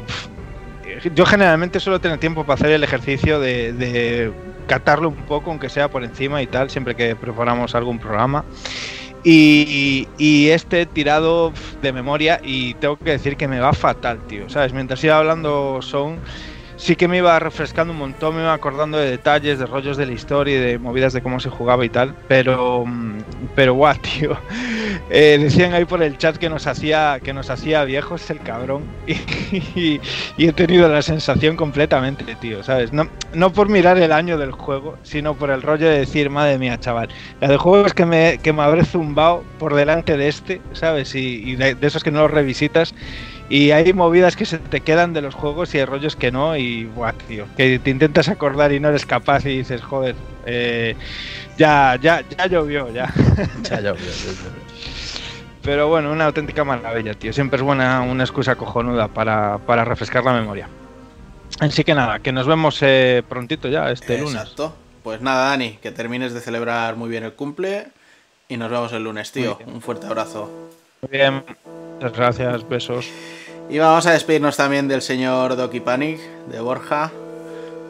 yo 1.14 1.24
generalmente 1.24 1.80
suelo 1.80 2.00
tener 2.00 2.18
tiempo 2.18 2.44
para 2.44 2.54
hacer 2.54 2.70
el 2.72 2.84
ejercicio 2.84 3.40
de, 3.40 3.72
de 3.72 4.32
catarlo 4.66 5.08
un 5.08 5.14
poco, 5.14 5.50
aunque 5.50 5.68
sea 5.68 5.88
por 5.88 6.04
encima 6.04 6.42
y 6.42 6.46
tal, 6.46 6.68
siempre 6.70 6.94
que 6.94 7.16
preparamos 7.16 7.74
algún 7.74 7.98
programa. 7.98 8.44
Y, 9.24 10.06
y 10.18 10.50
este 10.50 10.86
tirado 10.86 11.52
de 11.82 11.92
memoria 11.92 12.40
y 12.44 12.74
tengo 12.74 12.96
que 12.96 13.10
decir 13.10 13.36
que 13.36 13.48
me 13.48 13.58
va 13.58 13.72
fatal, 13.72 14.20
tío, 14.28 14.48
¿sabes? 14.48 14.72
Mientras 14.72 15.02
iba 15.02 15.18
hablando 15.18 15.80
Sound, 15.82 16.20
sí 16.76 16.96
que 16.96 17.08
me 17.08 17.18
iba 17.18 17.38
refrescando 17.38 17.92
un 17.92 17.98
montón, 17.98 18.36
me 18.36 18.42
iba 18.42 18.52
acordando 18.52 18.98
de 18.98 19.10
detalles, 19.10 19.58
de 19.58 19.66
rollos 19.66 19.96
de 19.96 20.06
la 20.06 20.12
historia 20.12 20.56
y 20.56 20.60
de 20.60 20.78
movidas 20.78 21.12
de 21.12 21.22
cómo 21.22 21.40
se 21.40 21.50
jugaba 21.50 21.84
y 21.84 21.88
tal, 21.88 22.14
pero 22.28 22.84
mm, 22.86 23.18
pero 23.54 23.74
guau, 23.74 23.96
tío. 24.00 24.36
Eh, 25.10 25.38
decían 25.40 25.72
ahí 25.72 25.84
por 25.84 26.02
el 26.02 26.18
chat 26.18 26.36
que 26.36 26.48
nos 26.48 26.66
hacía 26.66 27.20
que 27.22 27.32
nos 27.32 27.50
hacía 27.50 27.84
viejos 27.84 28.28
el 28.30 28.40
cabrón 28.40 28.82
y, 29.06 30.00
he 30.38 30.52
tenido 30.52 30.88
la 30.88 31.02
sensación 31.02 31.56
completamente, 31.56 32.36
tío, 32.36 32.62
¿sabes? 32.62 32.92
No, 32.92 33.08
no 33.32 33.52
por 33.52 33.68
mirar 33.68 33.98
el 33.98 34.12
año 34.12 34.38
del 34.38 34.52
juego, 34.52 34.96
sino 35.02 35.34
por 35.34 35.50
el 35.50 35.62
rollo 35.62 35.88
de 35.88 36.00
decir, 36.00 36.30
madre 36.30 36.58
mía, 36.58 36.78
chaval, 36.78 37.08
la 37.40 37.48
de 37.48 37.56
juegos 37.56 37.94
que 37.94 38.06
me, 38.06 38.38
que 38.42 38.52
me 38.52 38.62
habré 38.62 38.84
zumbado 38.84 39.44
por 39.58 39.74
delante 39.74 40.16
de 40.16 40.28
este, 40.28 40.60
¿sabes? 40.72 41.14
Y, 41.14 41.52
y 41.52 41.56
de, 41.56 41.74
de 41.74 41.86
esos 41.86 42.02
que 42.02 42.10
no 42.10 42.22
los 42.22 42.30
revisitas 42.30 42.94
y 43.48 43.70
hay 43.70 43.92
movidas 43.92 44.34
que 44.34 44.44
se 44.44 44.58
te 44.58 44.80
quedan 44.80 45.12
de 45.12 45.22
los 45.22 45.34
juegos 45.34 45.74
y 45.74 45.78
hay 45.78 45.84
rollos 45.84 46.16
que 46.16 46.32
no. 46.32 46.56
Y, 46.56 46.84
buah, 46.84 47.12
tío, 47.12 47.46
que 47.56 47.78
te 47.78 47.90
intentas 47.90 48.28
acordar 48.28 48.72
y 48.72 48.80
no 48.80 48.88
eres 48.88 49.06
capaz 49.06 49.46
y 49.46 49.58
dices, 49.58 49.82
joder, 49.82 50.16
eh, 50.46 50.96
ya, 51.56 51.96
ya, 52.00 52.24
ya 52.36 52.46
llovió, 52.46 52.92
ya. 52.92 53.12
Ya, 53.62 53.80
ya, 53.80 53.94
ya, 53.94 53.94
ya. 53.94 54.66
Pero 55.62 55.88
bueno, 55.88 56.12
una 56.12 56.26
auténtica 56.26 56.62
maravilla, 56.64 57.14
tío. 57.14 57.32
Siempre 57.32 57.56
es 57.56 57.62
buena 57.62 58.02
una 58.02 58.22
excusa 58.22 58.54
cojonuda 58.54 59.08
para, 59.08 59.58
para 59.58 59.84
refrescar 59.84 60.24
la 60.24 60.32
memoria. 60.32 60.68
Así 61.58 61.84
que 61.84 61.94
nada, 61.94 62.20
que 62.20 62.32
nos 62.32 62.46
vemos 62.46 62.78
eh, 62.82 63.22
prontito 63.28 63.68
ya, 63.68 63.90
este 63.90 64.18
lunes. 64.18 64.34
Exacto. 64.34 64.74
Pues 65.02 65.20
nada, 65.20 65.50
Dani, 65.50 65.78
que 65.82 65.90
termines 65.90 66.34
de 66.34 66.40
celebrar 66.40 66.96
muy 66.96 67.08
bien 67.08 67.24
el 67.24 67.32
cumple 67.32 67.88
y 68.48 68.56
nos 68.56 68.70
vemos 68.70 68.92
el 68.92 69.04
lunes, 69.04 69.32
tío. 69.32 69.58
Un 69.66 69.80
fuerte 69.80 70.06
abrazo. 70.06 70.50
Muy 71.02 71.10
bien, 71.10 71.44
muchas 71.94 72.12
gracias, 72.12 72.68
besos. 72.68 73.08
Y 73.68 73.78
vamos 73.78 74.06
a 74.06 74.12
despedirnos 74.12 74.56
también 74.56 74.86
del 74.86 75.02
señor 75.02 75.56
Doki 75.56 75.80
Panic, 75.80 76.20
de 76.48 76.60
Borja, 76.60 77.10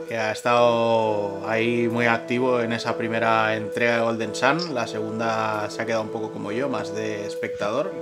que 0.08 0.16
ha 0.16 0.32
estado 0.32 1.46
ahí 1.46 1.86
muy 1.86 2.06
activo 2.06 2.62
en 2.62 2.72
esa 2.72 2.96
primera 2.96 3.54
entrega 3.54 3.96
de 3.96 4.02
Golden 4.02 4.34
Sun. 4.34 4.74
La 4.74 4.86
segunda 4.86 5.68
se 5.68 5.82
ha 5.82 5.86
quedado 5.86 6.02
un 6.02 6.08
poco 6.08 6.32
como 6.32 6.50
yo, 6.50 6.70
más 6.70 6.94
de 6.94 7.26
espectador. 7.26 7.92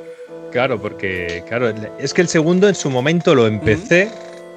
Claro, 0.53 0.81
porque 0.81 1.43
claro, 1.49 1.75
es 1.99 2.15
que 2.15 2.23
el 2.23 2.29
segundo 2.29 2.69
en 2.69 2.77
su 2.77 2.91
momento 2.91 3.35
lo 3.35 3.49
empecé 3.49 4.09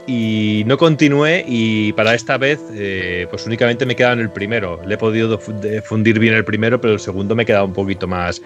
y 0.05 0.63
no 0.65 0.77
continué 0.77 1.43
y 1.45 1.91
para 1.93 2.13
esta 2.13 2.37
vez 2.37 2.61
eh, 2.73 3.27
pues 3.29 3.45
únicamente 3.45 3.85
me 3.85 3.95
queda 3.95 4.13
en 4.13 4.19
el 4.19 4.29
primero. 4.29 4.79
Le 4.85 4.93
he 4.93 4.97
podido 4.97 5.39
fundir 5.39 6.19
bien 6.19 6.35
el 6.35 6.45
primero, 6.45 6.79
pero 6.79 6.93
el 6.93 6.99
segundo 6.99 7.35
me 7.35 7.45
queda 7.45 7.63
un 7.63 7.73
poquito 7.73 8.07
más. 8.07 8.41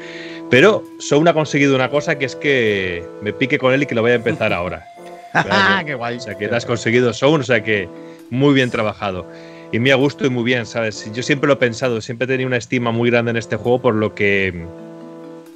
Pero 0.51 0.83
Soun 0.99 1.27
ha 1.30 1.33
conseguido 1.33 1.75
una 1.75 1.89
cosa 1.89 2.19
que 2.19 2.25
es 2.25 2.35
que 2.35 3.07
me 3.21 3.31
pique 3.31 3.57
con 3.57 3.73
él 3.73 3.83
y 3.83 3.85
que 3.85 3.95
lo 3.95 4.01
voy 4.01 4.11
a 4.11 4.15
empezar 4.15 4.51
ahora. 4.51 4.85
¡Qué 5.85 5.95
guay! 5.95 6.17
O 6.17 6.19
sea, 6.19 6.35
que 6.35 6.45
has 6.45 6.65
conseguido 6.65 7.13
Sound, 7.13 7.41
o 7.41 7.45
sea 7.45 7.63
que 7.63 7.88
muy 8.30 8.53
bien 8.53 8.69
trabajado. 8.69 9.25
Y 9.71 9.80
muy 9.80 9.91
a 9.91 9.95
gusto 9.95 10.25
y 10.25 10.30
muy 10.30 10.43
bien, 10.43 10.65
¿sabes? 10.65 11.09
Yo 11.13 11.23
siempre 11.23 11.47
lo 11.47 11.53
he 11.53 11.57
pensado, 11.57 12.01
siempre 12.01 12.25
he 12.25 12.27
tenido 12.27 12.47
una 12.47 12.57
estima 12.57 12.91
muy 12.91 13.09
grande 13.09 13.31
en 13.31 13.38
este 13.38 13.55
juego 13.55 13.81
por 13.81 13.95
lo 13.95 14.13
que 14.13 14.65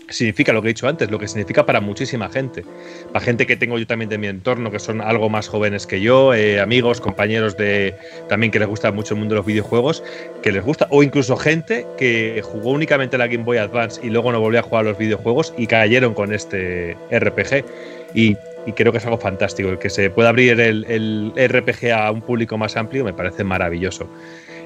significa 0.10 0.54
lo 0.54 0.62
que 0.62 0.70
he 0.70 0.74
dicho 0.74 0.88
antes, 0.88 1.10
lo 1.10 1.20
que 1.20 1.28
significa 1.28 1.66
para 1.66 1.82
muchísima 1.82 2.30
gente. 2.30 2.64
Para 3.12 3.24
gente 3.24 3.46
que 3.46 3.56
tengo 3.56 3.78
yo 3.78 3.88
también 3.88 4.10
de 4.10 4.18
mi 4.18 4.28
entorno, 4.28 4.72
que 4.72 4.80
son 4.80 5.02
algo 5.02 5.30
más 5.30 5.48
jóvenes 5.48 5.88
que 5.88 6.02
yo, 6.02 6.34
eh, 6.34 6.60
amigos, 6.60 7.02
compañeros 7.02 7.58
de 7.58 7.96
también 8.30 8.52
que 8.52 8.60
les 8.60 8.68
gusta 8.68 8.92
mucho 8.92 9.14
el 9.14 9.20
mundo 9.20 9.36
de 9.36 9.40
los 9.40 9.46
videojuegos, 9.46 10.04
que 10.42 10.52
les 10.52 10.64
gusta, 10.64 10.88
o 10.92 11.04
incluso 11.04 11.36
gente 11.38 11.86
que 11.98 12.42
jugó 12.44 12.72
únicamente 12.72 13.18
la 13.18 13.28
Game 13.28 13.44
Boy 13.44 13.58
Advance 13.58 14.00
y 14.04 14.10
luego 14.10 14.32
no 14.32 14.40
volvió 14.40 14.60
a 14.60 14.64
jugar 14.64 14.86
a 14.86 14.90
los 14.90 14.98
videojuegos 14.98 15.54
y 15.58 15.68
cayeron 15.68 16.14
con 16.14 16.34
este 16.34 16.98
RPG. 17.12 17.66
Y, 18.14 18.38
creo 18.76 18.92
que 18.92 18.98
es 18.98 19.06
algo 19.06 19.20
fantástico. 19.20 19.70
El 19.70 19.78
que 19.78 19.92
se 19.92 20.10
pueda 20.10 20.30
abrir 20.30 20.60
el 20.60 21.34
RPG 21.36 21.92
a 21.92 22.10
un 22.12 22.22
público 22.22 22.58
más 22.58 22.76
amplio 22.76 23.04
me 23.04 23.14
parece 23.14 23.44
maravilloso. 23.44 24.10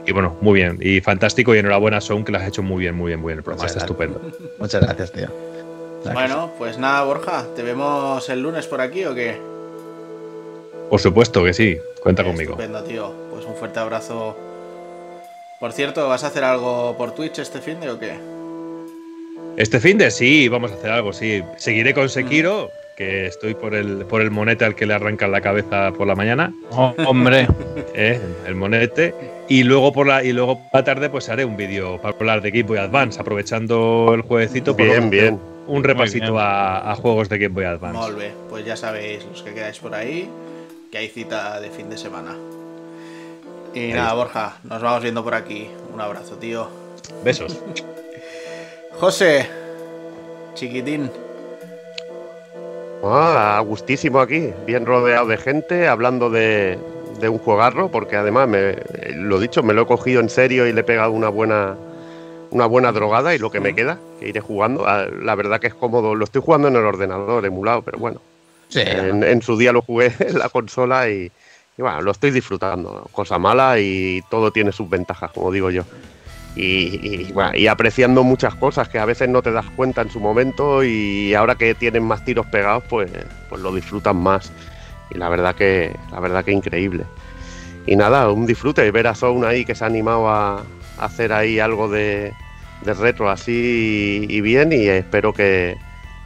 Y 0.09 0.11
bueno, 0.11 0.35
muy 0.41 0.55
bien. 0.59 0.79
Y 0.81 1.01
fantástico. 1.01 1.53
Y 1.53 1.59
enhorabuena, 1.59 2.01
Son, 2.01 2.25
que 2.25 2.31
lo 2.31 2.39
has 2.39 2.47
hecho 2.47 2.63
muy 2.63 2.79
bien, 2.79 2.95
muy 2.95 3.09
bien, 3.09 3.19
muy 3.19 3.29
bien. 3.29 3.37
El 3.37 3.43
programa 3.43 3.63
Muchas 3.63 3.83
está 3.83 3.93
gracias. 3.93 4.09
estupendo. 4.17 4.55
Muchas 4.57 4.81
gracias, 4.81 5.11
tío. 5.11 5.27
Bueno, 6.13 6.51
pues 6.57 6.79
nada, 6.79 7.03
Borja, 7.03 7.45
¿te 7.55 7.61
vemos 7.61 8.27
el 8.29 8.41
lunes 8.41 8.65
por 8.65 8.81
aquí 8.81 9.05
o 9.05 9.13
qué? 9.13 9.37
Por 10.89 10.99
supuesto 10.99 11.43
que 11.43 11.53
sí. 11.53 11.77
Cuenta 12.01 12.23
conmigo. 12.23 12.53
Estupendo, 12.53 12.83
tío. 12.83 13.13
Pues 13.29 13.45
un 13.45 13.55
fuerte 13.55 13.79
abrazo. 13.79 14.35
Por 15.59 15.73
cierto, 15.73 16.07
¿vas 16.07 16.23
a 16.23 16.27
hacer 16.27 16.43
algo 16.43 16.95
por 16.97 17.13
Twitch 17.13 17.37
este 17.37 17.59
fin 17.59 17.79
de 17.79 17.91
o 17.91 17.99
qué? 17.99 18.17
Este 19.57 19.79
fin 19.79 19.99
de 19.99 20.09
sí, 20.09 20.47
vamos 20.47 20.71
a 20.71 20.75
hacer 20.75 20.89
algo, 20.89 21.13
sí. 21.13 21.43
Seguiré 21.57 21.93
con 21.93 22.09
Sekiro, 22.09 22.71
que 22.99 23.27
estoy 23.27 23.55
por 23.55 23.75
el, 23.75 24.05
por 24.05 24.21
el 24.21 24.29
monete 24.29 24.65
al 24.65 24.75
que 24.75 24.85
le 24.85 24.93
arrancan 24.93 25.31
la 25.31 25.39
cabeza 25.39 25.93
por 25.93 26.05
la 26.05 26.15
mañana. 26.15 26.53
Oh, 26.71 26.93
hombre, 27.07 27.47
¿eh? 27.95 28.19
el 28.45 28.55
monete. 28.55 29.15
Y 29.47 29.63
luego 29.63 29.93
por 29.93 30.05
la 30.05 30.21
y 30.21 30.33
luego 30.33 30.57
por 30.57 30.81
la 30.81 30.83
tarde 30.83 31.09
pues 31.09 31.29
haré 31.29 31.45
un 31.45 31.55
vídeo 31.55 32.01
para 32.01 32.13
hablar 32.13 32.41
de 32.41 32.51
Game 32.51 32.63
Boy 32.63 32.77
Advance, 32.77 33.17
aprovechando 33.17 34.11
el 34.13 34.21
jueguecito. 34.21 34.73
Bien, 34.73 35.09
bien. 35.09 35.39
Un 35.65 35.81
repasito 35.81 36.33
bien. 36.33 36.43
a, 36.43 36.91
a 36.91 36.95
juegos 36.95 37.29
de 37.29 37.37
Game 37.37 37.55
Boy 37.55 37.63
Advance. 37.63 38.33
Pues 38.49 38.65
ya 38.65 38.75
sabéis 38.75 39.25
los 39.25 39.43
que 39.43 39.53
quedáis 39.53 39.79
por 39.79 39.95
ahí 39.95 40.29
que 40.91 40.97
hay 40.97 41.07
cita 41.07 41.61
de 41.61 41.69
fin 41.69 41.89
de 41.89 41.97
semana. 41.97 42.35
Y 43.73 43.93
nada, 43.93 44.13
Borja, 44.13 44.57
nos 44.65 44.81
vamos 44.81 45.03
viendo 45.03 45.23
por 45.23 45.35
aquí. 45.35 45.69
Un 45.93 46.01
abrazo, 46.01 46.35
tío. 46.35 46.67
Besos. 47.23 47.61
José, 48.99 49.47
chiquitín. 50.53 51.09
Ah, 53.01 53.57
a 53.57 53.61
gustísimo 53.61 54.19
aquí, 54.19 54.53
bien 54.65 54.85
rodeado 54.85 55.27
de 55.27 55.37
gente, 55.37 55.87
hablando 55.87 56.29
de, 56.29 56.77
de 57.19 57.29
un 57.29 57.39
juegarro, 57.39 57.89
porque 57.91 58.17
además, 58.17 58.47
me, 58.49 58.75
lo 59.15 59.39
dicho, 59.39 59.63
me 59.63 59.73
lo 59.73 59.83
he 59.83 59.85
cogido 59.85 60.19
en 60.19 60.29
serio 60.29 60.67
y 60.67 60.73
le 60.73 60.81
he 60.81 60.83
pegado 60.83 61.11
una 61.11 61.29
buena, 61.29 61.77
una 62.49 62.65
buena 62.65 62.91
drogada 62.91 63.33
y 63.33 63.37
lo 63.39 63.51
que 63.51 63.61
me 63.61 63.73
queda, 63.73 64.01
que 64.19 64.27
iré 64.29 64.41
jugando. 64.41 64.85
Ah, 64.87 65.07
La 65.11 65.35
verdad 65.35 65.61
que 65.61 65.67
es 65.67 65.75
cómodo, 65.75 66.13
lo 66.15 66.25
estoy 66.25 66.41
jugando 66.41 66.67
en 66.67 66.75
el 66.75 66.85
ordenador 66.85 67.45
emulado, 67.45 67.83
pero 67.83 67.97
bueno, 67.99 68.21
Sí, 68.69 68.81
en, 68.81 69.23
en 69.23 69.41
su 69.41 69.57
día 69.57 69.71
lo 69.71 69.81
jugué 69.81 70.13
en 70.19 70.37
la 70.37 70.49
consola 70.49 71.09
y, 71.09 71.31
y 71.77 71.81
bueno, 71.81 72.01
lo 72.01 72.11
estoy 72.11 72.31
disfrutando. 72.31 73.07
Cosa 73.11 73.39
mala 73.39 73.79
y 73.79 74.21
todo 74.29 74.51
tiene 74.51 74.71
sus 74.73 74.89
ventajas, 74.89 75.31
como 75.31 75.51
digo 75.51 75.71
yo. 75.71 75.87
Y, 76.55 77.31
bueno, 77.31 77.51
y 77.55 77.67
apreciando 77.67 78.23
muchas 78.23 78.53
cosas 78.55 78.89
que 78.89 78.99
a 78.99 79.05
veces 79.05 79.29
no 79.29 79.41
te 79.41 79.51
das 79.51 79.65
cuenta 79.75 80.01
en 80.01 80.09
su 80.09 80.19
momento 80.19 80.83
y 80.83 81.33
ahora 81.33 81.55
que 81.55 81.73
tienen 81.75 82.03
más 82.03 82.23
tiros 82.25 82.45
pegados, 82.47 82.83
pues, 82.89 83.09
pues 83.49 83.61
lo 83.61 83.73
disfrutan 83.73 84.17
más. 84.17 84.51
Y 85.09 85.17
la 85.17 85.29
verdad 85.29 85.55
que, 85.55 85.95
la 86.11 86.19
verdad 86.19 86.43
que 86.43 86.51
increíble. 86.51 87.05
Y 87.85 87.95
nada, 87.95 88.29
un 88.29 88.45
disfrute 88.45 88.89
ver 88.91 89.07
a 89.07 89.15
Zone 89.15 89.47
ahí 89.47 89.65
que 89.65 89.73
se 89.73 89.83
ha 89.83 89.87
animado 89.87 90.27
a, 90.29 90.63
hacer 90.99 91.31
ahí 91.31 91.59
algo 91.59 91.89
de, 91.89 92.33
de 92.83 92.93
retro 92.93 93.29
así 93.29 94.25
y, 94.29 94.41
bien 94.41 94.71
y 94.73 94.87
espero 94.87 95.33
que, 95.33 95.77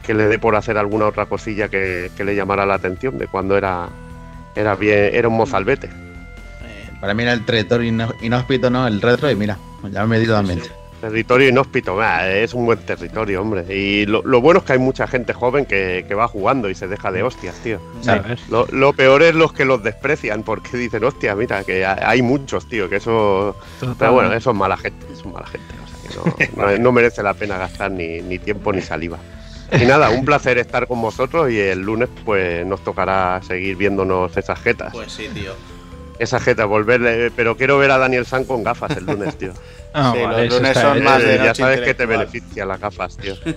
que 0.04 0.14
le 0.14 0.26
dé 0.26 0.38
por 0.38 0.56
hacer 0.56 0.76
alguna 0.76 1.06
otra 1.06 1.26
cosilla 1.26 1.68
que, 1.68 2.10
que 2.16 2.24
le 2.24 2.34
llamara 2.34 2.66
la 2.66 2.74
atención 2.74 3.16
de 3.18 3.28
cuando 3.28 3.56
era, 3.56 3.88
era 4.56 4.74
bien, 4.74 5.10
era 5.12 5.28
un 5.28 5.36
mozalbete. 5.36 5.86
Eh, 5.86 6.90
Para 7.00 7.14
mí 7.14 7.22
era 7.22 7.32
el 7.32 7.44
ino- 7.84 8.14
inhóspito, 8.20 8.68
¿no? 8.68 8.86
El 8.86 9.00
retro, 9.00 9.30
y 9.30 9.36
mira, 9.36 9.56
ya 9.92 10.06
me 10.06 10.16
he 10.16 10.18
medido 10.20 10.36
totalmente. 10.36 10.70
Territorio 11.00 11.48
inhóspito, 11.50 11.96
bah, 11.96 12.26
es 12.30 12.54
un 12.54 12.64
buen 12.64 12.78
territorio, 12.78 13.42
hombre. 13.42 13.66
Y 13.76 14.06
lo, 14.06 14.22
lo 14.22 14.40
bueno 14.40 14.60
es 14.60 14.64
que 14.64 14.72
hay 14.72 14.78
mucha 14.78 15.06
gente 15.06 15.34
joven 15.34 15.66
que, 15.66 16.04
que 16.08 16.14
va 16.14 16.28
jugando 16.28 16.70
y 16.70 16.74
se 16.74 16.88
deja 16.88 17.12
de 17.12 17.22
hostias, 17.22 17.54
tío. 17.56 17.78
¿Sabes? 18.00 18.40
Lo, 18.48 18.66
lo 18.72 18.94
peor 18.94 19.22
es 19.22 19.34
los 19.34 19.52
que 19.52 19.66
los 19.66 19.82
desprecian 19.82 20.42
porque 20.44 20.76
dicen, 20.78 21.04
hostia, 21.04 21.34
mira, 21.34 21.62
que 21.62 21.84
ha- 21.84 22.08
hay 22.08 22.22
muchos, 22.22 22.66
tío, 22.68 22.88
que 22.88 22.96
eso... 22.96 23.54
Pero 23.98 24.12
bueno, 24.14 24.32
eso 24.32 24.50
es 24.52 24.56
mala 24.56 24.78
gente, 24.78 25.04
eso 25.12 25.28
es 25.28 25.34
mala 25.34 25.46
gente. 25.46 25.74
O 25.84 26.24
sea, 26.24 26.38
que 26.38 26.56
no, 26.56 26.62
no- 26.70 26.78
no 26.78 26.92
merece 26.92 27.22
la 27.22 27.34
pena 27.34 27.58
gastar 27.58 27.90
ni, 27.90 28.22
ni 28.22 28.38
tiempo 28.38 28.72
ni 28.72 28.80
saliva. 28.80 29.18
Y 29.78 29.84
nada, 29.84 30.08
un 30.10 30.24
placer 30.24 30.56
estar 30.58 30.86
con 30.86 31.02
vosotros 31.02 31.50
y 31.50 31.58
el 31.58 31.80
lunes 31.80 32.08
pues 32.24 32.64
nos 32.64 32.82
tocará 32.84 33.42
seguir 33.42 33.76
viéndonos 33.76 34.34
esas 34.36 34.58
jetas. 34.60 34.92
pues 34.92 35.12
sí, 35.12 35.28
tío. 35.34 35.52
Esas 36.18 36.42
jetas, 36.42 36.66
volverle... 36.66 37.30
Pero 37.34 37.56
quiero 37.56 37.76
ver 37.78 37.90
a 37.90 37.98
Daniel 37.98 38.24
San 38.26 38.44
con 38.44 38.62
gafas 38.62 38.96
el 38.96 39.04
lunes, 39.06 39.36
tío. 39.36 39.52
Ah, 39.96 40.10
Sí, 40.12 40.22
vale, 40.24 40.46
los 40.48 40.54
lunes 40.58 40.76
son 40.76 40.96
hecho. 40.96 41.04
más 41.04 41.22
de 41.22 41.34
Eh, 41.36 41.40
ya 41.44 41.54
sabes 41.54 41.80
que 41.82 41.94
te 41.94 42.04
beneficia 42.04 42.66
las 42.66 42.80
gafas, 42.80 43.16
tío. 43.16 43.36
Sí, 43.44 43.52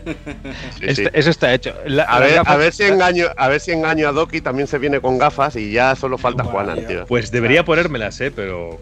Este- 0.81 0.93
sí. 1.05 1.09
Eso 1.11 1.31
está 1.31 1.51
hecho. 1.51 1.73
La- 1.87 2.03
A 2.03 2.19
ver, 2.19 2.35
gafas- 2.35 2.47
a 2.53 2.57
ver 2.57 2.73
si 2.73 2.83
engaño, 2.83 3.25
a 3.35 3.47
ver 3.47 3.59
si 3.59 3.71
engaño 3.71 4.07
a 4.07 4.11
Doki, 4.11 4.39
también 4.41 4.67
se 4.67 4.77
viene 4.77 5.01
con 5.01 5.17
gafas 5.17 5.55
y 5.55 5.71
ya 5.71 5.95
solo 5.95 6.19
falta 6.19 6.43
Buah, 6.43 6.51
Juanan, 6.51 6.85
tío. 6.85 7.07
Pues 7.07 7.31
debería 7.31 7.65
ponérmelas, 7.65 8.21
¿eh? 8.21 8.29
Pero 8.29 8.79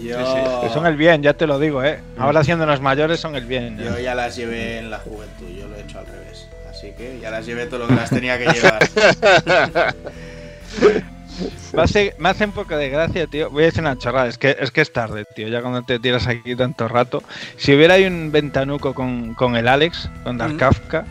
Yo, 0.00 0.60
que 0.62 0.68
son 0.70 0.84
el 0.84 0.96
bien, 0.96 1.22
ya 1.22 1.34
te 1.34 1.46
lo 1.46 1.60
digo, 1.60 1.84
¿eh? 1.84 2.00
Ahora 2.18 2.40
haciéndonos 2.40 2.80
mayores 2.80 3.20
son 3.20 3.36
el 3.36 3.44
bien. 3.46 3.78
¿eh? 3.78 3.84
yo 3.84 3.96
ya 4.00 4.16
las 4.16 4.34
llevé 4.34 4.78
en 4.78 4.90
la 4.90 4.98
juventud, 4.98 5.46
yo 5.56 5.68
lo 5.68 5.76
he 5.76 5.82
hecho 5.82 6.00
al 6.00 6.06
revés. 6.06 6.48
Así 6.68 6.90
que 6.98 7.20
ya 7.22 7.30
las 7.30 7.46
llevé 7.46 7.66
todo 7.66 7.78
lo 7.80 7.86
que 7.86 7.94
las 7.94 8.10
tenía 8.10 8.36
que 8.36 8.46
llevar. 8.46 8.80
Me 11.72 11.82
hace, 11.82 12.14
me 12.18 12.28
hace 12.28 12.44
un 12.44 12.52
poco 12.52 12.76
de 12.76 12.88
gracia, 12.88 13.26
tío. 13.26 13.50
Voy 13.50 13.62
a 13.62 13.66
decir 13.66 13.80
una 13.82 13.96
chorrada, 13.96 14.26
es 14.28 14.38
que, 14.38 14.56
es 14.58 14.70
que 14.70 14.80
es 14.80 14.92
tarde, 14.92 15.24
tío. 15.36 15.48
Ya 15.48 15.60
cuando 15.62 15.82
te 15.82 15.98
tiras 15.98 16.26
aquí 16.26 16.54
tanto 16.56 16.88
rato. 16.88 17.22
Si 17.56 17.74
hubiera 17.74 17.94
ahí 17.94 18.04
un 18.04 18.30
ventanuco 18.32 18.92
con, 18.94 19.34
con 19.34 19.56
el 19.56 19.68
Alex, 19.68 20.08
con 20.24 20.36
Dark. 20.38 20.56
Kafka, 20.56 21.04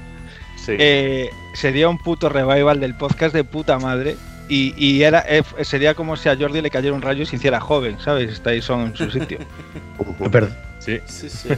Sí. 0.66 0.76
eh, 0.78 1.30
sería 1.54 1.88
un 1.90 1.98
puto 1.98 2.28
revival 2.30 2.80
del 2.80 2.96
podcast 2.96 3.34
de 3.34 3.44
puta 3.44 3.80
madre. 3.80 4.18
Y, 4.50 4.74
y 4.84 5.04
era, 5.04 5.24
eh, 5.28 5.44
sería 5.62 5.94
como 5.94 6.18
si 6.18 6.28
a 6.28 6.36
Jordi 6.36 6.62
le 6.62 6.72
cayera 6.72 6.94
un 6.96 7.02
rayo 7.04 7.22
y 7.22 7.26
se 7.28 7.36
hiciera 7.36 7.60
joven, 7.60 7.98
¿sabes? 8.00 8.32
Está 8.34 8.50
ahí 8.50 8.62
son 8.62 8.82
en 8.88 8.96
su 8.96 9.10
sitio. 9.12 9.38
Perdón. 10.32 10.56
sí. 10.80 11.00
Sí, 11.06 11.30
sí. 11.30 11.50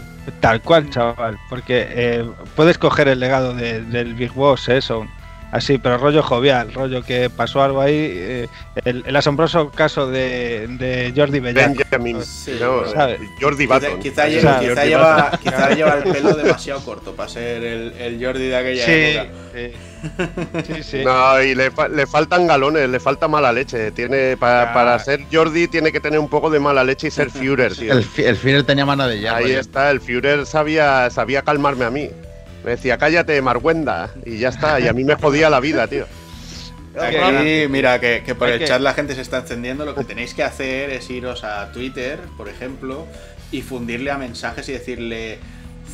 Tal 0.42 0.62
cual, 0.62 0.90
chaval. 0.90 1.38
Porque 1.50 1.88
eh, 1.90 2.26
puedes 2.56 2.78
coger 2.78 3.08
el 3.08 3.20
legado 3.22 3.54
de- 3.54 3.82
del 3.82 4.14
Big 4.14 4.34
Boss, 4.34 4.68
eso. 4.70 5.08
Así, 5.52 5.78
pero 5.80 5.98
rollo 5.98 6.24
jovial, 6.24 6.74
rollo 6.74 7.04
que 7.04 7.30
pasó 7.30 7.62
algo 7.62 7.82
ahí. 7.82 7.94
eh, 7.94 8.48
el, 8.86 9.04
el 9.06 9.16
asombroso 9.18 9.70
caso 9.70 10.08
de, 10.08 10.66
de 10.80 11.14
Jordi 11.16 11.40
Bellac. 11.42 11.76
Benjamin, 11.76 12.24
Sí. 12.24 12.54
Jordi 13.42 13.66
Quizá, 13.68 13.80
Button. 13.80 14.00
quizá 14.00 14.28
quizá 14.30 14.54
Jordi 14.62 14.88
lleva, 14.88 15.32
quizá 15.44 15.70
lleva 15.76 15.96
el 15.96 16.04
pelo 16.04 16.34
demasiado 16.36 16.80
corto 16.86 17.14
para 17.14 17.28
ser 17.28 17.64
el, 17.64 17.92
el 18.00 18.24
Jordi 18.26 18.48
de 18.48 18.56
aquella 18.56 18.86
Sí, 18.86 18.92
época. 18.92 20.64
sí, 20.66 20.74
sí, 20.76 20.84
sí. 20.84 21.04
No, 21.04 21.42
y 21.42 21.54
le, 21.54 21.70
fa- 21.70 21.90
le 21.90 22.08
faltan 22.08 22.48
galones, 22.48 22.90
le 22.90 23.00
falta 23.02 23.28
mala 23.28 23.52
leche. 23.52 23.92
Tiene 23.92 24.38
para, 24.38 24.72
Ah. 24.72 24.74
para 24.74 25.00
ser 25.00 25.22
Jordi 25.32 25.68
tiene 25.68 25.92
que 25.92 26.00
tener 26.00 26.20
un 26.20 26.30
poco 26.30 26.50
de 26.50 26.60
mala 26.62 26.84
leche 26.84 27.08
y 27.08 27.12
ser 27.12 27.30
Führer, 27.32 27.76
tío. 27.76 27.92
El, 27.94 28.06
el 28.18 28.36
Führer 28.38 28.64
tenía 28.64 28.86
mano 28.86 29.06
de 29.08 29.20
hierro. 29.20 29.36
Ahí 29.36 29.52
yo. 29.54 29.60
está, 29.60 29.92
el 29.92 30.00
Führer 30.00 30.46
sabía, 30.46 31.10
sabía 31.10 31.42
calmarme 31.42 31.84
a 31.86 31.90
mí. 31.90 32.10
Me 32.64 32.72
decía, 32.72 32.98
cállate, 32.98 33.42
Marguenda. 33.42 34.12
Y 34.26 34.38
ya 34.38 34.50
está, 34.50 34.80
y 34.80 34.88
a 34.88 34.94
mí 34.94 35.04
me 35.04 35.16
jodía 35.16 35.50
la 35.50 35.60
vida, 35.60 35.88
tío. 35.88 36.06
Aquí, 37.00 37.68
mira, 37.70 38.00
que, 38.00 38.22
que 38.26 38.36
por 38.36 38.50
el 38.50 38.60
que- 38.60 38.66
chat 38.66 38.82
la 38.82 38.94
gente 38.94 39.16
se 39.16 39.22
está 39.22 39.40
encendiendo. 39.40 39.86
Lo 39.86 39.96
que 39.96 40.04
tenéis 40.04 40.34
que 40.34 40.44
hacer 40.44 40.90
es 40.90 41.10
iros 41.10 41.44
a 41.44 41.72
Twitter, 41.72 42.20
por 42.38 42.50
ejemplo, 42.50 43.08
y 43.52 43.62
fundirle 43.62 44.12
a 44.12 44.18
mensajes 44.18 44.68
y 44.70 44.74
decirle: 44.74 45.40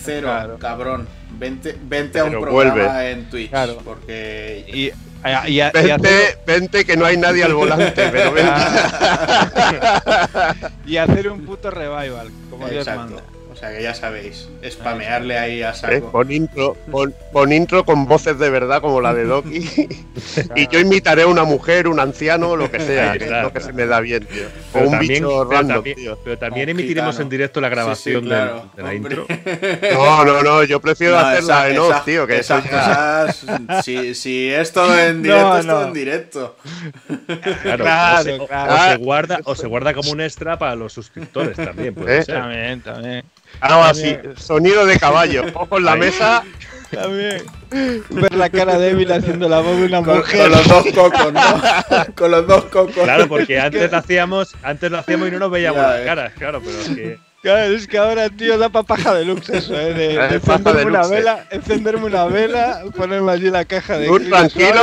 Cero, 0.03 0.27
Claro. 0.27 0.57
cabrón, 0.59 1.07
vente, 1.37 1.77
vente 1.83 2.19
a 2.19 2.23
un 2.25 2.31
Pero 2.31 2.41
programa 2.41 2.73
vuelve. 2.73 3.11
en 3.11 3.29
Twitch. 3.29 3.49
Claro. 3.51 3.77
Porque. 3.85 4.65
Y, 4.67 4.85
y, 4.87 4.89
y- 4.89 4.91
y 5.51 5.59
hacer- 5.61 5.83
Vente, 6.01 6.37
vente 6.47 6.85
que 6.85 6.97
no 6.97 7.05
hay 7.05 7.17
nadie 7.17 7.43
al 7.43 7.53
volante, 7.53 8.09
pero 8.11 8.31
vente. 8.33 8.51
y 10.87 10.97
hacer 10.97 11.29
un 11.29 11.45
puto 11.45 11.69
revival, 11.69 12.31
como 12.49 12.67
Dios 12.67 12.87
manda. 12.87 13.21
O 13.57 13.59
sea 13.59 13.75
que 13.75 13.81
ya 13.81 13.95
sabéis, 13.95 14.47
spamearle 14.69 15.35
ahí 15.35 15.63
a 15.63 15.71
¿eh? 15.71 15.73
saco. 15.73 16.11
Pon, 16.11 16.31
intro, 16.31 16.77
pon, 16.91 17.11
pon 17.33 17.51
intro 17.51 17.83
con 17.85 18.05
voces 18.05 18.37
de 18.37 18.51
verdad 18.51 18.81
como 18.81 19.01
la 19.01 19.15
de 19.15 19.23
Doki. 19.25 19.67
y 20.55 20.67
yo 20.67 20.79
imitaré 20.79 21.23
a 21.23 21.27
una 21.27 21.43
mujer, 21.43 21.87
un 21.87 21.99
anciano, 21.99 22.55
lo 22.55 22.69
que 22.69 22.79
sea, 22.79 23.17
que 23.17 23.25
es 23.25 23.31
lo 23.31 23.51
que 23.51 23.59
se 23.59 23.73
me 23.73 23.87
da 23.87 23.99
bien, 23.99 24.27
tío. 24.27 24.43
O 24.45 24.73
Pero 24.73 24.85
un 24.85 24.91
también, 24.91 25.23
bicho 25.23 25.27
pero 25.29 25.49
random, 25.59 25.75
también- 25.77 25.95
tío. 25.97 26.19
pero 26.23 26.37
también 26.37 26.69
emitiremos 26.69 27.15
gitano. 27.15 27.23
en 27.23 27.29
directo 27.29 27.59
la 27.59 27.69
grabación 27.69 27.97
Sí, 28.23 28.29
sí, 28.29 28.29
del- 28.29 28.39
claro, 28.39 28.69
de 28.75 28.83
la 28.83 28.93
intro. 28.93 29.25
No, 29.93 30.23
no, 30.25 30.43
no, 30.43 30.63
yo 30.63 30.79
prefiero 30.79 31.13
No, 31.19 31.25
hacerla 31.25 31.67
esa- 31.67 31.69
en 31.69 31.79
off, 31.79 32.05
tío, 32.05 32.27
que 32.27 32.37
eso 32.37 32.57
esas 32.59 32.69
cosas. 32.69 33.83
Si, 33.83 34.13
si 34.13 34.49
es 34.49 34.71
todo 34.71 34.95
en 34.99 35.23
directo, 35.23 35.47
No, 35.49 35.57
es 35.57 35.65
todo 35.65 35.81
no. 35.81 35.87
en 35.87 35.93
directo. 35.93 36.55
Claro, 37.63 37.83
Claro, 37.83 38.19
o, 38.19 38.23
se, 38.23 38.33
o- 38.39 38.47
claro. 38.47 38.73
o 38.75 38.77
se 38.91 38.95
guarda, 38.97 39.39
o 39.45 39.55
se 39.55 39.65
guarda 39.67 39.93
como 39.95 40.11
un 40.11 40.21
extra 40.21 40.59
para 40.59 40.75
los 40.75 40.93
suscriptores 40.93 41.55
también, 41.57 41.95
puede 41.95 42.19
¿Eh? 42.19 42.23
ser. 42.23 42.35
También, 42.35 42.81
también. 42.81 43.23
Ahora 43.59 43.93
sí, 43.93 44.17
sonido 44.37 44.85
de 44.85 44.99
caballo, 44.99 45.45
ojo 45.53 45.77
en 45.77 45.85
la 45.85 45.95
mesa. 45.95 46.43
También. 46.91 47.43
Ver 48.09 48.33
la 48.35 48.49
cara 48.49 48.77
débil 48.77 49.11
haciendo 49.11 49.49
la 49.49 49.59
voz 49.59 49.77
de 49.77 49.85
una 49.85 50.01
mujer. 50.01 50.41
con 50.41 50.51
los 50.51 50.67
dos 50.67 50.85
cocos, 50.93 51.33
¿no? 51.33 51.41
con 52.15 52.31
los 52.31 52.47
dos 52.47 52.65
cocos. 52.65 53.03
Claro, 53.03 53.27
porque 53.27 53.59
antes 53.59 53.91
lo 53.91 53.97
hacíamos, 53.97 54.55
antes 54.63 54.89
lo 54.89 54.99
hacíamos 54.99 55.27
y 55.27 55.31
no 55.31 55.39
nos 55.39 55.51
veíamos 55.51 55.81
las 55.81 56.01
caras, 56.01 56.33
claro, 56.33 56.61
pero 56.63 56.79
es 56.79 56.89
que 56.89 57.27
Claro, 57.41 57.75
es 57.75 57.87
que 57.87 57.97
ahora, 57.97 58.29
tío, 58.29 58.57
da 58.57 58.69
pa' 58.69 58.83
paja 58.83 59.13
de 59.13 59.23
lux 59.23 59.47
eso, 59.49 59.79
¿eh? 59.79 59.93
De, 59.93 60.15
encenderme 60.35 60.79
de 60.81 60.85
una 60.85 61.03
eh. 61.03 61.09
vela, 61.09 61.45
encenderme 61.51 62.05
una 62.05 62.25
vela, 62.25 62.83
ponerme 62.95 63.31
allí 63.31 63.49
la 63.49 63.63
caja 63.63 63.97
de... 63.97 64.07
Kleenex, 64.07 64.29
tranquilo. 64.29 64.81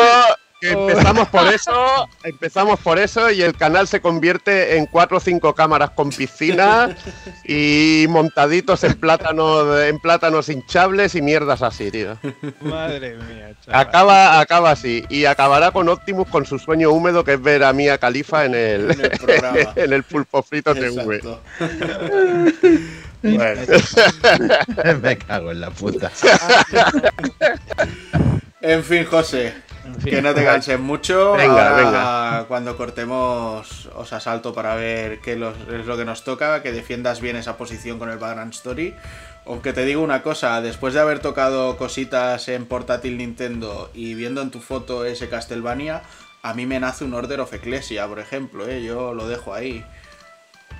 Que 0.64 0.74
Oh. 0.74 0.88
empezamos 0.88 1.28
por 1.28 1.46
eso, 1.52 2.08
empezamos 2.24 2.80
por 2.80 2.98
eso 2.98 3.30
y 3.30 3.42
el 3.42 3.54
canal 3.56 3.86
se 3.86 4.00
convierte 4.00 4.76
en 4.76 4.86
cuatro 4.86 5.18
o 5.18 5.20
cinco 5.20 5.54
cámaras 5.54 5.90
con 5.90 6.10
piscina 6.10 6.96
y 7.44 8.06
montaditos 8.08 8.82
en 8.84 8.94
plátanos, 8.94 9.80
en 9.82 9.98
plátanos 9.98 10.48
hinchables 10.48 11.14
y 11.14 11.22
mierdas 11.22 11.62
así, 11.62 11.90
tío. 11.90 12.16
Madre 12.60 13.16
mía, 13.16 13.54
chaval. 13.64 13.80
Acaba, 13.80 14.40
acaba 14.40 14.70
así. 14.70 15.04
Y 15.10 15.26
acabará 15.26 15.70
con 15.70 15.88
Optimus 15.88 16.28
con 16.28 16.46
su 16.46 16.58
sueño 16.58 16.90
húmedo 16.90 17.24
que 17.24 17.34
es 17.34 17.42
ver 17.42 17.62
a 17.64 17.72
Mia 17.72 17.98
Califa 17.98 18.44
en 18.46 18.54
el, 18.54 18.90
En 18.90 19.00
el 19.00 19.10
programa. 19.10 19.72
en 19.76 19.92
el 19.92 20.02
pulpo 20.02 20.42
frito 20.42 20.74
TV. 20.74 21.20
Bueno, 23.22 23.60
Me 25.02 25.18
cago 25.18 25.50
en 25.50 25.60
la 25.60 25.70
puta. 25.70 26.10
En 28.64 28.84
fin, 28.84 29.04
José. 29.04 29.54
En 29.84 29.94
fin. 30.00 30.10
Que 30.14 30.22
no 30.22 30.34
te 30.34 30.44
canses 30.44 30.78
mucho. 30.80 31.32
Venga, 31.36 31.68
Ahora, 31.70 31.76
venga. 31.84 32.44
Cuando 32.48 32.76
cortemos, 32.76 33.86
os 33.94 34.12
asalto 34.12 34.54
para 34.54 34.74
ver 34.74 35.20
qué 35.20 35.36
los- 35.36 35.56
es 35.72 35.86
lo 35.86 35.96
que 35.96 36.04
nos 36.04 36.24
toca. 36.24 36.62
Que 36.62 36.72
defiendas 36.72 37.20
bien 37.20 37.36
esa 37.36 37.56
posición 37.56 37.98
con 37.98 38.10
el 38.10 38.18
Background 38.18 38.52
Story. 38.54 38.94
Aunque 39.46 39.72
te 39.74 39.84
digo 39.84 40.00
una 40.02 40.22
cosa, 40.22 40.60
después 40.62 40.94
de 40.94 41.00
haber 41.00 41.18
tocado 41.18 41.76
cositas 41.76 42.48
en 42.48 42.64
portátil 42.64 43.18
Nintendo 43.18 43.90
y 43.92 44.14
viendo 44.14 44.40
en 44.40 44.50
tu 44.50 44.60
foto 44.60 45.04
ese 45.04 45.28
Castlevania, 45.28 46.00
a 46.42 46.54
mí 46.54 46.64
me 46.64 46.80
nace 46.80 47.04
un 47.04 47.12
Order 47.12 47.40
of 47.40 47.52
Ecclesia, 47.52 48.06
por 48.06 48.20
ejemplo, 48.20 48.66
¿eh? 48.66 48.82
yo 48.82 49.12
lo 49.12 49.28
dejo 49.28 49.52
ahí. 49.52 49.84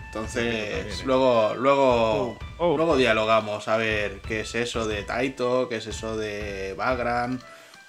Entonces, 0.07 1.05
luego, 1.05 1.55
luego, 1.57 1.85
Oh, 2.23 2.39
oh. 2.59 2.77
luego 2.77 2.97
dialogamos 2.97 3.67
a 3.69 3.77
ver 3.77 4.21
qué 4.27 4.41
es 4.41 4.55
eso 4.55 4.87
de 4.87 5.03
Taito, 5.03 5.69
qué 5.69 5.77
es 5.77 5.87
eso 5.87 6.17
de 6.17 6.75
Bagran. 6.79 7.41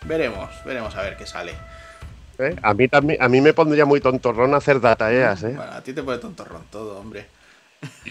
Veremos, 0.07 0.49
veremos 0.65 0.95
a 0.95 1.01
ver 1.01 1.17
qué 1.17 1.25
sale. 1.25 1.53
¿Eh? 2.37 2.55
A 2.61 2.73
mí 2.73 2.87
también, 2.87 3.21
a 3.21 3.29
mí 3.29 3.41
me 3.41 3.53
pondría 3.53 3.85
muy 3.85 4.01
tontorrón 4.01 4.53
hacer 4.53 4.79
dataeas, 4.81 5.43
¿eh? 5.43 5.53
Bueno, 5.55 5.71
a 5.71 5.81
ti 5.81 5.93
te 5.93 6.03
pone 6.03 6.17
tontorrón 6.17 6.65
todo, 6.69 6.99
hombre. 6.99 7.27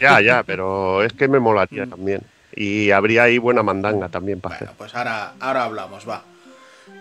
Ya, 0.00 0.20
ya, 0.20 0.42
pero 0.42 1.02
es 1.02 1.12
que 1.12 1.28
me 1.28 1.40
molaría 1.40 1.86
también. 1.86 2.22
Y 2.54 2.90
habría 2.90 3.24
ahí 3.24 3.38
buena 3.38 3.62
mandanga 3.62 4.08
también 4.08 4.40
para 4.40 4.56
Bueno, 4.56 4.66
hacer. 4.66 4.76
pues 4.78 4.94
ahora, 4.94 5.34
ahora 5.40 5.64
hablamos, 5.64 6.08
va. 6.08 6.22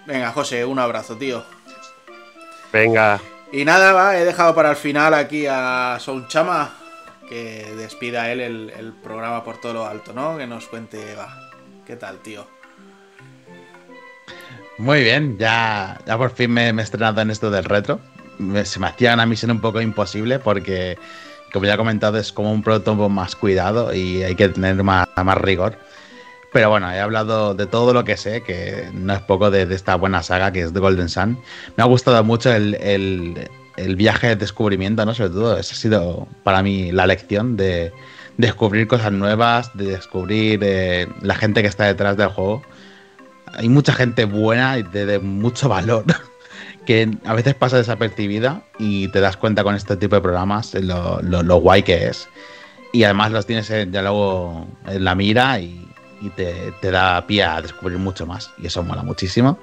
Venga, 0.06 0.32
José, 0.32 0.66
un 0.66 0.80
abrazo, 0.80 1.16
tío. 1.18 1.44
Venga, 2.72 3.20
Y 3.52 3.66
nada, 3.66 3.94
va, 3.94 4.18
he 4.18 4.26
dejado 4.26 4.56
para 4.56 4.72
el 4.72 4.76
final 4.76 5.14
aquí 5.14 5.46
a 5.48 5.98
Chama 6.28 6.74
que 7.30 7.72
despida 7.78 8.32
él 8.32 8.42
el, 8.42 8.70
el 8.72 8.92
programa 8.94 9.44
por 9.44 9.62
todo 9.62 9.74
lo 9.74 9.86
alto, 9.86 10.12
¿no? 10.14 10.38
Que 10.38 10.48
nos 10.48 10.68
cuente, 10.68 11.16
va, 11.16 11.38
¿qué 11.86 11.96
tal, 11.96 12.18
tío? 12.20 12.48
Muy 14.84 15.02
bien, 15.02 15.38
ya, 15.38 15.98
ya 16.06 16.18
por 16.18 16.32
fin 16.32 16.52
me, 16.52 16.74
me 16.74 16.82
he 16.82 16.86
estrenado 16.86 17.22
en 17.22 17.32
esto 17.32 17.50
del 17.50 17.64
retro. 17.64 18.00
Me- 18.38 18.66
se 18.66 18.80
me 18.80 18.88
hacía 18.88 19.14
una 19.14 19.26
misión 19.26 19.52
un 19.52 19.62
poco 19.62 19.80
imposible 19.80 20.40
porque, 20.40 20.98
como 21.54 21.66
ya 21.66 21.76
he 21.76 21.78
comentado, 21.78 22.18
es 22.18 22.34
como 22.34 22.52
un 22.52 22.62
poco 22.64 23.08
más 23.10 23.36
cuidado 23.38 23.94
y 23.94 24.24
hay 24.24 24.36
que 24.36 24.50
tener 24.50 24.84
más, 24.84 25.08
más 25.24 25.38
rigor. 25.38 25.78
Pero 26.54 26.70
bueno, 26.70 26.92
he 26.92 27.00
hablado 27.00 27.56
de 27.56 27.68
todo 27.68 27.94
lo 27.94 28.04
que 28.04 28.18
sé, 28.18 28.44
que 28.44 28.90
no 28.94 29.14
es 29.14 29.22
poco 29.22 29.52
de, 29.52 29.66
de 29.66 29.76
esta 29.76 29.96
buena 29.96 30.24
saga 30.24 30.52
que 30.52 30.62
es 30.64 30.74
The 30.74 30.80
Golden 30.80 31.10
Sun. 31.10 31.40
Me 31.78 31.84
ha 31.84 31.88
gustado 31.88 32.24
mucho 32.24 32.52
el, 32.54 32.76
el- 32.76 33.50
el 33.78 33.96
viaje 33.96 34.28
de 34.30 34.36
descubrimiento, 34.38 35.06
¿no? 35.06 35.14
Sobre 35.16 35.32
todo, 35.32 35.58
esa 35.58 35.74
ha 35.74 35.78
sido 35.78 36.28
para 36.44 36.64
mí 36.64 36.92
la 36.92 37.08
lección 37.08 37.58
de 37.58 37.94
descubrir 38.38 38.88
cosas 38.88 39.12
nuevas, 39.14 39.72
de 39.76 39.86
descubrir 39.86 40.60
eh, 40.64 41.08
la 41.22 41.36
gente 41.36 41.62
que 41.62 41.68
está 41.70 41.86
detrás 41.86 42.18
del 42.18 42.30
juego 42.30 42.64
hay 43.54 43.70
mucha 43.70 43.94
gente 43.94 44.26
buena 44.26 44.78
y 44.80 44.84
de, 44.84 45.06
de 45.06 45.20
mucho 45.20 45.70
valor 45.70 46.06
que 46.86 47.10
a 47.26 47.34
veces 47.34 47.56
pasa 47.56 47.78
desapercibida 47.78 48.62
y 48.80 49.08
te 49.10 49.20
das 49.22 49.38
cuenta 49.38 49.64
con 49.64 49.76
este 49.76 49.96
tipo 49.98 50.16
de 50.16 50.22
programas 50.22 50.74
lo, 50.76 51.22
lo- 51.22 51.44
lo 51.44 51.56
guay 51.58 51.84
que 51.84 52.08
es. 52.08 52.28
Y 52.92 53.04
además 53.06 53.32
los 53.32 53.46
tienes 53.46 53.70
eh, 53.72 53.88
ya 53.90 54.02
luego 54.02 54.68
en 54.88 55.04
la 55.04 55.16
mira 55.16 55.60
y, 55.60 55.88
y 56.22 56.30
te, 56.30 56.74
te 56.82 56.92
da 56.92 57.26
pie 57.26 57.44
a 57.44 57.62
descubrir 57.62 57.98
mucho 57.98 58.26
más. 58.28 58.52
Y 58.60 58.68
eso 58.68 58.84
mola 58.84 59.02
muchísimo. 59.02 59.58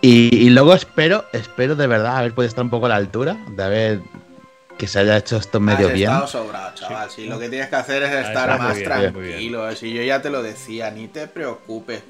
Y, 0.00 0.34
y 0.46 0.50
luego 0.50 0.74
espero, 0.74 1.24
espero 1.32 1.76
de 1.76 1.86
verdad 1.86 2.18
haber 2.18 2.32
podido 2.34 2.48
estar 2.48 2.64
un 2.64 2.70
poco 2.70 2.86
a 2.86 2.90
la 2.90 2.96
altura, 2.96 3.36
de 3.56 3.62
haber 3.62 4.00
que 4.78 4.86
se 4.88 4.98
haya 4.98 5.16
hecho 5.16 5.36
esto 5.36 5.60
medio 5.60 5.88
Has 5.88 5.94
bien. 5.94 6.10
sobrado, 6.26 6.74
chaval. 6.74 7.08
Si 7.10 7.26
lo 7.26 7.38
que 7.38 7.48
tienes 7.48 7.68
que 7.68 7.76
hacer 7.76 8.02
es 8.02 8.26
estar 8.26 8.58
más 8.58 8.74
bien. 8.78 8.84
tranquilo. 8.84 9.74
Si 9.76 9.92
yo 9.92 10.02
ya 10.02 10.20
te 10.20 10.30
lo 10.30 10.42
decía, 10.42 10.90
ni 10.90 11.06
te 11.08 11.28
preocupes. 11.28 12.02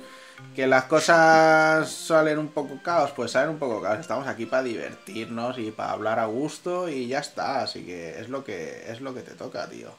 Que 0.54 0.66
las 0.66 0.84
cosas 0.84 1.90
salen 1.90 2.38
un 2.38 2.52
poco 2.52 2.80
caos, 2.82 3.12
pues 3.12 3.32
salen 3.32 3.50
un 3.50 3.58
poco 3.58 3.80
caos. 3.82 3.98
Estamos 4.00 4.26
aquí 4.28 4.46
para 4.46 4.62
divertirnos 4.62 5.58
y 5.58 5.70
para 5.72 5.92
hablar 5.92 6.18
a 6.20 6.26
gusto 6.26 6.88
y 6.88 7.08
ya 7.08 7.18
está. 7.20 7.62
Así 7.62 7.84
que 7.84 8.20
es 8.20 8.28
lo 8.28 8.44
que 8.44 8.84
es 8.90 9.00
lo 9.00 9.14
que 9.14 9.22
te 9.22 9.34
toca, 9.34 9.68
tío. 9.68 9.90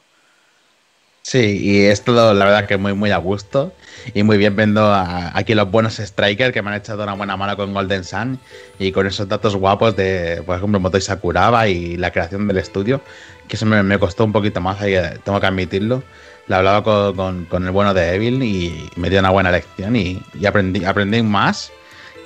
Sí, 1.22 1.58
y 1.62 1.86
es 1.86 2.04
todo, 2.04 2.34
la 2.34 2.44
verdad, 2.44 2.66
que 2.68 2.76
muy, 2.76 2.92
muy 2.92 3.10
a 3.10 3.16
gusto. 3.16 3.72
Y 4.12 4.22
muy 4.22 4.36
bien 4.36 4.56
viendo 4.56 4.84
a- 4.92 5.36
aquí 5.36 5.54
los 5.54 5.70
buenos 5.70 5.94
strikers 5.96 6.52
que 6.52 6.60
me 6.62 6.68
han 6.70 6.76
echado 6.76 7.02
una 7.02 7.14
buena 7.14 7.36
mano 7.36 7.56
con 7.56 7.72
Golden 7.72 8.04
Sun 8.04 8.38
y 8.78 8.92
con 8.92 9.06
esos 9.06 9.26
datos 9.26 9.56
guapos 9.56 9.96
de, 9.96 10.42
por 10.44 10.56
ejemplo, 10.58 10.80
Motoi 10.80 11.00
Sakuraba 11.00 11.66
y 11.68 11.96
la 11.96 12.10
creación 12.12 12.46
del 12.46 12.58
estudio, 12.58 13.02
que 13.48 13.56
eso 13.56 13.64
me, 13.64 13.82
me 13.82 13.98
costó 13.98 14.24
un 14.24 14.32
poquito 14.32 14.60
más, 14.60 14.80
ahí, 14.82 14.94
tengo 15.24 15.40
que 15.40 15.46
admitirlo. 15.46 16.04
Lo 16.46 16.56
hablaba 16.56 16.82
con, 16.84 17.14
con- 17.16 17.44
con 17.46 17.64
el 17.64 17.70
bueno 17.70 17.94
de 17.94 18.14
Evil 18.14 18.42
y 18.42 18.90
me 18.96 19.08
dio 19.10 19.20
una 19.20 19.30
buena 19.30 19.50
lección 19.50 19.96
y, 19.96 20.20
y 20.38 20.46
aprendí, 20.46 20.84
aprendí 20.84 21.22
más 21.22 21.72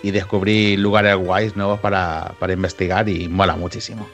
y 0.03 0.11
descubrí 0.11 0.77
lugares 0.77 1.17
guays 1.17 1.57
nuevos 1.57 1.79
para, 1.81 2.33
para 2.39 2.53
investigar 2.53 3.09
y 3.09 3.29
mola 3.29 3.55
muchísimo. 3.57 4.09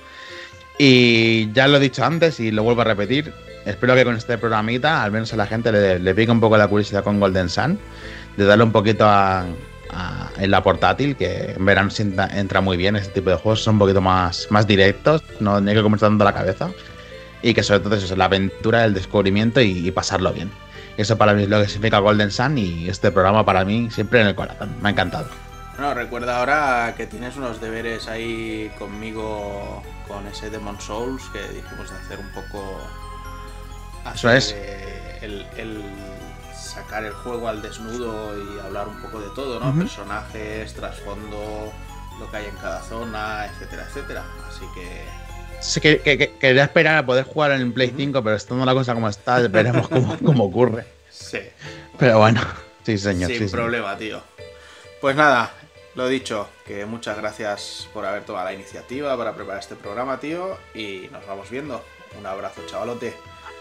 Y 0.78 1.52
ya 1.52 1.68
lo 1.68 1.76
he 1.76 1.80
dicho 1.80 2.04
antes 2.04 2.40
y 2.40 2.50
lo 2.50 2.62
vuelvo 2.64 2.82
a 2.82 2.84
repetir. 2.84 3.32
Espero 3.64 3.94
que 3.94 4.04
con 4.04 4.16
este 4.16 4.36
programita, 4.36 5.02
al 5.02 5.12
menos 5.12 5.32
a 5.32 5.36
la 5.36 5.46
gente 5.46 5.72
le, 5.72 5.98
le 5.98 6.14
pique 6.14 6.30
un 6.30 6.40
poco 6.40 6.56
la 6.56 6.68
curiosidad 6.68 7.02
con 7.04 7.18
Golden 7.20 7.48
Sun, 7.48 7.78
de 8.36 8.44
darle 8.44 8.64
un 8.64 8.72
poquito 8.72 9.06
a, 9.06 9.46
a- 9.90 10.30
en 10.38 10.50
la 10.50 10.62
portátil, 10.62 11.16
que 11.16 11.54
en 11.56 11.64
verano 11.64 11.88
entra 12.34 12.60
muy 12.60 12.76
bien 12.76 12.96
este 12.96 13.12
tipo 13.14 13.30
de 13.30 13.36
juegos, 13.36 13.62
son 13.62 13.76
un 13.76 13.78
poquito 13.78 14.00
más, 14.02 14.48
más 14.50 14.66
directos, 14.66 15.22
no 15.40 15.56
hay 15.56 15.64
que 15.74 15.82
comerse 15.82 16.04
tanto 16.06 16.24
la 16.24 16.34
cabeza. 16.34 16.68
Y 17.44 17.52
que 17.52 17.62
sobre 17.62 17.80
todo 17.80 17.94
es 17.94 18.02
eso, 18.04 18.16
la 18.16 18.24
aventura, 18.24 18.84
el 18.86 18.94
descubrimiento 18.94 19.60
y, 19.60 19.86
y 19.86 19.90
pasarlo 19.90 20.32
bien. 20.32 20.50
Eso 20.96 21.18
para 21.18 21.34
mí 21.34 21.42
es 21.42 21.48
lo 21.50 21.60
que 21.60 21.68
significa 21.68 21.98
Golden 21.98 22.30
Sun 22.30 22.56
y 22.56 22.88
este 22.88 23.10
programa 23.12 23.44
para 23.44 23.64
mí 23.66 23.90
siempre 23.90 24.22
en 24.22 24.28
el 24.28 24.34
corazón. 24.34 24.74
Me 24.80 24.88
ha 24.88 24.92
encantado. 24.92 25.26
Bueno, 25.76 25.92
recuerda 25.92 26.38
ahora 26.38 26.94
que 26.96 27.06
tienes 27.06 27.36
unos 27.36 27.60
deberes 27.60 28.08
ahí 28.08 28.72
conmigo 28.78 29.82
con 30.08 30.26
ese 30.26 30.48
Demon 30.48 30.80
Souls 30.80 31.22
que 31.32 31.40
dijimos 31.52 31.90
de 31.90 31.96
hacer 31.96 32.18
un 32.18 32.30
poco 32.30 32.80
Eso 34.14 34.30
es. 34.30 34.54
el, 35.20 35.44
el 35.56 35.82
sacar 36.56 37.04
el 37.04 37.12
juego 37.12 37.48
al 37.48 37.60
desnudo 37.60 38.32
y 38.38 38.60
hablar 38.60 38.88
un 38.88 39.02
poco 39.02 39.20
de 39.20 39.28
todo, 39.34 39.60
¿no? 39.60 39.74
Personajes, 39.74 40.72
trasfondo, 40.74 41.72
lo 42.20 42.30
que 42.30 42.36
hay 42.36 42.46
en 42.46 42.56
cada 42.56 42.80
zona, 42.82 43.46
etcétera, 43.46 43.84
etcétera. 43.88 44.24
Así 44.48 44.64
que 44.74 45.04
Sí, 45.66 45.80
que, 45.80 46.00
que- 46.00 46.18
que- 46.18 46.32
quería 46.38 46.64
esperar 46.64 46.98
a 46.98 47.06
poder 47.06 47.24
jugar 47.24 47.52
en 47.52 47.62
el 47.62 47.72
Play 47.72 47.92
5, 47.96 48.22
pero 48.22 48.36
estando 48.36 48.64
la 48.66 48.74
cosa 48.74 48.92
como 48.94 49.08
está, 49.08 49.38
veremos 49.48 49.88
cómo, 49.88 50.16
cómo 50.24 50.44
ocurre. 50.44 50.84
sí, 51.10 51.38
Pero 51.98 52.18
bueno, 52.18 52.40
sí, 52.84 52.98
señor. 52.98 53.28
sin 53.30 53.38
sí, 53.38 53.48
señor. 53.48 53.62
problema, 53.62 53.96
tío. 53.96 54.20
Pues 55.00 55.16
nada, 55.16 55.52
lo 55.94 56.06
dicho, 56.08 56.48
que 56.66 56.84
muchas 56.84 57.16
gracias 57.16 57.88
por 57.94 58.04
haber 58.04 58.24
tomado 58.24 58.44
la 58.46 58.52
iniciativa 58.52 59.16
para 59.16 59.34
preparar 59.34 59.60
este 59.60 59.74
programa, 59.74 60.20
tío, 60.20 60.58
y 60.74 61.08
nos 61.10 61.26
vamos 61.26 61.48
viendo. 61.50 61.82
Un 62.18 62.26
abrazo, 62.26 62.60
chavalote. 62.66 63.14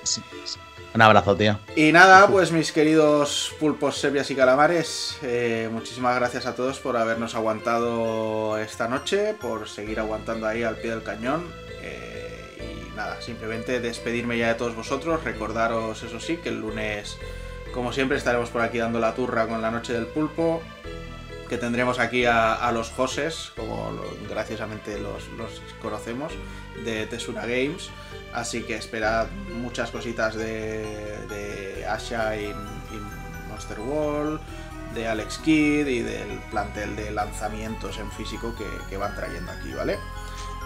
Sí, 0.03 0.21
sí. 0.45 0.59
Un 0.93 1.01
abrazo, 1.01 1.35
tío. 1.35 1.57
Y 1.75 1.91
nada, 1.91 2.27
pues 2.27 2.51
mis 2.51 2.71
queridos 2.71 3.51
pulpos, 3.59 3.97
sepias 3.97 4.29
y 4.29 4.35
calamares, 4.35 5.17
eh, 5.23 5.67
muchísimas 5.71 6.15
gracias 6.17 6.45
a 6.45 6.53
todos 6.55 6.79
por 6.79 6.97
habernos 6.97 7.33
aguantado 7.33 8.57
esta 8.59 8.87
noche, 8.87 9.33
por 9.41 9.67
seguir 9.69 9.99
aguantando 9.99 10.45
ahí 10.45 10.61
al 10.63 10.75
pie 10.75 10.91
del 10.91 11.01
cañón. 11.03 11.47
Y 12.93 12.97
nada, 12.97 13.21
simplemente 13.21 13.79
despedirme 13.79 14.37
ya 14.37 14.49
de 14.49 14.55
todos 14.55 14.75
vosotros, 14.75 15.23
recordaros 15.23 16.03
eso 16.03 16.19
sí, 16.19 16.37
que 16.37 16.49
el 16.49 16.59
lunes, 16.59 17.17
como 17.73 17.93
siempre, 17.93 18.17
estaremos 18.17 18.49
por 18.49 18.61
aquí 18.61 18.77
dando 18.77 18.99
la 18.99 19.15
turra 19.15 19.47
con 19.47 19.61
la 19.61 19.71
noche 19.71 19.93
del 19.93 20.07
pulpo, 20.07 20.61
que 21.49 21.57
tendremos 21.57 21.99
aquí 21.99 22.25
a, 22.25 22.71
los 22.73 22.89
Joses, 22.89 23.51
como 23.55 23.91
graciosamente 24.29 24.99
los, 24.99 25.23
conocemos, 25.81 26.33
de 26.83 27.05
Tesura 27.05 27.41
Games. 27.41 27.89
Así 28.33 28.63
que 28.63 28.75
esperad 28.75 29.27
muchas 29.61 29.91
cositas 29.91 30.35
de, 30.35 31.85
Asha 31.87 32.35
in 32.37 32.55
Monster 33.49 33.79
World, 33.79 34.39
de 34.95 35.07
Alex 35.07 35.37
Kidd 35.39 35.87
y 35.87 36.01
del 36.01 36.39
plantel 36.49 36.95
de 36.95 37.11
lanzamientos 37.11 37.99
en 37.99 38.11
físico 38.11 38.55
que 38.89 38.97
van 38.97 39.15
trayendo 39.15 39.51
aquí, 39.51 39.73
¿vale? 39.73 39.99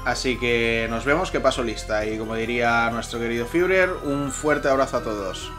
Así 0.08 0.38
que 0.38 0.88
nos 0.90 1.04
vemos, 1.04 1.32
que 1.32 1.42
paso 1.42 1.62
lista. 1.64 2.06
Y 2.06 2.18
como 2.18 2.34
diría 2.36 2.90
nuestro 2.92 3.20
querido 3.20 3.46
Führer, 3.46 3.90
un 4.06 4.32
fuerte 4.32 4.70
abrazo 4.70 4.96
a 4.96 5.04
todos. 5.04 5.52